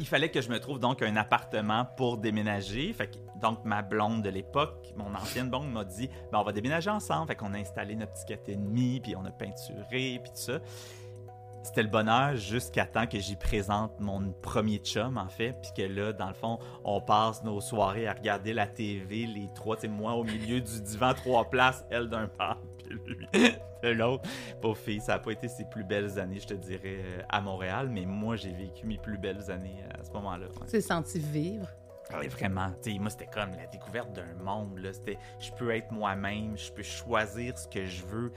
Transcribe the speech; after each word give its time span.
Il 0.00 0.06
fallait 0.06 0.28
que 0.28 0.40
je 0.40 0.48
me 0.48 0.58
trouve 0.58 0.80
donc 0.80 1.02
un 1.02 1.14
appartement 1.14 1.84
pour 1.96 2.18
déménager. 2.18 2.92
Fait 2.92 3.06
que, 3.06 3.16
donc, 3.40 3.64
ma 3.64 3.80
blonde 3.80 4.22
de 4.22 4.28
l'époque, 4.28 4.92
mon 4.96 5.14
ancienne 5.14 5.50
blonde, 5.50 5.70
m'a 5.70 5.84
dit 5.84 6.10
ben, 6.32 6.40
on 6.40 6.42
va 6.42 6.50
déménager 6.50 6.90
ensemble. 6.90 7.28
Fait 7.28 7.36
qu'on 7.36 7.54
a 7.54 7.58
installé 7.58 7.94
notre 7.94 8.12
petit 8.14 8.34
4,5, 8.34 9.02
puis 9.02 9.14
on 9.14 9.24
a 9.24 9.30
peinturé, 9.30 10.18
puis 10.20 10.32
tout 10.32 10.40
ça. 10.40 10.58
C'était 11.62 11.84
le 11.84 11.90
bonheur 11.90 12.34
jusqu'à 12.34 12.86
temps 12.86 13.06
que 13.06 13.20
j'y 13.20 13.36
présente 13.36 14.00
mon 14.00 14.32
premier 14.42 14.78
chum, 14.78 15.16
en 15.16 15.28
fait. 15.28 15.54
Puis 15.62 15.70
que 15.76 15.82
là, 15.88 16.12
dans 16.12 16.26
le 16.26 16.34
fond, 16.34 16.58
on 16.82 17.00
passe 17.00 17.44
nos 17.44 17.60
soirées 17.60 18.08
à 18.08 18.14
regarder 18.14 18.52
la 18.52 18.66
TV, 18.66 19.26
les 19.26 19.48
trois, 19.54 19.76
tu 19.76 19.86
moi 19.86 20.14
au 20.14 20.24
milieu 20.24 20.60
du 20.60 20.80
divan, 20.80 21.14
trois 21.14 21.48
places, 21.48 21.84
elle 21.90 22.08
d'un 22.08 22.26
pas, 22.26 22.58
puis 22.78 22.98
lui 23.32 23.54
l'autre. 23.92 24.28
Pauvre 24.60 24.76
fille, 24.76 25.00
ça 25.00 25.12
n'a 25.12 25.18
pas 25.18 25.32
été 25.32 25.48
ses 25.48 25.64
plus 25.64 25.84
belles 25.84 26.18
années, 26.18 26.40
je 26.40 26.46
te 26.46 26.54
dirais, 26.54 26.80
euh, 26.84 27.22
à 27.28 27.40
Montréal, 27.40 27.88
mais 27.90 28.04
moi, 28.06 28.36
j'ai 28.36 28.52
vécu 28.52 28.86
mes 28.86 28.98
plus 28.98 29.18
belles 29.18 29.50
années 29.50 29.82
à 29.98 30.04
ce 30.04 30.10
moment-là. 30.12 30.46
Tu 30.60 30.70
t'es 30.70 30.80
senti 30.80 31.18
vivre? 31.18 31.68
Oui, 32.18 32.28
vraiment. 32.28 32.70
T'sais, 32.80 32.98
moi, 32.98 33.10
c'était 33.10 33.26
comme 33.26 33.50
la 33.56 33.66
découverte 33.66 34.12
d'un 34.12 34.34
monde. 34.42 34.78
Là. 34.78 34.92
C'était, 34.92 35.18
je 35.40 35.50
peux 35.52 35.74
être 35.74 35.90
moi-même, 35.90 36.56
je 36.56 36.70
peux 36.70 36.82
choisir 36.82 37.56
ce 37.58 37.66
que 37.66 37.86
je 37.86 38.04
veux. 38.04 38.32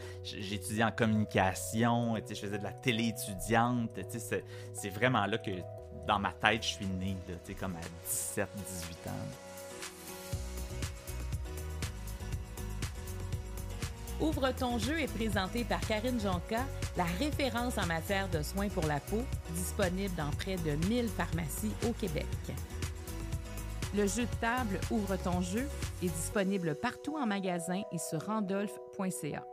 Étudié 0.51 0.83
en 0.83 0.91
communication, 0.91 2.15
je 2.15 2.35
faisais 2.35 2.57
de 2.57 2.63
la 2.63 2.71
télé 2.71 3.09
étudiante. 3.09 3.91
C'est, 4.09 4.43
c'est 4.73 4.89
vraiment 4.89 5.25
là 5.25 5.37
que, 5.37 5.51
dans 6.07 6.19
ma 6.19 6.31
tête, 6.31 6.63
je 6.63 6.67
suis 6.69 6.85
né, 6.85 7.15
là, 7.27 7.35
comme 7.59 7.75
à 7.75 8.05
17, 8.05 8.47
18 8.55 9.07
ans. 9.07 9.46
Ouvre 14.19 14.51
ton 14.51 14.79
jeu 14.79 14.99
est 14.99 15.13
présenté 15.13 15.63
par 15.63 15.79
Karine 15.81 16.19
Jonca, 16.19 16.65
la 16.97 17.03
référence 17.19 17.77
en 17.77 17.85
matière 17.85 18.27
de 18.29 18.41
soins 18.41 18.67
pour 18.67 18.87
la 18.87 18.99
peau, 18.99 19.21
disponible 19.53 20.15
dans 20.15 20.31
près 20.31 20.55
de 20.55 20.71
1000 20.87 21.07
pharmacies 21.07 21.73
au 21.87 21.91
Québec. 21.91 22.25
Le 23.95 24.07
jeu 24.07 24.23
de 24.23 24.35
table 24.41 24.79
Ouvre 24.89 25.17
ton 25.17 25.41
jeu 25.41 25.67
est 26.01 26.07
disponible 26.07 26.73
partout 26.73 27.15
en 27.15 27.27
magasin 27.27 27.83
et 27.91 27.99
sur 27.99 28.25
randolph.ca. 28.25 29.45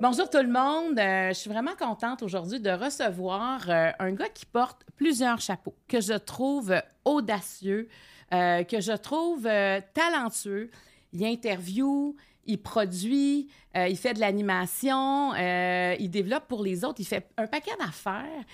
Bonjour 0.00 0.30
tout 0.30 0.42
le 0.42 0.48
monde, 0.48 0.98
euh, 1.00 1.28
je 1.30 1.34
suis 1.34 1.50
vraiment 1.50 1.74
contente 1.76 2.22
aujourd'hui 2.22 2.60
de 2.60 2.70
recevoir 2.70 3.68
euh, 3.68 3.90
un 3.98 4.12
gars 4.12 4.28
qui 4.28 4.46
porte 4.46 4.82
plusieurs 4.94 5.40
chapeaux, 5.40 5.74
que 5.88 6.00
je 6.00 6.14
trouve 6.14 6.72
audacieux, 7.04 7.88
euh, 8.32 8.62
que 8.62 8.80
je 8.80 8.92
trouve 8.92 9.48
talentueux. 9.92 10.70
Il 11.12 11.24
interview, 11.24 12.14
il 12.46 12.58
produit, 12.58 13.48
il 13.74 13.96
fait 13.96 14.14
de 14.14 14.20
l'animation, 14.20 15.34
il 15.34 16.08
développe 16.10 16.46
pour 16.48 16.62
les 16.62 16.84
autres, 16.84 17.00
il 17.00 17.04
fait 17.06 17.28
un 17.36 17.46
paquet 17.46 17.72
d'affaires. 17.78 18.44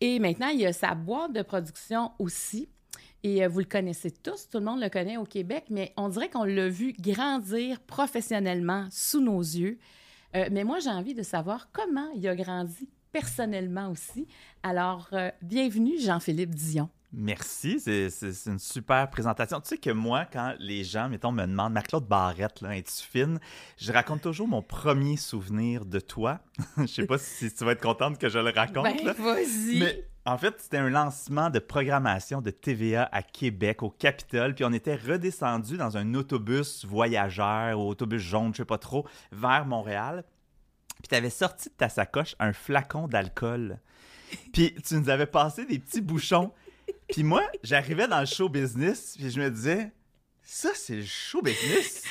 Et 0.00 0.18
maintenant, 0.18 0.48
il 0.48 0.66
a 0.66 0.72
sa 0.72 0.94
boîte 0.94 1.32
de 1.32 1.42
production 1.42 2.12
aussi. 2.18 2.68
Et 3.22 3.42
euh, 3.42 3.48
vous 3.48 3.60
le 3.60 3.64
connaissez 3.64 4.10
tous, 4.10 4.50
tout 4.50 4.58
le 4.58 4.64
monde 4.64 4.80
le 4.80 4.90
connaît 4.90 5.16
au 5.16 5.24
Québec, 5.24 5.64
mais 5.70 5.94
on 5.96 6.10
dirait 6.10 6.28
qu'on 6.28 6.44
l'a 6.44 6.68
vu 6.68 6.92
grandir 6.92 7.80
professionnellement 7.80 8.86
sous 8.90 9.22
nos 9.22 9.40
yeux. 9.40 9.78
Euh, 10.36 10.48
mais 10.52 10.62
moi, 10.62 10.78
j'ai 10.78 10.90
envie 10.90 11.14
de 11.14 11.22
savoir 11.22 11.70
comment 11.72 12.10
il 12.14 12.28
a 12.28 12.36
grandi 12.36 12.86
personnellement 13.12 13.90
aussi. 13.90 14.26
Alors, 14.62 15.08
euh, 15.14 15.30
bienvenue, 15.40 15.98
Jean-Philippe 15.98 16.54
Dion. 16.54 16.90
Merci, 17.16 17.80
c'est 17.80 18.10
une 18.46 18.58
super 18.58 19.08
présentation. 19.08 19.60
Tu 19.60 19.68
sais 19.68 19.78
que 19.78 19.90
moi, 19.90 20.24
quand 20.30 20.54
les 20.58 20.82
gens, 20.82 21.08
mettons, 21.08 21.30
me 21.32 21.46
demandent, 21.46 21.72
Marc-Claude 21.72 22.06
Barrette, 22.06 22.60
là, 22.60 22.76
es-tu 22.76 23.02
fine? 23.02 23.38
Je 23.78 23.92
raconte 23.92 24.22
toujours 24.22 24.48
mon 24.48 24.62
premier 24.62 25.16
souvenir 25.16 25.84
de 25.84 26.00
toi. 26.00 26.40
je 26.78 26.86
sais 26.86 27.06
pas 27.06 27.18
si 27.18 27.52
tu 27.52 27.64
vas 27.64 27.72
être 27.72 27.82
contente 27.82 28.18
que 28.18 28.28
je 28.28 28.38
le 28.38 28.50
raconte. 28.50 28.84
Ben, 28.84 29.12
vas-y. 29.12 30.04
En 30.26 30.38
fait, 30.38 30.54
c'était 30.58 30.78
un 30.78 30.88
lancement 30.88 31.50
de 31.50 31.58
programmation 31.58 32.40
de 32.40 32.50
TVA 32.50 33.08
à 33.12 33.22
Québec, 33.22 33.82
au 33.82 33.90
Capitole, 33.90 34.54
puis 34.54 34.64
on 34.64 34.72
était 34.72 34.96
redescendu 34.96 35.76
dans 35.76 35.98
un 35.98 36.14
autobus 36.14 36.86
voyageur 36.86 37.78
ou 37.78 37.90
autobus 37.90 38.22
jaune, 38.22 38.52
je 38.52 38.58
sais 38.58 38.64
pas 38.64 38.78
trop, 38.78 39.06
vers 39.32 39.66
Montréal. 39.66 40.24
Puis 40.96 41.08
tu 41.10 41.14
avais 41.14 41.30
sorti 41.30 41.68
de 41.68 41.74
ta 41.74 41.90
sacoche 41.90 42.34
un 42.38 42.54
flacon 42.54 43.06
d'alcool. 43.06 43.78
Puis 44.52 44.74
tu 44.86 44.94
nous 44.94 45.10
avais 45.10 45.26
passé 45.26 45.66
des 45.66 45.78
petits 45.78 46.00
bouchons. 46.00 46.52
Puis 47.08 47.22
moi, 47.22 47.42
j'arrivais 47.62 48.08
dans 48.08 48.20
le 48.20 48.26
show 48.26 48.48
business, 48.48 49.14
puis 49.16 49.30
je 49.30 49.40
me 49.40 49.50
disais, 49.50 49.92
ça, 50.42 50.70
c'est 50.74 50.96
le 50.96 51.04
show 51.04 51.40
business. 51.42 52.04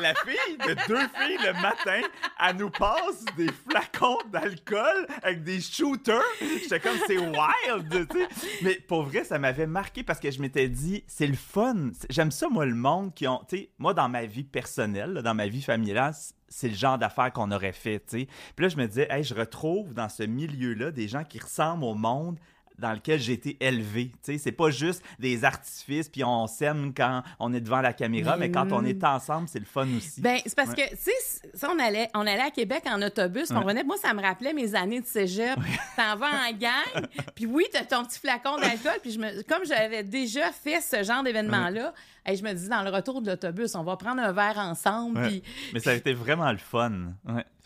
La 0.00 0.14
fille 0.14 0.56
de 0.58 0.74
deux 0.86 1.08
filles 1.08 1.38
le 1.44 1.52
matin, 1.60 2.00
elle 2.40 2.56
nous 2.56 2.70
passe 2.70 3.24
des 3.36 3.48
flacons 3.48 4.18
d'alcool 4.32 5.06
avec 5.22 5.42
des 5.42 5.60
shooters. 5.60 6.22
J'étais 6.40 6.78
comme, 6.78 6.98
c'est 7.06 7.18
wild, 7.18 8.08
tu 8.08 8.18
sais. 8.18 8.28
Mais 8.62 8.74
pour 8.74 9.02
vrai, 9.02 9.24
ça 9.24 9.38
m'avait 9.38 9.66
marqué 9.66 10.04
parce 10.04 10.20
que 10.20 10.30
je 10.30 10.40
m'étais 10.40 10.68
dit, 10.68 11.02
c'est 11.08 11.26
le 11.26 11.36
fun. 11.36 11.90
J'aime 12.10 12.30
ça, 12.30 12.48
moi, 12.48 12.64
le 12.64 12.74
monde 12.74 13.12
qui 13.14 13.26
ont, 13.26 13.42
tu 13.48 13.56
sais, 13.56 13.70
moi, 13.78 13.92
dans 13.92 14.08
ma 14.08 14.24
vie 14.24 14.44
personnelle, 14.44 15.14
dans 15.24 15.34
ma 15.34 15.48
vie 15.48 15.62
familiale, 15.62 16.14
c'est 16.48 16.68
le 16.68 16.76
genre 16.76 16.98
d'affaires 16.98 17.32
qu'on 17.32 17.50
aurait 17.50 17.72
fait, 17.72 18.00
tu 18.00 18.20
sais. 18.20 18.28
Puis 18.54 18.64
là, 18.64 18.68
je 18.68 18.76
me 18.76 18.86
disais, 18.86 19.08
hey, 19.10 19.24
je 19.24 19.34
retrouve 19.34 19.94
dans 19.94 20.08
ce 20.08 20.22
milieu-là 20.22 20.92
des 20.92 21.08
gens 21.08 21.24
qui 21.24 21.40
ressemblent 21.40 21.84
au 21.84 21.94
monde 21.94 22.38
dans 22.78 22.92
lequel 22.92 23.20
j'ai 23.20 23.32
été 23.32 23.56
élevé. 23.60 24.12
Tu 24.22 24.32
sais, 24.32 24.38
c'est 24.38 24.52
pas 24.52 24.70
juste 24.70 25.02
des 25.18 25.44
artifices 25.44 26.08
puis 26.08 26.24
on 26.24 26.46
s'aime 26.46 26.92
quand 26.94 27.22
on 27.38 27.52
est 27.52 27.60
devant 27.60 27.80
la 27.80 27.92
caméra, 27.92 28.36
mais, 28.36 28.50
quand 28.50 28.72
on 28.72 28.84
est 28.84 29.02
ensemble, 29.04 29.48
c'est 29.48 29.58
le 29.58 29.64
fun 29.64 29.86
aussi. 29.96 30.20
Ben, 30.20 30.38
c'est 30.44 30.54
parce 30.54 30.74
que, 30.74 30.88
tu 30.90 30.96
sais, 30.96 31.48
ça, 31.54 31.70
on 31.74 31.78
allait, 31.78 32.08
on 32.14 32.20
allait 32.20 32.40
à 32.40 32.50
Québec 32.50 32.84
en 32.86 33.00
autobus, 33.02 33.50
on 33.50 33.60
revenait. 33.60 33.84
Moi, 33.84 33.96
ça 33.96 34.14
me 34.14 34.22
rappelait 34.22 34.52
mes 34.52 34.74
années 34.74 35.00
de 35.00 35.06
cégep. 35.06 35.58
T'en 35.96 36.16
vas 36.16 36.30
en 36.48 36.52
gang, 36.52 37.06
puis 37.34 37.46
oui, 37.46 37.64
t'as 37.72 37.84
ton 37.84 38.04
petit 38.04 38.18
flacon 38.18 38.56
d'alcool, 38.58 38.98
puis 39.02 39.12
je 39.12 39.18
me, 39.18 39.42
comme 39.42 39.64
j'avais 39.64 40.02
déjà 40.02 40.50
fait 40.52 40.80
ce 40.80 41.02
genre 41.02 41.22
d'événement-là, 41.22 41.92
et 42.26 42.36
je 42.36 42.42
me 42.42 42.52
dis, 42.52 42.68
dans 42.68 42.82
le 42.82 42.90
retour 42.90 43.22
de 43.22 43.30
l'autobus, 43.30 43.74
on 43.74 43.82
va 43.82 43.96
prendre 43.96 44.20
un 44.20 44.32
verre 44.32 44.58
ensemble. 44.58 45.20
Mais 45.72 45.80
ça 45.80 45.90
a 45.90 45.94
été 45.94 46.12
vraiment 46.12 46.52
le 46.52 46.58
fun. 46.58 46.92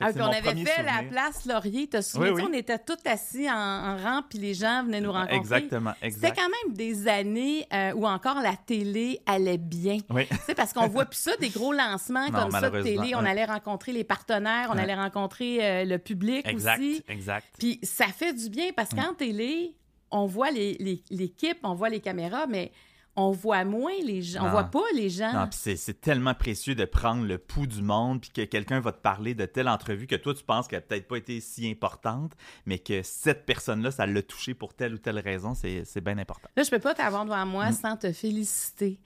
Ah, 0.02 0.10
on 0.16 0.32
avait 0.32 0.64
fait 0.64 0.82
la 0.82 1.02
place 1.08 1.46
Laurier. 1.46 1.82
Tu 1.82 1.98
te 1.98 2.00
souviens, 2.02 2.46
on 2.48 2.52
était 2.52 2.78
tous 2.78 2.96
assis 3.04 3.50
en, 3.50 3.96
rang, 3.96 4.22
puis 4.28 4.38
les 4.38 4.54
gens 4.54 4.84
venaient 4.84 5.00
nous 5.00 5.12
rencontrer. 5.12 5.36
Exactement, 5.36 5.92
C'était 6.02 6.32
quand 6.32 6.48
même 6.48 6.74
des 6.74 7.08
années 7.08 7.66
euh, 7.72 7.92
où 7.94 8.06
encore 8.06 8.40
la 8.40 8.56
télé 8.56 9.20
allait 9.26 9.58
bien. 9.58 9.98
Oui. 10.10 10.26
parce 10.56 10.72
qu'on 10.72 10.88
voit 10.88 11.06
plus 11.06 11.18
ça, 11.18 11.36
des 11.36 11.50
gros 11.50 11.72
lancements 11.72 12.30
comme 12.30 12.50
ça 12.50 12.70
de 12.70 12.82
télé. 12.82 13.14
On 13.14 13.24
allait 13.24 13.44
rencontrer 13.44 13.92
les 13.92 14.04
partenaires, 14.04 14.68
on 14.72 14.78
allait 14.78 14.94
rencontrer 14.94 15.58
euh, 15.60 15.84
le 15.84 15.98
public 15.98 16.46
aussi. 16.54 17.02
Exact, 17.08 17.46
Puis 17.58 17.78
ça 17.82 18.06
fait 18.06 18.32
du 18.32 18.48
bien, 18.48 18.70
parce 18.74 18.90
qu'en 18.90 19.14
télé, 19.14 19.76
on 20.10 20.26
voit 20.26 20.50
l'équipe, 20.50 21.58
on 21.62 21.74
voit 21.74 21.88
les 21.88 22.00
caméras, 22.00 22.46
mais 22.48 22.72
on 23.14 23.30
voit 23.30 23.64
moins 23.64 23.92
les 24.04 24.22
gens. 24.22 24.46
On 24.46 24.50
voit 24.50 24.64
pas 24.64 24.84
les 24.94 25.10
gens. 25.10 25.32
Non, 25.32 25.48
c'est 25.50 26.00
tellement 26.00 26.34
précieux 26.34 26.74
de 26.74 26.84
prendre 26.84 27.26
le 27.26 27.38
pouls 27.38 27.66
du 27.66 27.82
monde, 27.82 28.20
puis 28.20 28.30
que 28.30 28.42
quelqu'un 28.42 28.80
va 28.80 28.92
te 28.92 29.00
parler 29.00 29.34
de 29.34 29.44
telle 29.44 29.68
entrevue 29.68 30.06
que 30.06 30.16
toi, 30.16 30.34
tu 30.34 30.44
penses 30.44 30.66
qu'elle 30.66 30.78
n'a 30.78 30.86
peut-être 30.86 31.08
pas 31.08 31.18
été 31.18 31.40
si 31.40 31.70
importante, 31.70 32.32
mais 32.64 32.78
que 32.78 33.02
cette 33.02 33.44
personne-là, 33.44 33.90
ça 33.90 34.06
l'a 34.06 34.22
touché 34.22 34.54
pour 34.54 34.74
telle 34.74 34.94
ou 34.94 34.98
telle 34.98 35.18
raison, 35.18 35.54
c'est 35.54 36.00
bien 36.00 36.18
important. 36.18 36.48
Là, 36.56 36.62
je 36.62 36.70
peux 36.70 36.78
pas 36.78 36.94
t'avoir 36.94 37.24
devant 37.24 37.44
moi 37.46 37.70
mm. 37.70 37.74
sans 37.74 37.96
te 37.96 38.12
féliciter. 38.12 38.98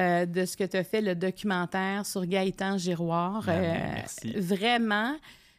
Euh, 0.00 0.24
de 0.24 0.46
ce 0.46 0.56
que 0.56 0.64
tu 0.64 0.78
as 0.78 0.84
fait, 0.84 1.02
le 1.02 1.14
documentaire 1.14 2.06
sur 2.06 2.24
Gaëtan 2.24 2.78
Giroir. 2.78 3.42
Ben, 3.44 3.62
euh, 3.62 3.92
merci. 3.94 4.32
Vraiment, 4.38 5.14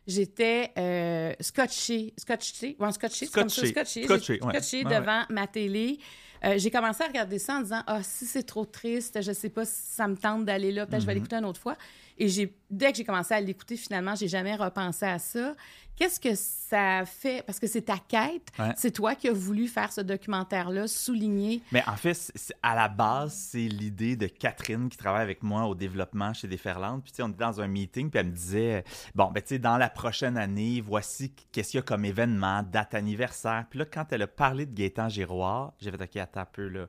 j'étais 0.08 0.72
euh, 0.76 1.34
scotché, 1.40 2.16
scotché, 2.18 2.76
scotché, 2.92 3.28
scotché, 3.28 3.68
scotché, 3.68 4.40
scotché, 4.40 4.84
devant 4.86 5.22
ma 5.30 5.46
télé. 5.46 6.00
Euh, 6.46 6.56
j'ai 6.58 6.72
commencé 6.72 7.04
à 7.04 7.08
regarder 7.08 7.40
ça 7.40 7.56
en 7.56 7.62
disant 7.62 7.82
Ah, 7.88 8.04
si 8.04 8.26
c'est 8.26 8.44
trop 8.44 8.66
triste, 8.66 9.22
je 9.22 9.32
sais 9.32 9.50
pas 9.50 9.66
si 9.66 9.74
ça 9.76 10.08
me 10.08 10.16
tente 10.16 10.46
d'aller 10.46 10.72
là, 10.72 10.86
peut-être 10.86 11.02
je 11.02 11.06
vais 11.06 11.14
mhm. 11.14 11.20
l'écouter 11.20 11.36
une 11.38 11.46
autre 11.46 11.60
fois. 11.60 11.76
Et 12.18 12.28
j'ai, 12.28 12.56
dès 12.70 12.92
que 12.92 12.98
j'ai 12.98 13.04
commencé 13.04 13.34
à 13.34 13.42
l'écouter, 13.42 13.78
finalement, 13.78 14.16
j'ai 14.16 14.28
jamais 14.28 14.56
repensé 14.56 15.06
à 15.06 15.20
ça. 15.20 15.56
Qu'est-ce 15.96 16.20
que 16.20 16.34
ça 16.34 17.06
fait? 17.06 17.46
Parce 17.46 17.60
que 17.60 17.68
c'est 17.68 17.84
ta 17.84 17.98
quête. 17.98 18.52
C'est 18.76 18.92
toi 18.92 19.14
qui 19.14 19.28
as 19.28 19.34
voulu 19.34 19.68
faire 19.68 19.92
ce 19.94 20.02
documentaire-là, 20.02 20.88
souligner. 20.88 21.62
Mais 21.72 21.84
en 21.88 21.96
fait, 21.96 22.32
à 22.64 22.74
la 22.74 22.88
base, 22.88 23.34
c'est 23.34 23.68
l'idée 23.68 24.16
de 24.16 24.26
Catherine 24.26 24.90
qui 24.90 24.98
travaille 24.98 25.22
avec 25.22 25.44
moi 25.44 25.66
au 25.66 25.76
développement 25.76 26.34
chez 26.34 26.48
Déferlante. 26.48 27.04
Puis, 27.04 27.22
on 27.22 27.30
était 27.30 27.38
dans 27.38 27.62
un 27.62 27.68
meeting, 27.68 28.10
puis 28.10 28.20
elle 28.20 28.28
me 28.28 28.32
disait 28.32 28.84
Bon, 29.14 29.30
ben, 29.32 29.42
tu 29.42 29.50
sais, 29.50 29.60
dans 29.60 29.78
la 29.78 29.90
prochaine 29.90 30.38
année, 30.38 30.82
voici 30.82 31.32
qu'est-ce 31.52 31.72
qu'il 31.72 31.78
y 31.78 31.80
a 31.80 31.84
comme 31.84 32.06
événement, 32.06 32.64
date 32.64 32.96
anniversaire. 32.96 33.66
Puis 33.70 33.78
là, 33.78 33.86
quand 33.86 34.06
elle 34.12 34.24
a 34.24 34.28
parlé 34.28 34.66
de 34.66 34.74
Gaétan 34.74 35.10
Giroir, 35.10 35.74
j'ai 35.80 35.92
fait 35.92 36.02
OK, 36.02 36.18
attends 36.18 36.42
un 36.42 36.46
peu, 36.46 36.68
là 36.68 36.88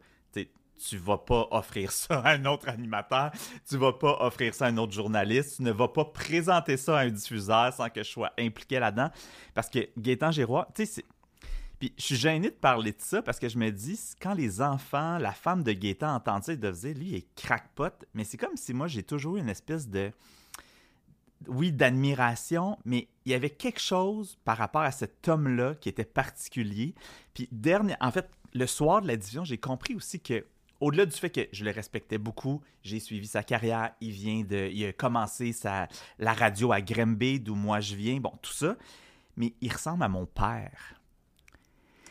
tu 0.77 0.97
vas 0.97 1.19
pas 1.19 1.49
offrir 1.51 1.93
ça 1.93 2.21
à 2.21 2.33
un 2.33 2.45
autre 2.47 2.69
animateur, 2.69 3.31
tu 3.69 3.77
vas 3.77 3.93
pas 3.93 4.17
offrir 4.21 4.55
ça 4.55 4.67
à 4.67 4.69
un 4.69 4.77
autre 4.77 4.93
journaliste, 4.93 5.57
tu 5.57 5.63
ne 5.63 5.73
vas 5.73 5.89
pas 5.89 6.05
présenter 6.05 6.77
ça 6.77 6.99
à 6.99 7.03
un 7.03 7.11
diffuseur 7.11 7.73
sans 7.73 7.89
que 7.89 8.03
je 8.03 8.11
sois 8.11 8.33
impliqué 8.39 8.79
là-dedans. 8.79 9.11
Parce 9.55 9.69
que 9.69 9.89
Gaétan 9.99 10.31
Giroir, 10.31 10.67
tu 10.75 10.87
sais, 10.87 11.05
puis 11.79 11.93
je 11.99 12.03
suis 12.03 12.17
gêné 12.17 12.51
de 12.51 12.55
parler 12.55 12.93
de 12.93 13.01
ça 13.01 13.21
parce 13.23 13.39
que 13.39 13.49
je 13.49 13.59
me 13.59 13.71
dis, 13.71 13.99
quand 14.21 14.35
les 14.35 14.63
enfants, 14.63 15.19
la 15.19 15.33
femme 15.33 15.63
de 15.63 15.73
Gaétan 15.73 16.15
entendent 16.15 16.45
ça, 16.45 16.53
ils 16.53 16.59
dire, 16.59 16.73
lui, 16.73 17.09
il 17.09 17.15
est 17.17 17.35
crackpot. 17.35 17.93
Mais 18.15 18.25
c'est 18.25 18.37
comme 18.37 18.57
si 18.57 18.73
moi, 18.73 18.87
j'ai 18.87 19.03
toujours 19.03 19.37
eu 19.37 19.41
une 19.41 19.49
espèce 19.49 19.89
de, 19.89 20.13
oui, 21.49 21.73
d'admiration, 21.73 22.79
mais 22.85 23.09
il 23.25 23.33
y 23.33 23.35
avait 23.35 23.51
quelque 23.51 23.81
chose 23.81 24.39
par 24.45 24.57
rapport 24.57 24.83
à 24.83 24.93
cet 24.93 25.29
homme-là 25.29 25.75
qui 25.75 25.89
était 25.89 26.05
particulier. 26.05 26.95
Puis, 27.35 27.49
dernier, 27.51 27.97
en 28.01 28.11
fait, 28.11 28.31
le 28.53 28.67
soir 28.67 29.03
de 29.03 29.09
la 29.09 29.17
j'ai 29.45 29.59
compris 29.59 29.95
aussi 29.95 30.21
que 30.21 30.47
au-delà 30.85 31.07
du 31.07 31.17
fait 31.17 31.31
que 31.31 31.41
je 31.51 31.65
le 31.65 31.71
respectais 31.71 32.19
beaucoup, 32.19 32.61
j'ai 32.83 33.01
suivi 33.01 33.27
sa 33.27 33.43
carrière, 33.43 33.93
il 34.03 34.11
vient 34.11 34.43
de 34.43 34.69
il 34.71 34.85
a 34.85 34.93
commencé 34.93 35.53
sa 35.53 35.89
la 36.19 36.35
radio 36.35 36.73
à 36.73 36.83
Grimby 36.83 37.41
d'où 37.41 37.55
moi 37.55 37.81
je 37.81 37.95
viens, 37.95 38.21
bon 38.21 38.33
tout 38.43 38.53
ça, 38.53 38.77
mais 39.37 39.55
il 39.63 39.73
ressemble 39.73 40.03
à 40.03 40.09
mon 40.09 40.27
père. 40.27 41.01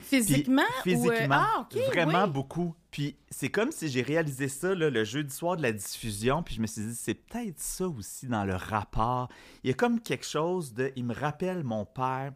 Physiquement? 0.01 0.63
Puis, 0.81 0.95
ou, 0.95 1.09
euh, 1.09 1.13
physiquement, 1.13 1.45
ah, 1.55 1.67
vraiment 1.91 2.25
oui. 2.25 2.31
beaucoup. 2.31 2.75
Puis 2.89 3.15
c'est 3.29 3.49
comme 3.49 3.71
si 3.71 3.89
j'ai 3.89 4.01
réalisé 4.01 4.47
ça 4.47 4.73
là, 4.73 4.89
le 4.89 5.03
jeudi 5.03 5.33
soir 5.33 5.55
de 5.55 5.61
la 5.61 5.71
diffusion, 5.71 6.41
puis 6.41 6.55
je 6.55 6.61
me 6.61 6.67
suis 6.67 6.81
dit, 6.81 6.95
c'est 6.95 7.13
peut-être 7.13 7.59
ça 7.59 7.87
aussi 7.87 8.27
dans 8.27 8.43
le 8.43 8.55
rapport. 8.55 9.29
Il 9.63 9.69
y 9.69 9.71
a 9.71 9.75
comme 9.75 9.99
quelque 9.99 10.25
chose 10.25 10.73
de... 10.73 10.91
Il 10.95 11.05
me 11.05 11.13
rappelle 11.13 11.63
mon 11.63 11.85
père. 11.85 12.33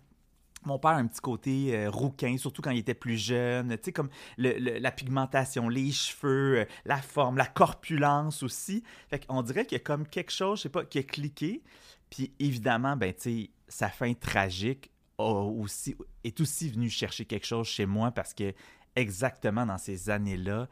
Mon 0.65 0.79
père 0.79 0.91
a 0.91 0.95
un 0.95 1.07
petit 1.07 1.21
côté 1.21 1.75
euh, 1.75 1.89
rouquin, 1.89 2.37
surtout 2.37 2.61
quand 2.61 2.71
il 2.71 2.79
était 2.79 2.93
plus 2.93 3.17
jeune. 3.17 3.77
Tu 3.77 3.85
sais, 3.85 3.91
comme 3.91 4.09
la 4.37 4.91
pigmentation, 4.91 5.69
les 5.69 5.91
cheveux, 5.91 6.59
euh, 6.59 6.65
la 6.85 6.97
forme, 6.97 7.37
la 7.37 7.45
corpulence 7.45 8.43
aussi. 8.43 8.83
Fait 9.09 9.25
qu'on 9.25 9.41
dirait 9.43 9.65
qu'il 9.65 9.77
y 9.77 9.81
a 9.81 9.83
comme 9.83 10.07
quelque 10.07 10.31
chose, 10.31 10.59
je 10.59 10.63
sais 10.63 10.69
pas, 10.69 10.83
qui 10.83 10.99
a 10.99 11.03
cliqué. 11.03 11.63
Puis 12.09 12.33
évidemment, 12.39 12.97
ben, 12.97 13.13
tu 13.13 13.21
sais, 13.21 13.49
sa 13.67 13.89
fin 13.89 14.13
tragique 14.13 14.91
aussi, 15.17 15.95
est 16.23 16.39
aussi 16.41 16.69
venue 16.69 16.89
chercher 16.89 17.25
quelque 17.25 17.47
chose 17.47 17.67
chez 17.67 17.85
moi 17.85 18.11
parce 18.11 18.33
que 18.33 18.53
exactement 18.95 19.65
dans 19.65 19.77
ces 19.77 20.09
années-là, 20.09 20.67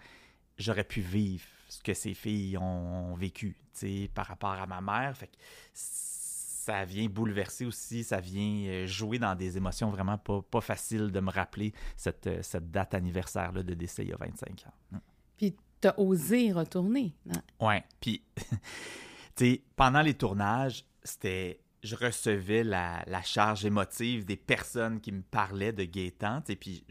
j'aurais 0.57 0.83
pu 0.83 1.01
vivre 1.01 1.45
ce 1.69 1.81
que 1.81 1.93
ces 1.93 2.13
filles 2.13 2.57
ont, 2.57 3.11
ont 3.11 3.15
vécu, 3.15 3.57
tu 3.73 3.79
sais, 4.03 4.11
par 4.13 4.27
rapport 4.27 4.51
à 4.51 4.65
ma 4.65 4.81
mère. 4.81 5.17
Fait 5.17 5.27
que 5.27 5.37
ça 6.65 6.83
vient 6.83 7.05
bouleverser 7.07 7.63
aussi, 7.65 8.03
ça 8.03 8.19
vient 8.19 8.67
euh, 8.67 8.87
jouer 8.87 9.19
dans 9.19 9.35
des 9.35 9.55
émotions 9.55 9.91
vraiment 9.91 10.17
pas, 10.17 10.41
pas 10.41 10.61
faciles 10.61 11.11
de 11.11 11.19
me 11.19 11.29
rappeler 11.29 11.73
cette, 11.95 12.25
euh, 12.25 12.39
cette 12.41 12.71
date 12.71 12.95
anniversaire-là 12.95 13.61
de 13.61 13.73
décès 13.75 14.01
il 14.01 14.09
y 14.09 14.13
a 14.13 14.17
25 14.17 14.65
ans. 14.65 14.73
Mm. 14.91 14.97
Puis 15.37 15.55
t'as 15.79 15.93
osé 15.97 16.51
retourner. 16.51 17.13
hein? 17.29 17.41
Ouais. 17.59 17.83
Puis, 18.01 18.23
tu 18.37 18.55
sais, 19.35 19.61
pendant 19.75 20.01
les 20.01 20.15
tournages, 20.15 20.85
c'était. 21.03 21.59
Je 21.83 21.95
recevais 21.95 22.63
la, 22.63 23.03
la 23.05 23.21
charge 23.21 23.63
émotive 23.63 24.25
des 24.25 24.37
personnes 24.37 24.99
qui 24.99 25.11
me 25.11 25.21
parlaient 25.21 25.71
de 25.73 25.83
Gaétan. 25.83 26.41
Sais, 26.47 26.55
puis, 26.55 26.83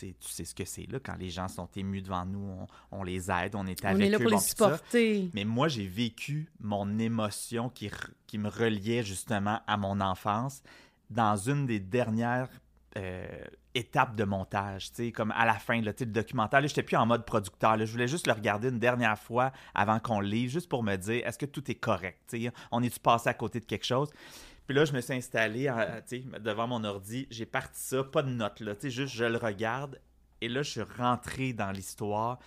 tu 0.00 0.28
sais, 0.32 0.44
ce 0.44 0.54
que 0.54 0.64
c'est, 0.64 0.90
là, 0.90 0.98
quand 1.00 1.16
les 1.18 1.30
gens 1.30 1.48
sont 1.48 1.68
émus 1.76 2.02
devant 2.02 2.24
nous, 2.26 2.66
on, 2.90 2.98
on 2.98 3.02
les 3.02 3.30
aide, 3.30 3.54
on 3.54 3.66
est 3.66 3.84
On 3.84 3.88
avec 3.88 4.02
est 4.06 4.10
là 4.10 4.18
eux, 4.18 4.22
pour 4.22 4.30
bon, 4.30 4.36
les 4.36 4.42
puis 4.42 4.54
ça. 4.56 4.64
supporter. 4.76 5.30
Mais 5.34 5.44
moi, 5.44 5.68
j'ai 5.68 5.86
vécu 5.86 6.48
mon 6.60 6.98
émotion 6.98 7.68
qui, 7.68 7.90
qui 8.26 8.38
me 8.38 8.48
reliait 8.48 9.02
justement 9.02 9.60
à 9.66 9.76
mon 9.76 10.00
enfance 10.00 10.62
dans 11.10 11.36
une 11.36 11.66
des 11.66 11.80
dernières 11.80 12.48
euh, 12.96 13.26
étapes 13.74 14.16
de 14.16 14.24
montage, 14.24 14.90
tu 14.90 14.96
sais, 14.96 15.12
comme 15.12 15.30
à 15.32 15.44
la 15.44 15.54
fin, 15.54 15.80
là, 15.80 15.92
le 15.98 16.06
documentaire. 16.06 16.60
Là, 16.60 16.66
j'étais 16.66 16.82
plus 16.82 16.96
en 16.96 17.06
mode 17.06 17.24
producteur. 17.24 17.76
là. 17.76 17.84
Je 17.84 17.92
voulais 17.92 18.08
juste 18.08 18.26
le 18.26 18.32
regarder 18.32 18.68
une 18.68 18.80
dernière 18.80 19.18
fois 19.18 19.52
avant 19.74 20.00
qu'on 20.00 20.20
le 20.20 20.26
livre, 20.26 20.50
juste 20.52 20.68
pour 20.68 20.82
me 20.82 20.96
dire, 20.96 21.24
est-ce 21.26 21.38
que 21.38 21.46
tout 21.46 21.70
est 21.70 21.76
correct? 21.76 22.18
tu 22.28 22.42
sais? 22.42 22.52
On 22.72 22.82
est-tu 22.82 22.98
passé 22.98 23.28
à 23.28 23.34
côté 23.34 23.60
de 23.60 23.64
quelque 23.64 23.86
chose? 23.86 24.10
Puis 24.70 24.76
là, 24.76 24.84
je 24.84 24.92
me 24.92 25.00
suis 25.00 25.14
installé 25.14 25.68
devant 26.38 26.68
mon 26.68 26.84
ordi. 26.84 27.26
J'ai 27.28 27.44
parti 27.44 27.80
ça, 27.80 28.04
pas 28.04 28.22
de 28.22 28.28
notes, 28.28 28.60
là, 28.60 28.74
juste 28.80 29.12
je 29.12 29.24
le 29.24 29.36
regarde. 29.36 30.00
Et 30.40 30.48
là, 30.48 30.62
je 30.62 30.70
suis 30.70 30.82
rentré 30.96 31.52
dans 31.52 31.72
l'histoire. 31.72 32.38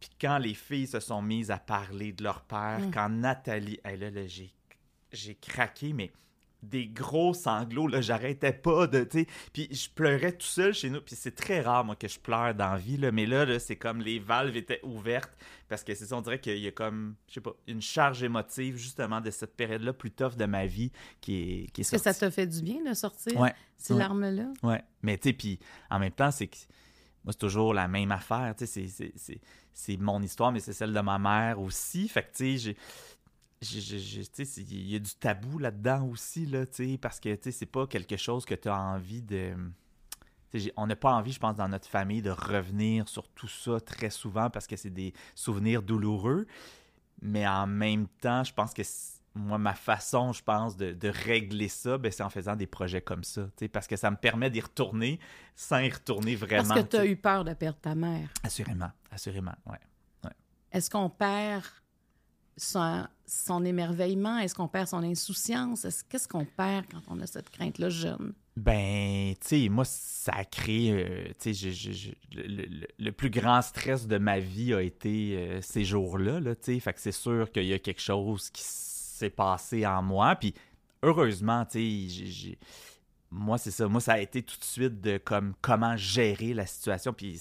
Puis 0.00 0.10
quand 0.20 0.38
les 0.38 0.54
filles 0.54 0.88
se 0.88 0.98
sont 0.98 1.22
mises 1.22 1.52
à 1.52 1.58
parler 1.58 2.12
de 2.12 2.24
leur 2.24 2.40
père, 2.40 2.80
Mm. 2.80 2.90
quand 2.90 3.08
Nathalie, 3.10 3.78
elle, 3.84 4.00
là, 4.00 4.10
là, 4.10 4.26
j'ai, 4.26 4.52
j'ai 5.12 5.36
craqué, 5.36 5.92
mais 5.92 6.10
des 6.62 6.88
gros 6.88 7.34
sanglots, 7.34 7.86
là, 7.86 8.00
j'arrêtais 8.00 8.52
pas 8.52 8.86
de, 8.88 9.04
tu 9.04 9.26
puis 9.52 9.68
je 9.70 9.88
pleurais 9.88 10.32
tout 10.32 10.46
seul 10.46 10.74
chez 10.74 10.90
nous, 10.90 11.00
puis 11.00 11.14
c'est 11.14 11.34
très 11.34 11.60
rare, 11.60 11.84
moi, 11.84 11.94
que 11.94 12.08
je 12.08 12.18
pleure 12.18 12.52
dans 12.54 12.72
la 12.72 12.76
vie, 12.78 12.96
là, 12.96 13.12
mais 13.12 13.26
là, 13.26 13.44
là, 13.44 13.60
c'est 13.60 13.76
comme 13.76 14.00
les 14.00 14.18
valves 14.18 14.56
étaient 14.56 14.80
ouvertes, 14.82 15.36
parce 15.68 15.84
que 15.84 15.94
c'est 15.94 16.06
ça, 16.06 16.16
on 16.16 16.20
dirait 16.20 16.40
qu'il 16.40 16.58
y 16.58 16.66
a 16.66 16.72
comme, 16.72 17.14
je 17.28 17.34
sais 17.34 17.40
pas, 17.40 17.52
une 17.68 17.80
charge 17.80 18.22
émotive, 18.24 18.76
justement, 18.76 19.20
de 19.20 19.30
cette 19.30 19.54
période-là 19.56 19.92
plus 19.92 20.10
tough 20.10 20.34
de 20.36 20.46
ma 20.46 20.66
vie, 20.66 20.90
qui 21.20 21.34
est, 21.64 21.66
qui 21.70 21.80
est 21.80 21.82
Est-ce 21.82 21.92
que 21.92 21.98
ça 21.98 22.12
te 22.12 22.28
fait 22.28 22.46
du 22.46 22.60
bien 22.62 22.82
de 22.88 22.92
sortir 22.94 23.38
Ouais, 23.38 23.54
ces 23.76 23.92
ouais. 23.92 24.00
larmes-là? 24.00 24.52
Ouais, 24.64 24.82
mais 25.02 25.16
tu 25.16 25.28
sais, 25.28 25.32
puis 25.34 25.60
en 25.90 26.00
même 26.00 26.10
temps, 26.12 26.32
c'est 26.32 26.48
que 26.48 26.56
moi, 27.24 27.32
c'est 27.32 27.38
toujours 27.38 27.72
la 27.72 27.86
même 27.86 28.10
affaire, 28.10 28.54
tu 28.58 28.66
sais, 28.66 28.86
c'est- 28.86 28.88
c'est- 28.88 29.12
c'est- 29.16 29.40
c'est 29.72 29.96
mon 29.96 30.20
histoire, 30.22 30.50
mais 30.50 30.58
c'est 30.60 30.72
celle 30.72 30.92
de 30.92 31.00
ma 31.00 31.18
mère 31.20 31.60
aussi. 31.60 32.08
Fait 32.08 32.22
que, 32.24 32.36
tu 32.36 32.58
sais, 32.58 32.76
il 33.60 34.90
y 34.90 34.96
a 34.96 34.98
du 34.98 35.14
tabou 35.14 35.58
là-dedans 35.58 36.06
aussi, 36.06 36.46
là, 36.46 36.64
parce 37.00 37.20
que, 37.20 37.36
c'est 37.50 37.66
pas 37.66 37.86
quelque 37.86 38.16
chose 38.16 38.44
que 38.44 38.54
tu 38.54 38.68
as 38.68 38.78
envie 38.78 39.22
de... 39.22 39.54
on 40.76 40.86
n'a 40.86 40.96
pas 40.96 41.12
envie, 41.12 41.32
je 41.32 41.40
pense, 41.40 41.56
dans 41.56 41.68
notre 41.68 41.88
famille, 41.88 42.22
de 42.22 42.30
revenir 42.30 43.08
sur 43.08 43.28
tout 43.28 43.48
ça 43.48 43.80
très 43.80 44.10
souvent 44.10 44.48
parce 44.50 44.66
que 44.66 44.76
c'est 44.76 44.90
des 44.90 45.12
souvenirs 45.34 45.82
douloureux. 45.82 46.46
Mais 47.20 47.48
en 47.48 47.66
même 47.66 48.06
temps, 48.20 48.44
je 48.44 48.54
pense 48.54 48.72
que 48.72 48.82
moi, 49.34 49.58
ma 49.58 49.74
façon, 49.74 50.32
je 50.32 50.42
pense, 50.42 50.76
de, 50.76 50.92
de 50.92 51.08
régler 51.08 51.68
ça, 51.68 51.98
ben, 51.98 52.12
c'est 52.12 52.22
en 52.22 52.30
faisant 52.30 52.54
des 52.54 52.66
projets 52.66 53.00
comme 53.00 53.24
ça. 53.24 53.48
Parce 53.72 53.88
que 53.88 53.96
ça 53.96 54.10
me 54.10 54.16
permet 54.16 54.50
d'y 54.50 54.60
retourner 54.60 55.18
sans 55.56 55.78
y 55.78 55.90
retourner 55.90 56.36
vraiment. 56.36 56.68
Parce 56.68 56.82
que 56.82 56.86
tu 56.86 56.96
as 56.96 57.06
eu 57.06 57.16
peur 57.16 57.44
de 57.44 57.54
perdre 57.54 57.78
ta 57.80 57.94
mère. 57.94 58.28
Assurément, 58.42 58.90
assurément, 59.10 59.54
ouais. 59.66 59.78
Est-ce 60.70 60.90
qu'on 60.90 61.08
perd 61.08 61.64
son, 62.58 63.64
émerveillement? 63.64 64.38
Est-ce 64.38 64.54
qu'on 64.54 64.68
perd 64.68 64.88
son 64.88 65.02
insouciance? 65.02 65.84
Est-ce- 65.84 66.04
Qu'est-ce 66.04 66.28
qu'on 66.28 66.44
perd 66.44 66.86
quand 66.90 67.02
on 67.08 67.20
a 67.20 67.26
cette 67.26 67.50
crainte-là 67.50 67.88
jeune? 67.88 68.34
Ben, 68.56 69.34
tu 69.40 69.46
sais, 69.46 69.68
moi, 69.68 69.84
ça 69.84 70.32
a 70.34 70.44
créé, 70.44 70.92
euh, 70.92 71.28
tu 71.38 71.54
sais, 71.54 72.12
le, 72.34 73.10
plus 73.12 73.30
grand 73.30 73.62
stress 73.62 74.08
de 74.08 74.18
ma 74.18 74.40
vie 74.40 74.74
a 74.74 74.82
été 74.82 75.36
euh, 75.36 75.60
ces 75.62 75.84
jours-là, 75.84 76.40
là, 76.40 76.56
tu 76.56 76.74
sais, 76.74 76.80
fait 76.80 76.92
que 76.92 77.00
c'est 77.00 77.12
sûr 77.12 77.52
qu'il 77.52 77.66
y 77.66 77.72
a 77.72 77.78
quelque 77.78 78.00
chose 78.00 78.50
qui 78.50 78.62
s'est 78.64 79.30
passé 79.30 79.86
en 79.86 80.02
moi, 80.02 80.34
puis 80.34 80.54
heureusement, 81.04 81.64
tu 81.66 82.08
sais, 82.10 82.58
moi, 83.30 83.58
c'est 83.58 83.70
ça, 83.70 83.86
moi, 83.86 84.00
ça 84.00 84.14
a 84.14 84.18
été 84.18 84.42
tout 84.42 84.58
de 84.58 84.64
suite 84.64 85.00
de 85.00 85.18
comme 85.18 85.54
comment 85.60 85.96
gérer 85.96 86.52
la 86.52 86.66
situation, 86.66 87.12
puis 87.12 87.38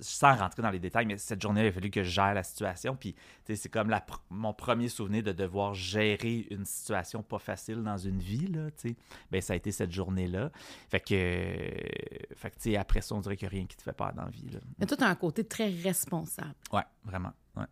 sans 0.00 0.34
rentrer 0.36 0.62
dans 0.62 0.70
les 0.70 0.78
détails, 0.78 1.06
mais 1.06 1.18
cette 1.18 1.40
journée, 1.40 1.64
il 1.64 1.68
a 1.68 1.72
fallu 1.72 1.90
que 1.90 2.02
je 2.02 2.10
gère 2.10 2.34
la 2.34 2.42
situation. 2.42 2.96
Puis, 2.96 3.14
c'est 3.44 3.68
comme 3.68 3.90
la 3.90 4.04
mon 4.30 4.52
premier 4.52 4.88
souvenir 4.88 5.22
de 5.22 5.32
devoir 5.32 5.74
gérer 5.74 6.46
une 6.50 6.64
situation 6.64 7.22
pas 7.22 7.38
facile 7.38 7.82
dans 7.82 7.98
une 7.98 8.20
vie, 8.20 8.46
là, 8.46 8.70
tu 8.70 8.90
sais. 8.90 8.96
Ben, 9.30 9.40
ça 9.40 9.52
a 9.52 9.56
été 9.56 9.72
cette 9.72 9.92
journée-là. 9.92 10.50
Fait 10.88 11.00
que, 11.00 11.14
euh, 11.14 12.34
fait 12.34 12.50
que 12.50 12.56
tu 12.56 12.70
sais, 12.70 12.76
après 12.76 13.00
ça, 13.00 13.14
on 13.14 13.20
dirait 13.20 13.36
qu'il 13.36 13.48
n'y 13.48 13.54
a 13.54 13.56
rien 13.58 13.66
qui 13.66 13.76
te 13.76 13.82
fait 13.82 13.92
peur 13.92 14.12
dans 14.14 14.24
la 14.24 14.30
vie, 14.30 14.48
là. 14.50 14.60
Mais 14.78 14.86
toi, 14.86 14.96
tu 14.96 15.04
as 15.04 15.08
un 15.08 15.14
côté 15.14 15.44
très 15.44 15.68
responsable. 15.68 16.54
Ouais, 16.72 16.84
vraiment. 17.04 17.32
Ouais. 17.56 17.66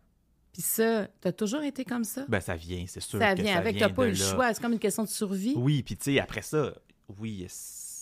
Puis 0.53 0.61
ça, 0.61 1.07
tu 1.21 1.27
as 1.27 1.33
toujours 1.33 1.63
été 1.63 1.83
comme 1.85 2.03
ça? 2.03 2.25
Ben, 2.27 2.39
ça 2.39 2.55
vient, 2.55 2.85
c'est 2.87 3.01
sûr. 3.01 3.19
ça 3.19 3.35
que 3.35 3.41
vient 3.41 3.53
ça 3.53 3.59
avec, 3.59 3.77
tu 3.77 3.93
pas 3.93 4.07
eu 4.07 4.11
le 4.11 4.17
là. 4.17 4.31
choix. 4.31 4.53
C'est 4.53 4.61
comme 4.61 4.73
une 4.73 4.79
question 4.79 5.03
de 5.03 5.09
survie. 5.09 5.53
Oui, 5.57 5.83
puis 5.83 5.97
tu 5.97 6.05
sais, 6.05 6.19
après 6.19 6.41
ça, 6.41 6.73
oui, 7.19 7.45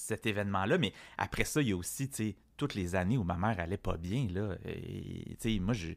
cet 0.03 0.25
événement-là, 0.25 0.77
mais 0.77 0.93
après 1.17 1.45
ça, 1.45 1.61
il 1.61 1.69
y 1.69 1.71
a 1.71 1.77
aussi, 1.77 2.09
tu 2.09 2.15
sais, 2.15 2.35
toutes 2.57 2.75
les 2.75 2.95
années 2.95 3.17
où 3.17 3.23
ma 3.23 3.35
mère 3.35 3.59
allait 3.59 3.77
pas 3.77 3.97
bien, 3.97 4.27
là. 4.29 4.55
Tu 4.63 5.35
sais, 5.39 5.59
moi, 5.59 5.73
je... 5.73 5.93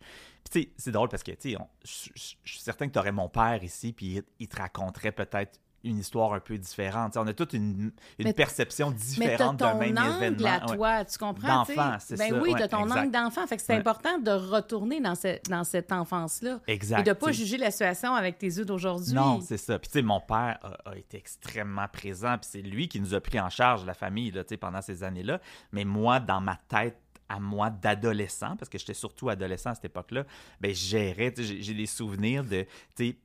C'est 0.50 0.90
drôle 0.92 1.08
parce 1.08 1.22
que, 1.22 1.32
tu 1.32 1.52
sais, 1.52 1.58
je 1.84 2.50
suis 2.50 2.60
certain 2.60 2.86
que 2.88 2.92
tu 2.92 2.98
aurais 2.98 3.12
mon 3.12 3.28
père 3.28 3.62
ici, 3.62 3.92
puis 3.92 4.22
il 4.38 4.48
te 4.48 4.56
raconterait 4.56 5.12
peut-être 5.12 5.60
une 5.84 5.98
histoire 5.98 6.32
un 6.32 6.40
peu 6.40 6.58
différente. 6.58 7.16
On 7.16 7.26
a 7.26 7.32
toute 7.32 7.52
une, 7.52 7.92
perception 8.36 8.90
différente 8.90 9.58
d'un 9.58 9.74
même 9.74 9.96
angle 9.96 10.16
événement. 10.24 10.48
à 10.48 10.66
Ouais. 10.70 10.76
toi, 10.76 11.04
tu 11.04 11.18
comprends? 11.18 11.58
D'enfant, 11.58 11.96
c'est 12.00 12.18
ben 12.18 12.30
ça, 12.30 12.40
oui, 12.40 12.52
ouais, 12.52 12.62
tu 12.62 12.68
ton 12.68 12.84
exact. 12.84 12.98
angle 13.00 13.10
d'enfant. 13.12 13.46
Fait 13.46 13.56
que 13.56 13.62
c'est 13.62 13.72
Ouais. 13.74 13.78
important 13.78 14.18
de 14.18 14.30
retourner 14.30 15.00
dans, 15.00 15.14
ce- 15.14 15.38
dans 15.48 15.64
cette 15.64 15.92
enfance-là. 15.92 16.60
Exact. 16.66 17.00
Et 17.00 17.02
de 17.04 17.12
pas 17.12 17.26
tu 17.28 17.34
sais. 17.34 17.38
juger 17.44 17.56
la 17.58 17.70
situation 17.70 18.14
avec 18.14 18.38
tes 18.38 18.46
yeux 18.46 18.64
d'aujourd'hui. 18.64 19.12
Non, 19.14 19.40
c'est 19.40 19.56
ça. 19.58 19.78
Puis 19.78 19.88
tu 19.88 19.98
sais, 19.98 20.02
mon 20.02 20.20
père 20.20 20.58
a, 20.62 20.90
a 20.90 20.96
été 20.96 21.16
extrêmement 21.18 21.86
présent, 21.92 22.36
puis 22.38 22.48
c'est 22.50 22.62
lui 22.62 22.88
qui 22.88 23.00
nous 23.00 23.14
a 23.14 23.20
pris 23.20 23.38
en 23.38 23.48
charge, 23.50 23.84
la 23.86 23.94
famille, 23.94 24.30
là, 24.32 24.42
tu 24.44 24.50
sais, 24.50 24.56
pendant 24.56 24.82
ces 24.82 25.04
années-là. 25.04 25.40
Mais 25.72 25.84
moi, 25.84 26.18
dans 26.20 26.40
ma 26.40 26.56
tête, 26.68 26.98
à 27.28 27.40
moi 27.40 27.70
d'adolescent, 27.70 28.56
parce 28.56 28.68
que 28.68 28.78
j'étais 28.78 28.94
surtout 28.94 29.28
adolescent 29.28 29.70
à 29.70 29.74
cette 29.74 29.86
époque-là, 29.86 30.24
ben 30.60 30.70
je 30.72 30.76
gérais, 30.86 31.34
j'ai- 31.36 31.74
des 31.74 31.86
souvenirs 31.86 32.44
de, 32.44 32.64
tu 32.96 33.16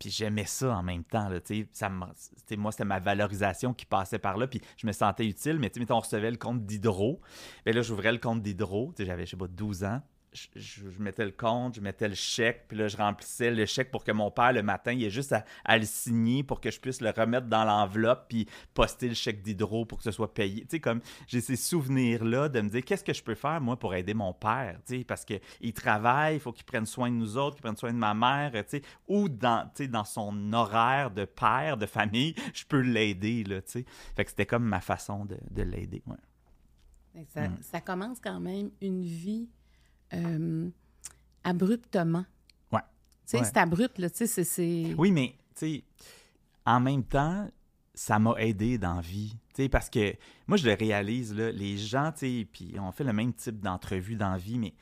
puis 0.00 0.10
j'aimais 0.10 0.46
ça 0.46 0.74
en 0.74 0.82
même 0.82 1.04
temps, 1.04 1.28
là, 1.28 1.38
ça 1.72 1.88
me- 1.88 2.56
moi, 2.56 2.72
c'était 2.72 2.84
ma 2.84 2.98
valorisation 2.98 3.72
qui 3.74 3.84
passait 3.86 4.18
par 4.18 4.36
là, 4.38 4.48
puis 4.48 4.60
je 4.78 4.86
me 4.86 4.92
sentais 4.92 5.26
utile, 5.26 5.58
mais 5.60 5.70
mettons, 5.76 5.96
on 5.98 6.00
recevait 6.00 6.30
le 6.30 6.38
compte 6.38 6.64
d'hydro, 6.66 7.20
ben 7.64 7.74
là, 7.74 7.82
j'ouvrais 7.82 8.10
le 8.10 8.18
compte 8.18 8.42
d'hydro, 8.42 8.92
j'avais, 8.98 9.26
je 9.26 9.30
sais 9.32 9.36
pas, 9.36 9.46
12 9.46 9.84
ans, 9.84 10.00
je, 10.32 10.46
je- 10.54 10.90
je 10.90 11.02
mettais 11.02 11.24
le 11.24 11.32
compte, 11.32 11.74
je 11.74 11.80
mettais 11.80 12.08
le 12.08 12.14
chèque, 12.14 12.66
puis 12.68 12.78
là, 12.78 12.86
je 12.88 12.96
remplissais 12.96 13.50
le 13.50 13.66
chèque 13.66 13.90
pour 13.90 14.04
que 14.04 14.12
mon 14.12 14.30
père, 14.30 14.52
le 14.52 14.62
matin, 14.62 14.92
il 14.92 15.02
ait 15.04 15.10
juste 15.10 15.32
à, 15.32 15.44
à 15.64 15.76
le 15.76 15.84
signer 15.84 16.42
pour 16.44 16.60
que 16.60 16.70
je 16.70 16.78
puisse 16.78 17.00
le 17.00 17.10
remettre 17.10 17.48
dans 17.48 17.64
l'enveloppe, 17.64 18.26
puis 18.28 18.46
poster 18.74 19.08
le 19.08 19.14
chèque 19.14 19.42
d'hydro 19.42 19.84
pour 19.86 19.98
que 19.98 20.04
ce 20.04 20.12
soit 20.12 20.32
payé. 20.32 20.62
Tu 20.62 20.68
sais, 20.76 20.80
comme 20.80 21.00
j'ai 21.26 21.40
ces 21.40 21.56
souvenirs-là 21.56 22.48
de 22.48 22.60
me 22.60 22.68
dire 22.68 22.84
qu'est-ce 22.84 23.02
que 23.04 23.12
je 23.12 23.22
peux 23.24 23.34
faire, 23.34 23.60
moi, 23.60 23.76
pour 23.78 23.94
aider 23.94 24.14
mon 24.14 24.32
père, 24.32 24.78
tu 24.86 24.98
sais, 24.98 25.04
parce 25.04 25.24
qu'il 25.24 25.72
travaille, 25.74 26.36
il 26.36 26.40
faut 26.40 26.52
qu'il 26.52 26.64
prenne 26.64 26.86
soin 26.86 27.10
de 27.10 27.16
nous 27.16 27.36
autres, 27.36 27.56
qu'il 27.56 27.62
prenne 27.62 27.76
soin 27.76 27.92
de 27.92 27.98
ma 27.98 28.14
mère, 28.14 28.52
tu 28.52 28.62
sais, 28.68 28.82
ou 29.08 29.28
dans, 29.28 29.64
tu 29.74 29.84
sais, 29.84 29.88
dans 29.88 30.04
son 30.04 30.52
horaire 30.52 31.10
de 31.10 31.24
père, 31.24 31.76
de 31.76 31.86
famille, 31.86 32.34
je 32.54 32.64
peux 32.64 32.80
l'aider, 32.80 33.42
là, 33.44 33.60
tu 33.62 33.70
sais. 33.72 33.84
Fait 34.14 34.24
que 34.24 34.30
c'était 34.30 34.46
comme 34.46 34.64
ma 34.64 34.80
façon 34.80 35.24
de, 35.24 35.36
de 35.50 35.62
l'aider, 35.62 36.02
ouais. 36.06 36.16
Ça, 37.26 37.48
ça 37.60 37.80
commence 37.80 38.20
quand 38.20 38.38
même 38.38 38.70
une 38.80 39.02
vie 39.02 39.48
euh, 40.14 40.68
abruptement. 41.44 42.24
Ouais. 42.72 42.80
Tu 42.80 42.86
sais, 43.26 43.38
Ouais. 43.38 43.44
c'est 43.44 43.56
abrupt, 43.58 43.98
là. 43.98 44.10
Tu 44.10 44.26
sais, 44.26 44.44
c'est-. 44.44 44.94
Oui, 44.96 45.10
mais, 45.12 45.34
tu 45.54 45.66
sais, 45.66 45.84
en 46.66 46.80
même 46.80 47.04
temps, 47.04 47.50
ça 47.94 48.18
m'a 48.18 48.34
aidé 48.38 48.78
dans 48.78 48.94
la 48.94 49.00
vie. 49.00 49.34
Tu 49.54 49.62
sais, 49.64 49.68
parce 49.68 49.90
que 49.90 50.14
moi, 50.46 50.56
je 50.56 50.66
le 50.68 50.74
réalise, 50.74 51.34
là, 51.34 51.50
les 51.52 51.76
gens, 51.76 52.12
tu 52.12 52.18
sais, 52.40 52.48
puis 52.50 52.74
on 52.78 52.92
fait 52.92 53.04
le 53.04 53.12
même 53.12 53.32
type 53.34 53.60
d'entrevue 53.60 54.16
dans 54.16 54.30
la 54.30 54.38
vie, 54.38 54.58
mais 54.58 54.74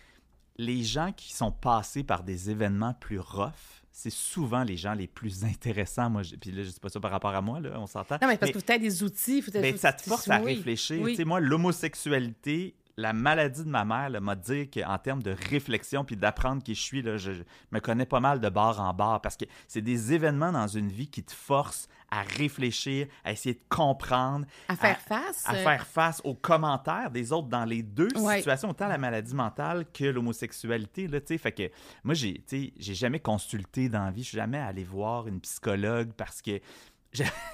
les 0.57 0.83
gens 0.83 1.13
qui 1.13 1.33
sont 1.33 1.53
passés 1.53 2.03
par 2.05 2.23
des 2.25 2.51
événements 2.51 2.95
plus 2.95 3.21
rough, 3.21 3.85
c'est 3.93 4.11
souvent 4.11 4.63
les 4.63 4.77
gens 4.77 4.93
les 4.95 5.07
plus 5.09 5.45
intéressants. 5.45 6.11
Moi, 6.11 6.23
je- 6.23 6.37
puis 6.37 6.51
là, 6.53 6.63
je 6.63 6.71
dis 6.71 6.81
pas 6.81 6.89
ça 6.89 7.01
par 7.01 7.11
rapport 7.11 7.35
à 7.35 7.41
moi, 7.43 7.61
là, 7.61 7.81
on 7.81 7.87
s'entend. 7.87 8.17
Non, 8.21 8.29
mais 8.29 8.37
parce 8.37 8.53
que 8.53 8.59
vous 8.59 8.65
avez 8.69 8.79
des 8.81 9.03
outils. 9.03 9.43
Faut 9.43 9.51
Ben, 9.53 9.77
ça 9.77 9.93
te 9.93 10.03
force 10.03 10.29
à 10.29 10.41
oui. 10.43 10.55
réfléchir. 10.57 11.01
Oui. 11.01 11.13
Tu 11.13 11.17
sais, 11.19 11.25
moi, 11.25 11.41
l'homosexualité, 11.41 12.75
la 13.01 13.13
maladie 13.13 13.63
de 13.65 13.69
ma 13.71 13.85
mère 13.85 14.11
m'a 14.21 14.35
dit 14.35 14.69
qu'en 14.69 14.99
termes 14.99 15.23
de 15.23 15.31
réflexion 15.51 16.05
puis 16.05 16.17
d'apprendre 16.17 16.63
qui 16.65 16.75
je 16.75 16.83
suis, 16.83 17.01
là, 17.01 17.17
je, 17.17 17.33
je 17.33 17.43
me 17.71 17.79
connais 17.79 18.07
pas 18.07 18.19
mal 18.19 18.41
de 18.41 18.49
bord 18.49 18.81
en 18.81 18.93
bord 18.93 19.21
parce 19.21 19.37
que 19.37 19.45
c'est 19.69 19.81
des 19.83 20.13
événements 20.15 20.51
dans 20.51 20.67
une 20.67 20.89
vie 20.89 21.07
qui 21.09 21.23
te 21.23 21.33
forcent 21.33 21.89
à 22.11 22.23
réfléchir, 22.23 23.07
à 23.23 23.31
essayer 23.33 23.55
de 23.55 23.61
comprendre, 23.69 24.47
À 24.69 24.75
faire 24.75 24.99
face. 25.01 25.45
à 25.47 25.53
euh, 25.55 25.63
faire 25.63 25.87
face 25.87 26.21
aux 26.25 26.35
commentaires 26.35 27.11
des 27.13 27.33
autres 27.33 27.49
dans 27.49 27.65
les 27.67 27.83
deux 27.85 28.09
Ouais. 28.17 28.39
situations, 28.39 28.71
autant 28.71 28.89
la 28.89 28.99
maladie 28.99 29.35
mentale 29.35 29.85
que 29.93 30.05
l'homosexualité. 30.05 31.07
Là, 31.07 31.21
tu 31.21 31.29
sais. 31.29 31.39
fait 31.39 31.53
que 31.53 31.71
moi, 32.03 32.15
j'ai, 32.15 32.35
tu 32.49 32.65
sais, 32.65 32.73
j'ai 32.79 32.95
jamais 32.95 33.21
consulté 33.21 33.89
dans 33.89 34.05
la 34.07 34.11
vie, 34.11 34.23
je 34.25 34.29
suis 34.31 34.39
jamais 34.39 34.59
allé 34.59 34.83
voir 34.85 35.29
une 35.29 35.41
psychologue 35.41 36.11
parce 36.17 36.43
que 36.43 36.61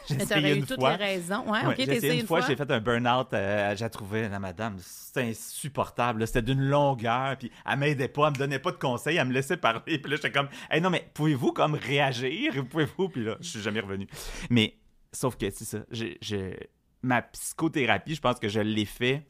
j'ai, 0.09 0.15
essayé 0.21 0.55
eu 0.55 0.57
une 0.59 0.67
toutes 0.67 0.79
fois. 0.81 0.97
les 0.97 1.05
raisons. 1.05 1.45
Ouais, 1.51 1.61
Ouais, 1.61 1.67
ok, 1.67 1.75
j'ai 1.77 1.83
essayé 1.83 1.97
essayé 1.99 2.21
une 2.21 2.27
fois, 2.27 2.41
j'ai 2.43 2.57
fait 2.57 2.71
un 2.71 2.81
burn-out. 2.81 3.29
euh, 3.33 3.75
j'ai 3.77 3.89
trouvé 3.91 4.29
la 4.29 4.39
madame, 4.39 4.77
c'était 4.79 5.23
insupportable. 5.31 6.27
C'était 6.27 6.43
d'une 6.43 6.61
longueur. 6.69 7.37
Puis 7.39 7.51
elle 7.69 7.79
m'aidait 7.79 8.09
pas, 8.09 8.27
elle 8.29 8.33
me 8.35 8.39
donnait 8.39 8.59
pas 8.59 8.73
de 8.73 8.77
conseils, 8.77 9.17
elle 9.17 9.29
me 9.29 9.33
laissait 9.33 9.57
parler. 9.57 9.81
Puis 9.99 10.11
là, 10.11 10.17
j'étais 10.17 10.33
comme, 10.33 10.49
hey, 10.71 10.81
non, 10.81 10.91
mais 10.91 11.09
pouvez-vous 11.15 11.53
comme 11.53 11.75
réagir? 11.75 12.53
Pouvez-vous? 12.69 13.09
Puis 13.09 13.25
là, 13.25 13.37
je 13.41 13.49
suis 13.49 13.61
jamais 13.63 13.81
revenu. 13.81 14.07
Mais 14.51 14.75
sauf 15.13 15.37
que 15.37 15.49
c'est 15.51 15.65
ça. 15.65 15.79
j'ai- 15.91 16.69
ma 17.03 17.21
psychothérapie, 17.23 18.15
je 18.15 18.21
pense 18.21 18.39
que 18.39 18.49
je 18.49 18.61
l'ai 18.61 18.87
fait 18.87 19.27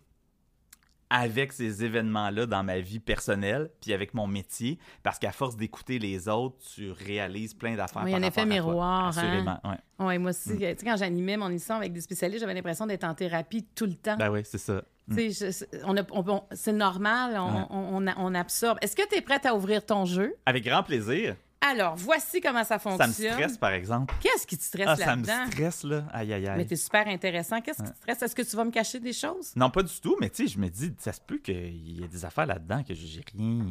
avec 1.17 1.53
ces 1.53 1.85
événements-là 1.85 2.47
dans 2.47 2.65
ma 2.65 2.81
vie 2.81 2.99
personnelle, 2.99 3.71
puis 3.81 3.93
avec 3.93 4.15
mon 4.15 4.27
métier, 4.27 4.79
parce 5.05 5.21
qu'à 5.21 5.31
force 5.31 5.57
d'écouter 5.57 6.01
les 6.01 6.29
autres, 6.29 6.57
tu 6.75 6.91
réalises 6.91 7.55
plein 7.55 7.77
d'affaires. 7.77 8.03
Oui, 8.05 8.11
il 8.11 8.13
y 8.13 8.17
a 8.17 8.19
par 8.19 8.25
un 8.25 8.29
effet 8.29 8.41
toi. 8.43 8.47
miroir, 8.47 9.19
hein. 9.19 9.61
Ouais. 9.65 9.77
Oui, 10.01 10.19
moi 10.19 10.31
aussi. 10.31 10.55
Tu 10.55 10.59
sais, 10.59 10.77
quand 10.83 10.97
j'animais 10.97 11.37
mon 11.37 11.49
émission 11.49 11.77
avec 11.77 11.93
des 11.93 12.01
spécialistes, 12.01 12.41
j'avais 12.41 12.55
l'impression 12.55 12.87
d'être 12.87 13.05
en 13.05 13.15
thérapie 13.15 13.65
tout 13.77 13.87
le 13.87 13.95
temps. 13.95 14.17
Ben 14.17 14.29
oui, 14.31 14.41
c'est 14.45 14.59
ça. 14.59 14.83
Je- 15.09 15.65
on 15.85 15.97
on- 15.97 16.31
on- 16.31 16.43
c'est 16.53 16.73
normal, 16.73 17.37
on, 17.39 17.47
Ouais. 17.59 17.67
on- 17.71 18.07
on- 18.09 18.15
on 18.17 18.35
absorbe. 18.35 18.79
Est-ce 18.83 18.97
que 18.97 19.07
tu 19.09 19.17
es 19.17 19.21
prête 19.21 19.47
à 19.47 19.55
ouvrir 19.55 19.85
ton 19.87 20.07
jeu? 20.07 20.35
Avec 20.47 20.65
grand 20.65 20.83
plaisir. 20.83 21.37
Alors, 21.67 21.95
voici 21.97 22.41
comment 22.41 22.63
ça 22.65 22.79
Ça 22.79 22.91
me 22.91 22.97
fonctionne. 22.99 23.33
stresse, 23.33 23.57
par 23.59 23.73
exemple. 23.73 24.15
Qu'est-ce 24.21 24.47
qui 24.47 24.59
te 24.59 24.65
stresse 24.65 24.87
Ah, 24.89 24.97
ça 24.97 25.17
me 25.17 25.27
là-dedans? 25.27 25.51
stresse, 25.51 25.85
là. 25.85 26.05
Aïe, 26.13 26.33
aïe, 26.35 26.47
aïe. 26.47 26.57
Mais 26.59 26.65
t'es 26.67 26.77
super 26.77 27.07
intéressant. 27.09 27.61
Qu'est-ce 27.63 27.83
qui 27.83 27.91
te 27.91 27.97
stresse? 27.97 28.23
Est-ce 28.23 28.35
que 28.35 28.43
tu 28.43 28.55
vas 28.57 28.65
me 28.65 28.71
cacher 28.71 29.01
des 29.01 29.13
choses? 29.15 29.53
Non, 29.57 29.71
pas 29.71 29.83
du 29.83 30.01
tout, 30.01 30.17
mais 30.21 30.29
tu 30.29 30.47
sais, 30.47 30.53
je 30.53 30.59
me 30.59 30.69
dis, 30.69 30.93
ça 30.99 31.13
se 31.13 31.21
peut 31.21 31.39
qu'il 31.39 31.99
y 32.01 32.05
ait 32.05 32.09
des 32.09 32.25
affaires 32.25 32.47
là-dedans 32.47 32.83
que 32.83 32.93
j'ai 32.95 33.23
rien. 33.35 33.65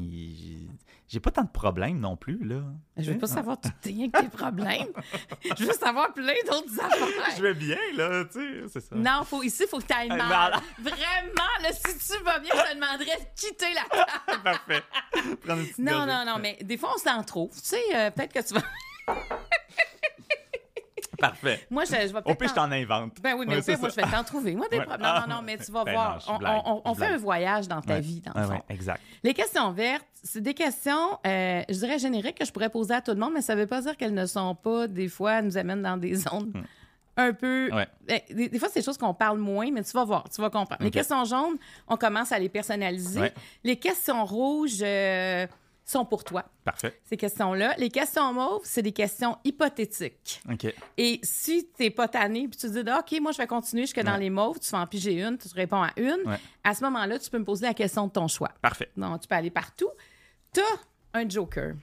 j'ai- 1.07 1.19
pas 1.19 1.29
tant 1.31 1.43
de 1.43 1.49
problèmes 1.51 1.99
non 1.99 2.17
plus, 2.17 2.43
là. 2.43 2.61
Je 2.97 3.11
veux 3.11 3.17
pas 3.19 3.27
savoir 3.27 3.61
tout 3.61 3.69
rien 3.85 4.09
que 4.09 4.19
tes 4.19 4.27
problèmes. 4.29 4.87
Je 5.57 5.63
veux 5.65 5.73
savoir 5.73 6.11
plein 6.13 6.33
d'autres 6.49 6.79
affaires. 6.81 7.35
Je 7.37 7.41
vais 7.43 7.53
bien, 7.53 7.77
là, 7.95 8.25
tu 8.25 8.39
sais, 8.39 8.63
c'est 8.73 8.79
ça. 8.81 8.95
Non, 8.95 9.23
faut, 9.23 9.43
ici, 9.43 9.63
il 9.63 9.69
faut 9.69 9.77
que 9.79 9.85
tu 9.85 9.93
ailles 9.93 10.11
Euh, 10.11 10.15
mal. 10.17 10.27
voilà. 10.27 10.61
Vraiment, 10.79 11.51
là, 11.61 11.71
si 11.71 11.97
tu 12.13 12.23
vas 12.23 12.39
bien, 12.39 12.51
je 12.55 12.71
te 12.71 12.75
demanderais 12.75 13.17
de 13.19 13.39
quitter 13.39 13.73
la 13.73 13.83
table. 14.27 14.43
Parfait. 14.43 14.83
Prendre 15.45 15.59
une 15.61 15.67
petite 15.67 15.77
Non, 15.77 15.91
gorgée. 15.91 16.07
non, 16.07 16.25
non, 16.25 16.39
mais 16.41 16.57
des 16.63 16.77
fois, 16.77 16.93
on 16.95 16.97
s'en 16.99 17.23
trouve. 17.23 17.51
Tu 17.53 17.59
sais, 17.67 17.82
euh, 17.95 18.11
peut-être 18.11 18.33
que 18.33 18.45
tu 18.47 18.53
vas. 18.53 18.63
Parfait. 21.19 21.65
Moi, 21.69 21.85
je, 21.85 21.91
je 21.91 22.11
vais 22.13 22.19
Au 22.25 22.35
pire, 22.35 22.49
je 22.49 22.53
t'en- 22.53 22.69
invente. 22.71 23.21
Ben 23.21 23.35
oui, 23.37 23.45
mais 23.47 23.53
Ouais, 23.55 23.61
au 23.61 23.63
pire, 23.63 23.79
moi, 23.79 23.89
ça. 23.89 24.01
je 24.01 24.05
vais 24.05 24.11
t'en 24.11 24.23
trouver. 24.25 24.55
Moi, 24.55 24.67
des 24.69 24.79
Ouais. 24.79 24.85
problèmes. 24.85 25.07
Non, 25.13 25.21
non, 25.27 25.35
non, 25.35 25.41
mais 25.41 25.57
tu 25.57 25.71
vas 25.71 25.83
Ben 25.85 25.93
voir. 25.93 26.19
non, 26.29 26.39
je 26.39 26.81
on 26.85 26.95
fait 26.95 27.05
un 27.05 27.17
voyage 27.17 27.67
dans 27.69 27.81
ta 27.81 27.93
Ouais. 27.95 28.01
vie, 28.01 28.19
dans 28.21 28.33
le 28.35 28.45
fond. 28.47 28.53
ouais, 28.53 28.61
exact. 28.69 28.99
Les 29.23 29.33
questions 29.33 29.71
vertes, 29.71 30.05
c'est 30.21 30.41
des 30.41 30.53
questions, 30.53 31.19
euh, 31.25 31.61
je 31.69 31.73
dirais 31.75 31.97
génériques, 31.99 32.39
que 32.39 32.45
je 32.45 32.51
pourrais 32.51 32.69
poser 32.69 32.95
à 32.95 33.01
tout 33.01 33.11
le 33.11 33.17
monde, 33.17 33.31
mais 33.35 33.41
ça 33.41 33.55
ne 33.55 33.61
veut 33.61 33.67
pas 33.67 33.81
dire 33.81 33.95
qu'elles 33.95 34.13
ne 34.13 34.25
sont 34.25 34.53
pas, 34.55 34.87
des 34.87 35.07
fois, 35.07 35.41
nous 35.41 35.57
amènent 35.57 35.83
dans 35.83 35.97
des 35.97 36.15
zones 36.15 36.51
un 37.15 37.31
peu. 37.31 37.69
Hmm. 37.71 37.75
Ouais. 37.75 37.87
Ben, 38.05 38.19
Des, 38.31 38.49
des 38.49 38.59
fois, 38.59 38.67
c'est 38.69 38.79
des 38.79 38.85
choses 38.85 38.97
qu'on 38.97 39.13
parle 39.13 39.37
moins, 39.37 39.69
mais 39.71 39.83
tu 39.83 39.91
vas 39.91 40.03
voir, 40.03 40.25
tu 40.29 40.41
vas 40.41 40.49
comprendre. 40.49 40.83
Les 40.83 40.91
questions 40.91 41.23
jaunes, 41.23 41.57
on 41.87 41.95
commence 41.95 42.31
à 42.33 42.39
les 42.39 42.49
personnaliser. 42.49 43.21
Ouais. 43.21 43.33
Les 43.63 43.77
questions 43.77 44.25
rouges 44.25 44.79
euh, 44.81 45.45
sont 45.93 46.05
pour 46.05 46.23
toi, 46.23 46.43
Parfait. 46.63 46.99
ces 47.05 47.15
questions-là. 47.17 47.75
Les 47.77 47.89
questions 47.89 48.33
mauves, 48.33 48.61
c'est 48.63 48.81
des 48.81 48.91
questions 48.91 49.37
hypothétiques. 49.43 50.41
OK. 50.51 50.73
Et 50.97 51.19
si 51.23 51.67
tu 51.75 51.83
n'es 51.83 51.89
pas 51.89 52.07
tanné, 52.07 52.47
puis 52.47 52.57
tu 52.59 52.67
te 52.67 52.81
dis, 52.81 52.89
Ah, 52.89 52.99
OK, 52.99 53.19
moi, 53.21 53.31
je 53.31 53.37
vais 53.37 53.47
continuer 53.47 53.83
jusque 53.83 54.01
dans 54.01 54.17
les 54.17 54.29
mauves, 54.29 54.59
tu 54.59 54.69
vas 54.71 54.79
en 54.81 54.87
piger 54.87 55.13
une, 55.21 55.37
tu 55.37 55.47
réponds 55.55 55.81
à 55.81 55.91
une. 55.97 56.19
Ouais. 56.25 56.37
À 56.63 56.73
ce 56.75 56.83
moment-là, 56.83 57.17
tu 57.19 57.29
peux 57.29 57.39
me 57.39 57.45
poser 57.45 57.65
la 57.65 57.73
question 57.73 58.07
de 58.07 58.11
ton 58.11 58.27
choix. 58.27 58.51
Parfait. 58.61 58.89
Non, 58.97 59.17
tu 59.17 59.27
peux 59.27 59.35
aller 59.35 59.49
partout. 59.51 59.89
Tu 60.53 60.59
as 60.61 61.19
un 61.19 61.27
joker. 61.29 61.73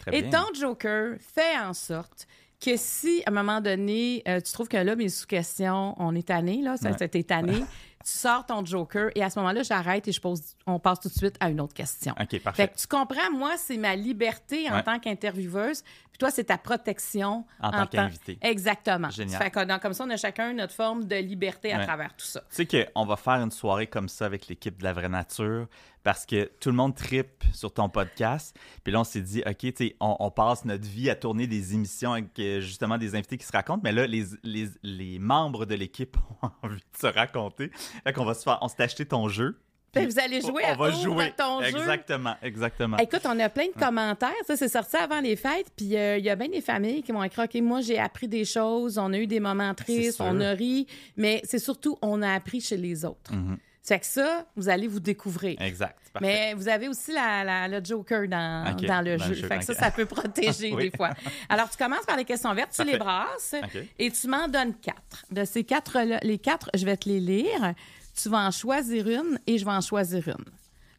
Très 0.00 0.16
Et 0.16 0.22
bien. 0.22 0.30
ton 0.42 0.54
joker 0.54 1.16
fait 1.20 1.58
en 1.58 1.72
sorte 1.74 2.26
que 2.64 2.76
si, 2.76 3.22
à 3.26 3.30
un 3.30 3.34
moment 3.34 3.60
donné, 3.60 4.22
euh, 4.28 4.40
tu 4.40 4.52
trouves 4.52 4.68
que 4.68 4.76
là, 4.78 4.96
mes 4.96 5.08
sous-questions, 5.10 5.94
on 5.98 6.14
est 6.14 6.28
tanné, 6.28 6.62
là, 6.62 6.76
ça, 6.76 6.90
Ouais. 6.92 7.08
t'est 7.08 7.22
tanné, 7.24 7.62
tu 8.04 8.10
sors 8.18 8.44
ton 8.44 8.64
joker 8.64 9.10
et 9.14 9.22
à 9.22 9.30
ce 9.30 9.38
moment-là, 9.38 9.62
j'arrête 9.62 10.06
et 10.06 10.12
je 10.12 10.20
pose, 10.20 10.42
on 10.66 10.78
passe 10.78 11.00
tout 11.00 11.08
de 11.08 11.14
suite 11.14 11.36
à 11.40 11.48
une 11.48 11.60
autre 11.60 11.72
question. 11.74 12.12
OK, 12.20 12.28
Fait 12.30 12.38
parfait. 12.40 12.68
que 12.68 12.76
tu 12.76 12.86
comprends, 12.86 13.30
moi, 13.32 13.54
c'est 13.56 13.78
ma 13.78 13.96
liberté 13.96 14.68
en 14.70 14.74
Ouais. 14.74 14.82
tant 14.82 14.98
qu'intervieweuse, 14.98 15.82
puis 16.14 16.18
toi, 16.20 16.30
c'est 16.30 16.44
ta 16.44 16.58
protection 16.58 17.44
En 17.60 17.72
tant 17.72 17.86
qu'invité. 17.88 18.38
Exactement. 18.40 19.10
Génial. 19.10 19.42
Fait 19.42 19.50
que, 19.50 19.64
donc, 19.64 19.82
comme 19.82 19.94
ça, 19.94 20.04
on 20.04 20.10
a 20.10 20.16
chacun 20.16 20.52
notre 20.52 20.72
forme 20.72 21.06
de 21.08 21.16
liberté 21.16 21.72
à 21.72 21.78
Ouais. 21.78 21.84
travers 21.84 22.14
tout 22.16 22.24
ça. 22.24 22.40
Tu 22.54 22.64
sais 22.64 22.66
qu'on 22.92 23.04
va 23.04 23.16
faire 23.16 23.34
une 23.42 23.50
soirée 23.50 23.88
comme 23.88 24.08
ça 24.08 24.26
avec 24.26 24.46
l'équipe 24.46 24.78
de 24.78 24.84
la 24.84 24.92
vraie 24.92 25.08
nature 25.08 25.66
parce 26.04 26.24
que 26.24 26.44
tout 26.60 26.68
le 26.68 26.76
monde 26.76 26.94
tripe 26.94 27.42
sur 27.52 27.74
ton 27.74 27.88
podcast. 27.88 28.56
Puis 28.84 28.92
là, 28.92 29.00
on 29.00 29.04
s'est 29.04 29.22
dit, 29.22 29.42
OK, 29.44 29.74
tu 29.74 29.92
on, 29.98 30.16
on 30.20 30.30
passe 30.30 30.64
notre 30.64 30.86
vie 30.86 31.10
à 31.10 31.16
tourner 31.16 31.48
des 31.48 31.74
émissions 31.74 32.12
avec 32.12 32.38
euh, 32.38 32.60
justement 32.60 32.96
des 32.96 33.16
invités 33.16 33.36
qui 33.36 33.44
se 33.46 33.52
racontent. 33.52 33.80
Mais 33.82 33.90
là, 33.90 34.06
les, 34.06 34.24
les, 34.44 34.68
les 34.84 35.18
membres 35.18 35.66
de 35.66 35.74
l'équipe 35.74 36.16
ont 36.42 36.50
envie 36.62 36.76
de 36.76 36.96
se 36.98 37.08
raconter. 37.08 37.70
Fait 38.04 38.12
qu'on 38.12 38.24
va 38.24 38.34
se 38.34 38.44
faire, 38.44 38.58
on 38.60 38.68
s'est 38.68 38.84
acheté 38.84 39.04
ton 39.04 39.28
jeu. 39.28 39.58
Puis 39.94 40.06
vous 40.06 40.18
allez 40.18 40.40
jouer 40.40 40.62
on 40.66 40.72
à 40.72 40.74
va 40.76 40.90
jouer. 40.90 41.32
ton 41.36 41.60
jeu. 41.62 41.68
Exactement, 41.68 42.34
exactement. 42.42 42.96
Écoute, 42.98 43.22
on 43.24 43.38
a 43.40 43.48
plein 43.48 43.66
de 43.66 43.78
commentaires. 43.80 44.30
Ça, 44.46 44.56
c'est 44.56 44.68
sorti 44.68 44.96
avant 44.96 45.20
les 45.20 45.36
fêtes. 45.36 45.70
Puis 45.76 45.96
euh, 45.96 46.18
il 46.18 46.24
y 46.24 46.30
a 46.30 46.36
bien 46.36 46.48
des 46.48 46.60
familles 46.60 47.02
qui 47.02 47.12
m'ont 47.12 47.22
écrit 47.24 47.42
OK, 47.44 47.54
moi, 47.62 47.80
j'ai 47.80 47.98
appris 47.98 48.28
des 48.28 48.44
choses. 48.44 48.98
On 48.98 49.12
a 49.12 49.18
eu 49.18 49.26
des 49.26 49.40
moments 49.40 49.74
tristes. 49.74 50.20
On 50.20 50.40
a 50.40 50.50
ri. 50.50 50.86
Mais 51.16 51.40
c'est 51.44 51.58
surtout, 51.58 51.98
on 52.02 52.22
a 52.22 52.32
appris 52.34 52.60
chez 52.60 52.76
les 52.76 53.04
autres. 53.04 53.32
Mhm. 53.32 53.58
C'est 53.86 54.00
que 54.00 54.06
ça, 54.06 54.46
vous 54.56 54.70
allez 54.70 54.88
vous 54.88 54.98
découvrir. 54.98 55.60
Exact. 55.60 55.98
Parfait. 56.10 56.26
Mais 56.26 56.54
vous 56.54 56.68
avez 56.68 56.88
aussi 56.88 57.12
la, 57.12 57.44
la- 57.44 57.68
le 57.68 57.84
joker 57.84 58.26
dans, 58.26 58.74
dans 58.80 59.02
le 59.02 59.18
dans 59.18 59.24
jeu. 59.24 59.28
le 59.30 59.34
jeu, 59.34 59.46
Fait 59.46 59.58
que 59.58 59.64
ça, 59.66 59.74
ça 59.74 59.90
peut 59.90 60.06
protéger 60.06 60.72
Oui. 60.74 60.88
des 60.90 60.96
fois. 60.96 61.10
Alors, 61.50 61.68
tu 61.68 61.76
commences 61.76 62.06
par 62.06 62.16
les 62.16 62.24
questions 62.24 62.54
vertes, 62.54 62.70
tu 62.74 62.82
les 62.82 62.96
brasses 62.96 63.54
OK. 63.62 63.82
et 63.98 64.10
tu 64.10 64.26
m'en 64.26 64.48
donnes 64.48 64.72
quatre. 64.80 65.26
De 65.30 65.44
ces 65.44 65.64
quatre-là, 65.64 66.18
les 66.22 66.38
quatre, 66.38 66.70
je 66.72 66.86
vais 66.86 66.96
te 66.96 67.10
les 67.10 67.20
lire. 67.20 67.74
Tu 68.14 68.28
vas 68.28 68.46
en 68.46 68.50
choisir 68.50 69.08
une 69.08 69.38
et 69.46 69.58
je 69.58 69.64
vais 69.64 69.70
en 69.72 69.80
choisir 69.80 70.28
une. 70.28 70.44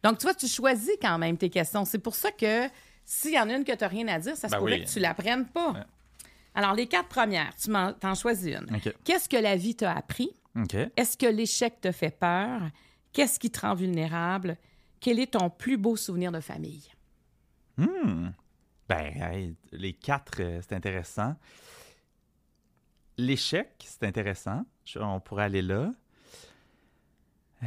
Donc, 0.02 0.18
tu 0.18 0.24
vois, 0.24 0.34
tu 0.34 0.46
choisis 0.48 0.90
quand 1.00 1.18
même 1.18 1.36
tes 1.38 1.50
questions. 1.50 1.84
C'est 1.84 1.98
pour 1.98 2.14
ça 2.14 2.30
que 2.30 2.68
s'il 3.04 3.32
y 3.32 3.38
en 3.40 3.48
a 3.48 3.54
une 3.56 3.64
que 3.64 3.72
tu 3.72 3.78
n'as 3.80 3.88
rien 3.88 4.08
à 4.08 4.18
dire, 4.18 4.36
ça 4.36 4.48
se 4.48 4.52
Ben 4.52 4.58
pourrait 4.58 4.78
oui. 4.80 4.84
que 4.84 4.90
tu 4.90 4.98
l'apprennes 5.00 5.46
pas. 5.46 5.72
Ouais. 5.72 5.80
Alors, 6.54 6.74
les 6.74 6.86
quatre 6.86 7.08
premières, 7.08 7.54
tu 7.56 7.70
m'en 7.70 7.92
t'en 7.92 8.14
choisis 8.14 8.54
une. 8.56 8.80
Qu'est-ce 9.04 9.28
que 9.28 9.36
la 9.36 9.56
vie 9.56 9.74
t'a 9.74 9.92
appris? 9.94 10.30
Est-ce 10.96 11.16
que 11.18 11.26
l'échec 11.26 11.80
te 11.80 11.92
fait 11.92 12.10
peur? 12.10 12.62
Qu'est-ce 13.12 13.38
qui 13.38 13.50
te 13.50 13.60
rend 13.60 13.74
vulnérable? 13.74 14.56
Quel 15.00 15.18
est 15.20 15.32
ton 15.32 15.50
plus 15.50 15.76
beau 15.76 15.96
souvenir 15.96 16.32
de 16.32 16.40
famille? 16.40 16.84
Hmm. 17.76 18.28
Ben, 18.88 19.12
hey, 19.16 19.54
les 19.72 19.92
quatre, 19.92 20.40
euh, 20.40 20.60
c'est 20.66 20.74
intéressant. 20.74 21.34
L'échec, 23.18 23.72
c'est 23.84 24.04
intéressant. 24.04 24.64
Je- 24.84 24.98
on 24.98 25.20
pourrait 25.20 25.44
aller 25.44 25.62
là. 25.62 25.90
Euh, 27.62 27.66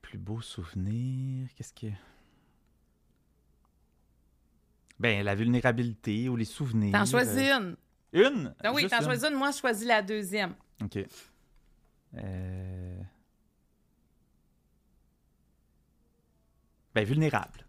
plus 0.00 0.18
beau 0.18 0.40
souvenir, 0.40 1.48
qu'est-ce 1.54 1.72
que... 1.72 1.92
Ben, 4.98 5.22
la 5.24 5.34
vulnérabilité 5.34 6.28
ou 6.28 6.36
les 6.36 6.46
souvenirs. 6.46 6.92
T'en 6.92 7.04
choisis 7.04 7.36
euh, 7.36 7.58
une. 7.58 7.76
Une? 8.12 8.54
Ah 8.62 8.72
oui, 8.72 8.88
t'en 8.88 9.02
choisis 9.02 9.28
une. 9.28 9.36
Moi, 9.36 9.50
je 9.50 9.58
choisis 9.58 9.86
la 9.86 10.00
deuxième. 10.00 10.54
OK. 10.82 10.98
Euh... 12.16 13.00
Ben, 16.94 17.04
vulnérable. 17.04 17.66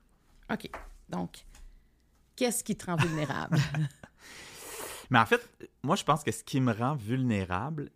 OK. 0.50 0.70
Donc, 1.10 1.46
qu'est-ce 2.38 2.64
qui 2.64 2.78
te 2.78 2.86
rend 2.86 2.96
vulnérable? 2.96 3.58
Mais 5.10 5.20
en 5.20 5.26
fait, 5.26 5.50
moi, 5.84 5.98
je 5.98 6.04
pense 6.04 6.24
que 6.24 6.32
ce 6.32 6.44
qui 6.44 6.62
me 6.62 6.72
rend 6.72 6.96
vulnérable, 6.96 7.92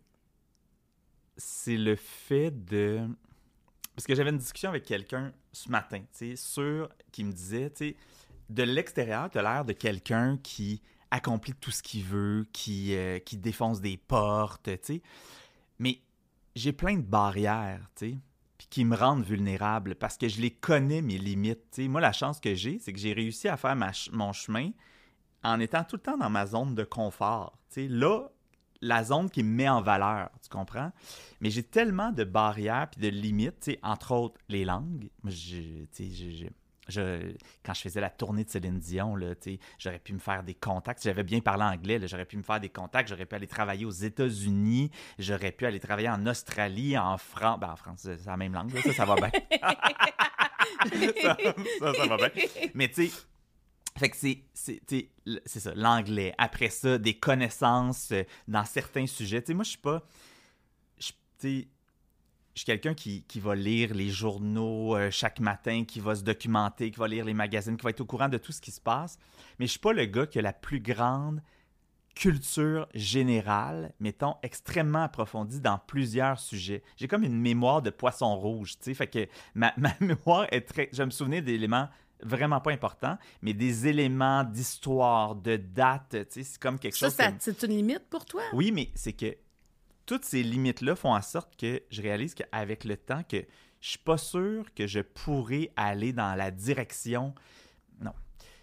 c'est 1.42 1.76
le 1.76 1.96
fait 1.96 2.50
de 2.50 3.08
parce 3.94 4.06
que 4.06 4.14
j'avais 4.14 4.30
une 4.30 4.38
discussion 4.38 4.70
avec 4.70 4.84
quelqu'un 4.84 5.32
ce 5.52 5.68
matin, 5.68 5.98
tu 5.98 6.06
sais, 6.12 6.36
sur, 6.36 6.88
qui 7.10 7.24
me 7.24 7.32
disait, 7.32 7.70
tu 7.70 7.94
de 8.48 8.62
l'extérieur, 8.62 9.30
tu 9.30 9.38
as 9.38 9.42
l'air 9.42 9.64
de 9.64 9.72
quelqu'un 9.72 10.38
qui 10.42 10.82
accomplit 11.10 11.54
tout 11.54 11.70
ce 11.70 11.82
qu'il 11.82 12.04
veut, 12.04 12.46
qui, 12.52 12.94
euh, 12.94 13.18
qui 13.18 13.36
défonce 13.36 13.80
des 13.80 13.96
portes, 13.96 14.64
tu 14.64 14.78
sais. 14.82 15.02
Mais 15.78 16.00
j'ai 16.54 16.72
plein 16.72 16.96
de 16.96 17.02
barrières, 17.02 17.88
tu 17.96 18.10
sais, 18.10 18.18
qui 18.70 18.84
me 18.84 18.96
rendent 18.96 19.24
vulnérable 19.24 19.94
parce 19.94 20.16
que 20.16 20.28
je 20.28 20.40
les 20.40 20.50
connais, 20.50 21.02
mes 21.02 21.18
limites, 21.18 21.70
tu 21.70 21.82
sais. 21.82 21.88
Moi, 21.88 22.00
la 22.00 22.12
chance 22.12 22.40
que 22.40 22.54
j'ai, 22.54 22.78
c'est 22.78 22.92
que 22.92 22.98
j'ai 22.98 23.12
réussi 23.12 23.48
à 23.48 23.56
faire 23.56 23.76
mon 24.12 24.32
chemin 24.32 24.70
en 25.44 25.60
étant 25.60 25.84
tout 25.84 25.96
le 25.96 26.02
temps 26.02 26.16
dans 26.16 26.30
ma 26.30 26.46
zone 26.46 26.74
de 26.74 26.84
confort, 26.84 27.58
tu 27.68 27.82
sais. 27.82 27.88
Là, 27.88 28.30
la 28.82 29.02
zone 29.04 29.30
qui 29.30 29.42
me 29.42 29.48
met 29.50 29.68
en 29.68 29.80
valeur, 29.80 30.28
tu 30.42 30.48
comprends? 30.50 30.92
Mais 31.40 31.50
j'ai 31.50 31.62
tellement 31.62 32.10
de 32.12 32.24
barrières 32.24 32.88
puis 32.90 33.00
de 33.00 33.08
limites, 33.08 33.70
entre 33.82 34.12
autres 34.12 34.38
les 34.48 34.64
langues. 34.64 35.08
J'ai- 35.24 35.88
j'ai- 35.98 36.50
je- 36.88 37.32
quand 37.64 37.74
je 37.74 37.80
faisais 37.80 38.00
la 38.00 38.10
tournée 38.10 38.44
de 38.44 38.50
Céline 38.50 38.78
Dion, 38.80 39.16
j'aurais 39.78 39.98
pu 40.00 40.12
me 40.12 40.18
faire 40.18 40.42
des 40.42 40.54
contacts. 40.54 41.02
J'avais 41.04 41.22
bien 41.22 41.40
parlé 41.40 41.62
anglais, 41.62 42.00
j'aurais 42.06 42.24
pu 42.26 42.36
me 42.36 42.42
faire 42.42 42.58
des 42.60 42.68
contacts. 42.68 43.08
J'aurais 43.08 43.24
pu 43.24 43.36
aller 43.36 43.46
travailler 43.46 43.84
aux 43.86 43.90
États-Unis. 43.90 44.90
J'aurais 45.18 45.52
pu 45.52 45.64
aller 45.64 45.78
travailler 45.80 46.10
en 46.10 46.26
Australie, 46.26 46.98
en 46.98 47.16
France. 47.18 47.60
Ben, 47.60 47.70
en 47.70 47.76
France, 47.76 48.00
c'est 48.02 48.26
la 48.26 48.36
même 48.36 48.52
langue, 48.52 48.72
ça, 48.80 48.92
ça 48.92 49.04
va 49.04 49.14
bien. 49.14 49.30
ça, 51.22 51.36
ça, 51.78 51.94
ça 51.94 52.06
va 52.06 52.16
bien. 52.16 52.30
Mais 52.74 52.88
tu 52.88 53.06
sais, 53.08 53.12
fait 53.98 54.08
que 54.08 54.16
c'est, 54.16 54.42
c'est, 54.54 55.60
ça, 55.60 55.74
l'anglais. 55.74 56.34
Après 56.38 56.70
ça, 56.70 56.98
des 56.98 57.14
connaissances 57.14 58.10
euh, 58.12 58.22
dans 58.48 58.64
certains 58.64 59.06
sujets. 59.06 59.42
Tu 59.42 59.48
sais, 59.48 59.54
moi, 59.54 59.64
je 59.64 59.70
suis 59.70 59.78
pas. 59.78 60.02
je 61.40 61.46
suis 62.54 62.64
quelqu'un 62.64 62.94
qui, 62.94 63.22
qui 63.24 63.38
va 63.38 63.54
lire 63.54 63.94
les 63.94 64.08
journaux 64.08 64.96
euh, 64.96 65.10
chaque 65.10 65.40
matin, 65.40 65.84
qui 65.84 66.00
va 66.00 66.14
se 66.14 66.22
documenter, 66.22 66.90
qui 66.90 66.98
va 66.98 67.08
lire 67.08 67.24
les 67.24 67.34
magazines, 67.34 67.76
qui 67.76 67.84
va 67.84 67.90
être 67.90 68.00
au 68.00 68.06
courant 68.06 68.28
de 68.28 68.38
tout 68.38 68.52
ce 68.52 68.60
qui 68.60 68.70
se 68.70 68.80
passe. 68.80 69.18
Mais 69.58 69.66
je 69.66 69.72
suis 69.72 69.80
pas 69.80 69.92
le 69.92 70.06
gars 70.06 70.26
qui 70.26 70.38
a 70.38 70.42
la 70.42 70.54
plus 70.54 70.80
grande 70.80 71.42
culture 72.14 72.88
générale, 72.94 73.92
mettons, 74.00 74.36
extrêmement 74.42 75.04
approfondie 75.04 75.60
dans 75.60 75.78
plusieurs 75.78 76.38
sujets. 76.38 76.82
J'ai 76.96 77.08
comme 77.08 77.24
une 77.24 77.38
mémoire 77.38 77.82
de 77.82 77.90
poisson 77.90 78.36
rouge, 78.36 78.76
tu 78.76 78.84
sais, 78.84 78.94
fait 78.94 79.06
que 79.06 79.26
ma, 79.54 79.72
ma 79.78 79.94
mémoire 80.00 80.46
est 80.50 80.62
très... 80.62 80.88
Je 80.92 81.02
me 81.02 81.10
souvenais 81.10 81.42
d'éléments 81.42 81.88
vraiment 82.22 82.60
pas 82.60 82.70
importants, 82.72 83.18
mais 83.42 83.52
des 83.52 83.86
éléments 83.88 84.44
d'histoire, 84.44 85.34
de 85.34 85.56
date, 85.56 86.10
tu 86.10 86.26
sais, 86.30 86.42
c'est 86.44 86.60
comme 86.60 86.78
quelque 86.78 86.96
Ça, 86.96 87.06
chose... 87.06 87.14
ça- 87.14 87.32
que- 87.32 87.36
c'est 87.40 87.62
une 87.64 87.72
limite 87.76 88.08
pour 88.08 88.24
toi? 88.24 88.42
oui, 88.52 88.70
mais 88.72 88.90
c'est 88.94 89.12
que 89.12 89.36
toutes 90.06 90.24
ces 90.24 90.42
limites-là 90.42 90.96
font 90.96 91.14
en 91.14 91.22
sorte 91.22 91.56
que 91.56 91.80
je 91.90 92.02
réalise 92.02 92.34
qu'avec 92.34 92.84
le 92.84 92.96
temps, 92.96 93.22
que 93.28 93.38
je 93.80 93.88
suis 93.88 93.98
pas 93.98 94.18
sûr 94.18 94.72
que 94.74 94.86
je 94.86 95.00
pourrais 95.00 95.70
aller 95.76 96.12
dans 96.12 96.34
la 96.36 96.50
direction. 96.50 97.34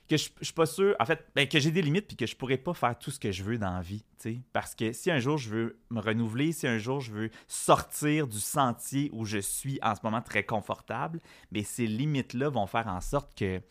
Que 0.09 0.17
je, 0.17 0.29
je 0.39 0.45
suis 0.45 0.53
pas 0.53 0.65
sûr. 0.65 0.95
En 0.99 1.05
fait, 1.05 1.23
ben, 1.35 1.47
que 1.47 1.59
j'ai 1.59 1.71
des 1.71 1.81
limites 1.81 2.07
puis 2.07 2.17
que 2.17 2.25
je 2.25 2.35
pourrais 2.35 2.57
pas 2.57 2.73
faire 2.73 2.97
tout 2.97 3.11
ce 3.11 3.19
que 3.19 3.31
je 3.31 3.43
veux 3.43 3.57
dans 3.57 3.73
la 3.73 3.81
vie. 3.81 4.03
Parce 4.51 4.75
que 4.75 4.91
si 4.91 5.09
un 5.11 5.19
jour 5.19 5.37
je 5.37 5.49
veux 5.49 5.79
me 5.89 6.01
renouveler, 6.01 6.51
si 6.51 6.67
un 6.67 6.77
jour 6.77 6.99
je 6.99 7.11
veux 7.11 7.29
sortir 7.47 8.27
du 8.27 8.39
sentier 8.39 9.09
où 9.13 9.25
je 9.25 9.37
suis 9.37 9.79
en 9.81 9.95
ce 9.95 10.01
moment 10.03 10.21
très 10.21 10.43
confortable, 10.43 11.19
mais 11.51 11.63
ces 11.63 11.87
limites-là 11.87 12.49
vont 12.49 12.67
faire 12.67 12.87
en 12.87 13.01
sorte 13.01 13.37
que, 13.37 13.61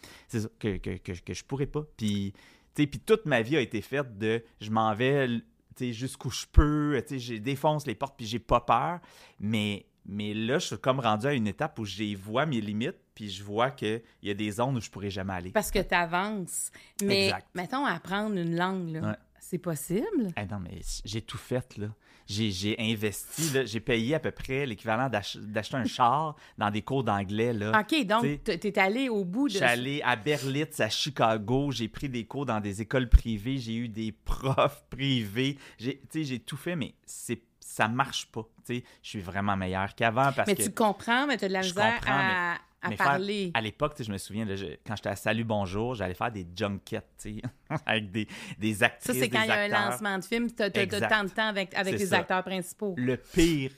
que, 0.59 0.79
que, 0.79 1.35
je 1.35 1.45
pourrais 1.45 1.67
pas. 1.67 1.85
Puis, 1.97 2.33
tu 2.75 2.89
toute 2.89 3.27
ma 3.27 3.43
vie 3.43 3.57
a 3.57 3.61
été 3.61 3.83
faite 3.83 4.19
de 4.19 4.43
je 4.61 4.71
m'en 4.71 4.95
vais 4.95 5.43
jusqu'où 5.81 6.31
je 6.31 6.47
peux, 6.51 7.03
je 7.11 7.35
défonce 7.37 7.87
les 7.87 7.95
portes 7.95 8.17
puis 8.17 8.27
j'ai 8.27 8.39
pas 8.39 8.61
peur. 8.61 9.01
Mais, 9.41 9.87
mais 10.07 10.35
là, 10.35 10.59
je 10.59 10.67
suis 10.69 10.79
comme 10.79 11.01
rendu 11.01 11.27
à 11.27 11.35
une 11.35 11.47
étape 11.47 11.79
où 11.79 11.85
j'ai 11.85 12.15
vois 12.15 12.47
mes 12.47 12.61
limites 12.61 12.99
puis 13.19 13.29
je 13.31 13.43
vois 13.43 13.73
qu'il 13.73 14.01
y 14.23 14.31
a 14.31 14.35
des 14.35 14.49
zones 14.53 14.77
où 14.77 14.81
je 14.81 14.89
pourrais 14.89 15.11
jamais 15.11 15.33
aller. 15.33 15.51
Parce 15.51 15.73
que 15.73 15.81
tu 15.81 15.93
avances. 15.93 16.71
Mais 17.03 17.25
Exact. 17.25 17.49
mettons, 17.53 17.85
apprendre 17.85 18.37
une 18.37 18.55
langue, 18.55 18.91
là, 18.91 19.01
Ouais. 19.01 19.15
c'est 19.41 19.59
possible? 19.59 20.29
Ah 20.37 20.47
non, 20.47 20.61
mais 20.61 20.79
j'ai 21.05 21.21
tout 21.21 21.37
fait, 21.37 21.77
là. 21.79 21.89
J'ai 22.29 22.53
j'ai 22.53 22.77
investi, 22.79 23.51
là. 23.55 23.65
J'ai 23.65 23.81
payé 23.81 24.15
à 24.15 24.21
peu 24.21 24.31
près 24.31 24.67
l'équivalent 24.67 25.09
d'ach- 25.09 25.37
d'acheter 25.37 25.79
un 25.79 25.85
char 25.85 26.37
dans 26.59 26.71
des 26.71 26.83
cours 26.83 27.03
d'anglais, 27.03 27.53
là. 27.53 27.81
OK, 27.81 28.07
donc 28.07 28.25
tu 28.45 28.51
es 28.69 28.79
allé 28.79 29.09
au 29.09 29.25
bout 29.25 29.49
de... 29.49 29.55
Je 29.55 29.57
suis 29.57 29.67
allé 29.67 30.01
à 30.05 30.15
Berlitz, 30.15 30.79
à 30.79 30.89
Chicago, 30.89 31.73
j'ai 31.73 31.89
pris 31.89 32.09
des 32.09 32.25
cours 32.25 32.47
dans 32.47 32.61
des 32.61 32.83
écoles 32.83 33.09
privées, 33.09 33.59
j'ai 33.59 33.75
eu 33.75 33.89
des 33.89 34.13
profs 34.25 34.85
privés, 34.91 35.59
j'ai 35.79 36.39
tout 36.39 36.57
fait, 36.57 36.77
mais 36.77 36.95
c'est 37.05 37.43
ça 37.61 37.87
marche 37.89 38.27
pas. 38.27 38.47
Je 38.69 38.81
suis 39.03 39.21
vraiment 39.21 39.57
meilleur 39.57 39.95
qu'avant 39.95 40.33
parce 40.33 40.47
mais 40.49 40.55
que 40.57 40.63
tu 40.63 40.71
comprends, 40.73 41.27
mais 41.27 41.37
tu 41.37 41.45
as 41.45 41.49
de 41.49 41.53
la 41.53 41.61
misère 41.61 42.01
à, 42.07 42.57
à 42.89 42.91
mais 42.91 42.97
faire- 42.97 43.07
parler. 43.07 43.51
à 43.55 43.61
l'époque, 43.61 43.95
je 44.01 44.11
me 44.13 44.19
souviens, 44.19 44.45
là, 44.45 44.57
je- 44.57 44.77
quand 44.87 44.97
j'étais 44.97 45.09
à 45.11 45.17
Salut 45.17 45.45
Bonjour, 45.45 45.95
j'allais 45.95 46.15
faire 46.15 46.33
des 46.33 46.47
junkets, 46.57 47.05
avec 47.87 48.11
des, 48.11 48.27
des 48.59 48.75
Ça, 48.75 48.87
actrices, 48.87 49.19
c'est 49.19 49.29
quand 49.29 49.43
il 49.43 49.49
y 49.49 49.53
a 49.53 49.61
un 49.63 49.69
lancement 49.69 50.19
de 50.19 50.25
film, 50.25 50.49
tu 50.53 50.63
as, 50.63 50.71
tant 50.71 51.25
de 51.25 51.29
temps 51.31 51.49
avec, 51.49 51.75
avec 51.75 51.99
les 51.99 52.07
ça. 52.07 52.19
acteurs 52.19 52.43
principaux. 52.45 52.95
le 52.97 53.17
pire 53.17 53.71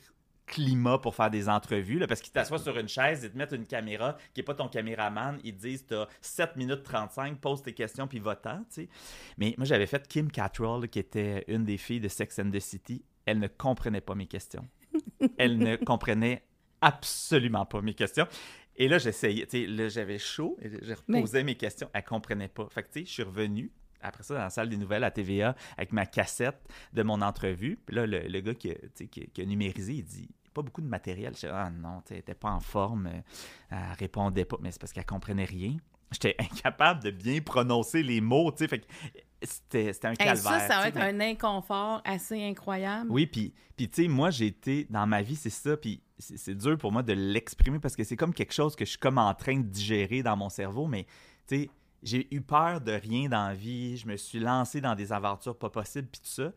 climat 0.47 0.97
pour 0.97 1.15
faire 1.15 1.29
des 1.29 1.47
entrevues, 1.47 1.97
là, 1.97 2.07
parce 2.07 2.19
qu'ils 2.19 2.33
t'assoient 2.33 2.59
sur 2.59 2.77
une 2.77 2.89
chaise, 2.89 3.21
ils 3.23 3.31
te 3.31 3.37
mettent 3.37 3.53
une 3.53 3.65
caméra 3.65 4.17
qui 4.33 4.41
n'est 4.41 4.43
pas 4.43 4.53
ton 4.53 4.67
caméraman, 4.67 5.39
ils 5.45 5.55
te 5.55 5.61
disent 5.61 5.85
t'as 5.85 6.07
7 6.19 6.57
minutes 6.57 6.83
35, 6.83 7.37
pose 7.39 7.61
tes 7.63 7.71
questions 7.73 8.05
puis 8.05 8.19
va-t'en. 8.19 8.61
Mais 9.37 9.55
moi, 9.57 9.63
j'avais 9.65 9.85
fait 9.85 10.05
Kim 10.09 10.29
Cattrall, 10.29 10.89
qui 10.89 10.99
était 10.99 11.45
une 11.47 11.63
des 11.63 11.77
filles 11.77 12.01
de 12.01 12.09
Sex 12.09 12.37
and 12.39 12.51
the 12.51 12.59
City. 12.59 13.01
Elle 13.25 13.39
ne 13.39 13.47
comprenait 13.47 14.01
pas 14.01 14.13
mes 14.15 14.25
questions. 14.25 14.67
Elle 15.37 15.57
ne 15.57 15.77
comprenait 15.77 16.43
absolument 16.81 17.65
pas 17.65 17.81
mes 17.81 17.93
questions. 17.93 18.27
Et 18.77 18.87
là, 18.87 18.97
j'essayais, 18.97 19.45
tu 19.45 19.61
sais, 19.61 19.67
là, 19.67 19.89
j'avais 19.89 20.17
chaud, 20.17 20.57
et 20.61 20.69
je 20.81 20.93
reposais 20.93 21.43
mes 21.43 21.55
questions, 21.55 21.89
elle 21.93 22.03
comprenait 22.03 22.47
pas. 22.47 22.67
Fait 22.69 22.83
que, 22.83 22.87
tu 22.87 22.99
sais, 23.01 23.05
je 23.05 23.11
suis 23.11 23.23
revenu, 23.23 23.71
après 24.01 24.23
ça, 24.23 24.33
dans 24.35 24.39
la 24.41 24.49
salle 24.49 24.69
des 24.69 24.77
nouvelles 24.77 25.03
à 25.03 25.11
TVA, 25.11 25.55
avec 25.77 25.91
ma 25.93 26.05
cassette 26.05 26.59
de 26.93 27.03
mon 27.03 27.21
entrevue. 27.21 27.77
Puis 27.85 27.95
là, 27.95 28.07
le, 28.07 28.19
le 28.27 28.39
gars 28.41 28.55
qui 28.55 28.71
a, 28.71 28.75
qui, 28.95 29.07
qui 29.27 29.41
a 29.41 29.45
numérisé, 29.45 29.93
il 29.95 30.03
dit 30.05 30.29
pas 30.53 30.61
beaucoup 30.63 30.81
de 30.81 30.87
matériel. 30.87 31.33
Je 31.35 31.41
dis, 31.41 31.45
ah 31.51 31.69
non, 31.69 32.01
elle 32.09 32.17
était 32.17 32.33
pas 32.33 32.49
en 32.51 32.59
forme, 32.59 33.07
euh, 33.07 33.19
elle 33.71 33.77
répondait 33.99 34.45
pas, 34.45 34.57
mais 34.61 34.71
c'est 34.71 34.79
parce 34.81 34.91
qu'elle 34.93 35.05
comprenait 35.05 35.45
rien. 35.45 35.77
J'étais 36.11 36.35
incapable 36.39 37.03
de 37.03 37.11
bien 37.11 37.39
prononcer 37.41 38.03
les 38.03 38.19
mots, 38.19 38.51
tu 38.51 38.57
sais, 38.59 38.67
fait 38.67 38.79
que 38.79 38.85
c'était 39.43 39.93
c'était 39.93 40.07
un 40.07 40.11
Hey, 40.11 40.17
calvaire. 40.17 40.41
ça, 40.43 40.59
ça 40.67 40.79
va 40.79 40.87
être 40.89 40.95
mais- 40.95 41.03
un 41.03 41.19
inconfort 41.31 42.01
assez 42.03 42.43
incroyable. 42.43 43.09
oui, 43.09 43.27
puis, 43.27 43.53
puis 43.77 43.87
tu 43.89 44.03
sais, 44.03 44.07
moi, 44.09 44.29
j'ai 44.29 44.47
été 44.47 44.87
dans 44.89 45.07
ma 45.07 45.21
vie, 45.21 45.35
c'est 45.37 45.49
ça, 45.49 45.77
puis 45.77 46.01
c'est 46.21 46.55
dur 46.55 46.77
pour 46.77 46.91
moi 46.91 47.03
de 47.03 47.13
l'exprimer 47.13 47.79
parce 47.79 47.95
que 47.95 48.03
c'est 48.03 48.15
comme 48.15 48.33
quelque 48.33 48.53
chose 48.53 48.75
que 48.75 48.85
je 48.85 48.91
suis 48.91 48.99
comme 48.99 49.17
en 49.17 49.33
train 49.33 49.57
de 49.57 49.63
digérer 49.67 50.23
dans 50.23 50.37
mon 50.37 50.49
cerveau, 50.49 50.87
mais 50.87 51.05
tu 51.47 51.55
sais, 51.63 51.69
j'ai 52.03 52.27
eu 52.33 52.41
peur 52.41 52.81
de 52.81 52.91
rien 52.93 53.29
dans 53.29 53.47
la 53.47 53.53
vie, 53.53 53.97
je 53.97 54.07
me 54.07 54.15
suis 54.17 54.39
lancé 54.39 54.81
dans 54.81 54.95
des 54.95 55.11
aventures 55.13 55.57
pas 55.57 55.69
possibles, 55.69 56.07
puis 56.11 56.21
tout 56.21 56.29
ça, 56.29 56.51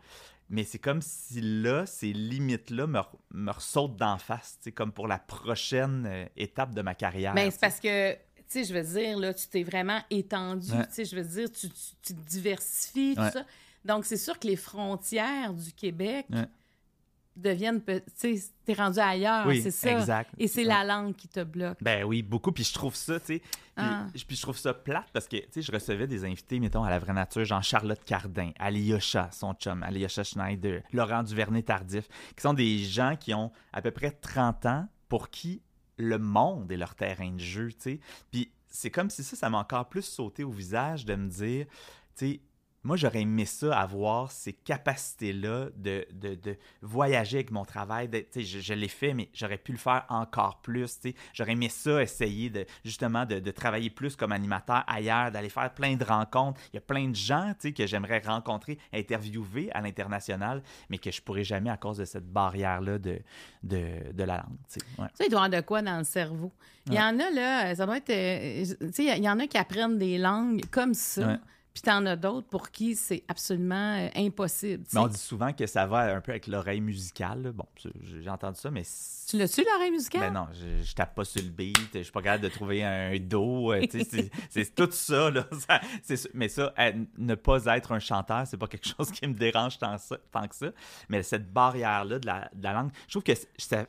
mais 0.49 0.65
c'est 0.65 0.79
comme 0.79 1.01
si 1.03 1.41
là, 1.41 1.85
ces 1.87 2.13
limites-là 2.13 2.87
me, 2.87 3.01
me 3.33 3.51
ressautent 3.51 3.97
d'en 3.97 4.19
face, 4.19 4.57
tu 4.59 4.65
sais, 4.65 4.73
comme 4.73 4.93
pour 4.93 5.09
la 5.09 5.19
prochaine 5.19 6.05
euh, 6.07 6.27
étape 6.37 6.75
de 6.75 6.83
ma 6.83 6.95
carrière. 6.95 7.35
Mais 7.35 7.47
tu 7.47 7.53
c'est 7.53 7.61
parce 7.61 7.81
que, 7.81 8.13
tu 8.15 8.21
sais, 8.49 8.65
je 8.65 8.75
veux 8.75 8.83
dire, 9.01 9.19
là, 9.19 9.33
tu 9.35 9.49
t'es 9.49 9.63
vraiment 9.63 10.01
étendu. 10.11 10.71
Ouais. 10.73 10.87
Tu 10.87 10.95
sais, 10.95 11.05
je 11.05 11.17
veux 11.17 11.25
dire, 11.25 11.51
tu, 11.51 11.69
tu, 11.69 11.77
tu 12.03 12.15
te 12.15 12.21
diversifies, 12.29 13.15
tout 13.15 13.23
Ouais. 13.23 13.31
ça. 13.31 13.45
Donc, 13.85 14.05
c'est 14.07 14.17
sûr 14.17 14.39
que 14.39 14.47
les 14.47 14.57
frontières 14.57 15.53
du 15.53 15.73
Québec 15.73 16.27
Ouais. 16.31 16.47
Deviennent, 17.37 17.83
tu 17.85 18.01
sais, 18.15 18.41
t'es 18.65 18.75
rendu 18.75 18.99
ailleurs, 19.01 19.47
Oui, 19.47 19.61
c'est 19.61 19.71
ça. 19.71 19.93
exact. 19.99 20.31
Et 20.39 20.47
c'est 20.49 20.63
la 20.65 20.85
langue 20.85 21.15
qui 21.17 21.27
te 21.29 21.43
bloque. 21.43 21.79
Ben 21.81 22.05
oui, 22.05 22.23
beaucoup. 22.23 22.53
Puis 22.53 22.65
je 22.65 22.73
trouve 22.73 22.95
ça, 22.95 23.19
tu 23.21 23.27
sais. 23.27 23.39
Puis, 23.41 23.51
Ah. 23.77 24.07
puis 24.13 24.37
je 24.37 24.43
trouve 24.43 24.57
ça 24.57 24.73
plate 24.73 25.09
parce 25.13 25.27
que, 25.27 25.37
tu 25.37 25.45
sais, 25.51 25.63
je 25.63 25.73
recevais 25.73 26.07
des 26.07 26.25
invités, 26.25 26.61
mettons, 26.61 26.85
à 26.85 26.91
la 26.91 26.99
vraie 26.99 27.13
nature, 27.13 27.45
Jean-Charlotte 27.45 28.03
Cardin, 28.05 28.53
Alyosha, 28.59 29.31
son 29.33 29.53
chum, 29.55 29.83
Alyosha 29.83 30.23
Schneider, 30.23 30.83
Laurent 30.93 31.23
Duvernay-Tardif, 31.25 32.07
qui 32.37 32.43
sont 32.43 32.55
des 32.55 32.79
gens 32.79 33.17
qui 33.19 33.35
ont 33.35 33.51
à 33.73 33.83
peu 33.83 33.91
près 33.91 34.13
30 34.13 34.67
ans 34.67 34.87
pour 35.09 35.31
qui 35.31 35.61
le 35.97 36.19
monde 36.19 36.71
est 36.73 36.77
leur 36.77 36.95
terrain 36.95 37.31
de 37.31 37.41
jeu, 37.41 37.69
tu 37.73 37.77
sais. 37.81 38.01
Puis 38.31 38.51
c'est 38.69 38.91
comme 38.91 39.11
si 39.11 39.23
ça, 39.23 39.37
ça 39.37 39.51
m'a 39.51 39.59
encore 39.59 39.89
plus 39.89 40.03
sauté 40.03 40.43
au 40.45 40.51
visage 40.51 41.05
de 41.05 41.15
me 41.15 41.29
dire, 41.29 41.67
tu 42.17 42.27
sais, 42.33 42.41
moi, 42.85 42.97
j'aurais 42.97 43.23
aimé 43.23 43.45
ça, 43.47 43.79
avoir 43.79 44.31
ces 44.31 44.53
capacités-là 44.53 45.69
de, 45.77 46.07
de, 46.13 46.35
de 46.35 46.57
voyager 46.83 47.39
avec 47.39 47.51
mon 47.51 47.65
travail. 47.65 48.09
de- 48.09 48.25
je, 48.35 48.61
je 48.61 48.75
l'ai 48.75 48.89
fait, 48.89 49.15
mais 49.15 49.29
j'aurais 49.33 49.59
pu 49.59 49.73
le 49.73 49.79
faire 49.79 50.05
encore 50.09 50.61
plus. 50.61 51.01
J'aurais 51.33 51.53
aimé 51.53 51.69
ça, 51.69 52.03
essayer 52.03 52.51
de 52.51 52.67
justement 52.85 53.25
de, 53.27 53.51
travailler 53.51 53.91
plus 53.91 54.17
comme 54.17 54.33
animateur 54.33 54.85
ailleurs, 54.87 55.31
d'aller 55.31 55.49
faire 55.49 55.73
plein 55.73 55.97
de 55.97 56.05
rencontres. 56.05 56.61
Il 56.73 56.77
y 56.77 56.79
a 56.79 56.83
plein 56.83 57.09
de 57.09 57.15
gens 57.15 57.53
que 57.63 57.87
j'aimerais 57.87 58.19
rencontrer, 58.25 58.79
interviewer 58.93 59.71
à 59.73 59.81
l'international, 59.81 60.63
mais 60.91 60.99
que 60.99 61.11
je 61.11 61.23
pourrais 61.23 61.45
jamais 61.45 61.71
à 61.71 61.77
cause 61.77 61.99
de 61.99 62.05
cette 62.05 62.27
barrière-là 62.31 62.99
de, 62.99 63.19
de, 63.63 64.13
de 64.13 64.25
la 64.25 64.37
langue. 64.39 64.59
Ouais. 64.99 65.07
Sais, 65.15 65.25
il 65.27 65.31
doit 65.31 65.41
y 65.41 65.45
avoir 65.45 65.51
de 65.51 65.61
quoi 65.67 65.83
dans 65.83 65.99
le 65.99 66.05
cerveau. 66.05 66.53
Il 66.87 66.95
y 66.95 66.99
en 67.01 67.19
a, 67.19 67.31
là, 67.31 67.75
ça 67.75 67.87
doit 67.87 67.97
être. 67.97 68.11
euh, 68.11 68.65
il 68.99 69.25
y 69.25 69.29
en 69.29 69.39
a 69.39 69.47
qui 69.47 69.57
apprennent 69.57 69.97
des 69.99 70.19
langues 70.19 70.61
comme 70.71 70.93
ça. 70.93 71.27
Ouais. 71.27 71.39
Puis 71.75 71.83
t'en 71.83 72.07
as 72.07 72.15
d'autres 72.15 72.47
pour 72.47 72.71
qui 72.71 72.95
c'est 72.95 73.25
absolument 73.27 73.97
euh, 73.97 74.09
impossible. 74.15 74.85
Mais 74.93 75.01
on 75.01 75.09
dit 75.09 75.19
souvent 75.19 75.53
que 75.53 75.67
ça 75.67 75.89
va 75.89 76.15
un 76.15 76.21
peu 76.21 76.31
avec 76.31 76.47
l'oreille 76.47 76.81
musicale. 76.81 77.51
Bon, 77.53 77.67
j'ai 77.77 78.31
entendu 78.31 78.61
ça, 78.61 78.71
mais... 78.71 78.85
Tu 79.29 79.37
l'as-tu, 79.37 79.65
l'oreille 79.65 79.91
musicale? 79.91 80.21
Ben 80.21 80.33
non, 80.33 80.47
je, 80.53 80.95
tape 80.95 81.17
pas 81.17 81.25
sur 81.25 81.43
le 81.43 81.49
beat, 81.49 81.77
je 81.93 82.03
suis 82.03 82.13
pas 82.13 82.23
capable 82.23 82.45
de 82.45 82.49
trouver 82.49 82.85
un 82.85 83.19
do. 83.19 83.73
Euh, 83.73 83.85
c'est 84.51 84.73
tout 84.73 84.89
ça, 84.93 85.31
là. 85.31 85.49
mais 86.35 86.47
ça, 86.47 86.73
ne 87.19 87.35
pas 87.35 87.65
être 87.77 87.91
un 87.91 87.99
chanteur, 87.99 88.47
c'est 88.47 88.57
pas 88.57 88.69
quelque 88.69 88.89
chose 88.89 89.11
qui 89.11 89.27
me 89.27 89.35
dérange 89.35 89.79
tant, 89.79 89.97
tant 90.31 90.47
que 90.47 90.55
ça. 90.55 90.69
Mais 91.09 91.25
cette 91.25 91.53
barrière-là 91.53 92.21
de 92.21 92.27
la, 92.27 92.51
de 92.55 92.63
la, 92.63 92.73
langue, 92.73 92.91
je 93.09 93.15
trouve 93.15 93.25
que 93.25 93.33
ça 93.59 93.87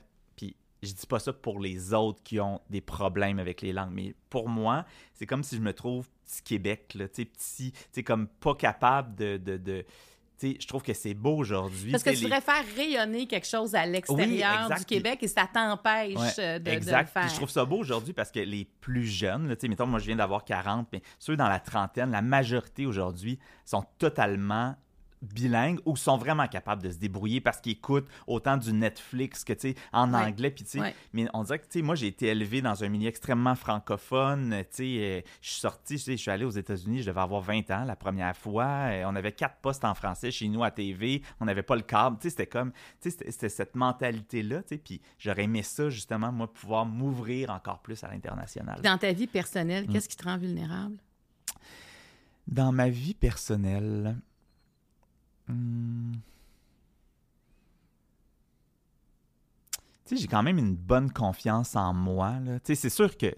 je 0.85 0.93
dis 0.93 1.05
pas 1.07 1.19
ça 1.19 1.33
pour 1.33 1.59
les 1.59 1.93
autres 1.93 2.21
qui 2.23 2.39
ont 2.39 2.61
des 2.69 2.81
problèmes 2.81 3.39
avec 3.39 3.61
les 3.61 3.73
langues, 3.73 3.91
mais 3.91 4.15
pour 4.29 4.47
moi, 4.47 4.85
c'est 5.13 5.25
comme 5.25 5.43
si 5.43 5.55
je 5.55 5.61
me 5.61 5.73
trouve 5.73 6.07
petit 6.25 6.41
Québec, 6.43 6.93
là, 6.95 7.07
petit, 7.07 7.73
tu 7.93 8.03
comme 8.03 8.27
pas 8.27 8.55
capable 8.55 9.15
de, 9.15 9.37
de, 9.37 9.57
de 9.57 9.85
je 10.41 10.67
trouve 10.67 10.83
que 10.83 10.93
c'est 10.93 11.13
beau 11.13 11.37
aujourd'hui. 11.37 11.91
Parce 11.91 12.03
que 12.03 12.09
tu 12.11 12.23
voudrais 12.23 12.41
faire 12.41 12.63
rayonner 12.75 13.27
quelque 13.27 13.47
chose 13.47 13.75
à 13.75 13.85
l'extérieur 13.85 14.69
du 14.77 14.85
Québec 14.85 15.19
et 15.21 15.27
ça 15.27 15.47
t'empêche 15.51 16.17
euh, 16.39 16.59
de, 16.59 16.69
exact. 16.69 17.01
le 17.01 17.21
faire. 17.21 17.29
je 17.29 17.35
trouve 17.35 17.49
ça 17.49 17.65
beau 17.65 17.77
aujourd'hui 17.77 18.13
parce 18.13 18.31
que 18.31 18.39
les 18.39 18.65
plus 18.81 19.05
jeunes, 19.05 19.47
là, 19.47 19.55
mettons, 19.67 19.87
moi 19.87 19.99
je 19.99 20.05
viens 20.05 20.15
d'avoir 20.15 20.43
40, 20.43 20.87
mais 20.91 21.01
ceux 21.19 21.37
dans 21.37 21.47
la 21.47 21.59
trentaine, 21.59 22.11
la 22.11 22.21
majorité 22.21 22.85
aujourd'hui 22.85 23.39
sont 23.65 23.85
totalement 23.97 24.75
bilingues 25.21 25.79
ou 25.85 25.95
sont 25.95 26.17
vraiment 26.17 26.47
capables 26.47 26.83
de 26.83 26.91
se 26.91 26.97
débrouiller 26.97 27.41
parce 27.41 27.59
qu'ils 27.59 27.73
écoutent 27.73 28.07
autant 28.27 28.57
du 28.57 28.73
Netflix 28.73 29.43
que 29.43 29.53
tu 29.53 29.69
sais 29.69 29.75
en 29.91 30.13
anglais 30.13 30.51
puis 30.51 30.63
tu 30.63 30.79
sais. 30.79 30.95
Mais 31.13 31.27
on 31.33 31.43
dirait 31.43 31.59
que 31.59 31.65
tu 31.65 31.79
sais 31.79 31.81
moi 31.81 31.95
j'ai 31.95 32.07
été 32.07 32.27
élevé 32.27 32.61
dans 32.61 32.83
un 32.83 32.89
milieu 32.89 33.07
extrêmement 33.07 33.55
francophone 33.55 34.55
tu 34.69 34.75
sais 34.75 34.97
euh, 34.99 35.21
je 35.41 35.49
suis 35.49 35.59
sorti 35.59 35.97
je 35.97 36.15
suis 36.15 36.31
allé 36.31 36.45
aux 36.45 36.51
États-Unis 36.51 37.01
je 37.01 37.07
devais 37.07 37.21
avoir 37.21 37.41
20 37.41 37.71
ans 37.71 37.85
la 37.85 37.95
première 37.95 38.35
fois 38.35 38.65
euh, 38.65 39.03
on 39.07 39.15
avait 39.15 39.31
quatre 39.31 39.57
postes 39.61 39.85
en 39.85 39.93
français 39.93 40.31
chez 40.31 40.47
nous 40.47 40.63
à 40.63 40.71
TV 40.71 41.21
on 41.39 41.45
n'avait 41.45 41.63
pas 41.63 41.75
le 41.75 41.81
câble 41.81 42.17
tu 42.17 42.23
sais 42.23 42.29
c'était 42.29 42.47
comme 42.47 42.71
tu 43.01 43.09
sais 43.09 43.17
c'était 43.31 43.49
cette 43.49 43.75
mentalité 43.75 44.43
là 44.43 44.61
tu 44.61 44.75
sais 44.75 44.77
puis 44.77 45.01
j'aurais 45.17 45.43
aimé 45.43 45.63
ça 45.63 45.89
justement 45.89 46.31
moi 46.31 46.51
pouvoir 46.51 46.85
m'ouvrir 46.85 47.49
encore 47.49 47.79
plus 47.79 48.03
à 48.03 48.09
l'international. 48.09 48.81
Dans 48.81 48.97
ta 48.97 49.11
vie 49.11 49.27
personnelle 49.27 49.85
mm. 49.85 49.91
qu'est-ce 49.91 50.09
qui 50.09 50.17
te 50.17 50.23
rend 50.23 50.37
vulnérable? 50.37 50.97
Dans 52.47 52.71
ma 52.71 52.89
vie 52.89 53.13
personnelle 53.13 54.15
Sais, 60.05 60.17
j'ai 60.17 60.27
quand 60.27 60.43
même 60.43 60.59
une 60.59 60.75
bonne 60.75 61.11
confiance 61.11 61.75
en 61.75 61.93
moi. 61.93 62.35
C'est 62.63 62.89
sûr 62.89 63.17
que, 63.17 63.35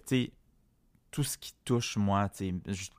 tout 1.09 1.23
ce 1.23 1.37
qui 1.37 1.53
touche 1.63 1.95
moi, 1.95 2.27
tu 2.29 2.53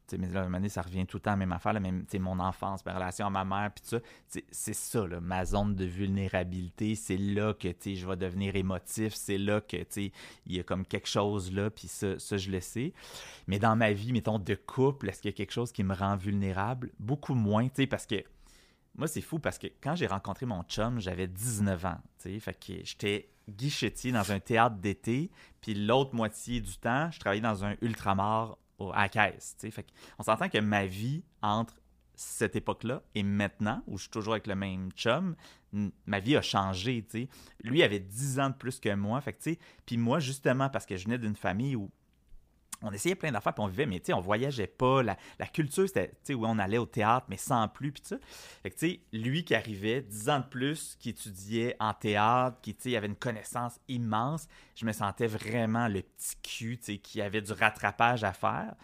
sais, 0.07 0.18
mais 0.18 0.29
là, 0.29 0.49
à 0.53 0.68
ça 0.68 0.81
revient 0.81 1.07
tout 1.07 1.18
le 1.18 1.21
temps 1.21 1.33
à 1.33 1.35
la 1.35 1.37
même 1.37 1.53
affaire, 1.53 1.75
là, 1.75 1.81
même, 1.81 2.07
mon 2.14 2.40
enfance, 2.40 2.85
ma 2.87 2.94
relation 2.94 3.27
à 3.27 3.31
ma 3.31 3.44
mère, 3.44 3.71
puis 3.71 3.83
tout 3.83 3.90
ça, 3.90 4.40
c'est 4.51 4.75
ça, 4.75 5.07
là, 5.07 5.21
ma 5.21 5.44
zone 5.44 5.75
de 5.75 5.85
vulnérabilité, 5.85 6.94
c'est 6.94 7.18
là 7.18 7.53
que, 7.53 7.68
je 7.85 8.07
vais 8.07 8.16
devenir 8.16 8.57
émotif, 8.57 9.14
c'est 9.14 9.37
là 9.37 9.61
que, 9.61 9.77
il 9.97 10.11
y 10.47 10.59
a 10.59 10.62
comme 10.62 10.87
quelque 10.87 11.07
chose 11.07 11.53
là, 11.53 11.68
puis 11.71 11.87
ça, 11.87 12.18
ça, 12.18 12.38
je 12.38 12.51
le 12.51 12.61
sais. 12.61 12.94
Mais 13.47 13.59
dans 13.59 13.77
ma 13.77 13.92
vie, 13.92 14.12
mettons, 14.12 14.38
de 14.38 14.55
couple, 14.55 15.11
est-ce 15.11 15.21
qu'il 15.21 15.31
y 15.31 15.35
a 15.35 15.37
quelque 15.37 15.53
chose 15.53 15.71
qui 15.71 15.85
me 15.85 15.94
rend 15.94 16.16
vulnérable? 16.16 16.90
Beaucoup 16.99 17.35
moins, 17.35 17.68
parce 17.90 18.07
que 18.07 18.25
moi, 18.99 19.07
c'est 19.07 19.21
fou 19.21 19.39
parce 19.39 19.59
que 19.59 19.69
quand 19.81 19.95
j'ai 19.95 20.09
rencontré 20.09 20.45
mon 20.45 20.63
chum, 20.65 21.01
j'avais 21.01 21.29
19 21.29 21.85
ans. 21.87 22.01
Fait 22.19 22.53
que 22.53 22.85
j'étais 22.85 23.31
guichetier 23.49 24.13
dans 24.13 24.33
un 24.33 24.41
théâtre 24.41 24.77
d'été, 24.77 25.31
puis 25.61 25.75
l'autre 25.75 26.15
moitié 26.15 26.61
du 26.61 26.77
temps, 26.77 27.11
je 27.11 27.21
travaillais 27.21 27.41
dans 27.41 27.65
un 27.65 27.77
ultramar 27.81 28.59
à 28.93 29.03
la 29.03 29.09
caisse. 29.09 29.57
Fait 29.59 29.87
on 30.19 30.25
s'entend 30.25 30.49
que 30.49 30.59
ma 30.59 30.85
vie 30.85 31.23
entre 31.43 31.75
cette 32.17 32.57
époque-là 32.57 33.03
et 33.15 33.23
maintenant, 33.23 33.83
où 33.87 33.97
je 33.97 34.03
suis 34.03 34.11
toujours 34.11 34.33
avec 34.33 34.49
le 34.49 34.57
même 34.57 34.91
chum, 34.93 35.37
ma 36.07 36.19
vie 36.19 36.37
a 36.37 36.43
changé. 36.43 37.07
Lui 37.63 37.85
avait 37.85 38.01
10 38.01 38.41
ans 38.41 38.51
de 38.51 38.55
plus 38.57 38.81
que 38.81 38.93
moi. 38.95 39.21
Fait 39.21 39.33
que, 39.33 39.51
puis 39.87 39.97
moi, 39.97 40.19
justement, 40.19 40.69
parce 40.69 40.87
que 40.87 40.97
je 40.97 41.05
venais 41.05 41.19
d'une 41.19 41.37
famille 41.37 41.77
où 41.77 41.89
on 42.83 42.93
essayait 42.93 43.14
plein 43.14 43.33
d'affaires, 43.33 43.55
puis 43.55 43.64
on 43.64 43.69
vivait, 43.69 43.87
mais 43.87 43.99
tu 43.99 44.07
sais, 44.07 44.12
on 44.12 44.21
voyageait 44.21 44.67
pas. 44.67 45.03
La, 45.03 45.17
culture, 45.53 45.87
c'était, 45.87 46.09
tu 46.09 46.17
sais, 46.23 46.35
où 46.35 46.47
on 46.47 46.59
allait 46.59 46.79
au 46.79 46.87
théâtre, 46.87 47.27
mais 47.29 47.37
sans 47.37 47.67
plus, 47.69 47.93
puis 47.93 48.03
ça. 48.05 48.17
Tu 48.64 48.73
sais, 48.77 49.01
lui 49.12 49.45
qui 49.45 49.55
arrivait, 49.55 50.03
dix 50.03 50.29
ans 50.29 50.41
de 50.41 50.45
plus, 50.45 50.97
qui 51.01 51.11
étudiait 51.11 51.77
en 51.81 51.93
théâtre, 51.93 52.59
qui, 52.62 52.75
tu 52.75 52.91
sais, 52.91 52.97
avait 52.97 53.09
une 53.09 53.17
connaissance 53.17 53.81
immense, 53.88 54.49
je 54.75 54.87
me 54.87 54.93
sentais 54.93 55.27
vraiment 55.27 55.88
le 55.88 56.03
petit 56.03 56.37
cul, 56.43 56.79
tu 56.79 56.85
sais, 56.85 56.99
qui 56.99 57.21
avait 57.21 57.43
du 57.43 57.53
rattrapage 57.53 58.23
à 58.25 58.33
faire. 58.33 58.75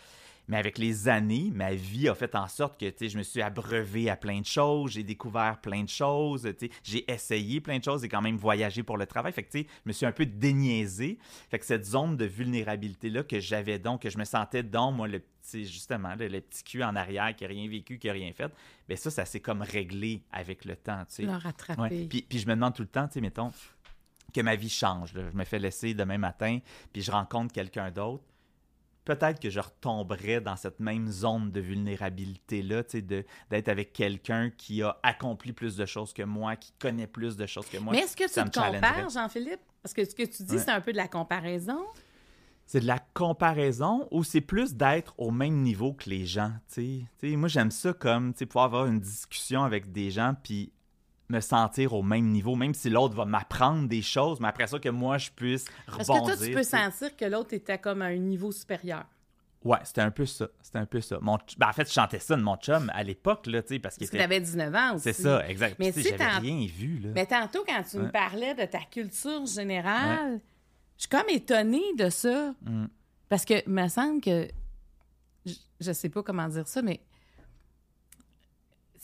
Mais 0.48 0.58
avec 0.58 0.78
les 0.78 1.08
années, 1.08 1.50
ma 1.54 1.74
vie 1.74 2.08
a 2.08 2.14
fait 2.14 2.34
en 2.34 2.48
sorte 2.48 2.78
que 2.78 3.08
je 3.08 3.16
me 3.16 3.22
suis 3.22 3.40
abreuvé 3.40 4.10
à 4.10 4.16
plein 4.16 4.40
de 4.40 4.46
choses, 4.46 4.92
j'ai 4.92 5.02
découvert 5.02 5.60
plein 5.60 5.82
de 5.82 5.88
choses, 5.88 6.48
j'ai 6.82 7.10
essayé 7.10 7.60
plein 7.60 7.78
de 7.78 7.84
choses 7.84 8.04
et 8.04 8.08
quand 8.08 8.20
même 8.20 8.36
voyagé 8.36 8.82
pour 8.82 8.98
le 8.98 9.06
travail. 9.06 9.32
Fait 9.32 9.42
que 9.42 9.58
je 9.58 9.64
me 9.86 9.92
suis 9.92 10.04
un 10.04 10.12
peu 10.12 10.26
déniaisé. 10.26 11.18
Fait 11.50 11.58
que 11.58 11.64
cette 11.64 11.84
zone 11.84 12.16
de 12.16 12.26
vulnérabilité-là 12.26 13.22
que 13.22 13.40
j'avais 13.40 13.78
donc, 13.78 14.02
que 14.02 14.10
je 14.10 14.18
me 14.18 14.24
sentais 14.24 14.62
dans 14.62 14.92
moi, 14.92 15.08
le 15.08 15.20
petit, 15.20 15.64
justement, 15.66 16.14
le, 16.18 16.40
petit 16.40 16.62
cul 16.62 16.82
en 16.82 16.94
arrière 16.94 17.34
qui 17.34 17.44
n'a 17.44 17.48
rien 17.48 17.68
vécu, 17.68 17.98
qui 17.98 18.08
n'a 18.08 18.12
rien 18.12 18.32
fait, 18.32 18.52
bien 18.86 18.96
ça, 18.96 19.10
ça 19.10 19.24
s'est 19.24 19.40
comme 19.40 19.62
réglé 19.62 20.22
avec 20.30 20.64
le 20.64 20.76
temps. 20.76 21.04
Le 21.18 21.36
rattraper. 21.36 22.06
Puis, 22.06 22.22
puis 22.22 22.38
je 22.38 22.46
me 22.46 22.54
demande 22.54 22.74
tout 22.74 22.82
le 22.82 22.88
temps, 22.88 23.06
tu 23.06 23.14
sais, 23.14 23.20
mettons, 23.20 23.50
que 24.34 24.40
ma 24.42 24.56
vie 24.56 24.68
change. 24.68 25.12
Je 25.14 25.36
me 25.36 25.44
fais 25.44 25.58
laisser 25.58 25.94
demain 25.94 26.18
matin, 26.18 26.58
puis 26.92 27.00
je 27.00 27.10
rencontre 27.10 27.52
quelqu'un 27.52 27.90
d'autre 27.90 28.24
peut-être 29.04 29.40
que 29.40 29.50
je 29.50 29.60
retomberais 29.60 30.40
dans 30.40 30.56
cette 30.56 30.80
même 30.80 31.08
zone 31.08 31.50
de 31.50 31.60
vulnérabilité-là, 31.60 32.82
d'être 33.50 33.68
avec 33.68 33.92
quelqu'un 33.92 34.50
qui 34.50 34.82
a 34.82 34.98
accompli 35.02 35.52
plus 35.52 35.76
de 35.76 35.86
choses 35.86 36.12
que 36.12 36.22
moi, 36.22 36.56
qui 36.56 36.72
connaît 36.78 37.06
plus 37.06 37.36
de 37.36 37.46
choses 37.46 37.68
que 37.68 37.78
moi. 37.78 37.92
Mais 37.92 38.00
est-ce 38.00 38.16
que 38.16 38.24
tu 38.24 38.50
te 38.50 38.58
compares, 38.58 39.10
Jean-Philippe? 39.10 39.60
Parce 39.82 39.92
que 39.92 40.04
ce 40.04 40.14
que 40.14 40.22
tu 40.22 40.42
dis, 40.42 40.58
c'est 40.58 40.70
un 40.70 40.80
peu 40.80 40.92
de 40.92 40.96
la 40.96 41.08
comparaison. 41.08 41.84
C'est 42.66 42.80
de 42.80 42.86
la 42.86 42.98
comparaison 43.12 44.08
ou 44.10 44.24
c'est 44.24 44.40
plus 44.40 44.74
d'être 44.74 45.14
au 45.18 45.30
même 45.30 45.60
niveau 45.60 45.92
que 45.92 46.08
les 46.08 46.24
gens, 46.24 46.52
tu 46.72 47.06
sais. 47.20 47.36
Moi, 47.36 47.48
j'aime 47.48 47.70
ça 47.70 47.92
comme, 47.92 48.32
tu 48.32 48.46
pouvoir 48.46 48.64
avoir 48.64 48.86
une 48.86 49.00
discussion 49.00 49.64
avec 49.64 49.92
des 49.92 50.10
gens, 50.10 50.34
puis 50.42 50.72
me 51.28 51.40
sentir 51.40 51.94
au 51.94 52.02
même 52.02 52.28
niveau, 52.28 52.54
même 52.54 52.74
si 52.74 52.90
l'autre 52.90 53.14
va 53.14 53.24
m'apprendre 53.24 53.88
des 53.88 54.02
choses, 54.02 54.40
mais 54.40 54.48
après 54.48 54.66
ça, 54.66 54.78
que 54.78 54.88
moi, 54.88 55.18
je 55.18 55.30
puisse 55.30 55.66
rebondir. 55.86 56.00
Est-ce 56.00 56.12
que 56.12 56.36
toi, 56.36 56.46
tu 56.46 56.52
peux 56.52 56.62
sentir 56.62 57.16
que 57.16 57.24
l'autre 57.24 57.54
était 57.54 57.78
comme 57.78 58.02
à 58.02 58.06
un 58.06 58.16
niveau 58.16 58.52
supérieur? 58.52 59.04
Ouais, 59.64 59.78
c'était 59.84 60.02
un 60.02 60.10
peu 60.10 60.26
ça. 60.26 60.48
C'était 60.60 60.78
un 60.78 60.86
peu 60.86 61.00
ça. 61.00 61.18
Mon, 61.22 61.38
ben, 61.56 61.68
en 61.68 61.72
fait, 61.72 61.88
je 61.88 61.92
chantais 61.94 62.18
ça 62.18 62.36
de 62.36 62.42
mon 62.42 62.56
chum 62.56 62.90
à 62.94 63.02
l'époque, 63.02 63.46
là, 63.46 63.62
tu 63.62 63.74
sais, 63.74 63.78
parce 63.78 63.96
était... 63.96 64.20
avais 64.20 64.40
19 64.40 64.74
ans 64.74 64.94
aussi. 64.94 65.04
C'est 65.04 65.14
ça, 65.14 65.48
exact. 65.48 65.76
Mais 65.78 65.90
tu 65.90 66.02
j'avais 66.02 66.24
rien 66.24 66.66
vu, 66.66 66.98
là. 66.98 67.10
Mais 67.14 67.24
tantôt, 67.24 67.64
quand 67.66 67.82
tu 67.82 67.96
me 67.96 68.10
parlais 68.10 68.54
de 68.54 68.64
ta 68.66 68.80
culture 68.80 69.46
générale, 69.46 70.40
je 70.98 71.02
suis 71.02 71.08
comme 71.08 71.28
étonnée 71.30 71.94
de 71.96 72.10
ça. 72.10 72.54
Mm. 72.60 72.86
Parce 73.30 73.46
que, 73.46 73.54
il 73.66 73.72
me 73.72 73.88
semble 73.88 74.20
que... 74.20 74.48
Je, 75.46 75.54
je 75.80 75.92
sais 75.92 76.10
pas 76.10 76.22
comment 76.22 76.48
dire 76.48 76.68
ça, 76.68 76.82
mais 76.82 77.00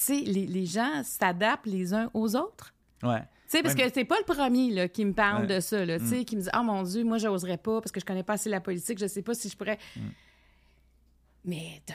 sais, 0.04 0.20
les, 0.20 0.46
les 0.46 0.66
gens 0.66 1.02
s'adaptent 1.04 1.66
les 1.66 1.94
uns 1.94 2.10
aux 2.14 2.36
autres. 2.36 2.72
Ouais. 3.02 3.20
Tu 3.20 3.56
sais, 3.56 3.62
parce 3.62 3.74
que 3.74 3.82
c'est 3.92 4.04
pas 4.04 4.16
le 4.18 4.32
premier 4.32 4.70
là, 4.70 4.88
qui 4.88 5.04
me 5.04 5.12
parle 5.12 5.46
de 5.46 5.58
ça, 5.58 5.84
là, 5.84 5.98
tu 5.98 6.06
sais, 6.06 6.20
mm. 6.20 6.24
qui 6.24 6.36
me 6.36 6.42
dit 6.42 6.48
«Oh 6.56 6.62
mon 6.62 6.82
Dieu, 6.82 7.02
moi, 7.02 7.18
j'oserais 7.18 7.56
pas 7.56 7.80
parce 7.80 7.90
que 7.90 7.98
je 7.98 8.04
connais 8.04 8.22
pas 8.22 8.34
assez 8.34 8.48
la 8.48 8.60
politique, 8.60 8.98
je 8.98 9.06
sais 9.06 9.22
pas 9.22 9.34
si 9.34 9.48
je 9.48 9.56
pourrais... 9.56 9.78
Mm. 9.96 10.08
Mais 11.44 11.82
t'as 11.86 11.94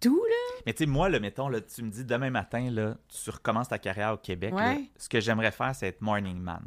tout, 0.00 0.22
là. 0.22 0.60
Mais 0.66 0.74
tu 0.74 0.84
sais, 0.84 0.86
moi, 0.86 1.08
là, 1.08 1.18
mettons, 1.18 1.48
là, 1.48 1.60
tu 1.60 1.82
me 1.82 1.90
dis 1.90 2.04
demain 2.04 2.30
matin, 2.30 2.70
là, 2.70 2.96
tu 3.08 3.30
recommences 3.30 3.68
ta 3.68 3.78
carrière 3.78 4.12
au 4.12 4.18
Québec. 4.18 4.52
Là, 4.54 4.76
ce 4.98 5.08
que 5.08 5.18
j'aimerais 5.18 5.50
faire, 5.50 5.74
c'est 5.74 5.88
être 5.88 6.02
morning 6.02 6.38
man. 6.38 6.62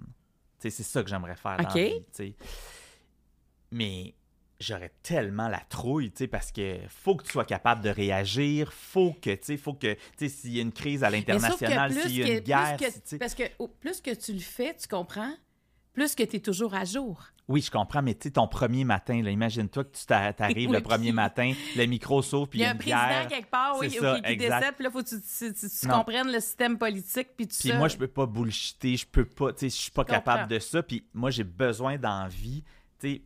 Tu 0.59 0.69
sais, 0.69 0.69
c'est 0.71 0.83
ça 0.83 1.03
que 1.03 1.09
j'aimerais 1.09 1.35
faire 1.35 1.57
dans 1.57 1.69
la 1.69 1.73
vie. 1.73 2.35
Mais 3.71 4.15
j'aurais 4.59 4.91
tellement 5.03 5.47
la 5.47 5.59
trouille, 5.59 6.11
tu 6.11 6.19
sais, 6.19 6.27
parce 6.27 6.51
que 6.51 6.77
faut 6.87 7.15
que 7.15 7.23
tu 7.23 7.31
sois 7.31 7.45
capable 7.45 7.81
de 7.81 7.89
réagir, 7.89 8.73
faut 8.73 9.13
que, 9.21 9.31
tu 9.31 9.43
sais, 9.43 9.57
faut 9.57 9.73
que, 9.73 9.93
tu 9.93 9.99
sais, 10.17 10.29
s'il 10.29 10.55
y 10.55 10.59
a 10.59 10.61
une 10.61 10.71
crise 10.71 11.03
à 11.03 11.09
l'international, 11.09 11.93
s'il 11.93 12.17
y 12.17 12.23
a 12.23 12.27
une 12.27 12.39
guerre, 12.39 12.77
parce 13.19 13.35
que 13.35 13.43
plus 13.79 14.01
que 14.01 14.13
tu 14.13 14.33
le 14.33 14.39
fais, 14.39 14.75
tu 14.75 14.87
comprends, 14.87 15.33
plus 15.93 16.15
que 16.15 16.23
tu 16.23 16.37
es 16.37 16.39
toujours 16.39 16.73
à 16.73 16.85
jour. 16.85 17.21
Oui, 17.47 17.61
je 17.61 17.69
comprends, 17.69 18.01
mais 18.01 18.15
tu 18.15 18.23
sais, 18.23 18.31
ton 18.31 18.47
premier 18.47 18.83
matin, 18.83 19.13
imagine-toi 19.13 19.83
que 19.83 19.95
tu 19.95 20.05
t'arrives 20.05 20.71
le 20.71 20.81
premier 20.81 21.11
matin, 21.11 21.53
le 21.75 21.85
micro 21.85 22.23
s'ouvre, 22.23 22.47
puis 22.47 22.59
il 22.59 22.61
y 22.63 22.65
a, 22.65 22.71
un 22.71 22.75
président 22.75 23.27
quelque 23.29 23.51
part, 23.51 23.77
oui, 23.79 23.91
ça, 23.91 24.19
qui 24.19 24.37
décède, 24.37 24.73
puis 24.75 24.83
là, 24.83 24.89
faut 24.89 25.03
que 25.03 25.81
tu, 25.81 25.87
comprennes 25.87 26.31
le 26.31 26.39
système 26.39 26.79
politique, 26.79 27.29
puis 27.37 27.47
tout 27.47 27.55
Puis 27.59 27.73
moi, 27.73 27.87
je 27.87 27.97
peux 27.97 28.07
pas 28.07 28.25
bullshiter, 28.25 28.97
je 28.97 29.05
peux 29.05 29.25
pas, 29.25 29.53
tu 29.53 29.59
sais, 29.59 29.69
je 29.69 29.75
suis 29.75 29.91
pas 29.91 30.05
capable 30.05 30.49
de 30.49 30.57
ça, 30.57 30.81
puis 30.81 31.05
moi, 31.13 31.29
j'ai 31.29 31.43
besoin 31.43 31.97
d'envie, 31.97 32.63
tu 32.99 33.07
sais, 33.07 33.21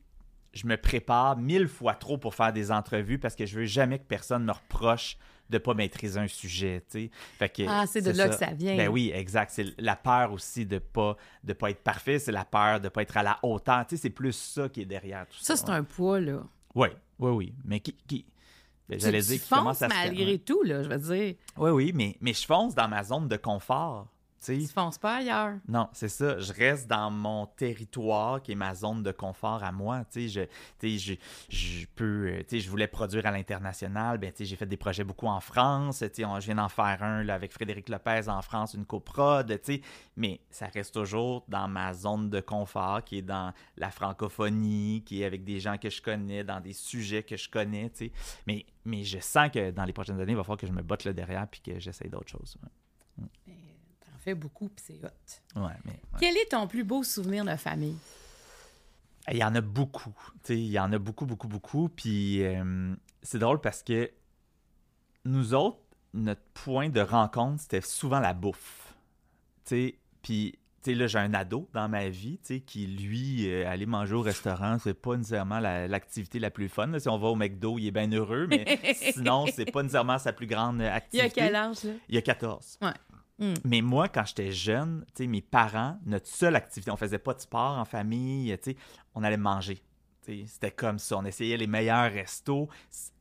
je 0.53 0.67
me 0.67 0.77
prépare 0.77 1.37
mille 1.37 1.67
fois 1.67 1.93
trop 1.93 2.17
pour 2.17 2.35
faire 2.35 2.53
des 2.53 2.71
entrevues 2.71 3.19
parce 3.19 3.35
que 3.35 3.45
je 3.45 3.59
veux 3.59 3.65
jamais 3.65 3.99
que 3.99 4.05
personne 4.05 4.43
me 4.43 4.51
reproche 4.51 5.17
de 5.49 5.57
pas 5.57 5.73
maîtriser 5.73 6.19
un 6.19 6.27
sujet, 6.27 6.83
tu 6.89 7.09
sais. 7.39 7.65
ah, 7.67 7.85
c'est 7.87 8.01
de 8.01 8.11
là 8.11 8.29
que 8.29 8.35
ça 8.35 8.51
vient. 8.53 8.77
Ben 8.77 8.87
oui, 8.87 9.11
exact. 9.13 9.51
C'est 9.51 9.65
la 9.79 9.95
peur 9.95 10.31
aussi 10.31 10.65
de 10.65 10.77
pas 10.77 11.17
de 11.43 11.53
pas 11.53 11.71
être 11.71 11.83
parfait, 11.83 12.19
c'est 12.19 12.31
la 12.31 12.45
peur 12.45 12.79
de 12.79 12.89
pas 12.89 13.01
être 13.01 13.17
à 13.17 13.23
la 13.23 13.39
hauteur. 13.41 13.85
Tu 13.87 13.95
sais, 13.95 14.03
c'est 14.03 14.09
plus 14.11 14.33
ça 14.33 14.69
qui 14.69 14.81
est 14.81 14.85
derrière 14.85 15.25
tout 15.27 15.37
ça. 15.39 15.55
Ça, 15.55 15.65
c'est 15.65 15.71
un 15.71 15.83
poids, 15.83 16.19
là. 16.19 16.43
Oui, 16.75 16.89
oui, 17.17 17.31
oui. 17.31 17.53
Mais 17.65 17.79
qui, 17.79 17.95
Ben, 18.87 18.97
Tu, 18.97 19.05
J'allais 19.05 19.21
dire 19.21 19.39
commence 19.49 19.81
à 19.81 19.89
se 19.89 19.93
malgré 19.93 20.37
tout, 20.39 20.61
là, 20.63 20.83
je 20.83 20.89
veux 20.89 21.15
dire. 21.15 21.35
Oui, 21.57 21.71
oui, 21.71 21.91
mais, 21.95 22.15
mais 22.21 22.33
je 22.33 22.45
fonce 22.45 22.75
dans 22.75 22.87
ma 22.87 23.03
zone 23.03 23.27
de 23.27 23.37
confort. 23.37 24.07
Tu 24.41 24.67
fonces 24.67 24.97
pas 24.97 25.17
ailleurs. 25.17 25.55
Non, 25.67 25.89
c'est 25.93 26.07
ça. 26.09 26.39
Je 26.39 26.53
reste 26.53 26.87
dans 26.87 27.11
mon 27.11 27.45
territoire 27.45 28.41
qui 28.41 28.53
est 28.53 28.55
ma 28.55 28.73
zone 28.73 29.03
de 29.03 29.11
confort 29.11 29.63
à 29.63 29.71
moi. 29.71 30.05
Tu 30.11 30.29
je, 30.29 30.41
tu 30.79 30.97
sais, 30.97 30.97
je, 30.97 31.13
je 31.55 31.85
peux, 31.95 32.27
euh, 32.27 32.39
tu 32.39 32.45
sais, 32.49 32.59
je 32.59 32.69
voulais 32.69 32.87
produire 32.87 33.25
à 33.25 33.31
l'international. 33.31 34.17
Ben, 34.17 34.31
j'ai 34.39 34.55
fait 34.55 34.65
des 34.65 34.77
projets 34.77 35.03
beaucoup 35.03 35.27
en 35.27 35.39
France. 35.39 35.99
Tu 35.99 36.09
sais, 36.13 36.25
on- 36.25 36.39
je 36.39 36.45
viens 36.45 36.55
d'en 36.55 36.69
faire 36.69 37.03
un 37.03 37.23
là, 37.23 37.35
avec 37.35 37.51
Frédéric 37.51 37.89
Lopez 37.89 38.27
en 38.29 38.41
France, 38.41 38.73
une 38.73 38.85
coprod. 38.85 39.47
Tu 39.47 39.73
sais, 39.75 39.81
mais 40.15 40.39
ça 40.49 40.67
reste 40.67 40.93
toujours 40.93 41.43
dans 41.47 41.67
ma 41.67 41.93
zone 41.93 42.29
de 42.29 42.39
confort 42.39 43.03
qui 43.03 43.17
est 43.19 43.21
dans 43.21 43.53
la 43.77 43.91
francophonie, 43.91 45.03
qui 45.05 45.21
est 45.21 45.25
avec 45.25 45.43
des 45.43 45.59
gens 45.59 45.77
que 45.77 45.89
je 45.89 46.01
connais, 46.01 46.43
dans 46.43 46.59
des 46.59 46.73
sujets 46.73 47.23
que 47.23 47.37
je 47.37 47.49
connais. 47.49 47.89
Tu 47.89 48.05
sais, 48.05 48.11
mais, 48.47 48.65
mais 48.85 49.03
je 49.03 49.19
sens 49.19 49.49
que 49.51 49.71
dans 49.71 49.83
les 49.85 49.93
prochaines 49.93 50.19
années, 50.19 50.31
il 50.31 50.35
va 50.37 50.43
falloir 50.43 50.57
que 50.57 50.67
je 50.67 50.71
me 50.71 50.81
botte 50.81 51.03
là 51.03 51.13
derrière 51.13 51.47
puis 51.47 51.61
que 51.61 51.79
j'essaye 51.79 52.09
d'autres 52.09 52.29
choses. 52.29 52.57
T'en 53.17 53.23
fais 54.19 54.35
beaucoup, 54.35 54.69
puis 54.69 54.83
c'est 54.87 55.05
hot. 55.05 55.61
Ouais, 55.61 55.73
mais. 55.85 55.91
ouais. 55.91 56.19
Quel 56.19 56.37
est 56.37 56.49
ton 56.51 56.67
plus 56.67 56.83
beau 56.83 57.03
souvenir 57.03 57.45
de 57.45 57.55
famille? 57.55 57.97
Il 59.31 59.37
y 59.37 59.43
en 59.43 59.53
a 59.55 59.61
beaucoup. 59.61 60.15
Il 60.49 60.55
y 60.69 60.79
en 60.79 60.91
a 60.91 60.97
beaucoup, 60.97 61.25
beaucoup, 61.25 61.47
beaucoup. 61.47 61.89
Puis 61.89 62.43
euh, 62.43 62.95
c'est 63.21 63.37
drôle 63.39 63.61
parce 63.61 63.83
que 63.83 64.09
nous 65.25 65.53
autres, 65.53 65.79
notre 66.13 66.41
point 66.53 66.89
de 66.89 67.01
rencontre, 67.01 67.61
c'était 67.61 67.81
souvent 67.81 68.19
la 68.19 68.33
bouffe. 68.33 68.95
Puis 70.21 70.57
là, 70.87 71.05
j'ai 71.05 71.19
un 71.19 71.33
ado 71.35 71.69
dans 71.73 71.87
ma 71.87 72.09
vie, 72.09 72.39
qui, 72.65 72.87
lui, 72.87 73.47
euh, 73.47 73.69
aller 73.69 73.85
manger 73.85 74.15
au 74.15 74.21
restaurant, 74.21 74.77
c'est 74.79 74.95
pas 74.95 75.15
nécessairement 75.17 75.59
la- 75.59 75.87
l'activité 75.87 76.39
la, 76.39 76.49
plus 76.49 76.67
fun. 76.69 76.87
là. 76.87 76.99
Si 76.99 77.07
on 77.09 77.19
va 77.19 77.27
au 77.27 77.35
McDo, 77.35 77.77
il 77.77 77.85
est 77.87 77.91
bien 77.91 78.11
heureux, 78.11 78.47
mais 78.47 78.65
sinon, 79.13 79.45
c'est 79.53 79.69
pas 79.71 79.83
nécessairement 79.83 80.17
sa 80.17 80.33
plus 80.33 80.47
grande 80.47 80.81
euh, 80.81 80.85
Il 81.13 81.17
y 81.19 81.21
activité. 81.21 81.41
a 81.41 81.45
quel 81.45 81.55
âge, 81.55 81.83
là? 81.83 81.91
Il 82.07 82.15
y 82.15 82.17
a 82.17 82.21
14. 82.23 82.79
Ouais. 82.81 82.89
Mm. 83.39 83.53
Mais 83.63 83.81
moi, 83.81 84.09
quand 84.09 84.25
j'étais 84.25 84.51
jeune, 84.51 85.05
mes 85.19 85.41
parents, 85.41 85.97
notre 86.05 86.27
seule 86.27 86.55
activité, 86.55 86.91
on 86.91 86.97
faisait 86.97 87.19
pas 87.19 87.33
de 87.33 87.39
sport 87.39 87.77
en 87.77 87.85
famille, 87.85 88.55
on 89.15 89.23
allait 89.23 89.37
manger. 89.37 89.81
C'était 90.21 90.71
comme 90.71 90.99
ça. 90.99 91.17
On 91.17 91.25
essayait 91.25 91.57
les 91.57 91.67
meilleurs 91.67 92.11
restos. 92.11 92.69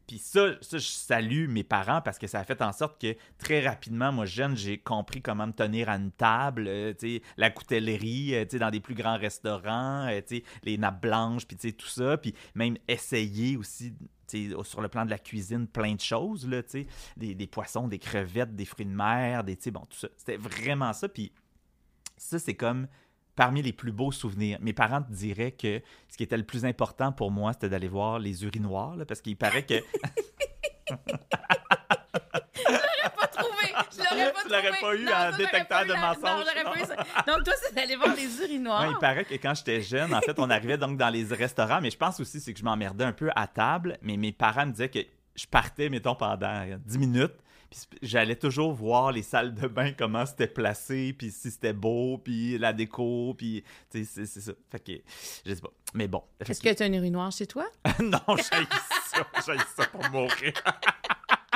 Puis 0.08 0.16
ça, 0.16 0.54
ça, 0.62 0.78
je 0.78 0.86
salue 0.86 1.48
mes 1.48 1.62
parents 1.62 2.00
parce 2.00 2.18
que 2.18 2.26
ça 2.26 2.40
a 2.40 2.44
fait 2.44 2.62
en 2.62 2.72
sorte 2.72 2.98
que 2.98 3.14
très 3.36 3.60
rapidement, 3.60 4.10
moi, 4.10 4.24
jeune, 4.24 4.56
j'ai 4.56 4.78
compris 4.78 5.20
comment 5.20 5.46
me 5.46 5.52
tenir 5.52 5.90
à 5.90 5.96
une 5.96 6.10
table, 6.10 6.64
euh, 6.66 6.94
la 7.36 7.50
coutellerie, 7.50 8.34
euh, 8.34 8.46
dans 8.58 8.70
des 8.70 8.80
plus 8.80 8.94
grands 8.94 9.18
restaurants, 9.18 10.08
euh, 10.08 10.20
les 10.62 10.78
nappes 10.78 11.02
blanches, 11.02 11.46
puis 11.46 11.74
tout 11.74 11.86
ça. 11.86 12.16
Puis 12.16 12.34
même 12.54 12.78
essayer 12.88 13.58
aussi, 13.58 13.92
sur 14.64 14.80
le 14.80 14.88
plan 14.88 15.04
de 15.04 15.10
la 15.10 15.18
cuisine, 15.18 15.66
plein 15.66 15.94
de 15.94 16.00
choses, 16.00 16.48
là, 16.48 16.62
des, 17.18 17.34
des 17.34 17.46
poissons, 17.46 17.86
des 17.86 17.98
crevettes, 17.98 18.56
des 18.56 18.64
fruits 18.64 18.86
de 18.86 18.90
mer, 18.90 19.44
des, 19.44 19.58
bon, 19.70 19.80
tout 19.80 19.98
ça. 19.98 20.08
C'était 20.16 20.38
vraiment 20.38 20.94
ça. 20.94 21.10
Puis 21.10 21.32
ça, 22.16 22.38
c'est 22.38 22.54
comme 22.54 22.88
parmi 23.38 23.62
les 23.62 23.72
plus 23.72 23.92
beaux 23.92 24.10
souvenirs. 24.10 24.58
Mes 24.60 24.72
parents 24.72 25.00
te 25.00 25.12
diraient 25.12 25.52
que 25.52 25.80
ce 26.08 26.16
qui 26.16 26.24
était 26.24 26.36
le 26.36 26.42
plus 26.42 26.64
important 26.64 27.12
pour 27.12 27.30
moi, 27.30 27.52
c'était 27.52 27.68
d'aller 27.68 27.86
voir 27.86 28.18
les 28.18 28.42
urinoirs, 28.42 28.96
là, 28.96 29.04
parce 29.04 29.20
qu'il 29.20 29.36
paraît 29.36 29.64
que... 29.64 29.74
pas 33.16 33.26
trouvé. 33.28 33.68
Je 33.92 33.98
l'aurais 33.98 34.32
pas 34.32 34.42
Tu 34.42 34.48
l'aurais 34.48 34.72
trouvé. 34.72 34.80
pas 34.80 34.94
eu 34.96 35.04
Non, 35.04 35.12
j'aurais 35.12 35.36
détecteur 35.38 35.86
de 35.86 35.92
mensonges. 35.92 36.46
Non, 36.46 36.72
pas 36.72 36.80
eu 36.80 36.84
ça. 36.84 36.96
Donc, 37.28 37.44
toi, 37.44 37.54
c'est 37.62 37.72
d'aller 37.76 37.94
voir 37.94 38.16
les 38.16 38.40
urinoirs. 38.42 38.88
Ouais, 38.88 38.90
il 38.90 38.98
paraît 38.98 39.24
que 39.24 39.34
quand 39.34 39.54
j'étais 39.54 39.82
jeune, 39.82 40.12
en 40.12 40.20
fait, 40.20 40.36
on 40.40 40.50
arrivait 40.50 40.76
donc 40.76 40.98
dans 40.98 41.08
les 41.08 41.22
restaurants, 41.22 41.80
mais 41.80 41.90
je 41.90 41.96
pense 41.96 42.18
aussi 42.18 42.40
c'est 42.40 42.52
que 42.52 42.58
je 42.58 42.64
m'emmerdais 42.64 43.04
un 43.04 43.12
peu 43.12 43.30
à 43.36 43.46
table, 43.46 43.98
mais 44.02 44.16
mes 44.16 44.32
parents 44.32 44.66
me 44.66 44.72
disaient 44.72 44.88
que 44.88 44.98
je 45.36 45.46
partais, 45.46 45.88
mettons, 45.90 46.16
pendant 46.16 46.64
10 46.84 46.98
minutes, 46.98 47.36
j'allais 48.02 48.36
toujours 48.36 48.72
voir 48.72 49.12
les 49.12 49.22
salles 49.22 49.54
de 49.54 49.66
bain, 49.66 49.92
comment 49.92 50.24
c'était 50.26 50.46
placé, 50.46 51.12
puis 51.12 51.30
si 51.30 51.50
c'était 51.50 51.72
beau, 51.72 52.18
puis 52.18 52.58
la 52.58 52.72
déco, 52.72 53.34
puis 53.36 53.64
tu 53.90 54.04
sais, 54.04 54.26
c'est 54.26 54.40
ça. 54.40 54.52
Fait 54.70 54.80
que, 54.80 54.92
je 55.44 55.54
sais 55.54 55.60
pas. 55.60 55.72
Mais 55.94 56.08
bon. 56.08 56.22
Est-ce 56.40 56.60
que 56.60 56.72
tu 56.72 56.82
as 56.82 56.86
un 56.86 56.92
urinoir 56.92 57.30
chez 57.32 57.46
toi? 57.46 57.66
non, 58.00 58.20
j'ai 58.36 58.42
ça, 58.42 59.26
j'ai 59.46 59.58
ça 59.76 59.86
pour 59.90 60.08
mourir. 60.10 60.52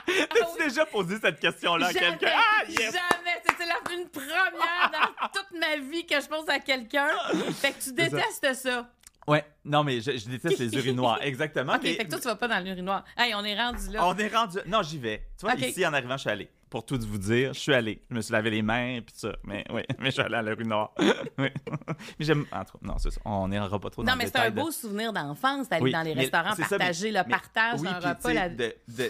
T'as-tu 0.07 0.64
déjà 0.64 0.85
posé 0.85 1.18
cette 1.20 1.38
question-là 1.40 1.87
à 1.87 1.92
quelqu'un? 1.92 2.33
Ah, 2.35 2.64
yes! 2.68 2.92
jamais. 2.92 3.40
C'était 3.48 3.66
la, 3.66 3.94
une 3.94 4.09
première 4.09 4.90
dans 4.90 5.29
toute 5.29 5.59
ma 5.59 5.77
vie 5.77 6.05
que 6.05 6.20
je 6.20 6.27
pose 6.27 6.48
à 6.48 6.59
quelqu'un. 6.59 7.09
Fait 7.55 7.72
que 7.72 7.79
tu 7.79 7.90
ça. 7.90 7.92
détestes 7.92 8.55
ça. 8.55 8.90
Ouais, 9.29 9.45
non, 9.65 9.85
mais 9.85 10.01
je, 10.01 10.17
je 10.17 10.29
déteste 10.29 10.59
les 10.59 10.75
urinoirs, 10.75 11.19
exactement. 11.23 11.75
OK, 11.75 11.81
mais- 11.85 11.95
fait 11.95 12.05
que 12.05 12.11
toi, 12.11 12.19
tu 12.21 12.27
vas 12.27 12.37
pas 12.37 12.49
dans 12.49 12.59
l'urinoir. 12.65 13.05
Hey, 13.17 13.35
on 13.35 13.45
est 13.45 13.57
rendu 13.57 13.91
là. 13.93 14.07
On 14.07 14.17
est 14.17 14.29
rendu. 14.35 14.59
Non, 14.67 14.83
j'y 14.83 14.99
vais. 14.99 15.23
Tu 15.39 15.47
vois, 15.47 15.55
ici, 15.55 15.87
en 15.87 15.93
arrivant, 15.93 16.17
je 16.17 16.23
suis 16.23 16.31
allé. 16.31 16.49
Pour 16.73 16.87
tout 16.87 16.99
vous 17.07 17.19
dire, 17.19 17.53
je 17.53 17.59
suis 17.59 17.75
allé. 17.75 18.03
Je 18.09 18.15
me 18.17 18.23
suis 18.23 18.33
lavé 18.33 18.49
les 18.49 18.63
mains, 18.63 19.01
puis 19.05 19.15
ça. 19.15 19.37
Mais 19.45 19.63
oui, 19.71 19.83
mais 19.99 20.07
je 20.07 20.13
suis 20.13 20.23
allé 20.23 20.37
à 20.37 20.43
la 20.43 20.55
rue 20.55 20.65
Nord. 20.65 20.95
oui. 21.39 21.49
mais 21.69 21.85
j'aime. 22.19 22.47
En 22.51 22.65
tout 22.65 22.79
cas, 22.79 22.87
non, 22.87 22.95
c'est 22.97 23.11
ça. 23.11 23.21
On 23.27 23.47
n'ira 23.47 23.79
pas 23.79 23.91
trop 23.91 24.03
dans 24.03 24.11
Non, 24.13 24.17
mais 24.17 24.25
c'est 24.27 24.39
un 24.39 24.51
de- 24.51 24.57
beau 24.59 24.71
souvenir 24.71 25.13
d'enfance 25.13 25.69
d'aller 25.69 25.83
Oui, 25.85 25.93
dans 25.93 26.01
les 26.01 26.15
restaurants, 26.15 26.55
c'est 26.57 26.63
ça, 26.63 26.77
mais- 26.79 26.79
partager 26.79 27.13
le 27.13 27.29
partage 27.29 27.81
oui, 27.81 27.89
puis, 28.01 28.09
repas. 28.09 28.33
la- 28.33 28.49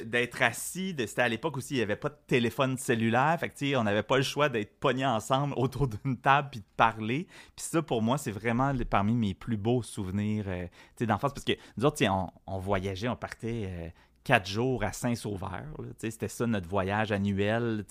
d'être 0.05 0.43
assis, 0.43 0.93
c'était 0.99 1.23
à 1.23 1.29
l'époque 1.29 1.57
aussi, 1.57 1.75
il 1.75 1.77
n'y 1.77 1.83
avait 1.85 1.95
pas 1.95 2.09
de 2.09 2.19
téléphone 2.27 2.77
cellulaire, 2.77 3.37
fait 3.39 3.49
que, 3.51 3.77
on 3.77 3.85
n'avait 3.85 4.03
pas 4.03 4.17
le 4.17 4.25
choix 4.25 4.49
d'être 4.49 4.81
pognés 4.81 5.07
ensemble 5.07 5.55
autour 5.57 5.87
d'une 5.87 6.17
table 6.17 6.49
puis 6.51 6.61
de 6.61 6.67
parler. 6.77 7.29
Puis 7.55 7.65
ça, 7.65 7.81
pour 7.81 8.03
moi, 8.03 8.19
c'est 8.19 8.33
vraiment 8.33 8.73
parmi 8.91 9.15
mes 9.15 9.35
plus 9.35 9.57
beaux 9.57 9.85
souvenirs 9.85 10.47
euh, 10.49 10.67
d'enfance, 11.07 11.33
parce 11.33 11.45
que 11.45 11.53
nous 11.77 11.85
autres, 11.85 12.05
on, 12.09 12.29
on 12.49 12.59
voyageait, 12.59 13.09
on 13.09 13.15
partait 13.17 13.69
euh, 13.69 13.89
quatre 14.25 14.49
jours 14.49 14.85
à 14.85 14.93
Saint-Sauveur. 14.93 15.65
C'était 15.99 16.29
ça 16.29 16.47
notre 16.47 16.69
voyage 16.69 17.13
annuel 17.13 17.85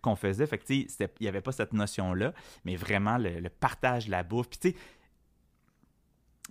qu'on 0.00 0.16
faisait. 0.16 0.46
Fait 0.46 0.58
que, 0.58 0.72
il 0.72 0.86
n'y 1.20 1.28
avait 1.28 1.40
pas 1.40 1.52
cette 1.52 1.72
notion-là, 1.72 2.32
mais 2.64 2.76
vraiment 2.76 3.18
le, 3.18 3.48
partage 3.48 4.06
de 4.06 4.10
la 4.10 4.22
bouffe. 4.22 4.48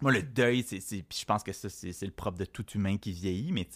Moi, 0.01 0.11
le 0.11 0.21
deuil, 0.21 0.63
je 0.69 1.25
pense 1.25 1.43
que 1.43 1.51
c'est, 1.51 2.01
le 2.03 2.11
propre 2.11 2.37
de 2.37 2.45
tout 2.45 2.65
humain 2.71 2.97
qui 2.97 3.11
vieillit, 3.11 3.51
mais 3.51 3.67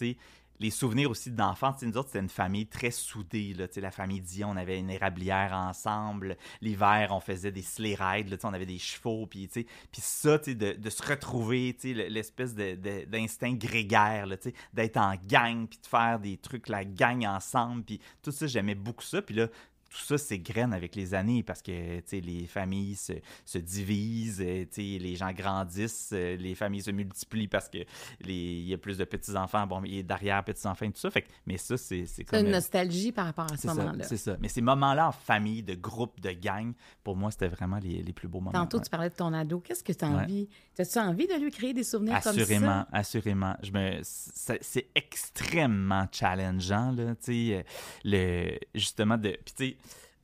les 0.60 0.70
souvenirs 0.70 1.10
aussi 1.10 1.30
d'enfance, 1.30 1.82
nous 1.82 1.96
autres, 1.96 2.08
c'était 2.08 2.20
une 2.20 2.28
famille 2.28 2.66
très 2.66 2.90
soudée, 2.90 3.54
là, 3.54 3.66
la 3.76 3.90
famille 3.90 4.20
Dion, 4.20 4.50
on 4.50 4.56
avait 4.56 4.78
une 4.78 4.90
érablière 4.90 5.52
ensemble, 5.52 6.36
l'hiver, 6.60 7.08
on 7.10 7.20
faisait 7.20 7.52
des 7.52 7.62
sleigh 7.62 7.96
rides, 7.98 8.38
on 8.44 8.52
avait 8.52 8.66
des 8.66 8.78
chevaux, 8.78 9.26
puis 9.26 9.48
ça, 9.92 10.38
de, 10.38 10.72
de 10.72 10.90
se 10.90 11.02
retrouver, 11.02 11.76
l'espèce 11.84 12.54
d'instinct 12.54 13.54
grégaire, 13.54 14.26
d'être 14.72 14.96
en 14.96 15.14
gang, 15.26 15.66
puis 15.66 15.78
de 15.80 15.86
faire 15.86 16.18
des 16.20 16.36
trucs, 16.36 16.68
la 16.68 16.84
gang 16.84 17.26
ensemble, 17.26 17.82
puis 17.84 18.00
tout 18.22 18.30
ça, 18.30 18.46
j'aimais 18.46 18.74
beaucoup 18.74 19.04
ça, 19.04 19.22
puis 19.22 19.34
là, 19.34 19.48
tout 19.92 20.04
ça 20.06 20.18
s'égrène 20.18 20.72
avec 20.72 20.94
les 20.96 21.14
années 21.14 21.42
parce 21.42 21.60
que 21.62 21.98
tu 21.98 22.02
sais, 22.06 22.20
les 22.20 22.46
familles 22.46 22.94
se, 22.96 23.12
se 23.44 23.58
divisent, 23.58 24.40
euh, 24.40 24.64
tu 24.64 24.68
sais, 24.94 24.98
les 24.98 25.16
gens 25.16 25.32
grandissent, 25.32 26.10
euh, 26.12 26.36
les 26.36 26.54
familles 26.54 26.82
se 26.82 26.90
multiplient 26.90 27.48
parce 27.48 27.68
que 27.68 27.78
les- 28.20 28.32
il 28.62 28.68
y 28.68 28.74
a 28.74 28.78
plus 28.78 28.96
de 28.98 29.04
petits-enfants, 29.04 29.66
bon, 29.66 29.82
il 29.84 29.96
y 29.96 29.98
a 29.98 30.02
d'arrière-petits-enfants 30.02 30.86
et 30.86 30.92
tout 30.92 31.00
ça. 31.00 31.10
Fait 31.10 31.22
que, 31.22 31.28
mais 31.46 31.58
ça, 31.58 31.76
c'est 31.76 32.06
comme... 32.26 32.40
une 32.46 32.52
nostalgie 32.52 33.12
par 33.12 33.26
rapport 33.26 33.52
à 33.52 33.56
ce 33.56 33.66
moment-là. 33.66 34.04
c'est 34.04 34.16
ça. 34.16 34.36
Mais 34.40 34.48
ces 34.48 34.62
moments-là 34.62 35.08
en 35.08 35.12
famille, 35.12 35.62
de 35.62 35.74
groupe, 35.74 36.20
de 36.20 36.30
gang, 36.32 36.72
pour 37.04 37.16
moi, 37.16 37.30
c'était 37.30 37.48
vraiment 37.48 37.78
les, 37.78 38.02
les 38.02 38.12
plus 38.12 38.28
beaux 38.28 38.40
moments. 38.40 38.52
Tantôt, 38.52 38.78
ouais. 38.78 38.84
tu 38.84 38.90
parlais 38.90 39.10
de 39.10 39.14
ton 39.14 39.32
ado. 39.32 39.60
Qu'est-ce 39.60 39.84
que 39.84 39.92
tu 39.92 40.04
as 40.04 40.08
Ouais. 40.08 40.22
envie? 40.22 40.48
As-tu 40.78 40.98
envie 40.98 41.26
de 41.26 41.34
lui 41.34 41.50
créer 41.50 41.74
des 41.74 41.84
souvenirs 41.84 42.14
Assurément, 42.16 42.66
comme 42.66 42.84
ça? 42.84 42.88
assurément. 42.92 43.54
Me, 43.72 44.00
c'est, 44.02 44.86
extrêmement 44.94 46.06
challengeant, 46.10 46.92
là, 46.92 47.14
tu 47.14 47.48
sais, 47.48 47.54
euh, 47.56 47.62
le, 48.04 48.58
justement, 48.74 49.16
de, 49.16 49.30
puis 49.44 49.54
tu 49.56 49.64
sais, 49.68 49.76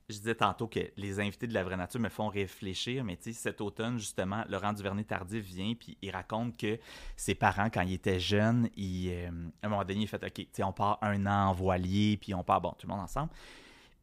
je 0.09 0.17
disais 0.17 0.35
tantôt 0.35 0.67
que 0.67 0.79
les 0.97 1.19
invités 1.19 1.45
de 1.45 1.53
la 1.53 1.63
vraie 1.63 1.77
nature 1.77 1.99
me 1.99 2.09
font 2.09 2.27
réfléchir, 2.27 3.03
mais 3.03 3.15
tu 3.15 3.31
cet 3.31 3.61
automne, 3.61 3.99
justement, 3.99 4.43
Laurent 4.49 4.73
Duvernay-Tardif 4.73 5.45
vient, 5.45 5.75
puis 5.75 5.97
il 6.01 6.09
raconte 6.09 6.57
que 6.57 6.79
ses 7.15 7.35
parents, 7.35 7.69
quand 7.69 7.81
il 7.81 7.93
était 7.93 8.19
jeune, 8.19 8.69
il, 8.75 9.11
euh, 9.11 9.29
à 9.61 9.67
un 9.67 9.69
moment 9.69 9.85
donné, 9.85 10.01
il 10.01 10.07
fait, 10.07 10.23
OK, 10.23 10.47
tu 10.51 10.63
on 10.63 10.73
part 10.73 10.97
un 11.01 11.25
an 11.27 11.49
en 11.49 11.53
voilier, 11.53 12.17
puis 12.17 12.33
on 12.33 12.43
part, 12.43 12.59
bon, 12.59 12.71
tout 12.71 12.87
le 12.87 12.93
monde 12.93 13.03
ensemble. 13.03 13.29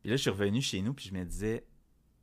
Puis 0.00 0.10
là, 0.10 0.16
je 0.16 0.22
suis 0.22 0.30
revenu 0.30 0.62
chez 0.62 0.80
nous, 0.80 0.94
puis 0.94 1.06
je 1.08 1.14
me 1.14 1.24
disais, 1.24 1.64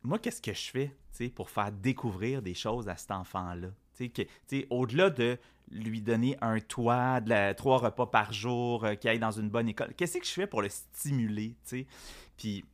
moi, 0.02 0.18
qu'est-ce 0.18 0.42
que 0.42 0.54
je 0.54 0.72
fais 0.72 0.96
tu 1.16 1.30
pour 1.30 1.50
faire 1.50 1.72
découvrir 1.72 2.42
des 2.42 2.54
choses 2.54 2.88
à 2.88 2.96
cet 2.96 3.12
enfant-là? 3.12 3.68
Tu 3.96 4.12
sais, 4.48 4.68
Au-delà 4.70 5.10
de 5.10 5.38
lui 5.72 6.02
donner 6.02 6.38
un 6.42 6.60
toit, 6.60 7.20
trois 7.58 7.78
repas 7.80 8.06
par 8.06 8.32
jour, 8.32 8.86
euh, 8.86 8.96
qu'il 8.96 9.10
aille 9.10 9.20
dans 9.20 9.32
une 9.32 9.50
bonne 9.50 9.68
école, 9.68 9.94
qu'est-ce 9.96 10.18
que 10.18 10.26
je 10.26 10.32
fais 10.32 10.48
pour 10.48 10.62
le 10.62 10.70
stimuler? 10.70 11.56
tu 11.66 11.80
sais? 11.80 11.88
Puis 12.38 12.66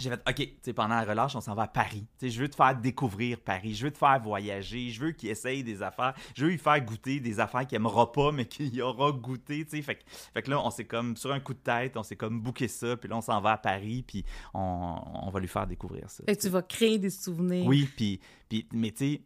j'ai 0.00 0.10
fait, 0.10 0.20
OK, 0.28 0.48
tu 0.62 0.74
pendant 0.74 0.96
la 0.96 1.04
relâche, 1.04 1.36
on 1.36 1.40
s'en 1.40 1.54
va 1.54 1.62
à 1.64 1.68
Paris. 1.68 2.06
Tu 2.18 2.28
je 2.30 2.40
veux 2.40 2.48
te 2.48 2.56
faire 2.56 2.74
découvrir 2.76 3.38
Paris. 3.38 3.74
Je 3.74 3.84
veux 3.84 3.90
te 3.92 3.98
faire 3.98 4.20
voyager. 4.20 4.90
Je 4.90 5.00
veux 5.00 5.12
qu'il 5.12 5.28
essaye 5.28 5.62
des 5.62 5.82
affaires. 5.82 6.14
Je 6.34 6.44
veux 6.44 6.50
lui 6.50 6.58
faire 6.58 6.80
goûter 6.84 7.20
des 7.20 7.38
affaires 7.38 7.66
qu'il 7.66 7.76
aimera 7.76 8.10
pas, 8.10 8.32
mais 8.32 8.46
qu'il 8.46 8.80
aura 8.82 9.12
goûté. 9.12 9.64
Tu 9.64 9.80
fait, 9.82 9.96
que- 9.96 10.02
fait 10.34 10.42
que 10.42 10.50
là, 10.50 10.60
on 10.64 10.70
s'est 10.70 10.86
comme, 10.86 11.16
sur 11.16 11.30
un 11.30 11.40
coup 11.40 11.54
de 11.54 11.58
tête, 11.60 11.96
on 11.96 12.02
s'est 12.02 12.16
comme 12.16 12.40
booké 12.40 12.68
ça. 12.68 12.96
Puis 12.96 13.08
là, 13.08 13.16
on 13.16 13.20
s'en 13.20 13.40
va 13.40 13.52
à 13.52 13.58
Paris. 13.58 14.02
Puis 14.06 14.24
on, 14.54 14.96
on 15.24 15.30
va 15.30 15.38
lui 15.40 15.48
faire 15.48 15.66
découvrir 15.66 16.10
ça. 16.10 16.24
Fait 16.26 16.36
que 16.36 16.40
tu 16.42 16.48
vas 16.48 16.62
créer 16.62 16.98
des 16.98 17.10
souvenirs. 17.10 17.66
Oui, 17.66 17.88
puis, 17.96 18.18
puis 18.48 18.66
mais 18.72 18.90
tu 18.90 18.96
sais, 19.14 19.20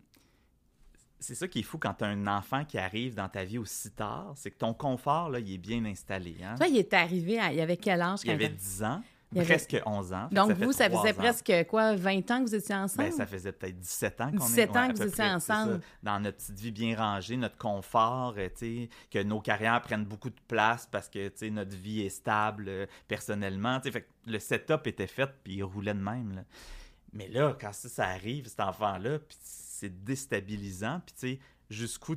c'est 1.19 1.35
ça 1.35 1.49
qui 1.49 1.61
est 1.61 1.63
fou 1.63 1.79
quand 1.79 1.95
tu 1.95 2.05
as 2.05 2.09
un 2.09 2.27
enfant 2.27 2.65
qui 2.65 2.77
arrive 2.77 3.15
dans 3.15 3.29
ta 3.29 3.45
vie 3.45 3.59
aussi 3.59 3.91
tard, 3.93 4.33
c'est 4.37 4.51
que 4.51 4.59
ton 4.59 4.75
confort, 4.75 5.31
là, 5.31 5.39
il 5.41 5.55
est 5.55 5.59
bien 5.59 5.85
installé. 5.87 6.37
Hein? 6.45 6.57
Toi, 6.57 6.69
il 6.69 6.77
est 6.77 6.93
arrivé, 6.93 7.39
à, 7.39 7.53
il 7.53 7.61
avait 7.61 7.79
quel 7.79 8.03
âge? 8.03 8.21
Il 8.25 8.31
avait 8.31 8.49
10 8.51 8.83
ans. 8.83 9.03
Presque 9.45 9.81
11 9.85 10.13
ans. 10.13 10.29
Donc, 10.33 10.53
vous, 10.53 10.73
ça 10.73 10.89
faisait 10.89 11.13
presque 11.13 11.53
quoi, 11.69 11.95
20 11.95 12.31
ans 12.31 12.45
que 12.45 12.49
vous 12.49 12.55
étiez 12.55 12.75
ensemble? 12.75 13.09
Ben, 13.09 13.13
ça 13.13 13.27
faisait 13.27 13.53
peut-être 13.53 13.79
17 13.79 14.21
ans 14.21 14.31
qu'on 14.31 14.47
17 14.47 14.77
ans 14.77 14.89
que 14.89 14.97
vous 14.97 15.09
étiez 15.09 15.25
ensemble. 15.25 15.81
dans 16.03 16.21
notre 16.21 16.39
petite 16.39 16.59
vie 16.59 16.73
bien 16.73 16.97
rangée, 16.97 17.37
notre 17.37 17.59
confort, 17.59 18.35
euh, 18.39 18.87
que 19.11 19.23
nos 19.23 19.41
carrières 19.41 19.81
prennent 19.83 20.05
beaucoup 20.05 20.31
de 20.31 20.41
place 20.49 20.87
parce 20.91 21.09
que 21.09 21.49
notre 21.51 21.77
vie 21.77 22.03
est 22.03 22.11
stable 22.11 22.67
euh, 22.69 22.87
personnellement. 23.09 23.81
Fait 23.81 24.09
le 24.27 24.39
setup 24.39 24.87
était 24.87 25.07
fait, 25.07 25.31
puis 25.45 25.55
il 25.55 25.63
roulait 25.63 25.95
de 25.95 26.01
même. 26.01 26.45
Mais 27.13 27.29
là, 27.29 27.57
quand 27.59 27.73
ça, 27.73 27.89
ça 27.89 28.05
arrive, 28.09 28.47
cet 28.49 28.61
enfant-là, 28.61 29.19
c'est 29.43 30.05
déstabilisant, 30.05 31.01
puis 31.05 31.15
tu 31.15 31.21
sais, 31.21 31.39
jusqu'où 31.71 32.17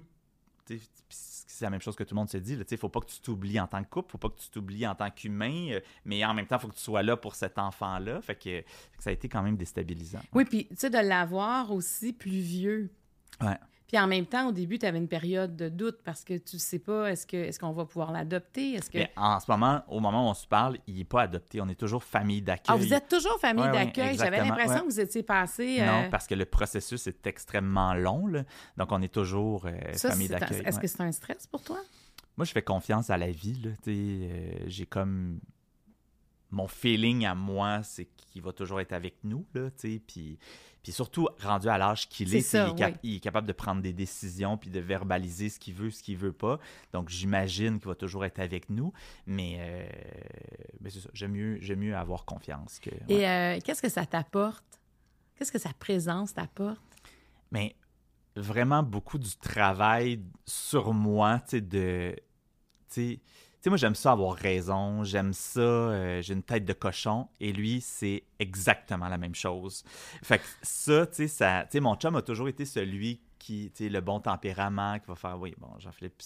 c'est 1.10 1.66
la 1.66 1.70
même 1.70 1.82
chose 1.82 1.96
que 1.96 2.04
tout 2.04 2.16
le 2.16 2.20
monde 2.20 2.30
se 2.30 2.38
dit. 2.38 2.54
Il 2.54 2.66
ne 2.70 2.78
faut 2.78 2.90
pas 2.90 3.02
que 3.02 3.08
tu 3.08 3.20
t'oublies 3.20 3.60
en 3.60 3.68
tant 3.68 3.84
que 3.84 3.90
couple, 3.90 4.12
faut 4.12 4.18
pas 4.18 4.30
que 4.30 4.40
tu 4.40 4.50
t'oublies 4.50 4.88
en 4.88 4.96
tant 4.96 5.10
qu'humain, 5.10 5.72
euh, 5.72 5.80
mais 6.06 6.24
en 6.24 6.34
même 6.34 6.46
temps, 6.46 6.58
il 6.58 6.62
faut 6.62 6.68
que 6.68 6.76
tu 6.76 6.82
sois 6.82 7.04
là 7.04 7.18
pour 7.18 7.36
cet 7.36 7.58
enfant-là. 7.58 8.22
Fait 8.22 8.36
que, 8.36 8.64
ça 9.00 9.10
a 9.10 9.14
été 9.14 9.28
quand 9.28 9.42
même 9.42 9.58
déstabilisant. 9.58 10.22
Oui, 10.34 10.46
puis 10.46 10.68
tu 10.68 10.76
sais, 10.78 10.90
de 10.90 10.98
l'avoir 10.98 11.72
aussi 11.72 12.14
plus 12.14 12.40
vieux. 12.40 12.92
Ouais. 13.42 13.58
Puis 13.90 13.98
en 13.98 14.06
même 14.06 14.28
temps, 14.28 14.48
au 14.48 14.52
début, 14.52 14.78
tu 14.78 14.86
avais 14.86 15.00
une 15.00 15.08
période 15.08 15.56
de 15.56 15.68
doute 15.68 15.98
parce 16.06 16.24
que 16.24 16.38
tu 16.38 16.60
sais 16.60 16.78
pas, 16.78 17.12
est-ce 17.12 17.26
que 17.26 17.36
est-ce 17.36 17.60
qu'on 17.60 17.72
va 17.72 17.86
pouvoir 17.86 18.12
l'adopter? 18.12 18.74
Est-ce 18.74 18.92
que... 18.92 19.00
en 19.16 19.40
ce 19.40 19.50
moment, 19.50 19.82
au 19.88 20.00
moment 20.00 20.28
où 20.28 20.30
on 20.30 20.36
se 20.36 20.46
parle, 20.46 20.78
il 20.86 20.96
n'est 20.96 21.04
pas 21.04 21.24
adopté. 21.24 21.60
On 21.60 21.68
est 21.68 21.80
toujours 21.80 22.04
famille 22.04 22.44
d'accueil. 22.44 22.76
Ah, 22.76 22.78
vous 22.78 22.94
êtes 22.94 23.08
toujours 23.08 23.40
famille 23.40 23.70
d'accueil? 23.72 24.16
J'avais 24.16 24.38
l'impression 24.38 24.82
que 24.82 24.86
vous 24.86 25.00
étiez 25.00 25.24
passé. 25.24 25.80
Non, 25.80 26.04
euh, 26.04 26.10
parce 26.10 26.28
que 26.28 26.36
le 26.36 26.46
processus 26.46 27.08
est 27.08 27.26
extrêmement 27.26 27.96
long. 27.96 28.28
Là. 28.28 28.44
Donc, 28.78 28.92
on 28.92 29.02
est 29.02 29.12
toujours 29.12 29.66
euh, 29.66 29.94
famille 29.94 30.28
d'accueil. 30.28 30.62
Est-ce 30.64 30.80
que 30.80 30.88
c'est 30.88 31.02
un 31.02 31.12
stress 31.12 31.48
pour 31.48 31.64
toi? 31.64 31.80
Moi, 32.38 32.46
je 32.46 32.52
fais 32.52 32.62
confiance 32.62 33.10
à 33.10 33.18
la 33.18 33.32
vie. 33.32 33.60
Euh, 33.88 34.52
j'ai 34.68 34.86
comme 34.86 35.40
mon 36.52 36.68
feeling 36.68 37.26
à 37.26 37.36
moi, 37.36 37.84
c'est 37.84 38.06
qu'il 38.06 38.42
va 38.42 38.52
toujours 38.52 38.82
être 38.82 38.94
avec 38.94 39.24
nous, 39.24 39.46
là, 39.54 39.70
puis, 40.08 40.38
puis 40.84 40.92
surtout, 40.92 41.28
rendu 41.42 41.68
à 41.68 41.78
l'âge 41.78 42.08
qu'il 42.08 42.34
est, 42.36 42.54
il, 43.04 43.16
est 43.16 43.20
capable 43.20 43.48
de 43.48 43.54
prendre 43.54 43.82
des 43.82 43.94
décisions, 43.94 44.58
puis 44.58 44.70
de 44.70 44.80
verbaliser 44.80 45.50
ce 45.50 45.60
qu'il 45.60 45.74
veut, 45.74 45.92
ce 45.92 46.02
qu'il 46.02 46.18
veut 46.18 46.32
pas. 46.32 46.60
Donc, 46.94 47.10
j'imagine 47.10 47.80
qu'il 47.80 47.88
va 47.88 47.96
toujours 47.96 48.24
être 48.26 48.40
avec 48.40 48.70
nous, 48.70 48.94
mais, 49.26 49.58
euh, 49.60 49.90
c'est 50.88 51.02
ça, 51.02 51.10
j'aime 51.14 51.32
mieux, 51.32 51.76
mieux 51.76 51.96
avoir 51.96 52.26
confiance. 52.26 52.80
Que, 52.80 52.92
Et 53.10 53.28
euh, 53.28 53.60
qu'est-ce 53.64 53.82
que 53.82 53.90
ça 53.90 54.06
t'apporte? 54.06 54.64
Qu'est-ce 55.36 55.52
que 55.52 55.60
sa 55.60 55.74
présence 55.74 56.34
t'apporte? 56.34 56.82
Mais 57.52 57.76
vraiment 58.36 58.84
beaucoup 58.84 59.18
du 59.18 59.36
travail 59.38 60.22
sur 60.46 60.94
moi, 60.94 61.42
tu 61.48 61.58
sais, 61.58 61.62
de... 61.62 62.16
sais, 63.60 63.64
tu 63.64 63.64
sais, 63.64 63.70
moi, 63.70 63.78
j'aime 63.78 63.96
ça 63.96 64.12
avoir 64.12 64.36
raison, 64.36 65.04
j'aime 65.04 65.34
ça, 65.34 65.60
euh, 65.60 66.22
j'ai 66.22 66.34
une 66.34 66.44
tête 66.44 66.66
de 66.66 66.74
cochon, 66.74 67.28
et 67.40 67.52
lui, 67.52 67.82
c'est 67.82 68.24
exactement 68.40 69.10
la 69.10 69.18
même 69.18 69.36
chose. 69.36 69.84
Fait 70.24 70.40
que 70.40 70.46
ça, 70.62 71.06
tu 71.08 71.16
sais, 71.16 71.28
ça, 71.28 71.64
tu 71.64 71.74
sais, 71.74 71.80
mon 71.80 71.96
chum 71.96 72.16
a 72.16 72.22
toujours 72.22 72.48
été 72.48 72.66
celui 72.66 73.22
qui, 73.38 73.72
tu 73.76 73.86
sais, 73.86 73.90
le 73.90 74.02
bon 74.02 74.20
tempérament, 74.20 75.00
qui 75.00 75.08
va 75.08 75.16
faire, 75.16 75.40
oui, 75.40 75.56
bon, 75.58 75.70
Jean-Philippe, 75.80 76.22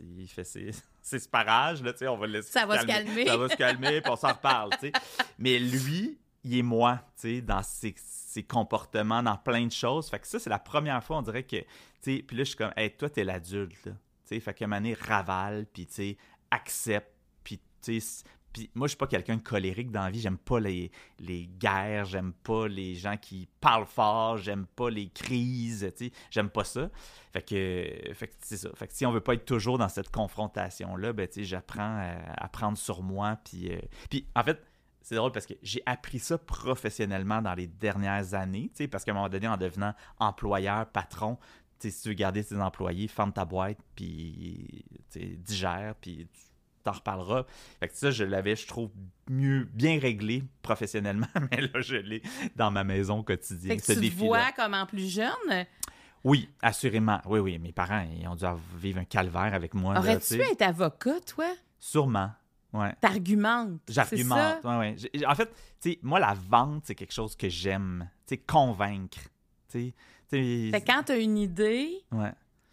il 0.00 0.28
fait 0.28 0.44
ses, 0.44 0.70
ses 1.02 1.28
parages, 1.28 1.82
là, 1.82 1.92
tu 1.92 2.00
sais, 2.00 2.08
on 2.08 2.18
va 2.18 2.26
le 2.26 2.34
laisser 2.34 2.52
Ça 2.52 2.66
va 2.66 2.80
se 2.80 2.86
calmer. 2.86 3.26
Ça 3.26 3.36
va 3.36 3.48
se 3.48 3.56
calmer, 3.56 4.00
puis 4.00 4.10
on 4.10 4.16
s'en 4.16 4.32
reparle, 4.32 4.70
tu 4.72 4.78
sais. 4.80 4.92
Mais 5.38 5.58
lui, 5.58 6.18
il 6.44 6.58
est 6.58 6.62
moi, 6.62 7.00
tu 7.20 7.36
sais, 7.36 7.40
dans 7.40 7.62
ses, 7.62 7.94
ses, 7.96 8.42
comportements, 8.42 9.22
dans 9.22 9.36
plein 9.36 9.66
de 9.66 9.72
choses. 9.72 10.08
Fait 10.08 10.18
que 10.18 10.26
ça, 10.26 10.38
c'est 10.38 10.50
la 10.50 10.58
première 10.58 11.02
fois, 11.02 11.18
on 11.18 11.22
dirait 11.22 11.42
que, 11.42 11.56
tu 11.56 11.66
sais, 12.00 12.24
puis 12.26 12.36
là, 12.36 12.44
je 12.44 12.48
suis 12.48 12.56
comme, 12.56 12.72
hey, 12.76 12.90
toi, 12.90 13.08
t'es 13.08 13.24
l'adulte, 13.24 13.86
là. 13.86 13.92
Tu 13.92 14.34
sais, 14.34 14.40
fait 14.40 14.52
que 14.52 14.64
Mané 14.66 14.94
ravale, 14.94 15.66
puis 15.72 15.86
tu 15.86 15.94
sais, 15.94 16.16
accepte. 16.50 17.12
Puis, 17.44 17.60
tu 17.82 18.00
sais, 18.00 18.24
puis 18.52 18.70
moi, 18.74 18.86
je 18.86 18.90
suis 18.90 18.96
pas 18.96 19.06
quelqu'un 19.06 19.36
de 19.36 19.42
colérique 19.42 19.90
dans 19.90 20.02
la 20.02 20.10
vie. 20.10 20.20
J'aime 20.20 20.38
pas 20.38 20.58
les, 20.58 20.90
les 21.18 21.46
guerres, 21.46 22.06
j'aime 22.06 22.32
pas 22.32 22.66
les 22.66 22.94
gens 22.94 23.16
qui 23.16 23.48
parlent 23.60 23.86
fort, 23.86 24.38
j'aime 24.38 24.66
pas 24.66 24.90
les 24.90 25.08
crises, 25.10 25.92
tu 25.96 26.06
sais, 26.06 26.12
j'aime 26.30 26.50
pas 26.50 26.64
ça. 26.64 26.90
Fait 27.32 27.42
que, 27.42 28.14
fait 28.14 28.28
que 28.28 28.34
c'est 28.40 28.56
ça. 28.56 28.70
Fait 28.74 28.86
que 28.86 28.94
si 28.94 29.04
on 29.04 29.12
veut 29.12 29.20
pas 29.20 29.34
être 29.34 29.44
toujours 29.44 29.78
dans 29.78 29.88
cette 29.88 30.10
confrontation-là, 30.10 31.12
ben, 31.12 31.28
tu 31.28 31.34
sais, 31.34 31.44
j'apprends 31.44 32.14
à, 32.36 32.48
prendre 32.48 32.78
sur 32.78 33.02
moi. 33.02 33.38
Puis, 33.44 33.70
euh, 33.70 33.78
puis 34.08 34.26
en 34.34 34.42
fait, 34.42 34.60
c'est 35.02 35.14
drôle 35.14 35.32
parce 35.32 35.46
que 35.46 35.54
j'ai 35.62 35.82
appris 35.86 36.18
ça 36.18 36.38
professionnellement 36.38 37.40
dans 37.42 37.54
les 37.54 37.66
dernières 37.66 38.34
années, 38.34 38.70
tu 38.70 38.84
sais, 38.84 38.88
parce 38.88 39.04
qu'à 39.04 39.12
un 39.12 39.14
moment 39.14 39.28
donné, 39.28 39.46
en 39.46 39.56
devenant 39.56 39.94
employeur, 40.18 40.86
patron, 40.86 41.38
si 41.78 42.02
tu 42.02 42.08
veux 42.08 42.14
garder 42.14 42.44
tes 42.44 42.56
employés, 42.56 43.08
ferme 43.08 43.32
ta 43.32 43.44
boîte, 43.44 43.78
puis 43.94 44.84
digère, 45.14 45.94
puis 46.00 46.26
tu 46.32 46.40
t'en 46.84 46.92
reparleras. 46.92 47.44
Fait 47.80 47.88
que 47.88 47.96
ça, 47.96 48.10
je 48.10 48.24
l'avais, 48.24 48.56
je 48.56 48.66
trouve, 48.66 48.90
mieux, 49.28 49.68
bien 49.72 49.98
réglé 49.98 50.44
professionnellement, 50.62 51.26
mais 51.50 51.62
là, 51.62 51.80
je 51.80 51.96
l'ai 51.96 52.22
dans 52.56 52.70
ma 52.70 52.84
maison 52.84 53.22
quotidienne. 53.22 53.78
Fait 53.80 53.94
que 53.94 54.00
tu 54.00 54.10
vois 54.10 54.52
comme 54.52 54.74
en 54.74 54.86
plus 54.86 55.12
jeune? 55.12 55.66
Oui, 56.24 56.48
assurément. 56.62 57.20
Oui, 57.26 57.38
oui. 57.38 57.58
Mes 57.58 57.72
parents, 57.72 58.04
ils 58.12 58.26
ont 58.26 58.34
dû 58.34 58.44
vivre 58.76 58.98
un 58.98 59.04
calvaire 59.04 59.54
avec 59.54 59.74
moi. 59.74 59.96
Aurais-tu 59.98 60.40
être 60.40 60.62
avocat, 60.62 61.20
toi? 61.20 61.46
Sûrement. 61.78 62.32
Ouais. 62.72 62.94
T'argumentes. 63.00 63.80
J'argumente. 63.88 64.62
Ouais, 64.64 64.76
ouais. 64.76 65.26
En 65.26 65.34
fait, 65.34 65.50
moi, 66.02 66.20
la 66.20 66.34
vente, 66.34 66.82
c'est 66.86 66.94
quelque 66.94 67.14
chose 67.14 67.36
que 67.36 67.48
j'aime. 67.48 68.10
Convaincre. 68.46 69.20
sais 69.68 69.94
fait 70.30 70.84
quand 70.86 71.04
tu 71.06 71.12
as 71.12 71.18
une 71.18 71.38
idée, 71.38 72.04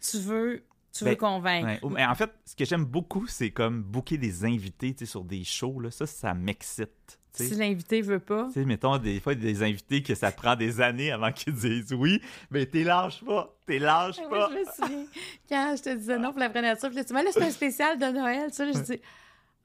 tu 0.00 0.18
veux 0.18 0.62
tu 0.92 1.04
veux 1.04 1.10
ben, 1.10 1.16
convaincre. 1.16 1.84
En 1.84 2.14
fait, 2.14 2.30
ce 2.44 2.56
que 2.56 2.64
j'aime 2.64 2.84
beaucoup, 2.84 3.26
c'est 3.26 3.50
comme 3.50 3.82
booker 3.82 4.16
des 4.16 4.44
invités 4.44 4.94
sur 5.04 5.24
des 5.24 5.44
shows. 5.44 5.80
Là. 5.80 5.90
Ça, 5.90 6.06
ça 6.06 6.32
m'excite. 6.32 7.18
Si 7.32 7.54
l'invité 7.54 8.00
veut 8.00 8.18
pas. 8.18 8.48
sais, 8.54 8.64
mettons, 8.64 8.96
des 8.96 9.20
fois, 9.20 9.34
des 9.34 9.62
invités 9.62 10.02
que 10.02 10.14
ça 10.14 10.32
prend 10.32 10.56
des 10.56 10.80
années 10.80 11.12
avant 11.12 11.30
qu'ils 11.32 11.52
disent 11.52 11.92
oui, 11.92 12.22
mais 12.50 12.64
t'es 12.64 12.82
lâche 12.82 13.22
pas, 13.22 13.54
t'es 13.66 13.78
lâche 13.78 14.16
pas. 14.30 14.48
je 14.50 14.58
me 14.58 14.64
souviens, 14.64 15.06
quand 15.48 15.74
je 15.76 15.82
te 15.82 15.94
disais 15.94 16.18
non 16.18 16.30
pour 16.30 16.40
la 16.40 16.48
vraie 16.48 16.62
nature, 16.62 16.88
puis 16.88 16.96
là, 16.96 17.04
tu 17.04 17.12
là, 17.12 17.22
c'est 17.30 17.42
un 17.42 17.50
spécial 17.50 17.98
de 17.98 18.06
Noël, 18.06 18.50
ça, 18.54 18.64
je 18.66 18.78
dis 18.78 19.00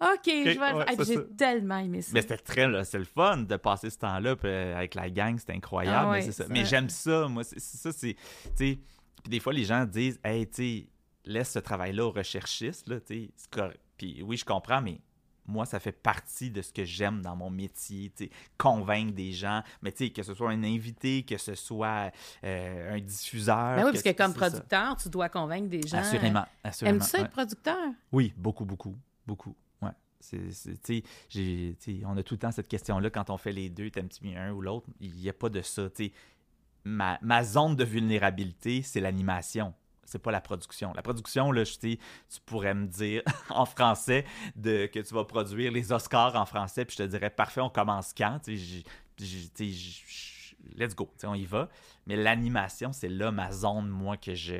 OK, 0.02 0.26
je 0.26 0.60
vais 0.60 1.06
J'ai 1.06 1.28
tellement 1.36 1.78
aimé 1.78 2.02
ça. 2.02 2.12
Mais 2.14 2.22
c'était 2.22 2.38
très, 2.38 2.84
c'est 2.86 2.98
le 2.98 3.06
fun 3.06 3.38
de 3.38 3.56
passer 3.56 3.92
ce 3.92 4.00
temps-là 4.00 4.36
euh, 4.44 4.76
avec 4.76 4.96
la 4.96 5.10
gang, 5.12 5.38
c'était 5.38 5.54
incroyable. 5.54 6.08
Ah 6.10 6.12
mais, 6.14 6.32
ça. 6.32 6.46
mais 6.50 6.66
j'aime 6.66 6.90
ça, 6.90 7.28
moi. 7.28 7.44
C'est, 7.44 7.60
ça, 7.60 7.92
c'est. 7.92 8.16
Puis 8.58 8.82
des 9.30 9.40
fois, 9.40 9.54
les 9.54 9.64
gens 9.64 9.86
disent, 9.86 10.20
hey, 10.24 10.50
tu 10.50 10.88
laisse 11.26 11.52
ce 11.52 11.60
travail-là 11.60 12.08
aux 12.08 12.12
recherchistes, 12.12 12.88
là, 12.88 13.00
tu 13.00 13.30
Puis 13.96 14.24
oui, 14.24 14.38
je 14.38 14.46
comprends, 14.46 14.82
mais 14.82 15.02
moi, 15.46 15.66
ça 15.66 15.80
fait 15.80 15.92
partie 15.92 16.50
de 16.50 16.64
ce 16.64 16.74
que 16.74 16.84
j'aime 16.84 17.22
dans 17.22 17.36
mon 17.36 17.52
métier, 17.52 18.12
tu 18.16 18.30
convaincre 18.58 19.14
des 19.14 19.34
gens, 19.34 19.62
mais 19.84 19.92
tu 19.92 20.06
sais, 20.06 20.10
que 20.12 20.24
ce 20.24 20.34
soit 20.34 20.50
un 20.50 20.64
invité, 20.64 21.24
que 21.24 21.38
ce 21.38 21.54
soit 21.54 22.12
euh, 22.44 22.96
un 22.96 23.00
diffuseur. 23.00 23.76
Ben 23.76 23.86
oui, 23.86 23.92
parce 23.92 24.04
que, 24.04 24.12
comme 24.12 24.34
producteur, 24.34 24.96
tu 24.98 25.10
dois 25.10 25.30
convaincre 25.30 25.70
des 25.70 25.82
gens. 25.84 25.98
Assurément, 25.98 26.46
assurément. 26.64 26.98
Aimes-tu 26.98 27.10
ça 27.10 27.20
être 27.20 27.32
producteur? 27.32 27.92
Oui, 28.12 28.34
beaucoup, 28.36 28.66
beaucoup, 28.66 28.98
beaucoup 29.28 29.56
on 32.06 32.18
a 32.18 32.24
tout 32.24 32.34
le 32.34 32.40
temps 32.40 32.52
cette 32.52 32.68
question-là 32.68 33.10
quand 33.10 33.30
on 33.30 33.38
fait 33.38 33.52
les 33.52 33.70
deux, 33.70 33.90
t'aimes-tu 33.90 34.26
mieux 34.26 34.38
un 34.38 34.52
ou 34.52 34.62
l'autre? 34.62 34.88
Il 35.00 35.14
n'y 35.16 35.30
a 35.30 35.34
pas 35.34 35.50
de 35.50 35.62
ça. 35.62 35.88
Ma, 36.84 37.20
ma 37.22 37.44
zone 37.44 37.76
de 37.76 37.84
vulnérabilité, 37.84 38.82
c'est 38.82 39.00
l'animation 39.00 39.74
c'est 40.12 40.20
pas 40.20 40.32
la 40.32 40.42
production. 40.42 40.92
La 40.94 41.02
production, 41.02 41.52
là, 41.52 41.64
je, 41.64 41.74
tu 41.78 41.98
pourrais 42.46 42.74
me 42.74 42.86
dire 42.86 43.22
en 43.50 43.66
français 43.66 44.26
de, 44.56 44.86
que 44.88 45.00
tu 45.00 45.14
vas 45.14 45.24
produire 45.24 45.72
les 45.72 45.92
Oscars 45.94 46.36
en 46.36 46.46
français, 46.46 46.86
puis 46.86 46.98
je 46.98 47.04
te 47.04 47.08
dirais, 47.08 47.30
parfait, 47.30 47.62
on 47.62 47.70
commence 47.70 48.14
quand? 48.14 48.40
Let's 50.78 50.96
go, 50.96 51.10
on 51.24 51.36
y 51.36 51.46
va. 51.46 51.70
Mais 52.08 52.16
l'animation, 52.16 52.92
c'est 52.94 53.10
là 53.10 53.32
ma 53.32 53.52
zone, 53.52 53.88
moi, 53.88 54.18
que 54.18 54.34
je. 54.34 54.56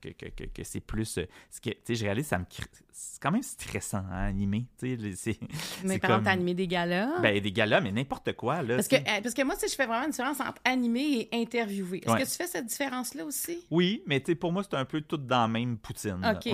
que, 0.00 0.08
que, 0.08 0.44
que, 0.44 0.64
c'est 0.64 0.80
plus. 0.80 1.18
Euh, 1.18 1.26
ce 1.50 1.60
que, 1.60 1.70
je 1.88 2.04
réalise, 2.04 2.26
ça 2.26 2.38
me. 2.38 2.44
C'est 2.90 3.22
quand 3.22 3.30
même 3.30 3.42
stressant 3.42 4.04
à 4.10 4.16
hein, 4.16 4.28
animer. 4.28 4.66
Mais 4.82 5.98
par 5.98 6.10
exemple, 6.10 6.28
animer 6.28 6.54
des 6.54 6.66
galas. 6.66 7.20
Ben, 7.20 7.40
des 7.40 7.52
galas, 7.52 7.80
mais 7.80 7.92
n'importe 7.92 8.32
quoi. 8.32 8.62
Là, 8.62 8.76
parce, 8.76 8.88
que, 8.88 8.96
euh, 8.96 9.20
parce 9.22 9.34
que 9.34 9.42
moi, 9.44 9.54
je 9.60 9.74
fais 9.74 9.86
vraiment 9.86 10.04
une 10.04 10.10
différence 10.10 10.40
entre 10.40 10.60
animer 10.64 11.28
et 11.30 11.40
interviewer. 11.40 12.02
Est-ce 12.04 12.16
que 12.16 12.30
tu 12.30 12.36
fais 12.36 12.46
cette 12.46 12.66
différence-là 12.66 13.24
aussi? 13.24 13.64
Oui, 13.70 14.02
mais 14.06 14.20
pour 14.20 14.52
moi, 14.52 14.62
c'est 14.62 14.76
un 14.76 14.84
peu 14.84 15.00
tout 15.00 15.16
dans 15.16 15.42
la 15.42 15.48
même 15.48 15.78
poutine. 15.78 16.24
OK. 16.24 16.52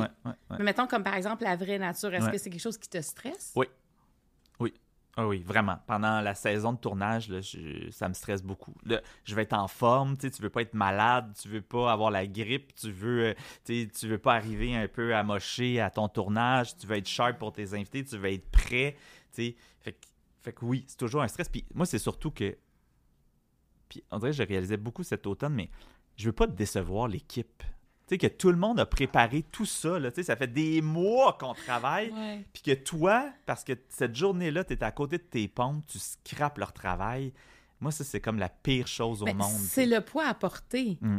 mais 0.50 0.64
mettons, 0.64 0.86
comme 0.86 1.02
par 1.02 1.14
exemple, 1.14 1.44
la 1.44 1.56
vraie 1.56 1.78
nature, 1.78 2.12
est-ce 2.14 2.28
que 2.28 2.38
c'est 2.38 2.50
quelque 2.50 2.60
chose 2.62 2.78
qui 2.78 2.88
te 2.88 3.00
stresse? 3.00 3.52
Oui. 3.56 3.66
Ah 5.16 5.28
oui, 5.28 5.42
vraiment. 5.42 5.78
Pendant 5.86 6.20
la 6.20 6.34
saison 6.34 6.72
de 6.72 6.78
tournage, 6.78 7.32
ça 7.90 8.08
me 8.08 8.14
stresse 8.14 8.42
beaucoup. 8.42 8.74
je 9.24 9.34
vais 9.34 9.42
être 9.42 9.52
en 9.52 9.68
forme, 9.68 10.16
tu 10.16 10.28
veux 10.40 10.50
pas 10.50 10.62
être 10.62 10.74
malade, 10.74 11.32
tu 11.40 11.48
veux 11.48 11.62
pas 11.62 11.92
avoir 11.92 12.10
la 12.10 12.26
grippe, 12.26 12.74
tu 12.74 12.90
veux, 12.90 13.28
euh, 13.28 13.34
tu 13.64 14.08
veux 14.08 14.18
pas 14.18 14.34
arriver 14.34 14.74
un 14.74 14.88
peu 14.88 15.14
amoché 15.14 15.80
à 15.80 15.90
ton 15.90 16.08
tournage, 16.08 16.76
tu 16.76 16.88
veux 16.88 16.96
être 16.96 17.06
sharp 17.06 17.38
pour 17.38 17.52
tes 17.52 17.74
invités, 17.74 18.04
tu 18.04 18.16
veux 18.18 18.32
être 18.32 18.50
prêt. 18.50 18.96
Fait, 19.30 19.54
fait 20.42 20.52
que 20.52 20.64
oui, 20.64 20.84
c'est 20.88 20.98
toujours 20.98 21.22
un 21.22 21.28
stress. 21.28 21.48
Puis 21.48 21.64
moi, 21.74 21.86
c'est 21.86 21.98
surtout 21.98 22.30
que. 22.30 22.56
Puis 23.88 24.02
que 24.10 24.32
je 24.32 24.42
réalisais 24.42 24.76
beaucoup 24.76 25.04
cet 25.04 25.26
automne, 25.26 25.54
mais 25.54 25.70
je 26.16 26.26
veux 26.26 26.32
pas 26.32 26.48
décevoir 26.48 27.06
l'équipe. 27.06 27.62
Tu 28.06 28.14
sais, 28.14 28.18
que 28.18 28.26
tout 28.26 28.50
le 28.50 28.56
monde 28.58 28.78
a 28.80 28.86
préparé 28.86 29.42
tout 29.50 29.64
ça. 29.64 29.98
Là. 29.98 30.10
Tu 30.10 30.16
sais, 30.16 30.22
ça 30.24 30.36
fait 30.36 30.46
des 30.46 30.82
mois 30.82 31.36
qu'on 31.40 31.54
travaille. 31.54 32.12
Puis 32.52 32.62
que 32.62 32.74
toi, 32.74 33.30
parce 33.46 33.64
que 33.64 33.72
cette 33.88 34.14
journée-là, 34.14 34.62
tu 34.64 34.74
es 34.74 34.84
à 34.84 34.90
côté 34.92 35.16
de 35.18 35.22
tes 35.22 35.48
pompes, 35.48 35.84
tu 35.86 35.98
scrapes 35.98 36.58
leur 36.58 36.72
travail. 36.74 37.32
Moi, 37.80 37.90
ça, 37.92 38.04
c'est 38.04 38.20
comme 38.20 38.38
la 38.38 38.48
pire 38.50 38.86
chose 38.86 39.22
au 39.22 39.24
Ben, 39.26 39.34
monde. 39.36 39.50
C'est 39.50 39.86
le 39.86 40.00
poids 40.02 40.26
à 40.26 40.34
porter 40.34 40.98
Mm. 41.00 41.18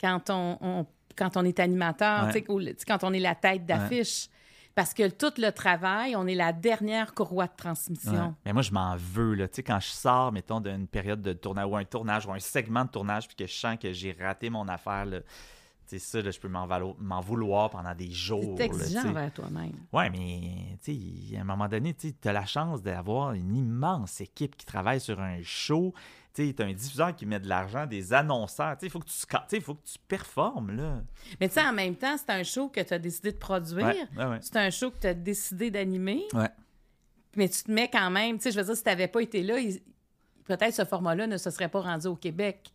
quand, 0.00 0.30
on, 0.30 0.58
on- 0.60 0.86
quand 1.16 1.36
on 1.36 1.44
est 1.44 1.58
animateur, 1.60 2.26
Ouais. 2.26 2.44
ou 2.48 2.60
quand 2.86 3.04
on 3.04 3.12
est 3.12 3.18
la 3.20 3.34
tête 3.34 3.64
d'affiche. 3.66 4.28
Parce 4.74 4.94
que 4.94 5.08
tout 5.08 5.32
le 5.38 5.50
travail, 5.50 6.14
on 6.14 6.26
est 6.28 6.36
la 6.36 6.52
dernière 6.52 7.12
courroie 7.14 7.46
de 7.46 7.50
Ouais. 7.50 7.56
transmission. 7.56 8.34
Mais 8.44 8.52
moi, 8.52 8.62
je 8.62 8.70
m'en 8.70 8.94
veux. 8.96 9.34
Là. 9.34 9.48
Tu 9.48 9.56
sais, 9.56 9.62
quand 9.64 9.80
je 9.80 9.88
sors, 9.88 10.30
mettons, 10.30 10.60
d'une 10.60 10.86
période 10.86 11.20
de 11.20 11.32
tournage 11.32 11.66
ou 11.66 11.76
un 11.76 11.84
tournage 11.84 12.26
ou 12.26 12.32
un 12.32 12.38
segment 12.38 12.84
de 12.84 12.90
tournage, 12.90 13.26
puis 13.26 13.34
que 13.36 13.46
je 13.46 13.54
sens 13.58 13.76
que 13.80 13.92
j'ai 13.92 14.12
raté 14.12 14.50
mon 14.50 14.68
affaire, 14.68 15.04
là, 15.06 15.18
sais, 15.90 15.98
ça, 15.98 16.22
là, 16.22 16.30
je 16.30 16.38
peux 16.38 16.48
m'en 16.48 17.20
vouloir 17.20 17.70
pendant 17.70 17.94
des 17.94 18.10
jours. 18.10 18.54
C'est 18.56 18.64
exigeant 18.64 19.08
envers 19.08 19.32
toi-même. 19.32 19.72
Ouais, 19.92 20.10
mais 20.10 20.78
tu 20.82 20.94
sais, 21.30 21.36
à 21.36 21.40
un 21.40 21.44
moment 21.44 21.68
donné, 21.68 21.94
tu 21.94 22.14
as 22.24 22.32
la 22.32 22.46
chance 22.46 22.82
d'avoir 22.82 23.32
une 23.32 23.56
immense 23.56 24.20
équipe 24.20 24.56
qui 24.56 24.66
travaille 24.66 25.00
sur 25.00 25.20
un 25.20 25.42
show. 25.42 25.94
Tu 26.34 26.54
as 26.56 26.62
un 26.62 26.72
diffuseur 26.72 27.16
qui 27.16 27.26
met 27.26 27.40
de 27.40 27.48
l'argent, 27.48 27.86
des 27.86 28.12
annonceurs. 28.12 28.76
Tu 28.76 28.80
sais, 28.80 28.86
Il 28.86 28.90
faut 28.90 29.00
que 29.00 29.06
tu 29.48 29.60
faut 29.60 29.74
que 29.74 29.84
tu 29.84 29.98
performes. 30.06 30.70
Là. 30.70 31.02
Mais 31.40 31.48
tu 31.48 31.54
sais, 31.54 31.66
en 31.66 31.72
même 31.72 31.96
temps, 31.96 32.16
c'est 32.16 32.30
un 32.30 32.44
show 32.44 32.68
que 32.68 32.80
tu 32.80 32.94
as 32.94 32.98
décidé 32.98 33.32
de 33.32 33.38
produire. 33.38 33.84
Ouais, 33.86 34.06
ouais, 34.16 34.24
ouais. 34.24 34.38
C'est 34.40 34.56
un 34.56 34.70
show 34.70 34.90
que 34.90 34.98
tu 34.98 35.06
as 35.08 35.14
décidé 35.14 35.70
d'animer. 35.70 36.22
Mais 37.36 37.48
tu 37.48 37.62
te 37.62 37.70
mets 37.70 37.88
quand 37.88 38.10
même, 38.10 38.36
tu 38.36 38.44
sais, 38.44 38.50
je 38.52 38.58
veux 38.58 38.64
dire, 38.64 38.76
si 38.76 38.82
tu 38.82 38.88
n'avais 38.88 39.08
pas 39.08 39.20
été 39.20 39.42
là, 39.42 39.56
peut-être 40.44 40.74
ce 40.74 40.84
format-là 40.84 41.26
ne 41.26 41.36
se 41.36 41.50
serait 41.50 41.68
pas 41.68 41.80
rendu 41.80 42.06
au 42.06 42.16
Québec. 42.16 42.72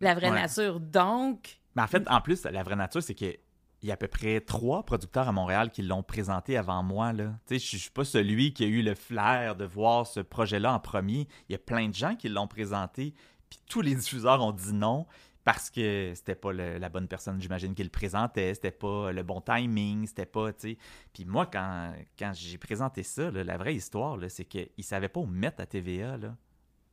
La 0.00 0.14
vraie 0.14 0.30
nature. 0.30 0.80
Donc, 0.80 1.58
Mais 1.76 1.82
en 1.82 1.86
fait, 1.86 2.02
en 2.08 2.20
plus, 2.20 2.44
la 2.44 2.62
vraie 2.62 2.76
nature, 2.76 3.02
c'est 3.02 3.14
que 3.14 3.36
il 3.82 3.88
y 3.88 3.90
a 3.90 3.94
à 3.94 3.96
peu 3.98 4.08
près 4.08 4.40
trois 4.40 4.84
producteurs 4.84 5.28
à 5.28 5.32
Montréal 5.32 5.70
qui 5.70 5.82
l'ont 5.82 6.02
présenté 6.02 6.56
avant 6.56 6.82
moi. 6.82 7.12
Là. 7.12 7.34
Je 7.48 7.54
ne 7.54 7.58
suis 7.58 7.90
pas 7.90 8.04
celui 8.04 8.54
qui 8.54 8.64
a 8.64 8.66
eu 8.66 8.82
le 8.82 8.94
flair 8.94 9.54
de 9.54 9.66
voir 9.66 10.06
ce 10.06 10.20
projet-là 10.20 10.72
en 10.72 10.80
premier. 10.80 11.28
Il 11.48 11.52
y 11.52 11.54
a 11.54 11.58
plein 11.58 11.88
de 11.88 11.94
gens 11.94 12.16
qui 12.16 12.30
l'ont 12.30 12.48
présenté, 12.48 13.14
puis 13.50 13.60
tous 13.68 13.82
les 13.82 13.94
diffuseurs 13.94 14.42
ont 14.42 14.52
dit 14.52 14.72
non 14.72 15.06
parce 15.44 15.70
que 15.70 16.10
c'était 16.16 16.34
pas 16.34 16.52
la 16.52 16.88
bonne 16.88 17.06
personne, 17.06 17.40
j'imagine, 17.40 17.72
qui 17.76 17.84
le 17.84 17.90
présentait, 17.90 18.52
c'était 18.54 18.72
pas 18.72 19.12
le 19.12 19.22
bon 19.22 19.40
timing, 19.40 20.04
c'était 20.04 20.26
pas. 20.26 20.50
Puis 20.52 21.24
moi, 21.24 21.46
quand, 21.46 21.92
quand 22.18 22.32
j'ai 22.34 22.58
présenté 22.58 23.04
ça, 23.04 23.30
la 23.30 23.56
vraie 23.56 23.76
histoire, 23.76 24.18
c'est 24.28 24.44
qu'ils 24.44 24.70
ne 24.76 24.82
savaient 24.82 25.08
pas 25.08 25.20
où 25.20 25.26
mettre 25.26 25.60
à 25.60 25.66
TVA, 25.66 26.16
là. 26.16 26.36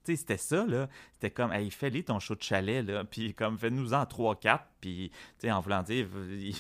Tu 0.04 0.12
sais, 0.12 0.16
c'était 0.18 0.38
ça, 0.38 0.66
là. 0.66 0.90
C'était 1.14 1.32
comme, 1.32 1.54
hey, 1.54 1.70
fais-les 1.72 2.04
ton 2.04 2.20
show 2.20 2.36
de 2.36 2.44
chalet, 2.44 2.86
là. 2.86 3.04
Puis 3.10 3.34
comme, 3.34 3.58
fais-nous 3.58 3.94
en 3.94 4.04
3-4. 4.04 4.60
Puis, 4.82 5.12
tu 5.12 5.48
sais, 5.48 5.52
en 5.52 5.62
voulant 5.62 5.82
dire, 5.82 6.08
il, 6.30 6.54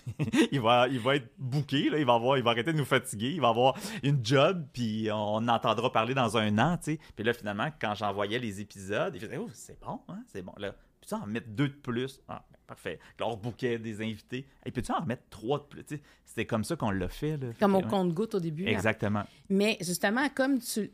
il 0.52 0.62
va, 0.62 0.88
il 0.88 1.00
va 1.00 1.18
être 1.18 1.30
booké, 1.38 1.90
là. 1.90 1.98
Il 2.00 2.06
va, 2.06 2.14
avoir, 2.14 2.38
il 2.38 2.44
va 2.44 2.52
arrêter 2.52 2.72
de 2.72 2.78
nous 2.78 2.86
fatiguer. 2.86 3.32
Il 3.32 3.42
va 3.42 3.50
avoir 3.50 3.76
une 4.02 4.24
job. 4.26 4.66
Puis 4.72 5.10
on 5.12 5.18
en 5.38 5.48
entendra 5.50 5.92
parler 5.92 6.14
dans 6.14 6.38
un 6.38 6.58
an, 6.58 6.78
tu 6.78 6.94
sais. 6.94 7.00
Puis 7.16 7.26
là, 7.26 7.34
finalement, 7.34 7.70
quand 7.82 7.96
j'envoyais 7.96 8.40
les 8.40 8.62
épisodes, 8.62 9.14
il 9.16 9.20
faisait, 9.22 9.38
oh, 9.38 9.50
c'est 9.54 9.80
bon, 9.82 10.00
hein, 10.08 10.24
c'est 10.28 10.42
bon. 10.42 10.54
Là, 10.58 10.72
peux-tu 11.02 11.14
en 11.14 11.20
remettre 11.22 11.48
deux 11.50 11.68
de 11.68 11.74
plus? 11.74 12.22
Ah, 12.30 12.46
ben, 12.50 12.58
parfait. 12.66 13.00
On 13.20 13.32
rebooké 13.32 13.78
des 13.78 14.02
invités. 14.02 14.48
Hey, 14.66 14.72
peux-tu 14.72 14.94
en 14.94 15.02
remettre 15.02 15.24
trois 15.30 15.60
de 15.60 15.64
plus? 15.66 15.84
Tu 15.84 15.98
sais, 15.98 16.02
C'était 16.26 16.46
comme 16.46 16.64
ça 16.64 16.78
qu'on 16.78 16.92
l'a 16.92 17.10
fait, 17.10 17.36
là. 17.36 17.48
comme 17.60 17.76
au 17.76 17.82
compte-goutte 17.82 18.36
au 18.36 18.40
début. 18.40 18.64
là. 18.64 18.72
Exactement. 18.72 19.24
Mais 19.50 19.78
justement, 19.82 20.30
comme 20.30 20.60
tu, 20.60 20.90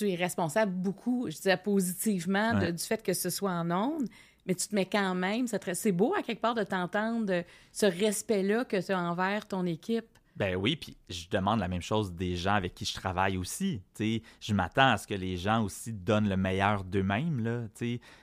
tu 0.00 0.10
es 0.10 0.14
responsable 0.14 0.72
beaucoup, 0.72 1.26
je 1.30 1.36
disais 1.36 1.56
positivement, 1.56 2.54
de- 2.54 2.70
du 2.70 2.82
fait 2.82 3.02
que 3.02 3.12
ce 3.12 3.30
soit 3.30 3.52
en 3.52 3.70
ondes, 3.70 4.08
mais 4.46 4.54
tu 4.54 4.68
te 4.68 4.74
mets 4.74 4.86
quand 4.86 5.14
même, 5.14 5.46
c'est 5.46 5.92
beau 5.92 6.14
à 6.14 6.22
quelque 6.22 6.40
part 6.40 6.54
de 6.54 6.64
t'entendre 6.64 7.44
ce 7.72 7.86
respect-là 7.86 8.64
que 8.64 8.84
tu 8.84 8.92
as 8.92 8.98
envers 9.00 9.46
ton 9.46 9.66
équipe. 9.66 10.06
Ben 10.36 10.56
oui, 10.56 10.76
puis 10.76 10.96
je 11.10 11.28
demande 11.30 11.60
la 11.60 11.68
même 11.68 11.82
chose 11.82 12.12
des 12.14 12.34
gens 12.36 12.54
avec 12.54 12.74
qui 12.74 12.86
je 12.86 12.94
travaille 12.94 13.36
aussi. 13.36 13.82
Je 13.98 14.54
m'attends 14.54 14.92
à 14.92 14.96
ce 14.96 15.06
que 15.06 15.12
les 15.14 15.36
gens 15.36 15.62
aussi 15.62 15.92
donnent 15.92 16.28
le 16.28 16.36
meilleur 16.36 16.84
d'eux-mêmes. 16.84 17.68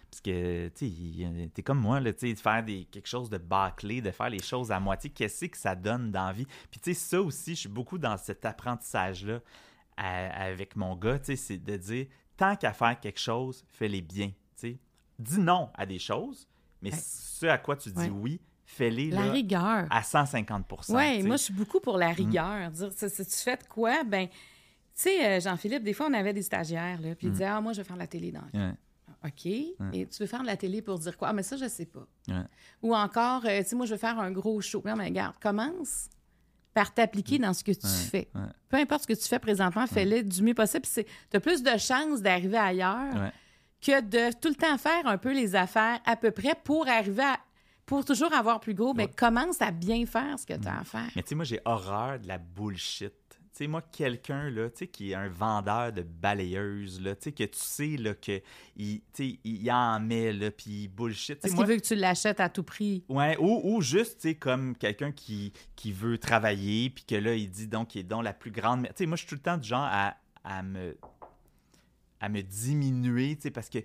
Parce 0.09 0.21
que, 0.23 0.69
t'es 0.69 1.61
comme 1.61 1.79
moi, 1.79 1.99
là, 1.99 2.11
de 2.11 2.33
faire 2.35 2.63
des, 2.63 2.85
quelque 2.85 3.07
chose 3.07 3.29
de 3.29 3.37
bâclé, 3.37 4.01
de 4.01 4.09
faire 4.09 4.29
les 4.31 4.41
choses 4.41 4.71
à 4.71 4.79
moitié, 4.79 5.11
qu'est-ce 5.11 5.45
que 5.45 5.57
ça 5.57 5.75
donne 5.75 6.11
d'envie? 6.11 6.47
Puis, 6.71 6.79
tu 6.79 6.93
sais, 6.93 6.99
ça 6.99 7.21
aussi, 7.21 7.53
je 7.53 7.59
suis 7.59 7.69
beaucoup 7.69 7.99
dans 7.99 8.17
cet 8.17 8.45
apprentissage-là 8.45 9.41
à- 9.97 10.43
avec 10.43 10.75
mon 10.75 10.95
gars, 10.95 11.19
c'est 11.23 11.57
de 11.57 11.75
dire, 11.77 12.05
tant 12.37 12.55
qu'à 12.55 12.71
faire 12.73 12.99
quelque 12.99 13.19
chose, 13.19 13.65
fais-les 13.69 14.01
bien, 14.01 14.27
tu 14.27 14.33
sais. 14.55 14.77
Dis 15.19 15.39
non 15.39 15.69
à 15.73 15.85
des 15.85 15.99
choses, 15.99 16.47
mais 16.81 16.91
Ouais. 16.91 16.99
ce 17.01 17.45
à 17.47 17.57
quoi 17.57 17.75
tu 17.75 17.89
dis 17.89 17.97
Ouais. 18.03 18.09
oui, 18.09 18.41
fais-les 18.65 19.09
La 19.09 19.25
là, 19.25 19.31
rigueur. 19.31 19.87
à 19.89 20.03
150 20.03 20.65
Oui, 20.71 20.77
tu 20.77 20.85
sais. 21.21 21.23
moi, 21.23 21.37
je 21.37 21.43
suis 21.43 21.53
beaucoup 21.53 21.79
pour 21.79 21.97
la 21.97 22.09
rigueur. 22.11 22.69
Dire, 22.71 22.91
si 22.95 23.25
tu 23.25 23.35
fais 23.37 23.57
de 23.57 23.63
quoi, 23.63 24.03
ben, 24.03 24.27
tu 24.27 24.35
sais, 24.93 25.25
euh, 25.25 25.39
Jean-Philippe, 25.39 25.83
des 25.83 25.93
fois, 25.93 26.07
on 26.09 26.13
avait 26.13 26.33
des 26.33 26.41
stagiaires, 26.43 27.01
là, 27.01 27.15
puis 27.15 27.27
ils 27.27 27.31
disaient, 27.31 27.45
ah, 27.45 27.59
moi, 27.61 27.73
je 27.73 27.81
vais 27.81 27.83
faire 27.87 27.95
de 27.95 28.01
la 28.01 28.07
télé 28.07 28.31
dans 28.31 28.41
vie. 28.53 28.59
Ouais. 28.59 28.73
OK. 29.25 29.45
Et 29.47 30.05
tu 30.07 30.19
veux 30.19 30.27
faire 30.27 30.41
de 30.41 30.45
la 30.47 30.57
télé 30.57 30.81
pour 30.83 30.99
dire 30.99 31.17
quoi? 31.17 31.29
Ah, 31.29 31.33
mais 31.33 31.41
ça, 31.43 31.55
je 31.57 31.67
sais 31.67 31.87
pas. 31.87 32.05
Ou 32.83 32.93
encore, 32.95 33.43
euh, 33.45 33.63
tu 33.63 33.69
sais, 33.69 33.75
moi, 33.75 33.85
je 33.87 33.93
veux 33.93 33.97
faire 33.99 34.19
un 34.19 34.31
gros 34.31 34.61
show. 34.61 34.83
Non, 34.85 34.95
mais 34.95 35.05
regarde, 35.05 35.35
commence 35.41 36.09
par 36.77 36.93
t'appliquer 36.93 37.39
dans 37.39 37.55
ce 37.55 37.63
que 37.63 37.71
tu 37.71 37.87
fais. 37.87 38.29
ouais. 38.35 38.41
Peu 38.69 38.77
importe 38.77 39.01
ce 39.01 39.07
que 39.07 39.13
tu 39.13 39.27
fais 39.27 39.39
présentement, 39.39 39.87
fais-le 39.87 40.21
du 40.21 40.43
mieux 40.43 40.53
possible. 40.53 40.85
Tu 40.85 41.03
as 41.35 41.39
plus 41.39 41.63
de 41.63 41.75
chances 41.77 42.21
d'arriver 42.21 42.57
ailleurs 42.59 43.31
que 43.81 43.99
de 44.01 44.31
tout 44.39 44.49
le 44.49 44.53
temps 44.55 44.77
faire 44.77 45.07
un 45.07 45.17
peu 45.17 45.33
les 45.33 45.55
affaires 45.55 45.99
à 46.05 46.15
peu 46.15 46.29
près 46.29 46.53
pour 46.63 46.87
arriver 46.87 47.23
à. 47.23 47.39
Pour 47.87 48.03
toujours 48.05 48.31
avoir 48.33 48.59
plus 48.59 48.73
gros, 48.75 48.93
mais 48.93 49.07
commence 49.07 49.61
à 49.61 49.71
bien 49.71 50.05
faire 50.05 50.37
ce 50.37 50.45
que 50.45 50.53
tu 50.53 50.67
as 50.67 50.81
à 50.81 50.83
faire. 50.83 51.09
Mais 51.15 51.23
tu 51.23 51.29
sais, 51.29 51.35
moi, 51.35 51.45
j'ai 51.45 51.61
horreur 51.65 52.19
de 52.19 52.27
la 52.27 52.37
bullshit. 52.37 53.13
Tu 53.57 53.63
sais, 53.63 53.67
moi, 53.67 53.81
quelqu'un, 53.81 54.51
là, 54.51 54.69
tu 54.69 54.77
sais, 54.77 54.87
qui 54.87 55.11
est 55.11 55.15
un 55.15 55.29
vendeur 55.29 55.91
de 55.91 56.03
balayeuses, 56.03 57.01
là, 57.01 57.15
tu 57.15 57.23
sais, 57.23 57.31
que 57.31 57.43
tu 57.43 57.57
sais, 57.57 57.97
là, 57.97 58.13
que 58.13 58.39
il, 58.75 59.01
tu 59.11 59.39
il 59.43 59.71
en 59.71 59.99
met, 59.99 60.31
là, 60.31 60.51
puis 60.51 60.83
il 60.83 60.87
bullshit. 60.89 61.39
Parce 61.39 61.55
qu'il 61.55 61.65
veut 61.65 61.77
que 61.77 61.81
tu 61.81 61.95
l'achètes 61.95 62.39
à 62.39 62.49
tout 62.49 62.61
prix? 62.61 63.03
Ouais, 63.09 63.35
ou, 63.39 63.61
ou 63.63 63.81
juste, 63.81 64.21
tu 64.21 64.29
sais, 64.29 64.35
comme 64.35 64.75
quelqu'un 64.75 65.11
qui, 65.11 65.53
qui 65.75 65.91
veut 65.91 66.19
travailler, 66.19 66.91
puis 66.91 67.03
que 67.03 67.15
là, 67.15 67.33
il 67.33 67.49
dit 67.49 67.65
donc 67.65 67.87
qu'il 67.87 68.01
est 68.01 68.03
donc 68.03 68.23
la 68.23 68.33
plus 68.33 68.51
grande. 68.51 68.85
Tu 68.89 68.91
sais, 68.93 69.05
moi, 69.07 69.15
je 69.15 69.21
suis 69.21 69.29
tout 69.29 69.35
le 69.35 69.41
temps 69.41 69.57
du 69.57 69.67
genre 69.67 69.89
à, 69.89 70.15
à 70.43 70.61
me 70.61 70.95
à 72.19 72.29
me 72.29 72.41
diminuer, 72.41 73.35
tu 73.37 73.43
sais, 73.43 73.51
parce 73.51 73.69
que 73.69 73.79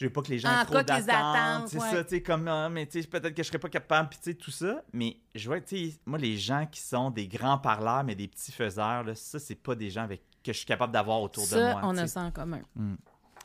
je 0.00 0.06
veux 0.06 0.12
pas 0.12 0.22
que 0.22 0.30
les 0.30 0.38
gens 0.38 0.48
En 0.48 0.62
aient 0.62 0.64
trop 0.64 0.82
d'attentes. 0.82 1.10
attentes, 1.10 1.68
C'est 1.68 1.78
ouais. 1.78 1.90
ça, 1.90 2.04
tu 2.04 2.10
sais, 2.10 2.22
comme, 2.22 2.48
ah, 2.48 2.70
mais 2.70 2.86
tu 2.86 3.02
sais, 3.02 3.06
peut-être 3.06 3.34
que 3.34 3.42
je 3.42 3.48
serais 3.48 3.58
pas 3.58 3.68
capable, 3.68 4.08
puis 4.08 4.18
tu 4.18 4.30
sais, 4.30 4.34
tout 4.34 4.50
ça. 4.50 4.82
Mais 4.94 5.18
je 5.34 5.46
vois, 5.46 5.60
tu 5.60 5.90
sais, 5.90 6.00
moi, 6.06 6.18
les 6.18 6.38
gens 6.38 6.64
qui 6.64 6.80
sont 6.80 7.10
des 7.10 7.28
grands 7.28 7.58
parleurs, 7.58 8.02
mais 8.02 8.14
des 8.14 8.26
petits 8.26 8.50
faiseurs, 8.50 9.04
là, 9.04 9.14
ça, 9.14 9.38
c'est 9.38 9.56
pas 9.56 9.74
des 9.74 9.90
gens 9.90 10.04
avec 10.04 10.22
que 10.42 10.54
je 10.54 10.56
suis 10.56 10.66
capable 10.66 10.94
d'avoir 10.94 11.20
autour 11.20 11.42
de 11.42 11.48
Ça, 11.50 11.72
moi. 11.72 11.82
on 11.84 11.92
tu 11.92 12.00
a 12.00 12.06
ça 12.06 12.22
en 12.22 12.30
commun. 12.30 12.62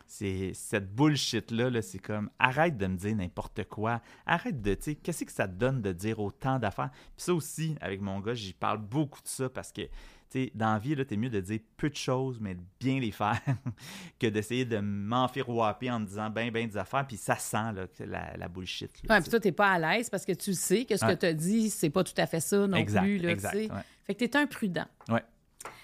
C'est 0.08 0.54
cette 0.54 0.96
bullshit-là, 0.96 1.70
là, 1.70 1.82
c'est 1.82 2.00
comme 2.00 2.30
arrête 2.40 2.78
de 2.78 2.88
me 2.88 2.96
dire 2.96 3.16
n'importe 3.18 3.66
quoi. 3.66 4.02
Arrête 4.26 4.62
de, 4.62 4.76
tu 4.76 4.84
sais, 4.84 4.96
qu'est-ce 4.96 5.26
que 5.26 5.32
ça 5.34 5.48
te 5.50 5.56
donne 5.56 5.82
de 5.82 5.92
dire 5.92 6.20
autant 6.20 6.58
d'affaires? 6.58 6.92
Puis 7.18 7.26
ça 7.26 7.34
aussi, 7.34 7.76
avec 7.82 8.00
mon 8.00 8.22
gars, 8.22 8.34
j'y 8.36 8.54
parle 8.54 8.78
beaucoup 8.78 9.22
de 9.22 9.28
ça 9.28 9.50
parce 9.50 9.74
que, 9.74 9.82
sais, 10.30 10.52
dans 10.56 10.74
la 10.74 10.80
vie, 10.80 10.96
là, 10.96 11.06
t'es 11.06 11.18
mieux 11.18 11.30
de 11.30 11.40
dire 11.40 11.60
peu 11.78 11.90
de 11.90 11.96
choses, 11.96 12.40
mais 12.40 12.56
de 12.56 12.62
bien 12.80 13.00
les 13.00 13.12
faire 13.12 13.40
que 14.20 14.28
d'essayer 14.28 14.66
de 14.66 14.78
m'enfirouaper 14.80 15.92
en 15.92 16.00
me 16.00 16.06
disant 16.06 16.30
ben, 16.30 16.52
ben 16.52 16.68
des 16.68 16.78
affaires, 16.78 17.06
puis 17.08 17.18
ça 17.18 17.36
sent, 17.36 17.74
là, 17.74 17.86
la, 18.00 18.38
la 18.38 18.48
bullshit. 18.48 18.92
là, 19.04 19.16
Ouais, 19.16 19.22
puis 19.22 19.30
toi, 19.30 19.40
t'es 19.40 19.52
pas 19.52 19.72
à 19.72 19.80
l'aise 19.80 20.10
parce 20.10 20.26
que 20.26 20.34
tu 20.34 20.54
sais 20.54 20.86
que 20.86 20.98
ce 20.98 21.06
Ouais. 21.06 21.16
que 21.16 21.20
tu 21.22 21.26
as 21.28 21.34
dit, 21.34 21.70
c'est 21.70 21.90
pas 21.90 22.04
tout 22.04 22.14
à 22.18 22.26
fait 22.28 22.40
ça 22.40 22.66
non 22.68 22.78
exact, 22.78 23.02
plus. 23.04 23.18
Là, 23.20 23.30
exact. 23.32 23.56
ouais. 23.56 23.70
Fait 24.06 24.16
que 24.16 24.26
t'es 24.26 24.36
un 24.38 24.46
prudent. 24.48 24.86
Ouais. 25.10 25.24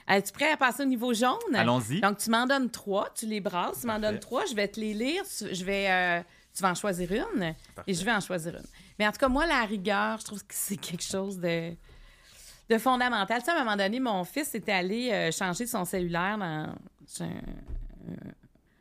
Es-tu 0.08 0.32
prêt 0.34 0.52
à 0.52 0.58
passer 0.58 0.84
au 0.84 0.88
niveau 0.88 1.14
jaune? 1.14 1.38
Allons-y. 1.54 2.02
Donc, 2.02 2.18
tu 2.18 2.30
m'en 2.30 2.46
donnes 2.46 2.70
trois, 2.70 3.10
tu 3.14 3.26
les 3.28 3.40
brasses, 3.40 3.82
tu 3.82 3.88
m'en 3.88 4.00
donnes 4.00 4.20
trois, 4.20 4.46
je 4.46 4.54
vais 4.56 4.68
te 4.68 4.80
les 4.80 4.94
lire, 4.94 5.24
je 5.40 5.64
vais, 5.64 5.90
euh, 5.90 6.22
tu 6.54 6.62
vas 6.62 6.72
en 6.72 6.76
choisir 6.76 7.10
une 7.12 7.56
et 7.88 7.94
je 7.94 8.04
vais 8.04 8.12
en 8.12 8.20
choisir 8.20 8.56
une. 8.56 8.66
Mais 9.00 9.08
en 9.08 9.12
tout 9.12 9.20
cas, 9.20 9.30
moi, 9.30 9.46
la 9.46 9.64
rigueur, 9.64 10.20
je 10.20 10.26
trouve 10.26 10.40
que 10.42 10.54
c'est 10.54 10.76
quelque 10.78 11.04
chose 11.04 11.40
de, 11.40 11.72
de 12.72 12.78
fondamental. 12.78 13.40
Tu 13.40 13.46
sais, 13.46 13.52
à 13.52 13.56
un 13.56 13.64
moment 13.64 13.76
donné, 13.76 14.00
mon 14.00 14.24
fils 14.24 14.56
était 14.56 14.72
allé 14.72 15.12
euh, 15.12 15.32
changer 15.32 15.66
son 15.68 15.84
cellulaire 15.86 16.38
dans 16.38 16.46
un- 17.26 17.30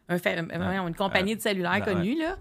un 0.08 0.16
euh, 0.26 0.42
voyons, 0.56 0.88
une 0.88 0.94
compagnie 0.94 1.36
de 1.36 1.40
cellulaire 1.40 1.72
ouais. 1.72 1.80
connue, 1.82 2.18
là. 2.18 2.36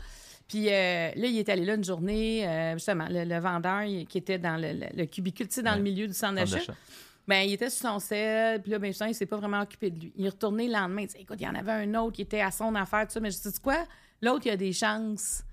Puis 0.48 0.68
euh, 0.70 1.12
là, 1.16 1.28
il 1.28 1.38
est 1.38 1.50
allé 1.50 1.64
là 1.66 1.76
une 1.76 1.84
journée, 1.84 2.48
euh, 2.48 2.74
justement, 2.74 3.06
le, 3.10 3.24
le 3.24 3.40
vendeur 3.40 3.84
il- 3.84 4.08
qui 4.08 4.18
était 4.18 4.40
dans 4.40 4.58
le, 4.60 4.74
le- 4.74 4.96
le 4.98 5.06
cubicule, 5.06 5.48
tu 5.48 5.56
sais, 5.56 5.62
dans 5.64 5.72
Ouais. 5.72 5.78
le 5.78 5.84
milieu 5.84 6.08
du 6.08 6.14
centre 6.14 6.36
d'achat. 6.36 6.74
Ben, 7.28 7.42
il 7.48 7.54
était 7.54 7.70
sur 7.70 7.88
son 7.90 8.00
sel, 8.00 8.60
puis 8.62 8.72
là, 8.72 8.80
ben, 8.80 8.88
justement, 8.88 9.10
il 9.10 9.14
s'est 9.14 9.28
pas 9.28 9.38
vraiment 9.38 9.62
occupé 9.62 9.92
de 9.92 10.00
lui. 10.00 10.12
Il 10.18 10.26
est 10.26 10.30
retourné 10.30 10.66
le 10.66 10.74
lendemain, 10.74 11.02
il 11.02 11.08
dit, 11.08 11.16
écoute, 11.20 11.38
il 11.40 11.44
y 11.46 11.48
en 11.48 11.54
avait 11.54 11.72
un 11.74 11.94
autre 11.96 12.16
qui 12.16 12.24
était 12.24 12.42
à 12.42 12.50
son 12.50 12.74
affaire, 12.74 13.06
tout 13.06 13.14
ça, 13.14 13.20
mais 13.20 13.30
je 13.30 13.38
dis, 13.40 13.60
quoi? 13.62 13.78
L'autre, 14.24 14.48
il 14.48 14.52
a 14.52 14.58
des 14.58 14.74
chances 14.74 15.44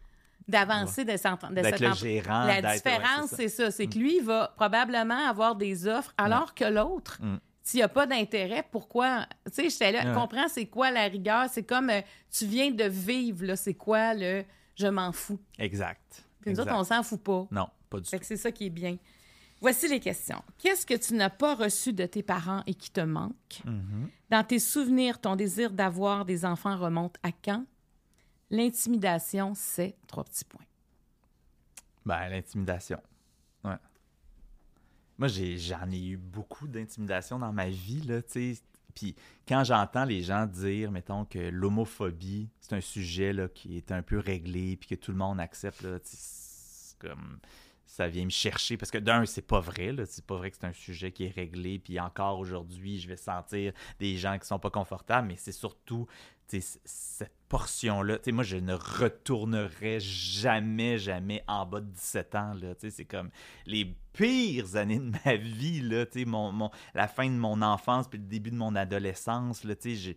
d'avancer 0.49 1.05
de, 1.05 1.16
cette 1.16 1.24
de 1.51 1.86
le 1.86 1.94
gérant, 1.94 2.44
La 2.44 2.61
ouais, 2.61 2.74
différence, 2.74 3.30
c'est 3.30 3.49
ça. 3.49 3.70
C'est 3.70 3.86
que 3.86 3.99
lui, 3.99 4.18
il 4.18 4.24
va 4.24 4.53
probablement 4.57 5.28
avoir 5.28 5.57
des 5.57 5.86
offres, 5.88 6.12
alors 6.16 6.55
que 6.55 6.64
l'autre, 6.64 7.18
Mm. 7.20 7.38
s'il 7.62 7.78
n'y 7.78 7.82
a 7.82 7.88
pas 7.88 8.07
d'intérêt, 8.07 8.64
pourquoi? 8.70 9.26
Tu 9.47 9.53
sais, 9.55 9.70
j'étais 9.70 9.92
là, 9.92 10.14
comprends, 10.14 10.47
c'est 10.49 10.66
quoi 10.66 10.90
la 10.90 11.05
rigueur? 11.09 11.47
C'est 11.51 11.64
comme, 11.64 11.90
euh, 11.90 12.01
tu 12.30 12.47
viens 12.47 12.70
de 12.70 12.84
vivre, 12.84 13.44
là, 13.44 13.57
c'est 13.57 13.74
quoi 13.74 14.14
le 14.14 14.44
je 14.76 14.86
m'en 14.86 15.11
fous? 15.11 15.40
Exact. 15.59 16.24
Puis 16.42 16.53
nous 16.53 16.61
autres, 16.61 16.74
on 16.74 16.84
s'en 16.84 17.03
fout 17.03 17.20
pas. 17.22 17.47
Non, 17.51 17.66
pas 17.90 17.99
du 17.99 18.09
Fait 18.09 18.16
tout. 18.18 18.20
que 18.20 18.26
c'est 18.26 18.36
ça 18.36 18.53
qui 18.53 18.66
est 18.66 18.70
bien. 18.70 18.97
Voici 19.61 19.88
les 19.88 20.01
questions. 20.01 20.42
Qu'est-ce 20.59 20.84
que 20.84 20.94
tu 20.94 21.14
n'as 21.14 21.30
pas 21.30 21.55
reçu 21.55 21.92
de 21.94 22.05
tes 22.05 22.22
parents 22.22 22.62
et 22.66 22.74
qui 22.74 22.90
te 22.90 23.01
manque? 23.01 23.62
Mhm. 23.64 24.11
Dans 24.30 24.44
tes 24.44 24.59
souvenirs, 24.59 25.18
ton 25.18 25.34
désir 25.34 25.70
d'avoir 25.70 26.24
des 26.26 26.44
enfants 26.44 26.76
remonte 26.76 27.16
à 27.22 27.30
quand? 27.32 27.64
L'intimidation, 28.51 29.55
c'est 29.55 29.97
trois 30.07 30.24
petits 30.24 30.44
points. 30.44 30.64
Ben, 32.05 32.28
l'intimidation. 32.28 33.01
Ouais. 33.64 33.76
Moi, 35.18 35.28
j'en 35.28 35.90
ai 35.90 36.07
eu 36.09 36.16
beaucoup 36.16 36.68
d'intimidation 36.68 37.38
dans 37.38 37.53
ma 37.53 37.68
vie, 37.68 38.03
là, 38.03 38.22
tu. 38.22 38.57
Puis 38.94 39.14
quand 39.47 39.62
j'entends 39.64 40.05
les 40.05 40.22
gens 40.22 40.47
dire, 40.47 40.90
mettons, 40.90 41.24
que 41.24 41.38
l'homophobie, 41.38 42.49
c'est 42.61 42.74
un 42.74 42.80
sujet, 42.80 43.34
qui 43.55 43.76
est 43.76 43.92
un 43.92 44.03
peu 44.03 44.18
réglé, 44.18 44.76
puis 44.76 44.88
que 44.88 44.94
tout 44.94 45.11
le 45.11 45.18
monde 45.18 45.38
accepte, 45.38 45.82
là, 45.82 45.99
c'est 46.03 46.97
comme... 46.99 47.38
Ça 47.87 48.09
vient 48.09 48.24
me 48.24 48.30
chercher, 48.30 48.76
parce 48.76 48.91
que 48.91 48.99
d'un, 48.99 49.24
c'est 49.26 49.47
pas 49.47 49.61
vrai. 49.61 49.95
C'est 50.07 50.26
pas 50.26 50.37
vrai 50.37 50.51
que 50.51 50.57
c'est 50.61 50.66
un 50.66 50.72
sujet 50.72 51.12
qui 51.12 51.24
est 51.24 51.30
réglé, 51.34 51.78
puis 51.78 51.99
encore 52.01 52.39
aujourd'hui, 52.39 52.99
je 52.99 53.09
vais 53.09 53.16
sentir 53.16 53.72
des 54.01 54.16
gens 54.16 54.39
qui 54.39 54.47
sont 54.47 54.59
pas 54.59 54.70
confortables, 54.70 55.28
mais 55.28 55.37
c'est 55.37 55.53
surtout, 55.53 56.07
cette 56.84 57.32
portion-là. 57.49 58.18
Moi, 58.28 58.45
je 58.45 58.57
ne 58.57 58.74
retournerai 58.74 59.99
jamais, 60.01 60.99
jamais 60.99 61.43
en 61.47 61.66
bas 61.66 61.80
de 61.80 61.91
17 61.91 62.34
ans, 62.34 62.55
c'est 62.78 63.05
comme 63.05 63.30
les 63.66 63.97
pires 64.12 64.76
années 64.76 64.99
de 64.99 65.12
ma 65.24 65.37
vie, 65.37 65.80
là. 65.80 66.05
Mon, 66.26 66.53
mon- 66.53 66.70
la 66.95 67.09
fin 67.09 67.26
de 67.26 67.34
mon 67.37 67.62
enfance 67.62 68.09
puis 68.09 68.18
le 68.18 68.24
début 68.26 68.51
de 68.51 68.57
mon 68.57 68.74
adolescence, 68.74 69.64
là. 69.64 69.74
J'ai... 69.84 70.16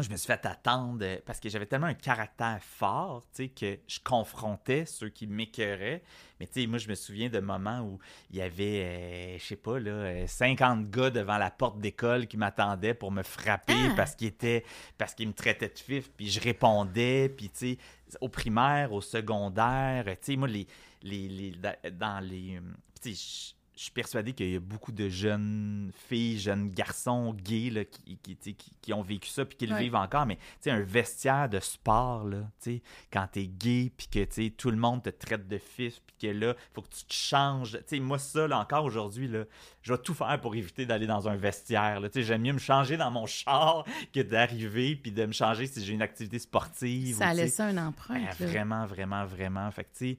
Moi, 0.00 0.06
je 0.06 0.12
me 0.12 0.16
suis 0.16 0.28
fait 0.28 0.46
attendre 0.46 1.00
euh, 1.02 1.18
parce 1.26 1.38
que 1.40 1.50
j'avais 1.50 1.66
tellement 1.66 1.88
un 1.88 1.92
caractère 1.92 2.58
fort, 2.62 3.22
tu 3.34 3.44
sais, 3.44 3.48
que 3.48 3.78
je 3.86 3.98
confrontais 4.02 4.86
ceux 4.86 5.10
qui 5.10 5.26
m'écœuraient. 5.26 6.02
Mais 6.38 6.46
tu 6.46 6.62
sais, 6.62 6.66
moi, 6.66 6.78
je 6.78 6.88
me 6.88 6.94
souviens 6.94 7.28
de 7.28 7.38
moments 7.38 7.80
où 7.82 7.98
il 8.30 8.38
y 8.38 8.40
avait, 8.40 8.82
euh, 8.82 9.38
je 9.38 9.44
sais 9.44 9.56
pas, 9.56 9.78
là, 9.78 9.90
euh, 9.90 10.26
50 10.26 10.88
gars 10.88 11.10
devant 11.10 11.36
la 11.36 11.50
porte 11.50 11.80
d'école 11.80 12.26
qui 12.28 12.38
m'attendaient 12.38 12.94
pour 12.94 13.12
me 13.12 13.22
frapper 13.22 13.74
Ah! 13.90 13.92
parce 13.94 14.14
qu'ils 14.16 14.28
étaient, 14.28 14.64
parce 14.96 15.14
qu'ils 15.14 15.28
me 15.28 15.34
traitaient 15.34 15.68
de 15.68 15.78
fif, 15.78 16.10
puis 16.16 16.30
je 16.30 16.40
répondais, 16.40 17.28
puis 17.28 17.50
tu 17.50 17.58
sais, 17.74 17.78
au 18.22 18.30
primaire, 18.30 18.94
au 18.94 19.02
secondaire, 19.02 20.06
tu 20.06 20.16
sais, 20.32 20.36
moi, 20.36 20.48
les, 20.48 20.66
les, 21.02 21.28
les- 21.28 21.50
da- 21.50 21.76
dans 21.92 22.20
les, 22.24 22.56
euh, 22.56 22.60
tu 23.02 23.14
sais, 23.14 23.54
je- 23.80 23.84
suis 23.84 23.92
persuadé 23.92 24.34
qu'il 24.34 24.50
y 24.50 24.56
a 24.56 24.60
beaucoup 24.60 24.92
de 24.92 25.08
jeunes 25.08 25.90
filles, 26.08 26.38
jeunes 26.38 26.70
garçons 26.70 27.32
gays 27.32 27.70
là, 27.70 27.84
qui, 27.86 28.18
qui, 28.18 28.36
tu 28.36 28.50
sais, 28.50 28.52
qui- 28.52 28.72
qui 28.82 28.92
ont 28.92 29.00
vécu 29.00 29.30
ça 29.30 29.44
puis 29.46 29.56
qui 29.56 29.66
le 29.66 29.72
Ouais. 29.74 29.84
vivent 29.84 29.94
encore. 29.94 30.26
Mais 30.26 30.36
tu 30.36 30.42
sais, 30.60 30.70
un 30.70 30.80
vestiaire 30.80 31.48
de 31.48 31.58
sport, 31.60 32.24
là, 32.24 32.42
quand 33.10 33.26
t'es 33.32 33.46
gay 33.46 33.90
puis 33.96 34.06
que 34.08 34.48
tout 34.50 34.70
le 34.70 34.76
monde 34.76 35.02
te 35.02 35.08
traite 35.08 35.48
de 35.48 35.56
fils 35.58 35.98
puis 36.00 36.28
que 36.28 36.36
là, 36.38 36.54
faut 36.74 36.82
que 36.82 36.88
tu 36.94 37.04
te 37.04 37.12
changes. 37.14 37.78
Moi, 37.94 38.18
ça, 38.18 38.46
là, 38.46 38.58
encore 38.58 38.84
aujourd'hui, 38.84 39.30
je 39.82 39.92
vais 39.92 39.98
tout 39.98 40.14
faire 40.14 40.38
pour 40.40 40.54
éviter 40.54 40.84
d'aller 40.84 41.06
dans 41.06 41.26
un 41.28 41.36
vestiaire. 41.36 42.00
J'aime 42.14 42.42
mieux 42.42 42.52
me 42.52 42.58
changer 42.58 42.98
dans 42.98 43.10
mon 43.10 43.24
char 43.26 43.84
que 44.12 44.20
d'arriver 44.20 44.94
puis 44.96 45.10
de 45.10 45.24
me 45.24 45.32
changer 45.32 45.66
si 45.66 45.82
j'ai 45.84 45.94
une 45.94 46.02
activité 46.02 46.38
sportive. 46.38 47.16
Ça 47.16 47.28
a 47.28 47.32
ou, 47.32 47.36
sais, 47.36 47.42
laissé 47.44 47.62
un 47.62 47.78
empreinte. 47.78 48.36
ben, 48.38 48.46
vraiment, 48.46 48.84
vraiment, 48.86 49.24
vraiment. 49.24 49.70
Fait 49.70 49.84
que, 49.84 49.90
tu 49.96 50.10
sais, 50.10 50.18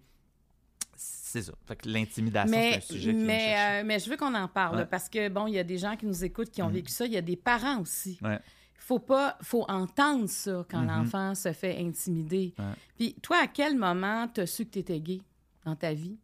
c'est 1.32 1.42
ça. 1.44 1.54
Fait 1.68 1.76
que 1.76 1.88
l'intimidation, 1.90 2.52
c'est 2.54 2.60
Mais, 2.70 2.78
un 2.78 2.82
sujet 2.82 3.12
qui 3.12 3.18
mais, 3.24 3.56
euh, 3.82 3.84
mais 3.86 4.00
je 4.00 4.10
veux 4.10 4.18
qu'on 4.18 4.34
en 4.36 4.48
parle 4.48 4.78
Ouais. 4.78 4.86
parce 4.86 5.10
que, 5.10 5.30
bon, 5.30 5.48
il 5.48 5.54
y 5.56 5.60
a 5.60 5.64
des 5.64 5.78
gens 5.78 5.96
qui 5.96 6.06
nous 6.06 6.24
écoutent 6.24 6.52
qui 6.52 6.62
ont 6.62 6.68
Mhm. 6.68 6.74
vécu 6.74 6.92
ça. 6.92 7.06
Il 7.06 7.12
y 7.14 7.18
a 7.18 7.22
des 7.22 7.36
parents 7.38 7.80
aussi. 7.82 8.18
Ouais. 8.22 8.40
faut 8.84 8.98
pas 9.00 9.38
faut 9.44 9.64
entendre 9.70 10.28
ça 10.28 10.66
quand 10.70 10.82
Mhm. 10.82 10.88
l'enfant 10.88 11.36
se 11.36 11.54
fait 11.54 11.78
intimider. 11.80 12.54
Ouais. 12.60 12.66
Puis 12.98 13.14
toi, 13.22 13.38
à 13.44 13.48
quel 13.48 13.78
moment 13.78 14.28
t'as 14.28 14.46
su 14.48 14.66
que 14.66 14.72
t'étais 14.72 15.00
gay 15.00 15.22
dans 15.66 15.76
ta 15.76 15.94
vie? 15.94 16.18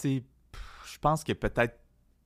Tu 0.00 0.22
je 0.86 0.98
pense 0.98 1.22
que 1.22 1.32
peut-être 1.34 1.78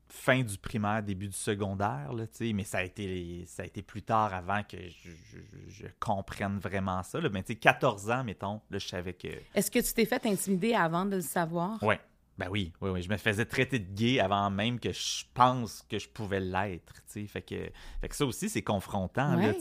fin 0.08 0.42
du 0.42 0.56
primaire, 0.58 1.02
début 1.02 1.28
du 1.28 1.36
secondaire, 1.36 2.12
là, 2.12 2.24
mais 2.54 2.64
ça 2.64 2.78
a, 2.78 2.82
été, 2.84 3.44
ça 3.46 3.62
a 3.62 3.66
été 3.66 3.82
plus 3.82 4.02
tard 4.02 4.32
avant 4.32 4.62
que 4.62 4.76
je, 4.88 5.10
je- 5.10 5.38
je 5.70 5.86
comprenne 6.00 6.58
vraiment 6.58 7.02
ça. 7.02 7.20
Là. 7.20 7.28
Mais 7.28 7.42
tu 7.42 7.52
sais, 7.52 7.58
14 7.58 8.10
ans, 8.10 8.24
mettons, 8.24 8.60
là, 8.70 8.78
je 8.78 8.86
savais 8.88 9.12
que... 9.12 9.28
Est-ce 9.54 9.70
que 9.70 9.78
tu 9.80 9.92
t'es 9.92 10.04
fait 10.06 10.24
intimider 10.26 10.74
avant 10.74 11.04
de 11.04 11.16
le 11.16 11.22
savoir? 11.22 11.82
Ouais. 11.82 12.00
Ben 12.38 12.48
oui, 12.50 12.72
oui, 12.80 12.90
oui. 12.90 13.02
Je 13.02 13.08
me 13.10 13.16
faisais 13.16 13.44
traiter 13.44 13.80
de 13.80 13.92
gay 13.92 14.20
avant 14.20 14.48
même 14.48 14.78
que 14.78 14.92
je 14.92 15.24
pense 15.34 15.82
que 15.88 15.98
je 15.98 16.08
pouvais 16.08 16.38
l'être. 16.40 16.94
Fait 17.08 17.42
que, 17.42 17.68
fait 18.00 18.08
que 18.08 18.14
ça 18.14 18.24
aussi, 18.24 18.48
c'est 18.48 18.62
confrontant, 18.62 19.36
Ouais. 19.36 19.52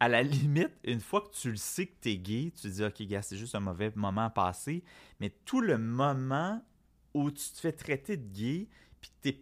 à 0.00 0.08
la 0.08 0.22
limite, 0.22 0.72
une 0.84 1.00
fois 1.00 1.20
que 1.20 1.30
tu 1.36 1.50
le 1.50 1.56
sais 1.56 1.86
que 1.86 1.94
t'es 2.00 2.16
gay, 2.16 2.52
tu 2.56 2.62
te 2.62 2.68
dis, 2.68 2.82
OK, 2.82 3.02
gars, 3.02 3.22
c'est 3.22 3.36
juste 3.36 3.54
un 3.54 3.60
mauvais 3.60 3.92
moment 3.94 4.24
à 4.24 4.30
passer. 4.30 4.82
Mais 5.20 5.30
tout 5.44 5.60
le 5.60 5.76
moment 5.78 6.60
où 7.14 7.30
tu 7.30 7.50
te 7.50 7.60
fais 7.60 7.72
traiter 7.72 8.16
de 8.16 8.26
gay, 8.32 8.68
puis 9.02 9.10
t'es 9.20 9.38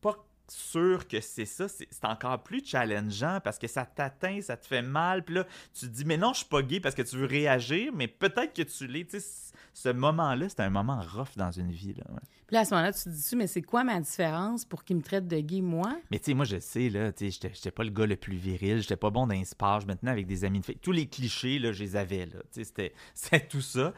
pas 0.00 0.14
sûr 0.46 1.08
que 1.08 1.20
c'est 1.20 1.44
ça, 1.44 1.66
c'est 1.68 1.88
encore 2.04 2.42
plus 2.42 2.64
challengeant 2.64 3.40
parce 3.42 3.58
que 3.58 3.66
ça 3.66 3.84
t'atteint, 3.84 4.40
ça 4.40 4.56
te 4.56 4.66
fait 4.66 4.80
mal. 4.82 5.24
Puis 5.24 5.34
là, 5.34 5.44
tu 5.74 5.86
te 5.86 5.90
dis, 5.92 6.04
mais 6.04 6.16
non, 6.16 6.32
je 6.32 6.38
suis 6.38 6.48
pas 6.48 6.62
gay 6.62 6.78
parce 6.80 6.94
que 6.94 7.02
tu 7.02 7.16
veux 7.16 7.26
réagir, 7.26 7.92
mais 7.92 8.06
peut-être 8.08 8.54
que 8.54 8.62
tu 8.62 8.86
l'es. 8.86 9.04
Tu 9.04 9.20
sais, 9.20 9.52
ce 9.74 9.88
moment-là, 9.90 10.48
c'est 10.48 10.60
un 10.60 10.70
moment 10.70 11.00
rough 11.02 11.36
dans 11.36 11.50
une 11.50 11.70
vie. 11.72 11.92
Là, 11.94 12.04
ouais. 12.10 12.20
Puis 12.46 12.54
là, 12.54 12.60
à 12.60 12.64
ce 12.64 12.70
moment-là, 12.70 12.92
tu 12.92 13.02
te 13.04 13.08
dis, 13.10 13.36
mais 13.36 13.46
c'est 13.46 13.60
quoi 13.62 13.84
ma 13.84 14.00
différence 14.00 14.64
pour 14.64 14.84
qu'il 14.84 14.96
me 14.96 15.02
traite 15.02 15.28
de 15.28 15.38
gay, 15.40 15.60
moi? 15.60 15.98
Mais 16.10 16.18
tu 16.18 16.26
sais, 16.26 16.34
moi, 16.34 16.46
je 16.46 16.58
sais, 16.60 16.88
là, 16.88 17.12
tu 17.12 17.30
sais, 17.30 17.50
j'étais- 17.52 17.70
pas 17.70 17.84
le 17.84 17.90
gars 17.90 18.06
le 18.06 18.16
plus 18.16 18.36
viril, 18.36 18.80
j'étais 18.80 18.96
pas 18.96 19.10
bon 19.10 19.26
dans 19.26 19.34
les 19.34 19.44
sports, 19.44 19.80
je 19.80 19.86
me 19.86 19.94
tenais 19.94 20.12
avec 20.12 20.26
des 20.26 20.44
amis 20.44 20.60
de 20.60 20.64
filles. 20.64 20.78
Tous 20.80 20.92
les 20.92 21.06
clichés, 21.08 21.58
là, 21.58 21.72
je 21.72 21.82
les 21.84 21.96
avais, 21.96 22.24
là. 22.26 22.38
Tu 22.52 22.64
sais, 22.64 22.92
c'était- 23.14 23.48
tout 23.50 23.60
ça. 23.60 23.92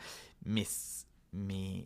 Mais, 0.45 0.67
mais 1.33 1.85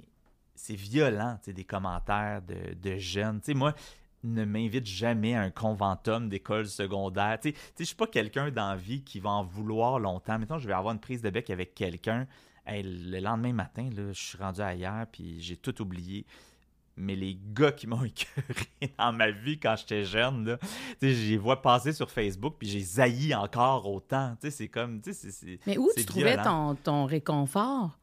c'est 0.64 0.74
violent, 0.76 1.36
tu 1.42 1.46
sais, 1.46 1.52
des 1.52 1.64
commentaires 1.64 2.40
de, 2.42 2.74
de 2.74 2.96
jeunes. 2.96 3.40
Tu 3.40 3.46
sais, 3.46 3.54
moi, 3.54 3.74
ne 4.22 4.44
m'invite 4.46 4.86
jamais 4.86 5.34
à 5.34 5.42
un 5.42 5.50
conventum 5.50 6.30
d'école 6.30 6.66
secondaire. 6.66 7.38
Tu 7.42 7.50
sais, 7.50 7.56
je 7.78 7.84
suis 7.84 7.94
pas 7.94 8.06
quelqu'un 8.06 8.50
d'envie 8.50 9.02
qui 9.02 9.20
va 9.20 9.28
en 9.30 9.44
vouloir 9.44 9.98
longtemps. 9.98 10.38
Mettons, 10.38 10.58
je 10.58 10.66
vais 10.66 10.72
avoir 10.72 10.94
une 10.94 11.00
prise 11.00 11.20
de 11.20 11.28
bec 11.28 11.50
avec 11.50 11.74
quelqu'un. 11.74 12.26
Hey, 12.66 12.82
le 12.82 13.20
lendemain 13.20 13.52
matin, 13.52 13.90
là, 13.94 14.12
je 14.12 14.18
suis 14.22 14.38
rendu 14.38 14.62
ailleurs, 14.62 15.06
puis 15.12 15.42
j'ai 15.42 15.58
tout 15.58 15.82
oublié. 15.82 16.24
Mais 16.96 17.14
les 17.16 17.36
gars 17.52 17.72
qui 17.72 17.86
m'ont 17.86 18.02
écœuré 18.04 18.94
dans 18.98 19.12
ma 19.12 19.30
vie 19.30 19.58
quand 19.58 19.74
j'étais 19.76 20.04
jeune, 20.04 20.46
là, 20.46 20.56
tu 20.58 20.66
sais, 21.00 21.12
je 21.14 21.30
les 21.32 21.36
vois 21.36 21.60
passer 21.60 21.92
sur 21.92 22.10
Facebook, 22.10 22.54
puis 22.58 22.68
j'ai 22.68 22.80
zailli 22.80 23.34
encore 23.34 23.86
autant. 23.92 24.36
Tu 24.40 24.46
sais, 24.46 24.50
c'est 24.56 24.68
comme, 24.68 25.02
tu 25.02 25.12
sais, 25.12 25.30
c'est- 25.30 25.32
c'est... 25.32 25.58
Mais 25.66 25.76
où 25.76 25.90
tu 25.94 26.06
trouvais 26.06 26.36
ton, 26.44 26.74
ton 26.76 27.04
réconfort? 27.04 27.98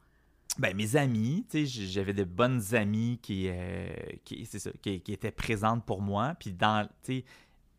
Ben, 0.58 0.76
mes 0.76 0.96
amis, 0.96 1.46
j'avais 1.52 2.12
de 2.12 2.24
bonnes 2.24 2.74
amies 2.74 3.18
qui, 3.22 3.48
euh, 3.48 3.88
qui, 4.24 4.46
étaient 4.84 5.30
présentes 5.30 5.84
pour 5.86 6.02
moi. 6.02 6.34
Puis 6.38 6.52
dans, 6.52 6.86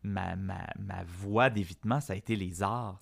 ma, 0.02 0.34
ma, 0.36 1.04
voie 1.06 1.50
d'évitement, 1.50 2.00
ça 2.00 2.14
a 2.14 2.16
été 2.16 2.34
les 2.34 2.62
arts, 2.62 3.00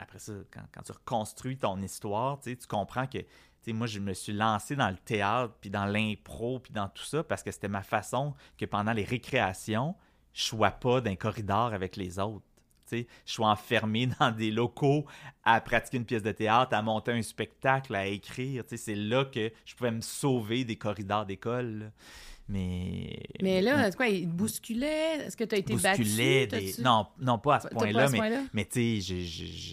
après 0.00 0.18
ça, 0.18 0.32
quand, 0.50 0.82
tu 0.82 0.92
reconstruis 0.92 1.56
ton 1.56 1.80
histoire, 1.82 2.40
tu 2.40 2.56
comprends 2.68 3.06
que, 3.06 3.18
moi, 3.68 3.86
je 3.86 4.00
me 4.00 4.14
suis 4.14 4.32
lancé 4.32 4.74
dans 4.74 4.90
le 4.90 4.96
théâtre, 4.96 5.54
puis 5.60 5.70
dans 5.70 5.84
l'impro, 5.84 6.58
puis 6.58 6.72
dans 6.72 6.88
tout 6.88 7.04
ça, 7.04 7.22
parce 7.22 7.42
que 7.42 7.50
c'était 7.50 7.68
ma 7.68 7.82
façon 7.82 8.34
que 8.58 8.64
pendant 8.64 8.92
les 8.92 9.04
récréations, 9.04 9.94
je 10.32 10.44
sois 10.44 10.70
pas 10.70 11.00
d'un 11.00 11.16
corridor 11.16 11.74
avec 11.74 11.96
les 11.96 12.18
autres. 12.18 12.46
Je 12.92 13.32
suis 13.32 13.44
enfermé 13.44 14.08
dans 14.20 14.30
des 14.30 14.50
locaux 14.50 15.04
à 15.44 15.60
pratiquer 15.60 15.98
une 15.98 16.04
pièce 16.04 16.22
de 16.22 16.32
théâtre, 16.32 16.74
à 16.74 16.82
monter 16.82 17.12
un 17.12 17.22
spectacle, 17.22 17.94
à 17.94 18.06
écrire. 18.06 18.64
C'est 18.66 18.94
là 18.94 19.24
que 19.24 19.50
je 19.64 19.74
pouvais 19.74 19.90
me 19.90 20.00
sauver 20.00 20.64
des 20.64 20.76
corridors 20.76 21.26
d'école. 21.26 21.92
Mais. 22.50 23.22
Mais 23.40 23.60
là, 23.62 23.90
c'est 23.90 23.96
quoi, 23.96 24.08
il 24.08 24.26
te 24.28 24.32
bousculait? 24.32 25.18
Est-ce 25.26 25.36
que 25.36 25.44
tu 25.44 25.54
as 25.54 25.58
été 25.58 25.74
battu? 25.76 26.02
bousculais 26.02 26.46
des- 26.48 26.72
T'as-tu- 26.72 26.82
Non, 26.82 27.06
non, 27.20 27.38
pas 27.38 27.56
à 27.56 27.60
ce 27.60 27.68
point-là, 27.68 28.08
mais, 28.08 28.40
mais 28.52 28.64
tu 28.64 29.00
sais, 29.00 29.22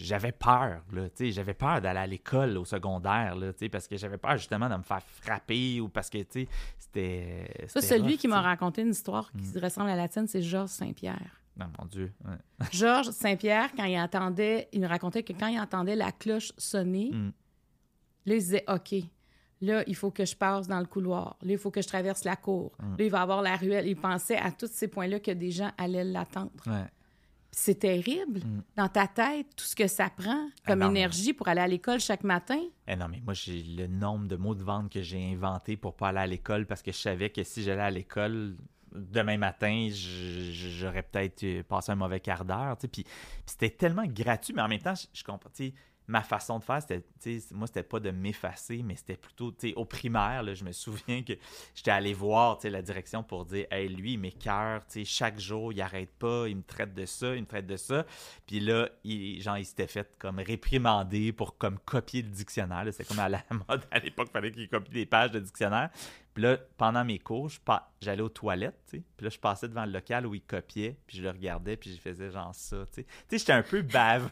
j'avais 0.04 0.30
peur, 0.30 0.82
là, 0.92 1.08
tu 1.08 1.16
sais, 1.16 1.32
j'avais 1.32 1.54
peur 1.54 1.80
d'aller 1.80 1.98
à 1.98 2.06
l'école 2.06 2.56
au 2.56 2.64
secondaire, 2.64 3.34
là, 3.34 3.52
tu 3.52 3.60
sais, 3.60 3.68
parce 3.68 3.88
que 3.88 3.96
j'avais 3.96 4.16
peur 4.16 4.36
justement 4.36 4.68
de 4.68 4.76
me 4.76 4.82
faire 4.82 5.02
frapper 5.02 5.80
ou 5.80 5.88
parce 5.88 6.08
que, 6.08 6.18
tu 6.18 6.42
sais, 6.42 6.48
c'était... 6.78 7.50
Ça, 7.66 7.80
celui 7.80 8.12
rough, 8.12 8.20
qui 8.20 8.28
m'a. 8.28 8.40
Mm. 8.40 8.44
raconté 8.44 8.82
une 8.82 8.90
histoire 8.90 9.32
qui 9.32 9.58
ressemble 9.58 9.90
à 9.90 9.96
la 9.96 10.06
tienne, 10.06 10.28
c'est 10.28 10.40
Georges 10.40 10.70
Saint-Pierre. 10.70 11.37
Non, 11.58 11.66
mon 11.78 11.86
Dieu. 11.86 12.12
ouais. 12.24 12.36
Georges 12.72 13.10
Saint-Pierre, 13.10 13.70
quand 13.76 13.84
il 13.84 13.98
entendait, 13.98 14.68
il 14.72 14.80
me 14.80 14.86
racontait 14.86 15.22
que 15.22 15.32
quand 15.32 15.48
il 15.48 15.58
entendait 15.58 15.96
la 15.96 16.12
cloche 16.12 16.52
sonner, 16.58 17.10
Mm. 17.12 17.32
là, 18.26 18.34
il 18.34 18.40
se 18.40 18.46
disait 18.46 18.64
OK, 18.68 18.94
là, 19.60 19.82
il 19.86 19.96
faut 19.96 20.10
que 20.10 20.24
je 20.24 20.36
passe 20.36 20.68
dans 20.68 20.78
le 20.80 20.86
couloir. 20.86 21.36
Là, 21.42 21.52
il 21.52 21.58
faut 21.58 21.70
que 21.70 21.82
je 21.82 21.88
traverse 21.88 22.24
la 22.24 22.36
cour. 22.36 22.72
Mm. 22.80 22.96
Là, 22.98 23.04
il 23.04 23.10
va 23.10 23.22
avoir 23.22 23.42
la 23.42 23.56
ruelle. 23.56 23.86
Il 23.86 23.96
pensait 23.96 24.36
à 24.38 24.52
tous 24.52 24.70
ces 24.70 24.88
points-là 24.88 25.18
que 25.20 25.30
des 25.32 25.50
gens 25.50 25.70
allaient 25.78 26.04
l'attendre. 26.04 26.50
Ouais. 26.66 26.84
C'est 27.50 27.78
terrible. 27.80 28.40
Dans 28.76 28.88
ta 28.88 29.08
tête, 29.08 29.46
tout 29.56 29.64
ce 29.64 29.74
que 29.74 29.88
ça 29.88 30.10
prend 30.10 30.48
comme 30.66 30.78
Mm. 30.78 30.82
Ah 30.82 30.84
non. 30.86 30.90
énergie 30.90 31.32
pour 31.32 31.48
aller 31.48 31.62
à 31.62 31.66
l'école 31.66 31.98
chaque 31.98 32.22
matin. 32.22 32.60
Eh 32.86 32.94
non, 32.94 33.08
mais 33.08 33.20
moi, 33.24 33.32
j'ai 33.34 33.62
le 33.62 33.86
nombre 33.88 34.28
de 34.28 34.36
mots 34.36 34.54
de 34.54 34.62
vente 34.62 34.92
que 34.92 35.02
j'ai 35.02 35.32
inventé 35.32 35.76
pour 35.76 35.96
pas 35.96 36.08
aller 36.10 36.18
à 36.18 36.26
l'école 36.26 36.66
parce 36.66 36.82
que 36.82 36.92
je 36.92 36.98
savais 36.98 37.30
que 37.30 37.42
si 37.42 37.62
j'allais 37.64 37.80
à 37.82 37.90
l'école 37.90 38.56
demain 38.92 39.36
matin, 39.36 39.88
j'aurais 39.90 41.02
peut-être 41.02 41.62
passé 41.62 41.92
un 41.92 41.96
mauvais 41.96 42.20
quart 42.20 42.44
d'heure. 42.44 42.76
puis 42.90 43.04
c'était 43.46 43.70
tellement 43.70 44.06
gratuit, 44.06 44.54
mais 44.54 44.62
en 44.62 44.68
même 44.68 44.80
temps, 44.80 44.94
je, 44.94 45.06
je 45.12 45.24
comprends. 45.24 45.50
Ma 46.08 46.22
façon 46.22 46.58
de 46.58 46.64
faire, 46.64 46.80
c'était, 46.80 47.04
moi, 47.52 47.66
c'était 47.66 47.82
pas 47.82 48.00
de 48.00 48.10
m'effacer, 48.10 48.82
mais 48.82 48.96
c'était 48.96 49.16
plutôt, 49.16 49.52
tu 49.52 49.68
sais, 49.68 49.74
au 49.74 49.84
primaire, 49.84 50.42
je 50.54 50.64
me 50.64 50.72
souviens 50.72 51.22
que 51.22 51.34
j'étais 51.74 51.90
allé 51.90 52.14
voir, 52.14 52.58
la 52.64 52.82
direction 52.82 53.22
pour 53.22 53.44
dire, 53.44 53.66
hey, 53.70 53.88
lui, 53.88 54.14
il 54.14 54.18
m'écœure, 54.18 54.86
tu 54.86 55.00
sais, 55.00 55.04
chaque 55.04 55.38
jour, 55.38 55.72
il 55.72 55.80
arrête 55.80 56.10
pas, 56.18 56.48
il 56.48 56.56
me 56.56 56.62
traite 56.62 56.94
de 56.94 57.06
ça, 57.06 57.34
il 57.34 57.42
me 57.42 57.46
traite 57.46 57.66
de 57.66 57.76
ça. 57.76 58.06
Puis 58.46 58.60
là, 58.60 58.88
il, 59.04 59.40
genre, 59.40 59.58
il 59.58 59.64
s'était 59.64 59.86
fait 59.86 60.14
comme 60.18 60.38
réprimander 60.38 61.32
pour 61.32 61.58
comme 61.58 61.78
copier 61.78 62.22
le 62.22 62.28
dictionnaire. 62.28 62.84
C'est 62.92 63.06
comme 63.06 63.18
à 63.18 63.28
la 63.28 63.44
mode 63.68 63.84
à 63.90 63.98
l'époque, 63.98 64.28
il 64.30 64.32
fallait 64.32 64.50
qu'il 64.50 64.68
copie 64.68 64.90
des 64.90 65.06
pages 65.06 65.30
de 65.30 65.40
dictionnaire. 65.40 65.90
Puis 66.34 66.42
là, 66.42 66.56
pendant 66.76 67.04
mes 67.04 67.18
cours, 67.18 67.50
j'allais 68.00 68.22
aux 68.22 68.28
toilettes. 68.28 68.78
Puis 68.90 69.02
là, 69.20 69.28
je 69.28 69.38
passais 69.38 69.68
devant 69.68 69.84
le 69.84 69.92
local 69.92 70.26
où 70.26 70.34
il 70.34 70.42
copiait, 70.42 70.96
puis 71.06 71.18
je 71.18 71.22
le 71.22 71.30
regardais, 71.30 71.76
puis 71.76 71.94
je 71.94 72.00
faisais 72.00 72.30
genre 72.30 72.54
ça, 72.54 72.84
tu 72.86 73.02
sais. 73.02 73.04
Tu 73.04 73.10
sais, 73.28 73.38
j'étais 73.38 73.52
un 73.52 73.62
peu 73.62 73.82
bave. 73.82 74.30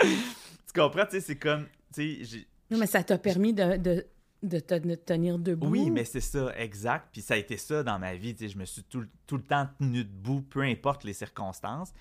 Tu 0.00 0.72
comprends? 0.74 1.06
Tu 1.06 1.12
sais, 1.12 1.20
c'est 1.20 1.36
comme. 1.36 1.66
Tu 1.92 2.24
sais, 2.24 2.46
non, 2.70 2.78
mais 2.78 2.86
ça 2.86 3.02
t'a 3.04 3.18
permis 3.18 3.52
de, 3.52 3.76
de, 3.76 4.06
de, 4.42 4.58
te 4.58 4.94
tenir 4.94 5.38
debout. 5.38 5.68
Oui, 5.68 5.90
mais 5.90 6.04
c'est 6.04 6.20
ça, 6.20 6.52
exact. 6.56 7.08
Puis 7.12 7.22
ça 7.22 7.34
a 7.34 7.36
été 7.36 7.56
ça 7.56 7.82
dans 7.82 7.98
ma 7.98 8.14
vie. 8.14 8.34
Tu 8.34 8.44
sais, 8.44 8.48
je 8.48 8.58
me 8.58 8.64
suis 8.64 8.82
tout, 8.82 9.06
tout, 9.26 9.36
le 9.36 9.42
temps 9.42 9.68
tenu 9.78 10.04
debout, 10.04 10.42
peu 10.42 10.62
importe 10.62 11.04
les 11.04 11.12
circonstances. 11.12 11.92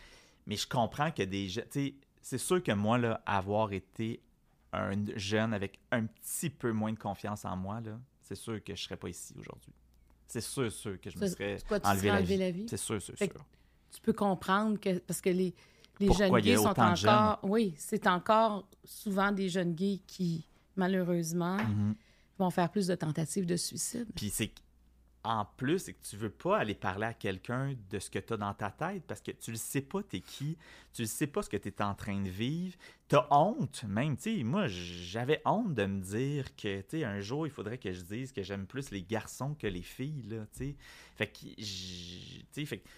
Mais 0.47 0.55
je 0.55 0.67
comprends 0.67 1.11
que 1.11 1.23
des 1.23 1.49
gens. 1.49 1.61
Tu 1.69 1.87
sais, 1.87 1.93
c'est 2.21 2.37
sûr 2.37 2.63
que 2.63 2.71
moi, 2.71 2.97
là, 2.97 3.21
avoir 3.25 3.73
été 3.73 4.21
un 4.71 4.93
jeune 5.15 5.53
avec 5.53 5.79
un 5.91 6.05
petit 6.05 6.49
peu 6.49 6.71
moins 6.71 6.91
de 6.93 6.97
confiance 6.97 7.45
en 7.45 7.55
moi, 7.55 7.79
là, 7.81 7.99
c'est 8.21 8.35
sûr 8.35 8.63
que 8.63 8.75
je 8.75 8.81
serais 8.81 8.97
pas 8.97 9.09
ici 9.09 9.33
aujourd'hui. 9.37 9.73
C'est 10.27 10.41
sûr, 10.41 10.71
sûr 10.71 10.99
que 10.99 11.11
je 11.11 11.19
me 11.19 11.27
serais 11.27 11.57
enlevé, 11.83 12.37
la 12.37 12.49
vie. 12.49 12.65
C'est 12.67 12.77
sûr, 12.77 12.99
sûr, 12.99 13.15
sûr. 13.15 13.27
Tu 13.91 14.01
peux 14.01 14.13
comprendre 14.13 14.79
que. 14.79 14.97
Parce 14.99 15.21
que 15.21 15.29
les 15.29 15.53
les 15.99 16.11
jeunes 16.13 16.39
gays 16.39 16.57
sont 16.57 16.79
encore. 16.79 17.39
Oui, 17.43 17.73
c'est 17.77 18.07
encore 18.07 18.67
souvent 18.83 19.31
des 19.31 19.49
jeunes 19.49 19.73
gays 19.73 20.01
qui, 20.07 20.47
malheureusement, 20.75 21.57
mhm. 21.57 21.95
vont 22.37 22.49
faire 22.49 22.69
plus 22.69 22.87
de 22.87 22.95
tentatives 22.95 23.45
de 23.45 23.55
suicide. 23.55 24.07
Puis 24.15 24.29
c'est 24.29 24.51
en 25.25 25.45
plus, 25.45 25.79
c'est 25.79 25.93
que 25.93 26.05
tu 26.05 26.17
veux 26.17 26.29
pas 26.29 26.57
aller 26.57 26.75
parler 26.75 27.05
à 27.05 27.13
quelqu'un 27.13 27.75
de 27.89 27.99
ce 27.99 28.09
que 28.09 28.19
tu 28.19 28.33
as 28.33 28.37
dans 28.37 28.53
ta 28.53 28.71
tête 28.71 29.03
parce 29.07 29.21
que 29.21 29.31
tu 29.31 29.51
le 29.51 29.57
sais 29.57 29.81
pas, 29.81 30.03
tu 30.03 30.17
es 30.17 30.19
qui, 30.19 30.57
tu 30.91 31.03
le 31.03 31.07
sais 31.07 31.27
pas 31.27 31.41
ce 31.41 31.49
que 31.49 31.55
tu 31.55 31.69
es 31.69 31.81
en 31.81 31.95
train 31.95 32.21
de 32.21 32.29
vivre. 32.29 32.75
Tu 33.07 33.15
as 33.15 33.25
honte 33.31 33.85
même, 33.87 34.17
tu 34.17 34.37
sais, 34.37 34.43
moi 34.43 34.67
j'avais 34.67 35.41
honte 35.45 35.73
de 35.73 35.85
me 35.85 36.01
dire 36.01 36.53
que 36.57 36.81
tu 36.81 36.85
sais 36.89 37.03
un 37.05 37.21
jour 37.21 37.47
il 37.47 37.51
faudrait 37.51 37.77
que 37.77 37.93
je 37.93 38.01
dise 38.01 38.33
que 38.33 38.43
j'aime 38.43 38.65
plus 38.65 38.91
les 38.91 39.01
garçons 39.01 39.53
que 39.53 39.67
les 39.67 39.81
filles 39.81 40.23
là, 40.29 40.45
tu 40.51 40.57
sais. 40.57 40.75
Fait 41.15 41.27
que 41.27 41.39
tu 41.39 41.63
sais 42.51 42.65
fait 42.65 42.79
que 42.79 42.89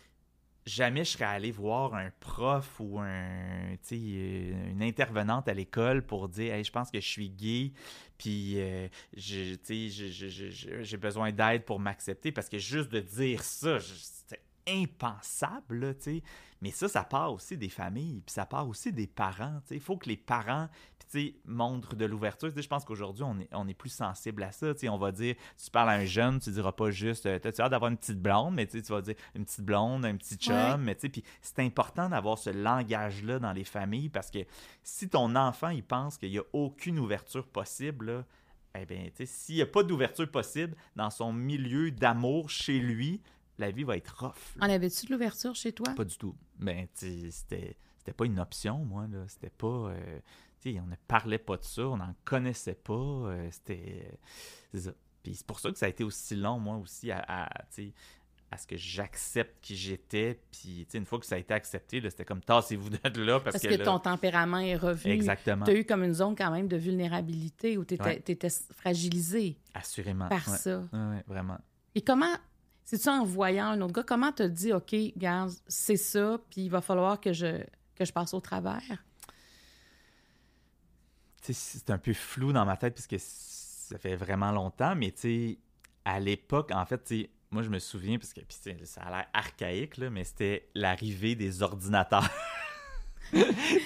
jamais 0.65 1.03
je 1.03 1.11
serais 1.11 1.25
allé 1.25 1.51
voir 1.51 1.93
un 1.93 2.09
prof 2.19 2.79
ou 2.79 2.99
un, 2.99 3.75
euh, 3.91 4.71
une 4.71 4.81
intervenante 4.81 5.47
à 5.47 5.53
l'école 5.53 6.01
pour 6.05 6.27
dire 6.27 6.53
hey, 6.55 6.63
je 6.63 6.71
pense 6.71 6.89
que 6.89 6.99
je 6.99 7.07
suis 7.07 7.29
gay, 7.29 7.71
puis 8.17 8.55
euh, 8.57 8.87
j'ai 9.15 10.97
besoin 10.97 11.31
d'aide 11.31 11.65
pour 11.65 11.79
m'accepter. 11.79 12.31
Parce 12.31 12.49
que 12.49 12.57
juste 12.57 12.89
de 12.89 12.99
dire 12.99 13.43
ça, 13.43 13.77
c'est 13.79 14.41
impensable, 14.67 15.95
tu 15.97 16.03
sais. 16.03 16.23
Mais 16.65 16.71
ça, 16.71 16.87
ça 16.87 17.03
part 17.03 17.31
aussi 17.31 17.57
des 17.57 17.69
familles, 17.69 18.23
puis 18.25 18.33
ça 18.33 18.47
part 18.47 18.67
aussi 18.67 18.91
des 18.91 19.05
parents. 19.05 19.61
Il 19.69 19.79
faut 19.79 19.97
que 19.97 20.09
les 20.09 20.17
parents 20.17 20.67
montre 21.45 21.95
de 21.95 22.05
l'ouverture. 22.05 22.51
Je 22.55 22.67
pense 22.67 22.83
qu'aujourd'hui, 22.83 23.23
on 23.23 23.39
est, 23.39 23.47
on 23.53 23.67
est 23.67 23.75
plus 23.75 23.89
sensible 23.89 24.41
à 24.41 24.51
ça. 24.51 24.73
on 24.89 24.97
va 24.97 25.11
dire, 25.11 25.35
tu 25.63 25.69
parles 25.69 25.89
à 25.89 25.93
un 25.93 26.05
jeune, 26.05 26.39
tu 26.39 26.49
diras 26.51 26.71
pas 26.71 26.89
juste, 26.91 27.27
euh, 27.27 27.39
tu 27.39 27.47
as 27.47 27.63
hâte 27.63 27.71
d'avoir 27.71 27.91
une 27.91 27.97
petite 27.97 28.19
blonde, 28.19 28.55
mais 28.55 28.65
tu 28.65 28.81
vas 28.81 29.01
dire 29.01 29.15
une 29.35 29.45
petite 29.45 29.61
blonde, 29.61 30.03
un 30.05 30.15
petit 30.15 30.35
chum. 30.35 30.81
Mais 30.81 30.95
puis 30.95 31.23
c'est 31.43 31.59
important 31.59 32.09
d'avoir 32.09 32.37
ce 32.37 32.49
langage-là 32.49 33.39
dans 33.39 33.53
les 33.53 33.63
familles 33.63 34.09
parce 34.09 34.31
que 34.31 34.39
si 34.83 35.07
ton 35.07 35.35
enfant, 35.35 35.69
il 35.69 35.83
pense 35.83 36.17
qu'il 36.17 36.31
n'y 36.31 36.39
a 36.39 36.43
aucune 36.53 36.97
ouverture 36.97 37.45
possible, 37.47 38.25
eh 38.77 38.85
bien, 38.85 39.07
s'il 39.23 39.55
n'y 39.55 39.61
a 39.61 39.67
pas 39.67 39.83
d'ouverture 39.83 40.29
possible 40.29 40.75
dans 40.95 41.09
son 41.09 41.31
milieu 41.31 41.91
d'amour 41.91 42.49
chez 42.49 42.79
lui, 42.79 43.21
la 43.57 43.71
vie 43.71 43.83
va 43.83 43.97
être 43.97 44.15
rough. 44.19 44.57
En 44.61 44.69
avait-tu 44.69 45.05
de 45.07 45.11
l'ouverture 45.13 45.55
chez 45.55 45.71
toi? 45.71 45.93
Pas 45.95 46.05
du 46.05 46.17
tout. 46.17 46.35
Ben, 46.59 46.87
c'était 46.93 47.77
c'était 48.05 48.13
pas 48.13 48.25
une 48.25 48.39
option, 48.39 48.85
moi. 48.85 49.07
Là. 49.11 49.25
C'était 49.27 49.49
pas. 49.49 49.67
Euh, 49.67 50.19
on 50.67 50.69
ne 50.87 50.95
parlait 51.07 51.37
pas 51.37 51.57
de 51.57 51.63
ça, 51.63 51.87
on 51.87 51.97
n'en 51.97 52.13
connaissait 52.23 52.75
pas. 52.75 52.93
Euh, 52.93 53.47
c'était. 53.51 54.19
Puis 55.23 55.35
c'est 55.35 55.45
pour 55.45 55.59
ça 55.59 55.71
que 55.71 55.77
ça 55.77 55.87
a 55.87 55.89
été 55.89 56.03
aussi 56.03 56.35
long, 56.35 56.59
moi 56.59 56.77
aussi, 56.77 57.11
à, 57.11 57.49
à 58.51 58.57
ce 58.57 58.67
que 58.67 58.77
j'accepte 58.77 59.57
qui 59.61 59.75
j'étais. 59.75 60.39
Puis, 60.51 60.87
une 60.93 61.05
fois 61.05 61.19
que 61.19 61.25
ça 61.25 61.35
a 61.35 61.37
été 61.39 61.53
accepté, 61.53 61.99
c'était 62.01 62.25
comme 62.25 62.41
tassez-vous 62.41 62.89
de 62.89 63.21
là. 63.21 63.39
Parce, 63.39 63.59
que, 63.59 63.83
ton 63.83 63.99
tempérament 63.99 64.59
est 64.59 64.75
revenu. 64.75 65.13
Exactement. 65.13 65.65
Tu 65.65 65.71
as 65.71 65.75
eu 65.75 65.85
comme 65.85 66.03
une 66.03 66.13
zone 66.13 66.35
quand 66.35 66.51
même 66.51 66.67
de 66.67 66.77
vulnérabilité 66.77 67.77
où 67.77 67.85
tu 67.85 67.95
étais, 67.95 68.49
fragilisé. 68.75 69.57
Assurément. 69.73 70.29
Par 70.29 70.47
ça. 70.47 70.83
Oui, 70.93 71.17
vraiment. 71.27 71.57
Et 71.95 72.01
comment. 72.01 72.35
C'est-tu 72.85 73.09
en 73.09 73.25
voyant 73.25 73.65
un 73.65 73.81
autre 73.81 73.93
gars, 73.93 74.03
comment 74.03 74.31
te 74.31 74.43
dit, 74.43 74.71
OK, 74.71 74.91
regarde, 74.91 75.51
c'est 75.67 75.97
ça, 75.97 76.37
puis 76.51 76.61
il 76.61 76.69
va 76.69 76.81
falloir 76.81 77.19
que 77.19 77.33
je, 77.33 77.63
que 77.95 78.03
passe 78.11 78.33
au 78.33 78.39
travers? 78.39 78.81
c'est 81.41 81.91
un 81.91 81.99
peu 81.99 82.13
flou 82.13 82.53
dans 82.53 82.65
ma 82.65 82.75
tête 82.75 82.95
puisque 82.95 83.17
ça 83.19 83.99
fait 83.99 84.15
vraiment 84.15 84.51
longtemps, 84.51 84.95
mais 84.95 85.13
à 86.03 86.19
l'époque, 86.19 86.71
en 86.73 86.85
fait, 86.85 87.13
moi 87.51 87.61
je 87.61 87.69
me 87.69 87.77
souviens, 87.77 88.17
parce 88.17 88.33
que 88.33 88.41
ça 88.83 89.01
a 89.01 89.09
l'air 89.11 89.27
archaïque, 89.33 89.97
mais 89.99 90.23
c'était 90.23 90.69
l'arrivée 90.73 91.35
des 91.35 91.61
ordinateurs. 91.61 92.29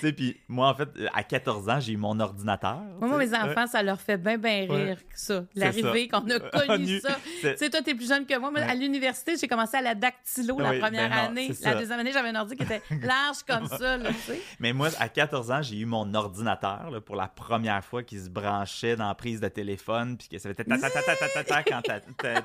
tu 0.02 0.14
puis 0.14 0.38
moi, 0.48 0.70
en 0.70 0.76
fait, 0.76 0.90
à 1.14 1.24
14 1.24 1.70
ans, 1.70 1.80
j'ai 1.80 1.94
eu 1.94 1.98
mon 1.98 2.20
ordinateur. 2.20 2.82
Moi, 3.00 3.18
mes 3.18 3.34
enfants, 3.34 3.68
ça 3.68 3.82
leur 3.84 4.00
fait 4.00 4.18
bien, 4.18 4.38
bien 4.38 4.68
rire, 4.70 4.98
ça. 5.14 5.44
L'arrivée 5.56 6.08
qu'on 6.08 6.30
a 6.30 6.40
connu 6.68 7.00
ça. 7.00 7.18
Tu 7.42 7.58
sais, 7.58 7.70
toi, 7.70 7.82
t'es 7.82 7.96
plus 7.96 8.08
jeune 8.08 8.26
que 8.26 8.38
moi. 8.38 8.52
mais 8.52 8.62
À 8.62 8.76
l'université, 8.76 9.36
j'ai 9.38 9.48
commencé 9.48 9.78
à 9.78 9.82
la 9.82 9.96
dactylo 9.96 10.60
la 10.60 10.74
première 10.74 11.10
ben 11.10 11.18
année. 11.18 11.52
La 11.64 11.76
deuxième 11.76 12.00
année, 12.00 12.12
j'avais 12.12 12.30
un 12.30 12.36
ordi 12.36 12.56
qui 12.56 12.64
était 12.64 12.82
large 13.02 13.44
comme 13.48 13.68
ça, 13.68 13.98
tu 13.98 14.14
sais. 14.26 14.42
Mais 14.60 14.74
moi, 14.74 14.90
à 15.00 15.10
14 15.10 15.52
ans, 15.52 15.62
j'ai 15.62 15.78
eu 15.78 15.86
mon 15.86 16.14
ordinateur, 16.14 16.90
là, 16.92 17.02
pour 17.02 17.16
la 17.16 17.28
première 17.28 17.84
fois 17.84 18.04
qui 18.04 18.20
se 18.20 18.30
branchait 18.30 18.96
dans 18.96 19.08
la 19.08 19.16
prise 19.16 19.40
de 19.40 19.48
téléphone, 19.48 20.18
puis 20.18 20.28
que 20.28 20.38
ça 20.38 20.50
fait 20.50 20.56
ta 20.56 20.64
ta 20.64 20.90
ta 20.90 21.02
ta 21.02 21.16
ta 21.16 21.44
ta 21.44 21.64
quand 21.64 21.82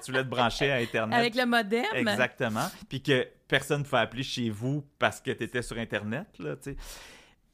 tu 0.02 0.10
voulais 0.10 0.24
te 0.24 0.28
brancher 0.28 0.70
à 0.70 0.76
Internet. 0.76 1.18
Avec 1.18 1.34
le 1.34 1.46
modem. 1.46 1.84
Exactement. 1.94 2.68
Puis 2.88 3.02
que 3.02 3.26
personne 3.48 3.80
ne 3.80 3.84
pouvait 3.84 3.98
appeler 3.98 4.22
chez 4.22 4.50
vous 4.50 4.84
parce 4.98 5.20
que 5.20 5.30
tu 5.30 5.44
étais 5.44 5.62
sur 5.62 5.78
Internet. 5.78 6.26
Là, 6.38 6.56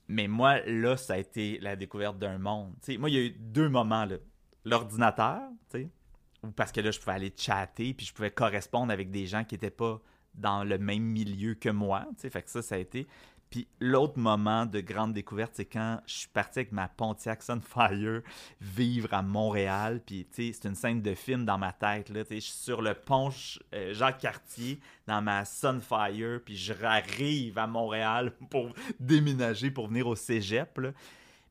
Mais 0.08 0.28
moi, 0.28 0.60
là, 0.66 0.96
ça 0.96 1.14
a 1.14 1.18
été 1.18 1.58
la 1.60 1.76
découverte 1.76 2.18
d'un 2.18 2.38
monde. 2.38 2.74
moi, 2.98 3.10
il 3.10 3.14
y 3.14 3.18
a 3.18 3.22
eu 3.22 3.30
deux 3.30 3.68
moments. 3.68 4.06
L'ordinateur, 4.64 5.40
parce 6.56 6.72
que 6.72 6.80
là, 6.80 6.90
je 6.90 6.98
pouvais 6.98 7.12
aller 7.12 7.32
chatter, 7.36 7.94
puis 7.94 8.06
je 8.06 8.12
pouvais 8.12 8.30
correspondre 8.30 8.92
avec 8.92 9.10
des 9.10 9.26
gens 9.26 9.44
qui 9.44 9.54
n'étaient 9.54 9.70
pas 9.70 10.00
dans 10.34 10.64
le 10.64 10.78
même 10.78 11.02
milieu 11.02 11.54
que 11.54 11.68
moi. 11.68 12.06
Fait 12.18 12.42
que 12.42 12.50
ça, 12.50 12.62
ça 12.62 12.74
a 12.76 12.78
été. 12.78 13.06
Puis 13.50 13.66
l'autre 13.80 14.16
moment 14.16 14.64
de 14.64 14.80
grande 14.80 15.12
découverte, 15.12 15.52
c'est 15.54 15.64
quand 15.64 16.00
je 16.06 16.14
suis 16.14 16.28
parti 16.28 16.60
avec 16.60 16.70
ma 16.70 16.86
Pontiac 16.86 17.42
Sunfire 17.42 18.22
vivre 18.60 19.12
à 19.12 19.22
Montréal. 19.22 20.00
Puis, 20.06 20.24
tu 20.32 20.52
sais, 20.52 20.52
c'est 20.52 20.68
une 20.68 20.76
scène 20.76 21.02
de 21.02 21.14
film 21.16 21.44
dans 21.44 21.58
ma 21.58 21.72
tête. 21.72 22.10
Là, 22.10 22.22
je 22.30 22.38
suis 22.38 22.52
sur 22.52 22.80
le 22.80 22.94
pont 22.94 23.30
euh, 23.74 23.92
Jacques-Cartier 23.92 24.78
dans 25.08 25.20
ma 25.20 25.44
Sunfire. 25.44 26.40
Puis 26.44 26.56
je 26.56 26.72
arrive 26.84 27.58
à 27.58 27.66
Montréal 27.66 28.32
pour 28.50 28.72
déménager, 29.00 29.72
pour 29.72 29.88
venir 29.88 30.06
au 30.06 30.14
cégep. 30.14 30.78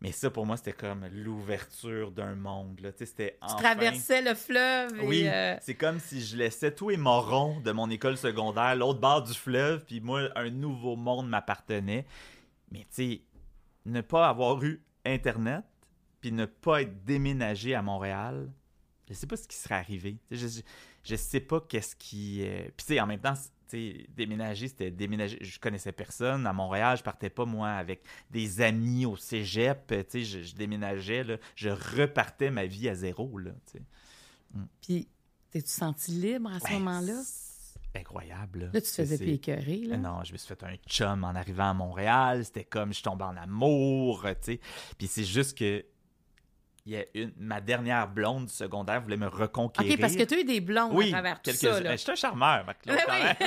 Mais 0.02 0.14
ça, 0.14 0.30
pour 0.30 0.45
moi, 0.45 0.56
c'était 0.56 0.74
comme 0.74 1.06
l'ouverture 1.12 2.12
d'un 2.12 2.36
monde. 2.36 2.80
Là. 2.80 2.93
Tu, 2.93 3.06
sais, 3.06 3.38
tu 3.41 3.56
traversais 3.58 4.22
le 4.22 4.34
fleuve. 4.34 4.93
oui, 5.04 5.28
euh, 5.28 5.58
c'est 5.62 5.76
comme 5.76 6.00
si 6.00 6.22
je 6.22 6.38
laissais 6.38 6.74
tous 6.74 6.89
les 6.89 6.97
morons 6.97 7.60
de 7.60 7.72
mon 7.72 7.89
école 7.89 8.16
secondaire, 8.16 8.76
l'autre 8.76 9.02
bord 9.02 9.24
du 9.24 9.34
fleuve, 9.34 9.84
puis 9.86 10.00
moi, 10.00 10.30
un 10.36 10.50
nouveau 10.50 10.95
monde 10.95 11.28
m'appartenait. 11.28 12.06
Mais 12.72 12.80
tu 12.80 12.88
sais, 12.91 13.22
ne 13.86 14.00
pas 14.00 14.30
avoir 14.30 14.64
eu 14.64 14.82
Internet, 15.06 15.66
puis 16.22 16.32
ne 16.32 16.45
pas 16.45 16.84
être 16.84 17.04
déménagé 17.04 17.76
à 17.76 17.82
Montréal, 17.82 18.50
je 19.10 19.14
sais 19.14 19.28
pas 19.28 19.36
ce 19.36 19.47
qui 19.47 19.58
serait 19.58 19.76
arrivé. 19.76 20.18
Je, 20.32 20.47
je, 21.04 21.16
sais 21.16 21.39
pas 21.39 21.60
qu'est-ce 21.60 21.95
qui... 21.95 22.43
Euh, 22.43 22.64
puis 22.78 22.86
tu 22.86 22.93
sais, 22.93 23.00
en 23.02 23.08
même 23.08 23.20
temps, 23.20 23.34
déménager, 24.15 24.67
c'était 24.67 24.91
déménager. 24.91 25.38
Je 25.41 25.59
connaissais 25.59 25.91
personne 25.91 26.45
à 26.47 26.53
Montréal. 26.53 26.97
Je 26.97 27.03
partais 27.03 27.30
pas, 27.30 27.45
moi, 27.45 27.70
avec 27.70 28.01
des 28.32 28.61
amis 28.61 29.05
au 29.05 29.15
cégep. 29.15 29.93
Je, 30.13 30.43
je 30.43 30.55
déménageais. 30.55 31.24
Là, 31.24 31.38
je 31.55 31.70
repartais 31.70 32.51
ma 32.51 32.65
vie 32.65 32.89
à 32.89 32.95
zéro. 32.95 33.38
Là, 33.38 33.51
mm. 34.53 34.63
Puis, 34.82 35.07
t'es-tu 35.51 35.70
senti 35.70 36.11
libre 36.11 36.51
à 36.51 36.59
ce 36.59 36.72
moment-là? 36.74 37.22
Incroyable. 37.95 38.70
Là, 38.72 38.82
tu 38.82 38.88
te 38.88 38.88
faisais 38.88 39.17
plus 39.17 39.88
Là. 39.88 39.97
Non, 39.97 40.24
je 40.24 40.32
me 40.32 40.38
suis 40.38 40.47
fait 40.47 40.63
un 40.63 40.76
chum 40.88 41.24
en 41.24 41.30
arrivant 41.30 41.72
à 41.72 41.74
Montréal. 41.74 42.45
C'était 42.45 42.63
comme 42.63 42.93
je 42.93 43.01
tombais 43.01 43.24
en 43.24 43.36
amour. 43.36 44.26
sais. 44.41 44.59
Puis 44.97 45.07
c'est 45.07 45.24
juste 45.24 45.57
que 45.57 45.84
il 46.90 46.96
y 46.96 46.98
a 46.98 47.06
une, 47.14 47.32
ma 47.38 47.62
dernière 47.62 48.08
blonde 48.08 48.48
du 48.48 48.54
secondaire 48.54 49.02
voulait 49.02 49.18
me 49.18 49.28
reconquérir. 49.28 49.94
OK, 49.94 50.00
parce 50.00 50.16
que 50.16 50.24
tu 50.24 50.34
as 50.34 50.40
eu 50.40 50.44
des 50.44 50.60
blondes 50.60 51.00
à 51.00 51.10
travers 51.10 51.42
tout 51.42 51.52
ça. 51.52 51.80
Là. 51.80 51.82
Ben, 51.82 51.92
je 51.92 51.98
suis 51.98 52.12
un 52.12 52.16
charmeur, 52.16 52.66
Marc-Claude, 52.66 52.98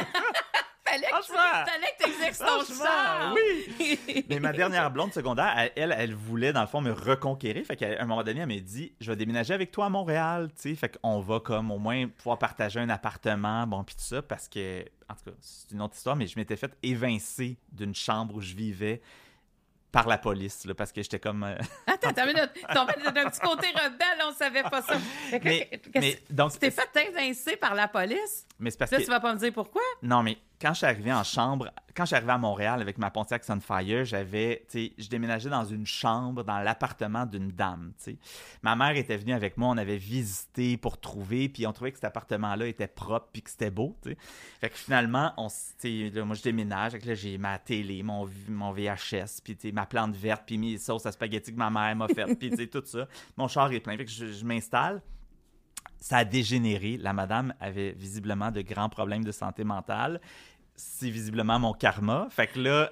fallait 0.92 1.06
que 1.06 1.26
tu 1.26 1.32
fallait 1.32 1.94
que 1.98 2.26
exerces 2.26 2.38
ton 2.38 2.84
charme. 2.84 3.34
Oui. 3.34 4.24
Mais 4.28 4.38
ma 4.38 4.52
dernière 4.52 4.90
blonde 4.90 5.12
secondaire, 5.12 5.70
elle, 5.74 5.94
elle, 5.96 6.14
voulait, 6.14 6.52
dans 6.52 6.60
le 6.60 6.66
fond, 6.66 6.80
me 6.80 6.92
reconquérir. 6.92 7.64
Fait 7.64 7.76
qu'à 7.76 8.00
un 8.00 8.06
moment 8.06 8.22
donné, 8.22 8.40
elle 8.40 8.46
m'a 8.46 8.60
dit 8.60 8.92
Je 9.00 9.10
vais 9.10 9.16
déménager 9.16 9.54
avec 9.54 9.72
toi 9.72 9.86
à 9.86 9.88
Montréal. 9.88 10.50
Tu 10.54 10.70
sais, 10.70 10.74
fait 10.74 10.98
qu'on 11.00 11.20
va 11.20 11.40
comme 11.40 11.70
au 11.70 11.78
moins 11.78 12.06
pouvoir 12.08 12.38
partager 12.38 12.80
un 12.80 12.90
appartement, 12.90 13.66
bon, 13.66 13.82
puis 13.84 13.94
tout 13.94 14.02
ça, 14.02 14.22
parce 14.22 14.48
que, 14.48 14.84
en 15.08 15.14
tout 15.14 15.30
cas, 15.30 15.36
c'est 15.40 15.70
une 15.72 15.82
autre 15.82 15.96
histoire, 15.96 16.16
mais 16.16 16.26
je 16.26 16.38
m'étais 16.38 16.56
fait 16.56 16.76
évincer 16.82 17.56
d'une 17.72 17.94
chambre 17.94 18.36
où 18.36 18.40
je 18.40 18.54
vivais 18.54 19.02
par 19.92 20.08
la 20.08 20.16
police, 20.16 20.64
là, 20.64 20.74
parce 20.74 20.90
que 20.90 21.02
j'étais 21.02 21.20
comme. 21.20 21.44
Euh, 21.44 21.54
Attends, 21.86 22.08
attends 22.08 22.22
une 22.22 22.34
minute. 22.34 22.50
T'as 22.66 22.82
un 22.82 23.30
petit 23.30 23.40
côté 23.40 23.66
rebelle, 23.68 24.26
on 24.26 24.32
savait 24.32 24.62
pas 24.62 24.80
ça. 24.82 24.94
Mais, 25.44 25.70
mais 25.94 26.22
donc. 26.30 26.52
Tu 26.52 26.58
t'es 26.58 26.70
fait 26.70 27.08
évincer 27.08 27.56
par 27.56 27.74
la 27.74 27.86
police? 27.88 28.46
Mais 28.58 28.70
c'est 28.70 28.78
parce 28.78 28.90
là, 28.90 28.98
que. 28.98 29.04
tu 29.04 29.10
vas 29.10 29.20
pas 29.20 29.34
me 29.34 29.38
dire 29.38 29.52
pourquoi? 29.52 29.82
Non, 30.02 30.22
mais 30.22 30.38
quand 30.62 30.74
je 30.74 30.78
suis 30.78 30.86
arrivé 30.86 31.12
en 31.12 31.24
chambre, 31.24 31.72
quand 31.94 32.04
je 32.04 32.14
à 32.14 32.38
Montréal 32.38 32.80
avec 32.80 32.96
ma 32.96 33.10
Pontiac 33.10 33.42
Sunfire, 33.42 34.04
j'avais, 34.04 34.64
je 34.72 35.08
déménageais 35.08 35.50
dans 35.50 35.64
une 35.64 35.84
chambre 35.84 36.44
dans 36.44 36.60
l'appartement 36.60 37.26
d'une 37.26 37.50
dame, 37.50 37.92
tu 37.98 38.12
sais. 38.12 38.16
Ma 38.62 38.76
mère 38.76 38.96
était 38.96 39.16
venue 39.16 39.32
avec 39.32 39.56
moi, 39.56 39.70
on 39.70 39.76
avait 39.76 39.96
visité 39.96 40.76
pour 40.76 41.00
trouver, 41.00 41.48
puis 41.48 41.66
on 41.66 41.72
trouvait 41.72 41.90
que 41.90 41.96
cet 41.96 42.04
appartement-là 42.04 42.68
était 42.68 42.86
propre 42.86 43.28
puis 43.32 43.42
que 43.42 43.50
c'était 43.50 43.72
beau. 43.72 43.96
Fait 44.60 44.70
que 44.70 44.76
finalement, 44.76 45.32
on, 45.36 45.48
moi 46.24 46.36
je 46.36 46.42
déménage, 46.42 46.92
là 47.04 47.14
j'ai 47.14 47.38
ma 47.38 47.58
télé, 47.58 48.04
mon, 48.04 48.28
mon 48.48 48.70
VHS, 48.72 49.40
puis 49.42 49.58
ma 49.72 49.86
plante 49.86 50.14
verte, 50.14 50.44
puis 50.46 50.58
mes 50.58 50.78
sauces 50.78 51.06
à 51.06 51.12
spaghetti 51.12 51.52
que 51.52 51.58
ma 51.58 51.70
mère 51.70 51.96
m'a 51.96 52.06
fait, 52.06 52.36
puis 52.36 52.68
tout 52.68 52.82
ça. 52.84 53.08
Mon 53.36 53.48
char 53.48 53.72
est 53.72 53.80
plein, 53.80 53.96
fait 53.96 54.04
que 54.04 54.10
je 54.10 54.44
m'installe 54.44 55.02
ça 56.02 56.18
a 56.18 56.24
dégénéré. 56.24 56.96
La 56.98 57.12
madame 57.12 57.54
avait 57.60 57.92
visiblement 57.92 58.50
de 58.50 58.60
grands 58.60 58.88
problèmes 58.88 59.24
de 59.24 59.32
santé 59.32 59.64
mentale 59.64 60.20
c'est 60.82 61.10
visiblement 61.10 61.58
mon 61.58 61.72
karma. 61.72 62.26
Fait 62.30 62.48
que 62.48 62.60
là, 62.60 62.90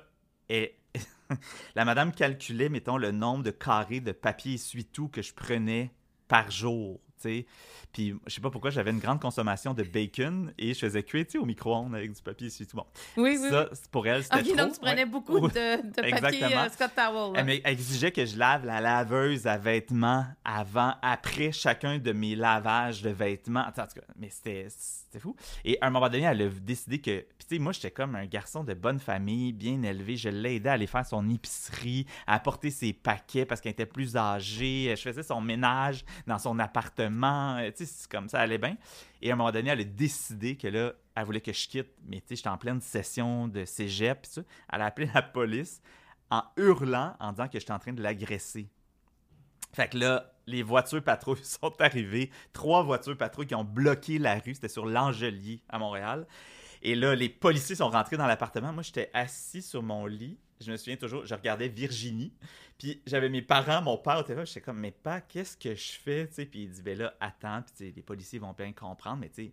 la 1.74 1.84
madame 1.84 2.12
calculait, 2.12 2.68
mettons, 2.68 2.96
le 2.96 3.10
nombre 3.10 3.42
de 3.42 3.50
carrés 3.50 4.00
de 4.00 4.12
papier 4.12 4.54
essuie-tout 4.54 5.08
que 5.08 5.22
je 5.22 5.34
prenais 5.34 5.92
par 6.28 6.50
jour. 6.50 7.00
Puis 7.22 8.14
je 8.26 8.34
sais 8.34 8.40
pas 8.40 8.50
pourquoi 8.50 8.70
j'avais 8.70 8.90
une 8.90 8.98
grande 8.98 9.20
consommation 9.20 9.74
de 9.74 9.82
bacon 9.82 10.52
et 10.58 10.74
je 10.74 10.78
faisais 10.78 11.02
cuire 11.02 11.26
au 11.38 11.44
micro-ondes 11.44 11.94
avec 11.94 12.12
du 12.12 12.22
papier 12.22 12.48
tout. 12.50 12.76
Bon. 12.76 12.86
Oui, 13.16 13.38
oui. 13.40 13.50
Ça, 13.50 13.68
pour 13.90 14.06
elle, 14.06 14.22
c'était 14.22 14.42
trop. 14.42 14.56
donc 14.56 14.72
tu 14.74 14.80
prenais 14.80 15.06
beaucoup 15.06 15.48
de, 15.48 16.20
papier 16.20 16.44
euh, 16.44 16.68
Scott 16.68 16.90
Towel. 16.94 17.60
Elle 17.64 17.72
exigeait 17.72 18.12
que 18.12 18.24
je 18.24 18.38
lave 18.38 18.64
la 18.64 18.80
laveuse 18.80 19.46
à 19.46 19.58
vêtements 19.58 20.24
avant, 20.44 20.94
après 21.02 21.52
chacun 21.52 21.98
de 21.98 22.12
mes 22.12 22.36
lavages 22.36 23.02
de 23.02 23.10
vêtements. 23.10 23.64
En 23.66 23.72
tout 23.72 23.80
cas, 23.80 24.00
mais 24.16 24.30
c'était 24.30 24.68
fou. 25.18 25.36
Et 25.64 25.78
à 25.80 25.86
un 25.86 25.90
moment 25.90 26.08
donné, 26.08 26.24
elle 26.24 26.42
a 26.42 26.48
décidé 26.48 27.00
que. 27.00 27.20
Puis 27.20 27.46
tu 27.48 27.56
sais, 27.56 27.58
moi, 27.58 27.72
j'étais 27.72 27.90
comme 27.90 28.14
un 28.14 28.26
garçon 28.26 28.64
de 28.64 28.74
bonne 28.74 29.00
famille, 29.00 29.52
bien 29.52 29.82
élevé. 29.82 30.16
Je 30.16 30.28
l'ai 30.28 30.56
aidé 30.56 30.68
à 30.68 30.72
aller 30.72 30.86
faire 30.86 31.04
son 31.04 31.28
épicerie, 31.28 32.06
à 32.26 32.34
apporter 32.34 32.70
ses 32.70 32.92
paquets 32.92 33.44
parce 33.44 33.60
qu'elle 33.60 33.72
était 33.72 33.86
plus 33.86 34.16
âgée. 34.16 34.94
Je 34.96 35.02
faisais 35.02 35.22
son 35.22 35.40
ménage 35.40 36.04
dans 36.26 36.38
son 36.38 36.58
appartement. 36.58 37.09
C'est 37.74 38.08
comme 38.08 38.28
ça 38.28 38.40
allait 38.40 38.58
bien. 38.58 38.76
Et 39.22 39.30
à 39.30 39.34
un 39.34 39.36
moment 39.36 39.50
donné, 39.50 39.70
elle 39.70 39.80
a 39.80 39.84
décidé 39.84 40.56
que 40.56 40.68
là, 40.68 40.92
elle 41.14 41.24
voulait 41.24 41.40
que 41.40 41.52
je 41.52 41.68
quitte. 41.68 41.90
Mais 42.06 42.20
tu 42.20 42.28
sais, 42.28 42.36
j'étais 42.36 42.48
en 42.48 42.58
pleine 42.58 42.80
session 42.80 43.48
de 43.48 43.64
cégep. 43.64 44.26
ça. 44.26 44.42
Elle 44.72 44.82
a 44.82 44.86
appelé 44.86 45.10
la 45.14 45.22
police 45.22 45.80
en 46.30 46.42
hurlant, 46.56 47.16
en 47.18 47.32
disant 47.32 47.48
que 47.48 47.58
j'étais 47.58 47.72
en 47.72 47.78
train 47.78 47.92
de 47.92 48.02
l'agresser. 48.02 48.68
Fait 49.72 49.88
que 49.88 49.98
là, 49.98 50.32
les 50.46 50.62
voitures 50.62 51.02
patrouilles 51.02 51.38
sont 51.44 51.80
arrivées. 51.80 52.30
Trois 52.52 52.82
voitures 52.82 53.16
patrouilles 53.16 53.46
qui 53.46 53.54
ont 53.54 53.64
bloqué 53.64 54.18
la 54.18 54.34
rue. 54.34 54.54
C'était 54.54 54.68
sur 54.68 54.86
l'Angelier 54.86 55.62
à 55.68 55.78
Montréal. 55.78 56.26
Et 56.82 56.94
là, 56.94 57.14
les 57.14 57.28
policiers 57.28 57.76
sont 57.76 57.90
rentrés 57.90 58.16
dans 58.16 58.26
l'appartement. 58.26 58.72
Moi, 58.72 58.82
j'étais 58.82 59.10
assis 59.12 59.62
sur 59.62 59.82
mon 59.82 60.06
lit. 60.06 60.38
Je 60.60 60.70
me 60.70 60.76
souviens 60.76 60.96
toujours, 60.96 61.24
je 61.24 61.34
regardais 61.34 61.68
Virginie. 61.68 62.32
Puis 62.78 63.02
j'avais 63.06 63.28
mes 63.28 63.42
parents, 63.42 63.82
mon 63.82 63.98
père 63.98 64.20
était 64.20 64.34
là. 64.34 64.44
J'étais 64.44 64.60
comme, 64.60 64.78
mais 64.78 64.90
pas, 64.90 65.20
qu'est-ce 65.20 65.56
que 65.56 65.74
je 65.74 65.92
fais? 65.92 66.26
puis 66.26 66.62
il 66.62 66.70
dit, 66.70 66.82
ben 66.82 66.98
là, 66.98 67.14
attends. 67.20 67.62
Puis 67.62 67.92
les 67.94 68.02
policiers 68.02 68.38
vont 68.38 68.52
bien 68.52 68.72
comprendre. 68.72 69.18
Mais 69.20 69.28
tu 69.28 69.52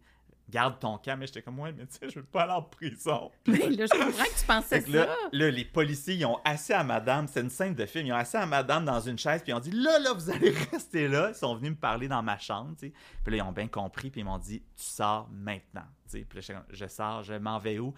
garde 0.50 0.80
ton 0.80 0.98
camp. 0.98 1.18
Mais 1.18 1.28
j'étais 1.28 1.41
comme, 1.41 1.60
ouais, 1.60 1.74
mais 1.74 1.86
tu 1.86 1.98
sais, 1.98 2.10
je 2.10 2.20
veux 2.20 2.26
pas 2.26 2.43
aller 2.43 2.54
en 2.54 2.62
prison. 2.62 3.32
Mais 3.48 3.70
là, 3.70 3.86
je 3.86 3.98
comprends 3.98 4.24
que 4.24 4.39
tu 4.39 4.45
pensais 4.45 4.82
ça. 4.82 5.08
Là, 5.32 5.52
les 5.52 5.66
policiers, 5.66 6.16
ils 6.16 6.26
ont 6.26 6.39
assis 6.43 6.74
à 6.74 6.84
madame. 6.84 7.28
C'est 7.28 7.41
une 7.41 7.50
scène 7.50 7.76
de 7.76 7.86
film. 7.86 8.08
Ils 8.08 8.14
ont 8.14 8.18
assis 8.18 8.38
à 8.38 8.45
madame 8.45 8.86
dans 8.86 9.00
une 9.00 9.18
chaise. 9.18 9.41
Puis 9.41 9.52
ils 9.52 9.56
ont 9.56 9.60
dit, 9.60 9.72
là, 9.72 10.00
là, 10.00 10.14
vous 10.14 10.30
allez 10.30 10.50
rester 10.72 11.08
là. 11.08 11.30
Ils 11.30 11.36
sont 11.36 11.56
venus 11.56 11.72
me 11.72 11.78
parler 11.78 12.08
dans 12.08 12.24
ma 12.24 12.38
chambre, 12.38 12.76
tu 12.78 12.88
sais. 12.88 12.93
Puis 13.24 13.32
là, 13.36 13.43
ils 13.43 13.48
ont 13.48 13.52
bien 13.52 13.68
compris. 13.68 14.10
Puis 14.10 14.22
ils 14.22 14.26
m'ont 14.26 14.38
dit, 14.38 14.60
tu 14.60 14.84
sors 14.84 15.30
maintenant. 15.32 15.86
Tu 16.10 16.20
sais, 16.20 16.26
puis 16.28 16.39
là, 16.39 16.64
je 16.70 16.86
sors, 16.88 17.24
je 17.24 17.34
m'en 17.34 17.60
vais 17.60 17.80
où? 17.80 17.93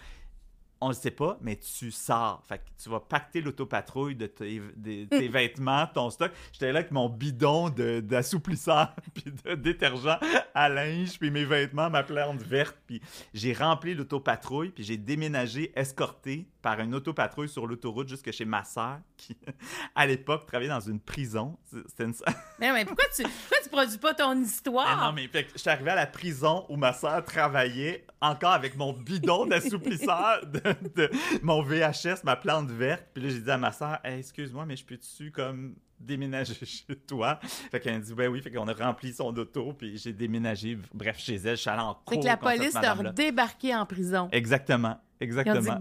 On 0.81 0.89
le 0.89 0.93
sait 0.93 1.11
pas, 1.11 1.37
mais 1.41 1.57
tu 1.57 1.91
sors. 1.91 2.43
Fait 2.47 2.59
que 2.59 2.63
tu 2.81 2.89
vas 2.89 2.99
pacter 2.99 3.41
l'autopatrouille 3.41 4.15
de 4.15 4.27
tes, 4.27 4.61
tes 5.09 5.27
vêtements, 5.27 5.87
ton 5.87 6.09
stock. 6.09 6.31
J'étais 6.53 6.71
là 6.71 6.79
avec 6.79 6.91
mon 6.91 7.09
bidon 7.09 7.69
d'assouplisseur, 7.69 8.93
puis 9.13 9.25
de 9.31 9.55
détergent 9.55 10.17
à 10.53 10.69
linge, 10.69 11.19
puis 11.19 11.31
mes 11.31 11.45
vêtements, 11.45 11.89
ma 11.89 12.03
plante 12.03 12.41
verte. 12.41 12.77
Puis 12.87 13.01
j'ai 13.33 13.53
rempli 13.53 13.93
l'autopatrouille, 13.93 14.69
puis 14.69 14.83
j'ai 14.83 14.97
déménagé, 14.97 15.71
escorté 15.75 16.47
par 16.61 16.79
une 16.79 16.93
autopatrouille 16.95 17.49
sur 17.49 17.67
l'autoroute 17.67 18.09
jusque 18.09 18.31
chez 18.31 18.45
ma 18.45 18.63
sœur, 18.63 18.99
qui, 19.17 19.37
à 19.95 20.05
l'époque, 20.05 20.45
travaillait 20.45 20.71
dans 20.71 20.79
une 20.79 20.99
prison. 20.99 21.57
C'était 21.87 22.05
une... 22.05 22.13
mais, 22.59 22.71
mais 22.73 22.85
pourquoi 22.85 23.05
tu, 23.15 23.23
pourquoi 23.23 23.57
tu 23.63 23.69
produis 23.69 23.97
pas 23.97 24.13
ton 24.13 24.41
histoire? 24.41 25.05
Non, 25.05 25.13
mais 25.13 25.27
fait 25.27 25.45
que 25.45 25.51
je 25.53 25.59
suis 25.59 25.69
arrivé 25.69 25.91
à 25.91 25.95
la 25.95 26.07
prison 26.07 26.65
où 26.69 26.75
ma 26.75 26.93
sœur 26.93 27.23
travaillait, 27.23 28.05
encore 28.21 28.53
avec 28.53 28.75
mon 28.75 28.93
bidon 28.93 29.45
d'assouplisseur 29.45 30.45
de, 30.45 30.68
mon 31.43 31.61
VHS, 31.61 32.23
ma 32.23 32.35
plante 32.35 32.69
verte. 32.69 33.05
Puis 33.13 33.23
là, 33.23 33.29
j'ai 33.29 33.39
dit 33.39 33.51
à 33.51 33.57
ma 33.57 33.71
soeur, 33.71 33.99
excuse-moi, 34.03 34.65
mais 34.65 34.75
je 34.75 34.85
peux-tu 34.85 35.31
comme 35.31 35.75
déménager 35.99 36.53
chez 36.65 36.95
toi? 36.95 37.39
Fait 37.71 37.79
qu'elle 37.79 37.95
a 37.95 37.99
dit, 37.99 38.13
ben 38.13 38.29
oui. 38.29 38.41
Fait 38.41 38.51
qu'on 38.51 38.67
a 38.67 38.73
rempli 38.73 39.13
son 39.13 39.35
auto, 39.35 39.73
puis 39.73 39.97
j'ai 39.97 40.13
déménagé, 40.13 40.77
bref, 40.93 41.19
chez 41.19 41.35
elle. 41.35 41.55
Je 41.57 41.61
suis 41.61 41.69
allé 41.69 41.81
en 41.81 41.93
cours. 41.93 42.13
Fait 42.15 42.19
que 42.19 42.25
la 42.25 42.37
police 42.37 42.73
t'a 42.73 42.95
débarqué 43.11 43.75
en 43.75 43.85
prison. 43.85 44.29
Exactement. 44.31 44.99
Exactement. 45.19 45.79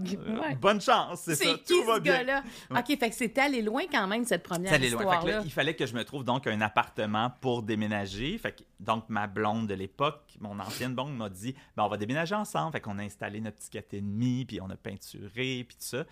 Bonne 0.59 0.81
chance, 0.81 1.21
c'est 1.21 1.35
ça. 1.35 1.55
Tout 1.65 1.83
va 1.85 1.99
bien. 1.99 2.43
OK, 2.71 2.87
fait 2.87 3.09
que 3.09 3.15
c'était 3.15 3.41
allé 3.41 3.61
loin 3.61 3.83
quand 3.89 4.07
même, 4.07 4.25
cette 4.25 4.43
première 4.43 4.81
histoire-là. 4.81 5.41
il 5.43 5.51
fallait 5.51 5.75
que 5.75 5.85
je 5.85 5.93
me 5.93 6.03
trouve 6.03 6.23
donc 6.23 6.47
un 6.47 6.61
appartement 6.61 7.31
pour 7.41 7.63
déménager. 7.63 8.37
Fait 8.37 8.51
que, 8.51 8.63
donc, 8.79 9.05
ma 9.09 9.27
blonde 9.27 9.67
de 9.67 9.73
l'époque, 9.73 10.35
mon 10.39 10.59
ancienne 10.59 10.93
blonde, 10.93 11.15
m'a 11.15 11.29
dit 11.29 11.55
ben, 11.75 11.83
on 11.83 11.87
va 11.87 11.97
déménager 11.97 12.35
ensemble. 12.35 12.73
Fait 12.73 12.81
qu'on 12.81 12.99
a 12.99 13.03
installé 13.03 13.39
notre 13.39 13.57
petit 13.57 13.69
4,5, 13.69 14.45
puis 14.45 14.61
on 14.61 14.69
a 14.69 14.75
peinturé, 14.75 15.65
puis 15.67 15.77
tout 15.77 15.85
ça. 15.85 16.05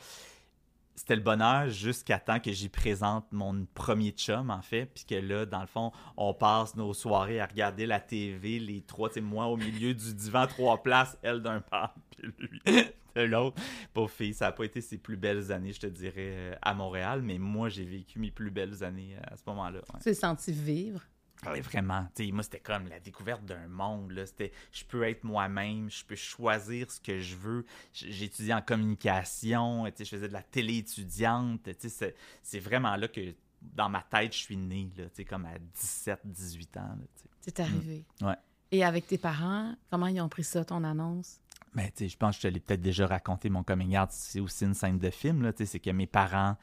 C'était 0.96 1.16
le 1.16 1.22
bonheur 1.22 1.70
jusqu'à 1.70 2.18
temps 2.18 2.40
que 2.40 2.52
j'y 2.52 2.70
présente 2.70 3.32
mon 3.32 3.68
premier 3.76 4.10
chum, 4.12 4.50
en 4.50 4.64
fait. 4.64 4.88
Puis 4.88 5.06
que 5.06 5.16
là, 5.16 5.46
dans 5.46 5.62
le 5.62 5.68
fond, 5.68 5.92
on 6.16 6.34
passe 6.34 6.76
nos 6.76 6.94
soirées 6.94 7.40
à 7.40 7.46
regarder 7.46 7.86
la 7.86 8.00
TV, 8.00 8.58
les 8.58 8.82
trois, 8.82 9.10
tu 9.10 9.22
moi 9.22 9.46
au 9.46 9.58
milieu 9.58 9.94
du 9.94 10.14
divan, 10.16 10.48
trois 10.48 10.82
places, 10.82 11.16
elle 11.22 11.42
d'un 11.42 11.62
pas, 11.62 11.94
puis 12.18 12.34
lui 12.40 12.84
l'autre. 13.26 13.62
Pauvre 13.94 14.12
fille, 14.12 14.34
ça 14.34 14.46
n'a 14.46 14.52
pas 14.52 14.66
été 14.66 14.82
ses 14.82 14.98
plus 14.98 15.18
belles 15.18 15.52
années, 15.52 15.74
je 15.74 15.80
te 15.80 15.88
dirais, 15.88 16.14
euh, 16.18 16.56
à 16.62 16.74
Montréal, 16.74 17.22
mais 17.22 17.38
moi, 17.38 17.70
j'ai 17.70 17.86
vécu 17.86 18.20
mes 18.20 18.32
plus 18.32 18.52
belles 18.52 18.84
années 18.84 19.16
euh, 19.16 19.34
à 19.34 19.38
ce 19.38 19.44
moment-là. 19.48 19.82
Tu 19.96 20.04
t'es 20.04 20.14
senti 20.14 20.52
vivre? 20.52 21.02
Oui, 21.46 21.62
vraiment. 21.62 22.08
moi, 22.34 22.44
c'était 22.44 22.60
comme 22.60 22.88
la 22.88 23.00
découverte 23.00 23.46
d'un 23.46 23.68
monde. 23.68 24.12
Là. 24.12 24.26
C'était, 24.26 24.52
je 24.72 24.84
peux 24.84 25.04
être 25.04 25.24
moi-même, 25.24 25.90
je 25.90 26.04
peux 26.04 26.16
choisir 26.16 26.90
ce 26.90 27.00
que 27.00 27.20
je 27.20 27.36
veux. 27.36 27.66
Étudié 28.02 28.54
en 28.54 28.62
communication, 28.62 29.86
je 29.86 30.04
faisais 30.04 30.28
de 30.28 30.34
la 30.34 30.42
télé 30.42 30.78
étudiante. 30.78 31.70
C'est, 31.78 32.16
c'est 32.42 32.60
vraiment 32.60 32.96
là 32.96 33.08
que, 33.08 33.36
dans 33.62 33.90
ma 33.90 34.02
tête, 34.02 34.34
je 34.34 34.40
suis 34.40 34.58
né, 34.58 34.90
là, 34.98 35.06
comme 35.30 35.46
à 35.46 35.60
17, 35.76 36.22
18 36.26 36.78
ans. 36.78 36.98
C'est 37.42 37.60
arrivé. 37.60 38.04
Mm. 38.20 38.26
Ouais. 38.26 38.36
Et 38.72 38.84
avec 38.84 39.08
tes 39.08 39.18
parents, 39.18 39.76
comment 39.90 40.08
ils 40.08 40.20
ont 40.20 40.30
pris 40.30 40.44
ça, 40.44 40.66
ton 40.66 40.84
annonce? 40.84 41.40
Mais 41.78 41.92
tu 41.92 42.06
sais, 42.06 42.10
je 42.10 42.18
pense 42.18 42.36
que 42.36 42.42
je 42.42 42.48
te 42.48 42.54
l'ai 42.54 42.60
peut-être 42.60 42.82
déjà 42.82 43.06
raconté, 43.06 43.52
mon 43.52 43.62
coming 43.62 43.96
out, 44.00 44.10
c'est 44.10 44.40
aussi 44.40 44.66
une 44.66 44.74
scène 44.74 44.98
de 44.98 45.12
film, 45.12 45.44
là, 45.44 45.54
tu 45.54 45.60
sais, 45.60 45.74
c'est 45.74 45.80
que 45.80 45.92
mes 45.92 46.08
parents 46.08 46.58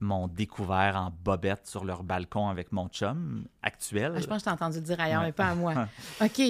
m'ont 0.00 0.28
découvert 0.28 0.96
en 0.96 1.10
bobette 1.24 1.66
sur 1.66 1.82
leur 1.82 2.02
balcon 2.02 2.48
avec 2.48 2.70
mon 2.70 2.88
chum 2.88 3.46
actuel. 3.62 4.12
Ah, 4.14 4.20
je 4.20 4.26
pense 4.26 4.36
que 4.36 4.40
je 4.40 4.44
t'ai 4.44 4.50
entendu 4.50 4.80
dire 4.82 5.00
ailleurs, 5.00 5.22
mais 5.22 5.32
pas 5.32 5.48
à 5.48 5.54
moi. 5.54 5.88
OK. 6.20 6.42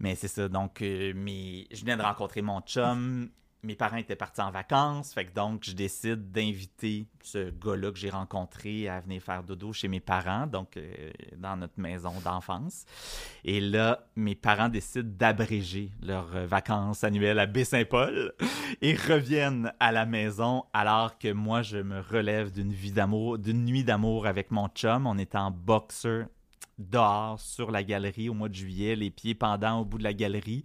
Mais 0.00 0.16
c'est 0.16 0.26
ça, 0.26 0.48
donc 0.48 0.82
euh, 0.82 1.12
je 1.14 1.80
venais 1.80 1.96
de 1.96 2.02
rencontrer 2.02 2.42
mon 2.42 2.60
chum, 2.62 3.30
mes 3.64 3.76
parents 3.76 3.96
étaient 3.96 4.16
partis 4.16 4.40
en 4.40 4.50
vacances, 4.50 5.14
fait 5.14 5.26
que 5.26 5.34
donc 5.34 5.62
je 5.62 5.70
décide 5.70 6.32
d'inviter 6.32 7.06
ce 7.22 7.50
gars-là 7.50 7.92
que 7.92 7.98
j'ai 7.98 8.10
rencontré 8.10 8.88
à 8.88 8.98
venir 8.98 9.22
faire 9.22 9.44
dodo 9.44 9.72
chez 9.72 9.86
mes 9.86 10.00
parents, 10.00 10.48
donc 10.48 10.76
euh, 10.76 11.12
dans 11.36 11.56
notre 11.56 11.78
maison 11.78 12.12
d'enfance. 12.24 12.84
Et 13.44 13.60
là, 13.60 14.04
mes 14.16 14.34
parents 14.34 14.68
décident 14.68 15.08
d'abréger 15.16 15.92
leurs 16.02 16.34
euh, 16.34 16.44
vacances 16.44 17.04
annuelles 17.04 17.38
à 17.38 17.46
Baie-Saint-Paul 17.46 18.32
et 18.82 18.94
reviennent 18.96 19.72
à 19.78 19.92
la 19.92 20.06
maison 20.06 20.64
alors 20.72 21.16
que 21.16 21.32
moi 21.32 21.62
je 21.62 21.78
me 21.78 22.00
relève 22.00 22.50
d'une 22.50 22.72
vie 22.72 22.90
d'amour, 22.90 23.38
d'une 23.38 23.64
nuit 23.64 23.84
d'amour 23.84 24.26
avec 24.26 24.50
mon 24.50 24.66
chum. 24.70 25.06
On 25.06 25.18
était 25.18 25.38
en 25.38 25.52
boxer 25.52 26.24
dehors 26.78 27.40
sur 27.40 27.70
la 27.70 27.82
galerie 27.84 28.28
au 28.28 28.34
mois 28.34 28.48
de 28.48 28.54
juillet, 28.54 28.96
les 28.96 29.10
pieds 29.10 29.34
pendants 29.34 29.80
au 29.80 29.84
bout 29.84 29.98
de 29.98 30.04
la 30.04 30.14
galerie. 30.14 30.64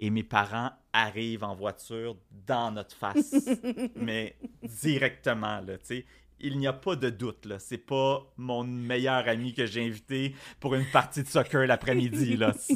Et 0.00 0.10
mes 0.10 0.22
parents 0.22 0.70
arrivent 0.92 1.44
en 1.44 1.54
voiture 1.54 2.16
dans 2.46 2.70
notre 2.72 2.94
face, 2.96 3.34
mais 3.96 4.36
directement, 4.62 5.60
là, 5.60 5.78
tu 5.78 5.84
sais. 5.86 6.06
Il 6.38 6.58
n'y 6.58 6.66
a 6.66 6.74
pas 6.74 6.96
de 6.96 7.08
doute, 7.08 7.46
là. 7.46 7.58
C'est 7.58 7.78
pas 7.78 8.22
mon 8.36 8.62
meilleur 8.62 9.26
ami 9.26 9.54
que 9.54 9.64
j'ai 9.64 9.86
invité 9.86 10.34
pour 10.60 10.74
une 10.74 10.84
partie 10.84 11.22
de 11.22 11.28
soccer 11.28 11.66
l'après-midi, 11.66 12.36
là. 12.36 12.52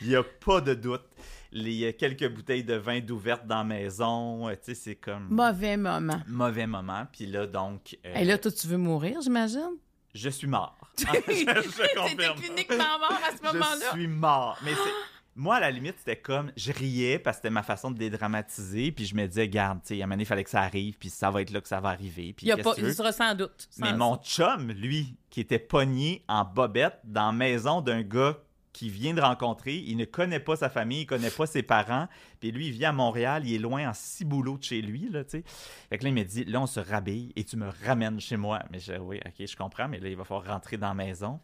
Il 0.00 0.08
n'y 0.08 0.16
a 0.16 0.24
pas 0.24 0.60
de 0.60 0.74
doute. 0.74 1.04
Il 1.52 1.68
y 1.70 1.86
a 1.86 1.92
quelques 1.92 2.28
bouteilles 2.28 2.64
de 2.64 2.74
vin 2.74 2.98
d'ouverte 2.98 3.46
dans 3.46 3.58
la 3.58 3.64
maison, 3.64 4.48
tu 4.50 4.56
sais, 4.62 4.74
c'est 4.74 4.96
comme... 4.96 5.28
Mauvais 5.30 5.76
moment. 5.76 6.20
Mauvais 6.26 6.66
moment, 6.66 7.06
puis 7.12 7.26
là, 7.26 7.46
donc... 7.46 7.96
euh, 8.06 8.14
Et 8.16 8.24
là, 8.24 8.38
toi, 8.38 8.50
tu 8.50 8.66
veux 8.66 8.78
mourir, 8.78 9.20
j'imagine? 9.22 9.76
je 10.14 10.28
suis 10.28 10.46
mort. 10.46 10.76
je, 10.98 11.04
T'étais 11.04 11.94
confirme. 11.96 12.38
cliniquement 12.38 12.98
mort 12.98 13.20
à 13.26 13.30
ce 13.30 13.36
Je 13.38 13.52
moment-là. 13.52 13.92
suis 13.92 14.08
mort. 14.08 14.58
Mais 14.64 14.72
c'est- 14.72 14.80
moi, 15.34 15.56
à 15.56 15.60
la 15.60 15.70
limite, 15.70 15.94
c'était 15.98 16.16
comme, 16.16 16.52
je 16.56 16.72
riais 16.72 17.18
parce 17.18 17.38
que 17.38 17.42
c'était 17.42 17.50
ma 17.50 17.62
façon 17.62 17.90
de 17.90 17.98
dédramatiser, 17.98 18.92
puis 18.92 19.06
je 19.06 19.14
me 19.14 19.26
disais, 19.26 19.48
garde, 19.48 19.80
tu 19.82 19.94
sais, 19.94 20.00
à 20.00 20.04
un 20.04 20.06
moment 20.06 20.14
donné, 20.14 20.24
il 20.24 20.26
fallait 20.26 20.44
que 20.44 20.50
ça 20.50 20.60
arrive, 20.60 20.98
puis 20.98 21.08
ça 21.08 21.30
va 21.30 21.42
être 21.42 21.50
là 21.50 21.60
que 21.60 21.68
ça 21.68 21.80
va 21.80 21.88
arriver. 21.90 22.32
Puis 22.32 22.46
Il 22.46 22.48
y 22.50 22.52
a 22.52 22.58
pas, 22.58 22.74
il 22.76 22.94
sera 22.94 23.12
sans 23.12 23.34
doute. 23.34 23.68
Mais 23.78 23.94
mon 23.94 24.16
chum, 24.16 24.70
lui, 24.72 25.16
qui 25.30 25.40
était 25.40 25.58
pogné 25.58 26.24
en 26.28 26.44
bobette 26.44 26.98
dans 27.04 27.26
la 27.26 27.32
maison 27.32 27.80
d'un 27.80 28.02
gars 28.02 28.38
qui 28.72 28.88
vient 28.88 29.12
de 29.12 29.20
rencontrer, 29.20 29.76
il 29.76 29.96
ne 29.96 30.04
connaît 30.04 30.40
pas 30.40 30.56
sa 30.56 30.70
famille, 30.70 31.02
il 31.02 31.06
connaît 31.06 31.30
pas 31.30 31.46
ses 31.46 31.62
parents, 31.62 32.08
puis 32.40 32.52
lui, 32.52 32.68
il 32.68 32.72
vit 32.72 32.86
à 32.86 32.92
Montréal, 32.92 33.42
il 33.46 33.54
est 33.54 33.58
loin 33.58 33.88
en 33.88 33.92
ciboulot 33.92 34.56
de 34.56 34.62
chez 34.62 34.80
lui, 34.80 35.10
là, 35.10 35.24
tu 35.24 35.30
sais. 35.30 35.44
Fait 35.90 35.98
que 35.98 36.04
là, 36.04 36.08
il 36.08 36.14
m'a 36.14 36.24
dit, 36.24 36.44
là, 36.44 36.60
on 36.60 36.66
se 36.66 36.80
rhabille 36.80 37.32
et 37.36 37.44
tu 37.44 37.56
me 37.56 37.68
ramènes 37.84 38.18
chez 38.18 38.38
moi. 38.38 38.62
Mais 38.70 38.78
j'ai 38.78 38.96
oui, 38.98 39.20
ok, 39.26 39.46
je 39.46 39.56
comprends, 39.56 39.88
mais 39.88 40.00
là, 40.00 40.08
il 40.08 40.16
va 40.16 40.24
falloir 40.24 40.46
rentrer 40.46 40.78
dans 40.78 40.88
la 40.88 40.94
maison. 40.94 41.38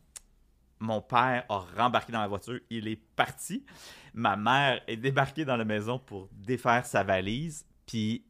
Mon 0.80 1.00
père 1.02 1.44
a 1.48 1.58
rembarqué 1.76 2.12
dans 2.12 2.20
la 2.20 2.28
voiture, 2.28 2.60
il 2.70 2.86
est 2.88 3.00
parti. 3.16 3.64
Ma 4.14 4.36
mère 4.36 4.80
est 4.86 4.96
débarquée 4.96 5.44
dans 5.44 5.56
la 5.56 5.64
maison 5.64 5.98
pour 5.98 6.28
défaire 6.32 6.86
sa 6.86 7.02
valise, 7.02 7.66
puis 7.86 8.24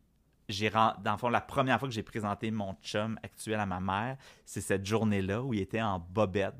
j'ai 0.48 0.70
dans 0.70 0.94
le 1.04 1.18
fond 1.18 1.28
la 1.28 1.42
première 1.42 1.78
fois 1.78 1.88
que 1.88 1.94
j'ai 1.94 2.02
présenté 2.02 2.50
mon 2.50 2.74
chum 2.82 3.18
actuel 3.22 3.60
à 3.60 3.66
ma 3.66 3.80
mère, 3.80 4.16
c'est 4.46 4.62
cette 4.62 4.86
journée-là 4.86 5.42
où 5.42 5.52
il 5.52 5.60
était 5.60 5.82
en 5.82 5.98
bobette 5.98 6.54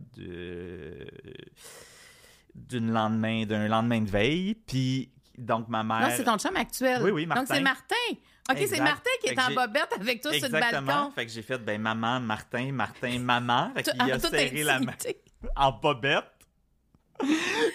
d'une 2.55 2.91
lendemain 2.93 3.47
d'un 3.47 3.67
lendemain 3.69 4.01
de 4.03 4.11
veille, 4.11 4.55
puis 4.55 5.11
donc 5.39 5.69
ma 5.69 5.83
mère 5.85 6.01
Non, 6.01 6.15
c'est 6.15 6.25
ton 6.25 6.37
chum 6.37 6.57
actuel. 6.57 7.01
Oui, 7.03 7.11
oui, 7.13 7.25
Donc, 7.27 7.37
Martin. 7.37 7.55
c'est 7.55 7.61
Martin. 7.61 7.95
OK, 8.51 8.57
c'est. 8.67 8.81
Martin 8.81 9.11
qui 9.23 9.29
est 9.29 9.39
en 9.39 9.55
bobette 9.55 9.93
avec 10.01 10.23
toi 10.23 10.33
sur 10.33 10.49
le 10.49 10.55
Exactement. 10.55 10.83
balcon. 10.87 11.11
Fait 11.13 11.27
que 11.27 11.33
j'ai 11.33 11.43
fait 11.43 11.59
ben 11.59 11.81
maman, 11.81 12.19
Martin, 12.21 12.73
Martin, 12.73 13.19
maman. 13.21 13.73
Fait 13.75 13.83
qu'il 13.93 14.01
a 14.13 14.19
serré 14.19 14.65
la 14.65 14.81
main. 14.81 14.93
En 15.57 15.73
bobette. 15.73 16.25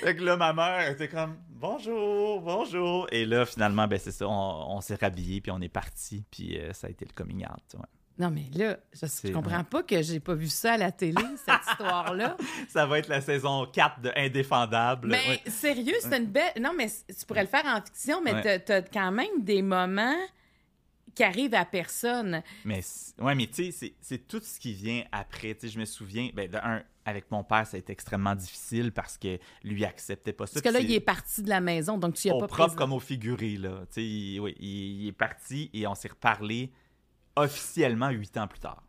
fait 0.02 0.16
que 0.16 0.24
là, 0.24 0.38
ma 0.38 0.54
mère 0.54 0.90
était 0.90 1.10
comme 1.10 1.38
bonjour, 1.50 2.42
bonjour. 2.42 3.08
Et 3.12 3.26
là, 3.26 3.46
finalement, 3.46 3.88
ben 3.88 4.00
c'est 4.00 4.12
ça, 4.12 4.28
on, 4.28 4.76
on 4.78 4.82
s'est 4.82 4.96
rhabillé 4.96 5.42
puis 5.42 5.52
on 5.52 5.60
est 5.62 5.70
parti. 5.70 6.24
Puis 6.32 6.58
euh, 6.58 6.72
ça 6.74 6.88
a 6.88 6.90
été 6.90 7.06
le 7.06 7.12
coming 7.14 7.46
out. 7.46 7.74
ouais. 7.76 7.86
Non, 8.20 8.30
mais 8.30 8.46
là, 8.54 8.78
je, 8.94 9.32
comprends 9.34 9.64
pas 9.64 9.82
que 9.82 10.04
j'ai 10.04 10.20
pas 10.20 10.36
vu 10.36 10.48
ça 10.48 10.74
à 10.74 10.78
la 10.78 10.92
télé, 10.92 11.16
cette 11.44 11.62
histoire-là. 11.72 12.38
Ça 12.70 12.86
va 12.86 13.00
être 13.00 13.08
la 13.08 13.22
saison 13.22 13.66
4 13.66 14.02
de 14.02 14.12
Indéfendable. 14.16 15.08
Mais 15.08 15.28
Ouais. 15.28 15.42
sérieux, 15.50 15.96
c'est 16.00 16.16
une 16.20 16.28
belle. 16.28 16.52
Non, 16.62 16.74
mais 16.78 16.88
tu 17.08 17.26
pourrais 17.26 17.42
le 17.42 17.48
faire 17.50 17.66
en 17.66 17.82
fiction, 17.82 18.22
mais 18.22 18.40
t'as- 18.44 18.60
t'as 18.60 18.82
quand 18.84 19.12
même 19.12 19.42
des 19.42 19.64
moments 19.64 20.16
qui 21.16 21.24
arrivent 21.24 21.56
à 21.56 21.66
personne. 21.66 22.44
Mais, 22.66 22.82
ouais, 23.20 23.34
mais 23.34 23.48
tu 23.48 23.66
sais, 23.66 23.72
c'est- 23.72 23.96
c'est 24.00 24.28
tout 24.28 24.42
ce 24.44 24.60
qui 24.60 24.74
vient 24.74 25.04
après. 25.12 25.56
Tu 25.56 25.62
sais, 25.62 25.70
je 25.70 25.80
me 25.80 25.86
souviens, 25.86 26.30
ben, 26.36 26.48
de 26.48 26.58
un, 26.58 26.84
avec 27.06 27.30
mon 27.32 27.44
père, 27.44 27.68
ça 27.68 27.78
a 27.78 27.80
été 27.80 27.92
extrêmement 27.92 28.36
difficile 28.36 28.92
parce 28.92 29.18
que 29.18 29.40
lui 29.64 29.86
acceptait 29.86 30.34
pas 30.34 30.48
ça. 30.48 30.54
Parce 30.54 30.64
que 30.64 30.70
là, 30.70 30.80
il 30.80 30.94
est 30.94 31.00
parti 31.00 31.42
de 31.42 31.50
la 31.50 31.62
maison, 31.62 31.98
donc 31.98 32.16
tu 32.16 32.28
y 32.28 32.32
as 32.32 32.36
au 32.36 32.40
pas 32.40 32.48
propre 32.48 32.64
présent. 32.64 32.76
comme 32.78 32.94
au 32.94 33.00
figuré, 33.00 33.58
là. 33.58 33.82
Tu 33.88 33.94
sais, 33.94 34.06
il, 34.06 34.40
oui, 34.40 34.56
il, 34.60 35.02
il 35.02 35.08
est 35.08 35.12
parti 35.12 35.70
et 35.74 35.86
on 35.88 35.96
s'est 35.96 36.10
reparlé 36.10 36.72
officiellement 37.36 38.10
huit 38.10 38.38
ans 38.38 38.48
plus 38.48 38.60
tard. 38.60 38.84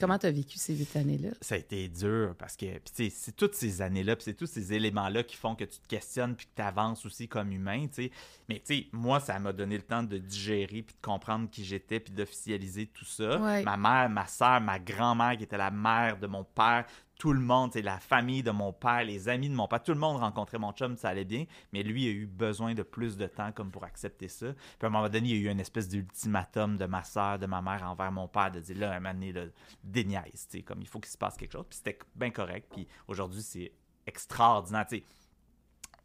Comment 0.00 0.18
t'as 0.18 0.30
vécu 0.30 0.58
ces 0.58 0.74
huit 0.74 0.96
années-là? 0.96 1.30
Ça 1.40 1.54
a 1.54 1.58
été 1.58 1.86
dur 1.88 2.34
parce 2.38 2.56
que, 2.56 2.78
tu 2.78 3.10
c'est 3.10 3.36
toutes 3.36 3.54
ces 3.54 3.82
années-là, 3.82 4.16
puis 4.16 4.24
c'est 4.24 4.34
tous 4.34 4.46
ces 4.46 4.72
éléments-là 4.72 5.22
qui 5.22 5.36
font 5.36 5.54
que 5.54 5.64
tu 5.64 5.78
te 5.78 5.86
questionnes 5.86 6.34
puis 6.34 6.46
que 6.46 6.52
tu 6.56 6.62
avances 6.62 7.04
aussi 7.04 7.28
comme 7.28 7.52
humain, 7.52 7.86
tu. 7.92 8.10
Mais 8.48 8.56
tu 8.56 8.74
sais, 8.74 8.86
moi, 8.92 9.20
ça 9.20 9.38
m'a 9.38 9.52
donné 9.52 9.76
le 9.76 9.82
temps 9.82 10.02
de 10.02 10.18
digérer 10.18 10.82
puis 10.82 10.94
de 10.94 11.06
comprendre 11.06 11.48
qui 11.50 11.64
j'étais 11.64 12.00
puis 12.00 12.12
d'officialiser 12.12 12.86
tout 12.86 13.04
ça. 13.04 13.38
Ouais. 13.38 13.62
Ma 13.62 13.76
mère, 13.76 14.08
ma 14.08 14.26
soeur, 14.26 14.60
ma 14.60 14.78
grand-mère 14.78 15.36
qui 15.36 15.44
était 15.44 15.58
la 15.58 15.70
mère 15.70 16.18
de 16.18 16.26
mon 16.26 16.44
père, 16.44 16.86
tout 17.20 17.34
le 17.34 17.40
monde, 17.40 17.70
c'est 17.74 17.82
la 17.82 17.98
famille 17.98 18.42
de 18.42 18.50
mon 18.50 18.72
père, 18.72 19.04
les 19.04 19.28
amis 19.28 19.50
de 19.50 19.54
mon 19.54 19.68
père, 19.68 19.82
tout 19.82 19.92
le 19.92 19.98
monde 19.98 20.16
rencontrait 20.16 20.58
mon 20.58 20.72
chum, 20.72 20.96
ça 20.96 21.10
allait 21.10 21.26
bien, 21.26 21.44
mais 21.70 21.82
lui 21.82 22.06
a 22.06 22.10
eu 22.10 22.24
besoin 22.24 22.72
de 22.72 22.82
plus 22.82 23.18
de 23.18 23.26
temps 23.26 23.52
comme 23.52 23.70
pour 23.70 23.84
accepter 23.84 24.26
ça. 24.26 24.54
Puis 24.54 24.64
à 24.84 24.86
un 24.86 24.88
moment 24.88 25.06
donné, 25.06 25.28
il 25.28 25.36
y 25.36 25.38
a 25.46 25.50
eu 25.50 25.52
une 25.52 25.60
espèce 25.60 25.90
d'ultimatum 25.90 26.78
de 26.78 26.86
ma 26.86 27.04
soeur, 27.04 27.38
de 27.38 27.44
ma 27.44 27.60
mère 27.60 27.82
envers 27.82 28.10
mon 28.10 28.26
père, 28.26 28.50
de 28.50 28.60
dire 28.60 28.78
là, 28.78 28.92
à 28.92 28.96
un 28.96 29.00
moment 29.00 29.12
donné, 29.12 29.32
là, 29.32 29.42
déniaise, 29.84 30.48
comme 30.64 30.80
il 30.80 30.88
faut 30.88 30.98
qu'il 30.98 31.10
se 31.10 31.18
passe 31.18 31.36
quelque 31.36 31.52
chose. 31.52 31.66
Puis 31.68 31.76
c'était 31.76 31.98
bien 32.14 32.30
correct. 32.30 32.68
Puis 32.72 32.88
aujourd'hui, 33.06 33.42
c'est 33.42 33.70
extraordinaire. 34.06 34.86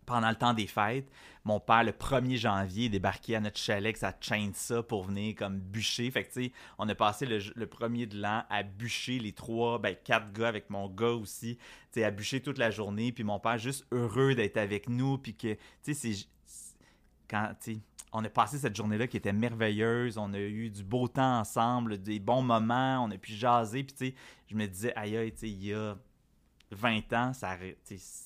Pendant 0.05 0.29
le 0.29 0.35
temps 0.35 0.53
des 0.53 0.67
fêtes, 0.67 1.09
mon 1.45 1.59
père, 1.59 1.83
le 1.83 1.91
1er 1.91 2.37
janvier, 2.37 2.89
débarqué 2.89 3.35
à 3.35 3.39
notre 3.39 3.57
chalet 3.57 3.85
avec 3.85 3.97
sa 3.97 4.13
chainsaw 4.19 4.83
pour 4.83 5.03
venir 5.03 5.35
comme 5.35 5.59
bûcher. 5.59 6.09
Fait 6.09 6.23
que, 6.23 6.33
tu 6.33 6.45
sais, 6.45 6.51
on 6.77 6.89
a 6.89 6.95
passé 6.95 7.25
le, 7.25 7.39
le 7.55 7.67
premier 7.67 8.05
de 8.07 8.19
l'an 8.19 8.43
à 8.49 8.63
bûcher 8.63 9.19
les 9.19 9.31
trois, 9.31 9.79
ben, 9.79 9.95
quatre 10.03 10.31
gars 10.33 10.47
avec 10.47 10.69
mon 10.69 10.89
gars 10.89 11.11
aussi, 11.11 11.57
tu 11.57 11.65
sais, 11.91 12.03
à 12.03 12.11
bûcher 12.11 12.41
toute 12.41 12.57
la 12.57 12.71
journée. 12.71 13.11
Puis 13.11 13.23
mon 13.23 13.39
père, 13.39 13.57
juste 13.57 13.85
heureux 13.91 14.33
d'être 14.35 14.57
avec 14.57 14.89
nous. 14.89 15.17
Puis 15.17 15.35
que, 15.35 15.53
tu 15.83 15.93
sais, 15.93 15.93
c'est. 15.93 16.27
Quand, 17.29 17.53
tu 17.61 17.73
sais, 17.73 17.79
on 18.11 18.23
a 18.23 18.29
passé 18.29 18.57
cette 18.57 18.75
journée-là 18.75 19.07
qui 19.07 19.17
était 19.17 19.33
merveilleuse. 19.33 20.17
On 20.17 20.33
a 20.33 20.39
eu 20.39 20.69
du 20.69 20.83
beau 20.83 21.07
temps 21.07 21.39
ensemble, 21.39 22.01
des 22.01 22.19
bons 22.19 22.41
moments. 22.41 23.03
On 23.03 23.11
a 23.11 23.17
pu 23.17 23.33
jaser. 23.33 23.83
Puis, 23.83 23.95
tu 23.95 24.05
sais, 24.07 24.15
je 24.47 24.55
me 24.55 24.65
disais, 24.67 24.93
aïe, 24.95 25.17
aïe, 25.17 25.31
tu 25.31 25.39
sais, 25.39 25.49
il 25.49 25.65
y 25.65 25.73
a 25.73 25.97
20 26.71 27.13
ans, 27.13 27.33
ça 27.33 27.57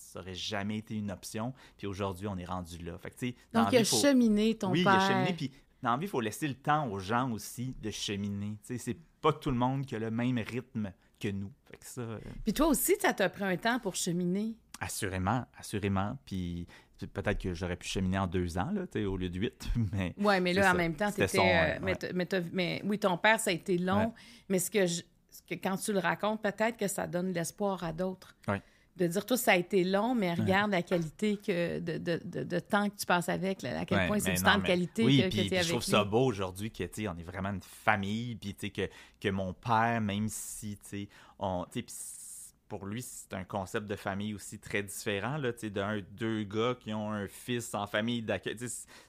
ça 0.10 0.20
aurait 0.20 0.34
jamais 0.34 0.78
été 0.78 0.96
une 0.96 1.12
option. 1.12 1.54
Puis 1.78 1.88
aujourd'hui, 1.88 2.28
on 2.28 2.38
est 2.38 2.46
rendu 2.46 2.78
là. 2.84 2.98
Fait 2.98 3.12
que, 3.12 3.26
Donc, 3.54 3.72
il 3.72 3.78
a 3.78 3.82
vie, 3.82 3.86
faut- 3.86 3.98
cheminé 4.02 4.56
ton 4.56 4.72
oui, 4.72 4.84
père. 4.84 4.94
il 4.96 4.98
a 4.98 5.08
cheminé. 5.08 5.34
Puis 5.34 5.52
dans 5.82 5.92
la 5.92 5.98
vie, 5.98 6.06
il 6.06 6.10
faut 6.10 6.22
laisser 6.22 6.48
le 6.48 6.56
temps 6.56 6.88
aux 6.90 7.00
gens 7.00 7.32
aussi 7.32 7.76
de 7.82 7.90
cheminer. 7.92 8.58
C'est 8.64 8.98
pas 9.22 9.34
tout 9.34 9.52
le 9.52 9.58
monde 9.58 9.86
qui 9.86 9.96
a 9.96 10.00
le 10.00 10.12
même 10.12 10.38
rythme 10.40 10.92
que 11.20 11.28
nous. 11.30 11.52
Fait 11.70 11.78
que 11.78 11.86
ça, 11.86 12.02
euh, 12.02 12.20
Puis 12.44 12.54
toi 12.54 12.68
aussi, 12.68 12.96
ça 13.02 13.14
t'a 13.14 13.30
pris 13.30 13.44
un 13.44 13.58
temps 13.58 13.80
pour 13.80 13.96
cheminer? 13.96 14.56
assurément, 14.82 15.46
assurément. 15.58 16.18
Puis 16.26 16.66
peut-être 17.14 17.38
que 17.42 17.54
j'aurais 17.54 17.76
pu 17.76 17.88
cheminer 17.88 18.18
en 18.18 18.28
deux 18.28 18.58
ans, 18.58 18.72
là, 18.72 18.84
au 19.08 19.18
lieu 19.18 19.30
de 19.30 19.38
huit. 19.38 19.68
Mais 19.94 20.14
Oui, 20.18 20.40
mais 20.40 20.54
là, 20.54 20.72
en 20.72 20.76
même 20.76 20.96
temps, 20.96 21.10
C'était 21.10 21.28
son, 21.28 21.46
euh, 21.46 21.78
mais, 21.82 21.98
ouais. 22.02 22.44
mais 22.54 22.82
oui, 22.86 22.98
ton 22.98 23.18
père, 23.18 23.40
ça 23.42 23.50
a 23.50 23.54
été 23.54 23.78
long. 23.78 24.06
Ouais. 24.08 24.14
Mais 24.48 24.60
ce 24.60 24.72
que, 24.72 24.86
je, 24.86 25.02
ce 25.30 25.42
que 25.44 25.56
quand 25.56 25.76
tu 25.76 25.92
le 25.92 26.00
racontes, 26.00 26.42
peut-être 26.42 26.78
que 26.78 26.88
ça 26.88 27.08
donne 27.08 27.34
l'espoir 27.34 27.84
à 27.84 27.92
d'autres. 27.92 28.38
Ouais. 28.48 28.62
De 29.00 29.08
dire, 29.08 29.26
toi, 29.26 29.38
ça 29.38 29.54
a 29.54 29.56
été 29.56 29.84
long, 29.84 30.14
mais 30.14 30.34
regarde 30.34 30.72
la 30.72 30.82
qualité 30.82 31.38
que 31.38 31.80
de, 31.80 31.98
de, 31.98 32.22
de, 32.26 32.44
de 32.44 32.60
temps 32.60 32.90
que 32.90 32.96
tu 32.98 33.06
passes 33.06 33.30
avec, 33.30 33.62
là, 33.62 33.80
à 33.80 33.86
quel 33.86 33.98
Ouais, 34.00 34.08
point 34.08 34.20
c'est 34.20 34.34
du 34.34 34.44
non, 34.44 34.52
temps 34.52 34.58
de 34.60 34.66
qualité 34.66 35.04
oui, 35.04 35.18
que, 35.18 35.28
puis, 35.30 35.30
que 35.30 35.48
puis 35.48 35.56
avec 35.56 35.64
je 35.64 35.70
trouve 35.70 35.82
lui. 35.84 35.92
ça 35.92 36.04
beau 36.04 36.26
aujourd'hui 36.26 36.72
que, 36.72 36.84
tu 36.84 37.08
on 37.08 37.18
est 37.18 37.24
vraiment 37.24 37.50
une 37.50 37.62
famille, 37.62 38.36
puis, 38.36 38.54
tu 38.54 38.70
que, 38.70 38.90
que 39.20 39.30
mon 39.30 39.54
père, 39.54 40.02
même 40.02 40.28
si, 40.28 40.78
tu 40.78 40.90
sais, 40.90 41.10
on, 41.40 41.66
puis 41.72 41.86
pour 42.70 42.86
lui, 42.86 43.02
c'est 43.02 43.34
un 43.34 43.44
concept 43.44 43.88
de 43.88 43.96
famille 43.96 44.36
aussi 44.36 44.60
très 44.60 44.84
différent, 44.84 45.38
là, 45.38 45.52
d'un, 45.52 46.02
deux 46.12 46.44
gars 46.44 46.76
qui 46.80 46.94
ont 46.94 47.12
un 47.12 47.28
fils 47.28 47.74
en 47.74 47.88
famille 47.88 48.22
d'accueil, 48.22 48.56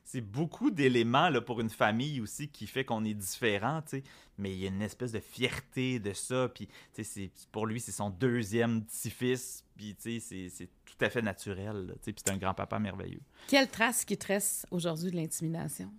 c'est- 0.04 0.20
beaucoup 0.22 0.70
d'éléments, 0.70 1.28
là, 1.28 1.40
pour 1.40 1.60
une 1.60 1.70
famille 1.70 2.20
aussi 2.20 2.48
qui 2.48 2.66
fait 2.66 2.84
qu'on 2.84 3.04
est 3.04 3.14
différent, 3.14 3.82
tu 3.82 3.98
sais, 3.98 4.02
mais 4.38 4.50
il 4.52 4.58
y 4.58 4.64
a 4.64 4.68
une 4.68 4.80
espèce 4.82 5.12
de 5.12 5.20
fierté 5.20 5.98
de 6.00 6.12
ça, 6.14 6.48
puis, 6.52 6.66
tu 6.66 6.74
sais, 6.94 7.04
c'est- 7.04 7.30
pour 7.52 7.66
lui, 7.66 7.80
c'est 7.80 7.92
son 7.92 8.08
deuxième 8.10 8.82
petit-fils, 8.82 9.62
puis, 9.76 9.94
tu 9.94 10.18
sais, 10.18 10.20
c'est- 10.20 10.48
c'est 10.48 10.68
tout 10.86 11.04
à 11.04 11.10
fait 11.10 11.22
naturel, 11.22 11.86
là, 11.86 11.92
tu 11.94 11.98
sais, 12.06 12.12
puis 12.14 12.22
c'est 12.26 12.32
un 12.32 12.38
grand-papa 12.38 12.78
merveilleux. 12.78 13.20
Quelle 13.46 13.68
trace 13.68 14.04
qui 14.06 14.16
te 14.16 14.26
reste 14.26 14.66
aujourd'hui 14.70 15.10
de 15.10 15.16
l'intimidation? 15.16 15.92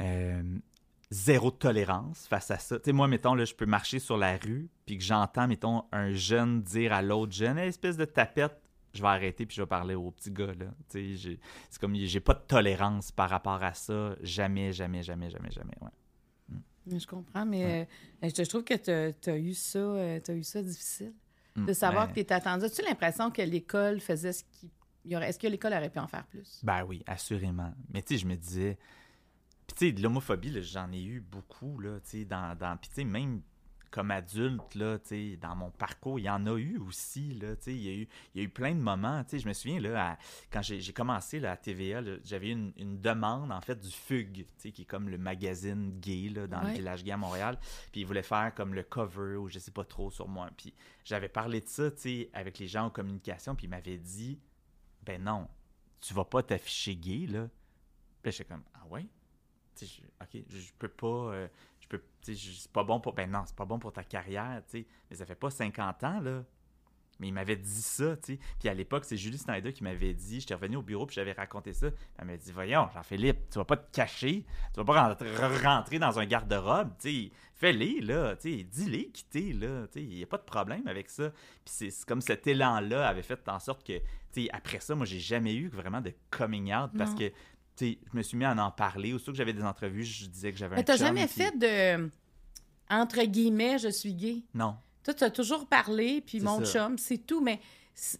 Euh, 0.00 0.42
zéro 1.10 1.50
tolérance 1.50 2.26
face 2.26 2.50
à 2.50 2.58
ça. 2.58 2.78
Tu 2.78 2.86
sais, 2.86 2.92
moi, 2.92 3.08
mettons, 3.08 3.34
là, 3.34 3.44
je 3.44 3.54
peux 3.54 3.66
marcher 3.66 3.98
sur 3.98 4.16
la 4.16 4.36
rue, 4.36 4.68
puis 4.86 4.98
que 4.98 5.04
j'entends, 5.04 5.48
mettons, 5.48 5.84
un 5.92 6.12
jeune 6.12 6.62
dire 6.62 6.92
à 6.92 7.02
l'autre 7.02 7.32
jeune, 7.32 7.58
Hey, 7.58 7.68
espèce 7.68 7.96
de 7.96 8.04
tapette, 8.04 8.60
je 8.94 9.00
vais 9.02 9.08
arrêter, 9.08 9.46
puis 9.46 9.56
je 9.56 9.62
vais 9.62 9.66
parler 9.66 9.94
au 9.94 10.10
petit 10.10 10.30
gars, 10.30 10.46
là. 10.54 10.66
Tu 10.88 10.98
sais, 10.98 11.16
j'ai- 11.16 11.40
c'est 11.70 11.80
comme, 11.80 11.94
j'ai 11.94 12.20
pas 12.20 12.34
de 12.34 12.42
tolérance 12.46 13.10
par 13.12 13.30
rapport 13.30 13.62
à 13.62 13.72
ça. 13.74 14.16
Jamais, 14.22 14.72
jamais, 14.72 15.02
jamais, 15.02 15.30
jamais, 15.30 15.50
jamais, 15.50 15.74
ouais. 15.80 15.90
Je 16.98 17.06
comprends, 17.06 17.44
mais 17.44 17.86
euh, 18.22 18.28
je, 18.34 18.42
je 18.42 18.48
trouve 18.48 18.64
que 18.64 18.74
tu 18.74 19.30
as, 19.30 19.36
eu 19.36 19.52
ça, 19.52 19.78
euh, 19.78 20.20
t'as 20.24 20.32
eu 20.34 20.42
ça 20.42 20.62
difficile. 20.62 21.12
De 21.54 21.70
Mm, 21.70 21.74
savoir 21.74 22.04
ben- 22.06 22.10
que 22.10 22.14
tu 22.14 22.20
étais 22.20 22.34
attendu. 22.34 22.64
As-tu 22.64 22.82
l'impression 22.82 23.30
que 23.30 23.42
l'école 23.42 24.00
faisait 24.00 24.32
ce 24.32 24.44
qu'il 24.44 24.70
y 25.04 25.16
aurait. 25.16 25.28
Est-ce 25.28 25.38
que 25.38 25.48
l'école 25.48 25.72
aurait 25.74 25.90
pu 25.90 25.98
en 25.98 26.06
faire 26.06 26.24
plus? 26.26 26.60
Ben 26.62 26.82
oui, 26.84 27.02
assurément. 27.06 27.72
Mais 27.92 28.00
tu 28.00 28.14
sais, 28.14 28.20
je 28.20 28.26
me 28.26 28.36
disais. 28.36 28.78
Puis 29.68 29.76
tu 29.76 29.86
sais, 29.86 29.92
de 29.92 30.02
l'homophobie, 30.02 30.60
j'en 30.62 30.90
ai 30.92 31.02
eu 31.04 31.20
beaucoup, 31.20 31.78
là, 31.78 32.00
tu 32.00 32.10
sais, 32.10 32.24
dans. 32.24 32.56
dans... 32.58 32.76
Puis 32.76 32.88
tu 32.88 32.96
sais, 32.96 33.04
même 33.04 33.42
comme 33.90 34.10
adulte, 34.10 34.74
là, 34.74 34.98
tu 34.98 35.08
sais, 35.08 35.36
dans 35.40 35.56
mon 35.56 35.70
parcours, 35.70 36.18
il 36.18 36.24
y 36.24 36.28
en 36.30 36.46
a 36.46 36.58
eu 36.58 36.76
aussi, 36.76 37.32
là, 37.34 37.56
tu 37.56 37.62
sais, 37.64 37.74
il 37.74 37.82
y 37.82 37.88
a 37.88 37.92
eu, 37.94 38.08
il 38.34 38.38
y 38.38 38.44
a 38.44 38.46
eu 38.46 38.50
plein 38.50 38.74
de 38.74 38.80
moments, 38.80 39.24
tu 39.24 39.30
sais, 39.30 39.38
je 39.38 39.48
me 39.48 39.54
souviens, 39.54 39.80
là, 39.80 40.10
à- 40.12 40.18
quand 40.50 40.60
j'ai 40.60 40.92
commencé, 40.92 41.40
là, 41.40 41.52
à 41.52 41.56
TVA, 41.56 42.02
j'avais 42.22 42.50
une, 42.50 42.72
une 42.76 43.00
demande, 43.00 43.50
en 43.50 43.62
fait, 43.62 43.80
du 43.80 43.90
FUG, 43.90 44.34
tu 44.34 44.46
sais, 44.58 44.72
qui 44.72 44.82
est 44.82 44.84
comme 44.84 45.08
le 45.08 45.16
magazine 45.16 45.98
gay, 46.00 46.28
là, 46.28 46.46
dans 46.46 46.60
Ouais. 46.60 46.66
le 46.66 46.72
village 46.74 47.02
gay 47.02 47.12
à 47.12 47.16
Montréal, 47.16 47.58
puis 47.90 48.02
ils 48.02 48.04
voulaient 48.06 48.22
faire 48.22 48.52
comme 48.54 48.74
le 48.74 48.82
cover, 48.82 49.36
ou 49.36 49.48
je 49.48 49.58
sais 49.58 49.70
pas 49.70 49.84
trop, 49.84 50.10
sur 50.10 50.28
moi, 50.28 50.50
puis 50.54 50.74
j'avais 51.04 51.30
parlé 51.30 51.62
de 51.62 51.68
ça, 51.68 51.90
tu 51.90 52.00
sais, 52.00 52.30
avec 52.34 52.58
les 52.58 52.68
gens 52.68 52.84
en 52.86 52.90
communication, 52.90 53.54
puis 53.54 53.66
ils 53.68 53.70
m'avaient 53.70 53.96
dit, 53.98 54.38
ben 55.02 55.22
non, 55.22 55.48
tu 56.02 56.12
vas 56.12 56.24
pas 56.26 56.42
t'afficher 56.42 56.94
gay, 56.94 57.26
là. 57.26 57.48
Puis 58.22 58.32
j'étais 58.32 58.44
comme, 58.52 58.64
ah 58.74 58.86
ouais? 58.90 59.06
Je- 59.86 60.02
ok, 60.40 60.44
je, 60.48 60.58
je 60.58 60.72
peux 60.78 60.88
pas, 60.88 61.06
euh, 61.06 61.48
je 61.80 61.86
peux, 61.88 62.02
c'est 62.22 62.70
pas 62.72 62.84
bon 62.84 63.00
pour, 63.00 63.12
ben 63.14 63.30
non, 63.30 63.42
c'est 63.46 63.56
pas 63.56 63.64
bon 63.64 63.78
pour 63.78 63.92
ta 63.92 64.04
carrière, 64.04 64.62
tu 64.68 64.80
sais, 64.80 64.86
mais 65.10 65.16
ça 65.16 65.26
fait 65.26 65.34
pas 65.34 65.50
50 65.50 66.04
ans, 66.04 66.20
là. 66.20 66.44
Mais 67.20 67.26
il 67.26 67.32
m'avait 67.34 67.56
dit 67.56 67.82
ça, 67.82 68.16
tu 68.16 68.34
sais. 68.34 68.38
Puis 68.60 68.68
à 68.68 68.74
l'époque, 68.74 69.04
c'est 69.04 69.16
Julie 69.16 69.38
Snyder 69.38 69.72
qui 69.72 69.82
m'avait 69.82 70.14
dit, 70.14 70.38
j'étais 70.38 70.54
revenu 70.54 70.76
au 70.76 70.82
bureau, 70.82 71.04
puis 71.04 71.16
j'avais 71.16 71.32
raconté 71.32 71.72
ça. 71.72 71.88
Elle 72.16 72.26
m'a 72.26 72.36
dit, 72.36 72.52
voyons, 72.52 72.88
Jean-Philippe, 72.94 73.50
tu 73.50 73.58
vas 73.58 73.64
pas 73.64 73.76
te 73.76 73.90
cacher, 73.90 74.44
tu 74.72 74.80
vas 74.80 74.84
pas 74.84 75.04
rentrer, 75.04 75.98
dans 75.98 76.16
un 76.20 76.26
garde-robe, 76.26 76.90
tu 77.00 77.10
sais, 77.24 77.30
fais-les, 77.54 78.02
là, 78.02 78.36
tu 78.36 78.58
sais, 78.58 78.62
dis-les, 78.62 79.08
quitter, 79.08 79.52
là, 79.52 79.88
tu 79.88 79.94
sais, 79.98 80.04
il 80.04 80.16
y 80.16 80.22
a 80.22 80.26
pas 80.26 80.38
de 80.38 80.44
problème 80.44 80.86
avec 80.86 81.10
ça. 81.10 81.30
Puis 81.64 81.90
c'est 81.90 82.04
comme 82.06 82.20
cet 82.20 82.46
élan-là 82.46 83.08
avait 83.08 83.22
fait 83.22 83.48
en 83.48 83.58
sorte 83.58 83.84
que, 83.84 83.98
tu 83.98 84.44
sais, 84.44 84.48
après 84.52 84.78
ça, 84.78 84.94
moi, 84.94 85.04
j'ai 85.04 85.18
jamais 85.18 85.56
eu 85.56 85.66
vraiment 85.66 86.00
de 86.00 86.12
coming 86.30 86.72
out 86.72 86.92
parce 86.96 87.10
Non. 87.10 87.18
que, 87.18 87.32
je 87.80 88.16
me 88.16 88.22
suis 88.22 88.36
mis 88.36 88.44
à 88.44 88.52
en 88.54 88.70
parler. 88.70 89.12
Aussitôt 89.12 89.32
que 89.32 89.38
j'avais 89.38 89.52
des 89.52 89.62
entrevues, 89.64 90.04
je 90.04 90.26
disais 90.26 90.52
que 90.52 90.58
j'avais 90.58 90.74
un 90.74 90.78
Mais 90.78 90.84
t'as 90.84 90.96
jamais 90.96 91.26
puis- 91.26 91.42
fait 91.42 91.58
de. 91.58 92.10
Entre 92.90 93.22
guillemets, 93.24 93.78
je 93.78 93.88
suis 93.88 94.14
gay? 94.14 94.42
Non. 94.54 94.76
Toi, 95.04 95.14
tu 95.14 95.24
as 95.24 95.30
toujours 95.30 95.66
parlé, 95.66 96.20
puis 96.20 96.40
mon 96.40 96.64
ça. 96.64 96.86
chum, 96.86 96.98
c'est 96.98 97.18
tout, 97.18 97.40
mais 97.40 97.60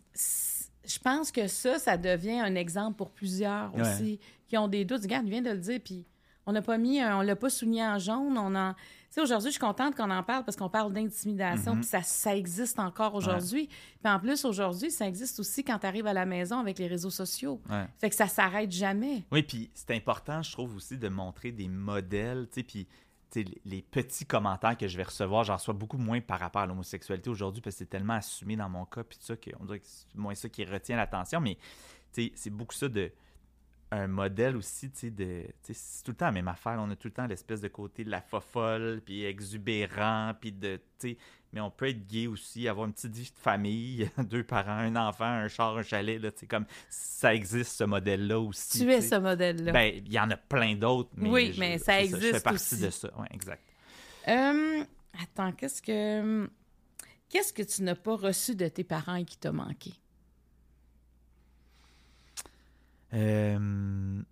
je 0.04 0.98
pense 1.02 1.30
que 1.30 1.46
ça, 1.46 1.78
ça 1.78 1.96
devient 1.96 2.38
un 2.40 2.54
exemple 2.54 2.96
pour 2.96 3.10
plusieurs 3.10 3.74
Ouais. 3.74 3.82
aussi 3.82 4.20
qui 4.48 4.56
ont 4.56 4.68
des 4.68 4.84
doutes. 4.84 5.02
Regarde, 5.02 5.26
il 5.26 5.30
vient 5.30 5.42
de 5.42 5.50
le 5.50 5.58
dire, 5.58 5.80
puis 5.84 6.06
on 6.48 6.52
n'a 6.52 6.62
pas 6.62 6.78
mis, 6.78 6.98
un- 6.98 7.18
on 7.18 7.20
l'a 7.20 7.36
pas 7.36 7.50
souligné 7.50 7.84
en 7.86 7.98
jaune. 7.98 8.36
On 8.38 8.54
en... 8.54 8.74
Aujourd'hui, 9.20 9.48
je 9.48 9.52
suis 9.52 9.60
contente 9.60 9.94
qu'on 9.96 10.10
en 10.10 10.22
parle 10.22 10.44
parce 10.44 10.56
qu'on 10.56 10.68
parle 10.70 10.92
d'intimidation, 10.92 11.74
Mhm. 11.74 11.80
puis 11.80 11.88
ça, 11.88 12.02
ça 12.02 12.36
existe 12.36 12.78
encore 12.78 13.14
aujourd'hui. 13.14 13.66
Puis 13.66 14.12
en 14.12 14.18
plus, 14.20 14.44
aujourd'hui, 14.44 14.90
ça 14.90 15.06
existe 15.08 15.40
aussi 15.40 15.62
quand 15.64 15.78
tu 15.78 15.86
arrives 15.86 16.06
à 16.06 16.12
la 16.12 16.24
maison 16.24 16.58
avec 16.60 16.78
les 16.78 16.86
réseaux 16.86 17.10
sociaux. 17.10 17.60
Ouais. 17.68 17.84
Fait 17.98 18.08
que 18.10 18.14
ça 18.14 18.28
s'arrête 18.28 18.70
jamais. 18.70 19.24
Oui, 19.32 19.42
puis 19.42 19.70
c'est 19.74 19.94
important, 19.94 20.40
je 20.42 20.52
trouve 20.52 20.76
aussi, 20.76 20.96
de 20.96 21.08
montrer 21.08 21.50
des 21.52 21.68
modèles, 21.68 22.46
tu 22.52 22.60
sais, 22.60 22.62
puis 22.62 22.86
les- 23.64 23.82
petits 23.82 24.24
commentaires 24.24 24.76
que 24.76 24.86
je 24.88 24.96
vais 24.96 25.02
recevoir, 25.02 25.42
j'en 25.44 25.56
reçois 25.56 25.74
beaucoup 25.74 25.98
moins 25.98 26.20
par 26.20 26.38
rapport 26.40 26.62
à 26.62 26.66
l'homosexualité 26.66 27.28
aujourd'hui 27.28 27.60
parce 27.60 27.74
que 27.74 27.78
c'est 27.80 27.90
tellement 27.90 28.14
assumé 28.14 28.56
dans 28.56 28.68
mon 28.70 28.84
cas, 28.86 29.02
puis 29.04 29.18
tout 29.18 29.24
ça, 29.24 29.36
qu'on 29.36 29.64
dirait 29.66 29.80
que 29.80 29.86
c'est 29.86 30.14
moins 30.14 30.34
ça 30.34 30.48
qui 30.48 30.64
retient 30.64 30.96
l'attention, 30.96 31.40
mais 31.40 31.58
c'est 32.12 32.50
beaucoup 32.50 32.74
ça 32.74 32.88
de 32.88 33.10
un 33.90 34.06
modèle 34.06 34.56
aussi, 34.56 34.90
tu 34.90 34.98
sais, 34.98 35.10
de... 35.10 35.44
C'est 35.62 36.04
tout 36.04 36.10
le 36.10 36.16
temps 36.16 36.26
la 36.26 36.32
même 36.32 36.48
affaire. 36.48 36.76
On 36.78 36.90
a 36.90 36.96
tout 36.96 37.08
le 37.08 37.12
temps 37.14 37.26
l'espèce 37.26 37.60
de 37.60 37.68
côté 37.68 38.04
de 38.04 38.10
la 38.10 38.20
fofolle, 38.20 39.00
puis 39.04 39.24
exubérant, 39.24 40.32
puis 40.40 40.52
de... 40.52 40.76
tu 40.98 41.10
sais, 41.10 41.16
Mais 41.52 41.60
on 41.60 41.70
peut 41.70 41.88
être 41.88 42.06
gay 42.06 42.26
aussi, 42.26 42.68
avoir 42.68 42.86
une 42.86 42.92
petite 42.92 43.14
vie 43.14 43.30
de 43.34 43.40
famille, 43.40 44.10
deux 44.18 44.44
parents, 44.44 44.72
un 44.78 44.94
enfant, 44.96 45.24
un 45.24 45.48
char, 45.48 45.76
un 45.78 45.82
chalet, 45.82 46.20
là, 46.20 46.30
tu 46.30 46.40
sais, 46.40 46.46
comme... 46.46 46.66
Ça 46.90 47.34
existe, 47.34 47.72
ce 47.78 47.84
modèle-là 47.84 48.38
aussi. 48.38 48.80
tu 48.80 48.90
es 48.92 49.00
ce 49.00 49.14
modèle-là. 49.14 49.72
Ben, 49.72 49.94
il 50.04 50.12
y 50.12 50.18
en 50.20 50.30
a 50.30 50.36
plein 50.36 50.74
d'autres, 50.74 51.10
mais... 51.16 51.30
Oui, 51.30 51.52
je- 51.54 51.60
mais 51.60 51.78
ça 51.78 51.98
Je 52.00 52.04
existe 52.04 52.32
fais 52.34 52.40
partie 52.40 52.74
aussi. 52.74 52.80
de 52.84 52.90
ça, 52.90 53.10
oui, 53.18 53.26
exact. 53.30 53.62
Euh, 54.28 54.84
attends, 55.22 55.52
qu'est-ce 55.52 55.80
que. 55.80 56.48
Qu'est-ce 57.30 57.52
que 57.52 57.62
tu 57.62 57.82
n'as 57.82 57.94
pas 57.94 58.16
reçu 58.16 58.54
de 58.54 58.68
tes 58.68 58.84
parents 58.84 59.14
et 59.16 59.24
qui 59.24 59.36
t'a 59.38 59.52
manqué? 59.52 59.92
Euh... 63.14 64.22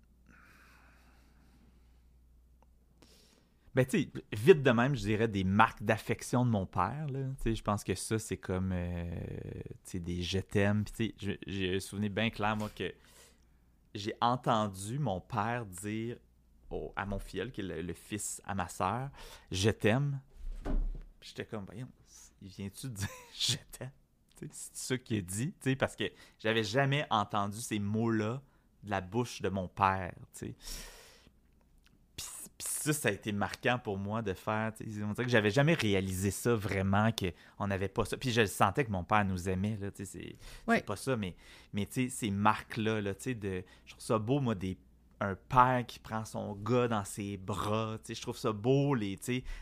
Ben, 3.77 3.85
tu 3.85 4.01
sais, 4.01 4.09
vite 4.33 4.63
de 4.63 4.71
même, 4.71 4.95
je 4.95 5.01
dirais 5.01 5.27
des 5.27 5.43
marques 5.43 5.83
d'affection 5.83 6.43
de 6.43 6.49
mon 6.49 6.65
père. 6.65 7.05
Je 7.45 7.61
pense 7.61 7.83
que 7.83 7.93
ça, 7.93 8.17
c'est 8.17 8.37
comme 8.37 8.71
euh, 8.73 9.05
des 9.93 10.23
je 10.23 10.39
t'aime. 10.39 10.83
J'ai 11.45 11.75
un 11.75 11.79
souvenir 11.79 12.09
bien 12.09 12.31
clair, 12.31 12.57
moi, 12.57 12.71
que 12.75 12.91
j'ai 13.93 14.15
entendu 14.19 14.97
mon 14.97 15.21
père 15.21 15.67
dire 15.67 16.17
à 16.95 17.05
mon 17.05 17.19
filleul, 17.19 17.51
qui 17.51 17.61
est 17.61 17.81
le, 17.83 17.93
fils 17.93 18.41
à 18.45 18.55
ma 18.55 18.67
sœur, 18.67 19.09
je 19.51 19.69
t'aime. 19.69 20.19
J'étais 21.21 21.45
comme, 21.45 21.65
voyons, 21.65 21.87
de 22.41 22.47
dire 22.47 23.07
je 23.37 23.57
t'aime? 23.77 23.91
C'est 24.39 24.75
ça 24.75 24.97
qu'il 24.97 25.17
a 25.17 25.21
dit, 25.21 25.75
parce 25.75 25.95
que 25.95 26.05
j'avais 26.39 26.63
jamais 26.63 27.05
entendu 27.11 27.59
ces 27.59 27.77
mots-là 27.77 28.41
de 28.83 28.89
la 28.89 29.01
bouche 29.01 29.41
de 29.41 29.49
mon 29.49 29.67
père, 29.67 30.13
tu 30.33 30.47
sais. 30.47 30.55
Puis, 32.15 32.25
puis 32.57 32.67
ça, 32.67 32.93
ça 32.93 33.09
a 33.09 33.11
été 33.11 33.31
marquant 33.31 33.77
pour 33.77 33.97
moi 33.97 34.21
de 34.21 34.33
faire. 34.33 34.71
On 35.03 35.11
dirait 35.13 35.25
que 35.25 35.29
j'avais 35.31 35.51
jamais 35.51 35.73
réalisé 35.75 36.31
ça 36.31 36.55
vraiment, 36.55 37.11
qu'on 37.11 37.67
n'avait 37.67 37.89
pas 37.89 38.05
ça. 38.05 38.17
Puis 38.17 38.31
je 38.31 38.45
sentais 38.45 38.85
que 38.85 38.91
mon 38.91 39.03
père 39.03 39.25
nous 39.25 39.47
aimait, 39.49 39.77
là, 39.79 39.91
tu 39.91 40.05
sais, 40.05 40.19
c'est 40.19 40.35
Ouais. 40.71 40.81
pas 40.81 40.95
ça, 40.95 41.15
mais, 41.15 41.35
mais 41.73 41.85
tu 41.85 42.05
sais, 42.05 42.09
ces 42.09 42.31
marques-là, 42.31 43.01
là, 43.01 43.13
tu 43.13 43.23
sais, 43.23 43.33
de, 43.35 43.63
je 43.85 43.91
trouve 43.91 44.03
ça 44.03 44.17
beau, 44.17 44.39
moi, 44.39 44.55
des 44.55 44.77
un 45.19 45.35
père 45.35 45.83
qui 45.87 45.99
prend 45.99 46.25
son 46.25 46.55
gars 46.55 46.87
dans 46.87 47.03
ses 47.03 47.37
bras, 47.37 47.97
je 48.07 48.21
trouve 48.21 48.37
ça 48.37 48.51
beau, 48.51 48.93
les, 48.93 49.17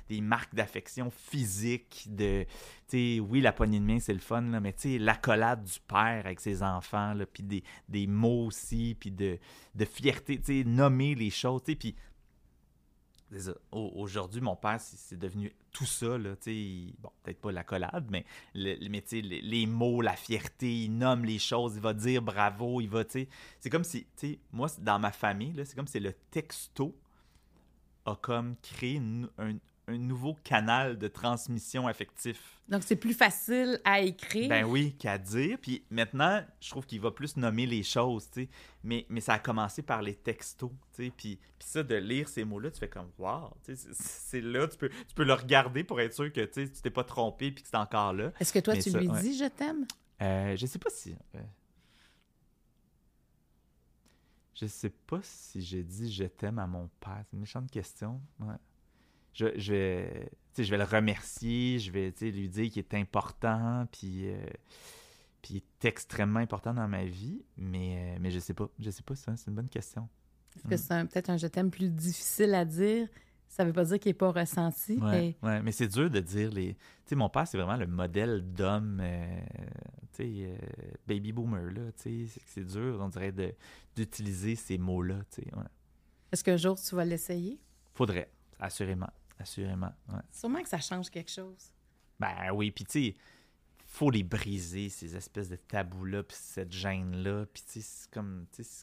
des 0.10 0.22
marques 0.22 0.54
d'affection 0.54 1.10
physique, 1.10 2.08
de, 2.10 2.46
oui, 2.94 3.42
la 3.42 3.54
poignée 3.54 3.80
de 3.80 3.86
main, 3.86 4.00
c'est 4.00 4.14
le 4.14 4.20
fun, 4.20 4.42
là, 4.42 4.60
mais 4.60 4.76
l'accolade 5.00 5.64
du 5.64 5.80
père 5.88 6.24
avec 6.26 6.40
ses 6.40 6.62
enfants, 6.64 7.14
puis 7.32 7.44
des, 7.44 7.64
des 7.88 8.08
mots 8.08 8.48
aussi, 8.48 8.96
puis 9.00 9.12
de, 9.12 9.40
de 9.76 9.86
fierté, 9.86 10.64
nommer 10.66 11.16
les 11.16 11.30
choses, 11.30 11.62
puis 11.64 11.96
Aujourd'hui, 13.72 14.42
mon 14.42 14.56
père, 14.56 14.80
c'est 14.80 15.18
devenu 15.20 15.54
tout 15.72 15.86
ça, 15.86 16.18
là, 16.18 16.36
il- 16.46 16.96
bon, 17.00 17.10
peut-être 17.24 17.42
pas 17.42 17.52
l'accolade, 17.52 18.08
mais, 18.10 18.26
le, 18.54 18.78
mais 18.90 19.04
les, 19.12 19.42
les 19.42 19.66
mots, 19.66 20.02
la 20.02 20.16
fierté, 20.16 20.84
il 20.84 20.98
nomme 20.98 21.26
les 21.26 21.40
choses, 21.40 21.76
il 21.76 21.82
va 21.82 21.94
dire 21.94 22.22
bravo, 22.22 22.80
il 22.82 22.88
va, 22.90 23.04
c'est 23.10 23.70
comme 23.70 23.84
si, 23.84 24.08
moi, 24.54 24.68
dans 24.80 25.00
ma 25.00 25.12
famille, 25.12 25.54
c'est 25.66 25.76
comme 25.76 25.88
si 25.88 26.00
le 26.00 26.14
texto 26.32 26.96
a 28.06 28.16
comme 28.16 28.56
créé 28.62 28.96
une- 28.96 29.30
un, 29.38 29.54
un 29.88 29.98
nouveau 29.98 30.34
canal 30.44 30.98
de 30.98 31.08
transmission 31.08 31.88
affectif. 31.88 32.60
Donc, 32.68 32.82
c'est 32.84 32.96
plus 32.96 33.14
facile 33.14 33.80
à 33.84 34.00
écrire. 34.02 34.50
Ben 34.50 34.66
oui, 34.66 34.94
qu'à 34.98 35.18
dire. 35.20 35.60
Puis 35.62 35.84
maintenant, 35.92 36.44
je 36.60 36.70
trouve 36.72 36.86
qu'il 36.88 37.00
va 37.00 37.12
plus 37.12 37.38
nommer 37.38 37.68
les 37.68 37.84
choses, 37.84 38.28
tu 38.32 38.44
sais. 38.44 38.50
Mais, 38.84 39.06
mais 39.10 39.22
ça 39.22 39.34
a 39.34 39.40
commencé 39.40 39.84
par 39.84 40.02
les 40.02 40.16
textos, 40.16 40.72
tu 40.96 41.06
sais. 41.06 41.14
Puis, 41.16 41.38
puis 41.60 41.68
ça, 41.68 41.84
de 41.84 41.96
lire 41.96 42.28
ces 42.28 42.44
mots-là, 42.44 42.72
tu 42.72 42.80
fais 42.80 42.90
comme 42.90 43.12
«Wow!» 43.20 43.52
Tu 43.64 43.76
sais, 43.76 43.90
c'est- 43.94 44.42
là, 44.42 44.68
tu 44.68 44.78
peux, 44.78 44.90
tu 44.90 45.14
peux 45.14 45.24
le 45.24 45.34
regarder 45.34 45.84
pour 45.84 46.02
être 46.02 46.14
sûr 46.14 46.34
que 46.34 46.42
tu 46.46 46.68
t'es 46.70 46.90
pas 46.90 47.04
trompé 47.04 47.52
puis 47.52 47.62
que 47.64 47.70
c'est 47.70 47.78
encore 47.78 48.14
là. 48.14 48.32
Est-ce 48.40 48.52
que 48.54 48.60
toi, 48.60 48.74
mais 48.74 48.82
tu 48.82 48.90
ça, 48.90 49.00
lui 49.00 49.08
ouais. 49.08 49.22
dis 49.22 49.38
je 49.38 49.46
t'aime? 49.46 49.86
Euh, 50.22 50.56
je 50.58 50.66
sais 50.66 50.80
pas 50.80 50.90
si... 50.90 51.16
euh, 51.36 51.40
Je 54.56 54.66
sais 54.66 54.90
pas 54.90 55.20
si 55.22 55.62
j'ai 55.62 55.84
dit 55.84 56.12
«je 56.14 56.24
t'aime» 56.24 56.58
à 56.60 56.66
mon 56.66 56.90
père. 57.00 57.22
C'est 57.26 57.34
une 57.34 57.42
méchante 57.42 57.70
question. 57.70 58.20
Ouais. 58.40 58.56
Je, 59.36 59.46
je 59.58 59.72
vais... 59.74 60.30
je 60.58 60.64
vais 60.64 60.78
le 60.78 60.84
remercier, 60.86 61.78
je 61.78 61.92
vais 61.92 62.12
lui 62.22 62.50
dire 62.50 62.72
qu'il 62.72 62.80
est 62.80 62.94
important, 62.96 63.86
puis... 63.92 64.30
euh, 64.30 64.44
puis 65.44 65.54
il 65.54 65.58
est 65.58 65.86
extrêmement 65.86 66.40
important 66.40 66.74
dans 66.74 66.88
ma 66.88 67.06
vie, 67.06 67.44
mais, 67.56 68.16
euh, 68.16 68.18
mais 68.20 68.32
je 68.32 68.40
sais 68.40 68.56
pas. 68.56 68.68
Je 68.80 68.90
sais 68.90 69.04
pas 69.04 69.16
ça, 69.16 69.36
c'est 69.38 69.48
une 69.52 69.56
bonne 69.56 69.70
question. 69.70 70.10
Est-ce 70.56 70.68
que 70.68 70.78
c'est 70.78 70.94
un- 70.94 71.06
peut-être 71.06 71.30
un 71.30 71.38
je 71.38 71.46
t'aime 71.46 71.70
plus 71.70 71.90
difficile 71.90 72.56
à 72.56 72.66
dire? 72.66 73.08
Ça 73.48 73.64
veut 73.64 73.72
pas 73.74 73.86
dire 73.86 74.00
qu'il 74.00 74.10
n'est 74.10 74.14
pas 74.16 74.32
ressenti. 74.32 74.94
Ouais, 74.98 75.36
mais 75.44 75.48
ouais, 75.48 75.62
mais 75.62 75.72
c'est 75.72 75.88
dur 75.88 76.10
de 76.10 76.20
dire 76.20 76.50
les. 76.52 76.74
Tu 76.74 76.80
sais, 77.10 77.16
mon 77.16 77.30
père, 77.30 77.48
c'est 77.48 77.58
vraiment 77.60 77.78
le 77.78 77.86
modèle 77.86 78.42
d'homme, 78.54 79.00
euh, 79.04 79.40
tu 80.14 80.24
sais, 80.24 80.34
euh, 80.48 80.58
baby 81.08 81.32
boomer, 81.32 81.72
là, 81.72 81.92
tu 82.02 82.26
sais. 82.26 82.26
C'est- 82.28 82.42
C'est 82.48 82.66
dur, 82.66 82.98
on 83.00 83.10
dirait, 83.10 83.32
de- 83.32 83.54
d'utiliser 83.96 84.56
ces 84.56 84.80
mots-là, 84.80 85.20
tu 85.30 85.44
sais. 85.44 85.56
Ouais. 85.56 85.64
Est-ce 86.32 86.44
qu'un 86.44 86.58
jour, 86.58 86.76
tu 86.82 86.96
vas 86.96 87.06
l'essayer? 87.06 87.60
Faudrait, 87.94 88.32
assurément, 88.60 89.12
assurément, 89.40 89.92
ouais. 90.10 90.20
Sûrement 90.32 90.62
que 90.62 90.70
ça 90.70 90.80
change 90.80 91.10
quelque 91.10 91.32
chose. 91.32 91.72
Ben 92.20 92.52
oui, 92.54 92.72
puis 92.72 92.86
tu 92.86 92.92
sais, 93.12 93.16
faut 93.86 94.10
les 94.10 94.24
briser, 94.24 94.90
ces 94.90 95.16
espèces 95.16 95.50
de 95.50 95.56
tabous-là, 95.58 96.24
puis 96.24 96.38
cette 96.40 96.72
gêne-là, 96.72 97.46
puis 97.54 97.64
tu 97.64 97.82
sais, 97.82 97.82
c'est 97.82 98.10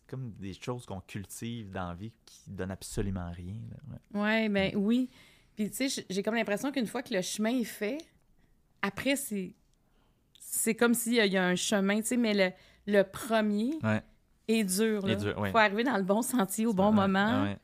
comme, 0.06 0.32
des 0.38 0.54
choses 0.54 0.86
qu'on 0.86 1.00
cultive 1.00 1.70
dans 1.70 1.88
la 1.88 1.94
vie 1.94 2.12
qui 2.24 2.50
donnent 2.50 2.70
absolument 2.70 3.30
rien, 3.30 3.60
là, 3.70 3.76
ouais. 4.14 4.20
Ouais, 4.22 4.48
ben 4.48 4.72
oui. 4.76 5.10
Puis 5.56 5.70
tu 5.70 5.88
sais, 5.88 6.04
j'ai 6.08 6.22
comme 6.22 6.34
l'impression 6.34 6.70
qu'une 6.72 6.86
fois 6.86 7.02
que 7.02 7.12
le 7.12 7.20
chemin 7.22 7.50
est 7.58 7.64
fait, 7.64 7.98
après, 8.80 9.16
c'est 9.16 9.54
c'est 10.38 10.74
comme 10.74 10.92
s'il 10.94 11.14
y, 11.14 11.20
a- 11.20 11.26
il 11.26 11.32
y 11.32 11.36
a 11.38 11.44
un 11.46 11.54
chemin, 11.56 12.00
tu 12.02 12.08
sais, 12.08 12.16
mais 12.16 12.34
le, 12.34 12.52
le 12.92 13.02
premier 13.04 13.72
Ouais. 13.82 14.02
est 14.48 14.64
dur. 14.64 15.02
Ouais. 15.04 15.50
faut 15.50 15.58
arriver 15.58 15.84
dans 15.84 15.96
le 15.96 16.02
bon 16.02 16.20
sentier 16.22 16.66
au 16.66 16.74
bon 16.74 16.92
moment. 16.92 17.54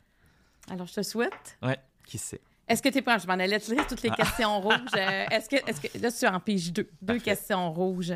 Alors, 0.71 0.87
je 0.87 0.95
te 0.95 1.03
souhaite. 1.03 1.59
ouais. 1.63 1.79
qui 2.07 2.17
sait. 2.19 2.41
Est-ce 2.69 2.83
que 2.83 2.89
tu 2.91 2.99
es 2.99 3.03
prêt? 3.03 3.19
Je 3.19 3.27
m'en 3.27 3.33
allais 3.35 3.59
te 3.59 3.71
lire 3.73 3.87
toutes 3.87 4.03
les 4.03 4.11
questions 4.11 4.61
rouges. 4.61 4.75
Euh, 4.97 5.27
est-ce 5.31 5.49
que, 5.49 5.57
est 5.57 5.81
que. 5.93 5.99
Là, 5.99 6.11
tu 6.13 6.27
en 6.27 6.39
piges 6.41 6.73
deux. 6.73 6.83
Deux 7.01 7.15
Parfait. 7.15 7.21
questions 7.23 7.73
rouges. 7.73 8.13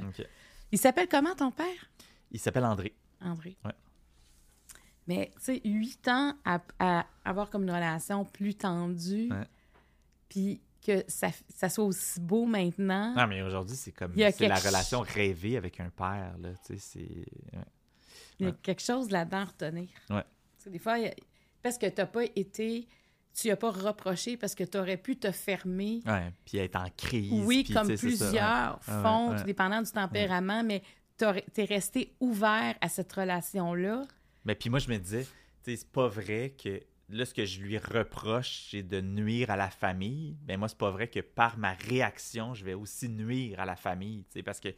Il 0.71 0.79
s'appelle 0.79 1.09
comment 1.09 1.35
ton 1.35 1.51
père? 1.51 1.67
Il 2.31 2.39
s'appelle 2.41 2.65
André. 2.65 2.95
André. 3.21 3.57
Ouais. 3.65 3.73
Mais, 5.07 5.31
tu 5.37 5.41
sais, 5.43 5.61
huit 5.65 6.07
ans 6.09 6.35
à, 6.45 6.61
à 6.79 7.07
avoir 7.25 7.51
comme 7.51 7.65
une 7.65 7.71
relation 7.71 8.25
plus 8.25 8.55
tendue, 8.55 9.31
puis 10.29 10.61
que 10.85 11.05
ça, 11.09 11.29
ça 11.49 11.69
soit 11.69 11.85
aussi 11.85 12.21
beau 12.21 12.45
maintenant. 12.47 13.15
Non, 13.15 13.27
mais 13.27 13.43
aujourd'hui, 13.43 13.77
c'est 13.77 13.93
comme. 13.93 14.15
C'est 14.17 14.49
la 14.49 14.57
relation 14.57 15.01
rêvée 15.01 15.57
avec 15.57 15.81
un 15.81 15.91
père, 15.91 16.35
là. 16.41 16.51
Tu 16.67 16.79
sais, 16.79 16.79
c'est. 16.79 17.57
ouais. 17.59 17.65
Il 18.41 18.47
y 18.47 18.49
a 18.49 18.53
quelque 18.53 18.83
chose 18.83 19.11
là-dedans 19.11 19.39
à 19.39 19.45
retenir. 19.45 19.89
Ouais. 20.11 20.25
Parce 20.55 20.65
que 20.65 20.71
des 20.71 20.79
fois, 20.79 20.95
a- 20.95 21.15
parce 21.63 21.79
que 21.79 21.87
tu 21.87 21.95
n'as 22.01 22.07
pas 22.07 22.25
été. 22.35 22.89
Tu 23.35 23.49
n'as 23.49 23.57
pas 23.57 23.71
reproché 23.71 24.37
parce 24.37 24.55
que 24.55 24.65
tu 24.65 24.77
aurais 24.77 24.97
pu 24.97 25.17
te 25.17 25.31
fermer. 25.33 26.01
Ouais, 26.07 26.33
puis 26.45 26.59
être 26.59 26.77
en 26.77 26.89
crise. 26.97 27.33
Oui, 27.45 27.65
puis, 27.65 27.73
comme 27.73 27.87
ça, 27.87 27.93
ouais. 27.93 27.99
plusieurs 27.99 28.83
font, 28.83 29.31
ouais. 29.31 29.39
tout 29.39 29.45
dépendant 29.45 29.81
du 29.81 29.91
tempérament, 29.91 30.63
mais 30.63 30.83
tu 31.19 31.25
es 31.25 31.65
resté 31.65 32.15
ouvert 32.21 32.75
à 32.81 32.89
cette 32.89 33.13
relation-là. 33.13 34.03
Mais 34.45 34.55
puis 34.55 34.71
moi, 34.71 34.79
je 34.79 34.91
me 34.91 34.99
disais, 34.99 35.25
tu 35.25 35.71
sais, 35.71 35.77
c'est 35.77 35.93
pas 35.93 36.09
vrai 36.09 36.55
que 36.63 36.81
là, 37.09 37.25
ce 37.25 37.35
que 37.35 37.45
je 37.45 37.61
lui 37.61 37.79
reproche, 37.79 38.69
c'est 38.71 38.83
de 38.83 39.01
nuire 39.01 39.51
à 39.51 39.57
la 39.57 39.71
famille. 39.71 40.37
Mais 40.47 40.57
moi, 40.57 40.69
c'est 40.69 40.79
pas 40.79 40.91
vrai 40.91 41.09
que 41.09 41.21
par 41.21 41.59
ma 41.59 41.73
réaction, 41.73 42.55
je 42.55 42.65
vais 42.65 42.75
aussi 42.75 43.09
nuire 43.09 43.61
à 43.61 43.65
la 43.65 43.77
famille, 43.77 44.25
tu 44.25 44.39
sais, 44.39 44.43
parce 44.43 44.61
que 44.61 44.75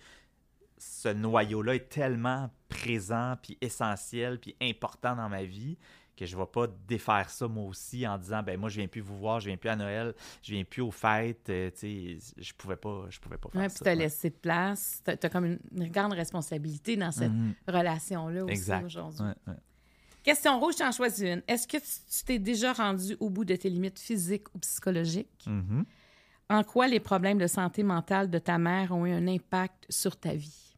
ce 0.77 1.09
noyau-là 1.09 1.77
est 1.77 1.89
tellement 1.89 2.51
présent, 2.69 3.37
puis 3.43 3.57
essentiel, 3.61 4.39
puis 4.39 4.57
important 4.61 5.17
dans 5.17 5.29
ma 5.29 5.45
vie 5.45 5.79
que 6.17 6.27
je 6.27 6.37
vais 6.37 6.47
pas 6.47 6.67
défaire 6.89 7.29
ça 7.31 7.49
moi 7.49 7.65
aussi 7.65 8.07
en 8.07 8.17
disant 8.19 8.43
ben 8.43 8.59
moi 8.59 8.69
je 8.69 8.79
viens 8.79 8.87
plus 8.89 9.01
vous 9.01 9.17
voir, 9.19 9.41
je 9.41 9.49
viens 9.49 9.57
plus 9.57 9.69
à 9.71 9.77
Noël, 9.77 10.15
je 10.43 10.53
viens 10.53 10.65
plus 10.65 10.83
aux 10.83 10.91
fêtes, 10.91 11.49
euh, 11.51 11.71
tu 11.71 12.19
sais, 12.21 12.35
je 12.39 12.53
pouvais 12.55 12.77
pas 12.77 13.07
je 13.11 13.19
pouvais 13.21 13.37
pas 13.39 13.49
faire 13.51 13.61
Ouais, 13.61 13.69
puis 13.69 13.77
ça. 13.79 13.85
tu 13.85 13.89
as 13.91 13.93
ouais. 13.95 13.99
laissé 13.99 14.31
de 14.31 14.37
place. 14.37 15.03
Tu 15.05 15.11
as, 15.11 15.29
comme 15.29 15.45
une, 15.47 15.89
grande 15.89 16.13
responsabilité 16.13 16.97
dans 16.97 17.11
cette 17.13 17.33
Mhm. 17.33 17.55
relation-là 17.69 18.45
aussi 18.45 18.53
Exact. 18.53 18.85
aujourd'hui. 18.85 19.23
Ouais. 19.47 19.55
Question 20.23 20.59
rouge, 20.59 20.77
tu 20.77 20.83
en 20.83 20.91
choisis 20.93 21.21
une. 21.29 21.43
Est-ce 21.47 21.69
que 21.69 21.77
tu 21.77 22.25
t'es 22.25 22.39
déjà 22.39 22.73
rendu 22.73 23.15
au 23.21 23.29
bout 23.29 23.45
de 23.45 23.57
tes 23.57 23.69
limites 23.69 23.99
physiques 23.99 24.47
ou 24.55 24.59
psychologiques? 24.59 25.45
Mhm. 25.47 25.85
En 26.51 26.63
quoi 26.63 26.89
les 26.89 27.01
problèmes 27.01 27.39
de 27.39 27.47
santé 27.47 27.83
mentale 27.83 28.31
de 28.31 28.39
ta 28.39 28.57
mère 28.59 28.93
ont 28.93 29.05
eu 29.07 29.13
un 29.13 29.27
impact 29.29 29.87
sur 29.91 30.17
ta 30.17 30.35
vie? 30.35 30.75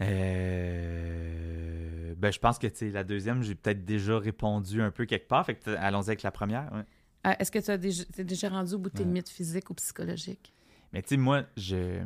Euh, 0.00 1.85
ben, 2.16 2.32
je 2.32 2.38
pense 2.38 2.58
que 2.58 2.66
la 2.92 3.04
deuxième, 3.04 3.42
j'ai 3.42 3.54
peut-être 3.54 3.84
déjà 3.84 4.18
répondu 4.18 4.80
un 4.82 4.90
peu 4.90 5.04
quelque 5.06 5.28
part. 5.28 5.44
Fait 5.46 5.54
que 5.54 5.70
allons-y 5.70 6.08
avec 6.08 6.22
la 6.22 6.30
première. 6.30 6.72
ouais. 6.72 6.84
Euh, 7.26 7.34
Est-ce 7.38 7.50
que 7.50 7.58
tu 7.58 7.70
as 7.70 7.78
déjà, 7.78 8.04
t'es 8.04 8.24
déjà 8.24 8.48
rendu 8.48 8.74
au 8.74 8.78
bout 8.78 8.90
de 8.90 8.94
tes 8.94 9.00
Ouais. 9.02 9.06
limites 9.08 9.28
physiques 9.28 9.68
ou 9.70 9.74
psychologiques? 9.74 10.52
Mais 10.92 11.02
tu 11.02 11.10
sais, 11.10 11.16
moi, 11.16 11.44
je. 11.56 12.02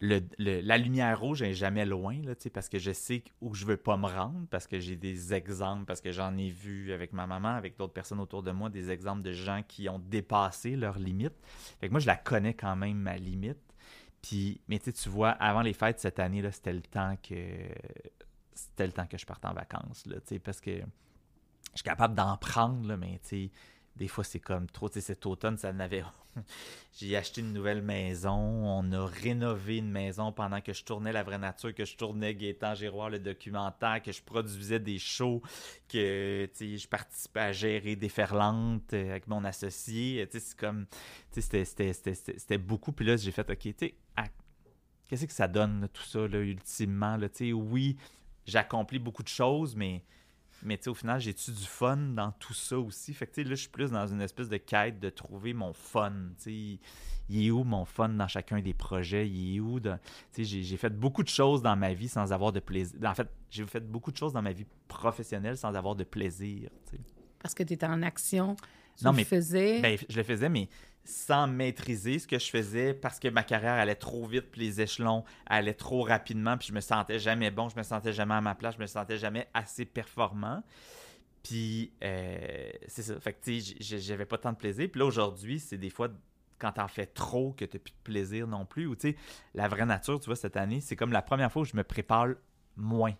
le- 0.00 0.20
le- 0.38 0.60
la 0.60 0.76
lumière 0.76 1.18
rouge 1.18 1.40
est 1.40 1.54
jamais 1.54 1.86
loin, 1.86 2.20
là, 2.22 2.34
parce 2.52 2.68
que 2.68 2.78
je 2.78 2.92
sais 2.92 3.24
où 3.40 3.54
je 3.54 3.64
veux 3.64 3.78
pas 3.78 3.96
me 3.96 4.06
rendre, 4.06 4.46
parce 4.50 4.66
que 4.66 4.78
j'ai 4.78 4.94
des 4.96 5.32
exemples, 5.32 5.86
parce 5.86 6.02
que 6.02 6.12
j'en 6.12 6.36
ai 6.36 6.50
vu 6.50 6.92
avec 6.92 7.14
ma 7.14 7.26
maman, 7.26 7.48
avec 7.56 7.78
d'autres 7.78 7.94
personnes 7.94 8.20
autour 8.20 8.42
de 8.42 8.50
moi, 8.50 8.68
des 8.68 8.90
exemples 8.90 9.22
de 9.22 9.32
gens 9.32 9.62
qui 9.66 9.88
ont 9.88 9.98
dépassé 9.98 10.76
leurs 10.76 10.98
limites. 10.98 11.32
Fait 11.80 11.86
que 11.86 11.92
moi, 11.92 12.00
je 12.00 12.06
la 12.06 12.16
connais 12.16 12.52
quand 12.54 12.76
même, 12.76 12.98
ma 12.98 13.16
limite. 13.16 13.56
Puis, 14.20 14.60
mais 14.68 14.78
tu 14.80 15.08
vois, 15.08 15.30
avant 15.30 15.62
les 15.62 15.72
fêtes 15.72 15.98
cette 16.00 16.18
année, 16.18 16.42
là, 16.42 16.50
c'était 16.52 16.72
le 16.74 16.82
temps 16.82 17.16
que 17.22 17.34
c'était 18.56 18.86
le 18.86 18.92
temps 18.92 19.06
que 19.06 19.18
je 19.18 19.26
parte 19.26 19.44
en 19.44 19.52
vacances, 19.52 20.06
là, 20.06 20.16
parce 20.42 20.60
que 20.60 20.72
je 21.76 21.76
suis 21.76 21.84
capable 21.84 22.14
d'en 22.14 22.36
prendre, 22.36 22.88
là, 22.88 22.96
mais 22.96 23.20
des 23.96 24.08
fois, 24.08 24.24
c'est 24.24 24.40
comme 24.40 24.66
trop. 24.66 24.88
Cet 24.88 25.24
automne, 25.26 25.56
ça 25.56 25.72
n'avait. 25.72 26.04
J'ai 26.98 27.16
acheté 27.16 27.40
une 27.40 27.52
nouvelle 27.52 27.82
maison. 27.82 28.34
On 28.34 28.92
a 28.92 29.06
rénové 29.06 29.78
une 29.78 29.90
maison 29.90 30.32
pendant 30.32 30.60
que 30.60 30.72
je 30.74 30.84
tournais 30.84 31.12
La 31.12 31.22
Vraie 31.22 31.38
Nature, 31.38 31.74
que 31.74 31.84
je 31.84 31.96
tournais 31.96 32.34
Gaétan 32.34 32.74
Giroir, 32.74 33.08
le 33.08 33.18
documentaire, 33.18 34.02
que 34.02 34.12
je 34.12 34.22
produisais 34.22 34.78
des 34.78 34.98
shows, 34.98 35.40
que 35.88 36.48
je 36.60 36.88
participais 36.88 37.40
à 37.40 37.52
gérer 37.52 37.96
des 37.96 38.10
ferlantes 38.10 38.92
euh, 38.92 39.10
avec 39.10 39.28
mon 39.28 39.44
associé. 39.44 40.26
Sais, 40.30 40.40
c'est 40.40 40.58
comme. 40.58 40.86
C'était- 41.32 42.58
beaucoup. 42.58 42.92
Puis 42.92 43.06
là, 43.06 43.16
j'ai 43.16 43.32
fait, 43.32 43.48
OK, 43.50 43.74
tu 43.76 43.94
qu'est-ce 45.08 45.26
que 45.26 45.32
ça 45.32 45.48
donne, 45.48 45.88
tout 45.92 46.02
ça, 46.02 46.26
là, 46.26 46.38
ultimement? 46.40 47.16
Là, 47.16 47.28
oui, 47.54 47.96
j'accomplis 48.46 48.98
beaucoup 48.98 49.22
de 49.22 49.28
choses, 49.28 49.74
mais. 49.76 50.02
Mais 50.62 50.88
au 50.88 50.94
final, 50.94 51.20
j'ai-tu 51.20 51.50
du 51.50 51.64
fun 51.66 51.98
dans 51.98 52.32
tout 52.32 52.54
ça 52.54 52.78
aussi? 52.78 53.12
Fait 53.12 53.26
que 53.26 53.34
tu 53.34 53.42
sais, 53.42 53.48
là, 53.48 53.54
je 53.54 53.60
suis 53.60 53.68
plus 53.68 53.90
dans 53.90 54.06
une 54.06 54.22
espèce 54.22 54.48
de 54.48 54.56
quête 54.56 54.98
de 54.98 55.10
trouver 55.10 55.52
mon 55.52 55.74
fun. 55.74 56.12
Il- 56.46 56.78
il 57.28 57.46
est 57.46 57.50
où 57.50 57.62
mon 57.62 57.84
fun 57.84 58.08
dans 58.08 58.26
chacun 58.26 58.60
des 58.60 58.72
projets? 58.72 59.28
Il 59.28 59.56
est 59.56 59.60
où? 59.60 59.78
sais, 60.32 60.44
j'ai- 60.44 60.76
fait 60.78 60.88
beaucoup 60.98 61.22
de 61.22 61.28
choses 61.28 61.60
dans 61.60 61.76
ma 61.76 61.92
vie 61.92 62.08
sans 62.08 62.32
avoir 62.32 62.52
de 62.52 62.60
plaisir. 62.60 62.98
En 63.04 63.14
fait, 63.14 63.28
j'ai 63.50 63.66
fait 63.66 63.80
beaucoup 63.86 64.10
de 64.10 64.16
choses 64.16 64.32
dans 64.32 64.40
ma 64.40 64.52
vie 64.52 64.64
professionnelle 64.88 65.58
sans 65.58 65.74
avoir 65.74 65.94
de 65.94 66.04
plaisir. 66.04 66.70
Parce 67.38 67.54
que 67.54 67.62
tu 67.62 67.74
étais 67.74 67.86
en 67.86 68.02
action, 68.02 68.56
tu 68.96 69.04
Non, 69.04 69.10
le 69.10 69.18
mais- 69.18 69.24
faisais. 69.24 69.80
Ben, 69.82 69.98
je 70.08 70.16
le 70.16 70.22
faisais, 70.22 70.48
mais 70.48 70.70
sans 71.06 71.46
maîtriser 71.46 72.18
ce 72.18 72.26
que 72.26 72.38
je 72.38 72.50
faisais 72.50 72.94
parce 72.94 73.18
que 73.18 73.28
ma 73.28 73.42
carrière 73.42 73.74
allait 73.74 73.94
trop 73.94 74.26
vite, 74.26 74.50
puis 74.50 74.60
les 74.62 74.80
échelons 74.80 75.24
allaient 75.46 75.74
trop 75.74 76.02
rapidement, 76.02 76.56
puis 76.58 76.68
je 76.68 76.72
me 76.72 76.80
sentais 76.80 77.18
jamais 77.18 77.50
bon, 77.50 77.68
je 77.68 77.76
me 77.76 77.82
sentais 77.82 78.12
jamais 78.12 78.34
à 78.34 78.40
ma 78.40 78.54
place, 78.54 78.74
je 78.76 78.80
me 78.80 78.86
sentais 78.86 79.18
jamais 79.18 79.48
assez 79.54 79.84
performant. 79.84 80.62
Puis, 81.42 81.92
euh, 82.02 82.70
c'est 82.88 83.02
ça. 83.02 83.20
Fait 83.20 83.32
que, 83.32 83.44
tu 83.44 83.60
sais, 83.60 83.98
j'avais 84.00 84.24
pas 84.26 84.36
tant 84.38 84.50
de 84.52 84.56
plaisir. 84.56 84.88
Puis 84.90 84.98
là, 84.98 85.04
aujourd'hui, 85.06 85.60
c'est 85.60 85.78
des 85.78 85.90
fois 85.90 86.08
quand 86.58 86.72
t'en 86.72 86.88
fais 86.88 87.06
trop 87.06 87.52
que 87.52 87.64
t'as 87.64 87.78
plus 87.78 87.92
de 87.92 88.02
plaisir 88.02 88.48
non 88.48 88.64
plus. 88.66 88.86
Ou, 88.86 88.96
tu 88.96 89.10
sais, 89.10 89.16
la 89.54 89.68
vraie 89.68 89.86
nature, 89.86 90.18
tu 90.18 90.26
vois, 90.26 90.34
cette 90.36 90.56
année, 90.56 90.80
c'est 90.80 90.96
comme 90.96 91.12
la 91.12 91.22
première 91.22 91.52
fois 91.52 91.62
où 91.62 91.64
je 91.64 91.76
me 91.76 91.84
prépare 91.84 92.28
moins. 92.76 93.14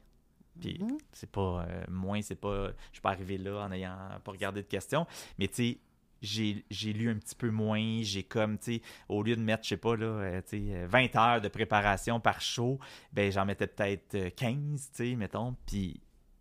Puis, 0.60 0.78
Mhm. 0.80 0.96
c'est 1.12 1.30
pas 1.30 1.66
euh, 1.68 1.84
moins, 1.88 2.20
c'est 2.22 2.34
pas. 2.40 2.68
Je 2.88 2.94
suis 2.94 3.00
pas 3.02 3.10
arrivé 3.10 3.38
là 3.38 3.60
en 3.66 3.70
ayant 3.72 3.96
pas 4.24 4.32
regardé 4.32 4.62
de 4.62 4.66
questions. 4.66 5.06
Mais, 5.38 5.46
tu 5.48 5.54
sais, 5.54 5.78
j'ai 6.26 6.92
lu 6.92 7.10
un 7.10 7.16
petit 7.16 7.34
peu 7.34 7.50
moins. 7.50 8.00
J'ai 8.02 8.22
comme, 8.22 8.58
tu 8.58 8.76
sais, 8.76 8.82
au 9.08 9.22
lieu 9.22 9.36
de 9.36 9.40
mettre, 9.40 9.64
je 9.64 9.70
sais 9.70 9.76
pas, 9.76 9.96
là, 9.96 10.06
euh, 10.06 10.42
tu 10.42 10.58
sais, 10.58 10.74
euh, 10.74 10.86
20 10.88 11.16
heures 11.16 11.40
de 11.40 11.48
préparation 11.48 12.20
par 12.20 12.40
show, 12.40 12.78
ben 13.12 13.30
j'en 13.30 13.44
mettais 13.44 13.66
peut-être 13.66 14.14
euh, 14.14 14.30
15, 14.30 14.90
tu 14.90 15.10
sais, 15.10 15.16
mettons. 15.16 15.56
Puis, 15.66 16.00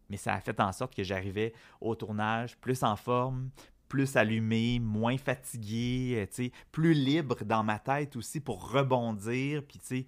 mais 0.09 0.17
ça 0.17 0.33
a 0.33 0.41
fait 0.41 0.59
en 0.59 0.71
sorte 0.71 0.95
que 0.95 1.03
j'arrivais 1.03 1.53
au 1.81 1.95
tournage 1.95 2.57
plus 2.57 2.83
en 2.83 2.95
forme, 2.95 3.49
plus 3.88 4.15
allumé, 4.15 4.79
moins 4.79 5.17
fatigué, 5.17 6.15
euh, 6.17 6.25
tu 6.33 6.51
plus 6.71 6.93
libre 6.93 7.43
dans 7.43 7.63
ma 7.63 7.79
tête 7.79 8.15
aussi 8.15 8.39
pour 8.39 8.71
rebondir. 8.71 9.63
Puis, 9.63 9.79
tu 9.79 9.86
sais, 9.86 10.05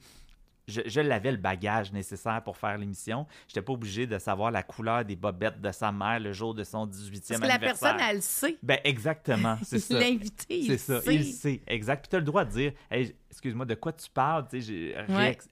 je, 0.68 0.82
je 0.86 1.00
l'avais 1.02 1.32
le 1.32 1.38
bagage 1.38 1.92
nécessaire 1.94 2.42
pour 2.44 2.58
faire 2.58 2.78
l'émission. 2.78 3.26
J'étais 3.48 3.62
pas 3.62 3.74
obligé 3.74 4.06
de 4.08 4.18
savoir 4.20 4.52
la 4.52 4.64
couleur 4.64 5.06
des 5.06 5.16
bobettes 5.16 5.62
de 5.62 5.72
sa 5.72 5.92
mère 5.92 6.20
le 6.20 6.34
jour 6.34 6.54
de 6.54 6.64
son 6.64 6.86
18e 6.86 7.12
Parce 7.12 7.28
que 7.42 7.48
la 7.48 7.54
anniversaire. 7.56 7.96
personne, 7.96 8.10
elle 8.10 8.16
le 8.18 8.22
sait. 8.22 8.58
Ben, 8.64 8.80
exactement, 8.84 9.58
c'est 9.64 9.80
ça. 9.80 10.00
L'invité, 10.00 10.60
il 10.60 10.66
C'est 10.68 10.78
ça, 10.78 11.02
sait. 11.02 11.16
il 11.16 11.26
sait, 11.26 11.62
exact. 11.68 12.02
Puis 12.02 12.10
tu 12.10 12.16
as 12.16 12.20
le 12.20 12.26
droit 12.26 12.44
de 12.46 12.52
dire, 12.52 12.74
hey, 12.92 13.16
excuse-moi, 13.32 13.66
de 13.66 13.76
quoi 13.76 13.94
tu 13.94 14.10
parles, 14.10 14.46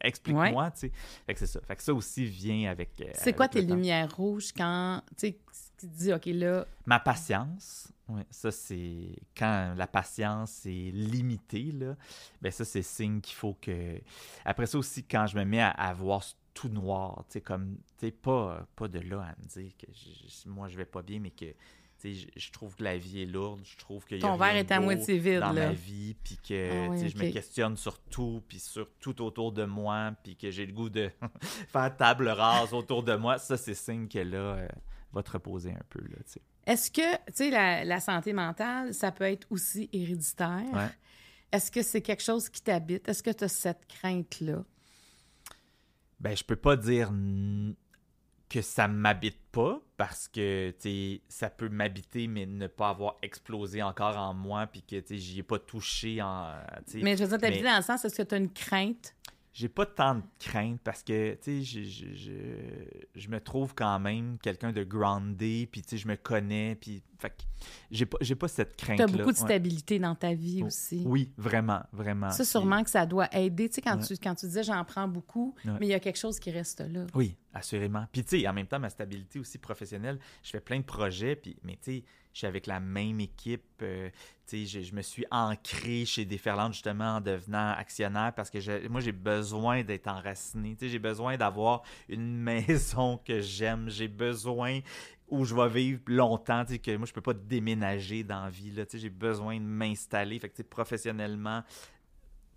explique-moi, 0.01 0.71
tu 0.71 0.79
sais. 0.79 0.91
Fait 1.25 1.33
que 1.33 1.39
c'est 1.39 1.47
ça. 1.47 1.59
Fait 1.67 1.75
que 1.75 1.83
ça 1.83 1.93
aussi 1.93 2.25
vient 2.25 2.69
avec. 2.69 2.89
euh, 3.01 3.05
C'est 3.13 3.33
quoi 3.33 3.47
tes 3.47 3.65
temps. 3.65 3.73
lumières 3.73 4.13
rouges 4.15 4.51
quand 4.55 5.01
tu 5.17 5.33
dis, 5.83 6.13
OK, 6.13 6.25
là, 6.27 6.65
Ma 6.85 6.99
patience, 6.99 7.91
ouais, 8.09 8.25
ça 8.29 8.51
c'est 8.51 9.15
quand 9.37 9.73
la 9.75 9.87
patience 9.87 10.65
est 10.65 10.91
limitée, 10.91 11.71
là, 11.71 11.95
ben 12.41 12.51
ça 12.51 12.65
c'est 12.65 12.81
signe 12.81 13.21
qu'il 13.21 13.35
faut 13.35 13.55
que. 13.61 13.99
Après 14.43 14.65
ça 14.65 14.77
aussi, 14.77 15.03
quand 15.03 15.27
je 15.27 15.37
me 15.37 15.45
mets 15.45 15.61
à, 15.61 15.69
à 15.71 15.93
voir 15.93 16.23
tout 16.53 16.69
noir, 16.69 17.25
tu 17.27 17.33
sais, 17.33 17.41
comme, 17.41 17.77
tu 17.97 18.07
sais, 18.07 18.11
pas, 18.11 18.65
pas 18.75 18.87
de 18.87 18.99
là 18.99 19.21
à 19.23 19.35
me 19.41 19.45
dire 19.47 19.71
que 19.77 19.87
je- 19.91 20.49
moi 20.49 20.67
je 20.69 20.77
vais 20.77 20.85
pas 20.85 21.01
bien, 21.01 21.19
mais 21.19 21.31
que. 21.31 21.45
tu 21.45 21.55
sais, 21.97 22.13
Je, 22.13 22.27
je 22.39 22.51
trouve 22.51 22.75
que 22.75 22.83
la 22.83 22.97
vie 22.97 23.21
est 23.23 23.25
lourde, 23.25 23.61
je 23.65 23.75
trouve 23.77 24.05
a 24.09 24.17
ton 24.19 24.37
verre 24.37 24.55
est 24.55 24.71
à 24.71 24.79
moitié 24.79 25.17
vide, 25.17 25.39
dans 25.39 25.51
là. 25.51 25.67
ma 25.67 25.73
vie, 25.73 26.15
puis 26.23 26.37
que 26.37 26.69
Ah 26.87 26.89
oui, 26.91 26.97
tu 26.97 27.03
sais, 27.03 27.09
je 27.09 27.17
me 27.17 27.23
questionne 27.33 27.75
sur 27.75 27.99
tout, 27.99 28.41
puis 28.47 28.59
sur 28.59 28.89
tout 28.99 29.21
autour 29.21 29.51
de 29.51 29.65
moi, 29.65 30.13
puis 30.23 30.35
que 30.37 30.49
j'ai 30.51 30.65
le 30.65 30.71
goût 30.73 30.89
de 30.89 31.09
faire 31.67 31.95
table 31.97 32.29
rase 32.29 32.73
autour 32.73 33.03
de 33.03 33.15
moi, 33.15 33.37
ça 33.37 33.57
c'est 33.57 33.73
signe 33.75 34.07
que 34.07 34.19
là, 34.19 34.37
euh, 34.37 34.67
va 35.11 35.23
te 35.23 35.31
reposer 35.31 35.71
un 35.71 35.83
peu, 35.89 35.99
là, 36.01 36.17
tu 36.25 36.33
sais. 36.33 36.41
Est-ce 36.65 36.89
que, 36.89 37.15
tu 37.27 37.33
sais, 37.33 37.49
la, 37.49 37.83
la 37.83 37.99
santé 37.99 38.33
mentale, 38.33 38.93
ça 38.93 39.11
peut 39.11 39.25
être 39.25 39.47
aussi 39.51 39.89
héréditaire? 39.93 40.63
Ouais. 40.73 40.89
Est-ce 41.51 41.71
que 41.71 41.81
c'est 41.83 42.01
quelque 42.01 42.23
chose 42.23 42.49
qui 42.49 42.61
t'habite? 42.61 43.07
Est-ce 43.07 43.21
que 43.23 43.29
tu 43.31 43.43
as 43.43 43.47
cette 43.47 43.85
crainte-là? 43.87 44.63
Ben, 46.19 46.35
je 46.35 46.43
peux 46.43 46.55
pas 46.55 46.75
dire 46.75 47.11
que 48.49 48.61
ça 48.61 48.87
m'habite 48.87 49.39
pas 49.51 49.81
parce 49.97 50.27
que 50.27 50.73
tu 50.79 51.21
ça 51.27 51.49
peut 51.49 51.69
m'habiter 51.69 52.27
mais 52.27 52.45
ne 52.45 52.67
pas 52.67 52.89
avoir 52.89 53.15
explosé 53.21 53.81
encore 53.81 54.17
en 54.17 54.33
moi 54.33 54.67
puis 54.67 54.81
que 54.81 54.99
tu 54.99 55.17
j'y 55.17 55.39
ai 55.39 55.43
pas 55.43 55.59
touché 55.59 56.21
en. 56.21 56.53
Mais 56.95 57.17
je 57.17 57.23
veux 57.23 57.29
dire, 57.29 57.39
t'habiter 57.39 57.63
mais- 57.63 57.71
dans 57.71 57.77
le 57.77 57.83
sens, 57.83 58.05
est-ce 58.05 58.15
que 58.15 58.23
tu 58.23 58.35
as 58.35 58.37
une 58.37 58.51
crainte? 58.51 59.15
J'ai 59.57 59.69
pas 59.69 59.85
tant 59.85 60.15
de 60.15 60.21
crainte 60.37 60.81
parce 60.83 61.01
que 61.01 61.33
tu 61.35 61.39
sais 61.41 61.63
je, 61.63 61.83
je, 61.83 62.13
je, 62.13 62.31
je 63.15 63.29
me 63.29 63.39
trouve 63.39 63.73
quand 63.73 63.97
même 64.01 64.37
quelqu'un 64.39 64.73
de 64.73 64.83
groundé 64.83 65.69
puis 65.71 65.81
tu 65.81 65.91
sais 65.91 65.97
je 65.97 66.07
me 66.09 66.17
connais 66.17 66.75
puis 66.75 67.01
fait 67.17 67.29
que 67.29 67.43
j'ai 67.89 68.05
pas, 68.05 68.17
j'ai 68.19 68.35
pas 68.35 68.49
cette 68.49 68.75
Tu 68.75 68.85
crainte-là. 68.85 69.05
as 69.05 69.07
beaucoup 69.07 69.21
de 69.21 69.27
Ouais. 69.27 69.45
stabilité 69.45 69.97
dans 69.97 70.13
ta 70.13 70.33
vie 70.33 70.59
Oh, 70.61 70.67
aussi. 70.67 71.03
Oui, 71.05 71.31
vraiment, 71.37 71.81
vraiment. 71.93 72.29
Ça, 72.31 72.43
sûrement 72.43 72.83
que 72.83 72.89
ça 72.89 73.05
doit 73.05 73.33
aider. 73.33 73.69
Tu 73.69 73.75
sais, 73.75 73.81
quand, 73.81 73.95
Ouais. 73.97 74.05
tu, 74.05 74.17
quand 74.21 74.35
tu 74.35 74.45
disais 74.47 74.63
j'en 74.63 74.83
prends 74.83 75.07
beaucoup, 75.07 75.55
Ouais. 75.63 75.71
mais 75.79 75.85
il 75.87 75.89
y 75.89 75.93
a 75.93 75.99
quelque 76.01 76.19
chose 76.19 76.37
qui 76.37 76.51
reste 76.51 76.81
là. 76.81 77.05
Oui, 77.15 77.37
assurément. 77.53 78.05
Puis, 78.11 78.25
tu 78.25 78.41
sais, 78.41 78.47
en 78.47 78.51
même 78.53 78.67
temps, 78.67 78.79
ma 78.81 78.89
stabilité 78.89 79.39
aussi 79.39 79.57
professionnelle, 79.57 80.19
je 80.43 80.49
fais 80.49 80.59
plein 80.59 80.79
de 80.79 80.83
projets, 80.83 81.37
puis, 81.37 81.55
mais 81.63 81.77
tu 81.81 81.99
sais, 81.99 82.03
je 82.35 82.39
suis 82.39 82.47
avec 82.47 82.67
la 82.67 82.81
même 82.81 83.21
équipe. 83.21 83.63
euh, 83.81 84.09
je, 84.51 84.65
je 84.65 84.93
me 84.93 85.01
suis 85.01 85.25
ancré 85.31 86.03
chez 86.03 86.25
Déferlante, 86.25 86.73
justement, 86.73 87.15
en 87.15 87.21
devenant 87.21 87.71
actionnaire, 87.71 88.33
parce 88.35 88.49
que 88.49 88.59
je- 88.59 88.89
moi, 88.89 88.99
j'ai 88.99 89.13
besoin 89.13 89.83
d'être 89.83 90.07
enraciné. 90.07 90.75
J'ai 90.81 90.99
besoin 90.99 91.37
d'avoir 91.37 91.83
une 92.09 92.35
maison 92.43 93.17
que 93.25 93.39
j'aime. 93.39 93.89
J'ai 93.89 94.09
besoin 94.09 94.81
où 95.29 95.45
je 95.45 95.55
vais 95.55 95.69
vivre 95.69 96.01
longtemps, 96.07 96.65
que 96.65 96.97
moi, 96.97 97.07
je 97.07 97.13
peux 97.13 97.21
pas 97.21 97.33
déménager 97.33 98.25
dans 98.25 98.43
la 98.43 98.49
vie, 98.49 98.73
j'ai 98.93 99.09
besoin 99.09 99.55
de 99.57 99.65
m'installer. 99.65 100.39
Professionnellement, 100.69 101.63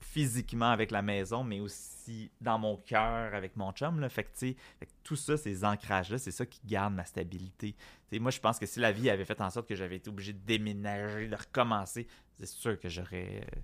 physiquement 0.01 0.71
avec 0.71 0.91
la 0.91 1.03
maison, 1.03 1.45
mais 1.45 1.61
aussi 1.61 1.98
dans 2.41 2.59
mon 2.59 2.77
cœur 2.77 3.35
avec 3.35 3.57
mon 3.57 3.73
chum. 3.73 4.01
Là. 4.01 4.09
Fait 4.09 4.25
que, 4.25 4.37
tu 4.39 4.57
tout 5.03 5.17
ça, 5.17 5.37
ces 5.37 5.65
ancrages-là, 5.65 6.19
c'est 6.19 6.31
ça 6.31 6.47
qui 6.47 6.61
garde 6.65 6.95
ma 6.95 7.05
stabilité. 7.05 7.75
Tu 8.11 8.21
moi, 8.21 8.31
je 8.31 8.41
pense 8.41 8.59
que 8.59 8.67
si 8.67 8.81
la 8.81 8.93
vie 8.93 9.11
avait 9.11 9.25
fait 9.25 9.41
en 9.41 9.51
sorte 9.51 9.69
que 9.69 9.75
j'avais 9.75 9.97
été 9.97 10.09
obligé 10.09 10.33
de 10.33 10.45
déménager, 10.45 11.29
de 11.29 11.37
recommencer, 11.37 12.07
c'est 12.39 12.47
sûr 12.47 12.79
que 12.79 12.89
j'aurais 12.89 13.43
euh, 13.43 13.61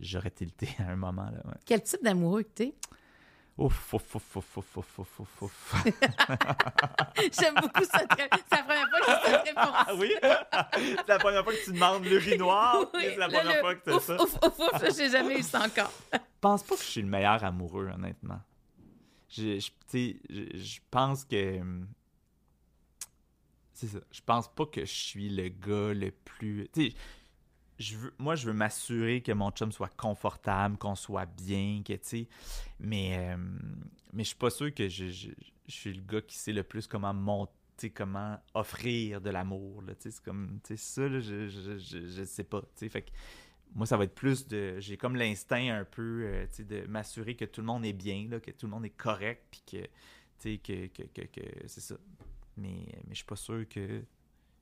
j'aurais 0.00 0.30
tilté 0.30 0.68
à 0.78 0.90
un 0.90 0.96
moment. 0.96 1.30
Quel 1.64 1.82
type 1.82 2.02
d'amoureux 2.02 2.42
que? 2.42 2.64
Ouf, 2.64 2.72
ouf, 3.58 3.94
ouf, 3.94 4.14
ouf, 4.14 4.36
ouf, 4.36 4.56
ouf, 4.56 4.98
ouf, 4.98 5.20
ouf, 5.20 5.42
ouf. 5.42 5.84
J'aime 7.38 7.54
beaucoup 7.54 7.84
cette 7.84 8.12
réponse. 8.12 8.40
C'est 8.50 8.56
la 8.56 8.64
première 8.64 8.88
fois 8.88 9.00
que 9.00 9.06
j'ai 9.06 9.30
cette 9.30 9.48
réponse. 9.48 9.74
Ah 9.74 9.94
oui? 9.96 10.12
c'est 10.96 11.08
la 11.08 11.18
première 11.18 11.44
fois 11.44 11.52
que 11.52 11.64
tu 11.64 11.72
demandes 11.72 12.04
l'urinoir, 12.04 12.90
Oui, 12.94 13.02
c'est 13.04 13.16
la 13.16 13.28
première 13.28 13.54
le 13.54 13.60
fois 13.60 13.74
que 13.74 13.84
tu 13.84 13.90
as 13.90 13.96
ouf, 13.96 14.04
ça? 14.04 14.22
Ouf, 14.22 14.38
ouf, 14.42 14.58
ouf, 14.58 14.96
j'ai 14.96 15.10
jamais 15.10 15.38
eu 15.38 15.42
ça 15.42 15.60
encore. 15.60 15.92
Je 16.12 16.18
pense 16.40 16.62
pas 16.62 16.74
que 16.76 16.82
je 16.82 16.86
suis 16.86 17.02
le 17.02 17.08
meilleur 17.08 17.44
amoureux, 17.44 17.88
honnêtement. 17.88 18.40
Je, 19.28 19.58
je, 19.58 19.68
tu 19.68 19.72
sais, 19.88 20.16
je, 20.28 20.58
je 20.58 20.80
pense 20.90 21.24
que. 21.24 21.60
C'est 23.72 23.88
ça. 23.88 23.98
Je 24.10 24.20
pense 24.24 24.48
pas 24.54 24.66
que 24.66 24.80
je 24.82 24.92
suis 24.92 25.28
le 25.28 25.48
gars 25.48 25.94
le 25.94 26.10
plus. 26.10 26.68
Tu 26.72 26.90
sais, 26.90 26.94
moi, 28.18 28.34
je 28.34 28.46
veux 28.46 28.52
m'assurer 28.52 29.22
que 29.22 29.32
mon 29.32 29.50
chum 29.50 29.72
soit 29.72 29.94
confortable, 29.96 30.76
qu'on 30.76 30.94
soit 30.94 31.26
bien, 31.26 31.82
que 31.84 31.92
tu 31.94 31.98
sais. 32.02 32.28
Mais, 32.80 33.16
euh, 33.18 33.36
mais 34.12 34.24
je 34.24 34.28
suis 34.28 34.36
pas 34.36 34.50
sûr 34.50 34.72
que 34.74 34.88
je, 34.88 35.08
je, 35.08 35.30
suis 35.68 35.92
le 35.92 36.02
gars 36.02 36.20
qui 36.20 36.36
sait 36.36 36.52
le 36.52 36.62
plus 36.62 36.86
comment 36.86 37.14
monter, 37.14 37.90
comment 37.90 38.38
offrir 38.54 39.20
de 39.20 39.30
l'amour. 39.30 39.82
tu 39.86 39.94
sais, 39.98 40.10
C'est 40.10 40.24
comme. 40.24 40.60
Ça, 40.76 41.08
là, 41.08 41.20
je, 41.20 41.48
je, 41.48 41.78
je, 41.78 42.24
sais 42.24 42.44
pas. 42.44 42.60
tu 42.60 42.68
sais. 42.76 42.88
Fait 42.88 43.02
que 43.02 43.10
moi, 43.74 43.86
ça 43.86 43.96
va 43.96 44.04
être 44.04 44.14
plus 44.14 44.46
de. 44.48 44.78
J'ai 44.80 44.96
comme 44.96 45.16
l'instinct 45.16 45.78
un 45.78 45.84
peu 45.84 46.24
euh, 46.24 46.46
tu 46.46 46.56
sais, 46.56 46.64
de 46.64 46.86
m'assurer 46.86 47.36
que 47.36 47.44
tout 47.44 47.60
le 47.60 47.66
monde 47.66 47.84
est 47.84 47.92
bien, 47.92 48.28
là, 48.28 48.40
que 48.40 48.50
tout 48.50 48.66
le 48.66 48.72
monde 48.72 48.84
est 48.84 48.96
correct, 48.96 49.44
puis 49.50 49.62
que. 49.66 49.86
Tu 50.38 50.54
sais, 50.54 50.58
que, 50.58 50.86
que, 50.88 51.22
que, 51.22 51.40
c'est 51.66 51.80
ça. 51.80 51.96
Mais, 52.56 52.86
mais 53.06 53.10
je 53.10 53.16
suis 53.16 53.24
pas 53.24 53.36
sûr 53.36 53.66
que 53.68 54.02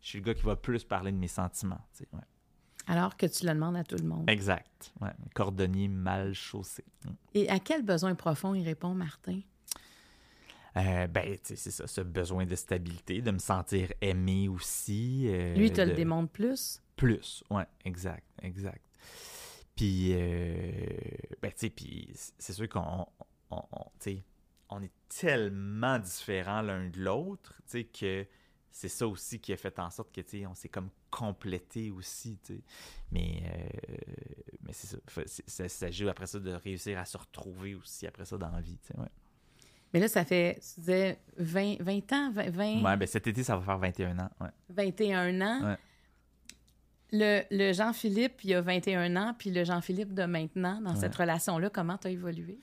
je 0.01 0.07
suis 0.07 0.19
le 0.19 0.25
gars 0.25 0.35
qui 0.35 0.43
va 0.43 0.57
plus 0.57 0.85
parler 0.85 1.13
de 1.13 1.17
mes 1.17 1.29
sentiments. 1.29 1.81
tu 1.97 2.05
sais. 2.05 2.09
Alors 2.87 3.17
que 3.17 3.27
tu 3.27 3.47
le 3.47 3.53
demandes 3.55 3.77
à 3.77 3.85
tout 3.85 3.97
le 3.97 4.05
monde. 4.05 4.29
Exact. 4.29 4.93
Ouais. 5.01 5.11
Cordonnier 5.35 5.89
mal 5.89 6.33
chaussé. 6.35 6.85
Mm. 7.05 7.09
Et 7.35 7.49
à 7.49 7.59
quel 7.59 7.83
besoin 7.83 8.15
profond 8.15 8.55
il 8.55 8.65
répond, 8.65 8.95
Martin? 8.95 9.41
Euh, 10.77 11.07
ben, 11.09 11.37
c'est 11.43 11.57
ça, 11.57 11.87
ce 11.87 12.01
besoin 12.01 12.47
de 12.47 12.55
stabilité, 12.55 13.21
de 13.23 13.31
me 13.33 13.39
sentir 13.39 13.93
aimé 14.01 14.49
aussi. 14.49 15.25
euh, 15.29 15.57
Lui, 15.57 15.67
il 15.67 15.73
te 15.73 15.81
de- 15.81 15.87
le 15.91 15.95
démontre 15.95 16.31
plus? 16.33 16.81
Plus, 16.97 17.43
ouais, 17.51 17.67
exact, 17.85 18.25
exact. 18.43 18.85
Puis, 19.75 20.11
euh, 20.13 20.87
ben, 21.43 21.51
tu 21.51 21.59
sais, 21.59 21.71
puis 21.71 22.11
c'est 22.39 22.53
sûr 22.53 22.69
qu'on, 22.69 23.07
on 23.51 24.83
est 24.83 24.93
tellement 25.09 25.99
différents 25.99 26.63
l'un 26.63 26.89
de 26.89 27.01
l'autre, 27.01 27.55
tu 27.67 27.71
sais, 27.79 27.85
que 27.85 28.27
c'est 28.71 28.89
ça 28.89 29.07
aussi 29.07 29.41
qui 29.41 29.53
a 29.53 29.57
fait 29.57 29.79
en 29.79 29.91
sorte 29.91 30.13
que, 30.15 30.21
tu 30.21 30.39
sais, 30.41 30.47
on 30.47 30.55
s'est 30.55 30.69
comme 30.69 30.91
complété 31.11 31.91
aussi, 31.91 32.39
tu 32.45 32.55
sais. 32.55 32.61
Mais, 33.11 33.43
euh, 33.45 33.97
mais 34.63 34.73
c'est 34.73 34.87
ça, 34.87 34.99
ça, 35.47 35.69
ça 35.69 35.91
joue 35.91 36.09
après 36.09 36.27
ça 36.27 36.39
de 36.39 36.53
réussir 36.53 36.99
à 36.99 37.05
se 37.05 37.17
retrouver 37.19 37.75
aussi 37.75 38.07
après 38.07 38.25
ça 38.25 38.39
dans 38.39 38.51
la 38.51 38.61
vie, 38.61 38.79
tu 38.79 38.89
sais, 38.89 38.99
ouais. 38.99 39.09
Mais 39.93 39.99
là, 39.99 40.07
ça 40.07 40.25
fait, 40.25 40.61
tu 40.75 40.81
disais, 40.81 41.19
20, 41.37 41.83
20 41.83 42.13
ans, 42.13 42.31
20, 42.31 42.51
20, 42.51 42.83
Ouais, 42.85 42.97
ben 42.97 43.07
cet 43.09 43.27
été, 43.27 43.43
ça 43.43 43.57
va 43.57 43.63
faire 43.65 43.79
21 43.79 44.17
ans, 44.21 44.31
ouais. 44.41 44.51
21 44.69 45.41
ans. 45.41 45.65
Ouais. 45.71 45.77
Le, 47.13 47.43
le 47.51 47.73
Jean-Philippe, 47.73 48.45
il 48.45 48.51
y 48.51 48.55
a 48.55 48.61
21 48.61 49.17
ans, 49.17 49.35
puis 49.37 49.51
le 49.51 49.65
Jean-Philippe 49.65 50.15
de 50.15 50.25
maintenant, 50.27 50.81
dans 50.81 50.95
Ouais. 50.95 51.01
cette 51.01 51.15
relation-là, 51.17 51.69
comment 51.71 51.99
tu 51.99 52.07
as 52.07 52.11
évolué? 52.11 52.61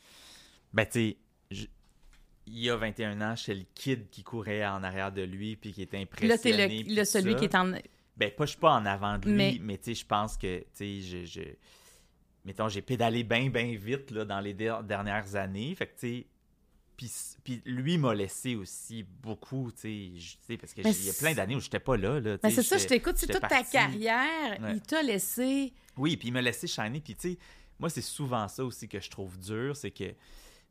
Ben, 0.72 0.86
tu 0.86 1.18
sais, 1.52 1.68
il 2.48 2.60
y 2.60 2.70
a 2.70 2.76
21 2.78 3.20
ans, 3.22 3.36
j'étais 3.36 3.56
le 3.56 3.66
kid 3.76 4.10
qui 4.10 4.24
courait 4.24 4.66
en 4.66 4.82
arrière 4.84 5.12
de 5.12 5.22
lui 5.22 5.56
puis 5.56 5.74
qui 5.74 5.82
était 5.84 6.04
Puis 6.06 6.28
là, 6.28 6.36
impressionné. 6.36 6.84
le, 6.84 7.04
celui 7.04 7.34
ça. 7.34 7.40
qui 7.40 7.46
est 7.46 7.56
en... 7.56 7.72
Ben, 8.16 8.32
pas, 8.32 8.46
je 8.46 8.52
suis 8.52 8.60
pas 8.60 8.72
en 8.74 8.86
avant 8.86 9.18
de 9.20 9.26
lui, 9.28 9.36
Mais- 9.36 9.58
mais, 9.62 9.78
tu 9.78 9.84
sais, 9.86 9.94
je 9.96 10.06
pense 10.06 10.38
que, 10.38 10.60
tu 10.60 10.66
sais, 10.74 11.02
je, 11.02 11.26
je- 11.26 11.56
Mettons, 12.46 12.70
j'ai 12.70 12.82
pédalé 12.82 13.24
bien, 13.24 13.50
bien 13.50 13.76
vite, 13.76 14.10
là, 14.12 14.24
dans 14.24 14.40
les 14.40 14.54
der- 14.54 14.82
dernières 14.84 15.36
années. 15.36 15.76
Fait 15.76 15.88
que, 15.88 16.00
tu 16.00 16.08
sais... 16.22 16.26
Puis, 16.96 17.12
puis 17.44 17.62
lui 17.66 17.98
m'a 18.00 18.16
laissé 18.16 18.56
aussi 18.56 19.04
beaucoup, 19.04 19.72
tu 19.72 20.14
sais, 20.48 20.58
parce 20.58 20.74
que 20.74 20.82
Mais 20.82 20.94
j'ai- 20.94 21.00
il 21.00 21.06
y 21.06 21.10
a 21.10 21.14
c'est- 21.14 21.20
plein 21.24 21.36
d'années 21.36 21.56
où 21.56 21.60
j'étais 21.60 21.80
pas 21.80 21.96
là, 21.96 22.20
là. 22.20 22.38
sais, 22.42 22.50
c'est 22.50 22.64
ça, 22.64 22.78
je 22.80 22.88
t'écoute, 22.88 23.18
c'est 23.18 23.28
toute 23.28 23.42
ta 23.42 23.62
carrière. 23.64 24.60
Ouais. 24.62 24.74
Il 24.76 24.82
t'a 24.82 25.04
laissé... 25.04 25.74
Oui, 25.96 26.18
puis 26.18 26.30
il 26.30 26.32
m'a 26.32 26.42
laissé 26.42 26.66
shiner. 26.66 27.00
Puis, 27.02 27.14
tu 27.16 27.34
sais, 27.34 27.38
moi, 27.78 27.90
c'est 27.92 28.02
souvent 28.02 28.48
ça 28.48 28.66
aussi 28.66 28.88
que 28.88 29.00
je 29.00 29.10
trouve 29.12 29.38
dur, 29.38 29.76
c'est 29.76 29.92
que, 29.92 30.06
tu 30.10 30.16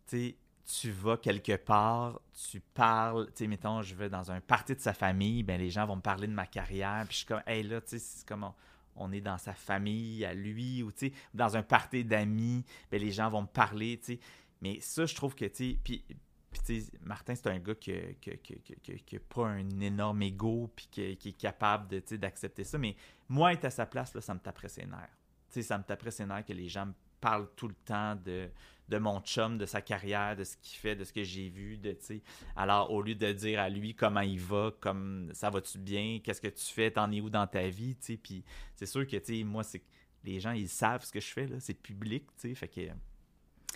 sais, 0.07 0.37
tu 0.67 0.91
vas 0.91 1.17
quelque 1.17 1.57
part, 1.57 2.21
tu 2.51 2.61
parles, 2.61 3.27
tu 3.29 3.33
sais, 3.37 3.47
mettons, 3.47 3.83
je 3.83 3.95
vais 3.95 4.09
dans 4.09 4.33
un 4.33 4.41
party 4.41 4.75
de 4.75 4.81
sa 4.81 4.93
famille, 4.93 5.45
ben 5.45 5.61
les 5.61 5.71
gens 5.71 5.87
vont 5.87 5.97
me 5.97 6.01
parler 6.01 6.27
de 6.27 6.33
ma 6.33 6.47
carrière, 6.47 7.05
puis 7.07 7.13
je 7.13 7.17
suis 7.19 7.27
comme, 7.27 7.43
hey, 7.47 7.63
là, 7.63 7.81
tu 7.81 7.91
sais, 7.91 7.99
c'est 8.01 8.27
comme 8.27 8.51
on, 8.97 9.13
est 9.13 9.21
dans 9.21 9.39
sa 9.39 9.55
famille, 9.55 10.25
à 10.25 10.35
lui, 10.35 10.83
ou, 10.83 10.91
tu 10.91 11.09
sais, 11.09 11.13
dans 11.33 11.57
un 11.57 11.63
party 11.63 12.05
d'amis, 12.05 12.65
ben 12.91 13.01
les 13.01 13.13
gens 13.13 13.31
vont 13.31 13.43
me 13.43 13.47
parler, 13.47 13.99
tu 13.99 14.15
sais. 14.15 14.21
Mais 14.61 14.81
ça, 14.81 15.07
je 15.07 15.15
trouve 15.15 15.35
que, 15.35 15.45
tu 15.45 15.73
sais, 15.73 15.79
puis... 15.83 16.05
Puis, 16.49 16.63
tu 16.65 16.81
sais, 16.81 16.99
Martin, 17.03 17.35
c'est 17.35 17.49
un 17.49 17.59
gars 17.59 17.75
qui 17.75 17.93
n'a 17.93 19.19
pas 19.29 19.47
un 19.47 19.81
énorme 19.81 20.23
ego, 20.23 20.71
puis 20.75 20.89
qui, 20.91 21.29
est 21.29 21.37
capable 21.37 21.87
de, 21.89 21.99
tu 21.99 22.09
sais, 22.09 22.19
d'accepter 22.19 22.65
ça. 22.65 22.79
Mais 22.79 22.97
moi, 23.29 23.53
être 23.53 23.67
à 23.67 23.71
sa 23.71 23.85
place, 23.85 24.15
là, 24.15 24.23
ça 24.23 24.33
me 24.33 24.39
taperait 24.39 24.71
ses 24.71 24.87
nerfs. 24.87 25.19
Tu 25.51 25.61
sais, 25.61 25.63
ça 25.63 25.77
me 25.77 25.85
taperait 25.85 26.13
ses 26.13 26.25
nerfs 26.25 26.47
que 26.47 26.55
les 26.55 26.69
gens 26.69 26.87
me 26.87 26.95
parlent 27.21 27.51
tout 27.57 27.69
le 27.69 27.75
temps 27.75 28.17
de, 28.17 28.49
de 28.89 28.99
mon 28.99 29.21
chum, 29.21 29.59
de 29.59 29.67
sa 29.67 29.81
carrière, 29.81 30.37
de 30.37 30.45
ce 30.45 30.57
qu'il 30.59 30.79
fait, 30.79 30.95
de 30.95 31.05
ce 31.05 31.13
que 31.13 31.25
j'ai 31.25 31.49
vu, 31.49 31.77
de, 31.77 31.93
tu 31.93 32.05
sais. 32.05 32.23
Alors, 32.55 32.93
au 32.93 33.03
lieu 33.03 33.15
de 33.15 33.33
dire 33.33 33.61
à 33.61 33.69
lui 33.69 33.95
comment 33.95 34.21
il 34.21 34.39
va, 34.39 34.73
comme 34.81 35.31
ça 35.33 35.51
va-tu 35.51 35.79
bien, 35.79 36.21
qu'est-ce 36.23 36.41
que 36.41 36.49
tu 36.49 36.65
fais, 36.65 36.91
t'en 36.91 37.11
es 37.11 37.21
où 37.21 37.31
dans 37.31 37.47
ta 37.47 37.69
vie, 37.69 37.97
tu 37.97 38.07
sais. 38.07 38.17
Puis 38.17 38.45
c'est 38.75 38.87
sûr 38.87 39.07
que, 39.07 39.17
tu 39.17 39.39
sais, 39.39 39.45
moi, 39.45 39.65
c'est 39.65 39.83
les 40.25 40.41
gens, 40.41 40.53
ils 40.53 40.69
savent 40.69 41.05
ce 41.05 41.13
que 41.13 41.21
je 41.21 41.33
fais, 41.33 41.47
là. 41.47 41.57
C'est 41.61 41.75
public, 41.75 42.27
tu 42.37 42.49
sais. 42.49 42.55
Fait 42.55 42.69
que, 42.69 42.81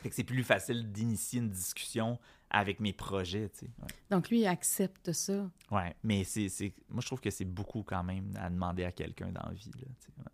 fait 0.03 0.09
que 0.09 0.15
c'est 0.15 0.24
plus 0.24 0.45
facile 0.45 0.91
d'initier 0.93 1.41
une 1.41 1.51
discussion 1.51 2.19
avec 2.49 2.81
mes 2.81 2.93
projets, 2.93 3.49
tu 3.49 3.61
sais. 3.61 3.70
Ouais. 3.82 3.89
Donc, 4.11 4.31
lui, 4.31 4.41
il 4.41 4.47
accepte 4.47 5.12
ça? 5.12 5.51
Ouais, 5.70 5.95
mais 6.03 6.24
c'est, 6.24 6.49
c'est, 6.49 6.73
moi, 6.89 7.01
je 7.01 7.07
trouve 7.07 7.20
que 7.20 7.31
c'est 7.31 7.45
beaucoup 7.45 7.82
quand 7.82 8.03
même 8.05 8.32
à 8.37 8.49
demander 8.49 8.85
à 8.85 8.93
quelqu'un 8.93 9.31
dans 9.32 9.47
la 9.47 9.55
vie, 9.55 9.73
là, 9.77 9.87
tu 10.01 10.07
sais. 10.07 10.12
Ouais. 10.19 10.32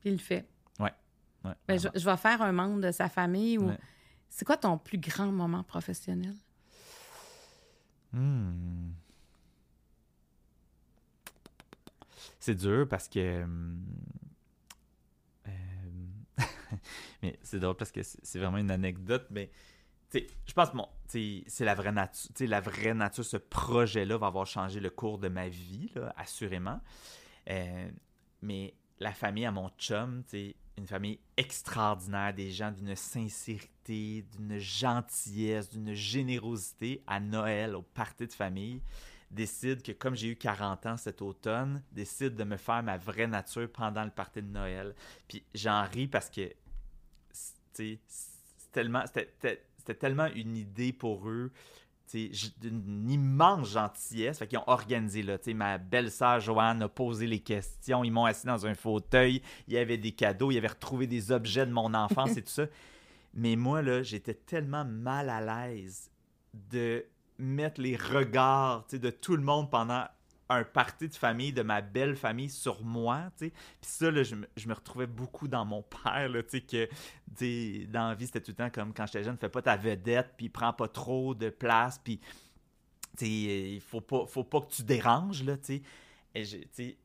Puis 0.00 0.10
il 0.10 0.12
le 0.12 0.18
fait. 0.18 0.48
Ouais, 0.78 0.92
Ben, 1.68 1.78
je, 1.78 2.04
vais 2.04 2.16
faire 2.16 2.42
un 2.42 2.52
membre 2.52 2.80
de 2.80 2.90
sa 2.90 3.08
famille. 3.08 3.58
Ou... 3.58 3.68
Ouais. 3.68 3.78
C'est 4.28 4.44
quoi 4.44 4.56
ton 4.56 4.78
plus 4.78 4.98
grand 4.98 5.32
moment 5.32 5.62
professionnel? 5.62 6.34
Hmm. 8.12 8.90
C'est 12.38 12.54
dur 12.54 12.86
parce 12.88 13.08
que. 13.08 13.42
hum, 13.42 13.82
euh, 15.48 15.52
mais 17.22 17.38
c'est 17.42 17.58
drôle 17.58 17.76
parce 17.76 17.92
que 17.92 18.02
c'est 18.02 18.38
vraiment 18.38 18.58
une 18.58 18.70
anecdote, 18.70 19.26
mais 19.30 19.50
je 20.12 20.52
pense 20.52 20.70
que 20.70 21.42
c'est 21.46 21.64
la 21.64 21.74
vraie 21.74 21.92
nature. 21.92 22.30
La 22.40 22.60
vraie 22.60 22.94
nature, 22.94 23.24
ce 23.24 23.36
projet-là 23.36 24.16
va 24.16 24.28
avoir 24.28 24.46
changé 24.46 24.80
le 24.80 24.90
cours 24.90 25.18
de 25.18 25.28
ma 25.28 25.48
vie, 25.48 25.92
assurément. 26.16 26.80
Euh, 27.50 27.90
mais 28.42 28.74
la 28.98 29.12
famille 29.12 29.46
à 29.46 29.52
mon 29.52 29.68
chum, 29.78 30.22
sais, 30.26 30.54
une 30.78 30.86
famille 30.86 31.18
extraordinaire, 31.36 32.34
des 32.34 32.50
gens 32.50 32.70
d'une 32.70 32.94
sincérité, 32.94 34.24
d'une 34.36 34.58
gentillesse, 34.58 35.70
d'une 35.70 35.94
générosité 35.94 37.02
à 37.06 37.18
Noël, 37.18 37.74
au 37.74 37.82
party 37.82 38.26
de 38.26 38.32
famille, 38.32 38.82
décide 39.30 39.82
que 39.82 39.92
comme 39.92 40.14
j'ai 40.14 40.28
eu 40.28 40.36
40 40.36 40.86
ans 40.86 40.96
cet 40.96 41.22
automne, 41.22 41.82
décide 41.92 42.34
de 42.34 42.44
me 42.44 42.56
faire 42.56 42.82
ma 42.82 42.96
vraie 42.96 43.26
nature 43.26 43.70
pendant 43.72 44.04
le 44.04 44.10
party 44.10 44.42
de 44.42 44.48
Noël. 44.48 44.94
Puis 45.28 45.44
j'en 45.54 45.84
ris 45.84 46.06
parce 46.08 46.30
que 46.30 46.52
c'est 47.30 47.98
c'est 48.06 48.72
tellement 48.72 49.04
c'était 49.06 49.94
tellement 49.94 50.26
une 50.34 50.56
idée 50.56 50.92
pour 50.92 51.28
eux 51.28 51.52
d'une 52.12 53.10
immense 53.10 53.70
gentillesse. 53.70 54.38
Fait 54.38 54.46
qu'ils 54.46 54.58
ont 54.58 54.68
organisé 54.68 55.22
là. 55.22 55.36
Ma 55.54 55.78
belle-sœur 55.78 56.40
Joanne 56.40 56.82
a 56.82 56.88
posé 56.88 57.26
les 57.26 57.40
questions. 57.40 58.04
Ils 58.04 58.10
m'ont 58.10 58.24
assis 58.24 58.46
dans 58.46 58.66
un 58.66 58.74
fauteuil. 58.74 59.42
Il 59.68 59.74
y 59.74 59.78
avait 59.78 59.98
des 59.98 60.12
cadeaux. 60.12 60.50
Il 60.50 60.54
y 60.54 60.58
avait 60.58 60.68
retrouvé 60.68 61.06
des 61.06 61.32
objets 61.32 61.66
de 61.66 61.72
mon 61.72 61.94
enfance 61.94 62.36
et 62.36 62.42
tout 62.42 62.50
ça. 62.50 62.66
Mais 63.34 63.54
moi, 63.56 63.82
là, 63.82 64.02
j'étais 64.02 64.34
tellement 64.34 64.84
mal 64.84 65.28
à 65.28 65.40
l'aise 65.40 66.10
de 66.54 67.04
mettre 67.38 67.80
les 67.80 67.96
regards 67.96 68.86
de 68.90 69.10
tout 69.10 69.36
le 69.36 69.42
monde 69.42 69.70
pendant 69.70 70.06
un 70.48 70.64
parti 70.64 71.08
de 71.08 71.14
famille, 71.14 71.52
de 71.52 71.62
ma 71.62 71.80
belle 71.80 72.16
famille 72.16 72.50
sur 72.50 72.82
moi, 72.84 73.30
tu 73.36 73.46
sais. 73.46 73.50
Puis 73.50 73.90
ça, 73.90 74.10
là, 74.10 74.22
je, 74.22 74.36
je, 74.56 74.68
me 74.68 74.74
retrouvais 74.74 75.06
beaucoup 75.06 75.48
dans 75.48 75.64
mon 75.64 75.82
père, 75.82 76.28
là, 76.28 76.42
tu 76.42 76.58
sais, 76.58 76.60
que, 76.60 77.86
dans 77.86 78.08
la 78.08 78.14
vie, 78.14 78.26
c'était 78.26 78.40
tout 78.40 78.52
le 78.52 78.56
temps 78.56 78.70
comme 78.70 78.94
quand 78.94 79.06
j'étais 79.06 79.24
jeune, 79.24 79.36
fais 79.38 79.48
pas 79.48 79.62
ta 79.62 79.76
vedette, 79.76 80.34
puis 80.36 80.48
prends 80.48 80.72
pas 80.72 80.88
trop 80.88 81.34
de 81.34 81.50
place, 81.50 82.00
puis, 82.02 82.18
tu 83.18 83.24
sais, 83.24 83.28
il 83.28 83.80
faut 83.80 84.00
pas, 84.00 84.26
faut 84.26 84.44
pas 84.44 84.60
que 84.60 84.72
tu 84.72 84.82
déranges, 84.82 85.42
là, 85.42 85.56
tu 85.56 85.82
sais, 86.34 86.96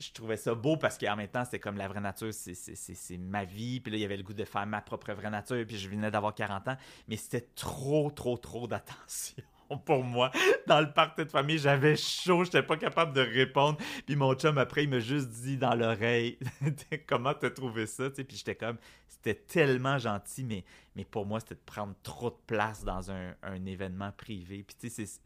je 0.00 0.12
trouvais 0.12 0.38
ça 0.38 0.54
beau 0.54 0.76
parce 0.78 0.96
qu'en 0.96 1.14
même 1.14 1.28
temps, 1.28 1.44
c'était 1.44 1.58
comme 1.58 1.76
la 1.76 1.86
vraie 1.86 2.00
nature, 2.00 2.32
c'est 2.32 3.18
ma 3.18 3.44
vie. 3.44 3.80
Puis 3.80 3.92
là, 3.92 3.98
il 3.98 4.00
y 4.00 4.04
avait 4.04 4.16
le 4.16 4.22
goût 4.22 4.32
de 4.32 4.44
faire 4.44 4.66
ma 4.66 4.80
propre 4.80 5.12
vraie 5.12 5.30
nature. 5.30 5.62
Puis 5.66 5.76
je 5.76 5.88
venais 5.88 6.10
d'avoir 6.10 6.34
40 6.34 6.68
ans. 6.68 6.76
Mais 7.06 7.16
c'était 7.16 7.46
trop, 7.54 8.10
trop, 8.10 8.38
trop 8.38 8.66
d'attention. 8.66 9.44
pour 9.84 10.04
moi. 10.04 10.30
Dans 10.66 10.80
le 10.80 10.92
parc 10.92 11.18
de 11.18 11.24
famille, 11.24 11.58
j'avais 11.58 11.96
chaud, 11.96 12.44
j'étais 12.44 12.62
pas 12.62 12.76
capable 12.76 13.12
de 13.12 13.20
répondre. 13.20 13.78
Puis 14.06 14.16
mon 14.16 14.34
chum, 14.34 14.58
après, 14.58 14.84
il 14.84 14.90
m'a 14.90 15.00
juste 15.00 15.28
dit 15.28 15.56
dans 15.56 15.74
l'oreille 15.74 16.38
comment 17.06 17.34
t'as 17.34 17.50
trouvé 17.50 17.86
ça. 17.86 18.10
Puis 18.10 18.26
j'étais 18.30 18.54
comme, 18.54 18.76
c'était 19.08 19.34
tellement 19.34 19.98
gentil, 19.98 20.44
mais, 20.44 20.64
mais 20.96 21.04
pour 21.04 21.26
moi, 21.26 21.40
c'était 21.40 21.54
de 21.54 21.60
prendre 21.64 21.94
trop 22.02 22.30
de 22.30 22.38
place 22.46 22.84
dans 22.84 23.10
un, 23.10 23.34
un 23.42 23.64
événement 23.66 24.12
privé. 24.12 24.64
Puis 24.66 24.76
tu 24.78 24.90
sais, 24.90 25.20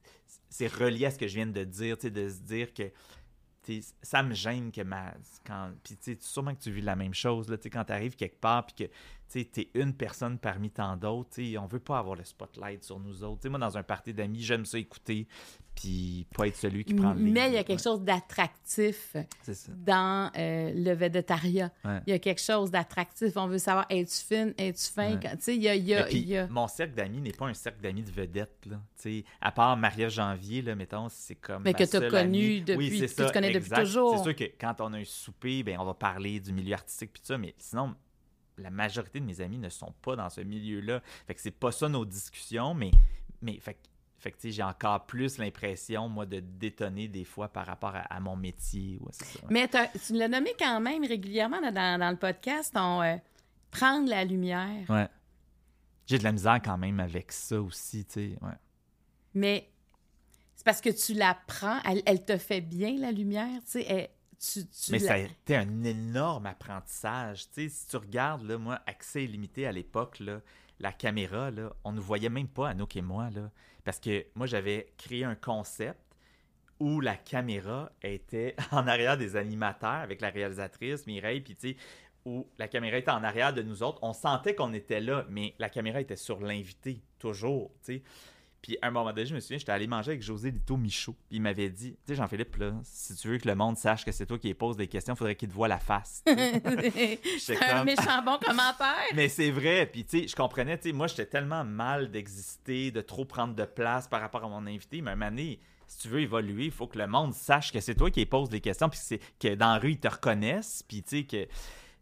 c'est 0.49 0.73
relié 0.73 1.07
à 1.07 1.11
ce 1.11 1.19
que 1.19 1.27
je 1.27 1.35
viens 1.35 1.47
de 1.47 1.65
dire, 1.65 1.97
de 1.97 2.29
se 2.29 2.41
dire 2.41 2.73
que 2.73 2.91
ça 4.03 4.23
me 4.23 4.35
gêne 4.35 4.71
que 4.71 4.83
ma. 4.83 5.15
Puis, 5.83 5.97
tu 5.97 6.15
sais, 6.15 6.19
sûrement 6.21 6.55
que 6.55 6.61
tu 6.61 6.71
vis 6.71 6.83
la 6.83 6.97
même 6.97 7.15
chose, 7.15 7.49
là, 7.49 7.57
quand 7.57 7.85
tu 7.85 7.93
arrives 7.93 8.17
quelque 8.17 8.41
part, 8.41 8.67
puis 8.67 8.87
que 8.87 8.93
tu 9.43 9.61
es 9.61 9.71
une 9.75 9.95
personne 9.95 10.39
parmi 10.39 10.71
tant 10.71 10.97
d'autres, 10.97 11.41
on 11.59 11.67
veut 11.67 11.81
pas 11.81 11.99
avoir 11.99 12.17
le 12.17 12.25
spotlight 12.25 12.85
sur 12.85 13.01
nous 13.01 13.25
autres. 13.25 13.49
moi, 13.49 13.59
dans 13.59 13.77
un 13.77 13.83
party 13.83 14.15
d'amis, 14.15 14.43
j'aime 14.43 14.65
ça 14.65 14.79
écouter, 14.79 15.27
puis 15.75 16.27
pas 16.37 16.47
être 16.47 16.57
celui 16.57 16.85
qui 16.85 16.95
prend 16.95 17.15
le 17.15 17.21
Mais 17.21 17.49
il 17.49 17.55
y 17.55 17.57
a 17.57 17.65
quelque 17.65 17.83
chose 17.83 18.01
d'attractif 18.03 19.17
dans 19.69 20.31
euh, 20.37 20.73
le 20.75 20.93
védétariat. 20.93 21.71
Il 22.07 22.11
y 22.11 22.13
a 22.13 22.19
quelque 22.19 22.41
chose 22.41 22.71
d'attractif. 22.71 23.37
On 23.37 23.49
veut 23.49 23.59
savoir, 23.59 23.87
es-tu 23.91 24.15
fine, 24.15 24.55
es-tu 24.57 24.93
fin? 24.93 25.19
Il 25.49 25.55
y 25.63 25.69
a, 25.69 25.75
y 25.75 26.37
a... 26.37 26.47
Mon 26.47 26.69
cercle 26.69 26.95
d'amis 26.95 27.21
n'est 27.21 27.33
pas 27.33 27.47
un 27.47 27.55
cercle 27.55 27.81
d'amis 27.81 28.03
de 28.03 28.11
vedettes. 28.11 28.67
Là. 28.67 28.81
à 29.41 29.53
part 29.53 29.77
Maria 29.77 30.09
Janvier, 30.09 30.63
là, 30.63 30.75
mettons, 30.75 31.09
c'est 31.09 31.35
comme. 31.35 31.63
Mais 31.63 31.75
que 31.75 31.85
tu 31.85 31.97
as 31.97 32.09
connu 32.09 32.61
depuis, 32.61 33.01
que 33.01 33.27
tu 33.27 33.33
connais 33.33 33.53
depuis 33.53 33.71
toujours. 33.71 34.17
C'est 34.17 34.23
sûr 34.23 34.37
que 34.37 34.45
quand 34.59 34.81
on 34.81 34.93
a 34.93 34.99
un 34.99 35.05
souper, 35.05 35.63
ben, 35.63 35.79
on 35.79 35.85
va 35.85 35.95
parler 35.95 36.41
du 36.41 36.53
milieu 36.53 36.75
artistique, 36.75 37.13
puis 37.13 37.23
ça, 37.25 37.37
mais 37.37 37.55
sinon, 37.59 37.95
la 38.59 38.71
majorité 38.71 39.21
de 39.21 39.25
mes 39.25 39.41
amis 39.41 39.59
ne 39.59 39.69
sont 39.69 39.93
pas 40.03 40.17
dans 40.17 40.31
ce 40.31 40.41
milieu-là. 40.41 41.01
Fait 41.27 41.35
que 41.35 41.41
c'est 41.41 41.51
pas 41.51 41.73
ça 41.73 41.89
nos 41.89 42.05
discussions, 42.05 42.75
mais, 42.75 42.91
mais 43.43 43.59
fait, 43.59 43.79
fait 44.19 44.33
que 44.33 44.51
j'ai 44.51 44.63
encore 44.63 45.05
plus 45.07 45.39
l'impression, 45.39 46.09
moi, 46.09 46.25
de 46.25 46.41
détonner 46.41 47.09
des 47.09 47.25
fois 47.25 47.49
par 47.49 47.67
rapport 47.67 47.95
à, 47.95 48.21
mon 48.21 48.37
métier. 48.37 48.99
Mais 49.51 49.69
tu 49.69 50.15
l'as 50.15 50.29
nommé 50.29 50.55
quand 50.59 50.81
même 50.81 51.05
régulièrement 51.05 51.61
dans, 51.61 52.11
le 52.11 52.17
podcast, 52.17 52.73
on, 52.77 53.03
euh, 53.03 53.17
prendre 53.71 54.09
la 54.09 54.25
lumière. 54.25 54.89
Ouais. 54.89 55.09
J'ai 56.07 56.19
de 56.19 56.25
la 56.25 56.33
misère 56.33 56.61
quand 56.65 56.79
même 56.79 57.01
avec 57.01 57.33
ça 57.33 57.61
aussi, 57.61 58.05
tu 58.05 58.13
sais, 58.13 58.39
ouais. 58.41 58.55
Mais 59.35 59.69
c'est 60.55 60.65
parce 60.65 60.81
que 60.81 60.91
tu 60.91 61.15
la 61.15 61.37
prends, 61.47 61.81
elle, 62.07 62.25
te 62.25 62.39
fait 62.39 62.61
bien, 62.61 62.97
la 62.97 63.11
lumière, 63.11 63.61
tu 63.65 63.83
sais, 63.83 64.11
mais 64.91 64.99
ça 64.99 65.15
a 65.15 65.19
été 65.19 65.57
un 65.57 65.85
énorme 65.85 66.47
apprentissage. 66.47 67.49
Tu 67.51 67.63
sais, 67.63 67.69
si 67.69 67.87
tu 67.89 67.97
regardes, 67.97 68.43
là, 68.43 68.59
moi, 68.59 68.81
accès 68.87 69.25
illimité 69.25 69.67
à 69.67 69.73
l'époque, 69.73 70.23
la 70.81 70.93
caméra, 70.93 71.51
là, 71.51 71.73
on 71.85 71.93
ne 71.93 72.01
voyait 72.01 72.29
même 72.29 72.49
pas, 72.49 72.71
Anouk 72.71 72.97
et 72.97 73.03
moi, 73.03 73.31
là, 73.31 73.51
parce 73.85 74.01
que 74.01 74.27
moi, 74.35 74.47
j'avais 74.47 74.93
créé 74.97 75.25
un 75.25 75.35
concept 75.35 76.01
où 76.81 77.01
la 77.01 77.17
caméra 77.17 77.93
était 78.03 78.57
en 78.73 78.87
arrière 78.87 79.17
des 79.17 79.37
animateurs 79.37 79.91
avec 79.91 80.21
la 80.21 80.31
réalisatrice 80.31 81.07
Mireille, 81.07 81.41
puis 81.41 81.55
tu 81.55 81.71
sais, 81.71 81.77
où 82.25 82.47
la 82.59 82.69
caméra 82.69 82.97
était 82.97 83.11
en 83.11 83.23
arrière 83.23 83.53
de 83.53 83.63
nous 83.63 83.83
autres. 83.83 83.99
On 84.03 84.13
sentait 84.13 84.55
qu'on 84.55 84.73
était 84.73 85.01
là, 85.01 85.27
mais 85.29 85.55
la 85.59 85.69
caméra 85.69 86.01
était 86.01 86.17
sur 86.17 86.41
l'invité, 86.41 87.03
toujours, 87.19 87.71
tu 87.85 87.97
sais. 87.97 88.03
Puis 88.65 88.79
à 88.81 88.87
un 88.87 88.91
moment 88.91 89.13
donné, 89.13 89.27
je 89.27 89.35
me 89.35 89.41
souviens, 89.41 89.59
j'étais 89.59 89.73
allé 89.73 89.87
manger 89.87 90.13
avec 90.13 90.23
José 90.23 90.51
Lito 90.51 90.79
Michaud. 90.79 91.15
Puis 91.29 91.37
il 91.37 91.43
m'avait 91.43 91.69
dit 91.69 91.91
Tu 91.91 91.99
sais, 92.07 92.15
Jean-Philippe, 92.15 92.57
là, 92.57 92.73
si 92.83 93.15
tu 93.15 93.29
veux 93.29 93.37
que 93.37 93.47
le 93.47 93.55
monde 93.55 93.77
sache 93.77 94.07
que 94.07 94.11
c'est 94.11 94.25
toi 94.25 94.39
qui 94.39 94.55
pose 94.55 94.79
des 94.79 94.87
questions, 94.87 95.13
il 95.13 95.19
faudrait 95.19 95.37
qu'il 95.37 95.51
te 95.51 95.53
voie 95.53 95.69
la 95.69 95.79
face. 95.79 96.25
c'est 97.39 97.63
un 97.63 97.85
méchant 97.85 98.23
bon 98.25 98.39
commentaire. 98.39 99.05
Mais 99.15 99.29
c'est 99.29 99.51
vrai. 99.51 99.85
Puis 99.85 100.07
tu 100.07 100.21
sais, 100.21 100.29
je 100.29 100.35
comprenais, 100.35 100.79
tu 100.79 100.89
sais, 100.89 100.93
moi, 100.95 101.09
j'étais 101.09 101.27
tellement 101.27 101.63
mal 101.63 102.11
d'exister, 102.11 102.91
de 102.91 103.03
trop 103.03 103.27
prendre 103.27 103.55
de 103.55 103.67
place 103.67 104.09
par 104.09 104.23
rapport 104.23 104.43
à 104.43 104.49
mon 104.49 104.67
invité. 104.67 105.03
Mais 105.03 105.11
à 105.11 105.13
un 105.13 105.17
moment 105.17 105.31
donné, 105.31 105.61
si 105.87 105.99
tu 105.99 106.09
veux 106.09 106.21
évoluer, 106.21 106.65
il 106.65 106.73
faut 106.73 106.87
que 106.87 106.97
le 106.97 107.07
monde 107.07 107.35
sache 107.35 107.71
que 107.71 107.81
c'est 107.81 107.95
toi 107.95 108.11
qui 108.11 108.25
pose 108.25 108.49
des 108.49 108.63
questions, 108.63 108.89
puis 108.89 109.21
que 109.39 109.55
dans 109.57 109.75
la 109.75 109.79
rue, 109.79 109.91
ils 109.91 110.01
te 110.01 110.09
reconnaissent. 110.09 110.83
Puis 110.89 111.03
tu 111.03 111.19
sais, 111.19 111.25
que 111.25 111.47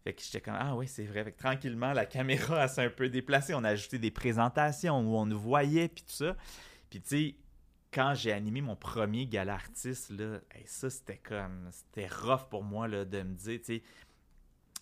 fait 0.03 0.13
que 0.13 0.21
j'étais 0.21 0.41
comme, 0.41 0.57
ah 0.57 0.75
oui, 0.75 0.87
c'est 0.87 1.05
vrai. 1.05 1.23
Fait 1.23 1.31
que 1.31 1.39
tranquillement, 1.39 1.93
la 1.93 2.05
caméra 2.05 2.67
s'est 2.67 2.83
un 2.83 2.89
peu 2.89 3.09
déplacée. 3.09 3.53
On 3.53 3.63
a 3.63 3.69
ajouté 3.69 3.99
des 3.99 4.11
présentations 4.11 4.99
où 4.99 5.15
on 5.15 5.25
nous 5.25 5.39
voyait, 5.39 5.87
puis 5.87 6.03
tout 6.03 6.13
ça. 6.13 6.35
Puis 6.89 7.01
tu 7.01 7.07
sais, 7.07 7.35
quand 7.93 8.13
j'ai 8.13 8.33
animé 8.33 8.61
mon 8.61 8.75
premier 8.75 9.27
gala 9.27 9.53
artiste, 9.53 10.09
là, 10.09 10.39
ça, 10.65 10.89
c'était 10.89 11.17
comme, 11.19 11.69
c'était 11.71 12.07
rough 12.07 12.49
pour 12.49 12.63
moi, 12.63 12.87
là, 12.87 13.05
de 13.05 13.21
me 13.21 13.33
dire, 13.35 13.59
tu 13.59 13.65
sais, 13.65 13.83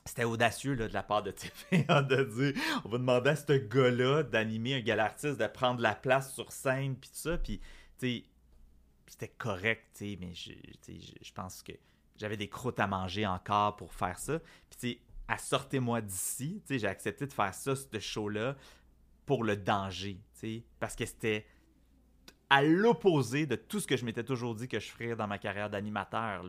c'était 0.05 0.23
audacieux 0.23 0.73
là, 0.73 0.87
de 0.87 0.93
la 0.93 1.03
part 1.03 1.21
de 1.21 1.31
TVA 1.69 2.01
de 2.01 2.23
dire 2.23 2.63
on 2.83 2.89
va 2.89 2.97
demander 2.97 3.29
à 3.29 3.35
ce 3.35 3.53
gars-là 3.53 4.23
d'animer 4.23 4.75
un 4.75 4.79
gala 4.79 5.05
artiste, 5.05 5.39
de 5.39 5.45
prendre 5.47 5.81
la 5.81 5.93
place 5.93 6.33
sur 6.33 6.51
scène, 6.51 6.95
puis 6.95 7.09
tout 7.09 7.17
ça. 7.17 7.37
Puis, 7.37 7.61
c'était 9.05 9.27
correct, 9.27 9.83
tu 9.93 10.13
sais, 10.13 10.17
mais 10.19 10.33
je, 10.33 11.33
pense 11.33 11.61
que 11.61 11.73
j'avais 12.15 12.37
des 12.37 12.47
croûtes 12.47 12.79
à 12.79 12.87
manger 12.87 13.27
encore 13.27 13.75
pour 13.75 13.93
faire 13.93 14.17
ça. 14.17 14.39
Puis, 14.69 14.99
sortez-moi 15.37 16.01
d'ici. 16.01 16.61
J'ai 16.69 16.87
accepté 16.87 17.27
de 17.27 17.33
faire 17.33 17.53
ça, 17.53 17.75
ce 17.75 17.99
show-là, 17.99 18.55
pour 19.25 19.43
le 19.43 19.55
danger. 19.55 20.19
Parce 20.79 20.95
que 20.95 21.05
c'était 21.05 21.45
à 22.51 22.61
l'opposé 22.63 23.45
de 23.45 23.55
tout 23.55 23.79
ce 23.79 23.87
que 23.87 23.95
je 23.95 24.03
m'étais 24.03 24.25
toujours 24.25 24.55
dit 24.55 24.67
que 24.67 24.77
je 24.77 24.89
ferais 24.89 25.15
dans 25.15 25.25
ma 25.25 25.37
carrière 25.37 25.69
d'animateur. 25.69 26.45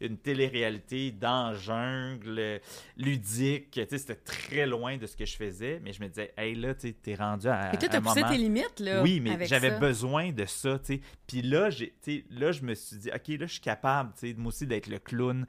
Une 0.00 0.16
télé-réalité 0.16 1.10
dans 1.10 1.52
jungle, 1.52 2.62
ludique. 2.96 3.78
C'était 3.90 4.14
très 4.14 4.66
loin 4.66 4.96
de 4.96 5.06
ce 5.06 5.14
que 5.14 5.26
je 5.26 5.36
faisais, 5.36 5.82
mais 5.84 5.92
je 5.92 6.02
me 6.02 6.08
disais, 6.08 6.32
hey 6.38 6.54
là, 6.54 6.74
tu 6.74 6.96
es 7.06 7.14
rendu 7.14 7.46
à. 7.46 7.74
Et 7.74 7.76
tu 7.76 7.84
as 7.84 8.00
poussé 8.00 8.22
tes 8.22 8.38
limites, 8.38 8.80
là. 8.80 9.02
Oui, 9.02 9.20
mais 9.20 9.44
j'avais 9.44 9.78
besoin 9.78 10.32
de 10.32 10.46
ça. 10.46 10.80
Puis 11.26 11.42
là, 11.42 11.68
là, 12.30 12.52
je 12.52 12.62
me 12.62 12.72
suis 12.72 12.96
dit, 12.96 13.10
OK, 13.10 13.28
là, 13.28 13.46
je 13.46 13.52
suis 13.52 13.60
capable, 13.60 14.14
moi 14.38 14.48
aussi, 14.48 14.66
d'être 14.66 14.86
le 14.86 14.98
clown. 14.98 15.46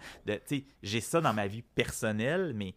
J'ai 0.83 0.99
ça 0.99 1.21
dans 1.21 1.33
ma 1.33 1.47
vie 1.47 1.61
personnelle, 1.61 2.51
mais 2.53 2.75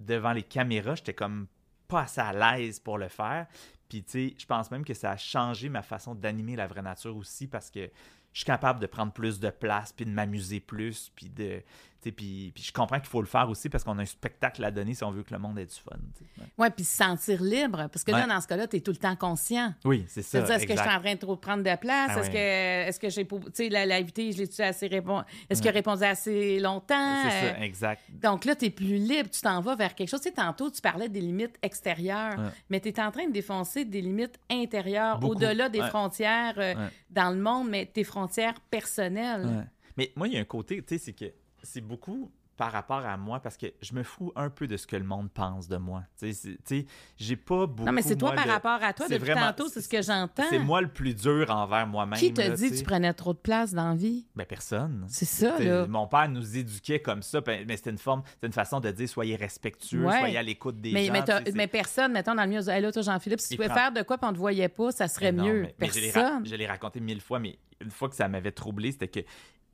devant 0.00 0.32
les 0.32 0.42
caméras, 0.42 0.96
j'étais 0.96 1.14
comme 1.14 1.46
pas 1.86 2.00
assez 2.00 2.20
à 2.20 2.32
l'aise 2.32 2.80
pour 2.80 2.98
le 2.98 3.06
faire. 3.06 3.46
Puis, 3.88 4.02
tu 4.02 4.10
sais, 4.10 4.34
je 4.38 4.46
pense 4.46 4.70
même 4.70 4.84
que 4.84 4.94
ça 4.94 5.12
a 5.12 5.16
changé 5.16 5.68
ma 5.68 5.82
façon 5.82 6.14
d'animer 6.14 6.56
la 6.56 6.66
vraie 6.66 6.82
nature 6.82 7.16
aussi 7.16 7.46
parce 7.46 7.70
que 7.70 7.90
je 8.32 8.40
suis 8.40 8.44
capable 8.44 8.80
de 8.80 8.86
prendre 8.86 9.12
plus 9.12 9.40
de 9.40 9.48
place, 9.48 9.92
puis 9.92 10.04
de 10.04 10.10
m'amuser 10.10 10.60
plus, 10.60 11.10
puis 11.14 11.30
de, 11.30 11.62
puis, 12.02 12.52
puis 12.54 12.62
je 12.62 12.72
comprends 12.72 12.98
qu'il 12.98 13.08
faut 13.08 13.20
le 13.20 13.26
faire 13.26 13.48
aussi 13.48 13.68
parce 13.68 13.82
qu'on 13.82 13.98
a 13.98 14.02
un 14.02 14.06
spectacle 14.06 14.62
à 14.64 14.70
donner 14.70 14.94
si 14.94 15.02
on 15.04 15.10
veut 15.10 15.22
que 15.22 15.32
le 15.32 15.40
monde 15.40 15.58
ait 15.58 15.66
du 15.66 15.74
fun. 15.74 15.96
Oui, 16.20 16.44
ouais, 16.58 16.70
puis 16.70 16.84
se 16.84 16.96
sentir 16.96 17.42
libre. 17.42 17.88
Parce 17.88 18.04
que 18.04 18.12
là, 18.12 18.26
dans 18.26 18.40
ce 18.40 18.46
cas-là, 18.46 18.66
tu 18.66 18.76
es 18.76 18.80
tout 18.80 18.92
le 18.92 18.96
temps 18.96 19.16
conscient. 19.16 19.74
Oui, 19.84 20.04
c'est 20.08 20.22
ça. 20.22 20.38
est-ce 20.38 20.66
que 20.66 20.74
je 20.74 20.80
suis 20.80 20.90
en 20.90 21.00
train 21.00 21.14
de 21.14 21.18
trop 21.18 21.36
prendre 21.36 21.62
de 21.62 21.76
place? 21.76 22.12
Ah 22.14 22.20
est-ce 22.20 22.30
que, 22.30 22.36
est 22.36 22.98
que 23.00 23.10
j'ai. 23.10 23.26
Tu 23.26 23.38
sais, 23.52 23.68
l'invité, 23.68 24.32
je 24.32 24.38
l'ai-tu 24.38 24.62
assez 24.62 24.86
répondu? 24.86 25.24
Est-ce 25.48 25.60
qu'il 25.60 25.70
a 25.70 25.74
répondu 25.74 26.04
assez 26.04 26.60
longtemps? 26.60 27.22
C'est 27.24 27.52
ça, 27.52 27.60
exact. 27.60 28.02
Donc 28.22 28.44
là, 28.44 28.54
tu 28.54 28.66
es 28.66 28.70
plus 28.70 28.96
libre. 28.96 29.30
Tu 29.30 29.40
t'en 29.40 29.60
vas 29.60 29.74
vers 29.74 29.94
quelque 29.94 30.08
chose. 30.08 30.20
Tu 30.20 30.28
sais, 30.28 30.34
tantôt, 30.34 30.70
tu 30.70 30.80
parlais 30.80 31.08
des 31.08 31.20
limites 31.20 31.58
extérieures, 31.62 32.36
mais 32.70 32.80
tu 32.80 32.88
es 32.88 33.00
en 33.00 33.10
train 33.10 33.26
de 33.26 33.32
défoncer 33.32 33.84
des 33.84 34.00
limites 34.00 34.38
intérieures, 34.50 35.22
au-delà 35.22 35.68
des 35.68 35.82
frontières 35.82 36.54
euh, 36.58 36.74
dans 37.10 37.30
le 37.30 37.40
monde, 37.40 37.68
mais 37.68 37.86
tes 37.86 38.04
frontières 38.04 38.60
personnelles. 38.70 39.68
Mais 39.96 40.12
moi, 40.14 40.28
il 40.28 40.34
y 40.34 40.36
a 40.36 40.40
un 40.40 40.44
côté, 40.44 40.82
tu 40.82 40.88
sais, 40.88 40.98
c'est 40.98 41.12
que 41.12 41.32
c'est 41.62 41.80
beaucoup 41.80 42.30
par 42.56 42.72
rapport 42.72 43.04
à 43.04 43.18
moi 43.18 43.38
parce 43.40 43.58
que 43.58 43.66
je 43.82 43.92
me 43.92 44.02
fous 44.02 44.32
un 44.34 44.48
peu 44.48 44.66
de 44.66 44.78
ce 44.78 44.86
que 44.86 44.96
le 44.96 45.04
monde 45.04 45.30
pense 45.30 45.68
de 45.68 45.76
moi. 45.76 46.04
Tu 46.18 46.32
sais, 46.32 46.86
j'ai 47.18 47.36
pas 47.36 47.66
beaucoup. 47.66 47.84
Non, 47.84 47.92
mais 47.92 48.00
c'est 48.00 48.16
toi 48.16 48.30
moi, 48.30 48.36
par 48.36 48.46
le- 48.46 48.52
rapport 48.52 48.82
à 48.82 48.94
toi. 48.94 49.06
Depuis 49.08 49.18
vraiment- 49.26 49.48
tantôt, 49.52 49.68
c'est 49.68 49.82
ce 49.82 49.88
que 49.90 50.00
j'entends. 50.00 50.44
C'est 50.48 50.58
moi 50.58 50.80
le 50.80 50.88
plus 50.88 51.12
dur 51.14 51.50
envers 51.50 51.86
moi-même. 51.86 52.18
Qui 52.18 52.32
te 52.32 52.40
dit 52.56 52.70
que 52.70 52.78
tu 52.78 52.82
prenais 52.82 53.12
trop 53.12 53.34
de 53.34 53.38
place 53.38 53.74
dans 53.74 53.90
la 53.90 53.94
vie? 53.94 54.26
Ben, 54.34 54.46
personne. 54.46 55.04
C'est 55.06 55.26
ça, 55.26 55.58
là. 55.58 55.86
Mon 55.86 56.06
père 56.06 56.30
nous 56.30 56.56
éduquait 56.56 57.00
comme 57.00 57.20
ça, 57.22 57.42
ben, 57.42 57.66
mais 57.68 57.76
c'était 57.76 57.90
une 57.90 57.98
forme, 57.98 58.22
c'était 58.32 58.46
une 58.46 58.54
façon 58.54 58.80
de 58.80 58.90
dire 58.90 59.06
soyez 59.06 59.36
respectueux, 59.36 60.06
Ouais. 60.06 60.18
soyez 60.20 60.38
à 60.38 60.42
l'écoute 60.42 60.80
des 60.80 60.92
Mais, 60.92 61.04
gens. 61.04 61.12
mais, 61.54 61.66
personne, 61.66 62.12
mettons, 62.12 62.34
dans 62.34 62.42
le 62.44 62.48
milieu, 62.48 62.66
hey, 62.70 62.80
là, 62.80 62.90
toi, 62.90 63.02
Jean-Philippe, 63.02 63.40
si 63.40 63.50
tu 63.50 63.56
pouvais 63.56 63.68
prend- 63.68 63.76
faire 63.76 63.92
de 63.92 64.00
quoi 64.00 64.16
puis 64.16 64.30
on 64.30 64.32
te 64.32 64.38
voyait 64.38 64.70
pas, 64.70 64.92
ça 64.92 65.08
serait 65.08 65.30
Mais 65.30 65.42
non, 65.42 65.48
mieux. 65.52 65.60
mais- 65.62 65.74
personne. 65.78 66.46
Je 66.46 66.54
l'ai 66.54 66.66
raconté 66.66 67.00
mille 67.00 67.20
fois, 67.20 67.38
mais 67.38 67.58
une 67.82 67.90
fois 67.90 68.08
que 68.08 68.16
ça 68.16 68.28
m'avait 68.28 68.52
troublé, 68.52 68.92
c'était 68.92 69.08
que 69.08 69.20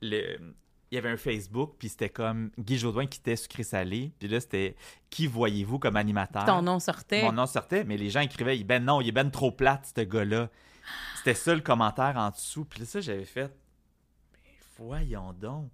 le. 0.00 0.52
Il 0.92 0.96
y 0.96 0.98
avait 0.98 1.08
un 1.08 1.16
Facebook, 1.16 1.76
puis 1.78 1.88
c'était 1.88 2.10
comme 2.10 2.50
Guy 2.58 2.76
Jodoin 2.76 3.06
qui 3.06 3.18
était 3.18 3.34
sucré 3.34 3.62
salé. 3.62 4.12
Puis 4.18 4.28
là, 4.28 4.40
c'était 4.40 4.76
Qui 5.08 5.26
voyez-vous 5.26 5.78
comme 5.78 5.96
animateur? 5.96 6.44
Ton 6.44 6.60
nom 6.60 6.78
sortait. 6.78 7.22
Mon 7.22 7.32
nom 7.32 7.46
sortait, 7.46 7.82
mais 7.84 7.96
les 7.96 8.10
gens 8.10 8.20
écrivaient 8.20 8.62
Ben 8.62 8.84
non, 8.84 9.00
il 9.00 9.08
est 9.08 9.12
ben 9.12 9.30
trop 9.30 9.50
plate, 9.50 9.90
ce 9.96 10.02
gars-là. 10.02 10.50
C'était 11.16 11.32
ça 11.32 11.54
le 11.54 11.62
commentaire 11.62 12.18
en 12.18 12.28
dessous. 12.28 12.66
Puis 12.66 12.80
là, 12.80 12.84
ça, 12.84 13.00
j'avais 13.00 13.24
fait 13.24 13.50
Mais 14.34 14.40
voyons 14.76 15.32
donc. 15.32 15.70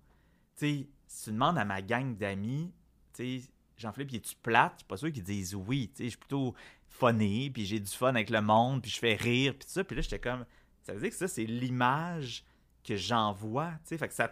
Tu 0.57 0.67
sais, 0.67 0.89
si 1.09 1.25
tu 1.25 1.31
demandes 1.33 1.59
à 1.59 1.65
ma 1.65 1.83
gang 1.83 2.17
d'amis, 2.17 2.73
tu 3.13 3.41
sais, 3.41 3.51
Jean-Philippe, 3.77 4.15
es-tu 4.15 4.37
plate? 4.41 4.75
Je 4.75 4.79
suis 4.79 4.87
pas 4.87 4.97
sûr 4.99 5.11
qu'ils 5.11 5.25
disent 5.25 5.57
oui. 5.57 5.91
Tu 5.91 5.97
sais, 5.97 6.05
je 6.05 6.09
suis 6.11 6.19
plutôt 6.19 6.55
funny, 6.87 7.51
puis 7.51 7.67
j'ai 7.67 7.81
du 7.81 7.91
fun 7.91 8.11
avec 8.11 8.31
le 8.31 8.41
monde, 8.41 8.83
puis 8.83 8.91
je 8.93 9.01
fais 9.01 9.17
rire, 9.17 9.55
puis 9.59 9.69
ça. 9.69 9.83
Puis 9.83 9.97
là, 9.97 10.03
j'étais 10.03 10.21
comme 10.21 10.47
Ça 10.85 10.93
veut 10.93 11.01
dire 11.01 11.11
que 11.11 11.17
ça, 11.17 11.27
c'est 11.27 11.45
l'image 11.45 12.45
que 12.85 12.97
j'envoie. 12.97 13.73
Fait 13.85 14.09
que 14.09 14.15
ça. 14.15 14.31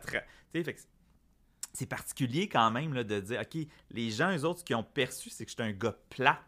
c'est 1.73 1.87
particulier 1.87 2.49
quand 2.49 2.71
même 2.71 2.95
là, 2.95 3.05
de 3.05 3.21
dire, 3.21 3.41
OK, 3.41 3.67
les 3.91 4.11
gens, 4.11 4.37
eux 4.37 4.45
autres, 4.45 4.61
ce 4.61 4.65
qu'ils 4.65 4.77
ont 4.77 4.83
perçu, 4.83 5.31
c'est 5.31 5.45
que 5.45 5.51
j'étais 5.51 5.63
un 5.63 5.73
gars 5.73 5.97
plate. 6.09 6.39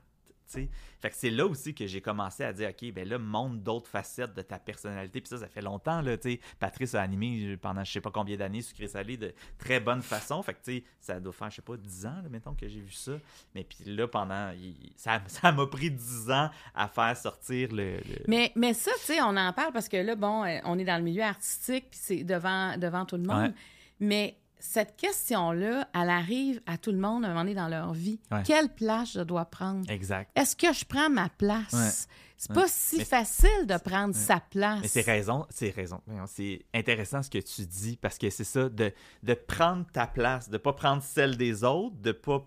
Fait 0.52 1.10
que 1.10 1.16
c'est 1.16 1.30
là 1.30 1.46
aussi 1.46 1.74
que 1.74 1.86
j'ai 1.86 2.00
commencé 2.00 2.42
à 2.44 2.52
dire, 2.52 2.70
OK, 2.70 2.92
ben 2.92 3.08
là, 3.08 3.18
montre 3.18 3.56
d'autres 3.56 3.88
facettes 3.88 4.34
de 4.34 4.42
ta 4.42 4.58
personnalité. 4.58 5.20
Puis 5.20 5.28
ça, 5.28 5.38
ça 5.38 5.48
fait 5.48 5.60
longtemps, 5.62 6.00
là, 6.00 6.16
tu. 6.16 6.38
Patrice 6.58 6.94
a 6.94 7.02
animé 7.02 7.56
pendant 7.56 7.84
je 7.84 7.92
sais 7.92 8.00
pas 8.00 8.10
combien 8.10 8.36
d'années 8.36 8.62
Sucré 8.62 8.88
Salé 8.88 9.16
de 9.16 9.32
très 9.58 9.80
bonne 9.80 10.02
façon. 10.02 10.42
Fait 10.42 10.54
que, 10.54 10.64
tu 10.64 10.78
sais, 10.78 10.84
ça 11.00 11.20
doit 11.20 11.32
faire, 11.32 11.50
je 11.50 11.56
sais 11.56 11.62
pas, 11.62 11.76
10 11.76 12.06
ans, 12.06 12.20
là, 12.22 12.28
mettons, 12.30 12.54
que 12.54 12.66
j'ai 12.68 12.80
vu 12.80 12.92
ça. 12.92 13.12
Mais 13.54 13.64
puis 13.64 13.84
là, 13.94 14.08
pendant, 14.08 14.50
il- 14.52 14.92
ça 14.96 15.20
ça 15.26 15.52
m'a 15.52 15.66
pris 15.66 15.90
10 15.90 16.30
ans 16.30 16.50
à 16.74 16.88
faire 16.88 17.16
sortir 17.16 17.68
le... 17.72 17.96
le- 17.98 18.24
Mais, 18.26 18.52
mais 18.56 18.74
ça, 18.74 18.90
tu 18.98 19.06
sais, 19.06 19.20
on 19.22 19.36
en 19.36 19.52
parle 19.52 19.72
parce 19.72 19.88
que 19.88 19.96
là, 19.98 20.14
bon, 20.16 20.44
euh, 20.44 20.58
on 20.64 20.78
est 20.78 20.84
dans 20.84 20.96
le 20.98 21.04
milieu 21.04 21.22
artistique, 21.22 21.86
puis 21.90 22.00
c'est 22.02 22.24
devant, 22.24 22.76
devant 22.76 23.04
tout 23.04 23.16
le 23.16 23.22
monde. 23.24 23.42
Ouais. 23.50 23.54
Mais 24.00 24.36
cette 24.60 24.96
question-là, 24.96 25.88
elle 25.94 26.10
arrive 26.10 26.60
à 26.66 26.78
tout 26.78 26.90
le 26.92 26.98
monde 26.98 27.24
à 27.24 27.28
un 27.28 27.30
moment 27.30 27.42
donné 27.42 27.54
dans 27.54 27.68
leur 27.68 27.92
vie. 27.92 28.20
Ouais. 28.30 28.42
Quelle 28.44 28.68
place 28.68 29.12
je 29.12 29.20
dois 29.20 29.44
prendre? 29.44 29.88
Exact. 29.90 30.30
Est-ce 30.36 30.56
que 30.56 30.72
je 30.72 30.84
prends 30.84 31.10
ma 31.10 31.28
place? 31.28 31.72
Ouais. 31.72 32.14
C'est 32.40 32.50
Ouais. 32.50 32.54
pas 32.62 32.68
si 32.68 32.98
Mais- 32.98 33.04
facile 33.04 33.66
de 33.66 33.76
prendre 33.78 34.14
sa 34.14 34.38
place. 34.38 34.78
Mais 34.82 34.88
c'est 34.88 35.00
raison, 35.02 35.44
c'est 35.50 35.70
raison. 35.70 36.00
C'est 36.26 36.64
intéressant 36.72 37.20
ce 37.22 37.30
que 37.30 37.38
tu 37.38 37.66
dis 37.66 37.96
parce 37.96 38.16
que 38.16 38.30
c'est 38.30 38.44
ça, 38.44 38.68
de, 38.68 38.92
de 39.24 39.34
prendre 39.34 39.84
ta 39.92 40.06
place, 40.06 40.48
de 40.48 40.56
pas 40.58 40.72
prendre 40.72 41.02
celle 41.02 41.36
des 41.36 41.64
autres, 41.64 41.96
de 41.96 42.12
pas 42.12 42.44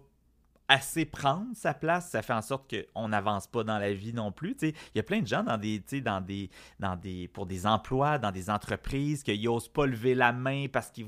assez 0.71 1.03
prendre 1.03 1.47
sa 1.53 1.73
place, 1.73 2.09
ça 2.11 2.21
fait 2.21 2.33
en 2.33 2.41
sorte 2.41 2.73
qu'on 2.73 3.09
n'avance 3.09 3.45
pas 3.45 3.65
dans 3.65 3.77
la 3.77 3.93
vie 3.93 4.13
non 4.13 4.31
plus. 4.31 4.55
Il 4.61 4.73
y 4.95 4.99
a 4.99 5.03
plein 5.03 5.19
de 5.19 5.27
gens 5.27 5.43
dans 5.43 5.57
des, 5.57 5.83
dans 6.01 6.21
des, 6.21 6.49
dans 6.79 6.95
des, 6.95 7.27
pour 7.27 7.45
des 7.45 7.67
emplois, 7.67 8.17
dans 8.17 8.31
des 8.31 8.49
entreprises, 8.49 9.21
qu'ils 9.21 9.43
n'osent 9.43 9.67
pas 9.67 9.85
lever 9.85 10.15
la 10.15 10.31
main 10.31 10.67
parce 10.71 10.89
qu'ils 10.89 11.07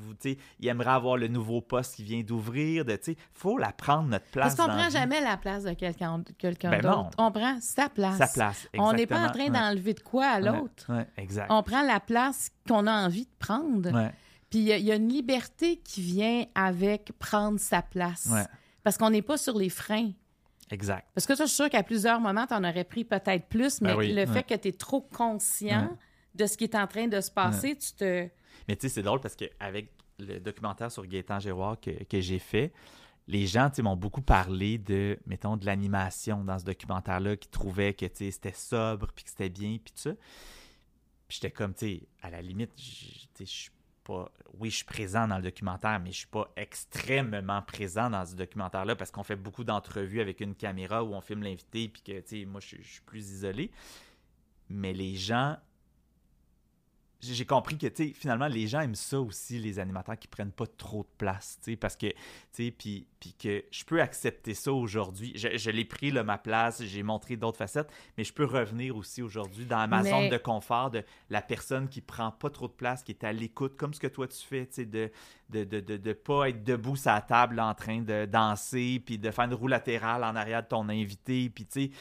aimeraient 0.64 0.90
avoir 0.90 1.16
le 1.16 1.30
nouveau 1.30 1.62
poste 1.62 1.96
qui 1.96 2.04
vient 2.04 2.22
d'ouvrir. 2.22 2.84
Il 2.90 3.16
faut 3.34 3.58
la 3.58 3.72
prendre 3.72 4.10
notre 4.10 4.26
place. 4.26 4.54
Parce 4.54 4.56
qu'on 4.56 4.76
la 4.76 4.80
prend 4.80 4.88
vie. 4.90 4.94
jamais 4.94 5.22
la 5.22 5.38
place 5.38 5.64
de 5.64 5.74
quelqu'un 5.74 6.22
Ben 6.70 6.82
d'autre. 6.82 7.12
On 7.18 7.32
prend 7.32 7.58
sa 7.62 7.88
place. 7.88 8.18
sa 8.18 8.28
place. 8.28 8.68
On 8.78 8.92
n'est 8.92 9.08
pas 9.08 9.28
en 9.28 9.32
train 9.32 9.50
d'enlever 9.50 9.94
de 9.94 10.02
quoi 10.02 10.26
à 10.26 10.40
l'autre. 10.42 10.92
Ouais, 10.94 11.08
exact. 11.16 11.48
On 11.50 11.64
prend 11.64 11.84
la 11.84 12.02
place 12.02 12.52
qu'on 12.68 12.86
a 12.86 13.06
envie 13.06 13.26
de 13.26 13.36
prendre. 13.40 13.94
Ouais, 13.94 14.12
Puis 14.50 14.60
il 14.60 14.78
y, 14.78 14.82
y 14.82 14.92
a 14.92 14.96
une 14.96 15.08
liberté 15.08 15.78
qui 15.78 16.02
vient 16.02 16.46
avec 16.54 17.14
prendre 17.18 17.62
sa 17.62 17.82
place. 17.82 18.28
Parce 18.84 18.98
qu'on 18.98 19.10
n'est 19.10 19.22
pas 19.22 19.38
sur 19.38 19.58
les 19.58 19.70
freins. 19.70 20.12
exact. 20.70 21.08
Parce 21.14 21.26
que 21.26 21.36
ça, 21.36 21.46
je 21.46 21.50
suis 21.50 21.56
sûre 21.58 21.70
qu'à 21.70 21.84
plusieurs 21.84 22.20
moments, 22.20 22.46
tu 22.48 22.54
en 22.54 22.64
aurais 22.64 22.84
pris 22.84 23.04
peut-être 23.06 23.48
plus, 23.48 23.82
mais 23.82 23.90
Ben 23.90 23.98
oui, 23.98 24.08
le 24.14 24.22
ouais. 24.22 24.28
fait 24.28 24.44
que 24.44 24.56
tu 24.56 24.68
es 24.70 24.72
trop 24.74 25.02
conscient 25.02 25.84
Ouais. 25.90 25.98
de 26.36 26.46
ce 26.48 26.58
qui 26.58 26.64
est 26.66 26.76
en 26.76 26.88
train 26.88 27.08
de 27.08 27.20
se 27.22 27.32
passer, 27.32 27.76
tu 27.78 27.94
te. 27.94 28.28
Mais 28.68 28.76
tu 28.76 28.82
sais, 28.88 28.90
c'est 28.90 29.04
drôle 29.04 29.20
parce 29.22 29.36
qu'avec 29.36 29.90
le 30.20 30.40
documentaire 30.40 30.92
sur 30.92 31.06
Gaétan 31.06 31.40
Giroir 31.40 31.80
que, 31.80 31.92
que 32.04 32.22
j'ai 32.22 32.40
fait, 32.40 32.72
les 33.28 33.48
gens 33.48 33.70
tu 33.70 33.78
sais, 33.78 33.82
m'ont 33.82 33.96
beaucoup 33.96 34.22
parlé 34.22 34.78
de, 34.78 35.18
mettons, 35.26 35.56
de 35.58 35.66
l'animation 35.66 36.44
dans 36.44 36.60
ce 36.60 36.66
documentaire-là, 36.66 37.38
qui 37.38 37.48
trouvaient 37.50 37.94
que 37.94 38.06
tu 38.06 38.16
sais, 38.26 38.32
c'était 38.32 38.54
sobre, 38.54 39.12
puis 39.14 39.24
que 39.24 39.30
c'était 39.30 39.50
bien, 39.50 39.78
puis 39.84 39.94
tout 39.94 40.02
ça. 40.10 40.12
Puis 41.28 41.40
j'étais 41.42 41.52
comme, 41.52 41.74
tu 41.74 41.86
sais, 41.88 42.04
à 42.22 42.30
la 42.30 42.42
limite, 42.42 42.72
je 42.78 43.44
suis 43.46 43.70
Oui, 44.10 44.70
je 44.70 44.78
suis 44.78 44.86
présent 44.86 45.28
dans 45.28 45.38
le 45.38 45.44
documentaire, 45.44 46.00
mais 46.00 46.12
je 46.12 46.20
suis 46.20 46.28
pas 46.28 46.52
extrêmement 46.56 47.62
présent 47.62 48.10
dans 48.10 48.26
ce 48.26 48.36
documentaire-là 48.36 48.96
parce 48.96 49.12
qu'on 49.12 49.24
fait 49.24 49.36
beaucoup 49.36 49.64
d'entrevues 49.64 50.22
avec 50.22 50.42
une 50.42 50.56
caméra 50.56 51.04
où 51.04 51.14
on 51.14 51.22
filme 51.22 51.44
l'invité, 51.44 51.88
puis 51.88 52.02
que, 52.02 52.46
moi, 52.46 52.62
je 52.62 52.82
suis 52.82 53.02
plus 53.06 53.32
isolé. 53.32 53.72
Mais 54.70 54.94
les 54.94 55.16
gens 55.16 55.58
j'ai 57.24 57.46
compris 57.46 57.78
que, 57.78 57.88
finalement, 58.14 58.48
les 58.48 58.68
gens 58.68 58.82
aiment 58.82 58.96
ça 58.96 59.20
aussi, 59.20 59.58
les 59.60 59.80
animateurs 59.80 60.18
qui 60.18 60.28
prennent 60.28 60.52
pas 60.52 60.68
trop 60.68 61.04
de 61.04 61.10
place, 61.18 61.60
parce 61.80 61.96
que, 61.96 62.08
tu 62.08 62.16
sais, 62.52 62.72
puis 62.72 63.08
que 63.40 63.64
je 63.72 63.86
peux 63.86 64.02
accepter 64.02 64.54
ça 64.54 64.74
aujourd'hui. 64.74 65.32
Je, 65.36 65.58
je 65.58 65.70
l'ai 65.72 65.86
pris, 65.86 66.12
là, 66.12 66.24
ma 66.26 66.38
place, 66.38 66.84
j'ai 66.84 67.04
montré 67.04 67.38
d'autres 67.38 67.58
facettes, 67.58 67.90
mais 68.18 68.26
je 68.26 68.34
peux 68.34 68.44
revenir 68.44 68.98
aussi 68.98 69.22
aujourd'hui 69.22 69.66
dans 69.66 69.88
ma 69.88 70.04
Mais- 70.04 70.10
zone 70.10 70.30
de 70.30 70.38
confort 70.38 70.92
de 70.92 71.04
la 71.30 71.42
personne 71.42 71.88
qui 71.88 72.02
prend 72.02 72.32
pas 72.32 72.50
trop 72.50 72.68
de 72.68 72.74
place, 72.74 73.02
qui 73.02 73.14
est 73.14 73.24
à 73.24 73.32
l'écoute, 73.32 73.78
comme 73.78 73.94
ce 73.94 74.00
que 74.02 74.08
toi 74.08 74.28
tu 74.28 74.40
fais, 74.46 74.66
tu 74.66 74.74
sais, 74.74 74.86
de 74.86 75.10
de, 75.50 75.64
de, 75.66 75.80
de, 75.82 75.98
de 75.98 76.14
pas 76.14 76.50
être 76.50 76.64
debout 76.64 76.96
sur 76.96 77.12
la 77.12 77.22
table 77.22 77.60
en 77.60 77.74
train 77.76 78.02
de 78.02 78.26
danser, 78.26 79.02
puis 79.06 79.18
de 79.20 79.30
faire 79.30 79.46
une 79.46 79.54
roue 79.54 79.68
latérale 79.68 80.24
en 80.24 80.36
arrière 80.36 80.64
de 80.64 80.68
ton 80.68 80.90
invité, 80.90 81.50
puis 81.50 81.66
tu 81.66 81.84
sais... 81.86 81.92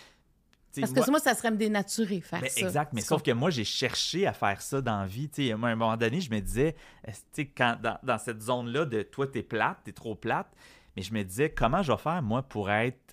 Parce 0.80 0.92
que 0.92 0.98
moi- 0.98 1.06
moi, 1.10 1.20
ça 1.20 1.34
serait 1.34 1.50
me 1.50 1.56
dénaturer 1.56 2.20
faire 2.20 2.40
ben, 2.40 2.48
ça. 2.48 2.60
exact, 2.60 2.92
mais 2.94 3.02
sauf 3.02 3.22
que 3.22 3.30
moi, 3.30 3.50
j'ai 3.50 3.64
cherché 3.64 4.26
à 4.26 4.32
faire 4.32 4.60
ça 4.62 4.80
dans 4.80 5.00
la 5.00 5.06
vie. 5.06 5.30
Moi, 5.56 5.68
à 5.68 5.72
un 5.72 5.76
moment 5.76 5.96
donné, 5.96 6.20
je 6.20 6.30
me 6.30 6.40
disais, 6.40 6.74
tu 7.04 7.12
sais, 7.32 7.46
quand, 7.46 7.76
dans, 7.82 7.98
dans 8.02 8.18
cette 8.18 8.40
zone-là 8.40 8.86
de 8.86 9.02
toi, 9.02 9.26
t'es 9.26 9.42
plate, 9.42 9.78
t'es 9.84 9.92
trop 9.92 10.14
plate, 10.14 10.50
mais 10.96 11.02
je 11.02 11.12
me 11.12 11.22
disais, 11.22 11.50
comment 11.50 11.82
je 11.82 11.92
vais 11.92 11.98
faire, 11.98 12.22
moi, 12.22 12.42
pour 12.42 12.70
être 12.70 13.11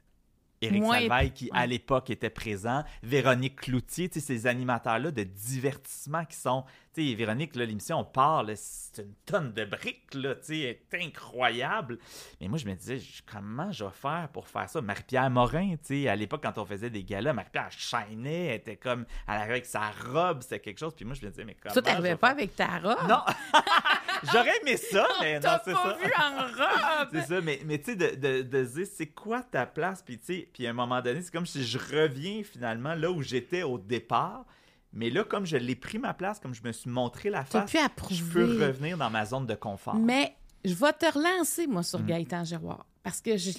Éric 0.61 0.81
Moins 0.81 0.99
Salvaille, 0.99 1.31
qui, 1.31 1.49
à 1.53 1.65
l'époque, 1.65 2.10
était 2.10 2.30
présent, 2.30 2.84
Véronique 3.03 3.61
Cloutier, 3.61 4.10
ces 4.11 4.48
animateurs-là 4.48 5.11
de 5.11 5.23
divertissement 5.23 6.26
qui 6.26 6.38
sont... 6.38 6.65
Véronique, 6.99 7.56
là, 7.56 7.65
l'émission, 7.65 7.99
on 7.99 8.03
parle, 8.03 8.52
c'est 8.56 9.03
une 9.03 9.14
tonne 9.26 9.53
de 9.53 9.65
briques, 9.65 10.14
là, 10.14 10.36
tu 10.36 10.44
sais, 10.44 10.60
elle 10.91 10.99
est 11.02 11.06
incroyable. 11.06 11.98
Mais 12.41 12.48
moi, 12.48 12.57
je 12.57 12.65
me 12.65 12.73
disais, 12.73 12.99
comment 13.31 13.72
je 13.72 13.86
vais 13.86 13.91
faire 13.91 14.30
pour 14.34 14.48
faire 14.48 14.69
ça? 14.69 14.81
Marie-Pierre 14.81 15.30
Morin, 15.30 15.76
à 16.07 16.15
l'époque, 16.15 16.44
quand 16.44 16.57
on 16.57 16.65
faisait 16.65 16.90
des 16.90 17.03
galas, 17.03 17.34
Marie-Pierre 17.34 17.72
chaînait, 17.72 18.48
elle 18.48 18.56
était 18.56 18.76
comme, 18.76 19.06
elle 19.27 19.36
arrivait 19.36 19.52
avec 19.53 19.65
sa 19.65 19.91
robe, 19.91 20.41
c'était 20.41 20.60
quelque 20.60 20.80
chose. 20.80 20.94
Puis 20.95 21.06
moi, 21.06 21.15
je 21.15 21.26
me 21.26 21.31
disais, 21.31 21.45
mais 21.45 21.56
comment 21.61 21.73
vais 21.73 21.81
t'arrivais 21.81 22.15
pas 22.15 22.27
faire? 22.27 22.38
avec 22.38 22.56
ta 22.56 22.80
robe? 22.80 23.07
Non! 23.07 23.22
J'aurais 24.34 24.57
aimé 24.61 24.76
ça, 24.76 25.07
mais 25.22 25.40
non, 25.40 25.49
c'est 25.64 25.73
pas 25.73 25.84
ça. 25.84 25.98
vu 26.03 26.11
en 26.18 26.48
robe. 26.48 27.10
C'est 27.14 27.27
ça, 27.27 27.41
mais, 27.41 27.61
mais 27.65 27.77
tu 27.80 27.91
sais, 27.91 27.95
de, 27.95 28.15
de, 28.15 28.41
de 28.41 28.64
dire, 28.65 28.88
c'est 28.94 29.07
quoi 29.07 29.41
ta 29.44 29.65
place? 29.65 30.02
Puis, 30.02 30.19
tu 30.19 30.26
sais, 30.26 30.49
puis 30.54 30.68
à 30.68 30.72
un 30.72 30.74
moment 30.74 31.02
donné, 31.02 31.22
c'est 31.22 31.32
comme 31.32 31.46
si 31.46 31.64
je 31.64 31.78
reviens 31.78 32.44
finalement 32.44 32.94
là 32.96 33.12
où 33.12 33.22
j'étais 33.22 33.64
au 33.64 33.78
départ. 33.78 34.46
Mais 34.92 35.10
là, 35.10 35.24
comme 35.24 35.46
je 35.46 35.56
l'ai 35.58 35.76
pris 35.76 36.00
ma 36.00 36.14
place, 36.14 36.40
comme 36.40 36.54
je 36.56 36.64
me 36.64 36.72
suis 36.72 36.90
montré 36.90 37.30
la 37.30 37.46
face, 37.46 37.72
je 38.10 38.24
peux 38.24 38.44
revenir 38.66 38.98
dans 38.98 39.10
ma 39.12 39.26
zone 39.26 39.46
de 39.46 39.54
confort. 39.54 39.96
Mais 39.96 40.36
je 40.66 40.74
vais 40.74 40.94
te 40.94 41.06
relancer, 41.14 41.68
moi, 41.68 41.84
sur 41.84 42.00
Mm. 42.00 42.06
Gaëtan 42.08 42.44
Giroir. 42.44 42.86
Parce 43.04 43.22
que, 43.22 43.38
je 43.38 43.52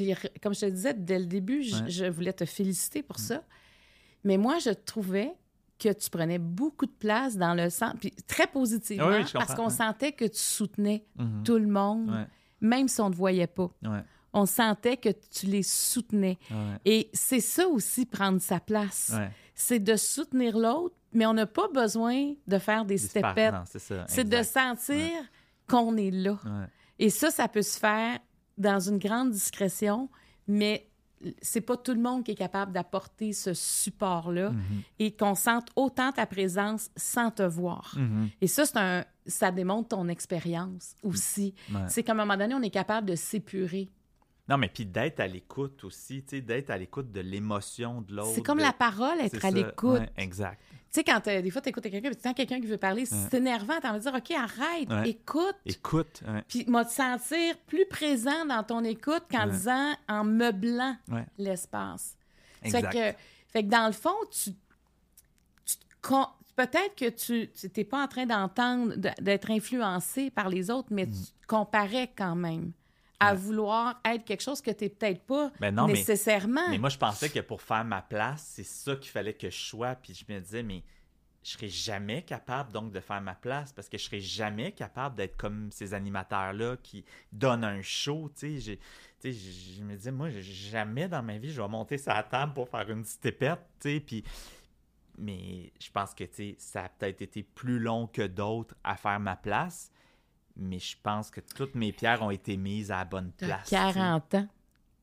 comme 0.43 0.55
je 0.55 0.61
te 0.61 0.67
disais 0.71 0.93
dès 0.95 1.19
le 1.19 1.27
début, 1.27 1.62
je, 1.62 1.77
Ouais. 1.77 1.83
Mm. 1.83 1.89
je 1.89 2.05
voulais 2.07 2.33
te 2.33 2.45
féliciter 2.45 3.03
pour 3.03 3.19
ça. 3.19 3.43
Mais 4.25 4.37
moi, 4.39 4.59
je 4.59 4.71
trouvais 4.71 5.33
que 5.79 5.91
tu 5.93 6.11
prenais 6.11 6.39
beaucoup 6.39 6.85
de 6.87 6.91
place 6.93 7.37
dans 7.39 7.55
le 7.55 7.71
sens, 7.71 7.95
puis 7.99 8.11
très 8.27 8.47
positivement, 8.47 9.07
Oui, 9.09 9.15
oui, 9.25 9.31
parce 9.33 9.55
qu'on 9.55 9.65
ouais. 9.69 9.71
sentait 9.71 10.12
que 10.12 10.27
tu 10.27 10.39
soutenais 10.39 11.07
Mhm. 11.17 11.43
tout 11.45 11.57
le 11.59 11.67
monde, 11.69 12.11
Ouais, 12.11 12.27
même 12.61 12.87
si 12.89 13.01
on 13.01 13.07
ne 13.07 13.12
te 13.12 13.17
voyait 13.17 13.47
pas. 13.47 13.71
On 14.32 14.47
sentait 14.47 14.97
que 14.97 15.09
tu 15.31 15.47
les 15.47 15.62
soutenais. 15.62 16.39
ouais, 16.51 16.57
Et 16.85 17.11
c'est 17.12 17.40
ça 17.40 17.66
aussi, 17.66 18.07
prendre 18.07 18.40
sa 18.40 18.61
place. 18.61 19.12
ouais. 19.15 19.31
C'est 19.55 19.78
de 19.81 19.97
soutenir 19.97 20.57
l'autre, 20.59 20.94
mais 21.12 21.27
on 21.27 21.35
n'a 21.35 21.47
pas 21.47 21.69
besoin 21.69 22.32
de 22.47 22.59
faire 22.59 22.85
des 22.85 22.97
stepettes. 22.98 23.52
Non, 23.52 23.65
c'est 24.09 24.28
de 24.28 24.43
sentir 24.43 25.11
qu'on 25.69 25.97
est 25.97 26.11
là. 26.11 26.39
Et 26.98 27.11
ça, 27.11 27.31
ça 27.31 27.47
peut 27.48 27.62
se 27.62 27.78
faire 27.78 28.19
dans 28.57 28.78
une 28.81 28.98
grande 28.98 29.31
discrétion, 29.31 30.09
mais 30.47 30.86
c'est 31.43 31.61
pas 31.61 31.77
tout 31.77 31.93
le 31.93 32.01
monde 32.01 32.24
qui 32.24 32.31
est 32.31 32.35
capable 32.36 32.73
d'apporter 32.73 33.32
ce 33.35 33.52
support-là 33.52 34.51
Mhm. 34.51 34.62
et 34.98 35.12
qu'on 35.15 35.35
sente 35.35 35.69
autant 35.77 36.12
ta 36.12 36.24
présence 36.27 36.90
sans 36.97 37.31
te 37.31 37.43
voir. 37.43 37.94
Mhm. 37.98 38.31
Et 38.40 38.47
ça, 38.47 38.65
c'est 38.65 38.78
un, 38.78 39.05
ça 39.27 39.51
démontre 39.51 39.89
ton 39.89 40.09
expérience 40.09 40.94
aussi. 41.02 41.55
Ouais. 41.70 41.81
C'est 41.89 42.02
qu'à 42.02 42.12
un 42.12 42.15
moment 42.15 42.36
donné, 42.39 42.55
on 42.55 42.62
est 42.62 42.70
capable 42.70 43.09
de 43.11 43.16
s'épurer. 43.16 43.89
Non, 44.51 44.59
mais 44.59 44.68
puis 44.68 44.85
d'être 44.85 45.20
à 45.20 45.27
l'écoute 45.28 45.85
aussi, 45.85 46.22
tu 46.24 46.36
sais, 46.36 46.40
d'être 46.40 46.70
à 46.70 46.77
l'écoute 46.77 47.12
de 47.12 47.20
l'émotion 47.20 48.02
de 48.02 48.16
l'autre. 48.16 48.32
C'est 48.35 48.43
comme 48.43 48.59
de- 48.59 48.64
la 48.64 48.72
parole, 48.72 49.20
être 49.20 49.44
à 49.44 49.51
l'écoute. 49.52 50.01
Ouais, 50.01 50.10
exact. 50.16 50.60
Tu 50.93 50.98
sais, 50.98 51.05
quand 51.05 51.24
euh, 51.28 51.40
des 51.40 51.51
fois, 51.51 51.62
tu 51.62 51.68
écoutes 51.68 51.85
quelqu'un, 51.85 52.09
puis 52.09 52.16
tu 52.16 52.22
sens 52.22 52.35
quelqu'un 52.35 52.60
qui 52.60 52.66
veut 52.66 52.77
parler, 52.77 53.06
c'est 53.06 53.35
énervant, 53.35 53.78
tu 53.81 53.86
envie 53.86 53.98
de 54.01 54.02
dire, 54.02 54.14
OK, 54.14 54.31
arrête, 54.32 54.90
Ouais. 54.90 55.10
écoute. 55.10 55.55
Écoute. 55.64 56.22
Puis, 56.48 56.64
moi, 56.66 56.85
te 56.85 56.90
sentir 56.90 57.56
plus 57.68 57.86
présent 57.86 58.44
dans 58.47 58.64
ton 58.64 58.82
écoute 58.82 59.22
qu'en 59.31 59.47
disant, 59.47 59.94
en 60.09 60.24
meublant 60.24 60.97
l'espace. 61.39 62.16
Fait 62.62 62.66
exact. 62.78 62.93
que, 62.93 63.18
fait 63.52 63.62
que 63.64 63.68
dans 63.68 63.86
le 63.86 63.93
fond, 63.93 64.16
tu, 64.32 64.51
tu 65.64 65.77
te 65.77 65.85
con- 66.09 66.27
peut-être 66.56 66.97
que 66.97 67.09
tu 67.09 67.48
n'es 67.77 67.85
pas 67.85 68.02
en 68.02 68.09
train 68.09 68.27
d'entendre, 68.27 68.97
de- 68.97 69.10
d'être 69.22 69.51
influencé 69.52 70.31
par 70.31 70.48
les 70.48 70.70
autres, 70.72 70.89
mais 70.90 71.06
tu 71.06 71.12
te 71.12 71.47
comparais 71.47 72.10
quand 72.18 72.35
même 72.35 72.72
à. 73.20 73.32
Ouais. 73.32 73.38
vouloir 73.38 74.01
être 74.05 74.24
quelque 74.24 74.42
chose 74.42 74.60
que 74.60 74.70
tu 74.70 74.84
n'es 74.84 74.90
peut-être 74.90 75.22
pas 75.22 75.51
Ben 75.60 75.74
non, 75.74 75.86
nécessairement. 75.86 76.68
Mais 76.68 76.78
moi, 76.78 76.88
je 76.88 76.98
pensais 76.98 77.28
que 77.28 77.40
pour 77.40 77.62
faire 77.62 77.84
ma 77.84 78.02
place, 78.02 78.52
c'est 78.55 78.64
ça 78.64 78.97
qu'il 78.97 79.10
fallait 79.10 79.34
que 79.34 79.51
je 79.51 79.59
sois. 79.59 79.94
Puis 79.94 80.14
je 80.14 80.32
me 80.32 80.40
disais, 80.40 80.62
mais 80.62 80.82
je 81.42 81.51
serais 81.52 81.68
jamais 81.68 82.22
capable 82.22 82.72
donc 82.72 82.92
de 82.92 83.01
faire 83.01 83.20
ma 83.20 83.34
place 83.34 83.72
parce 83.72 83.88
que 83.88 83.97
je 83.97 84.05
serais 84.05 84.20
jamais 84.20 84.72
capable 84.72 85.16
d'être 85.16 85.36
comme 85.36 85.70
ces 85.70 85.94
animateurs-là 85.94 86.76
qui 86.82 87.05
donnent 87.32 87.64
un 87.64 87.82
show. 87.82 88.30
Tu 88.36 88.60
sais, 88.60 88.60
je 88.60 88.74
je 89.22 89.82
me 89.82 89.97
disais, 89.97 90.12
moi, 90.12 90.28
jamais 90.30 91.09
dans 91.09 91.22
ma 91.22 91.38
vie, 91.38 91.52
je 91.52 91.60
vais 91.60 91.68
monter 91.68 91.98
sur 91.98 92.12
la 92.12 92.22
table 92.22 92.55
pour 92.55 92.68
faire 92.68 92.88
une 92.90 93.02
petite 93.02 93.24
épette. 93.26 93.60
tu 93.80 93.90
sais, 93.90 94.01
Puis, 94.01 94.24
mais 95.18 95.72
je 95.78 95.90
pense 95.90 96.14
que 96.14 96.24
ça 96.59 96.84
a 96.84 96.88
peut-être 96.88 97.20
été 97.20 97.42
plus 97.42 97.78
long 97.78 98.06
que 98.06 98.26
d'autres 98.26 98.74
à 98.82 98.97
faire 98.97 99.20
ma 99.20 99.36
place. 99.36 99.90
Mais 100.56 100.78
je 100.78 100.97
pense 101.02 101.31
que 101.31 101.40
toutes 101.40 101.74
mes 101.74 101.93
pierres 101.93 102.22
ont 102.22 102.31
été 102.31 102.56
mises 102.56 102.90
à 102.90 102.98
la 102.98 103.05
bonne 103.05 103.32
place. 103.32 103.64
tu 103.64 103.70
sais. 103.70 103.77
40 103.94 104.35
ans. 104.35 104.48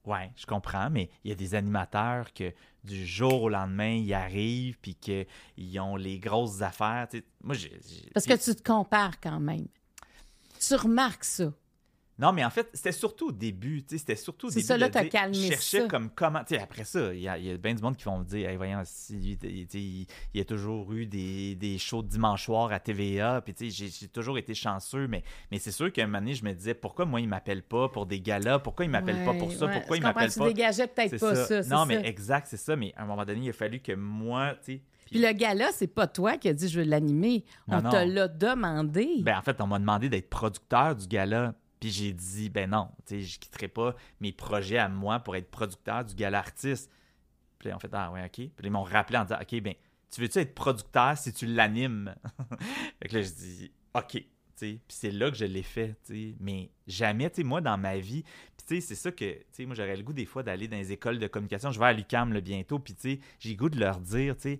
Ouais, 0.06 0.32
je 0.38 0.46
comprends, 0.46 0.90
mais 0.90 1.10
il 1.26 1.30
y 1.30 1.34
a 1.34 1.36
des 1.36 1.54
animateurs 1.56 2.32
que 2.34 2.54
du 2.86 3.06
jour 3.06 3.44
au 3.44 3.50
lendemain, 3.50 3.90
ils 3.92 4.14
arrivent 4.14 4.78
puis 4.82 4.96
qu'ils 4.96 5.80
ont 5.82 5.98
les 5.98 6.18
grosses 6.20 6.62
affaires. 6.62 7.08
Moi, 7.44 7.56
j'ai- 7.56 7.78
Parce 8.14 8.26
que 8.26 8.34
tu 8.42 8.56
te 8.56 8.64
compares 8.64 9.20
quand 9.20 9.40
même. 9.42 9.68
Tu 10.60 10.76
remarques 10.76 11.26
ça. 11.26 11.52
Non, 12.20 12.32
mais 12.34 12.44
en 12.44 12.50
fait, 12.50 12.68
c'était 12.74 12.92
surtout 12.92 13.28
au 13.28 13.32
début. 13.32 13.84
tu 13.84 13.90
sais, 13.90 13.98
C'était 14.00 14.16
surtout 14.16 14.48
au 14.48 14.50
C'est 14.50 14.56
début. 14.56 14.68
ça, 14.68 14.78
là, 14.78 14.90
t'as 14.90 15.06
calmé 15.06 15.36
Je 15.38 15.48
cherchais 15.50 15.82
ça. 15.82 15.88
comme 15.88 16.10
comment. 16.10 16.40
Tu 16.44 16.56
sais, 16.56 16.62
après 16.62 16.84
ça, 16.84 17.14
il 17.14 17.22
y 17.22 17.28
a, 17.28 17.34
a 17.34 17.58
bien 17.58 17.76
du 17.76 17.82
monde 17.84 17.96
qui 17.96 18.06
vont 18.06 18.18
me 18.20 18.24
dire 18.26 18.50
hey, 18.50 18.58
voyons, 18.58 18.82
si 18.86 19.38
tu 19.40 19.48
il, 19.78 20.08
y 20.34 20.42
a 20.42 20.46
toujours 20.46 20.92
eu 20.94 21.06
des, 21.06 21.54
des 21.56 21.78
shows 21.78 22.02
de 22.02 22.08
dimanche 22.08 22.46
soir 22.46 22.72
à 22.72 22.80
TVA. 22.80 23.42
Puis, 23.42 23.54
tu 23.54 23.70
sais, 23.72 23.88
j'ai- 24.00 24.08
toujours 24.08 24.38
été 24.40 24.54
chanceux. 24.56 25.08
Mais, 25.08 25.24
mais 25.52 25.60
c'est 25.60 25.72
sûr 25.72 25.92
qu'à 25.92 26.04
un 26.04 26.08
moment 26.08 26.20
donné, 26.20 26.34
je 26.34 26.44
me 26.44 26.54
disais 26.54 26.74
pourquoi 26.74 27.06
moi, 27.06 27.22
il 27.22 27.28
m'appelle 27.28 27.62
pas 27.62 27.88
pour 27.90 28.06
des 28.08 28.20
galas? 28.20 28.60
Pourquoi 28.60 28.86
il 28.86 28.90
m'appelle 28.92 29.24
pas 29.24 29.34
pour 29.36 29.52
ça? 29.52 29.66
Ouais, 29.68 29.74
Pourquoi 29.74 29.96
je 29.98 30.02
il 30.02 30.04
m'appelle 30.04 30.32
tu 30.32 30.40
pas? 30.40 30.48
dégageais 30.48 30.88
peut-être 30.88 31.10
C'est 31.12 31.20
pas 31.20 31.36
ça. 31.36 31.64
c'est 31.64 31.70
Non, 31.70 31.80
ça. 31.80 31.86
mais 31.86 32.02
exact, 32.04 32.48
c'est 32.50 32.58
ça. 32.58 32.76
Mais 32.76 32.94
à 32.96 33.04
un 33.04 33.06
moment 33.06 33.26
donné, 33.26 33.42
il 33.46 33.50
a 33.50 33.54
fallu 33.54 33.80
que 33.80 33.92
moi, 33.92 34.56
tu 34.66 34.74
sais. 34.74 34.82
Puis 35.06 35.20
le 35.22 35.32
gars-là, 35.32 35.70
c'est 35.72 35.88
pas 35.88 36.08
toi 36.08 36.38
qui 36.38 36.50
as 36.50 36.54
dit 36.54 36.68
je 36.68 36.80
veux 36.82 36.86
l'animer. 36.86 37.46
On 37.68 37.80
Non, 37.82 37.90
te 37.92 37.96
l'a 37.96 38.28
demandé. 38.28 39.08
Ben, 39.22 39.38
en 39.38 39.42
fait, 39.42 39.62
on 39.62 39.68
m'a 39.68 39.80
demandé 39.80 40.10
d'être 40.10 40.30
producteur 40.30 40.96
du 40.96 41.08
gala. 41.08 41.54
Puis 41.80 41.92
j'ai 41.92 42.14
dit, 42.14 42.50
ben 42.50 42.70
non, 42.70 42.90
tu 43.06 43.16
sais, 43.16 43.22
je 43.22 43.40
quitterai 43.40 43.68
pas 43.68 43.96
mes 44.20 44.32
projets 44.32 44.78
à 44.78 44.90
moi 44.90 45.20
pour 45.20 45.36
être 45.36 45.50
producteur 45.50 46.04
du 46.06 46.16
gala 46.16 46.40
artiste. 46.40 46.92
Puis 47.60 47.74
ont 47.74 47.80
fait, 47.80 47.94
ah 47.94 48.12
ouais, 48.12 48.24
OK. 48.24 48.32
Puis 48.32 48.52
ils 48.64 48.72
m'ont 48.72 48.84
rappelé 48.84 49.18
en 49.18 49.24
disant, 49.24 49.40
OK, 49.42 49.62
ben, 49.62 49.74
tu 50.12 50.22
veux-tu 50.22 50.40
être 50.40 50.56
producteur 50.56 51.18
si 51.18 51.34
tu 51.34 51.46
l'animes? 51.46 52.16
fait 53.02 53.10
que 53.10 53.16
là, 53.16 53.22
je 53.22 53.30
dis, 53.30 53.72
OK. 53.94 54.12
tu 54.12 54.24
sais. 54.56 54.80
Puis 54.88 54.98
c'est 54.98 55.12
là 55.12 55.30
que 55.30 55.38
je 55.38 55.46
l'ai 55.46 55.64
fait, 55.64 55.96
tu 56.06 56.14
sais. 56.14 56.36
Mais 56.40 56.72
jamais, 56.88 57.30
tu 57.30 57.38
sais, 57.38 57.44
moi, 57.44 57.62
dans 57.62 57.78
ma 57.78 57.98
vie, 57.98 58.24
tu 58.58 58.76
sais, 58.76 58.82
c'est 58.82 58.96
ça 58.96 59.12
que, 59.12 59.34
tu 59.34 59.46
sais, 59.52 59.66
moi, 59.66 59.76
j'aurais 59.76 59.98
le 59.98 60.04
goût 60.04 60.14
des 60.14 60.26
fois 60.26 60.44
d'aller 60.44 60.68
dans 60.68 60.78
les 60.78 60.92
écoles 60.92 61.20
de 61.20 61.28
communication. 61.28 61.72
Je 61.72 61.80
vais 61.80 61.86
à 61.86 61.94
l'UQAM 61.94 62.34
là, 62.34 62.42
bientôt, 62.42 62.80
puis 62.80 62.96
j'ai 63.40 63.50
le 63.50 63.56
goût 63.56 63.70
de 63.70 63.80
leur 63.80 64.00
dire, 64.00 64.36
tu 64.36 64.44
sais, 64.44 64.60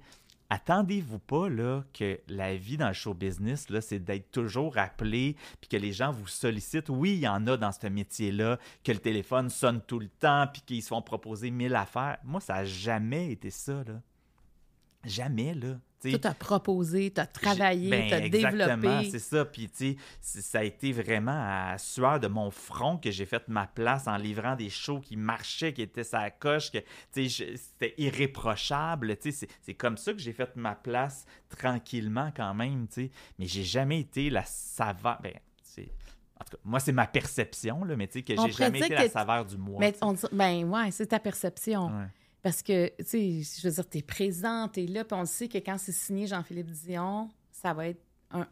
attendez-vous 0.50 1.20
pas 1.20 1.48
que 1.94 2.20
la 2.28 2.56
vie 2.56 2.78
dans 2.78 2.88
le 2.88 2.94
show 2.94 3.14
business, 3.14 3.68
c'est 3.82 4.00
d'être 4.00 4.32
toujours 4.32 4.78
appelé, 4.78 5.36
puis 5.60 5.70
que 5.70 5.78
les 5.78 5.92
gens 5.92 6.12
vous 6.12 6.28
sollicitent. 6.28 6.90
Oui, 6.90 7.14
il 7.14 7.20
y 7.20 7.28
en 7.28 7.46
a 7.48 7.58
dans 7.58 7.72
ce 7.72 7.88
métier-là, 7.88 8.60
que 8.84 8.92
le 8.92 9.00
téléphone 9.00 9.50
sonne 9.50 9.82
tout 9.82 10.00
le 10.00 10.10
temps, 10.10 10.48
puis 10.52 10.62
qu'ils 10.62 10.84
se 10.84 10.90
font 10.90 11.02
proposer 11.02 11.52
mille 11.52 11.76
affaires. 11.76 12.18
Moi, 12.24 12.42
ça 12.42 12.56
n'a 12.56 12.66
jamais 12.66 13.32
été 13.32 13.50
ça. 13.50 13.84
Jamais, 15.04 15.54
là. 15.54 15.80
Tu 16.00 16.12
sais, 16.12 16.20
Tout 16.20 16.28
a 16.28 16.34
proposé, 16.36 17.10
tu 17.12 17.20
as 17.20 17.26
travaillé, 17.26 17.90
ben, 17.90 18.08
tu 18.08 18.14
as 18.14 18.26
exactement, 18.26 18.76
développé. 18.78 19.10
c'est 19.10 19.18
ça. 19.20 19.46
Puis, 19.46 19.68
tu 19.68 19.98
sais, 20.22 20.42
ça 20.42 20.60
a 20.60 20.64
été 20.64 20.92
vraiment 20.92 21.32
à 21.34 21.78
sueur 21.80 22.20
de 22.20 22.28
mon 22.28 22.52
front 22.52 22.98
que 22.98 23.10
j'ai 23.10 23.26
fait 23.26 23.48
ma 23.48 23.66
place 23.66 24.08
en 24.08 24.16
livrant 24.16 24.56
des 24.56 24.70
shows 24.70 25.00
qui 25.00 25.16
marchaient, 25.18 25.74
qui 25.74 25.82
étaient 25.82 26.04
sa 26.04 26.30
coche, 26.30 26.72
que, 26.72 26.78
tu 27.12 27.28
sais, 27.30 27.56
c'était 27.58 27.96
irréprochable. 27.98 29.18
Tu 29.18 29.32
sais, 29.32 29.48
c'est- 29.62 29.74
comme 29.74 29.98
ça 29.98 30.14
que 30.14 30.20
j'ai 30.20 30.34
fait 30.34 30.56
ma 30.56 30.76
place 30.76 31.26
tranquillement 31.50 32.32
quand 32.36 32.54
même, 32.54 32.88
tu 32.88 33.06
sais. 33.06 33.12
Mais 33.40 33.46
j'ai 33.48 33.64
jamais 33.64 34.00
été 34.02 34.30
la 34.30 34.44
saveur. 34.46 35.20
Ben, 35.22 35.34
c'est. 35.64 35.90
En 36.40 36.44
tout 36.46 36.52
cas, 36.52 36.62
moi, 36.64 36.80
c'est 36.80 36.92
ma 36.92 37.08
perception, 37.08 37.84
là, 37.84 37.96
mais 37.96 38.06
tu 38.08 38.20
sais, 38.20 38.22
que 38.24 38.34
j'ai 38.36 38.52
jamais 38.52 38.80
été 38.80 38.90
la 38.94 39.10
saveur 39.10 39.46
du 39.46 39.58
mois. 39.58 39.80
Mais 39.80 39.96
on 40.02 40.14
dit- 40.14 40.22
ben 40.32 40.64
ouais, 40.66 40.92
c'est 40.92 41.08
ta 41.08 41.20
perception. 41.20 41.88
Ouais. 41.88 42.06
Parce 42.44 42.62
que, 42.62 42.88
tu 43.00 43.04
sais, 43.06 43.60
je 43.62 43.68
veux 43.68 43.74
dire, 43.74 43.90
tu 43.90 43.98
es 43.98 44.02
présent, 44.02 44.68
tu 44.68 44.84
es 44.84 44.88
là, 44.88 45.04
puis 45.04 45.16
on 45.18 45.22
le 45.22 45.26
sait 45.26 45.48
que 45.48 45.58
quand 45.58 45.78
c'est 45.78 45.92
signé 45.92 46.28
Jean-Philippe 46.28 46.70
Dion, 46.72 47.30
ça 47.52 47.74
va 47.74 47.88
être 47.88 48.02
un, 48.32 48.48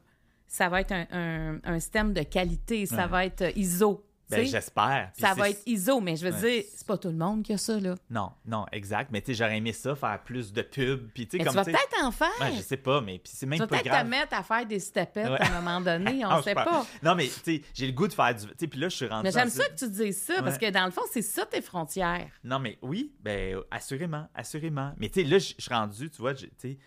ça 0.48 0.70
va 0.70 0.82
être 0.82 0.92
un, 0.92 1.06
un, 1.12 1.60
un 1.64 1.80
système 1.80 2.14
de 2.14 2.24
qualité, 2.24 2.86
ça 2.86 3.04
Ouais. 3.04 3.08
va 3.08 3.26
être 3.26 3.42
euh, 3.44 3.52
ISO. 3.56 4.05
Ben, 4.30 4.46
j'espère. 4.46 5.12
Ça 5.20 5.34
va 5.34 5.50
être 5.50 5.62
ISO, 5.66 6.00
mais 6.02 6.16
je 6.16 6.28
veux 6.28 6.34
Ouais. 6.34 6.40
dire, 6.62 6.64
c'est 6.76 6.88
pas 6.88 6.98
tout 6.98 7.10
le 7.10 7.16
monde 7.16 7.44
qui 7.44 7.54
a 7.54 7.58
ça, 7.58 7.80
là. 7.80 7.96
Non, 8.10 8.32
non, 8.46 8.66
exact. 8.72 9.10
Mais 9.12 9.22
tu 9.22 9.28
sais, 9.28 9.34
j'aurais 9.36 9.58
aimé 9.58 9.72
ça, 9.74 9.96
faire 9.96 10.22
plus 10.24 10.52
de 10.52 10.62
pubs. 10.62 11.10
Puis, 11.14 11.28
tu 11.28 11.38
sais, 11.38 11.44
comme 11.44 11.54
tu 11.54 11.56
vas 11.56 11.64
peut-être 11.66 12.04
en 12.04 12.12
faire. 12.12 12.28
Ouais, 12.42 12.54
je 12.58 12.62
sais 12.62 12.78
pas, 12.78 13.02
mais 13.02 13.20
puis 13.20 13.32
c'est 13.36 13.46
même 13.46 13.58
tu 13.58 13.62
vas 13.64 13.68
pas 13.68 13.80
peut-être 13.82 14.02
te 14.04 14.08
mettre 14.08 14.34
à 14.34 14.44
faire 14.44 14.66
des 14.66 14.80
stepettes 14.80 15.30
Ouais. 15.30 15.42
à 15.42 15.58
un 15.58 15.62
moment 15.62 15.82
donné, 15.82 16.26
on 16.26 16.30
Non, 16.30 16.42
sait 16.42 16.56
pas. 16.56 16.86
Non, 17.04 17.16
mais 17.16 17.26
tu 17.28 17.40
sais, 17.44 17.62
j'ai 17.74 17.88
le 17.88 17.94
goût 17.94 18.08
de 18.08 18.14
faire 18.14 18.34
du. 18.34 18.46
Tu 18.48 18.54
sais, 18.60 18.68
puis 18.68 18.80
là, 18.80 18.90
je 18.90 18.96
suis 18.96 19.08
rendu. 19.08 19.24
Mais 19.24 19.32
j'aime 19.32 19.50
ça 19.50 19.68
que 19.70 19.76
tu 19.76 19.90
dises 19.90 20.22
ça, 20.24 20.42
parce 20.42 20.58
que 20.58 20.70
dans 20.72 20.86
le 20.86 20.92
fond, 20.92 21.02
c'est 21.12 21.22
ça 21.22 21.46
tes 21.46 21.62
frontières. 21.62 22.28
Non, 22.44 22.60
mais 22.60 22.78
oui, 22.82 23.14
ben, 23.22 23.60
assurément, 23.72 24.28
assurément. 24.34 24.94
Mais 24.98 25.10
tu 25.10 25.22
sais, 25.22 25.28
là, 25.28 25.38
je 25.38 25.46
suis 25.58 25.74
rendu, 25.74 26.10
tu 26.10 26.22
vois, 26.22 26.34
tu 26.34 26.50
sais, 26.58 26.78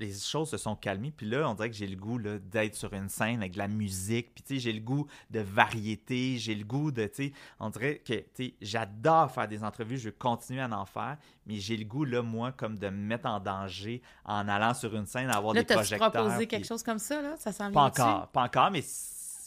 les 0.00 0.12
choses 0.12 0.50
se 0.50 0.56
sont 0.56 0.76
calmées. 0.76 1.10
Puis 1.10 1.28
là, 1.28 1.48
on 1.50 1.54
dirait 1.54 1.70
que 1.70 1.76
j'ai 1.76 1.86
le 1.86 1.96
goût 1.96 2.18
d'être 2.20 2.74
sur 2.76 2.92
une 2.92 3.08
scène 3.08 3.40
avec 3.40 3.52
de 3.54 3.58
la 3.58 3.68
musique. 3.68 4.34
Puis 4.34 4.42
tu 4.44 4.54
sais, 4.54 4.60
j'ai 4.60 4.72
le 4.72 4.80
goût 4.80 5.06
de 5.30 5.40
variété. 5.40 6.38
J'ai 6.38 6.54
le 6.54 6.64
goût 6.64 6.90
de, 6.92 7.06
tu 7.06 7.14
sais, 7.28 7.32
on 7.58 7.70
dirait 7.70 7.98
que, 7.98 8.14
tu 8.14 8.24
sais, 8.34 8.54
j'adore 8.60 9.30
faire 9.32 9.48
des 9.48 9.64
entrevues. 9.64 9.98
Je 9.98 10.06
veux 10.10 10.16
continuer 10.16 10.60
à 10.60 10.70
en 10.70 10.84
faire. 10.84 11.16
Mais 11.46 11.56
j'ai 11.56 11.76
le 11.76 11.84
goût, 11.84 12.04
là, 12.04 12.22
moi, 12.22 12.52
comme 12.52 12.78
de 12.78 12.88
me 12.88 12.96
mettre 12.96 13.26
en 13.26 13.40
danger 13.40 14.02
en 14.24 14.46
allant 14.48 14.74
sur 14.74 14.94
une 14.94 15.06
scène, 15.06 15.30
avoir 15.30 15.54
Là, 15.54 15.62
des 15.62 15.74
projecteurs. 15.74 16.10
proposé 16.12 16.36
puis- 16.38 16.46
quelque 16.48 16.66
chose 16.66 16.82
comme 16.82 16.98
ça, 16.98 17.20
là? 17.20 17.36
Ça 17.38 17.52
s'en 17.52 17.72
Pas 17.72 17.84
encore, 17.84 18.28
pas 18.28 18.42
encore, 18.44 18.70
mais 18.70 18.84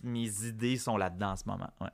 mes 0.03 0.45
idées 0.47 0.77
sont 0.77 0.97
là-dedans 0.97 1.31
en 1.31 1.35
ce 1.35 1.43
moment. 1.45 1.69
Ouais. 1.79 1.89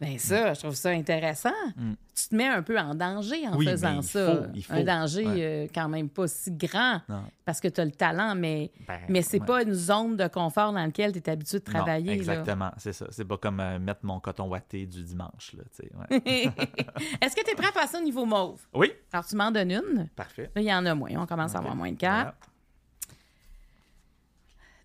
Ben 0.00 0.16
ça, 0.16 0.54
je 0.54 0.60
trouve 0.60 0.76
ça 0.76 0.90
intéressant. 0.90 1.50
Mm. 1.76 1.94
Tu 2.14 2.28
te 2.28 2.34
mets 2.36 2.46
un 2.46 2.62
peu 2.62 2.78
en 2.78 2.94
danger 2.94 3.48
en 3.48 3.56
Oui, 3.56 3.66
faisant 3.66 3.90
mais 3.90 3.96
il 3.98 4.02
ça. 4.04 4.26
faut, 4.36 4.42
il 4.54 4.64
faut. 4.64 4.72
Un 4.74 4.84
danger 4.84 5.26
Ouais. 5.26 5.44
euh, 5.44 5.66
quand 5.74 5.88
même 5.88 6.08
pas 6.08 6.28
si 6.28 6.52
grand 6.52 7.00
Non. 7.08 7.24
parce 7.44 7.60
que 7.60 7.66
tu 7.66 7.80
as 7.80 7.84
le 7.84 7.90
talent, 7.90 8.36
mais, 8.36 8.70
Ben, 8.86 9.00
mais 9.08 9.22
c'est 9.22 9.40
ouais. 9.40 9.46
pas 9.46 9.62
une 9.64 9.74
zone 9.74 10.16
de 10.16 10.28
confort 10.28 10.72
dans 10.72 10.84
laquelle 10.84 11.10
tu 11.12 11.18
es 11.18 11.28
habitué 11.28 11.58
de 11.58 11.64
travailler. 11.64 12.12
exactement, 12.12 12.70
c'est 12.76 12.92
ça. 12.92 13.06
C'est 13.10 13.24
pas 13.24 13.38
comme 13.38 13.58
euh, 13.58 13.80
mettre 13.80 14.00
mon 14.04 14.20
coton 14.20 14.46
watté 14.48 14.86
du 14.86 15.02
dimanche. 15.02 15.56
Ouais. 15.56 16.12
Est-ce 17.20 17.34
que 17.34 17.44
tu 17.44 17.50
es 17.50 17.54
prêt 17.56 17.68
à 17.68 17.72
passer 17.72 17.96
au 17.98 18.02
niveau 18.02 18.24
mauve? 18.24 18.64
oui, 18.74 18.92
Alors, 19.12 19.26
tu 19.26 19.34
m'en 19.34 19.50
donnes 19.50 19.72
une. 19.72 20.08
parfait. 20.14 20.50
Là, 20.54 20.62
il 20.62 20.68
y 20.68 20.72
en 20.72 20.86
a 20.86 20.94
moins. 20.94 21.10
On 21.16 21.26
commence 21.26 21.56
à 21.56 21.58
avoir 21.58 21.74
moins 21.74 21.90
de 21.90 21.96
quatre. 21.98 22.34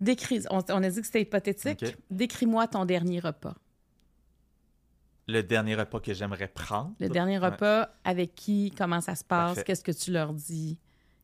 Décris, 0.02 0.44
on, 0.50 0.60
on 0.70 0.84
a 0.84 0.90
dit 0.90 1.00
que 1.00 1.06
c'était 1.06 1.22
hypothétique. 1.22 1.86
Décris-moi 2.10 2.68
ton 2.68 2.84
dernier 2.86 3.20
repas. 3.20 3.56
Le 5.28 5.42
dernier 5.42 5.76
repas 5.76 6.00
que 6.00 6.14
j'aimerais 6.14 6.48
prendre. 6.50 6.94
Le 7.00 7.08
dernier 7.10 7.38
repas, 7.38 7.90
avec 8.04 8.36
qui, 8.36 8.74
comment 8.78 9.00
ça 9.02 9.16
se 9.16 9.24
passe, 9.24 9.64
qu'est-ce 9.64 9.84
que 9.84 9.92
tu 9.92 10.12
leur 10.12 10.34
dis? 10.34 10.78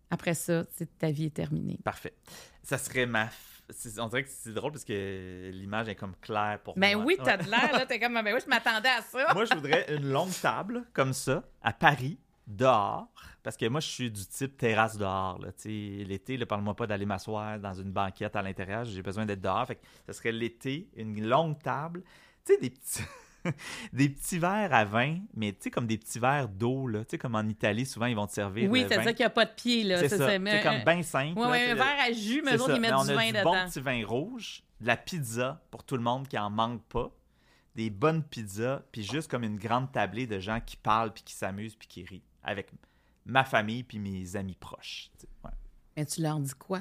Après 0.10 0.34
ça, 0.34 0.64
ta 0.98 1.12
vie 1.12 1.26
est 1.26 1.34
terminée. 1.34 1.80
Parfait. 1.84 2.14
Ça 2.64 2.78
serait 2.78 3.06
ma. 3.06 3.30
On 4.00 4.08
dirait 4.08 4.24
que 4.24 4.30
c'est 4.32 4.54
drôle 4.54 4.72
parce 4.72 4.84
que 4.86 5.52
l'image 5.54 5.88
est 5.90 5.96
comme 5.96 6.16
claire 6.22 6.60
pour 6.64 6.76
Ben 6.76 6.96
moi. 6.96 7.06
oui, 7.06 7.18
t'as 7.24 7.38
de 7.38 7.44
l'air, 7.48 7.72
là. 7.74 7.86
T'es 7.86 8.00
comme, 8.00 8.16
ben 8.16 8.34
oui, 8.34 8.40
je 8.44 8.50
m'attendais 8.50 8.90
à 8.90 9.02
ça. 9.04 9.32
moi, 9.36 9.46
je 9.46 9.54
voudrais 9.54 9.86
une 9.96 10.10
longue 10.10 10.34
table 10.42 10.86
comme 10.94 11.14
ça, 11.14 11.44
à 11.62 11.72
Paris, 11.72 12.18
dehors. 12.48 13.08
Parce 13.44 13.56
que 13.58 13.68
moi, 13.68 13.80
je 13.80 13.88
suis 13.88 14.10
du 14.10 14.26
type 14.26 14.58
terrasse 14.58 14.98
dehors. 14.98 15.38
là. 15.40 15.50
L'été, 15.66 16.40
ne 16.40 16.46
parle-moi 16.46 16.76
pas 16.76 16.88
d'aller 16.88 17.06
m'asseoir 17.06 17.60
dans 17.60 17.74
une 17.76 17.92
banquette 17.92 18.36
à 18.36 18.42
l'intérieur. 18.42 18.86
J'ai 18.86 19.04
besoin 19.04 19.28
d'être 19.28 19.42
dehors. 19.42 19.68
Fait 19.68 19.76
que 19.76 19.86
ça 20.08 20.14
serait 20.14 20.32
l'été, 20.32 20.90
une 20.96 21.28
longue 21.28 21.62
table. 21.62 22.02
Tu 22.44 22.54
sais, 22.56 22.60
des 22.60 22.72
petits. 22.72 23.04
des 23.94 24.10
petits 24.10 24.38
verres 24.40 24.74
à 24.74 24.86
vin, 24.86 25.20
mais 25.34 25.52
tu 25.54 25.58
sais, 25.62 25.72
comme 25.72 25.88
des 25.88 25.98
petits 25.98 26.20
verres 26.20 26.50
d'eau, 26.50 26.88
là. 26.88 27.00
Tu 27.06 27.12
sais, 27.12 27.18
comme 27.18 27.36
en 27.36 27.48
Italie, 27.48 27.86
souvent, 27.86 28.06
ils 28.08 28.16
vont 28.16 28.28
te 28.28 28.34
servir. 28.34 28.70
Oui, 28.70 28.84
le 28.84 28.90
c'est 28.90 28.98
vin. 28.98 29.04
ça 29.04 29.14
qu'il 29.14 29.24
n'y 29.24 29.28
a 29.28 29.30
pas 29.32 29.46
de 29.46 29.54
pied, 29.54 29.84
là. 29.84 29.98
C'est 30.00 30.10
ça, 30.10 30.18
ça. 30.18 30.28
c'est- 30.30 30.64
comme 30.64 30.84
bien 30.84 31.04
simple. 31.04 31.40
Ouais, 31.40 31.46
là, 31.46 31.52
ouais, 31.52 31.72
un 31.72 31.76
verre 31.76 32.00
à 32.08 32.12
jus, 32.12 32.42
mais 32.44 32.54
autres, 32.56 32.68
ça. 32.68 32.76
ils 32.76 32.82
mettent 32.82 32.92
Mais 32.92 32.98
on 32.98 33.04
du 33.06 33.12
a 33.12 33.16
vin 33.16 33.26
du 33.28 33.32
dedans. 33.34 33.44
bon 33.44 33.66
petit 33.70 33.80
vin 33.82 34.06
rouge, 34.06 34.64
de 34.82 34.88
la 34.88 34.98
pizza 34.98 35.62
pour 35.72 35.84
tout 35.84 35.96
le 35.96 36.04
monde 36.04 36.28
qui 36.28 36.38
en 36.38 36.50
manque 36.50 36.84
pas, 36.84 37.12
des 37.76 37.90
bonnes 37.90 38.24
pizzas, 38.24 38.82
puis 38.92 39.04
juste 39.04 39.30
comme 39.32 39.44
une 39.44 39.58
grande 39.58 39.92
tablée 39.92 40.28
de 40.28 40.40
gens 40.40 40.60
qui 40.60 40.76
parlent, 40.76 41.14
puis 41.14 41.24
qui 41.24 41.34
s'amusent, 41.34 41.76
puis 41.76 41.88
qui 41.88 42.04
rient, 42.04 42.24
avec 42.44 42.72
ma 43.26 43.44
famille, 43.46 43.84
puis 43.84 44.00
mes 44.00 44.36
amis 44.36 44.56
proches. 44.60 45.12
Ouais. 45.46 45.52
Mais 45.96 46.06
tu 46.06 46.22
leur 46.22 46.40
dis 46.40 46.54
quoi? 46.56 46.80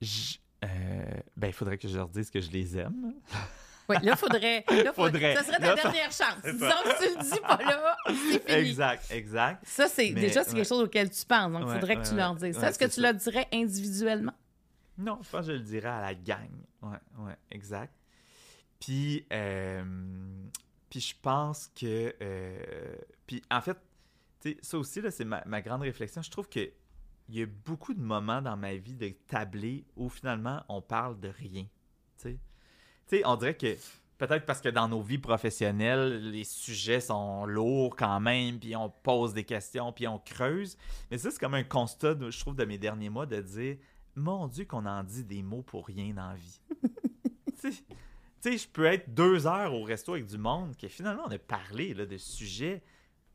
Je- 0.00 0.38
euh, 0.64 1.04
ben, 1.36 1.46
il 1.48 1.52
faudrait 1.52 1.78
que 1.78 1.88
je 1.88 1.96
leur 1.96 2.08
dise 2.08 2.30
que 2.30 2.40
je 2.40 2.50
les 2.50 2.76
aime. 2.78 3.14
Oui, 3.88 3.96
là, 4.02 4.16
faudrait. 4.16 4.64
Là, 4.68 4.92
faut- 4.92 5.04
Faudrait. 5.04 5.34
Ça 5.36 5.44
serait 5.44 5.58
ta 5.58 5.66
Là, 5.74 5.76
ça- 5.76 5.82
dernière 5.82 6.12
chance. 6.12 6.42
Disons 6.44 6.58
que 6.58 7.02
tu 7.08 7.16
le 7.16 7.22
dis 7.24 7.40
pas 7.40 7.56
là, 7.62 7.96
c'est 8.06 8.12
fini. 8.46 8.58
Exact, 8.68 9.04
exact. 9.10 9.64
Ça, 9.66 9.88
c'est 9.88 10.10
Mais, 10.10 10.20
déjà 10.20 10.42
c'est 10.44 10.50
ouais. 10.50 10.56
quelque 10.56 10.68
chose 10.68 10.82
auquel 10.82 11.08
tu 11.10 11.24
penses. 11.24 11.50
Donc, 11.52 11.62
il 11.62 11.68
Ouais, 11.68 11.74
faudrait 11.74 11.96
que 11.96 12.08
tu 12.08 12.14
leur 12.14 12.34
dises. 12.34 12.58
ça. 12.58 12.68
Est-ce 12.68 12.78
que 12.78 12.84
tu 12.84 13.00
ça. 13.00 13.12
le 13.12 13.18
dirais 13.18 13.46
individuellement? 13.52 14.34
Non, 14.98 15.18
je 15.22 15.30
pense 15.30 15.46
que 15.46 15.52
je 15.52 15.56
le 15.58 15.60
dirais 15.64 15.88
à 15.88 16.00
la 16.02 16.14
gang. 16.14 16.50
Ouais, 16.82 16.96
ouais, 17.18 17.36
exact. 17.50 17.94
Puis, 18.80 19.24
euh, 19.32 19.82
puis 20.90 21.00
je 21.00 21.14
pense 21.22 21.70
que. 21.74 22.14
euh, 22.20 22.96
puis 23.26 23.42
en 23.50 23.60
fait, 23.60 23.76
ça 24.62 24.76
aussi, 24.78 25.00
là, 25.00 25.10
c'est 25.10 25.24
ma, 25.24 25.42
ma 25.46 25.60
grande 25.62 25.82
réflexion. 25.82 26.20
Je 26.22 26.30
trouve 26.30 26.48
que 26.48 26.70
il 27.28 27.38
y 27.38 27.42
a 27.42 27.46
beaucoup 27.46 27.94
de 27.94 28.00
moments 28.00 28.40
dans 28.40 28.56
ma 28.56 28.74
vie 28.74 28.94
de 28.94 29.08
tablé 29.26 29.84
où 29.96 30.08
finalement 30.08 30.62
on 30.68 30.80
parle 30.80 31.20
de 31.20 31.28
rien. 31.28 31.66
Tu 32.20 32.38
sais, 33.06 33.22
on 33.24 33.36
dirait 33.36 33.56
que 33.56 33.76
peut-être 34.18 34.44
parce 34.44 34.60
que 34.60 34.68
dans 34.68 34.88
nos 34.88 35.02
vies 35.02 35.18
professionnelles, 35.18 36.30
les 36.30 36.44
sujets 36.44 37.00
sont 37.00 37.46
lourds 37.46 37.96
quand 37.96 38.20
même, 38.20 38.58
puis 38.58 38.74
on 38.76 38.90
pose 38.90 39.32
des 39.32 39.44
questions, 39.44 39.92
puis 39.92 40.08
on 40.08 40.18
creuse. 40.18 40.76
Mais 41.10 41.18
ça, 41.18 41.30
c'est 41.30 41.38
comme 41.38 41.54
un 41.54 41.64
constat, 41.64 42.16
je 42.28 42.40
trouve, 42.40 42.56
de 42.56 42.64
mes 42.64 42.78
derniers 42.78 43.10
mois 43.10 43.26
de 43.26 43.40
dire 43.40 43.76
Mon 44.16 44.48
Dieu, 44.48 44.64
qu'on 44.64 44.86
en 44.86 45.04
dit 45.04 45.24
des 45.24 45.42
mots 45.42 45.62
pour 45.62 45.86
rien 45.86 46.12
dans 46.12 46.30
la 46.30 46.34
vie. 46.34 46.60
tu 47.62 47.72
sais, 48.40 48.58
je 48.58 48.68
peux 48.68 48.86
être 48.86 49.14
deux 49.14 49.46
heures 49.46 49.74
au 49.74 49.84
resto 49.84 50.12
avec 50.12 50.26
du 50.26 50.38
monde 50.38 50.76
que 50.76 50.88
finalement 50.88 51.24
on 51.26 51.30
a 51.30 51.38
parlé 51.38 51.94
là, 51.94 52.06
de 52.06 52.16
sujets 52.16 52.82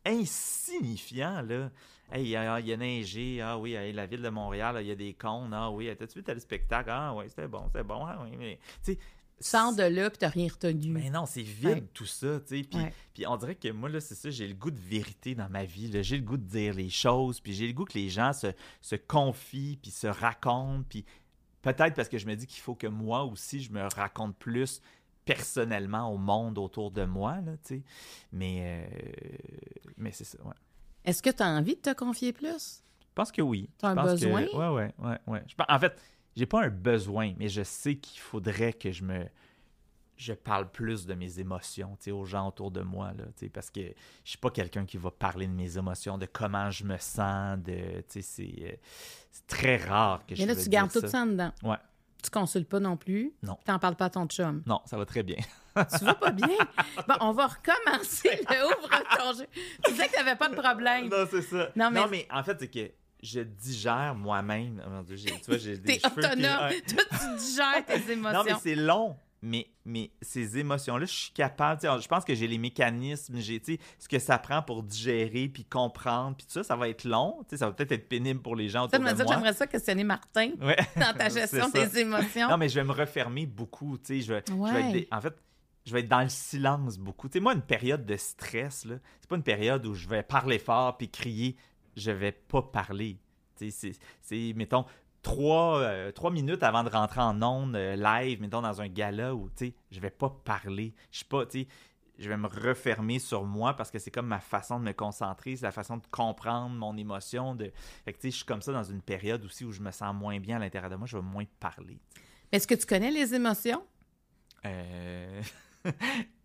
insignifiants. 0.06 1.42
Là. 1.42 1.72
Hey, 2.16 2.26
il 2.26 2.30
y, 2.30 2.36
a 2.36 2.60
il 2.60 2.68
y 2.68 2.74
a 2.74 2.78
neigé, 2.78 3.42
ah 3.42 3.58
oui, 3.58 3.74
hey, 3.74 3.92
la 3.92 4.06
ville 4.06 4.22
de 4.22 4.30
Montréal, 4.30 4.78
il 4.82 4.88
y 4.88 4.92
a 4.92 4.96
des 4.96 5.14
cônes, 5.16 5.52
ah 5.52 5.72
oui, 5.72 5.90
t'as-tu 5.98 6.20
vu 6.20 6.24
tel 6.24 6.40
spectacle? 6.40 6.90
Ah 6.92 7.12
oui, 7.16 7.26
c'était 7.28 7.48
bon, 7.48 7.64
c'était 7.68 7.84
bon, 7.84 8.06
ah 8.06 8.20
oui, 8.24 8.38
mais. 8.38 8.60
Tu 8.84 8.94
sais, 8.94 8.96
Tu 8.98 9.44
sors 9.50 9.76
de 9.76 9.82
là, 9.82 10.12
puis 10.12 10.20
t'as 10.20 10.30
rien 10.30 10.48
retenu. 10.48 10.92
mais 10.92 11.10
non, 11.10 11.26
c'est 11.26 11.42
vide 11.42 11.68
Ouais. 11.70 11.84
tout 11.92 12.06
ça, 12.06 12.40
tu 12.42 12.56
sais. 12.58 12.64
Puis, 12.70 12.80
Ouais. 12.80 12.94
puis 13.16 13.26
on 13.26 13.36
dirait 13.36 13.56
que 13.56 13.68
moi, 13.70 13.90
là, 13.90 14.00
c'est 14.00 14.14
ça, 14.14 14.30
j'ai 14.30 14.48
le 14.48 14.54
goût 14.54 14.70
de 14.70 14.80
vérité 14.80 15.34
dans 15.34 15.50
ma 15.50 15.66
vie. 15.66 15.90
J'ai 16.04 16.18
le 16.18 16.24
goût 16.24 16.38
de 16.38 16.46
dire 16.46 16.76
les 16.76 16.92
choses, 16.92 17.40
puis 17.40 17.54
j'ai 17.54 17.66
le 17.66 17.74
goût 17.74 17.86
que 17.86 17.98
les 17.98 18.10
gens 18.10 18.32
se, 18.32 18.48
se 18.80 18.96
confient, 18.96 19.80
puis 19.82 19.90
se 19.90 20.06
racontent. 20.06 20.84
Puis 20.88 21.04
peut-être 21.64 21.96
parce 21.96 22.10
que 22.10 22.20
je 22.20 22.28
me 22.28 22.36
dis 22.36 22.46
qu'il 22.46 22.62
faut 22.62 22.76
que 22.76 22.86
moi 22.88 23.24
aussi, 23.24 23.60
je 23.60 23.72
me 23.72 23.82
raconte 23.96 24.38
plus 24.38 24.82
personnellement 25.26 26.14
au 26.14 26.18
monde 26.18 26.58
autour 26.60 26.92
de 26.92 27.04
moi, 27.06 27.42
là, 27.42 27.54
tu 27.66 27.78
sais. 27.78 27.82
Mais, 28.32 28.88
euh, 28.92 29.38
mais 29.98 30.12
c'est 30.12 30.26
ça, 30.26 30.38
ouais. 30.46 30.54
Est-ce 31.06 31.22
que 31.22 31.30
tu 31.30 31.44
as 31.44 31.48
envie 31.48 31.76
de 31.76 31.82
te 31.82 31.94
confier 31.94 32.34
plus? 32.34 32.84
Je 33.02 33.06
pense 33.16 33.32
que 33.32 33.42
oui. 33.42 33.70
T'as 33.78 33.94
Je 33.94 34.00
un 34.00 34.04
que- 34.04 34.10
besoin? 34.12 34.42
Ouais, 34.54 34.70
ouais, 34.76 34.94
ouais, 35.00 35.20
ouais. 35.28 35.44
Je 35.48 35.56
pense- 35.56 35.68
En 35.70 35.80
fait, 35.80 36.00
j'ai 36.36 36.46
pas 36.46 36.64
un 36.64 36.70
besoin, 36.70 37.34
mais 37.38 37.48
je 37.50 37.62
sais 37.64 37.96
qu'il 37.96 38.20
faudrait 38.22 38.74
que 38.74 38.92
je 38.92 39.04
me 39.04 39.26
je 40.16 40.32
parle 40.32 40.70
plus 40.70 41.08
de 41.08 41.16
mes 41.16 41.40
émotions, 41.40 41.98
tu 42.00 42.12
aux 42.12 42.24
gens 42.24 42.48
autour 42.48 42.70
de 42.70 42.82
moi, 42.82 43.12
là, 43.18 43.24
tu 43.36 43.50
parce 43.50 43.72
que 43.72 43.82
je 43.82 44.30
suis 44.30 44.38
pas 44.38 44.52
quelqu'un 44.52 44.86
qui 44.86 44.96
va 44.96 45.10
parler 45.10 45.48
de 45.48 45.52
mes 45.52 45.76
émotions, 45.78 46.20
de 46.20 46.28
comment 46.28 46.70
je 46.70 46.84
me 46.86 46.98
sens, 47.00 47.58
de, 47.58 48.02
tu 48.08 48.22
c'est, 48.22 48.54
euh, 48.62 48.72
c'est 49.32 49.48
très 49.48 49.78
rare 49.78 50.24
que 50.26 50.36
je 50.36 50.42
Mais 50.46 50.54
là, 50.54 50.56
tu 50.62 50.70
gardes 50.70 50.92
tout 50.92 51.06
ça 51.06 51.24
en 51.24 51.26
dedans. 51.26 51.52
Ouais. 51.64 51.78
Tu 52.24 52.30
consultes 52.30 52.70
pas 52.70 52.80
non 52.80 52.96
plus. 52.98 53.34
Non. 53.44 53.58
Tu 53.66 53.72
n'en 53.72 53.80
parles 53.80 53.96
pas 53.96 54.06
à 54.06 54.10
ton 54.10 54.26
chum. 54.28 54.64
Non, 54.66 54.80
ça 54.86 54.98
va 54.98 55.06
très 55.06 55.24
bien. 55.24 55.38
Tu 56.00 56.06
vas 56.06 56.14
pas 56.16 56.32
bien? 56.32 56.48
Bon, 57.08 57.16
on 57.22 57.32
va 57.34 57.48
recommencer 57.48 58.30
le 58.50 58.66
ouvre 58.66 58.90
ton 59.18 59.34
jeu. 59.38 59.46
Tu 59.84 59.92
disais 59.92 60.06
que 60.08 60.12
tu 60.14 60.18
n'avais 60.24 60.36
pas 60.38 60.48
de 60.50 60.56
problème. 60.56 61.10
non, 61.10 61.28
c'est 61.30 61.42
ça. 61.42 61.70
Non, 61.76 61.90
mais- 61.92 62.00
non, 62.02 62.08
mais 62.10 62.28
en 62.32 62.44
fait, 62.44 62.58
c'est 62.60 62.68
que 62.70 62.92
je 63.22 63.40
digère 63.42 64.14
moi-même. 64.16 64.82
Oh 64.86 64.90
mon 64.90 65.02
Dieu, 65.02 65.16
j'ai- 65.16 65.32
tu 65.40 65.46
vois, 65.48 65.58
j'ai 65.58 65.78
des 65.80 65.98
T'es 65.98 66.08
autonome. 66.08 66.70
Toi, 66.88 67.04
tu 67.10 67.38
digères 67.40 67.86
tes 67.86 68.12
émotions. 68.12 68.38
Non, 68.40 68.44
mais 68.46 68.56
c'est 68.62 68.76
long. 68.76 69.16
Mais, 69.46 69.68
mais 69.84 70.10
ces 70.22 70.58
émotions-là, 70.58 71.06
je 71.06 71.12
suis 71.14 71.32
capable. 71.34 71.82
Je 71.82 72.08
pense 72.08 72.24
que 72.24 72.34
j'ai 72.34 72.48
les 72.48 72.58
mécanismes, 72.58 73.40
j'ai 73.40 73.62
ce 74.00 74.08
que 74.08 74.18
ça 74.18 74.38
prend 74.38 74.62
pour 74.62 74.84
digérer, 74.84 75.50
puis 75.50 75.66
comprendre, 75.66 76.38
puis 76.38 76.46
tout 76.46 76.54
ça, 76.54 76.64
ça 76.64 76.78
va 76.78 76.88
être 76.88 77.04
long. 77.04 77.44
Ça 77.54 77.66
va 77.68 77.74
peut-être 77.74 77.92
être 77.92 78.08
pénible 78.08 78.42
pour 78.42 78.56
les 78.56 78.70
gens 78.70 78.88
Ça 78.88 78.96
autour 78.96 79.02
me 79.02 79.12
de 79.12 79.16
dire, 79.18 79.26
moi. 79.26 79.34
j'aimerais 79.36 79.52
ça 79.54 79.68
questionner 79.68 80.06
Martin 80.06 80.52
Ouais. 80.62 80.78
dans 80.96 81.14
ta 81.18 81.28
gestion 81.28 81.68
des 81.70 82.00
émotions. 82.00 82.48
Non, 82.50 82.56
mais 82.58 82.70
je 82.70 82.76
vais 82.76 82.86
me 82.86 82.94
refermer 82.94 83.46
beaucoup. 83.46 83.98
tu 83.98 84.16
sais, 84.16 84.22
Je 84.22 84.34
vais, 84.34 84.44
je 84.48 84.54
vais 84.54 84.60
Ouais. 84.60 85.00
être 85.00 85.08
en 85.14 85.20
fait, 85.20 85.36
je 85.86 85.92
vais 85.92 86.00
être 86.00 86.08
dans 86.08 86.22
le 86.22 86.30
silence 86.30 86.98
beaucoup. 86.98 87.28
Tu 87.28 87.34
sais, 87.34 87.40
moi, 87.42 87.54
une 87.54 87.62
période 87.62 88.06
de 88.06 88.16
stress, 88.16 88.86
là, 88.86 88.96
c'est 89.20 89.30
pas 89.30 89.36
une 89.36 89.44
période 89.44 89.86
où 89.86 89.94
je 89.94 90.08
vais 90.08 90.24
parler 90.24 90.58
fort 90.58 90.96
puis 90.98 91.10
crier. 91.10 91.58
Je 91.98 92.12
vais 92.12 92.32
pas 92.32 92.62
parler. 92.62 93.20
Tu 93.58 93.70
sais, 93.72 93.92
c'est, 94.22 94.54
mettons, 94.56 94.86
trois, 95.24 95.80
euh, 95.80 96.12
trois 96.12 96.30
minutes 96.30 96.62
avant 96.62 96.84
de 96.84 96.90
rentrer 96.90 97.22
en 97.22 97.42
ondes 97.42 97.76
euh, 97.76 97.96
live, 97.96 98.42
mettons, 98.42 98.62
dans 98.62 98.82
un 98.82 98.88
gala 98.88 99.34
où, 99.34 99.50
tu 99.50 99.68
sais, 99.68 99.76
je 99.90 100.00
vais 100.00 100.12
pas 100.12 100.30
parler. 100.30 100.94
Je 101.12 101.18
suis 101.18 101.26
pas, 101.26 101.46
tu 101.46 101.62
sais, 101.62 101.68
je 102.20 102.30
vais 102.30 102.38
me 102.38 102.48
refermer 102.48 103.18
sur 103.18 103.44
moi 103.44 103.76
parce 103.76 103.90
que 103.90 103.98
c'est 103.98 104.12
comme 104.12 104.28
ma 104.28 104.40
façon 104.40 104.80
de 104.80 104.86
me 104.86 104.92
concentrer, 104.92 105.56
c'est 105.56 105.66
la 105.66 105.72
façon 105.72 105.98
de 105.98 106.06
comprendre 106.12 106.76
mon 106.76 106.96
émotion. 106.96 107.56
De... 107.56 107.72
Fait 108.06 108.14
que, 108.14 108.20
tu 108.20 108.28
sais, 108.28 108.32
je 108.32 108.36
suis 108.38 108.46
comme 108.46 108.62
ça 108.62 108.72
dans 108.72 108.84
une 108.84 109.02
période 109.02 109.44
aussi 109.46 109.66
où 109.66 109.72
je 109.72 109.82
me 109.82 109.92
sens 109.92 110.14
moins 110.14 110.40
bien 110.40 110.58
à 110.58 110.60
l'intérieur 110.60 110.92
de 110.92 110.96
moi, 110.98 111.08
je 111.08 111.18
vais 111.18 111.24
moins 111.24 111.46
parler. 111.60 112.00
Est-ce 112.52 112.68
que 112.68 112.76
tu 112.76 112.86
connais 112.86 113.10
les 113.10 113.34
émotions? 113.34 113.84
Euh... 114.66 115.42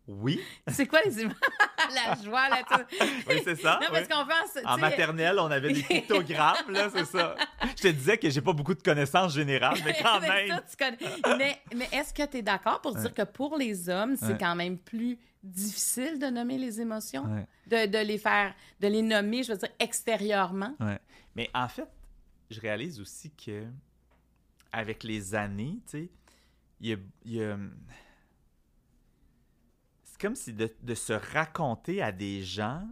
oui, 0.09 0.41
C'est 0.69 0.87
quoi 0.87 1.01
les 1.05 1.21
émotions? 1.21 1.39
La 1.95 2.15
joie, 2.23 2.49
là, 2.49 2.63
tu 2.69 2.97
oui 3.29 3.41
c'est 3.45 3.57
ça. 3.57 3.79
Non, 3.81 3.89
oui. 3.93 3.99
parce 4.05 4.09
qu'on 4.09 4.27
pense. 4.29 4.53
tu 4.61 4.67
En 4.67 4.77
maternelle, 4.79 5.39
on 5.39 5.51
avait 5.51 5.73
des 5.73 5.83
pictogrammes, 5.83 6.71
là, 6.71 6.89
c'est 6.93 7.05
ça. 7.05 7.35
Je 7.77 7.83
te 7.83 7.89
disais 7.89 8.19
que 8.19 8.29
j'ai 8.31 8.41
pas 8.41 8.53
beaucoup 8.53 8.75
de 8.75 8.83
connaissances 8.83 9.35
générales, 9.35 9.79
mais 9.85 9.95
quand 10.03 10.21
même. 10.29 10.49
ça, 10.49 10.63
tu 10.69 10.77
connais. 10.77 11.37
Mais, 11.39 11.61
mais 11.75 11.89
est-ce 11.93 12.13
que 12.13 12.27
tu 12.27 12.39
es 12.39 12.43
d'accord 12.43 12.81
pour 12.81 12.95
dire 12.95 13.13
que 13.15 13.23
pour 13.23 13.57
les 13.57 13.89
hommes, 13.89 14.17
c'est 14.17 14.27
Ouais. 14.33 14.39
quand 14.39 14.55
même 14.57 14.77
plus 14.79 15.19
difficile 15.43 16.19
de 16.19 16.27
nommer 16.27 16.59
les 16.59 16.81
émotions? 16.81 17.25
Ouais, 17.25 17.47
De, 17.67 17.91
de 17.91 17.99
les 18.05 18.19
faire, 18.19 18.55
de 18.81 18.89
les 18.89 19.03
nommer, 19.03 19.43
je 19.43 19.53
veux 19.53 19.59
dire, 19.59 19.71
extérieurement? 19.79 20.75
Mais 21.35 21.49
en 21.55 21.69
fait, 21.69 21.87
je 22.51 22.61
réalise 22.61 23.01
aussi 23.01 23.31
que 23.31 23.65
avec 24.73 25.03
les 25.05 25.35
années, 25.35 25.79
tu 25.87 25.91
sais, 25.99 26.11
il 26.81 26.89
y 26.89 26.93
a, 26.93 26.97
il 27.25 27.33
y 27.33 27.43
a- 27.43 27.57
C'est 30.21 30.27
comme 30.27 30.35
si 30.35 30.53
de, 30.53 30.69
de 30.83 30.95
se 30.95 31.13
raconter 31.13 32.03
à 32.03 32.11
des 32.11 32.43
gens. 32.43 32.83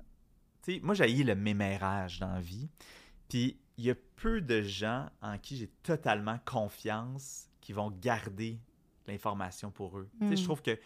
Tu 0.62 0.74
sais, 0.74 0.80
moi, 0.80 0.94
j'ai 0.94 1.08
le 1.24 1.34
mémérage 1.34 2.20
dans 2.20 2.32
la 2.34 2.40
vie. 2.40 2.68
Puis 3.28 3.58
il 3.78 3.84
y 3.84 3.90
a 3.90 3.94
peu 4.14 4.40
de 4.40 4.62
gens 4.62 5.08
en 5.20 5.36
qui 5.36 5.56
j'ai 5.56 5.66
totalement 5.82 6.38
confiance 6.44 7.48
qui 7.60 7.72
vont 7.72 7.90
garder 7.90 8.60
l'information 9.08 9.70
pour 9.72 9.98
eux. 9.98 10.08
Tu 10.20 10.26
sais, 10.28 10.34
Mm. 10.34 10.36
je 10.36 10.44
trouve 10.44 10.62
que 10.62 10.78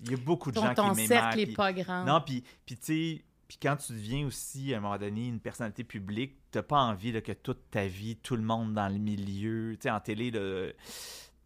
il 0.00 0.10
y 0.10 0.14
a 0.14 0.18
beaucoup 0.18 0.50
de 0.50 0.56
Ton, 0.56 0.62
gens 0.66 0.74
ton 0.74 0.94
qui 0.94 1.06
cercle 1.06 1.24
mémèrent. 1.24 1.36
n'est 1.36 1.46
puis- 1.46 1.54
pas 1.54 1.72
grand. 1.72 2.04
Non, 2.04 2.20
puis, 2.24 2.44
puis 2.64 2.76
tu 2.76 2.84
sais, 2.84 3.24
puis 3.48 3.58
quand 3.60 3.76
tu 3.76 3.92
deviens 3.92 4.26
aussi, 4.26 4.72
à 4.74 4.78
un 4.78 4.80
moment 4.80 4.98
donné, 4.98 5.26
une 5.28 5.40
personnalité 5.40 5.82
publique, 5.82 6.36
t'as 6.52 6.62
pas 6.62 6.78
envie 6.80 7.10
là, 7.10 7.20
que 7.22 7.32
toute 7.32 7.70
ta 7.70 7.86
vie, 7.86 8.16
tout 8.16 8.36
le 8.36 8.42
monde 8.42 8.74
dans 8.74 8.88
le 8.88 8.98
milieu, 8.98 9.72
tu 9.80 9.82
sais, 9.84 9.90
en 9.90 9.98
télé, 10.00 10.30
là, 10.30 10.68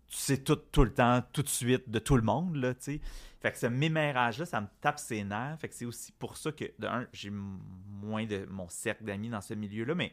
tu 0.09 0.17
sais 0.17 0.39
tout, 0.39 0.57
tout 0.57 0.85
le 0.85 0.93
temps, 0.93 1.23
tout 1.33 1.43
de 1.43 1.49
suite, 1.49 1.89
de 1.89 1.99
tout 2.01 2.17
le 2.17 2.23
monde, 2.23 2.57
là, 2.57 2.75
tu 2.75 2.83
sais. 2.83 3.01
Fait 3.47 3.53
que 3.53 3.59
ce 3.59 3.67
mémérage-là, 3.67 4.45
ça 4.45 4.61
me 4.61 4.67
tape 4.81 4.99
ses 4.99 5.23
nerfs. 5.23 5.57
Fait 5.61 5.69
que 5.69 5.75
c'est 5.77 5.85
aussi 5.85 6.11
pour 6.11 6.37
ça 6.37 6.51
que, 6.51 6.65
de 6.81 6.87
un, 6.89 7.07
j'ai 7.13 7.31
moins 7.31 8.27
de 8.27 8.45
mon 8.51 8.69
cercle 8.69 9.05
d'amis 9.05 9.29
dans 9.29 9.41
ce 9.41 9.55
milieu-là, 9.55 9.95
mais 9.95 10.13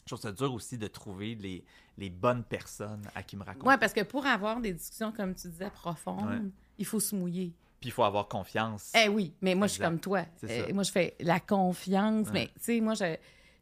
je 0.00 0.06
trouve 0.06 0.20
ça 0.20 0.32
dur 0.32 0.54
aussi 0.54 0.78
de 0.78 0.86
trouver 0.86 1.34
les, 1.34 1.62
les 1.98 2.08
bonnes 2.08 2.44
personnes 2.44 3.02
à 3.14 3.22
qui 3.22 3.36
me 3.36 3.42
raconter. 3.44 3.68
Oui, 3.68 3.74
parce 3.78 3.92
que 3.92 4.02
pour 4.04 4.24
avoir 4.24 4.58
des 4.60 4.72
discussions, 4.72 5.12
comme 5.12 5.34
tu 5.34 5.48
disais, 5.48 5.68
profondes, 5.68 6.28
Ouais. 6.30 6.40
il 6.78 6.86
faut 6.86 6.98
se 7.00 7.14
mouiller. 7.14 7.52
Puis 7.78 7.90
il 7.90 7.92
faut 7.92 8.04
avoir 8.04 8.26
confiance. 8.26 8.90
Eh 8.96 9.08
oui, 9.10 9.34
mais 9.42 9.54
moi, 9.54 9.66
je 9.66 9.74
suis 9.74 9.82
comme 9.82 10.00
toi. 10.00 10.24
Euh, 10.44 10.72
moi, 10.72 10.82
je 10.82 10.92
fais 10.92 11.14
la 11.20 11.40
confiance. 11.40 12.28
Ouais. 12.28 12.32
Mais, 12.32 12.46
tu 12.46 12.52
sais, 12.60 12.80
moi, 12.80 12.94
je- 12.94 13.16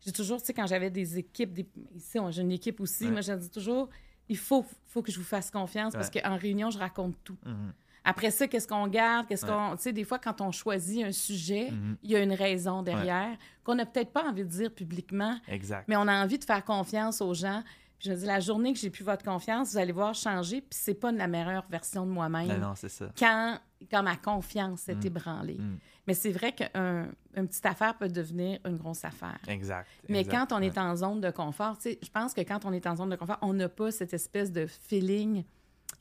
j'ai 0.07 0.13
toujours, 0.13 0.39
tu 0.41 0.47
sais, 0.47 0.55
quand 0.55 0.69
j'avais 0.69 0.91
des 0.91 1.19
équipes, 1.19 1.53
des- 1.53 1.67
ici, 1.97 2.19
j'ai 2.31 2.43
une 2.43 2.53
équipe 2.53 2.79
aussi, 2.79 3.07
Ouais. 3.07 3.11
moi, 3.11 3.23
je 3.23 3.33
dis 3.33 3.51
toujours, 3.51 3.89
il 4.29 4.37
faut, 4.39 4.65
faut 4.87 5.03
que 5.03 5.11
je 5.11 5.19
vous 5.19 5.25
fasse 5.25 5.51
confiance 5.51 5.95
parce 5.95 6.11
qu'en 6.11 6.37
réunion, 6.37 6.71
je 6.71 6.79
raconte 6.79 7.17
tout. 7.25 7.37
Mhm. 7.45 7.73
Après 8.05 8.31
ça, 8.31 8.47
qu'est-ce 8.47 8.69
qu'on 8.69 8.87
garde? 8.87 9.27
Qu'est-ce 9.27 9.47
Ouais. 9.47 9.53
qu'on. 9.53 9.77
Tu 9.77 9.83
sais, 9.85 9.93
des 9.93 10.05
fois, 10.05 10.19
quand 10.19 10.41
on 10.41 10.53
choisit 10.53 11.05
un 11.05 11.13
sujet, 11.13 11.71
Mhm. 11.71 11.97
il 12.03 12.11
y 12.11 12.17
a 12.17 12.23
une 12.23 12.35
raison 12.35 12.83
derrière 12.83 13.37
qu'on 13.65 13.75
n'a 13.75 13.87
peut-être 13.87 14.13
pas 14.13 14.25
envie 14.29 14.45
de 14.45 14.49
dire 14.51 14.71
publiquement, 14.73 15.39
Exact. 15.49 15.87
mais 15.89 15.97
on 15.97 16.07
a 16.07 16.23
envie 16.23 16.39
de 16.39 16.45
faire 16.45 16.65
confiance 16.65 17.21
aux 17.23 17.33
gens. 17.35 17.63
Puis 17.99 18.11
je 18.11 18.15
dis, 18.15 18.27
la 18.27 18.41
journée 18.41 18.73
que 18.75 18.79
j'ai 18.79 18.91
plus 18.91 19.05
votre 19.05 19.25
confiance, 19.25 19.71
vous 19.73 19.79
allez 19.79 19.93
voir 19.93 20.15
changer, 20.15 20.61
puis 20.61 20.69
c'est 20.79 20.95
pas 20.95 21.13
la 21.13 21.27
meilleure 21.29 21.65
version 21.71 22.05
de 22.05 22.11
moi-même. 22.11 22.49
Non, 22.49 22.59
non, 22.59 22.73
c'est 22.75 22.89
ça. 22.91 23.07
Quand, 23.19 23.59
quand 23.91 24.03
ma 24.03 24.17
confiance 24.17 24.81
s'est 24.81 24.97
Mm. 24.97 25.07
ébranlée. 25.07 25.57
Mm. 25.59 25.79
Mais 26.07 26.13
c'est 26.15 26.33
vrai 26.33 26.53
qu'une 26.53 27.47
petite 27.49 27.65
affaire 27.65 27.97
peut 27.97 28.09
devenir 28.09 28.59
une 28.67 28.77
grosse 28.77 29.05
affaire. 29.05 29.39
Exact. 29.49 29.89
Mais 30.11 30.21
exact, 30.21 30.49
quand 30.51 30.57
on 30.57 30.61
ouais. 30.61 30.67
est 30.67 30.77
en 30.77 30.95
zone 30.97 31.21
de 31.23 31.31
confort, 31.31 31.79
tu 31.79 31.85
sais, 31.93 31.99
je 32.03 32.11
pense 32.11 32.35
que 32.35 32.43
quand 32.43 32.67
on 32.67 32.73
est 32.75 32.87
en 32.87 32.97
zone 32.97 33.09
de 33.09 33.17
confort, 33.17 33.39
on 33.41 33.55
n'a 33.55 33.69
pas 33.71 33.91
cette 33.91 34.13
espèce 34.13 34.53
de 34.53 34.67
feeling 34.67 35.45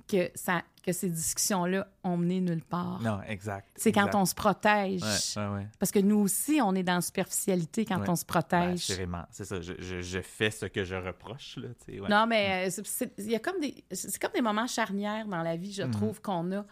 que, 0.07 0.29
ça, 0.35 0.61
que 0.85 0.91
ces 0.91 1.09
discussions-là 1.09 1.87
ont 2.03 2.17
mené 2.17 2.41
nulle 2.41 2.63
part. 2.63 3.01
Non, 3.01 3.21
exact. 3.27 3.67
C'est 3.75 3.91
quand 3.91 4.01
exact. 4.07 4.15
on 4.15 4.25
se 4.25 4.35
protège. 4.35 5.01
Ouais, 5.01 5.41
ouais, 5.43 5.53
ouais. 5.55 5.67
Parce 5.79 5.91
que 5.91 5.99
nous 5.99 6.17
aussi, 6.19 6.59
on 6.61 6.75
est 6.75 6.83
dans 6.83 6.95
la 6.95 7.01
superficialité 7.01 7.85
quand 7.85 8.07
on 8.09 8.15
se 8.15 8.23
Ben, 8.23 8.27
protège. 8.27 8.73
assurément. 8.89 9.23
C'est 9.31 9.45
ça. 9.45 9.61
Je, 9.61 9.73
je, 9.79 10.01
je 10.01 10.19
fais 10.21 10.51
ce 10.51 10.65
que 10.65 10.83
je 10.83 10.95
reproche, 10.95 11.57
là. 11.57 11.69
Non, 12.09 12.27
mais 12.27 12.67
euh, 12.67 12.69
c'est- 12.71 12.85
c'est- 12.85 13.13
il 13.17 13.31
y 13.31 13.35
a 13.35 13.39
comme 13.39 13.59
des, 13.59 13.83
comme 14.21 14.31
des 14.33 14.41
moments 14.41 14.67
charnières 14.67 15.25
dans 15.27 15.41
la 15.41 15.55
vie, 15.55 15.71
je 15.73 15.83
trouve, 15.83 16.21
qu'on 16.21 16.51
a 16.51 16.65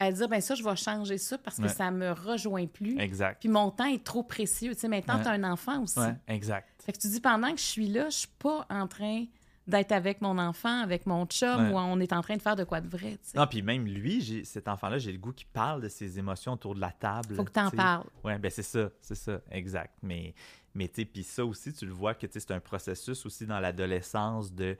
à 0.00 0.12
dire, 0.12 0.28
ben 0.28 0.40
ça, 0.40 0.54
je 0.54 0.62
vais 0.62 0.76
changer 0.76 1.18
ça 1.18 1.36
parce 1.38 1.56
que. 1.56 1.62
Ouais. 1.62 1.68
ça 1.68 1.90
me 1.90 2.12
rejoint 2.12 2.66
plus. 2.68 2.98
Exact. 3.00 3.38
Puis 3.40 3.48
mon 3.48 3.70
temps 3.72 3.86
est 3.86 4.02
trop 4.04 4.22
précieux. 4.22 4.72
Tu 4.74 4.80
sais, 4.82 4.88
maintenant, 4.88 5.16
Ouais. 5.16 5.22
tu 5.22 5.28
as 5.28 5.32
un 5.32 5.42
enfant 5.44 5.82
aussi. 5.82 5.98
Ouais, 5.98 6.14
exact. 6.28 6.68
Fait 6.84 6.92
que 6.92 6.98
tu 6.98 7.08
dis, 7.08 7.20
pendant 7.20 7.50
que 7.50 7.58
je 7.58 7.64
suis 7.64 7.88
là, 7.88 8.08
je 8.08 8.16
suis 8.18 8.28
pas 8.38 8.64
en 8.70 8.86
train 8.86 9.24
d'être 9.68 9.92
avec 9.92 10.20
mon 10.22 10.38
enfant, 10.38 10.80
avec 10.82 11.06
mon 11.06 11.26
chum, 11.26 11.66
Ouais. 11.68 11.72
on 11.76 12.00
est 12.00 12.12
en 12.12 12.22
train 12.22 12.36
de 12.36 12.42
faire 12.42 12.56
de 12.56 12.64
quoi 12.64 12.80
de 12.80 12.88
vrai. 12.88 13.18
Non, 13.34 13.46
puis 13.46 13.62
même 13.62 13.84
lui, 13.86 14.44
cet 14.44 14.66
enfant-là, 14.66 14.98
j'ai 14.98 15.12
le 15.12 15.18
goût 15.18 15.32
qu'il 15.32 15.46
parle 15.48 15.82
de 15.82 15.88
ses 15.88 16.18
émotions 16.18 16.54
autour 16.54 16.74
de 16.74 16.80
la 16.80 16.90
table. 16.90 17.36
Faut 17.36 17.44
que 17.44 17.52
tu 17.52 17.60
en 17.60 17.64
tu 17.66 17.70
sais. 17.72 17.76
parles. 17.76 18.04
Ouais, 18.24 18.38
ben 18.38 18.50
c'est 18.50 18.62
ça, 18.62 18.88
c'est 19.00 19.14
ça, 19.14 19.40
exact. 19.50 19.94
Mais, 20.02 20.34
mais 20.74 20.88
tu 20.88 21.02
sais, 21.02 21.04
puis 21.04 21.22
ça 21.22 21.44
aussi, 21.44 21.72
tu 21.72 21.84
le 21.86 21.92
vois 21.92 22.14
que 22.14 22.26
c'est 22.30 22.50
un 22.50 22.60
processus 22.60 23.24
aussi 23.26 23.46
dans 23.46 23.60
l'adolescence 23.60 24.52
de 24.52 24.76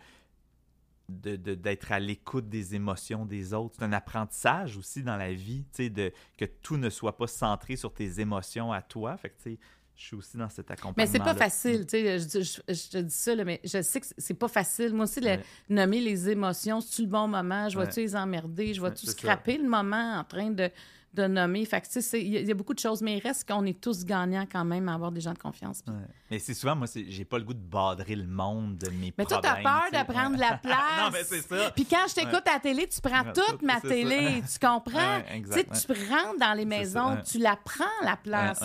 de- 1.11 1.37
de- 1.37 1.55
d'être 1.55 1.91
à 1.91 1.99
l'écoute 1.99 2.51
des 2.51 2.75
émotions 2.75 3.25
des 3.25 3.55
autres. 3.55 3.77
C'est 3.79 3.85
un 3.85 3.95
apprentissage 3.95 4.77
aussi 4.77 5.03
dans 5.03 5.17
la 5.17 5.33
vie, 5.33 5.65
tu 5.73 5.85
sais, 5.85 5.89
de 5.91 6.13
que 6.37 6.45
tout 6.45 6.77
ne 6.77 6.91
soit 6.91 7.17
pas 7.17 7.27
centré 7.27 7.77
sur 7.77 7.95
tes 7.95 8.21
émotions 8.21 8.73
à 8.73 8.83
toi. 8.83 9.17
Fait 9.17 9.31
que, 9.31 9.37
tu 9.43 9.53
sais, 9.55 9.59
je 9.99 10.05
suis 10.05 10.17
aussi 10.17 10.37
dans 10.37 10.49
cet 10.49 10.71
accompagnement. 10.71 10.95
Mais 10.97 11.07
c'est 11.07 11.19
pas 11.19 11.35
facile, 11.35 11.85
tu 11.85 11.91
sais. 11.99 12.19
Je, 12.21 12.41
je- 12.41 12.73
je 12.73 12.89
te 12.89 12.99
dis 12.99 13.15
ça, 13.15 13.35
là, 13.35 13.45
mais 13.45 13.61
je 13.65 13.83
sais 13.83 14.01
que 14.01 14.07
c'est 14.17 14.35
pas 14.35 14.47
facile. 14.47 14.95
Moi 14.95 15.05
aussi, 15.07 15.21
le- 15.21 15.27
Ouais. 15.27 15.45
nommer 15.69 16.01
les 16.01 16.31
émotions, 16.31 16.81
c'est-tu 16.81 17.03
le 17.03 17.09
bon 17.09 17.27
moment? 17.27 17.69
Je 17.69 17.77
vais-tu 17.77 17.97
Ouais. 17.99 18.07
les 18.07 18.15
emmerder? 18.17 18.75
Je 18.75 18.81
Ouais, 18.81 18.91
c'est 18.95 19.07
ça. 19.07 19.13
scraper 19.13 19.59
le 19.59 19.69
moment 19.69 20.21
en 20.21 20.23
train 20.23 20.51
de, 20.51 20.71
de 21.15 21.27
nommer? 21.27 21.65
Fait 21.65 21.81
que, 21.81 21.87
tu 21.87 21.93
sais, 21.95 22.01
c'est- 22.03 22.21
il 22.23 22.29
y, 22.29 22.37
a- 22.37 22.41
il 22.41 22.47
y 22.49 22.51
a 22.51 22.55
beaucoup 22.55 22.75
de 22.75 22.79
choses, 22.79 23.01
mais 23.03 23.17
il 23.17 23.21
reste 23.21 23.49
qu'on 23.49 23.65
est 23.67 23.81
tous 23.81 24.05
gagnants 24.05 24.47
quand 24.51 24.65
même 24.65 24.89
à 24.89 24.95
avoir 24.95 25.11
des 25.11 25.21
gens 25.21 25.33
de 25.33 25.39
confiance. 25.39 25.81
Ouais. 25.89 25.95
Mais 26.31 26.39
c'est 26.39 26.55
souvent, 26.55 26.77
moi, 26.77 26.87
j'ai 26.95 27.25
pas 27.25 27.39
le 27.39 27.45
goût 27.45 27.55
de 27.55 27.59
badrer 27.59 28.15
le 28.15 28.27
monde 28.27 28.77
de 28.79 28.91
mes 28.91 29.13
Mais 29.17 29.25
toi, 29.25 29.41
problèmes. 29.41 29.63
t'as 29.63 29.63
peur 29.63 29.83
tu 29.91 29.97
sais. 29.97 30.05
de 30.05 30.13
prendre 30.13 30.37
la 30.39 30.59
place. 30.59 30.79
non, 31.01 31.11
mais 31.13 31.25
c'est 31.25 31.43
ça. 31.43 31.71
Puis 31.73 31.87
quand 31.87 32.07
je 32.09 32.15
t'écoute 32.15 32.47
à 32.49 32.55
la 32.55 32.61
télé, 32.61 32.87
tu 32.89 33.01
prends 33.01 33.23
Ouais, 33.25 33.33
toute 33.33 33.59
tout, 33.61 33.67
ma 33.67 33.81
télé, 33.81 34.43
tu 34.53 34.59
comprends? 34.67 35.21
Tu 35.25 35.93
rentres 36.11 36.39
dans 36.39 36.55
les 36.57 36.65
maisons, 36.67 37.17
tu 37.25 37.39
la 37.39 37.57
prends 37.57 37.85
la 38.05 38.17
place. 38.17 38.61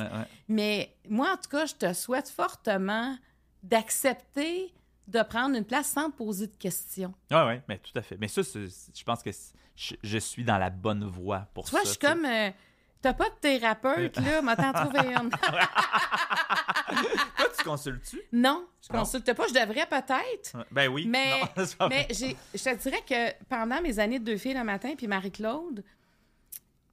Mais 0.47 0.95
moi, 1.09 1.33
en 1.33 1.37
tout 1.37 1.49
cas, 1.49 1.65
je 1.65 1.73
te 1.75 1.93
souhaite 1.93 2.29
fortement 2.29 3.17
d'accepter 3.63 4.73
de 5.07 5.21
prendre 5.23 5.55
une 5.57 5.65
place 5.65 5.87
sans 5.89 6.11
poser 6.11 6.47
de 6.47 6.53
questions. 6.57 7.13
Oui, 7.31 7.37
oui, 7.47 7.55
mais 7.67 7.77
tout 7.79 7.97
à 7.97 8.01
fait. 8.01 8.17
Mais 8.19 8.27
ça, 8.27 8.41
je 8.43 9.03
pense 9.03 9.21
que 9.23 9.31
je, 9.75 9.95
je 10.01 10.17
suis 10.17 10.43
dans 10.43 10.57
la 10.57 10.69
bonne 10.69 11.05
voie 11.05 11.47
pour 11.53 11.67
ça. 11.67 11.79
je 11.83 11.89
suis 11.89 11.97
comme. 11.97 12.25
euh, 12.25 12.51
T'as 13.01 13.13
pas 13.13 13.29
de 13.29 13.35
thérapeute, 13.41 14.15
là, 14.17 14.41
mais 14.41 14.55
t'en 14.55 14.71
trouvé 14.71 14.99
une. 15.13 15.29
Toi, 15.29 15.59
tu 17.57 17.63
consultes-tu? 17.65 18.21
Non, 18.31 18.65
je 18.81 18.93
Non? 18.93 18.99
consulte 18.99 19.33
pas. 19.33 19.47
Je 19.47 19.53
devrais 19.53 19.85
peut-être. 19.87 20.65
Ben 20.71 20.87
oui. 20.87 21.05
Mais, 21.07 21.41
Non, 21.41 21.65
mais 21.89 22.07
je 22.09 22.63
te 22.63 22.75
dirais 22.77 23.03
que 23.07 23.43
pendant 23.45 23.81
mes 23.81 23.99
années 23.99 24.19
de 24.19 24.25
deux 24.25 24.37
filles 24.37 24.53
le 24.53 24.63
matin, 24.63 24.93
puis 24.97 25.07
Marie-Claude, 25.07 25.83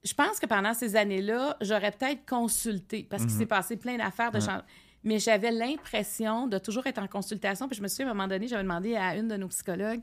je 0.02 0.14
pense 0.14 0.40
que 0.40 0.46
pendant 0.46 0.74
ces 0.74 0.96
années-là, 0.96 1.56
j'aurais 1.60 1.92
peut-être 1.92 2.26
consulté 2.28 3.06
parce 3.08 3.22
Mhm. 3.22 3.28
qu'il 3.28 3.38
s'est 3.38 3.46
passé 3.46 3.76
plein 3.76 3.96
d'affaires 3.96 4.32
de 4.32 4.40
change- 4.40 4.62
Mais 5.04 5.18
j'avais 5.18 5.50
l'impression 5.50 6.46
de 6.46 6.58
toujours 6.58 6.86
être 6.86 6.98
en 6.98 7.06
consultation. 7.06 7.66
Puis 7.68 7.76
je 7.76 7.82
me 7.82 7.88
suis 7.88 7.96
dit, 7.96 8.02
à 8.02 8.10
un 8.10 8.14
moment 8.14 8.28
donné, 8.28 8.48
j'avais 8.48 8.62
demandé 8.62 8.96
à 8.96 9.16
une 9.16 9.28
de 9.28 9.36
nos 9.36 9.48
psychologues, 9.48 10.00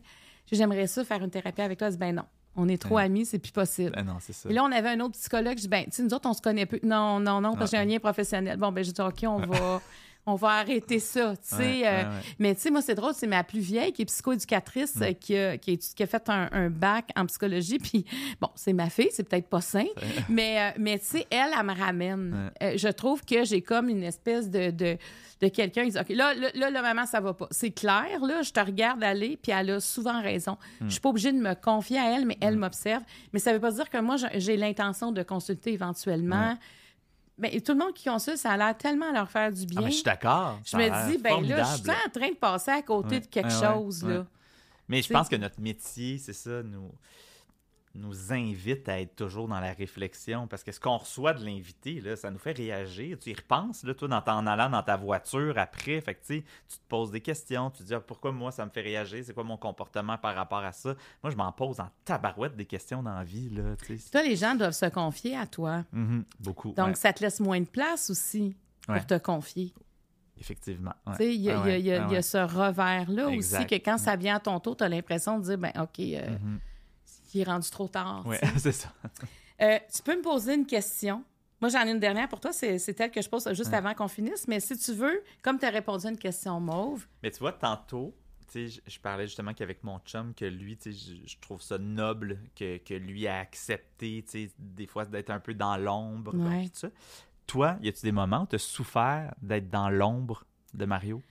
j'aimerais 0.52 0.88
ça 0.88 1.04
faire 1.04 1.24
une 1.24 1.30
thérapie 1.30 1.62
avec 1.62 1.78
toi. 1.78 1.88
Elle 1.88 1.94
dit, 1.94 2.00
ben 2.00 2.16
non, 2.16 2.24
on 2.56 2.68
est 2.68 2.82
trop 2.82 2.96
Ouais. 2.96 3.04
amis, 3.04 3.26
c'est 3.26 3.38
plus 3.40 3.52
possible. 3.52 3.92
Ben 3.96 4.04
non, 4.04 4.18
c'est 4.20 4.34
ça. 4.34 4.50
Et 4.50 4.54
là, 4.54 4.64
on 4.64 4.72
avait 4.72 4.90
un 4.90 5.00
autre 5.02 5.14
psychologue. 5.14 5.58
Je 5.58 5.62
dis, 5.64 5.68
ben, 5.68 5.86
tu 5.86 5.92
sais, 5.92 6.04
nous 6.04 6.14
autres, 6.14 6.28
on 6.30 6.34
se 6.34 6.42
connaît 6.42 6.66
peu. 6.66 6.80
Non, 6.84 7.20
non, 7.20 7.42
non, 7.42 7.54
parce 7.56 7.70
que 7.72 7.78
j'ai 7.78 7.84
un 7.84 7.86
lien 7.86 8.00
professionnel. 8.00 8.58
Bon, 8.58 8.72
ben, 8.72 8.84
je 8.84 8.92
dis, 8.92 9.02
OK, 9.02 9.24
on 9.28 9.38
va, 9.38 9.82
on 10.30 10.36
va 10.36 10.50
arrêter 10.50 11.00
ça, 11.00 11.34
tu 11.38 11.56
sais. 11.56 11.58
Ouais, 11.58 11.82
euh, 11.88 12.04
ouais, 12.04 12.08
ouais. 12.10 12.22
Mais, 12.38 12.54
tu 12.56 12.62
sais, 12.62 12.70
moi, 12.70 12.82
c'est 12.82 12.96
drôle, 12.96 13.14
c'est 13.16 13.28
ma 13.28 13.44
plus 13.44 13.62
vieille 13.62 13.94
qui 13.94 14.02
est 14.04 14.06
psychoéducatrice, 14.06 14.96
Mm. 14.98 15.14
qui, 15.20 15.38
a, 15.38 15.58
qui, 15.58 15.72
a, 15.72 15.74
étu- 15.74 15.94
qui 15.96 16.04
a 16.04 16.08
fait 16.08 16.30
un, 16.30 16.50
un 16.52 16.70
bac 16.70 17.10
en 17.16 17.26
psychologie. 17.26 17.80
Puis, 17.80 18.06
bon, 18.42 18.50
c'est 18.56 18.74
ma 18.74 18.90
fille, 18.90 19.10
c'est 19.12 19.24
peut-être 19.28 19.48
pas 19.48 19.62
sain, 19.62 19.86
mais, 20.30 20.60
euh, 20.60 20.70
mais 20.78 21.00
tu 21.00 21.06
sais, 21.06 21.28
elle, 21.30 21.50
elle 21.58 21.66
me 21.66 21.74
ramène. 21.74 22.52
Euh, 22.62 22.74
je 22.76 22.90
trouve 22.90 23.24
que 23.26 23.44
j'ai 23.46 23.62
comme 23.62 23.90
une 23.90 24.04
espèce 24.04 24.50
de, 24.50 24.70
de, 24.72 24.98
de 25.42 25.48
quelqu'un 25.48 25.86
qui 25.86 25.92
dit, 25.92 26.00
OK, 26.00 26.10
là, 26.10 26.34
là, 26.34 26.50
là, 26.54 26.70
là, 26.70 26.82
maman, 26.82 27.06
ça 27.06 27.20
va 27.22 27.34
pas. 27.34 27.48
C'est 27.52 27.72
clair, 27.72 28.20
là, 28.22 28.42
je 28.42 28.52
te 28.52 28.60
regarde 28.60 29.02
aller, 29.04 29.38
puis 29.42 29.52
elle 29.52 29.70
a 29.72 29.80
souvent 29.80 30.22
raison. 30.22 30.58
Je 30.82 30.90
suis 30.90 31.00
pas 31.00 31.10
obligée 31.10 31.32
de 31.32 31.40
me 31.40 31.54
confier 31.56 32.00
à 32.00 32.12
elle, 32.18 32.26
mais 32.26 32.38
elle 32.42 32.58
m'observe. 32.58 33.04
Mais 33.34 33.40
ça 33.40 33.54
veut 33.54 33.60
pas 33.60 33.72
dire 33.72 33.90
que 33.90 33.98
moi, 34.00 34.18
j'ai 34.36 34.58
l'intention 34.58 35.12
de 35.14 35.24
consulter 35.24 35.72
éventuellement. 35.74 36.58
Mais 37.38 37.60
tout 37.62 37.74
le 37.74 37.78
monde 37.78 37.94
qui 37.94 38.10
consulte, 38.10 38.38
ça 38.38 38.52
a 38.52 38.58
l'air 38.58 38.76
tellement 38.78 39.10
à 39.10 39.14
leur 39.14 39.30
faire 39.30 39.52
du 39.52 39.66
bien. 39.66 39.80
Ah, 39.82 39.86
mais 39.86 39.92
je 39.92 39.96
suis 39.96 40.04
d'accord. 40.04 40.60
Je 40.66 40.72
ça 40.72 40.78
me 40.78 41.12
dis, 41.12 41.18
ben 41.20 41.42
là, 41.48 41.64
je 41.64 41.82
suis 41.82 41.90
en 41.92 42.10
train 42.12 42.30
de 42.30 42.36
passer 42.36 42.72
à 42.72 42.82
côté 42.82 43.16
Ouais, 43.16 43.20
de 43.20 43.26
quelque 43.28 43.48
ouais, 43.48 43.74
chose, 43.76 44.04
ouais. 44.04 44.14
là. 44.16 44.26
Mais 44.90 45.02
je 45.02 45.14
pense 45.14 45.28
que 45.30 45.36
notre 45.36 45.60
métier, 45.60 46.18
c'est 46.18 46.34
ça, 46.34 46.64
nous, 46.64 46.92
nous 47.98 48.32
invite 48.34 48.88
à 48.90 49.00
être 49.02 49.16
toujours 49.16 49.48
dans 49.48 49.60
la 49.60 49.74
réflexion. 49.74 50.48
Parce 50.48 50.64
que 50.64 50.72
ce 50.72 50.80
qu'on 50.80 50.98
reçoit 50.98 51.34
de 51.34 51.44
l'invité, 51.44 52.02
ça 52.16 52.32
nous 52.32 52.38
fait 52.40 52.52
réagir. 52.52 53.18
Tu 53.20 53.32
y 53.32 53.34
repenses, 53.34 53.84
là, 53.84 53.94
toi, 53.94 54.08
dans 54.08 54.24
en 54.28 54.48
allant 54.48 54.70
dans 54.70 54.84
ta 54.84 54.96
voiture 54.96 55.58
après. 55.58 56.00
Fait 56.02 56.16
que, 56.16 56.26
tu 56.28 56.42
te 56.42 56.88
poses 56.88 57.12
des 57.12 57.22
questions. 57.22 57.70
Tu 57.72 57.80
te 57.80 57.84
dis, 57.84 57.94
ah, 57.94 58.00
pourquoi 58.00 58.32
moi, 58.32 58.52
ça 58.52 58.66
me 58.66 58.70
fait 58.72 58.82
réagir? 58.82 59.24
C'est 59.26 59.34
quoi 59.34 59.44
mon 59.44 59.58
comportement 59.58 60.18
par 60.18 60.36
rapport 60.36 60.64
à 60.64 60.72
ça? 60.72 60.96
Moi, 61.24 61.32
je 61.32 61.36
m'en 61.38 61.52
pose 61.52 61.80
en 61.80 61.90
tabarouette 62.06 62.56
des 62.56 62.66
questions 62.66 63.02
dans 63.04 63.16
la 63.16 63.24
vie, 63.24 63.50
là. 63.50 63.76
Toi, 64.12 64.24
les 64.24 64.36
gens 64.36 64.56
doivent 64.56 64.72
se 64.74 64.86
confier 64.88 65.36
à 65.38 65.48
toi. 65.48 65.84
Mhm, 65.92 66.24
beaucoup. 66.40 66.74
Donc, 66.74 66.88
ouais, 66.88 66.96
ça 66.96 67.14
te 67.14 67.24
laisse 67.24 67.40
moins 67.40 67.60
de 67.60 67.66
place 67.66 68.10
aussi 68.10 68.56
pour 68.86 68.96
Ouais. 68.96 69.04
te 69.06 69.18
confier. 69.18 69.74
effectivement. 70.40 70.94
ouais. 71.08 71.34
Il 71.34 71.42
y, 71.42 71.50
a- 71.50 71.60
Ah 71.60 71.64
ouais, 71.64 71.80
il 71.80 71.86
y 71.88 71.92
a- 71.92 71.96
il 71.96 71.98
y 71.98 71.98
a- 71.98 72.04
ah 72.04 72.06
il 72.08 72.12
y 72.12 72.14
a 72.14 72.18
ouais. 72.18 72.22
ce 72.22 72.38
revers-là 72.38 73.30
aussi, 73.30 73.66
que 73.66 73.74
quand 73.76 73.98
ça 73.98 74.16
vient 74.16 74.36
à 74.36 74.40
ton 74.40 74.60
tour, 74.60 74.78
tu 74.78 74.84
as 74.84 74.90
l'impression 74.90 75.40
de 75.40 75.44
dire, 75.46 75.58
ben 75.58 75.72
OK, 75.82 76.00
euh, 76.00 76.30
Mhm. 76.38 76.60
Il 77.38 77.42
est 77.42 77.44
rendu 77.52 77.70
trop 77.70 77.88
tard. 77.88 78.26
Sais. 78.32 78.48
c'est 78.58 78.72
ça. 78.72 78.94
Euh, 79.62 79.78
tu 79.94 80.02
peux 80.04 80.16
me 80.16 80.22
poser 80.22 80.54
une 80.56 80.66
question? 80.66 81.24
Moi, 81.60 81.70
j'en 81.70 81.86
ai 81.88 81.92
une 81.92 82.00
dernière 82.00 82.30
pour 82.30 82.40
toi, 82.40 82.54
c'est 82.54 82.78
telle 82.94 83.10
que 83.10 83.22
je 83.22 83.28
pose 83.30 83.48
juste 83.54 83.72
Ouais. 83.72 83.78
avant 83.78 83.94
qu'on 83.96 84.08
finisse, 84.08 84.48
mais 84.48 84.60
si 84.60 84.78
tu 84.78 84.94
veux, 84.94 85.24
comme 85.42 85.58
tu 85.58 85.66
as 85.66 85.72
répondu 85.72 86.06
à 86.06 86.10
une 86.12 86.18
question 86.18 86.60
mauve, 86.60 87.08
Mais 87.24 87.32
tu 87.32 87.40
vois, 87.40 87.54
tantôt, 87.54 88.14
tu 88.52 88.70
sais, 88.70 88.82
je, 88.86 88.92
je 88.92 89.00
parlais 89.00 89.26
justement 89.26 89.54
qu'avec 89.56 89.84
mon 89.84 89.98
chum, 90.06 90.36
que 90.36 90.46
lui, 90.46 90.78
tu 90.78 90.94
sais, 90.94 91.16
je, 91.26 91.28
je 91.32 91.36
trouve 91.42 91.60
ça 91.62 91.80
noble 91.80 92.40
que, 92.56 92.78
que 92.78 92.94
lui 92.94 93.28
a 93.28 93.40
accepté, 93.40 94.24
tu 94.30 94.46
sais, 94.48 94.52
des 94.60 94.86
fois 94.86 95.06
d'être 95.06 95.32
un 95.32 95.40
peu 95.40 95.56
dans 95.56 95.78
l'ombre. 95.78 96.36
Ouais. 96.36 96.70
Toi, 97.48 97.78
y 97.82 97.88
a-tu 97.88 98.02
des 98.04 98.12
moments 98.12 98.44
où 98.44 98.46
tu 98.48 98.56
as 98.56 98.60
souffert 98.60 99.34
d'être 99.42 99.70
dans 99.70 99.90
l'ombre 99.90 100.44
de 100.76 100.86
Mario? 100.86 101.24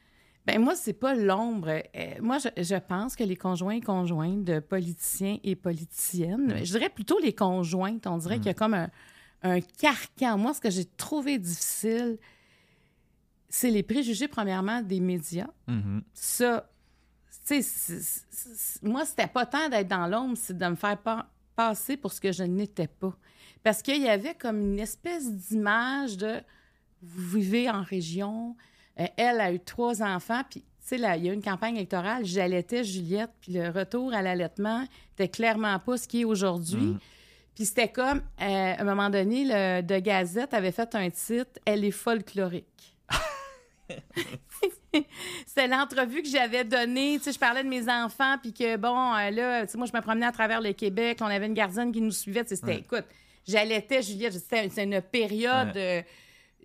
Ben 0.47 0.61
moi, 0.63 0.77
c'est 0.77 0.93
pas 0.93 1.15
l'ombre. 1.15 1.69
Euh, 1.95 2.15
moi, 2.21 2.39
je, 2.39 2.49
je 2.63 2.77
pense 2.77 3.17
que 3.17 3.25
les 3.25 3.37
conjoints 3.37 3.75
et 3.75 3.81
conjointes 3.81 4.45
de 4.45 4.61
politiciens 4.61 5.39
et 5.43 5.57
politiciennes, 5.57 6.53
Mm. 6.55 6.65
je 6.65 6.71
dirais 6.73 6.89
plutôt 6.89 7.19
les 7.19 7.33
conjointes, 7.35 8.07
on 8.07 8.19
dirait 8.19 8.37
qu'il 8.37 8.47
y 8.47 8.51
a 8.51 8.55
comme 8.55 8.75
un, 8.75 8.89
un 9.43 9.61
carcan. 9.61 10.39
Moi, 10.39 10.55
ce 10.55 10.61
que 10.61 10.71
j'ai 10.71 10.85
trouvé 10.85 11.39
difficile, 11.39 12.19
c'est 13.49 13.71
les 13.71 13.83
préjugés, 13.83 14.29
premièrement, 14.29 14.83
des 14.83 15.01
médias. 15.01 15.49
Mhm. 15.67 16.03
Ça, 16.15 16.69
tu 17.47 17.63
sais, 17.63 18.01
moi, 18.83 19.05
c'était 19.05 19.27
pas 19.29 19.47
tant 19.47 19.69
d'être 19.69 19.89
dans 19.89 20.07
l'ombre, 20.07 20.37
c'est 20.37 20.57
de 20.57 20.67
me 20.67 20.75
faire 20.77 20.99
pa- 20.99 21.29
passer 21.55 21.97
pour 21.97 22.13
ce 22.13 22.21
que 22.21 22.33
je 22.33 22.43
n'étais 22.45 22.89
pas. 22.89 23.17
Parce 23.63 23.83
qu'il 23.83 24.01
y 24.03 24.09
avait 24.09 24.35
comme 24.35 24.61
une 24.61 24.79
espèce 24.79 25.33
d'image 25.33 26.17
de 26.19 26.41
vous 27.03 27.39
vivez 27.39 27.69
en 27.71 27.83
région. 27.83 28.57
Euh, 29.01 29.07
elle 29.17 29.41
a 29.41 29.53
eu 29.53 29.61
trois 29.61 30.03
enfants, 30.03 30.43
puis 30.49 30.61
tu 30.61 30.67
sais, 30.81 30.97
il 30.97 31.25
y 31.25 31.29
a 31.29 31.33
eu 31.33 31.35
une 31.35 31.43
campagne 31.43 31.77
électorale, 31.77 32.25
j'allaitais 32.25 32.85
Juliette, 32.85 33.31
puis 33.41 33.53
le 33.53 33.69
retour 33.71 34.15
à 34.15 34.23
l'allaitement 34.23 34.85
était 35.15 35.29
clairement 35.29 35.79
pas 35.81 35.97
ce 35.97 36.07
qui 36.09 36.21
est 36.21 36.25
aujourd'hui. 36.25 36.81
Mhm. 36.93 36.99
Puis 37.55 37.65
c'était 37.67 37.89
comme, 37.89 38.19
euh, 38.41 38.75
à 38.75 38.81
un 38.81 38.85
moment 38.85 39.09
donné, 39.11 39.45
le 39.45 39.81
De 39.83 39.99
Gazette 39.99 40.53
avait 40.55 40.73
fait 40.73 40.95
un 40.95 41.09
titre 41.11 41.51
«Elle 41.65 41.85
est 41.85 41.91
folklorique». 41.91 42.97
C'était 45.47 45.69
l'entrevue 45.69 46.23
que 46.23 46.29
j'avais 46.29 46.65
donnée. 46.65 47.19
Tu 47.19 47.25
sais, 47.25 47.33
je 47.33 47.39
parlais 47.39 47.63
de 47.63 47.69
mes 47.69 47.89
enfants, 47.91 48.37
puis 48.41 48.53
que, 48.53 48.77
bon, 48.77 49.15
euh, 49.15 49.31
là, 49.31 49.67
tu 49.67 49.73
sais, 49.73 49.79
moi, 49.79 49.87
je 49.91 49.97
me 49.97 50.03
promenais 50.03 50.27
à 50.27 50.33
travers 50.33 50.61
le 50.61 50.73
Québec. 50.73 51.19
On 51.21 51.27
avait 51.27 51.47
une 51.47 51.55
gardienne 51.55 51.93
qui 51.93 52.01
nous 52.01 52.11
suivait. 52.13 52.43
Tu 52.45 52.51
sais, 52.51 52.57
C'était, 52.57 52.67
Ouais. 52.69 52.79
écoute, 52.79 53.05
j'allaitais 53.47 54.03
Juliette. 54.03 54.33
C'était 54.35 54.69
c'est 54.69 54.85
une 54.85 55.01
période... 55.03 55.77
euh, 55.77 56.03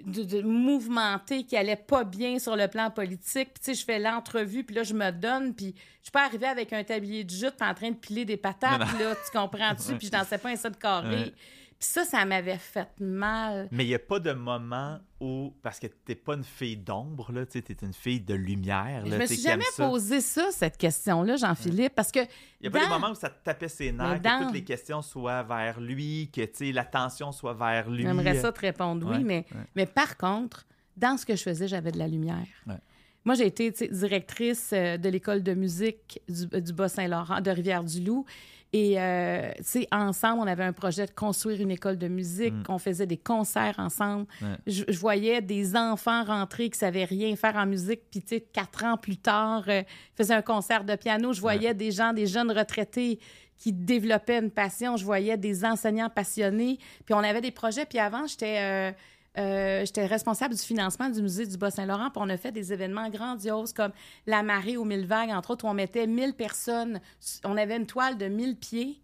de, 0.05 0.23
de 0.23 0.41
mouvementé, 0.41 1.43
qui 1.43 1.55
allait 1.57 1.75
pas 1.75 2.03
bien 2.03 2.39
sur 2.39 2.55
le 2.55 2.67
plan 2.67 2.89
politique. 2.89 3.53
Puis, 3.53 3.63
tu 3.63 3.65
sais, 3.65 3.73
je 3.73 3.85
fais 3.85 3.99
l'entrevue, 3.99 4.63
puis 4.63 4.75
là, 4.75 4.83
je 4.83 4.93
me 4.93 5.11
donne, 5.11 5.53
puis 5.53 5.73
je 5.99 6.03
suis 6.03 6.11
pas 6.11 6.25
arrivée 6.25 6.47
avec 6.47 6.73
un 6.73 6.83
tablier 6.83 7.23
de 7.23 7.29
jute, 7.29 7.55
en 7.61 7.73
train 7.73 7.91
de 7.91 7.95
piler 7.95 8.25
des 8.25 8.37
patates, 8.37 8.79
là, 8.99 9.15
tu 9.15 9.37
comprends-tu? 9.37 9.95
Puis 9.97 10.07
je 10.07 10.11
dansais 10.11 10.37
pas 10.37 10.49
un 10.49 10.55
set 10.55 10.77
carré. 10.77 11.15
Ouais. 11.15 11.33
Puis 11.81 11.89
ça, 11.89 12.05
ça 12.05 12.23
m'avait 12.25 12.59
fait 12.59 12.87
mal. 12.99 13.67
Mais 13.71 13.83
il 13.85 13.87
n'y 13.87 13.95
a 13.95 13.99
pas 13.99 14.19
de 14.19 14.33
moment 14.33 14.99
où, 15.19 15.51
parce 15.63 15.79
que 15.79 15.87
t'es 15.87 16.13
pas 16.13 16.35
une 16.35 16.43
fille 16.43 16.77
d'ombre, 16.77 17.31
là, 17.31 17.43
tu 17.47 17.59
t'es 17.63 17.75
une 17.81 17.91
fille 17.93 18.21
de 18.21 18.35
lumière. 18.35 19.01
Je 19.03 19.09
Là, 19.09 19.17
me 19.17 19.21
tu 19.23 19.27
sais, 19.29 19.33
suis 19.33 19.43
jamais 19.43 19.63
ça. 19.73 19.87
posé 19.87 20.21
ça, 20.21 20.51
cette 20.51 20.77
question-là, 20.77 21.37
Jean-Philippe, 21.37 21.95
parce 21.95 22.11
que 22.11 22.19
Il 22.19 22.27
n'y 22.61 22.67
a 22.67 22.69
pas 22.71 22.79
des 22.81 22.85
dans- 22.85 22.91
moments 22.99 23.09
où 23.09 23.15
ça 23.15 23.31
te 23.31 23.43
tapait 23.43 23.67
ses 23.67 23.91
nerfs, 23.91 24.21
que 24.21 24.43
toutes 24.43 24.53
les 24.53 24.63
questions 24.63 25.01
soient 25.01 25.41
vers 25.41 25.79
lui, 25.81 26.29
que 26.31 26.45
tu 26.45 26.71
l'attention 26.71 27.31
soit 27.31 27.55
vers 27.55 27.89
lui. 27.89 28.03
J'aimerais 28.03 28.39
ça 28.39 28.51
te 28.51 28.59
répondre 28.59 29.07
oui, 29.09 29.17
Ouais, 29.17 29.23
mais, 29.23 29.45
ouais. 29.51 29.61
mais 29.75 29.85
par 29.87 30.17
contre, 30.17 30.67
dans 30.95 31.17
ce 31.17 31.25
que 31.25 31.35
je 31.35 31.41
faisais, 31.41 31.67
j'avais 31.67 31.91
de 31.91 31.97
la 31.97 32.07
lumière. 32.07 32.45
Ouais. 32.67 32.75
Moi, 33.23 33.35
j'ai 33.35 33.45
été 33.45 33.71
directrice 33.71 34.71
euh, 34.73 34.97
de 34.97 35.09
l'école 35.09 35.43
de 35.43 35.53
musique 35.53 36.21
du, 36.27 36.45
euh, 36.53 36.59
du 36.59 36.73
Bas-Saint-Laurent, 36.73 37.41
de 37.41 37.51
Rivière-du-Loup. 37.51 38.25
Et, 38.73 38.99
euh, 38.99 39.51
tu 39.57 39.63
sais, 39.63 39.87
ensemble, 39.91 40.39
on 40.39 40.47
avait 40.47 40.63
un 40.63 40.71
projet 40.71 41.05
de 41.05 41.11
construire 41.11 41.59
une 41.61 41.71
école 41.71 41.97
de 41.97 42.07
musique. 42.07 42.53
Mm. 42.53 42.63
On 42.69 42.77
faisait 42.79 43.05
des 43.05 43.17
concerts 43.17 43.75
ensemble. 43.77 44.25
Ouais. 44.41 44.47
Je, 44.65 44.83
je 44.87 44.97
voyais 44.97 45.41
des 45.41 45.75
enfants 45.75 46.23
rentrer 46.23 46.69
qui 46.69 46.79
savaient 46.79 47.03
rien 47.03 47.35
faire 47.35 47.57
en 47.57 47.65
musique. 47.65 48.01
Puis, 48.09 48.21
tu 48.21 48.27
sais, 48.29 48.41
quatre 48.41 48.85
ans 48.85 48.97
plus 48.97 49.17
tard, 49.17 49.65
euh, 49.67 49.81
ils 49.81 50.15
faisaient 50.15 50.33
un 50.33 50.41
concert 50.41 50.83
de 50.85 50.95
piano. 50.95 51.33
Je 51.33 51.41
voyais 51.41 51.73
des 51.73 51.91
gens, 51.91 52.13
des 52.13 52.27
jeunes 52.27 52.51
retraités 52.51 53.19
qui 53.57 53.73
développaient 53.73 54.39
une 54.39 54.51
passion. 54.51 54.95
Je 54.95 55.03
voyais 55.05 55.37
des 55.37 55.65
enseignants 55.65 56.09
passionnés. 56.09 56.79
Puis, 57.05 57.13
on 57.13 57.19
avait 57.19 57.41
des 57.41 57.51
projets. 57.51 57.85
Puis, 57.85 57.99
avant, 57.99 58.25
j'étais... 58.25 58.57
euh, 58.59 58.91
euh, 59.37 59.85
j'étais 59.85 60.05
responsable 60.05 60.55
du 60.55 60.61
financement 60.61 61.09
du 61.09 61.21
musée 61.21 61.45
du 61.45 61.57
Bas-Saint-Laurent, 61.57 62.09
puis 62.09 62.21
on 62.23 62.29
a 62.29 62.37
fait 62.37 62.51
des 62.51 62.73
événements 62.73 63.09
grandioses 63.09 63.71
comme 63.73 63.91
la 64.27 64.43
marée 64.43 64.75
aux 64.77 64.83
mille 64.83 65.05
vagues, 65.05 65.29
entre 65.29 65.51
autres, 65.51 65.65
où 65.65 65.69
on 65.69 65.73
mettait 65.73 66.05
1000 66.07 66.33
personnes. 66.33 66.99
On 67.45 67.55
avait 67.57 67.77
une 67.77 67.85
toile 67.87 68.17
de 68.17 68.27
1000 68.27 68.57
pieds 68.57 68.99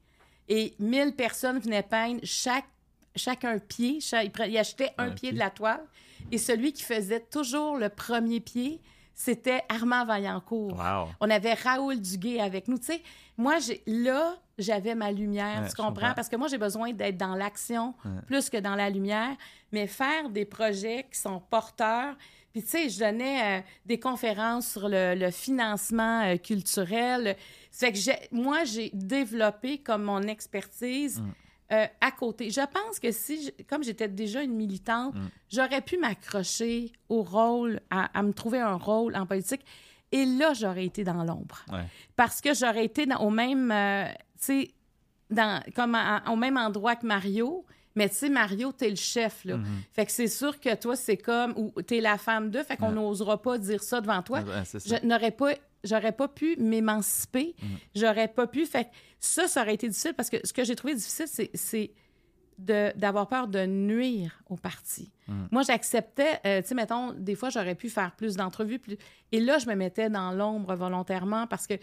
et 0.50 0.74
1000 0.80 1.14
personnes 1.16 1.60
venaient 1.60 1.84
peindre 1.84 2.20
chaque, 2.24 2.68
chaque 3.16 3.46
un 3.46 3.58
pied. 3.60 4.00
Chaque- 4.02 4.32
ils 4.48 4.58
achetaient 4.58 4.92
un 4.98 5.06
Un 5.06 5.10
pied 5.12 5.30
pied. 5.30 5.32
de 5.32 5.40
la 5.40 5.50
toile. 5.50 5.84
Et 6.32 6.38
celui 6.38 6.74
qui 6.74 6.84
faisait 6.84 7.22
toujours 7.22 7.78
le 7.78 7.88
premier 7.90 8.40
pied, 8.42 8.82
c'était 9.20 9.64
Armand 9.68 10.06
Vaillancourt. 10.06 10.74
Wow. 10.78 11.08
On 11.20 11.30
avait 11.32 11.56
Raoul 11.56 12.00
Duguay 12.00 12.40
avec 12.40 12.68
nous. 12.68 12.78
Tu 12.78 12.86
sais, 12.86 13.02
moi, 13.36 13.58
j'ai, 13.58 13.82
là, 13.88 14.36
j'avais 14.60 14.94
ma 14.94 15.12
lumière, 15.12 15.64
Ouais, 15.64 15.70
tu 15.70 15.76
comprends? 15.76 15.92
comprends? 15.94 16.14
Parce 16.14 16.30
que 16.30 16.36
moi, 16.36 16.48
j'ai 16.48 16.60
besoin 16.60 16.94
d'être 16.94 17.18
dans 17.18 17.34
l'action 17.34 17.96
Ouais. 18.06 18.12
plus 18.28 18.48
que 18.52 18.58
dans 18.58 18.76
la 18.76 18.92
lumière. 18.92 19.36
Mais 19.72 19.88
faire 19.88 20.30
des 20.30 20.46
projets 20.46 21.08
qui 21.12 21.20
sont 21.20 21.42
porteurs. 21.50 22.16
Puis, 22.54 22.62
tu 22.62 22.70
sais, 22.70 22.90
je 22.90 23.00
donnais 23.00 23.58
euh, 23.60 23.62
des 23.88 24.00
conférences 24.00 24.68
sur 24.68 24.88
le, 24.88 25.16
le 25.16 25.32
financement 25.32 26.22
euh, 26.24 26.38
culturel. 26.38 27.36
Ça 27.72 27.88
fait 27.88 27.94
que 27.94 27.98
j'ai, 28.00 28.16
moi, 28.32 28.66
j'ai 28.66 28.92
développé 28.94 29.80
comme 29.80 30.04
mon 30.04 30.22
expertise. 30.22 31.22
Mm. 31.22 31.32
Euh, 31.72 31.86
à 32.02 32.12
côté. 32.12 32.50
Je 32.50 32.62
pense 32.62 33.00
que 33.00 33.12
si, 33.12 33.46
je- 33.46 33.64
comme 33.64 33.84
j'étais 33.84 34.08
déjà 34.08 34.42
une 34.42 34.54
militante, 34.54 35.16
Mm. 35.16 35.28
j'aurais 35.52 35.82
pu 35.82 35.98
m'accrocher 35.98 36.92
au 37.10 37.24
rôle, 37.24 37.80
à, 37.90 38.18
à 38.18 38.24
me 38.24 38.32
trouver 38.34 38.60
un 38.60 38.76
rôle 38.76 39.16
en 39.16 39.26
politique. 39.26 39.66
Et 40.12 40.26
là, 40.26 40.54
j'aurais 40.54 40.86
été 40.86 41.04
dans 41.04 41.24
l'ombre. 41.26 41.66
Ouais. 41.72 41.84
Parce 42.16 42.40
que 42.40 42.54
j'aurais 42.54 42.86
été 42.86 43.06
dans- 43.06 43.20
au 43.20 43.30
même, 43.30 43.70
euh, 43.72 44.06
tu 44.08 44.14
sais, 44.38 44.72
dans- 45.30 45.62
comme 45.76 45.96
à- 45.96 46.24
au 46.32 46.36
même 46.38 46.56
endroit 46.58 46.96
que 46.96 47.06
Mario. 47.06 47.66
Mais 47.98 48.08
tu 48.10 48.16
sais, 48.16 48.30
Mario, 48.30 48.72
t'es 48.72 48.90
le 48.92 48.96
chef, 48.96 49.44
là. 49.44 49.58
Mhm. 49.58 49.66
Fait 49.92 50.06
que 50.06 50.12
c'est 50.12 50.28
sûr 50.28 50.60
que 50.60 50.76
toi, 50.76 50.96
c'est 50.96 51.18
comme, 51.18 51.54
ou 51.58 51.72
t'es 51.82 52.00
la 52.00 52.18
femme 52.18 52.52
d'eux, 52.52 52.64
fait 52.64 52.78
qu'on 52.78 52.90
Ouais. 52.90 52.94
n'osera 52.96 53.42
pas 53.42 53.58
dire 53.58 53.82
ça 53.82 54.02
devant 54.02 54.22
toi. 54.22 54.42
Ouais, 54.42 54.64
c'est 54.66 54.80
ça. 54.80 54.98
Je 55.02 55.06
n'aurais 55.08 55.32
pas, 55.32 55.54
j'aurais 55.84 56.12
pas 56.12 56.28
pu 56.28 56.56
m'émanciper. 56.58 57.56
Mhm. 57.62 57.68
J'aurais 57.96 58.28
pas 58.28 58.46
pu. 58.48 58.66
Fait 58.68 58.86
que 58.86 58.90
ça, 59.20 59.48
ça 59.48 59.64
aurait 59.64 59.74
été 59.74 59.88
difficile 59.90 60.14
parce 60.16 60.30
que 60.30 60.38
ce 60.44 60.54
que 60.54 60.64
j'ai 60.64 60.76
trouvé 60.76 60.94
difficile, 60.94 61.26
c'est, 61.56 61.92
d'avoir 62.60 63.28
peur 63.28 63.48
de 63.48 63.66
nuire 63.66 64.40
au 64.50 64.56
parti. 64.56 65.12
Mhm. 65.28 65.48
Moi, 65.52 65.62
j'acceptais, 65.64 66.40
euh, 66.46 66.62
tu 66.62 66.70
sais, 66.70 66.76
mettons, 66.76 67.14
des 67.14 67.36
fois, 67.36 67.50
j'aurais 67.50 67.76
pu 67.76 67.90
faire 67.90 68.16
plus 68.16 68.36
d'entrevues. 68.36 68.80
Plus... 68.80 68.98
Et 69.32 69.40
là, 69.40 69.58
je 69.60 69.68
me 69.68 69.76
mettais 69.76 70.10
dans 70.10 70.32
l'ombre 70.32 70.76
volontairement 70.76 71.46
parce 71.48 71.68
que 71.68 71.76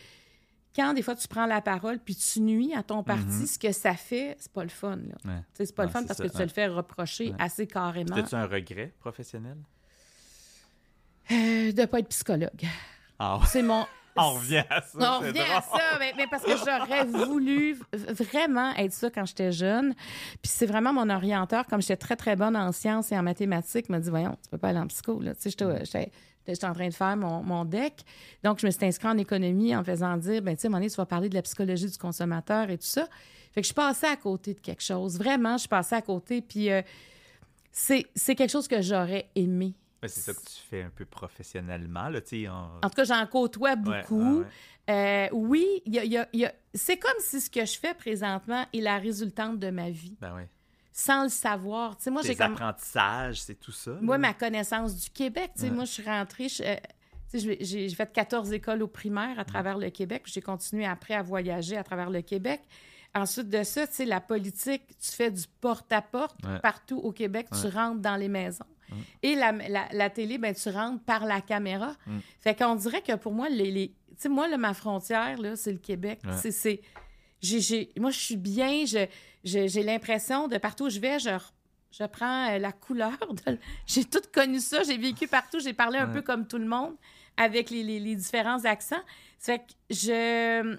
quand 0.75 0.93
des 0.95 1.03
fois 1.03 1.15
tu 1.15 1.29
prends 1.29 1.47
la 1.47 1.61
parole 1.61 1.99
puis 1.99 2.15
tu 2.17 2.41
nuis 2.41 2.75
à 2.75 2.83
ton 2.83 3.03
parti, 3.03 3.25
Mhm. 3.27 3.47
ce 3.47 3.59
que 3.59 3.73
ça 3.73 3.95
fait, 3.95 4.37
c'est 4.39 4.51
pas 4.53 4.63
le 4.65 4.69
fun. 4.71 4.97
Là. 4.97 5.15
Ouais. 5.33 5.41
C'est 5.55 5.75
pas 5.75 5.85
le 5.85 5.91
fun 5.91 6.05
parce 6.05 6.19
ça, 6.19 6.25
que 6.25 6.29
tu 6.29 6.35
te 6.35 6.39
ouais. 6.39 6.45
le 6.47 6.51
fais 6.51 6.67
reprocher 6.67 7.33
assez 7.39 7.67
carrément 7.67 8.17
As-tu 8.17 8.35
un 8.35 8.47
regret 8.47 8.93
professionnel? 9.01 9.57
euh, 11.33 11.73
de 11.73 11.85
pas 11.87 12.01
être 12.01 12.09
psychologue. 12.09 12.65
Ah, 13.19 13.41
C'est 13.47 13.63
mon. 13.63 13.87
on 14.17 14.35
revient 14.35 14.63
à 14.71 14.81
ça. 14.83 15.17
On 15.17 15.21
revient 15.21 15.41
à 15.41 15.61
ça, 15.63 15.99
mais, 15.99 16.13
mais 16.17 16.27
parce 16.29 16.45
que 16.45 16.57
j'aurais 16.57 17.05
voulu 17.05 17.77
vraiment 18.11 18.73
être 18.77 18.93
ça 18.93 19.11
quand 19.11 19.25
j'étais 19.25 19.51
jeune. 19.53 19.95
Puis 20.43 20.51
c'est 20.53 20.67
vraiment 20.67 20.93
mon 20.93 21.09
orienteur, 21.11 21.67
comme 21.67 21.81
j'étais 21.81 21.97
très, 21.97 22.15
très 22.17 22.37
bonne 22.37 22.57
en 22.57 22.71
sciences 22.73 23.11
et 23.13 23.19
en 23.19 23.23
mathématiques, 23.23 23.89
m'a 23.89 23.99
dit 24.01 24.11
Voyons, 24.11 24.37
tu 24.43 24.51
peux 24.51 24.59
pas 24.59 24.69
aller 24.69 24.79
en 24.79 24.87
psycho. 24.87 25.21
Là. 25.21 25.35
Tu 25.35 25.51
sais, 25.51 25.51
j'étais- 25.51 26.13
j'étais 26.53 26.67
en 26.67 26.73
train 26.75 26.89
de 26.89 26.95
faire 26.95 27.17
mon, 27.17 27.43
mon 27.43 27.65
deck. 27.65 28.05
Donc, 28.43 28.59
je 28.61 28.67
me 28.67 28.71
suis 28.71 28.85
inscrite 28.85 29.11
en 29.11 29.19
économie 29.19 29.75
en 29.75 29.83
faisant 29.85 30.17
dire 30.17 30.43
ben, 30.43 30.55
tu 30.57 30.61
sais, 30.63 30.67
à 30.67 30.69
un 30.69 30.71
moment 30.71 30.81
donné, 30.81 30.91
tu 30.91 30.97
vas 30.97 31.07
parler 31.07 31.29
de 31.29 31.35
la 31.35 31.43
psychologie 31.43 31.91
du 31.91 31.99
consommateur 31.99 32.71
et 32.71 32.79
tout 32.79 32.87
ça. 32.87 33.09
Fait 33.53 33.63
que 33.63 33.69
je 33.69 33.73
passais 33.75 34.09
à 34.09 34.17
côté 34.17 34.55
de 34.55 34.61
quelque 34.61 34.83
chose. 34.83 35.17
Vraiment, 35.19 35.57
je 35.59 35.69
passais 35.69 35.95
à 35.97 36.03
côté. 36.03 36.43
Puis 36.43 36.71
euh, 36.71 36.83
c'est 37.73 38.05
quelque 38.35 38.51
chose 38.51 38.69
que 38.69 38.81
j'aurais 38.83 39.29
aimé. 39.35 39.75
Ouais, 40.03 40.09
c'est 40.09 40.21
ça 40.21 40.35
que 40.35 40.41
tu 40.41 40.61
fais 40.69 40.83
un 40.83 40.91
peu 40.91 41.05
professionnellement, 41.07 42.09
là, 42.11 42.21
tu 42.21 42.47
on- 42.49 42.53
En 42.87 42.91
tout 42.91 42.97
cas, 42.97 43.05
j'en 43.05 43.27
côtoie 43.27 43.75
beaucoup. 43.77 44.41
ouais, 44.41 44.45
ouais. 44.45 44.47
Euh, 44.91 45.29
oui, 45.33 45.67
y 45.87 45.99
a- 45.99 46.05
y 46.05 46.19
a- 46.19 46.29
y 46.35 46.45
a- 46.45 46.53
c'est 46.75 46.99
comme 46.99 47.15
si 47.21 47.41
ce 47.41 47.49
que 47.49 47.65
je 47.65 47.79
fais 47.79 47.95
présentement 47.95 48.67
est 48.75 48.81
la 48.83 48.99
résultante 48.99 49.59
de 49.59 49.71
ma 49.71 49.89
vie, 49.89 50.15
Ben 50.21 50.35
ouais. 50.35 50.47
Sans 50.97 51.25
le 51.25 51.29
savoir. 51.29 51.97
Tu 51.97 52.05
sais, 52.05 52.11
moi, 52.13 52.23
j'ai 52.25 52.37
comme... 52.37 52.53
apprentissages, 52.53 53.43
c'est 53.43 53.57
tout 53.59 53.73
ça. 53.73 53.91
Moi, 54.01 54.15
là. 54.17 54.29
ma 54.29 54.33
connaissance 54.35 54.95
du 54.97 55.11
Québec, 55.11 55.51
tu 55.57 55.63
sais, 55.63 55.69
Ouais. 55.69 55.75
moi, 55.75 55.85
je 55.85 55.91
suis 55.91 56.05
rentrée... 56.05 56.47
euh, 56.61 56.77
j'ai 57.33 57.89
fait 57.91 58.13
14 58.13 58.53
écoles 58.53 58.81
au 58.83 58.87
primaire 58.87 59.41
à 59.41 59.45
travers 59.45 59.77
le 59.77 59.91
Québec. 59.91 60.23
J'ai 60.27 60.41
continué 60.41 60.87
après 60.87 61.15
à 61.15 61.23
voyager 61.23 61.77
à 61.77 61.83
travers 61.83 62.09
le 62.11 62.23
Québec. 62.23 62.61
Ensuite 63.13 63.49
de 63.49 63.65
ça, 63.65 63.89
tu 63.89 63.95
sais, 63.95 64.05
la 64.05 64.21
politique, 64.21 64.83
tu 65.01 65.11
fais 65.11 65.33
du 65.33 65.43
porte-à-porte 65.61 66.37
Ouais. 66.47 66.61
partout 66.61 66.99
au 66.99 67.11
Québec. 67.11 67.49
Tu 67.61 67.67
rentres 67.67 68.01
dans 68.01 68.15
les 68.17 68.29
maisons. 68.29 68.65
Et 69.25 69.35
la, 69.35 69.51
la- 69.51 69.89
la 69.93 70.11
télé, 70.11 70.39
ben, 70.39 70.55
tu 70.55 70.69
rentres 70.69 71.03
par 71.03 71.25
la 71.27 71.41
caméra. 71.41 71.97
Fait 72.41 72.55
qu'on 72.55 72.77
dirait 72.77 73.03
que 73.03 73.17
pour 73.17 73.33
moi, 73.33 73.49
les, 73.49 73.73
les- 73.73 73.89
tu 73.89 73.95
sais, 74.19 74.29
moi, 74.29 74.47
là, 74.47 74.57
ma 74.57 74.73
frontière, 74.75 75.37
là, 75.41 75.57
c'est 75.57 75.73
le 75.73 75.79
Québec. 75.79 76.21
C'est- 76.41 76.81
moi, 77.99 78.11
je 78.13 78.19
suis 78.19 78.37
bien. 78.37 78.85
je- 78.87 79.07
j'ai 79.45 79.83
l'impression 79.83 80.49
de 80.49 80.57
partout 80.59 80.85
où 80.87 80.91
je 80.91 80.99
vais, 80.99 81.19
je, 81.19 81.31
je 81.93 82.05
prends 82.05 82.51
euh, 82.51 82.59
la 82.59 82.73
couleur. 82.73 83.13
de- 83.47 83.59
J'ai 83.87 84.05
tout 84.05 84.23
connu 84.33 84.59
ça. 84.61 84.83
J'ai 84.83 84.97
vécu 84.99 85.27
partout. 85.29 85.61
J'ai 85.61 85.73
parlé 85.75 85.99
un 85.99 86.07
Ouais. 86.09 86.13
peu 86.15 86.23
comme 86.23 86.47
tout 86.47 86.59
le 86.59 86.67
monde 86.67 86.95
avec 87.37 87.71
les, 87.71 87.83
les- 87.83 88.01
les 88.01 88.17
différents 88.17 88.65
accents. 88.65 89.03
Ça 89.39 89.53
fait 89.55 89.59
que 89.61 89.73
je... 89.91 90.75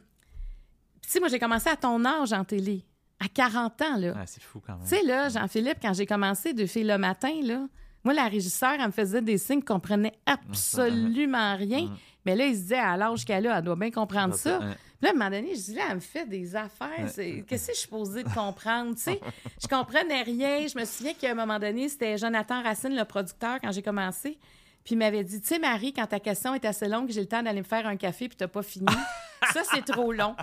Tu 1.02 1.10
sais, 1.12 1.20
moi, 1.20 1.30
j'ai 1.30 1.40
commencé 1.40 1.70
à 1.70 1.76
ton 1.76 2.04
âge 2.04 2.34
en 2.34 2.44
télé, 2.44 2.84
à 3.20 3.28
40 3.28 3.82
ans, 3.84 3.98
là. 3.98 4.14
Ah, 4.16 4.26
c'est 4.26 4.42
fou 4.42 4.60
quand 4.66 4.74
même. 4.78 4.82
Tu 4.84 4.96
sais, 4.96 5.04
là, 5.04 5.30
Jean-Philippe, 5.30 5.78
quand 5.82 5.94
j'ai 5.94 6.08
commencé 6.08 6.54
filles 6.66 6.84
le 6.86 6.98
matin, 6.98 7.32
là, 7.44 7.68
moi, 8.04 8.14
la 8.16 8.28
régisseur, 8.28 8.72
elle 8.80 8.88
me 8.88 8.92
faisait 8.92 9.22
des 9.22 9.38
signes 9.38 9.62
qu'elle 9.62 9.66
comprenait 9.66 10.14
absolument 10.26 11.56
rien. 11.56 11.84
Mhm. 11.84 11.96
Mais 12.26 12.36
là, 12.36 12.46
il 12.48 12.56
se 12.56 12.62
disait, 12.62 12.80
à 12.80 12.98
l'âge 12.98 13.24
qu'elle 13.24 13.46
a, 13.48 13.58
elle 13.60 13.64
doit 13.64 13.76
bien 13.76 13.92
comprendre 13.92 14.34
ça. 14.34 14.60
Là, 15.06 15.12
à 15.12 15.14
un 15.14 15.18
moment 15.18 15.30
donné, 15.30 15.56
je 15.56 15.62
dis, 15.62 15.74
là, 15.76 15.84
elle 15.90 15.96
me 15.96 16.00
fait 16.02 16.26
des 16.28 16.56
affaires. 16.56 16.90
Qu'est-ce 17.16 17.48
que 17.48 17.56
je 17.58 17.58
suis 17.58 17.76
supposée 17.84 18.24
de 18.24 18.30
comprendre? 18.30 18.96
tu 18.96 19.02
sais? 19.04 19.20
je 19.62 19.68
comprenais 19.68 20.24
rien. 20.24 20.66
Je 20.68 20.78
me 20.80 20.84
souviens 20.86 21.14
qu'à 21.14 21.32
un 21.32 21.36
moment 21.36 21.60
donné, 21.60 21.88
c'était 21.90 22.18
Jonathan 22.18 22.64
Racine, 22.64 22.96
le 22.96 23.06
producteur, 23.06 23.60
quand 23.62 23.72
j'ai 23.72 23.82
commencé. 23.84 24.38
Puis 24.84 24.94
il 24.94 24.98
m'avait 25.00 25.24
dit, 25.24 25.42
tu 25.42 25.48
sais, 25.48 25.60
Marie, 25.60 25.94
quand 25.94 26.06
ta 26.08 26.20
question 26.20 26.54
est 26.54 26.64
assez 26.66 26.88
longue, 26.88 27.10
j'ai 27.10 27.22
le 27.22 27.28
temps 27.28 27.42
d'aller 27.42 27.60
me 27.62 27.66
faire 27.66 27.88
un 27.88 27.98
café, 27.98 28.28
puis 28.28 28.38
t'as 28.38 28.48
pas 28.48 28.62
fini. 28.62 28.86
ça, 29.54 29.62
c'est 29.74 29.84
trop 29.86 30.12
long. 30.12 30.36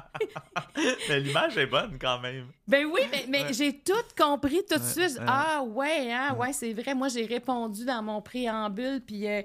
Mais 1.08 1.20
l'image 1.20 1.56
est 1.58 1.66
bonne 1.66 1.96
quand 2.00 2.18
même. 2.20 2.46
Ben 2.66 2.84
oui, 2.86 3.00
mais, 3.10 3.24
mais 3.28 3.42
Ouais. 3.44 3.52
j'ai 3.52 3.78
tout 3.78 3.92
compris 4.16 4.60
tout 4.68 4.78
de 4.78 4.82
Ouais, 4.82 5.08
suite. 5.08 5.18
ouais. 5.18 5.24
Ah 5.28 5.62
ouais, 5.64 6.12
hein, 6.12 6.34
ouais, 6.38 6.52
c'est 6.52 6.72
vrai. 6.72 6.94
Moi, 6.94 7.08
j'ai 7.08 7.24
répondu 7.24 7.84
dans 7.84 8.02
mon 8.02 8.20
préambule, 8.22 9.00
puis... 9.06 9.26
euh, 9.28 9.42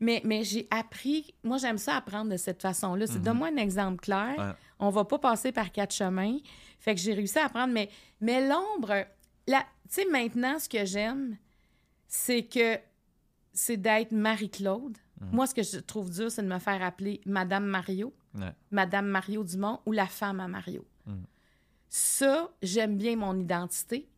mais 0.00 0.20
mais 0.24 0.44
j'ai 0.44 0.66
appris... 0.70 1.34
Moi, 1.44 1.58
j'aime 1.58 1.78
ça 1.78 1.96
apprendre 1.96 2.30
de 2.30 2.36
cette 2.36 2.62
façon-là. 2.62 3.06
C'est 3.06 3.18
Mhm. 3.18 3.22
donne-moi 3.24 3.48
un 3.48 3.56
exemple 3.56 4.00
clair. 4.00 4.34
Ouais. 4.38 4.52
On 4.78 4.90
va 4.90 5.04
pas 5.04 5.18
passer 5.18 5.52
par 5.52 5.72
quatre 5.72 5.94
chemins. 5.94 6.38
Fait 6.78 6.94
que 6.94 7.00
j'ai 7.00 7.14
réussi 7.14 7.38
à 7.38 7.46
apprendre. 7.46 7.72
Mais, 7.72 7.88
mais 8.20 8.46
l'ombre... 8.46 9.04
Tu 9.46 9.54
sais, 9.88 10.04
maintenant, 10.10 10.58
ce 10.58 10.68
que 10.68 10.84
j'aime, 10.84 11.36
c'est 12.08 12.42
que... 12.44 12.78
C'est 13.52 13.78
d'être 13.78 14.12
Marie-Claude. 14.12 14.98
Mhm. 15.20 15.28
Moi, 15.32 15.46
ce 15.46 15.54
que 15.54 15.62
je 15.62 15.78
trouve 15.78 16.10
dur, 16.10 16.30
c'est 16.30 16.42
de 16.42 16.48
me 16.48 16.58
faire 16.58 16.82
appeler 16.82 17.22
Madame 17.24 17.64
Mario. 17.64 18.12
Ouais. 18.34 18.52
Madame 18.70 19.06
Mario 19.06 19.44
Dumont 19.44 19.80
ou 19.86 19.92
la 19.92 20.06
femme 20.06 20.40
à 20.40 20.48
Mario. 20.48 20.84
Mm. 21.06 21.22
Ça, 21.88 22.50
j'aime 22.60 22.98
bien 22.98 23.16
mon 23.16 23.38
identité. 23.38 24.10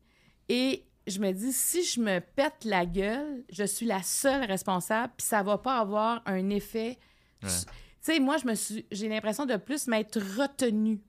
Et 0.48 0.87
je 1.08 1.20
me 1.20 1.32
dis, 1.32 1.52
si 1.52 1.84
je 1.84 2.00
me 2.00 2.20
pète 2.20 2.64
la 2.64 2.86
gueule, 2.86 3.44
je 3.50 3.64
suis 3.64 3.86
la 3.86 4.02
seule 4.02 4.44
responsable, 4.44 5.12
puis 5.16 5.26
ça 5.26 5.42
va 5.42 5.58
pas 5.58 5.78
avoir 5.78 6.22
un 6.26 6.50
effet. 6.50 6.98
Ouais. 7.42 7.48
Tu 7.48 7.74
sais, 8.00 8.20
moi, 8.20 8.36
je 8.36 8.46
me 8.46 8.54
suis, 8.54 8.86
j'ai 8.92 9.08
l'impression 9.08 9.46
de 9.46 9.56
plus 9.56 9.86
m'être 9.86 10.18
retenue. 10.18 11.00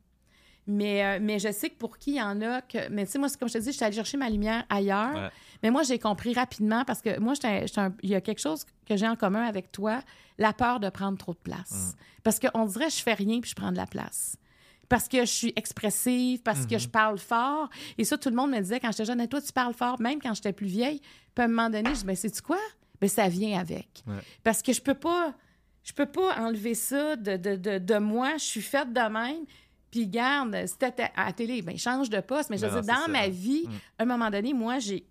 Mais, 0.67 1.03
euh, 1.03 1.19
mais 1.19 1.39
je 1.39 1.51
sais 1.51 1.71
que 1.71 1.77
pour 1.77 1.97
qui 1.97 2.11
il 2.11 2.17
y 2.17 2.21
en 2.21 2.41
a 2.41 2.61
que. 2.61 2.89
Mais 2.89 3.05
tu 3.05 3.13
sais, 3.13 3.17
moi, 3.17 3.27
comme 3.39 3.49
je 3.49 3.53
te 3.53 3.57
dis, 3.57 3.71
je 3.71 3.76
suis 3.76 3.84
allée 3.84 3.95
chercher 3.95 4.17
ma 4.17 4.30
lumière 4.30 4.65
ailleurs. 4.69 5.15
Ouais. 5.15 5.30
Mais 5.63 5.71
moi, 5.71 5.81
j'ai 5.81 5.97
compris 5.97 6.34
rapidement 6.34 6.85
parce 6.85 7.01
que 7.01 7.19
moi, 7.19 7.34
il 8.03 8.09
y 8.09 8.15
a 8.15 8.21
quelque 8.21 8.39
chose 8.39 8.65
que 8.85 8.95
j'ai 8.95 9.07
en 9.07 9.15
commun 9.15 9.43
avec 9.45 9.71
toi, 9.71 10.01
la 10.38 10.53
peur 10.53 10.80
de 10.80 10.89
prendre 10.89 11.17
trop 11.17 11.34
de 11.34 11.39
place. 11.39 11.95
Parce 12.23 12.39
qu'on 12.39 12.65
dirait 12.65 12.89
je 12.91 13.01
fais 13.01 13.15
rien 13.15 13.41
puis 13.41 13.49
je 13.49 13.55
prends 13.55 13.71
de 13.71 13.77
la 13.77 13.88
place. 13.88 14.38
Parce 14.90 15.07
que 15.07 15.20
je 15.20 15.32
suis 15.32 15.53
expressive, 15.56 16.41
parce 16.41 16.66
que 16.66 16.78
je 16.80 16.88
parle 16.88 17.20
fort. 17.20 17.70
Et 17.98 18.03
ça, 18.03 18.18
tout 18.18 18.30
le 18.30 18.36
monde 18.36 18.52
me 18.52 18.60
disait 18.60 18.80
quand 18.80 18.91
j'étais 18.91 19.06
jeune, 19.06 19.26
toi, 19.28 19.40
tu 19.41 19.53
parles 19.53 19.74
fort, 19.76 20.02
même 20.02 20.20
quand 20.20 20.34
j'étais 20.34 20.52
plus 20.52 20.66
vieille. 20.68 20.99
Puis 21.36 21.41
à 21.41 21.44
un 21.44 21.48
moment 21.48 21.70
donné, 21.70 21.91
je 21.91 21.99
dis, 21.99 22.06
ben, 22.06 22.16
sais-tu 22.16 22.41
quoi? 22.41 22.57
Ben, 22.99 23.07
ça 23.07 23.30
vient 23.30 23.60
avec. 23.60 24.03
Ouais. 24.07 24.16
Parce 24.44 24.61
que 24.64 24.74
je 24.74 24.82
peux 24.82 24.95
pas, 24.95 25.34
je 25.84 25.94
peux 25.94 26.07
pas 26.07 26.36
enlever 26.40 26.74
ça 26.74 27.16
de, 27.16 27.38
de, 27.38 27.56
de, 27.56 27.78
de 27.78 27.98
moi. 27.99 28.34
Je 28.38 28.44
suis 28.44 28.61
faite 28.64 28.91
de 28.91 28.99
même. 28.99 29.45
Puis 29.91 30.07
garde, 30.07 30.56
c'était 30.68 31.10
à 31.16 31.26
la 31.28 31.34
télé, 31.34 31.61
ben, 31.61 31.78
change 31.78 32.10
de 32.10 32.20
poste. 32.20 32.49
Mais 32.49 32.57
je 32.57 32.66
veux 32.66 32.72
dire, 32.82 32.84
c'est 32.84 32.91
dans 32.91 33.06
ça. 33.06 33.11
ma 33.11 33.28
vie, 33.28 33.66
Mm. 33.68 33.72
à 33.99 34.03
un 34.03 34.06
moment 34.06 34.30
donné, 34.30 34.53
moi, 34.53 34.80
j'ai. 34.80 35.06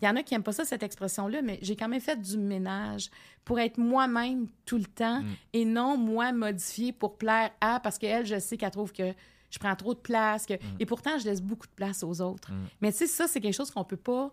Il 0.00 0.04
y 0.04 0.08
en 0.08 0.16
a 0.16 0.22
qui 0.22 0.32
n'aiment 0.34 0.42
pas 0.44 0.52
ça, 0.52 0.64
cette 0.64 0.82
expression-là, 0.82 1.42
mais 1.42 1.58
j'ai 1.62 1.74
quand 1.76 1.88
même 1.88 2.00
fait 2.00 2.20
du 2.20 2.38
ménage 2.38 3.10
pour 3.44 3.58
être 3.58 3.78
moi-même 3.78 4.46
tout 4.64 4.78
le 4.78 4.84
temps 4.84 5.20
Mm. 5.22 5.26
et 5.54 5.64
non 5.64 5.96
moi 5.96 6.32
modifier 6.32 6.92
pour 6.92 7.18
plaire 7.18 7.50
à, 7.60 7.80
parce 7.80 7.98
qu'elle, 7.98 8.24
je 8.26 8.38
sais 8.38 8.56
qu'elle 8.56 8.70
trouve 8.70 8.92
que 8.92 9.12
je 9.50 9.58
prends 9.58 9.74
trop 9.74 9.94
de 9.94 9.98
place. 10.00 10.46
Que... 10.46 10.54
Et 10.78 10.86
pourtant, 10.86 11.18
je 11.18 11.24
laisse 11.24 11.40
beaucoup 11.42 11.66
de 11.66 11.72
place 11.72 12.02
aux 12.04 12.20
autres. 12.20 12.52
Mm. 12.52 12.64
Mais 12.80 12.92
tu 12.92 12.98
sais, 12.98 13.06
ça, 13.06 13.26
c'est 13.26 13.40
quelque 13.40 13.54
chose 13.56 13.70
qu'on 13.70 13.82
peut 13.84 13.96
pas, 13.96 14.32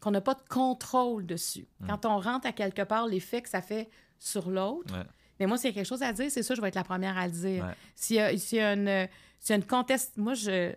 qu'on 0.00 0.10
n'a 0.12 0.20
pas 0.20 0.34
de 0.34 0.42
contrôle 0.48 1.26
dessus. 1.26 1.66
Mm. 1.80 1.86
Quand 1.88 2.06
on 2.06 2.18
rentre 2.20 2.46
à 2.46 2.52
quelque 2.52 2.82
part, 2.82 3.06
l'effet 3.06 3.42
que 3.42 3.48
ça 3.48 3.60
fait 3.60 3.90
sur 4.18 4.48
l'autre. 4.50 4.94
Ouais. 4.96 5.04
Mais 5.40 5.46
moi, 5.46 5.58
s'il 5.58 5.70
y 5.70 5.72
a 5.72 5.74
quelque 5.74 5.86
chose 5.86 6.02
à 6.02 6.12
dire, 6.12 6.30
c'est 6.30 6.42
ça, 6.42 6.54
je 6.54 6.60
vais 6.60 6.68
être 6.68 6.74
la 6.76 6.84
première 6.84 7.18
à 7.18 7.26
le 7.26 7.32
dire. 7.32 7.64
Ouais. 7.64 7.74
S'il 7.94 8.16
y 8.16 8.20
a, 8.20 8.36
s'il 8.38 8.58
y 8.58 8.60
a 8.60 8.72
une, 8.74 8.88
a 8.88 9.08
une 9.54 9.64
conteste... 9.64 10.16
Moi, 10.16 10.34
je, 10.34 10.72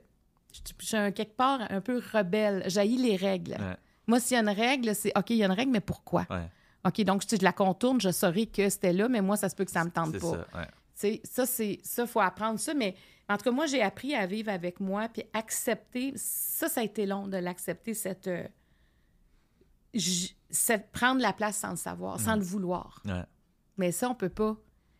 je, 0.54 0.60
je 0.80 0.86
suis 0.86 0.98
un- 0.98 1.12
quelque 1.12 1.36
part 1.38 1.62
un 1.70 1.82
peu 1.82 2.02
rebelle. 2.14 2.64
J'haïs 2.68 2.98
les 2.98 3.16
règles. 3.16 3.54
Ouais. 3.54 3.78
Moi, 4.12 4.20
s'il 4.20 4.36
y 4.36 4.38
a 4.38 4.42
une 4.44 4.50
règle, 4.50 4.94
c'est 4.94 5.12
OK, 5.18 5.30
il 5.32 5.38
y 5.38 5.44
a 5.44 5.46
une 5.48 5.52
règle, 5.54 5.72
mais 5.72 5.80
pourquoi? 5.82 6.28
Ouais. 6.30 6.48
OK, 6.86 7.02
donc 7.04 7.24
si 7.24 7.38
je 7.38 7.44
la 7.44 7.54
contourne, 7.54 8.00
je 8.02 8.12
saurais 8.12 8.46
que 8.46 8.70
c'était 8.70 8.92
là, 8.94 9.08
mais 9.08 9.22
moi, 9.22 9.38
ça 9.38 9.48
se 9.50 9.56
peut 9.56 9.66
que 9.66 9.72
ça 9.72 9.84
me 9.86 9.90
tente 9.92 10.20
pas. 10.20 10.32
ça. 10.32 10.48
Ouais. 11.04 11.22
Ça, 11.24 11.46
c'est 11.46 11.80
ça, 11.84 12.06
faut 12.06 12.20
apprendre 12.20 12.60
ça. 12.60 12.74
Mais 12.74 12.96
en 13.30 13.38
tout 13.38 13.44
cas, 13.46 13.52
moi, 13.52 13.66
j'ai 13.68 13.82
appris 13.82 14.14
à 14.14 14.26
vivre 14.28 14.52
avec 14.52 14.80
moi, 14.80 15.08
puis 15.08 15.24
accepter. 15.34 16.14
Ça, 16.16 16.68
ça 16.70 16.82
a 16.82 16.84
été 16.84 17.06
long 17.06 17.28
de 17.28 17.38
l'accepter, 17.38 17.94
cette, 17.94 18.28
euh, 18.28 18.44
cette- 20.50 20.92
Prendre 20.92 21.22
la 21.22 21.34
place 21.34 21.58
sans 21.58 21.72
le 21.72 21.76
savoir, 21.78 22.20
sans 22.20 22.36
le 22.36 22.42
vouloir. 22.44 23.02
Ouais. 23.06 23.24
Mais 23.78 23.92
ça, 23.92 24.10
on 24.10 24.16
peut 24.16 24.30
pas. 24.30 24.56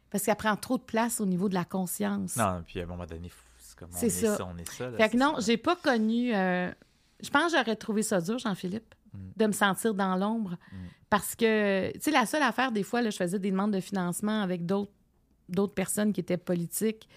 Parce 0.10 0.24
qu'elle 0.26 0.36
prend 0.36 0.56
trop 0.56 0.78
de 0.78 0.84
place 0.84 1.22
au 1.22 1.26
niveau 1.26 1.50
de 1.50 1.54
la 1.54 1.64
conscience. 1.66 2.36
Non, 2.36 2.64
puis 2.66 2.80
à 2.80 2.84
un 2.84 2.86
moment 2.86 3.06
donné, 3.06 3.32
c'est 3.60 3.78
comme 3.78 3.90
on 3.94 3.98
est 4.02 4.10
ça. 4.10 4.38
ça, 4.38 4.46
on 4.46 4.58
est 4.58 4.70
ça. 4.70 4.90
là, 4.90 4.98
Fait 4.98 5.10
que 5.10 5.18
non, 5.18 5.36
j'ai 5.40 5.58
pas 5.58 5.76
connu. 5.76 6.36
euh, 6.36 6.70
je 7.22 7.30
pense 7.30 7.52
que 7.52 7.58
j'aurais 7.58 7.76
trouvé 7.76 8.04
ça 8.04 8.20
dur, 8.20 8.38
Jean-Philippe, 8.40 8.94
Mm. 9.01 9.01
De 9.14 9.46
me 9.46 9.52
sentir 9.52 9.94
dans 9.94 10.16
l'ombre. 10.16 10.58
Parce 11.10 11.36
que, 11.36 11.92
tu 11.94 12.00
sais, 12.00 12.12
la 12.12 12.26
seule 12.26 12.44
affaire, 12.44 12.72
des 12.72 12.84
fois, 12.84 13.02
là, 13.02 13.10
je 13.10 13.18
faisais 13.18 13.40
des 13.40 13.52
demandes 13.52 13.74
de 13.74 13.80
financement 13.80 14.42
avec 14.42 14.66
d'autres 14.66 14.92
d'autres 15.50 15.74
personnes 15.74 16.14
qui 16.14 16.22
étaient 16.22 16.38
politiques. 16.38 17.08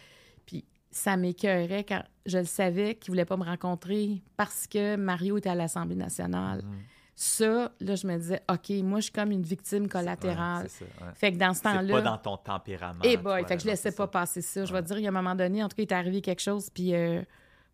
Puis 0.44 0.64
ça 0.90 1.16
m'écœurait 1.16 1.84
quand 1.84 2.02
je 2.26 2.38
le 2.38 2.44
savais 2.44 2.96
qu'ils 2.96 3.12
ne 3.12 3.14
voulaient 3.14 3.24
pas 3.24 3.36
me 3.36 3.44
rencontrer 3.44 4.22
parce 4.36 4.66
que 4.66 4.96
Mario 4.96 5.38
était 5.38 5.50
à 5.50 5.54
l'Assemblée 5.54 5.94
nationale. 5.94 6.62
Mm. 6.62 6.78
Ça, 7.16 7.72
là, 7.78 7.94
je 7.94 8.06
me 8.08 8.16
disais, 8.18 8.42
OK, 8.50 8.70
moi, 8.82 8.98
je 8.98 9.04
suis 9.04 9.12
comme 9.12 9.30
une 9.30 9.44
victime 9.44 9.88
collatérale. 9.88 10.64
Ouais, 10.64 10.68
c'est 10.68 10.84
ça, 10.84 11.04
ouais. 11.04 11.12
fait 11.14 11.32
que 11.32 11.38
dans 11.38 11.52
ce 11.54 11.58
C'est 11.58 11.62
pas 11.62 11.74
temps-là. 11.74 12.00
dans 12.00 12.18
ton 12.18 12.36
tempérament. 12.36 13.00
Eh 13.04 13.16
boy, 13.16 13.44
fait 13.44 13.56
que 13.56 13.62
je 13.62 13.68
laissais 13.68 13.92
pas 13.92 14.04
ça. 14.04 14.08
passer 14.08 14.42
ça. 14.42 14.64
Je 14.64 14.72
vais 14.72 14.82
te 14.82 14.88
dire, 14.88 14.98
il 14.98 15.02
y 15.02 15.06
a 15.06 15.10
un 15.10 15.12
moment 15.12 15.36
donné, 15.36 15.62
en 15.62 15.68
tout 15.68 15.76
cas, 15.76 15.82
il 15.84 15.88
est 15.88 15.92
arrivé 15.92 16.20
quelque 16.20 16.42
chose, 16.42 16.70
puis 16.70 16.92
euh, 16.92 17.22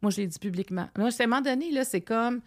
moi, 0.03 0.11
je 0.11 0.19
l'ai 0.19 0.27
dit 0.27 0.39
publiquement. 0.39 0.89
Moi, 0.99 1.09
à 1.09 1.23
un 1.23 1.27
moment 1.27 1.41
donné, 1.41 1.71
là, 1.73 1.85
c'est 1.85 2.03
comme, 2.03 2.43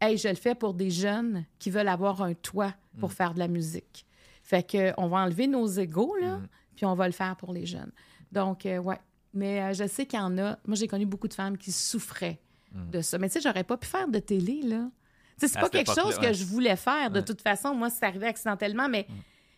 hey, 0.00 0.16
je 0.16 0.28
le 0.28 0.34
fais 0.34 0.54
pour 0.54 0.74
des 0.74 0.90
jeunes 0.90 1.44
qui 1.58 1.70
veulent 1.70 1.88
avoir 1.88 2.22
un 2.22 2.34
toit 2.34 2.74
Mm. 2.94 3.00
pour 3.00 3.12
faire 3.12 3.34
de 3.34 3.38
la 3.38 3.48
musique. 3.48 4.06
Fait 4.42 4.62
que 4.62 4.92
on 4.96 5.08
va 5.08 5.18
enlever 5.18 5.46
nos 5.46 5.66
égaux, 5.66 6.16
là, 6.20 6.36
Mm. 6.38 6.48
puis 6.76 6.86
on 6.86 6.94
va 6.94 7.06
le 7.06 7.12
faire 7.12 7.36
pour 7.36 7.52
les 7.52 7.66
jeunes. 7.66 7.92
Donc, 8.32 8.66
euh, 8.66 8.78
ouais. 8.78 8.98
Mais 9.34 9.60
euh, 9.62 9.72
je 9.74 9.86
sais 9.86 10.06
qu'il 10.06 10.18
y 10.18 10.22
en 10.22 10.36
a. 10.38 10.58
Moi, 10.66 10.74
j'ai 10.76 10.88
connu 10.88 11.04
beaucoup 11.06 11.28
de 11.28 11.34
femmes 11.34 11.56
qui 11.58 11.70
souffraient 11.72 12.40
de 12.72 13.00
ça. 13.00 13.18
Mais 13.18 13.28
tu 13.28 13.34
sais, 13.34 13.40
j'aurais 13.40 13.64
pas 13.64 13.76
pu 13.76 13.86
faire 13.86 14.08
de 14.08 14.18
télé, 14.18 14.62
là. 14.62 14.90
Tu 15.38 15.46
sais, 15.46 15.52
c'est 15.54 15.60
pas 15.60 15.68
quelque 15.70 15.94
chose 15.94 16.18
que 16.18 16.32
je 16.32 16.44
voulais 16.44 16.76
faire. 16.76 17.10
De 17.10 17.18
Ouais. 17.20 17.24
toute 17.24 17.40
façon, 17.40 17.74
moi, 17.74 17.88
c'est 17.90 18.04
arrivé 18.04 18.26
accidentellement, 18.26 18.88
mais 18.88 19.06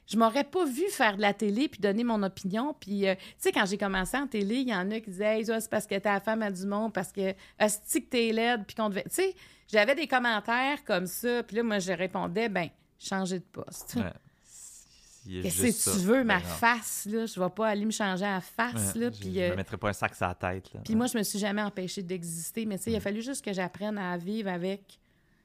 je 0.06 0.16
m'aurais 0.18 0.44
pas 0.44 0.64
vu 0.64 0.82
faire 0.90 1.16
de 1.16 1.22
la 1.22 1.32
télé 1.32 1.68
puis 1.68 1.80
donner 1.80 2.04
mon 2.04 2.22
opinion. 2.22 2.74
Puis, 2.78 3.06
euh, 3.08 3.14
tu 3.14 3.22
sais, 3.38 3.52
quand 3.52 3.64
j'ai 3.66 3.78
commencé 3.78 4.16
en 4.16 4.26
télé, 4.26 4.56
il 4.56 4.68
y 4.68 4.74
en 4.74 4.90
a 4.90 5.00
qui 5.00 5.10
disaient, 5.10 5.38
hey, 5.40 5.44
c'est 5.46 5.70
parce 5.70 5.86
que 5.86 5.94
t'es 5.96 6.08
la 6.08 6.20
femme 6.20 6.42
à 6.42 6.50
du 6.50 6.66
monde, 6.66 6.92
parce 6.92 7.10
que, 7.12 7.32
hostie 7.60 8.04
que 8.04 8.10
t'es 8.10 8.32
laide, 8.32 8.64
puis 8.66 8.74
qu'on 8.76 8.88
devait. 8.90 9.04
Tu 9.04 9.10
sais, 9.14 9.34
j'avais 9.72 9.94
des 9.94 10.06
commentaires 10.06 10.84
comme 10.84 11.06
ça, 11.06 11.42
puis 11.42 11.56
là, 11.56 11.62
moi, 11.62 11.78
je 11.78 11.92
répondais, 11.92 12.48
ben, 12.48 12.68
changer 12.98 13.38
de 13.38 13.44
poste. 13.44 13.94
Ouais. 13.96 14.12
Qu'est-ce 15.42 15.62
juste 15.66 15.84
que 15.84 15.90
ça. 15.90 15.92
tu 15.92 15.98
veux, 16.06 16.24
ma 16.24 16.38
Ben 16.38 16.44
face, 16.46 17.06
là? 17.10 17.26
Je 17.26 17.38
vais 17.38 17.50
pas 17.50 17.68
aller 17.68 17.84
me 17.84 17.90
changer 17.90 18.24
à 18.24 18.34
la 18.36 18.40
face, 18.40 18.94
Ouais, 18.94 19.00
là. 19.02 19.10
je- 19.12 19.22
je 19.30 19.38
euh, 19.40 19.50
me 19.50 19.56
mettrais 19.56 19.76
pas 19.76 19.90
un 19.90 19.92
sac 19.92 20.14
sur 20.14 20.26
la 20.26 20.34
tête. 20.34 20.72
Là. 20.72 20.80
puis 20.82 20.94
moi, 20.96 21.06
je 21.06 21.18
me 21.18 21.22
suis 21.22 21.38
jamais 21.38 21.60
empêchée 21.62 22.02
d'exister, 22.02 22.64
mais 22.64 22.78
tu 22.78 22.84
sais, 22.84 22.92
il 22.92 22.96
a 22.96 23.00
fallu 23.00 23.20
juste 23.22 23.44
que 23.44 23.52
j'apprenne 23.52 23.98
à 23.98 24.16
vivre 24.16 24.48
avec 24.50 24.98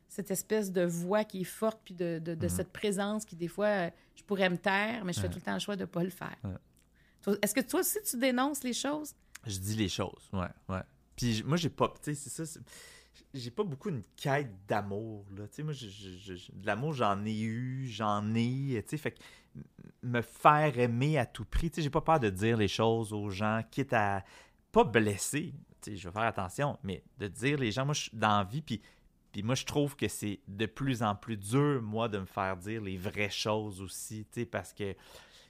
cette 0.08 0.32
espèce 0.32 0.72
de 0.72 0.84
voix 0.86 1.26
qui 1.26 1.42
est 1.42 1.44
forte, 1.44 1.82
puis 1.84 1.94
de, 1.94 2.20
de- 2.24 2.36
de 2.36 2.48
cette 2.48 2.72
présence 2.72 3.26
qui, 3.26 3.36
des 3.36 3.50
fois, 3.50 3.66
euh, 3.68 3.90
je 4.16 4.24
pourrais 4.24 4.50
me 4.50 4.58
taire, 4.58 5.04
mais 5.04 5.12
je 5.12 5.20
fais 5.20 5.28
tout 5.30 5.36
le 5.40 5.42
temps 5.42 5.54
le 5.54 5.60
choix 5.60 5.76
de 5.76 5.82
ne 5.82 5.86
pas 5.88 6.04
le 6.04 6.10
faire. 6.10 6.38
Est-ce 7.42 7.54
que 7.54 7.62
toi 7.62 7.82
aussi, 7.82 7.98
tu 8.10 8.18
dénonces 8.18 8.64
les 8.64 8.74
choses? 8.74 9.14
Je 9.46 9.58
dis 9.58 9.76
les 9.76 9.90
choses, 9.90 10.30
ouais, 10.32 10.48
ouais. 10.70 10.82
Puis 11.18 11.44
moi, 11.46 11.58
j'ai 11.58 11.70
pas, 11.70 11.94
tu 12.02 12.16
sais, 12.16 12.30
c'est 12.30 12.46
ça, 12.46 12.60
j'ai 13.34 13.52
pas 13.52 13.64
beaucoup 13.64 13.90
une 13.90 14.04
quête 14.16 14.52
d'amour, 14.68 15.26
là. 15.36 15.44
Moi, 15.64 15.74
je- 15.74 16.52
de 16.54 16.66
l'amour, 16.66 16.94
j'en 16.94 17.24
ai 17.26 17.40
eu, 17.40 17.88
j'en 17.88 18.34
ai, 18.36 18.84
fait 18.98 19.12
que 19.12 19.20
me 20.04 20.22
faire 20.22 20.78
aimer 20.80 21.18
à 21.18 21.26
tout 21.26 21.46
prix, 21.46 21.72
j'ai 21.76 21.90
pas 21.90 22.02
peur 22.02 22.20
de 22.20 22.30
dire 22.30 22.58
les 22.58 22.68
choses 22.68 23.14
aux 23.14 23.30
gens, 23.30 23.62
quitte 23.72 23.94
à 23.94 24.24
pas 24.72 24.84
blesser, 24.84 25.54
je 25.86 25.92
vais 25.92 26.12
faire 26.12 26.24
attention, 26.24 26.78
mais 26.84 27.04
de 27.20 27.28
dire 27.28 27.58
les 27.58 27.72
gens, 27.72 27.86
moi, 27.86 27.94
je 27.94 28.02
suis 28.02 28.18
dans 28.18 28.40
la 28.40 28.44
vie, 28.44 28.62
puis 28.62 28.82
puis 29.32 29.44
moi, 29.44 29.56
je 29.56 29.66
trouve 29.66 29.98
que 29.98 30.08
c'est 30.08 30.40
de 30.48 30.66
plus 30.66 31.04
en 31.04 31.14
plus 31.14 31.36
dur, 31.36 31.82
moi, 31.82 32.08
de 32.08 32.20
me 32.20 32.26
faire 32.26 32.56
dire 32.56 32.82
les 32.82 32.96
vraies 32.96 33.30
choses 33.30 33.82
aussi, 33.82 34.26
tu 34.32 34.40
sais, 34.40 34.46
parce 34.46 34.72
que 34.72 34.96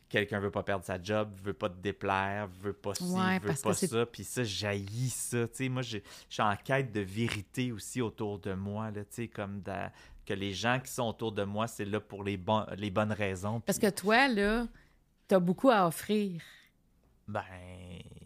quelqu'un 0.09 0.39
veut 0.39 0.51
pas 0.51 0.63
perdre 0.63 0.85
sa 0.85 1.01
job, 1.01 1.29
veut 1.43 1.53
pas 1.53 1.69
te 1.69 1.79
déplaire, 1.81 2.47
veut 2.61 2.73
pas 2.73 2.93
ci, 2.95 3.03
Ouais, 3.03 3.39
veut 3.39 3.53
pas 3.63 3.73
ça, 3.73 4.05
puis 4.05 4.23
ça, 4.23 4.43
j'haïs 4.43 5.09
ça, 5.09 5.47
tu 5.47 5.55
sais, 5.55 5.69
moi, 5.69 5.81
je 5.81 5.97
suis 6.29 6.41
en 6.41 6.55
quête 6.55 6.91
de 6.91 7.01
vérité 7.01 7.71
aussi 7.71 8.01
autour 8.01 8.39
de 8.39 8.53
moi, 8.53 8.91
là, 8.91 9.01
tu 9.03 9.07
sais, 9.11 9.27
comme 9.27 9.61
de- 9.61 9.71
que 10.25 10.33
les 10.33 10.53
gens 10.53 10.79
qui 10.79 10.91
sont 10.91 11.07
autour 11.07 11.31
de 11.31 11.43
moi, 11.43 11.67
c'est 11.67 11.85
là 11.85 11.99
pour 11.99 12.23
les, 12.23 12.37
bon- 12.37 12.65
les 12.77 12.89
bonnes 12.89 13.11
raisons. 13.11 13.59
Parce 13.59 13.77
que 13.77 13.89
toi, 13.89 14.27
là, 14.27 14.67
t'as 15.27 15.39
beaucoup 15.39 15.69
à 15.69 15.85
offrir. 15.87 16.41
Ben... 17.27 17.41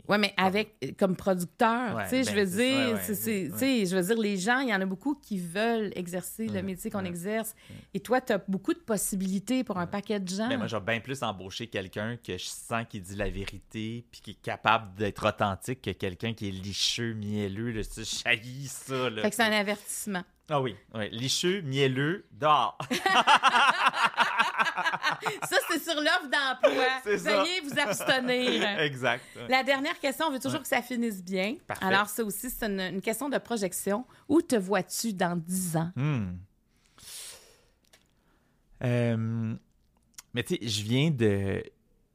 Oui, 0.10 0.18
mais 0.18 0.34
avec 0.38 0.96
comme 0.98 1.16
producteur, 1.16 1.96
Ouais, 1.96 2.04
tu 2.06 2.10
sais, 2.10 2.24
je 2.24 2.32
ben, 2.36 2.44
veux 2.44 2.58
dire, 2.58 2.88
ouais, 2.88 2.94
ouais, 2.94 3.06
tu 3.06 3.16
sais, 3.16 3.86
je 3.86 3.96
veux 3.96 4.02
dire, 4.02 4.18
les 4.18 4.38
gens, 4.38 4.60
il 4.60 4.70
y 4.70 4.74
en 4.74 4.82
a 4.82 4.86
beaucoup 4.86 5.14
qui 5.14 5.40
veulent 5.40 5.92
exercer 5.96 6.48
le 6.48 6.54
Ouais, 6.56 6.62
métier 6.64 6.90
qu'on 6.90 7.04
ouais, 7.04 7.08
exerce. 7.10 7.56
Et 7.94 8.00
toi, 8.00 8.20
tu 8.20 8.34
as 8.34 8.40
beaucoup 8.48 8.74
de 8.74 8.80
possibilités 8.80 9.64
pour 9.64 9.78
un 9.78 9.86
paquet 9.86 10.20
de 10.20 10.28
gens. 10.28 10.48
Ben, 10.50 10.58
moi, 10.58 10.66
j'ai 10.68 10.80
bien 10.80 11.00
plus 11.00 11.22
embauché 11.22 11.68
quelqu'un 11.68 12.18
que 12.18 12.38
je 12.38 12.46
sens 12.46 12.86
qui 12.90 13.00
dit 13.00 13.16
la 13.16 13.30
vérité 13.30 14.04
puis 14.12 14.22
qui 14.22 14.32
est 14.32 14.42
capable 14.42 14.96
d'être 14.96 15.28
authentique 15.28 15.82
que 15.84 15.92
quelqu'un 15.92 16.34
qui 16.34 16.48
est 16.48 16.52
licheux, 16.52 17.14
mielleux. 17.14 17.72
Là, 17.72 17.84
tu 17.84 18.04
sais, 18.04 18.32
ça. 18.68 19.10
Là, 19.10 19.22
fait 19.22 19.30
que 19.30 19.36
c'est 19.36 19.44
un 19.44 19.52
avertissement. 19.52 20.24
Ah 20.52 20.60
oui, 20.60 20.76
ouais. 20.96 21.10
licheux, 21.10 21.62
mielleux, 21.62 22.26
dehors. 22.32 22.76
Ça, 25.50 25.58
c'est 25.70 25.84
sur 25.84 25.96
l'offre 26.00 26.30
d'emploi. 26.30 26.86
Veuillez 27.06 27.62
vous 27.62 27.80
abstenir. 27.80 28.80
exact. 28.80 29.24
ouais. 29.36 29.48
La 29.48 29.64
dernière 29.64 30.00
question, 30.00 30.28
on 30.28 30.32
veut 30.32 30.40
toujours 30.40 30.62
que 30.62 30.68
ça 30.68 30.82
finisse 30.82 31.24
bien. 31.24 31.56
Parfait. 31.68 31.86
Alors, 31.86 32.08
ça 32.08 32.24
aussi, 32.24 32.50
c'est 32.50 32.66
une, 32.66 32.80
une 32.80 33.02
question 33.02 33.30
de 33.30 33.38
projection. 33.38 34.06
Où 34.28 34.42
te 34.42 34.56
vois-tu 34.56 35.14
dans 35.14 35.36
10 35.36 35.78
ans? 35.78 35.92
Hmm. 35.96 36.38
Euh, 38.84 39.56
mais 40.34 40.44
tu 40.44 40.56
sais, 40.56 40.68
je 40.68 40.84
viens 40.84 41.12
de. 41.12 41.64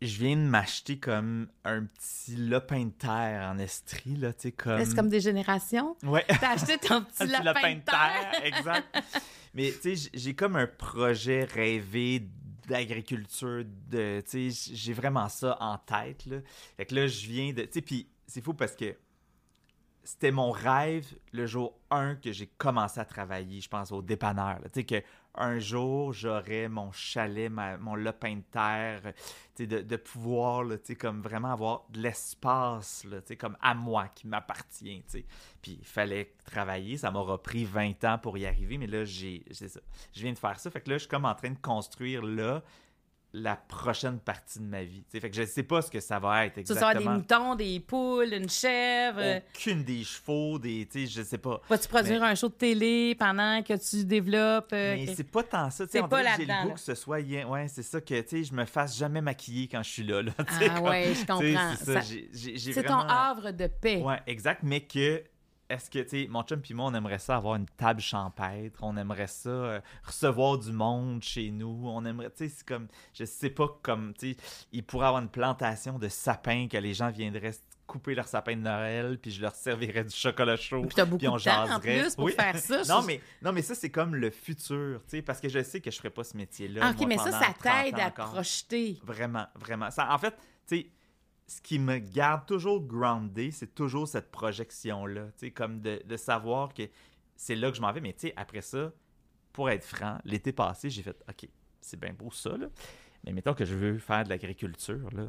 Je 0.02 0.18
viens 0.18 0.36
de 0.36 0.42
m'acheter 0.42 0.98
comme 0.98 1.48
un 1.64 1.84
petit 1.84 2.36
lopin 2.36 2.84
de 2.84 2.90
terre 2.90 3.50
en 3.50 3.58
estrie, 3.58 4.16
là, 4.16 4.34
tu 4.34 4.42
sais, 4.42 4.52
comme... 4.52 4.84
C'est 4.84 4.94
comme 4.94 5.08
des 5.08 5.20
générations. 5.20 5.96
Ouais. 6.02 6.26
T'as 6.28 6.50
acheté 6.50 6.76
ton 6.76 7.02
petit 7.04 7.26
lapin, 7.26 7.76
de 7.76 7.80
terre. 7.80 8.44
exact. 8.44 8.84
Mais 9.54 9.72
tu 9.80 9.96
sais, 9.96 10.10
j'ai 10.12 10.34
comme 10.34 10.56
un 10.56 10.66
projet 10.66 11.44
rêvé 11.44 12.22
d'agriculture, 12.66 13.64
de, 13.90 14.22
j'ai 14.30 14.92
vraiment 14.92 15.28
ça 15.28 15.56
en 15.60 15.78
tête, 15.78 16.26
là. 16.26 16.38
Fait 16.76 16.86
que 16.86 16.94
là, 16.94 17.06
je 17.06 17.26
viens 17.26 17.52
de, 17.52 17.62
tu 17.62 17.82
puis 17.82 18.08
c'est 18.26 18.40
fou 18.40 18.54
parce 18.54 18.74
que 18.74 18.96
c'était 20.02 20.30
mon 20.30 20.50
rêve 20.50 21.06
le 21.32 21.46
jour 21.46 21.78
1 21.90 22.16
que 22.16 22.30
j'ai 22.32 22.46
commencé 22.46 23.00
à 23.00 23.04
travailler, 23.04 23.60
je 23.60 23.68
pense, 23.68 23.90
au 23.90 24.02
dépanneur. 24.02 24.60
Sais, 24.72 25.04
qu'un 25.34 25.58
jour, 25.58 26.12
j'aurais 26.12 26.68
mon 26.68 26.92
chalet, 26.92 27.50
mon 27.50 27.94
lopin 27.94 28.36
de 28.36 28.42
terre, 28.50 29.12
sais, 29.54 29.66
de, 29.66 29.80
de 29.80 29.96
pouvoir, 29.96 30.64
sais, 30.82 30.96
comme 30.96 31.20
vraiment 31.22 31.52
avoir 31.52 31.84
de 31.90 32.00
l'espace, 32.00 33.06
comme 33.38 33.56
à 33.60 33.74
moi, 33.74 34.08
qui 34.14 34.26
m'appartient. 34.26 35.02
Puis 35.62 35.78
il 35.80 35.86
fallait 35.86 36.32
travailler, 36.44 36.96
ça 36.96 37.10
m'aura 37.10 37.42
pris 37.42 37.64
20 37.64 38.04
ans 38.04 38.18
pour 38.18 38.38
y 38.38 38.46
arriver, 38.46 38.78
mais 38.78 38.86
là, 38.86 39.04
j'ai. 39.04 39.44
Je 39.50 40.22
viens 40.22 40.32
de 40.32 40.38
faire 40.38 40.58
ça, 40.58 40.70
fait 40.70 40.80
que 40.80 40.90
là, 40.90 40.96
je 40.96 41.02
suis 41.02 41.08
comme 41.08 41.24
en 41.24 41.34
train 41.34 41.50
de 41.50 41.58
construire 41.58 42.22
là 42.22 42.62
la 43.36 43.56
prochaine 43.56 44.20
partie 44.20 44.60
de 44.60 44.64
ma 44.64 44.84
vie. 44.84 45.02
fait 45.10 45.28
que 45.28 45.34
je 45.34 45.44
sais 45.44 45.64
pas 45.64 45.82
ce 45.82 45.90
que 45.90 45.98
ça 45.98 46.20
va 46.20 46.46
être 46.46 46.58
exactement. 46.58 46.90
Tu 46.92 46.94
vas 46.94 47.00
des 47.00 47.18
moutons, 47.18 47.54
des 47.56 47.80
poules, 47.80 48.32
une 48.32 48.48
chèvre. 48.48 49.42
Aucune 49.52 49.82
des 49.82 50.04
chevaux, 50.04 50.56
des, 50.60 50.86
tu 50.86 51.06
sais, 51.06 51.12
je 51.18 51.22
sais 51.26 51.38
pas. 51.38 51.60
Vas-tu 51.68 51.88
produire 51.88 52.22
un 52.22 52.36
show 52.36 52.48
de 52.48 52.54
télé 52.54 53.16
pendant 53.18 53.60
que 53.62 53.74
tu 53.74 54.04
développes 54.04 54.72
euh, 54.72 54.94
Mais 54.94 55.14
c'est 55.16 55.24
pas 55.24 55.42
tant 55.42 55.68
ça, 55.70 55.84
tu 55.84 55.92
sais, 55.92 56.02
pas 56.06 56.36
j'ai 56.36 56.46
le 56.46 56.68
goût 56.68 56.74
que 56.74 56.80
ce 56.80 56.94
soit 56.94 57.18
ouais, 57.18 57.66
c'est 57.66 57.82
ça 57.82 58.00
que 58.00 58.20
tu 58.20 58.28
sais, 58.28 58.44
je 58.44 58.54
me 58.54 58.64
fasse 58.64 58.96
jamais 58.96 59.20
maquiller 59.20 59.66
quand 59.66 59.82
je 59.82 59.90
suis 59.90 60.04
là, 60.04 60.22
là 60.22 60.32
Ah 60.38 60.80
ouais, 60.80 61.12
je 61.14 61.26
comprends. 61.26 62.22
C'est 62.32 62.84
ton 62.84 63.00
havre 63.00 63.50
de 63.50 63.66
paix. 63.66 64.00
Ouais, 64.00 64.20
exact, 64.28 64.60
mais 64.62 64.80
que 64.82 65.24
est-ce 65.74 65.90
que, 65.90 65.98
tu 66.00 66.08
sais, 66.08 66.26
mon 66.28 66.42
chum 66.42 66.60
puis 66.60 66.74
moi, 66.74 66.86
on 66.86 66.94
aimerait 66.94 67.18
ça 67.18 67.36
avoir 67.36 67.56
une 67.56 67.66
table 67.66 68.00
champêtre, 68.00 68.78
on 68.82 68.96
aimerait 68.96 69.26
ça 69.26 69.50
euh, 69.50 69.80
recevoir 70.04 70.58
du 70.58 70.72
monde 70.72 71.22
chez 71.22 71.50
nous, 71.50 71.82
on 71.84 72.04
aimerait, 72.04 72.30
tu 72.30 72.48
sais, 72.48 72.54
c'est 72.56 72.66
comme, 72.66 72.88
je 73.12 73.24
sais 73.24 73.50
pas, 73.50 73.68
comme, 73.82 74.14
tu 74.14 74.32
sais, 74.32 74.36
il 74.72 74.84
pourrait 74.84 75.06
avoir 75.06 75.22
une 75.22 75.28
plantation 75.28 75.98
de 75.98 76.08
sapins 76.08 76.68
que 76.68 76.76
les 76.76 76.94
gens 76.94 77.10
viendraient 77.10 77.54
couper 77.86 78.14
leur 78.14 78.26
sapin 78.26 78.56
de 78.56 78.62
Noël, 78.62 79.18
puis 79.20 79.30
je 79.30 79.42
leur 79.42 79.54
servirais 79.54 80.04
du 80.04 80.14
chocolat 80.14 80.56
chaud. 80.56 80.82
Puis 80.82 80.94
t'as 80.94 81.04
beaucoup 81.04 81.24
de 81.24 81.44
temps 81.44 81.70
en 81.70 81.80
plus 81.80 82.14
pour 82.14 82.30
faire 82.30 82.56
ça. 82.58 82.82
non, 82.88 83.02
mais, 83.02 83.20
non, 83.42 83.52
mais 83.52 83.62
ça, 83.62 83.74
c'est 83.74 83.90
comme 83.90 84.14
le 84.14 84.30
futur, 84.30 85.02
tu 85.04 85.16
sais, 85.16 85.22
parce 85.22 85.40
que 85.40 85.48
je 85.48 85.62
sais 85.62 85.80
que 85.80 85.90
je 85.90 85.96
ferais 85.98 86.10
pas 86.10 86.24
ce 86.24 86.36
métier-là. 86.36 86.80
Ah, 86.82 86.90
OK, 86.90 87.06
mais 87.06 87.18
ça, 87.18 87.30
ça 87.30 87.54
t'aide 87.60 87.98
à 87.98 88.10
te 88.10 88.22
projeter. 88.22 88.98
Vraiment, 89.02 89.46
vraiment. 89.54 89.90
Ça, 89.90 90.12
en 90.12 90.18
fait, 90.18 90.34
tu 90.66 90.78
sais, 90.78 90.86
ce 91.46 91.60
qui 91.60 91.78
me 91.78 91.98
garde 91.98 92.46
toujours 92.46 92.80
groundé, 92.80 93.50
c'est 93.50 93.74
toujours 93.74 94.08
cette 94.08 94.30
projection-là. 94.30 95.28
Comme 95.54 95.80
de, 95.80 96.02
de, 96.04 96.16
savoir 96.16 96.72
que 96.72 96.82
c'est 97.36 97.54
là 97.54 97.70
que 97.70 97.76
je 97.76 97.82
m'en 97.82 97.92
vais. 97.92 98.00
Mais 98.00 98.16
après 98.36 98.62
ça, 98.62 98.92
pour 99.52 99.70
être 99.70 99.84
franc, 99.84 100.18
l'été 100.24 100.52
passé, 100.52 100.90
j'ai 100.90 101.02
fait 101.02 101.22
OK, 101.28 101.48
c'est 101.80 102.00
bien 102.00 102.12
beau 102.12 102.30
ça, 102.30 102.56
là. 102.56 102.66
Mais 103.24 103.32
mettons 103.32 103.54
que 103.54 103.64
je 103.64 103.74
veux 103.74 103.98
faire 103.98 104.24
de 104.24 104.28
l'agriculture, 104.28 105.08
là. 105.12 105.26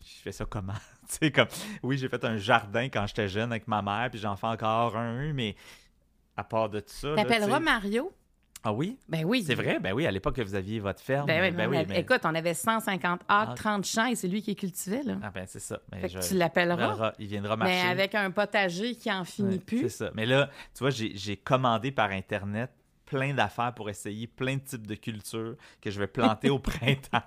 Je 0.00 0.22
fais 0.22 0.32
ça 0.32 0.44
comment? 0.44 0.72
comme, 1.34 1.48
oui, 1.82 1.98
j'ai 1.98 2.08
fait 2.08 2.24
un 2.24 2.36
jardin 2.36 2.84
quand 2.84 3.06
j'étais 3.06 3.28
jeune 3.28 3.50
avec 3.50 3.68
ma 3.68 3.82
mère, 3.82 4.10
puis 4.10 4.18
j'en 4.18 4.36
fais 4.36 4.46
encore 4.46 4.96
un, 4.96 5.32
mais 5.32 5.56
à 6.36 6.44
part 6.44 6.70
de 6.70 6.80
tout 6.80 6.92
ça. 6.92 7.14
T'appelleras 7.14 7.60
Mario? 7.60 8.12
Ah 8.64 8.72
oui? 8.72 8.98
Ben 9.08 9.24
oui. 9.24 9.44
C'est 9.46 9.54
vrai? 9.54 9.78
Ben 9.80 9.92
oui, 9.92 10.06
à 10.06 10.10
l'époque 10.10 10.36
que 10.36 10.42
vous 10.42 10.54
aviez 10.54 10.80
votre 10.80 11.00
ferme. 11.00 11.26
Ben, 11.26 11.54
ben 11.54 11.68
oui, 11.68 11.78
Écoute, 11.94 12.20
on 12.24 12.34
avait 12.34 12.54
150 12.54 13.20
acres, 13.28 13.54
30 13.54 13.84
champs 13.84 14.06
et 14.06 14.14
c'est 14.14 14.28
lui 14.28 14.42
qui 14.42 14.54
cultivait. 14.56 15.02
Là. 15.02 15.16
Ah 15.22 15.30
ben 15.34 15.44
c'est 15.46 15.60
ça. 15.60 15.80
tu 16.28 16.34
l'appelleras. 16.34 17.12
Il 17.18 17.26
viendra 17.26 17.56
marcher. 17.56 17.74
Mais 17.74 17.90
avec 17.90 18.14
un 18.14 18.30
potager 18.30 18.94
qui 18.94 19.10
en 19.12 19.24
finit 19.24 19.58
plus. 19.58 19.82
C'est 19.82 19.88
ça. 19.88 20.10
Mais 20.14 20.26
là, 20.26 20.50
tu 20.74 20.80
vois, 20.80 20.90
j'ai 20.90 21.36
commandé 21.36 21.90
par 21.90 22.10
Internet 22.10 22.70
plein 23.08 23.32
d'affaires 23.32 23.72
pour 23.74 23.88
essayer 23.88 24.26
plein 24.26 24.56
de 24.56 24.60
types 24.60 24.86
de 24.86 24.94
cultures 24.94 25.56
que 25.80 25.90
je 25.90 25.98
vais 25.98 26.06
planter 26.06 26.50
au 26.50 26.58
printemps. 26.58 27.22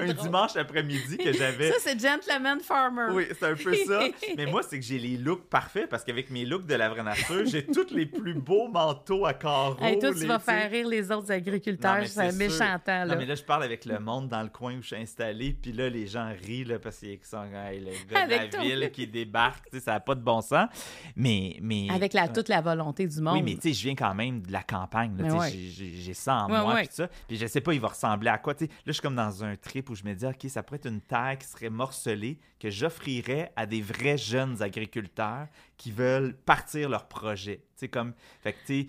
un 0.00 0.12
dimanche 0.22 0.56
après-midi 0.56 1.18
que 1.18 1.32
j'avais. 1.32 1.70
Ça, 1.72 1.76
c'est 1.80 2.00
Gentleman 2.00 2.60
Farmer. 2.60 3.08
Oui, 3.12 3.26
c'est 3.38 3.46
un 3.46 3.54
peu 3.54 3.74
ça. 3.74 4.04
Mais 4.36 4.46
moi, 4.46 4.62
c'est 4.62 4.78
que 4.78 4.84
j'ai 4.84 4.98
les 4.98 5.16
looks 5.18 5.48
parfaits 5.48 5.88
parce 5.88 6.04
qu'avec 6.04 6.30
mes 6.30 6.46
looks 6.46 6.66
de 6.66 6.74
la 6.74 6.88
vraie 6.88 7.02
nature, 7.02 7.44
j'ai 7.44 7.66
tous 7.66 7.92
les 7.92 8.06
plus 8.06 8.34
beaux 8.34 8.68
manteaux 8.68 9.26
à 9.26 9.34
carreaux. 9.34 9.76
Et 9.84 9.98
toi, 9.98 10.12
tu 10.12 10.26
vas 10.26 10.38
faire 10.38 10.70
rire 10.70 10.88
les 10.88 11.10
autres 11.12 11.30
agriculteurs. 11.30 12.06
C'est 12.06 12.20
un 12.20 12.32
méchant 12.32 12.78
temps. 12.84 13.04
Là. 13.04 13.06
Non, 13.06 13.16
mais 13.16 13.26
là, 13.26 13.34
je 13.34 13.42
parle 13.42 13.64
avec 13.64 13.84
le 13.84 13.98
monde 13.98 14.28
dans 14.28 14.42
le 14.42 14.48
coin 14.48 14.74
où 14.76 14.82
je 14.82 14.88
suis 14.88 14.96
installé. 14.96 15.52
Puis 15.52 15.72
là, 15.72 15.90
les 15.90 16.06
gens 16.06 16.32
rient 16.46 16.64
là, 16.64 16.78
parce 16.78 16.98
qu'ils 16.98 17.18
sont 17.22 17.42
le 17.42 18.12
gars 18.12 18.26
de 18.26 18.30
la 18.30 18.46
ville 18.62 18.90
qui 18.90 19.06
débarque. 19.06 19.68
Ça 19.80 19.92
n'a 19.92 20.00
pas 20.00 20.14
de 20.14 20.22
bon 20.22 20.40
sens. 20.40 20.68
Mais, 21.14 21.58
mais... 21.60 21.88
Avec 21.90 22.14
la, 22.14 22.28
toute 22.28 22.48
la 22.48 22.60
volonté 22.60 23.06
du 23.06 23.20
monde. 23.20 23.34
Oui, 23.34 23.42
mais 23.42 23.54
tu 23.56 23.62
sais, 23.62 23.72
je 23.72 23.82
viens 23.82 23.94
quand 23.94 24.14
même 24.14 24.29
de 24.30 24.52
la 24.52 24.62
campagne. 24.62 25.16
J'ai 25.50 26.14
ça 26.14 26.44
en 26.44 26.48
moi. 26.48 26.76
Puis, 26.76 26.88
ça. 26.90 27.08
puis 27.28 27.36
je 27.36 27.46
sais 27.46 27.60
pas, 27.60 27.74
il 27.74 27.80
va 27.80 27.88
ressembler 27.88 28.30
à 28.30 28.38
quoi. 28.38 28.54
là, 28.60 28.66
je 28.86 28.92
suis 28.92 29.02
comme 29.02 29.16
dans 29.16 29.44
un 29.44 29.56
trip 29.56 29.90
où 29.90 29.94
je 29.94 30.04
me 30.04 30.14
dis, 30.14 30.26
OK, 30.26 30.46
ça 30.48 30.62
pourrait 30.62 30.76
être 30.76 30.88
une 30.88 31.00
terre 31.00 31.36
qui 31.38 31.46
serait 31.46 31.70
morcelée, 31.70 32.38
que 32.58 32.70
j'offrirais 32.70 33.52
à 33.56 33.66
des 33.66 33.82
vrais 33.82 34.18
jeunes 34.18 34.62
agriculteurs 34.62 35.46
qui 35.76 35.90
veulent 35.90 36.34
partir 36.34 36.88
leur 36.88 37.08
projet. 37.08 37.62
Comme, 37.90 38.12
fait 38.42 38.52
que, 38.52 38.84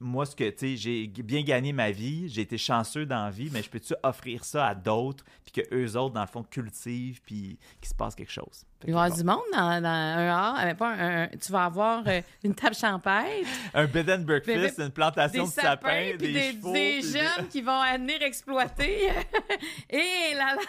moi, 0.00 0.26
ce 0.26 0.34
que, 0.34 0.52
j'ai 0.58 1.06
bien 1.06 1.42
gagné 1.42 1.72
ma 1.72 1.92
vie, 1.92 2.28
j'ai 2.28 2.42
été 2.42 2.58
chanceux 2.58 3.06
dans 3.06 3.24
la 3.24 3.30
vie, 3.30 3.50
mais 3.52 3.62
je 3.62 3.70
peux-tu 3.70 3.94
offrir 4.02 4.44
ça 4.44 4.66
à 4.66 4.74
d'autres, 4.74 5.24
puis 5.44 5.62
que 5.62 5.74
eux 5.74 5.96
autres, 5.96 6.14
dans 6.14 6.22
le 6.22 6.26
fond, 6.26 6.42
cultivent, 6.42 7.20
puis 7.24 7.56
qu'il 7.80 7.88
se 7.88 7.94
passe 7.94 8.16
quelque 8.16 8.32
chose? 8.32 8.64
Il 8.86 8.94
va 8.94 9.00
y 9.00 9.04
avoir 9.04 9.16
du 9.16 9.24
monde 9.24 9.44
dans, 9.52 9.58
un 9.58 9.84
art. 9.84 10.56
Euh, 10.64 10.74
pas 10.74 11.28
tu 11.36 11.52
vas 11.52 11.64
avoir 11.64 12.04
euh, 12.06 12.20
une 12.44 12.54
table 12.54 12.74
champêtre. 12.74 13.48
un 13.74 13.86
bed 13.86 14.08
and 14.10 14.20
breakfast, 14.20 14.78
une 14.78 14.90
plantation 14.90 15.44
de 15.44 15.50
sapins, 15.50 16.16
des, 16.16 16.32
des, 16.32 16.52
chevaux, 16.52 16.72
des 16.72 17.02
jeunes 17.02 17.48
qui 17.50 17.62
vont 17.62 17.80
venir 17.82 18.22
exploiter. 18.22 19.08
Et 19.90 20.34
là, 20.34 20.54
là. 20.54 20.62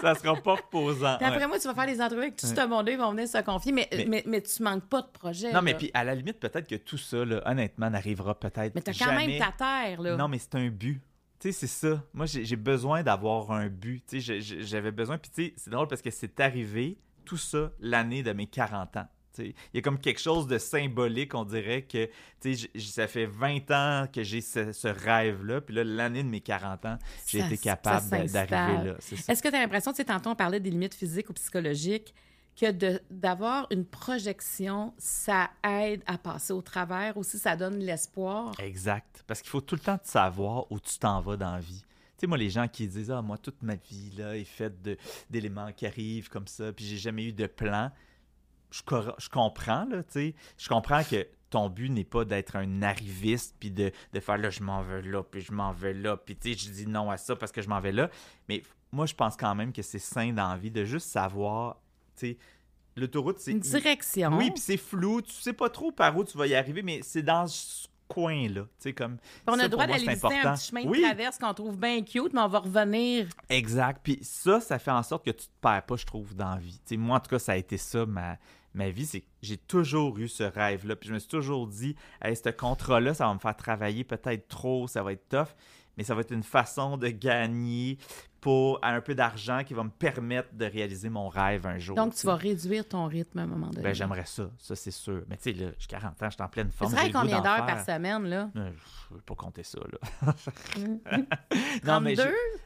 ça 0.00 0.14
sera 0.14 0.34
pas 0.36 0.54
reposant. 0.54 1.16
après 1.20 1.46
moi, 1.46 1.58
tu 1.58 1.68
vas 1.68 1.74
faire 1.74 1.86
des 1.86 2.00
entrevues 2.00 2.22
avec 2.22 2.36
tout 2.36 2.46
ce 2.46 2.66
monde-là, 2.66 2.92
ils 2.92 2.98
vont 2.98 3.12
venir 3.12 3.28
se 3.28 3.38
confier, 3.38 3.72
mais, 3.72 3.88
mais, 4.06 4.22
mais, 4.26 4.40
tu 4.40 4.62
manques 4.62 4.88
pas 4.88 5.02
de 5.02 5.08
projet. 5.08 5.52
Non, 5.52 5.62
mais 5.62 5.74
puis 5.74 5.90
à 5.94 6.04
la 6.04 6.14
limite, 6.14 6.40
peut-être 6.40 6.66
que 6.66 6.76
tout 6.76 6.98
ça, 6.98 7.18
honnêtement, 7.18 7.90
n'arrivera 7.90 8.34
peut-être 8.38 8.74
Mais 8.74 8.82
t'as 8.82 8.92
quand 8.92 9.12
même 9.12 9.38
ta 9.38 9.52
terre, 9.52 10.00
là. 10.00 10.16
Non, 10.16 10.28
mais 10.28 10.38
c'est 10.38 10.56
un 10.56 10.68
but. 10.68 11.00
Tu 11.38 11.52
sais, 11.52 11.66
c'est 11.66 11.88
ça. 11.88 12.02
Moi, 12.12 12.26
j'ai 12.26 12.56
besoin 12.56 13.02
d'avoir 13.02 13.50
un 13.50 13.68
but. 13.68 14.04
Tu 14.06 14.20
sais, 14.20 14.40
j'avais 14.40 14.90
besoin. 14.90 15.16
Puis, 15.16 15.30
tu 15.34 15.44
sais, 15.44 15.54
c'est 15.56 15.70
drôle 15.70 15.88
parce 15.88 16.02
que 16.02 16.10
c'est 16.10 16.38
arrivé, 16.38 16.98
tout 17.30 17.36
ça, 17.36 17.70
l'année 17.78 18.24
de 18.24 18.32
mes 18.32 18.48
40 18.48 18.96
ans. 18.96 19.06
Il 19.38 19.54
y 19.72 19.78
a 19.78 19.82
comme 19.82 20.00
quelque 20.00 20.20
chose 20.20 20.48
de 20.48 20.58
symbolique, 20.58 21.32
on 21.36 21.44
dirait 21.44 21.82
que 21.82 22.10
ça 22.76 23.06
fait 23.06 23.26
20 23.26 23.70
ans 23.70 24.08
que 24.12 24.24
j'ai 24.24 24.40
ce, 24.40 24.88
rêve-là, 24.88 25.60
puis 25.60 25.76
là, 25.76 25.84
l'année 25.84 26.24
de 26.24 26.28
mes 26.28 26.40
40 26.40 26.86
ans, 26.86 26.98
j'ai 27.28 27.38
été 27.38 27.56
capable 27.56 28.08
d'arriver 28.26 28.88
là. 28.88 28.94
Est-ce 29.28 29.40
que 29.40 29.48
tu 29.48 29.54
as 29.54 29.60
l'impression, 29.60 29.92
tu 29.92 29.98
sais, 29.98 30.04
tantôt 30.04 30.30
on 30.30 30.34
parlait 30.34 30.58
des 30.58 30.70
limites 30.70 30.94
physiques 30.94 31.30
ou 31.30 31.32
psychologiques, 31.34 32.12
que 32.56 33.00
d'avoir 33.12 33.68
une 33.70 33.86
projection, 33.86 34.92
ça 34.98 35.50
aide 35.64 36.02
à 36.06 36.18
passer 36.18 36.52
au 36.52 36.62
travers, 36.62 37.16
aussi 37.16 37.38
ça 37.38 37.54
donne 37.54 37.78
l'espoir? 37.78 38.52
Exact. 38.58 39.22
Parce 39.28 39.40
qu'il 39.40 39.50
faut 39.50 39.60
tout 39.60 39.76
le 39.76 39.82
temps 39.82 40.00
savoir 40.02 40.70
où 40.72 40.80
tu 40.80 40.98
t'en 40.98 41.20
vas 41.20 41.36
dans 41.36 41.52
la 41.52 41.60
vie. 41.60 41.84
Tu 42.20 42.26
sais, 42.26 42.26
moi, 42.26 42.36
les 42.36 42.50
gens 42.50 42.68
qui 42.68 42.86
disent 42.86 43.10
Ah, 43.10 43.22
moi, 43.22 43.38
toute 43.38 43.62
ma 43.62 43.76
vie 43.76 44.12
là, 44.18 44.36
est 44.36 44.44
faite 44.44 44.74
d'éléments 45.30 45.72
qui 45.72 45.86
arrivent 45.86 46.28
comme 46.28 46.46
ça, 46.46 46.70
puis 46.70 46.84
j'ai 46.84 46.98
jamais 46.98 47.24
eu 47.24 47.32
de 47.32 47.46
plan. 47.46 47.90
Je, 48.70 48.82
je 49.16 49.28
comprends, 49.30 49.86
là, 49.86 50.02
tu 50.02 50.12
sais. 50.12 50.34
Je 50.58 50.68
comprends 50.68 51.02
que 51.02 51.26
ton 51.48 51.70
but 51.70 51.88
n'est 51.88 52.04
pas 52.04 52.26
d'être 52.26 52.56
un 52.56 52.82
arriviste, 52.82 53.56
puis 53.58 53.70
de, 53.70 53.90
de 54.12 54.20
faire 54.20 54.36
là, 54.36 54.50
je 54.50 54.62
m'en 54.62 54.82
veux 54.82 55.00
là, 55.00 55.22
puis 55.22 55.40
je 55.40 55.50
m'en 55.50 55.72
vais 55.72 55.94
là, 55.94 56.18
puis 56.18 56.36
tu 56.36 56.52
sais, 56.52 56.58
je 56.58 56.70
dis 56.70 56.86
non 56.86 57.10
à 57.10 57.16
ça 57.16 57.34
parce 57.36 57.52
que 57.52 57.62
je 57.62 57.70
m'en 57.70 57.80
vais 57.80 57.90
là. 57.90 58.10
Mais 58.50 58.62
moi, 58.92 59.06
je 59.06 59.14
pense 59.14 59.34
quand 59.34 59.54
même 59.54 59.72
que 59.72 59.80
c'est 59.80 59.98
sain 59.98 60.34
dans 60.34 60.50
la 60.50 60.58
vie 60.58 60.70
de 60.70 60.84
juste 60.84 61.08
savoir 61.08 61.78
L'autoroute, 62.96 63.38
c'est. 63.38 63.52
Une 63.52 63.60
direction. 63.60 64.36
Oui, 64.36 64.50
puis 64.50 64.60
c'est 64.60 64.76
flou. 64.76 65.22
Tu 65.22 65.32
sais 65.32 65.52
pas 65.52 65.70
trop 65.70 65.92
par 65.92 66.16
où 66.16 66.24
tu 66.24 66.36
vas 66.36 66.46
y 66.46 66.54
arriver, 66.54 66.82
mais 66.82 67.00
c'est 67.02 67.22
dans 67.22 67.46
ce 67.46 67.86
coin-là. 68.10 68.66
Comme, 68.96 69.18
on 69.46 69.58
a 69.58 69.64
le 69.64 69.68
droit 69.68 69.86
d'aller 69.86 70.06
visiter 70.06 70.38
un 70.38 70.54
petit 70.54 70.66
chemin 70.66 70.84
de 70.84 71.00
traverse 71.00 71.38
qu'on 71.38 71.54
trouve 71.54 71.78
bien 71.78 72.02
cute, 72.02 72.32
mais 72.32 72.40
on 72.40 72.48
va 72.48 72.58
revenir. 72.58 73.26
Exact. 73.48 74.00
Puis 74.02 74.18
ça, 74.22 74.60
ça 74.60 74.78
fait 74.78 74.90
en 74.90 75.02
sorte 75.02 75.24
que 75.24 75.30
tu 75.30 75.46
te 75.46 75.60
perds 75.60 75.84
pas, 75.86 75.96
je 75.96 76.06
trouve, 76.06 76.34
dans 76.34 76.54
la 76.54 76.60
vie. 76.60 76.80
moi, 76.98 77.16
en 77.16 77.20
tout 77.20 77.30
cas, 77.30 77.38
ça 77.38 77.52
a 77.52 77.56
été 77.56 77.76
ça, 77.76 78.06
ma, 78.06 78.36
ma 78.74 78.90
vie. 78.90 79.06
C'est 79.06 79.24
j'ai 79.42 79.56
toujours 79.56 80.18
eu 80.18 80.28
ce 80.28 80.42
rêve-là. 80.42 80.96
Puis 80.96 81.08
je 81.08 81.14
me 81.14 81.18
suis 81.18 81.28
toujours 81.28 81.66
dit, 81.66 81.94
hey, 82.22 82.36
ce 82.36 82.50
contrat-là, 82.50 83.14
ça 83.14 83.26
va 83.26 83.34
me 83.34 83.38
faire 83.38 83.56
travailler 83.56 84.04
peut-être 84.04 84.48
trop, 84.48 84.86
ça 84.86 85.02
va 85.02 85.12
être 85.12 85.28
tough 85.28 85.54
mais 86.00 86.04
ça 86.04 86.14
va 86.14 86.22
être 86.22 86.32
une 86.32 86.42
façon 86.42 86.96
de 86.96 87.08
gagner 87.08 87.98
pour 88.40 88.78
un 88.82 89.00
peu 89.00 89.14
d'argent 89.14 89.62
qui 89.64 89.74
va 89.74 89.84
me 89.84 89.90
permettre 89.90 90.48
de 90.54 90.64
réaliser 90.64 91.10
mon 91.10 91.28
rêve 91.28 91.66
un 91.66 91.78
jour. 91.78 91.94
Donc, 91.94 92.14
tu 92.14 92.26
vas 92.26 92.36
réduire 92.36 92.88
ton 92.88 93.06
rythme 93.06 93.38
à 93.38 93.42
un 93.42 93.46
moment 93.46 93.68
donné. 93.68 93.82
Ben, 93.82 93.94
j'aimerais 93.94 94.24
ça, 94.24 94.50
ça 94.58 94.74
c'est 94.74 94.90
sûr. 94.90 95.22
Mais 95.28 95.36
tu 95.36 95.52
sais, 95.52 95.52
là, 95.52 95.70
j'ai 95.78 95.86
40 95.86 96.22
ans, 96.22 96.26
je 96.26 96.30
suis 96.30 96.42
en 96.42 96.48
pleine 96.48 96.70
forme. 96.70 96.90
Tu 96.90 96.96
travailles 96.96 97.12
combien 97.12 97.40
d'heures 97.40 97.66
par 97.66 97.84
semaine, 97.84 98.24
là? 98.24 98.50
Euh, 98.56 98.70
je 99.08 99.14
ne 99.14 99.18
veux 99.18 99.24
pas 99.24 99.34
compter 99.34 99.62
ça, 99.62 99.78
là. 99.92 100.34
non, 101.84 102.00
mais 102.00 102.14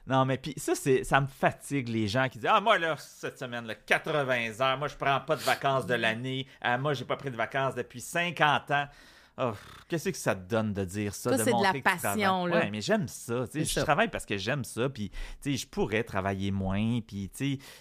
non, 0.06 0.24
mais 0.24 0.38
puis 0.38 0.54
ça, 0.56 0.74
ça 0.74 1.20
me 1.20 1.26
fatigue, 1.26 1.88
les 1.88 2.06
gens 2.06 2.28
qui 2.28 2.38
disent 2.38 2.50
Ah, 2.52 2.60
moi, 2.60 2.78
là, 2.78 2.94
cette 2.98 3.38
semaine, 3.38 3.66
là, 3.66 3.74
80 3.74 4.60
heures, 4.60 4.78
moi, 4.78 4.88
je 4.88 4.96
prends 4.96 5.20
pas 5.20 5.36
de 5.36 5.42
vacances 5.42 5.86
de 5.86 5.94
l'année. 5.94 6.46
Ah, 6.60 6.78
moi, 6.78 6.94
j'ai 6.94 7.04
pas 7.04 7.16
pris 7.16 7.30
de 7.30 7.36
vacances 7.36 7.74
depuis 7.74 8.00
50 8.00 8.70
ans. 8.70 8.86
Oh, 9.36 9.52
qu'est-ce 9.88 10.10
que 10.10 10.16
ça 10.16 10.34
te 10.36 10.48
donne 10.48 10.72
de 10.72 10.84
dire 10.84 11.14
ça? 11.14 11.36
c'est 11.36 11.44
de 11.52 11.62
la 11.62 11.72
passion, 11.82 12.46
là. 12.46 12.58
Ouais, 12.60 12.70
mais 12.70 12.80
j'aime 12.80 13.08
ça. 13.08 13.44
Je 13.52 13.80
travaille 13.80 14.08
parce 14.08 14.24
que 14.26 14.36
j'aime 14.36 14.64
ça. 14.64 14.88
Puis, 14.88 15.10
je 15.44 15.66
pourrais 15.66 16.04
travailler 16.04 16.50
moins. 16.52 17.00
Puis, 17.00 17.30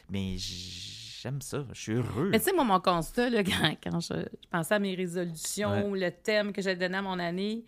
mais 0.09 0.35
j'aime 0.37 1.41
ça, 1.41 1.65
je 1.73 1.79
suis 1.81 1.93
heureux. 1.93 2.29
Mais 2.31 2.39
tu 2.39 2.45
sais, 2.45 2.53
moi, 2.53 2.63
mon 2.63 2.79
constat, 2.79 3.29
là, 3.29 3.43
quand, 3.43 3.75
quand 3.83 3.99
je, 3.99 4.13
je 4.15 4.47
pensais 4.49 4.73
à 4.73 4.79
mes 4.79 4.95
résolutions, 4.95 5.93
le 5.93 6.09
thème 6.09 6.53
que 6.53 6.61
j'ai 6.61 6.75
donné 6.75 6.97
à 6.97 7.01
mon 7.03 7.19
année, 7.19 7.63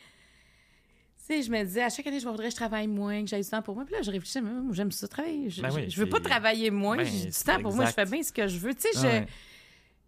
sais, 1.26 1.42
je 1.42 1.50
me 1.52 1.64
disais, 1.64 1.84
à 1.84 1.90
chaque 1.90 2.06
année, 2.08 2.20
je 2.20 2.28
voudrais 2.28 2.46
que 2.48 2.52
je 2.52 2.56
travaille 2.56 2.88
moins, 2.88 3.22
que 3.24 3.28
j'aille 3.30 3.44
du 3.44 3.50
temps 3.50 3.62
pour 3.62 3.76
moi. 3.76 3.86
Puis 3.86 3.96
là, 3.96 4.02
je 4.02 4.40
moi, 4.40 4.74
j'aime 4.74 4.92
ça 4.92 5.08
travailler. 5.08 5.50
Je, 5.50 5.62
Ben 5.62 5.70
oui, 5.74 5.86
je- 5.86 5.96
je 5.96 6.00
veux 6.04 6.10
pas 6.10 6.20
travailler 6.20 6.70
moins, 6.72 6.98
Ben, 6.98 7.06
j'ai 7.06 7.26
du 7.28 7.32
temps 7.32 7.60
pour 7.62 7.74
moi, 7.74 7.86
je 7.86 7.92
fais 7.92 8.06
bien 8.06 8.22
ce 8.24 8.32
que 8.32 8.48
je 8.48 8.58
veux. 8.60 8.74
Tu 8.76 8.88
sais, 8.94 9.00
Ouais. 9.00 9.28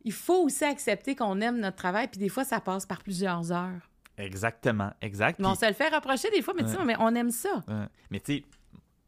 Il 0.03 0.13
faut 0.13 0.43
aussi 0.43 0.63
accepter 0.63 1.15
qu'on 1.15 1.41
aime 1.41 1.59
notre 1.59 1.77
travail, 1.77 2.07
puis 2.07 2.19
des 2.19 2.29
fois, 2.29 2.43
ça 2.43 2.59
passe 2.61 2.85
par 2.85 2.99
plusieurs 3.03 3.51
heures. 3.51 3.89
Exactement, 4.17 4.91
exact. 5.01 5.39
Mais 5.39 5.45
on 5.47 5.55
se 5.55 5.65
le 5.67 5.73
fait 5.73 5.89
reprocher 5.93 6.29
des 6.31 6.41
fois, 6.41 6.53
mais 6.55 6.63
tu 6.63 6.69
sais, 6.69 6.77
Ouais. 6.77 6.85
mais 6.85 6.95
on 6.99 7.13
aime 7.13 7.29
ça. 7.31 7.63
Ouais. 7.67 7.85
Mais 8.09 8.19
tu 8.19 8.37
sais, 8.37 8.43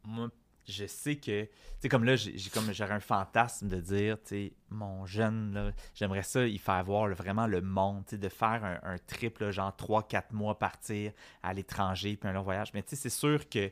moi, 0.04 0.30
je 0.68 0.86
sais 0.86 1.16
que, 1.16 1.46
tu 1.46 1.50
sais, 1.82 1.90
comme 1.90 2.04
là, 2.04 2.16
j'ai 2.16 2.50
comme 2.54 2.72
j'aurais 2.72 2.94
un 2.94 3.00
fantasme 3.00 3.68
de 3.70 3.80
dire, 3.82 4.18
tu 4.22 4.28
sais, 4.28 4.54
mon 4.70 5.08
jeune, 5.08 5.74
j'aimerais 5.96 6.22
ça, 6.22 6.46
y 6.46 6.60
faire 6.60 6.84
voir 6.84 7.08
là, 7.08 7.16
vraiment 7.16 7.48
le 7.48 7.62
monde, 7.62 8.04
tu 8.06 8.12
sais, 8.12 8.18
de 8.20 8.30
faire 8.30 8.64
un, 8.64 8.80
un 8.84 8.98
trip, 9.00 9.40
là, 9.40 9.50
genre 9.50 9.72
3-4 9.76 10.26
mois 10.32 10.60
partir 10.60 11.12
à 11.42 11.54
l'étranger, 11.56 12.16
puis 12.18 12.30
un 12.30 12.34
long 12.34 12.44
voyage. 12.44 12.72
Mais 12.76 12.84
tu 12.84 12.90
sais, 12.90 12.96
c'est 12.98 13.10
sûr 13.10 13.50
que 13.50 13.72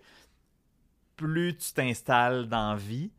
plus 1.16 1.56
tu 1.58 1.72
t'installes 1.74 2.48
dans 2.48 2.72
la 2.72 2.78
vie, 2.78 3.12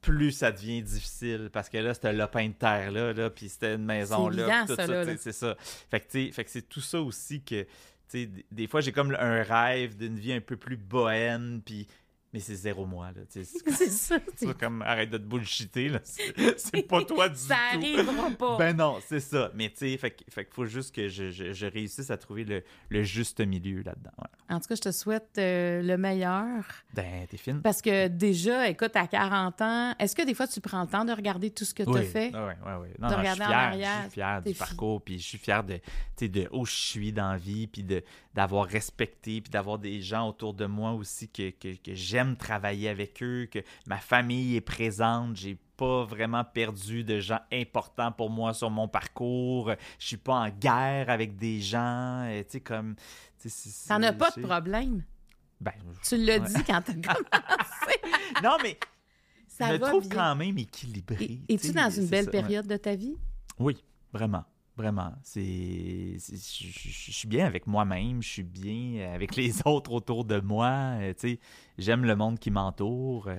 plus 0.00 0.32
ça 0.32 0.50
devient 0.52 0.82
difficile 0.82 1.50
parce 1.52 1.68
que 1.68 1.76
là 1.78 1.92
c'était 1.94 2.08
un 2.08 2.12
lopin 2.12 2.48
de 2.48 2.52
terre 2.54 2.90
là, 2.90 3.12
là 3.12 3.28
puis 3.30 3.48
c'était 3.48 3.74
une 3.74 3.84
maison 3.84 4.28
là 4.36 4.46
tout 4.66 4.74
ça, 4.86 5.04
c'est 5.18 5.32
ça. 5.32 5.56
Fait 5.90 6.00
que 6.00 6.32
fait 6.32 6.44
que 6.44 6.50
c'est 6.50 6.68
tout 6.68 6.80
ça 6.80 7.00
aussi 7.00 7.42
que 7.42 7.62
tu 7.62 7.68
sais 8.08 8.26
d- 8.26 8.44
des 8.50 8.66
fois 8.66 8.80
j'ai 8.80 8.92
comme 8.92 9.14
un 9.18 9.42
rêve 9.42 9.96
d'une 9.96 10.18
vie 10.18 10.32
un 10.32 10.40
peu 10.40 10.56
plus 10.56 10.76
bohème 10.76 11.60
puis 11.64 11.86
mais 12.32 12.40
c'est 12.40 12.54
zéro 12.54 12.86
moi 12.86 13.08
là 13.14 13.22
c'est 13.28 13.44
ça. 13.44 14.16
c'est 14.36 14.58
comme 14.58 14.82
arrête 14.82 15.10
de 15.10 15.18
te 15.18 15.22
bullshiter 15.24 15.88
là 15.88 16.00
c'est 16.56 16.82
pas 16.82 17.02
toi 17.04 17.28
du 17.28 17.36
Ça 17.36 17.56
tout 17.72 17.78
arrivera 17.78 18.30
pas. 18.30 18.56
ben 18.58 18.76
non, 18.76 18.98
c'est 19.06 19.20
ça. 19.20 19.50
Mais 19.54 19.68
tu 19.70 19.76
sais, 19.78 19.96
fait, 19.96 20.10
que- 20.12 20.24
fait 20.30 20.48
faut 20.52 20.66
juste 20.66 20.94
que 20.94 21.08
je, 21.08 21.30
je- 21.30 21.52
je 21.52 21.66
réussisse 21.66 22.10
à 22.10 22.16
trouver 22.16 22.44
le, 22.44 22.62
le 22.88 23.02
juste 23.02 23.40
milieu 23.40 23.82
là-dedans. 23.82 24.10
ouais. 24.18 24.54
En 24.54 24.60
tout 24.60 24.66
cas, 24.68 24.74
je 24.74 24.80
te 24.80 24.90
souhaite 24.92 25.30
euh, 25.38 25.82
le 25.82 25.96
meilleur. 25.96 26.64
Ben, 26.94 27.26
t'es 27.28 27.36
fine. 27.36 27.60
Parce 27.62 27.80
que 27.82 28.08
déjà, 28.08 28.68
écoute, 28.68 28.94
à 28.96 29.06
40 29.06 29.60
ans, 29.62 29.94
est-ce 29.98 30.14
que 30.16 30.22
des 30.26 30.34
fois 30.34 30.46
tu 30.48 30.60
prends 30.60 30.82
le 30.82 30.88
temps 30.88 31.04
de 31.04 31.12
regarder 31.12 31.50
tout 31.50 31.64
ce 31.64 31.74
que 31.74 31.82
tu 31.82 31.96
as 31.96 32.02
fait? 32.02 32.30
Oui, 32.34 32.40
oui, 32.66 32.72
oui. 32.82 32.88
Non, 32.98 33.08
De 33.08 33.14
non, 33.14 33.20
je 33.22 33.26
suis 33.26 33.32
regarder 33.32 33.42
en 33.42 33.46
fier, 33.46 33.58
arrière, 33.58 33.96
je 33.96 34.02
suis 34.02 34.10
fier 34.12 34.42
du 34.42 34.52
fi- 34.52 34.58
parcours, 34.58 35.02
puis 35.02 35.18
je 35.18 35.24
suis 35.26 35.38
fier 35.38 35.62
de, 35.64 35.80
de 36.20 36.48
où 36.52 36.64
je 36.66 36.72
suis 36.74 37.12
dans 37.12 37.30
la 37.32 37.38
vie, 37.38 37.66
puis 37.66 37.82
de, 37.82 38.02
d'avoir 38.34 38.66
respecté, 38.66 39.40
puis 39.40 39.50
d'avoir 39.50 39.78
des 39.78 40.00
gens 40.00 40.28
autour 40.28 40.54
de 40.54 40.66
moi 40.66 40.92
aussi 40.92 41.28
que, 41.28 41.50
que, 41.50 41.74
que 41.74 41.94
j'aime 41.94 42.36
travailler 42.36 42.88
avec 42.88 43.22
eux, 43.22 43.48
que 43.50 43.58
ma 43.86 43.98
famille 43.98 44.54
est 44.56 44.60
présente, 44.60 45.36
j'ai 45.36 45.58
pas 45.76 46.04
vraiment 46.04 46.44
perdu 46.44 47.02
de 47.04 47.18
gens 47.18 47.40
importants 47.52 48.12
pour 48.12 48.30
moi 48.30 48.54
sur 48.54 48.70
mon 48.70 48.86
parcours, 48.86 49.72
je 49.98 50.06
suis 50.06 50.16
pas 50.16 50.34
en 50.34 50.48
guerre 50.50 51.10
avec 51.10 51.36
des 51.36 51.60
gens, 51.60 52.22
euh, 52.28 52.42
tu 52.44 52.50
sais, 52.50 52.60
comme... 52.60 52.94
T'en 53.88 54.02
as 54.02 54.12
pas 54.12 54.30
de 54.36 54.42
problème? 54.42 55.02
Ben, 55.60 55.72
Tu 56.02 56.16
l'as 56.18 56.38
Ouais. 56.38 56.48
dit 56.48 56.62
quand 56.64 56.82
t'as 56.82 56.92
commencé. 56.94 58.00
non, 58.42 58.56
mais 58.62 58.78
Ça 59.48 59.68
je 59.68 59.72
me 59.72 59.78
va 59.78 59.88
trouve 59.88 60.08
bien. 60.08 60.18
quand 60.18 60.36
même 60.36 60.56
équilibré. 60.58 61.24
Et- 61.48 61.56
tu 61.58 61.66
Es-tu 61.68 61.72
dans 61.72 61.90
une 61.90 62.06
belle 62.06 62.24
ça, 62.26 62.30
ouais. 62.30 62.40
période 62.42 62.66
de 62.66 62.76
ta 62.76 62.94
vie? 62.94 63.14
Oui, 63.58 63.82
vraiment. 64.12 64.44
Vraiment. 64.80 65.12
C'est. 65.22 66.16
Je 66.18 67.12
suis 67.12 67.28
bien 67.28 67.46
avec 67.46 67.66
moi-même, 67.66 68.22
je 68.22 68.28
suis 68.28 68.42
bien 68.42 69.12
avec 69.14 69.36
les 69.36 69.52
autres 69.66 69.92
autour 69.92 70.24
de 70.24 70.40
moi. 70.40 70.96
euh, 71.00 71.12
tu 71.14 71.30
sais, 71.34 71.38
j'aime 71.78 72.04
le 72.04 72.16
monde 72.16 72.38
qui 72.38 72.50
m'entoure. 72.50 73.28
euh, 73.28 73.36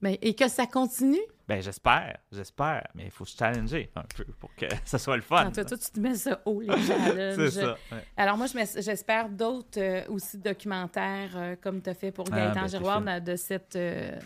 Mais, 0.00 0.18
et 0.20 0.34
que 0.34 0.48
ça 0.48 0.66
continue? 0.66 1.20
ben, 1.48 1.60
j'espère, 1.62 2.18
j'espère. 2.30 2.86
Mais 2.94 3.04
il 3.06 3.10
faut 3.10 3.24
se 3.24 3.36
challenger 3.36 3.90
un 3.96 4.02
peu 4.16 4.24
pour 4.38 4.54
que 4.54 4.66
ça 4.84 4.98
soit 4.98 5.16
le 5.16 5.22
fun. 5.22 5.50
Toi, 5.50 5.64
toi, 5.64 5.76
tu 5.78 5.90
te 5.90 6.00
mets 6.00 6.14
ça 6.14 6.40
haut, 6.46 6.60
les 6.60 6.68
challenges. 6.86 7.36
C'est 7.36 7.50
ça. 7.50 7.76
ouais. 7.92 8.04
Alors 8.16 8.36
moi, 8.36 8.46
j'espère 8.46 9.28
d'autres 9.28 9.78
euh, 9.80 10.02
aussi 10.08 10.38
documentaires 10.38 11.30
euh, 11.36 11.56
comme 11.60 11.80
tu 11.82 11.90
as 11.90 11.94
fait 11.94 12.12
pour 12.12 12.26
Ah, 12.32 12.36
Gaëtan 12.36 12.60
ben, 12.62 12.68
Giroir 12.68 13.02
fine. 13.02 13.20
de, 13.20 13.30
de 13.32 13.36
cette, 13.36 13.76
euh, 13.76 14.18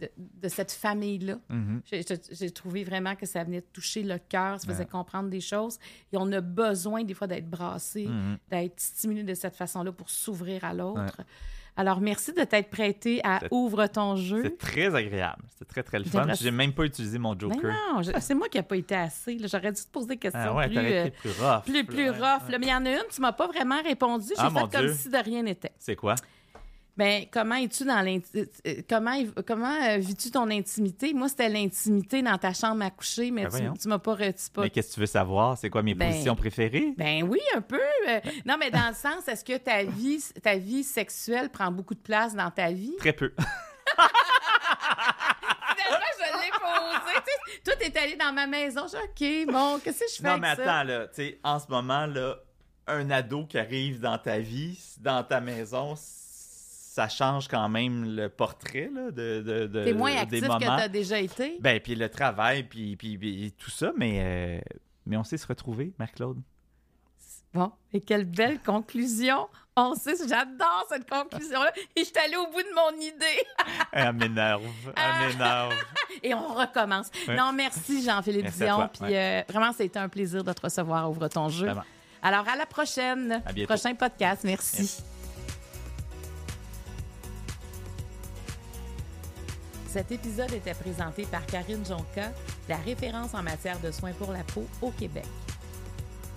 de, 0.00 0.10
de 0.16 0.48
cette 0.48 0.72
famille-là. 0.72 1.36
Mhm. 1.48 1.82
J'ai- 1.84 2.50
trouvé 2.50 2.84
vraiment 2.84 3.14
que 3.16 3.26
ça 3.26 3.44
venait 3.44 3.60
toucher 3.62 4.02
le 4.02 4.18
cœur, 4.18 4.60
ça 4.60 4.66
faisait 4.66 4.86
comprendre 4.86 5.28
des 5.28 5.40
choses. 5.40 5.78
Et 6.12 6.16
on 6.16 6.30
a 6.32 6.40
besoin 6.40 7.04
des 7.04 7.14
fois 7.14 7.26
d'être 7.26 7.48
brassé, 7.48 8.06
Mhm. 8.06 8.38
d'être 8.50 8.80
stimulé 8.80 9.22
de 9.22 9.34
cette 9.34 9.56
façon-là 9.56 9.92
pour 9.92 10.08
s'ouvrir 10.10 10.64
à 10.64 10.74
l'autre. 10.74 11.00
Ouais. 11.18 11.24
Alors, 11.76 12.00
merci 12.00 12.32
de 12.32 12.42
t'être 12.42 12.70
prêté 12.70 13.20
à 13.22 13.38
Ouvre 13.52 13.86
ton 13.86 14.16
jeu. 14.16 14.40
C'est 14.42 14.58
très 14.58 14.92
agréable. 14.96 15.44
C'était 15.48 15.64
très, 15.64 15.82
très 15.84 15.98
le 16.00 16.06
fun. 16.06 16.26
J'ai 16.34 16.50
même 16.50 16.72
pas 16.72 16.84
utilisé 16.84 17.18
mon 17.20 17.34
Mais 17.34 17.38
Joker. 17.40 17.72
non, 17.94 18.02
c'est 18.18 18.34
moi 18.34 18.48
qui 18.48 18.58
n'ai 18.58 18.64
pas 18.64 18.76
été 18.76 18.96
assez. 18.96 19.38
J'aurais 19.46 19.70
dû 19.70 19.80
te 19.80 19.86
poser 19.92 20.08
des 20.08 20.16
questions 20.16 20.40
Ah 20.42 20.54
ouais, 20.56 20.66
plus, 20.66 20.76
euh, 20.78 21.08
plus 21.10 21.30
rough. 21.40 21.62
plus, 21.86 22.10
rough. 22.10 22.18
ouais. 22.46 22.50
là. 22.50 22.58
Mais 22.58 22.66
il 22.66 22.70
y 22.70 22.74
en 22.74 22.84
a 22.84 22.90
une, 22.90 23.04
tu 23.14 23.20
m'as 23.20 23.30
pas 23.30 23.46
vraiment 23.46 23.80
répondu. 23.80 24.26
J'ai 24.26 24.34
Ah, 24.38 24.50
fait 24.50 24.76
comme 24.76 24.86
Dieu. 24.86 24.92
si 24.94 25.08
de 25.08 25.18
rien 25.24 25.44
n'était. 25.44 25.70
C'est 25.78 25.94
quoi? 25.94 26.16
Ben, 26.98 27.26
comment 27.30 27.54
es-tu 27.54 27.84
dans 27.84 28.02
l'inti- 28.02 28.28
euh, 28.66 28.74
comment 28.90 29.14
comment 29.46 29.72
euh, 29.88 29.98
vis-tu 29.98 30.32
ton 30.32 30.50
intimité? 30.50 31.14
Moi, 31.14 31.28
c'était 31.28 31.48
l'intimité 31.48 32.20
dans 32.22 32.36
ta 32.38 32.52
chambre 32.52 32.84
à 32.84 32.90
coucher, 32.90 33.30
mais 33.30 33.46
Ben 33.46 33.72
tu, 33.72 33.78
tu 33.82 33.88
m'as 33.88 34.00
pas 34.00 34.14
re- 34.16 34.34
tu 34.34 34.50
pas- 34.50 34.62
Mais 34.62 34.70
qu'est-ce 34.70 34.88
que 34.88 34.94
tu 34.94 35.00
veux 35.00 35.06
savoir? 35.06 35.56
C'est 35.56 35.70
quoi 35.70 35.82
mes 35.84 35.94
Ben- 35.94 36.10
positions 36.10 36.34
préférées? 36.34 36.92
Ben 36.98 37.22
oui, 37.22 37.38
un 37.54 37.60
peu. 37.60 37.80
Euh, 38.08 38.20
Non, 38.44 38.56
mais 38.58 38.70
dans 38.72 38.88
le 38.88 38.94
sens, 38.94 39.28
est-ce 39.28 39.44
que 39.44 39.56
ta 39.58 39.84
vie 39.84 40.20
ta 40.42 40.56
vie 40.56 40.82
sexuelle 40.82 41.50
prend 41.50 41.70
beaucoup 41.70 41.94
de 41.94 42.00
place 42.00 42.34
dans 42.34 42.50
ta 42.50 42.72
vie? 42.72 42.96
Très 42.98 43.12
peu. 43.12 43.32
Finalement, 45.76 46.06
je 46.18 46.24
l'ai 46.42 46.50
posé. 46.50 47.60
Toi, 47.64 47.74
t'es 47.78 47.96
allé 47.98 48.16
dans 48.16 48.32
ma 48.32 48.46
maison. 48.48 48.86
Je 48.88 48.96
OK, 48.96 49.52
bon, 49.52 49.78
qu'est-ce 49.82 50.00
que 50.00 50.04
je 50.10 50.16
fais 50.16 50.22
Non, 50.24 50.30
avec 50.30 50.42
mais 50.42 50.56
ça? 50.56 50.62
attends, 50.78 50.88
là, 50.88 51.06
tu 51.06 51.14
sais, 51.14 51.38
en 51.44 51.58
ce 51.60 51.66
moment, 51.68 52.06
là, 52.06 52.36
un 52.86 53.10
ado 53.10 53.46
qui 53.46 53.58
arrive 53.58 54.00
dans 54.00 54.18
ta 54.18 54.38
vie, 54.38 54.78
dans 55.00 55.22
ta 55.22 55.40
maison, 55.40 55.94
ça 56.98 57.08
change 57.08 57.46
quand 57.46 57.68
même 57.68 58.16
le 58.16 58.28
portrait, 58.28 58.90
là, 58.92 59.12
de, 59.12 59.40
de, 59.40 59.66
de- 59.68 59.84
T'es 59.84 59.92
moins 59.92 60.10
des 60.12 60.18
actif 60.18 60.40
que 60.42 60.46
moments. 60.48 60.76
t'as 60.76 60.88
déjà 60.88 61.20
été? 61.20 61.56
Ben, 61.60 61.78
puis 61.78 61.94
le 61.94 62.08
travail, 62.08 62.64
puis, 62.64 62.96
puis, 62.96 63.16
puis 63.16 63.54
tout 63.56 63.70
ça, 63.70 63.92
mais, 63.96 64.18
euh, 64.20 64.60
mais 65.06 65.16
on 65.16 65.22
sait 65.22 65.36
se 65.36 65.46
retrouver, 65.46 65.92
Marc-Claude. 65.96 66.38
Bon, 67.54 67.70
et 67.92 68.00
quelle 68.00 68.24
belle 68.24 68.58
conclusion. 68.60 69.46
On 69.76 69.94
sait, 69.94 70.16
j'adore 70.28 70.86
cette 70.88 71.08
conclusion-là. 71.08 71.70
Et 71.94 72.00
je 72.00 72.04
suis 72.06 72.18
allée 72.18 72.36
au 72.36 72.46
bout 72.50 72.62
de 72.62 72.74
mon 72.74 73.00
idée. 73.00 73.44
Elle 73.92 74.12
m'énerve, 74.14 74.64
elle 74.96 75.28
m'énerve. 75.28 75.72
Et 76.24 76.34
on 76.34 76.48
recommence. 76.52 77.10
Ouais. 77.28 77.36
Non, 77.36 77.52
merci 77.52 78.02
Jean-Philippe 78.04 78.50
Dion. 78.50 78.90
Puis 78.92 79.14
euh, 79.16 79.42
vraiment, 79.48 79.72
c'était 79.72 80.00
un 80.00 80.08
plaisir 80.08 80.42
de 80.42 80.52
te 80.52 80.60
recevoir 80.62 81.08
Ouvre 81.08 81.28
ton 81.28 81.48
jeu. 81.48 81.66
Vraiment. 81.66 81.84
Alors, 82.22 82.46
à 82.48 82.56
la 82.56 82.66
prochaine. 82.66 83.40
À 83.46 83.52
bientôt. 83.52 83.72
Prochain 83.72 83.94
podcast. 83.94 84.42
Merci. 84.42 84.78
Merci. 84.80 85.17
Cet 89.88 90.12
épisode 90.12 90.52
était 90.52 90.74
présenté 90.74 91.24
par 91.24 91.44
Karine 91.46 91.84
Jonca, 91.84 92.30
la 92.68 92.76
référence 92.76 93.34
en 93.34 93.42
matière 93.42 93.80
de 93.80 93.90
soins 93.90 94.12
pour 94.12 94.32
la 94.32 94.44
peau 94.44 94.66
au 94.82 94.90
Québec. 94.90 95.24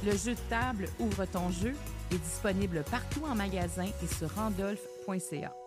Le 0.05 0.11
jeu 0.11 0.35
de 0.35 0.49
table 0.49 0.87
Ouvre 0.99 1.25
ton 1.25 1.51
jeu 1.51 1.75
est 2.11 2.17
disponible 2.17 2.83
partout 2.89 3.23
en 3.25 3.35
magasin 3.35 3.85
et 4.01 4.07
sur 4.07 4.33
randolph.ca. 4.33 5.60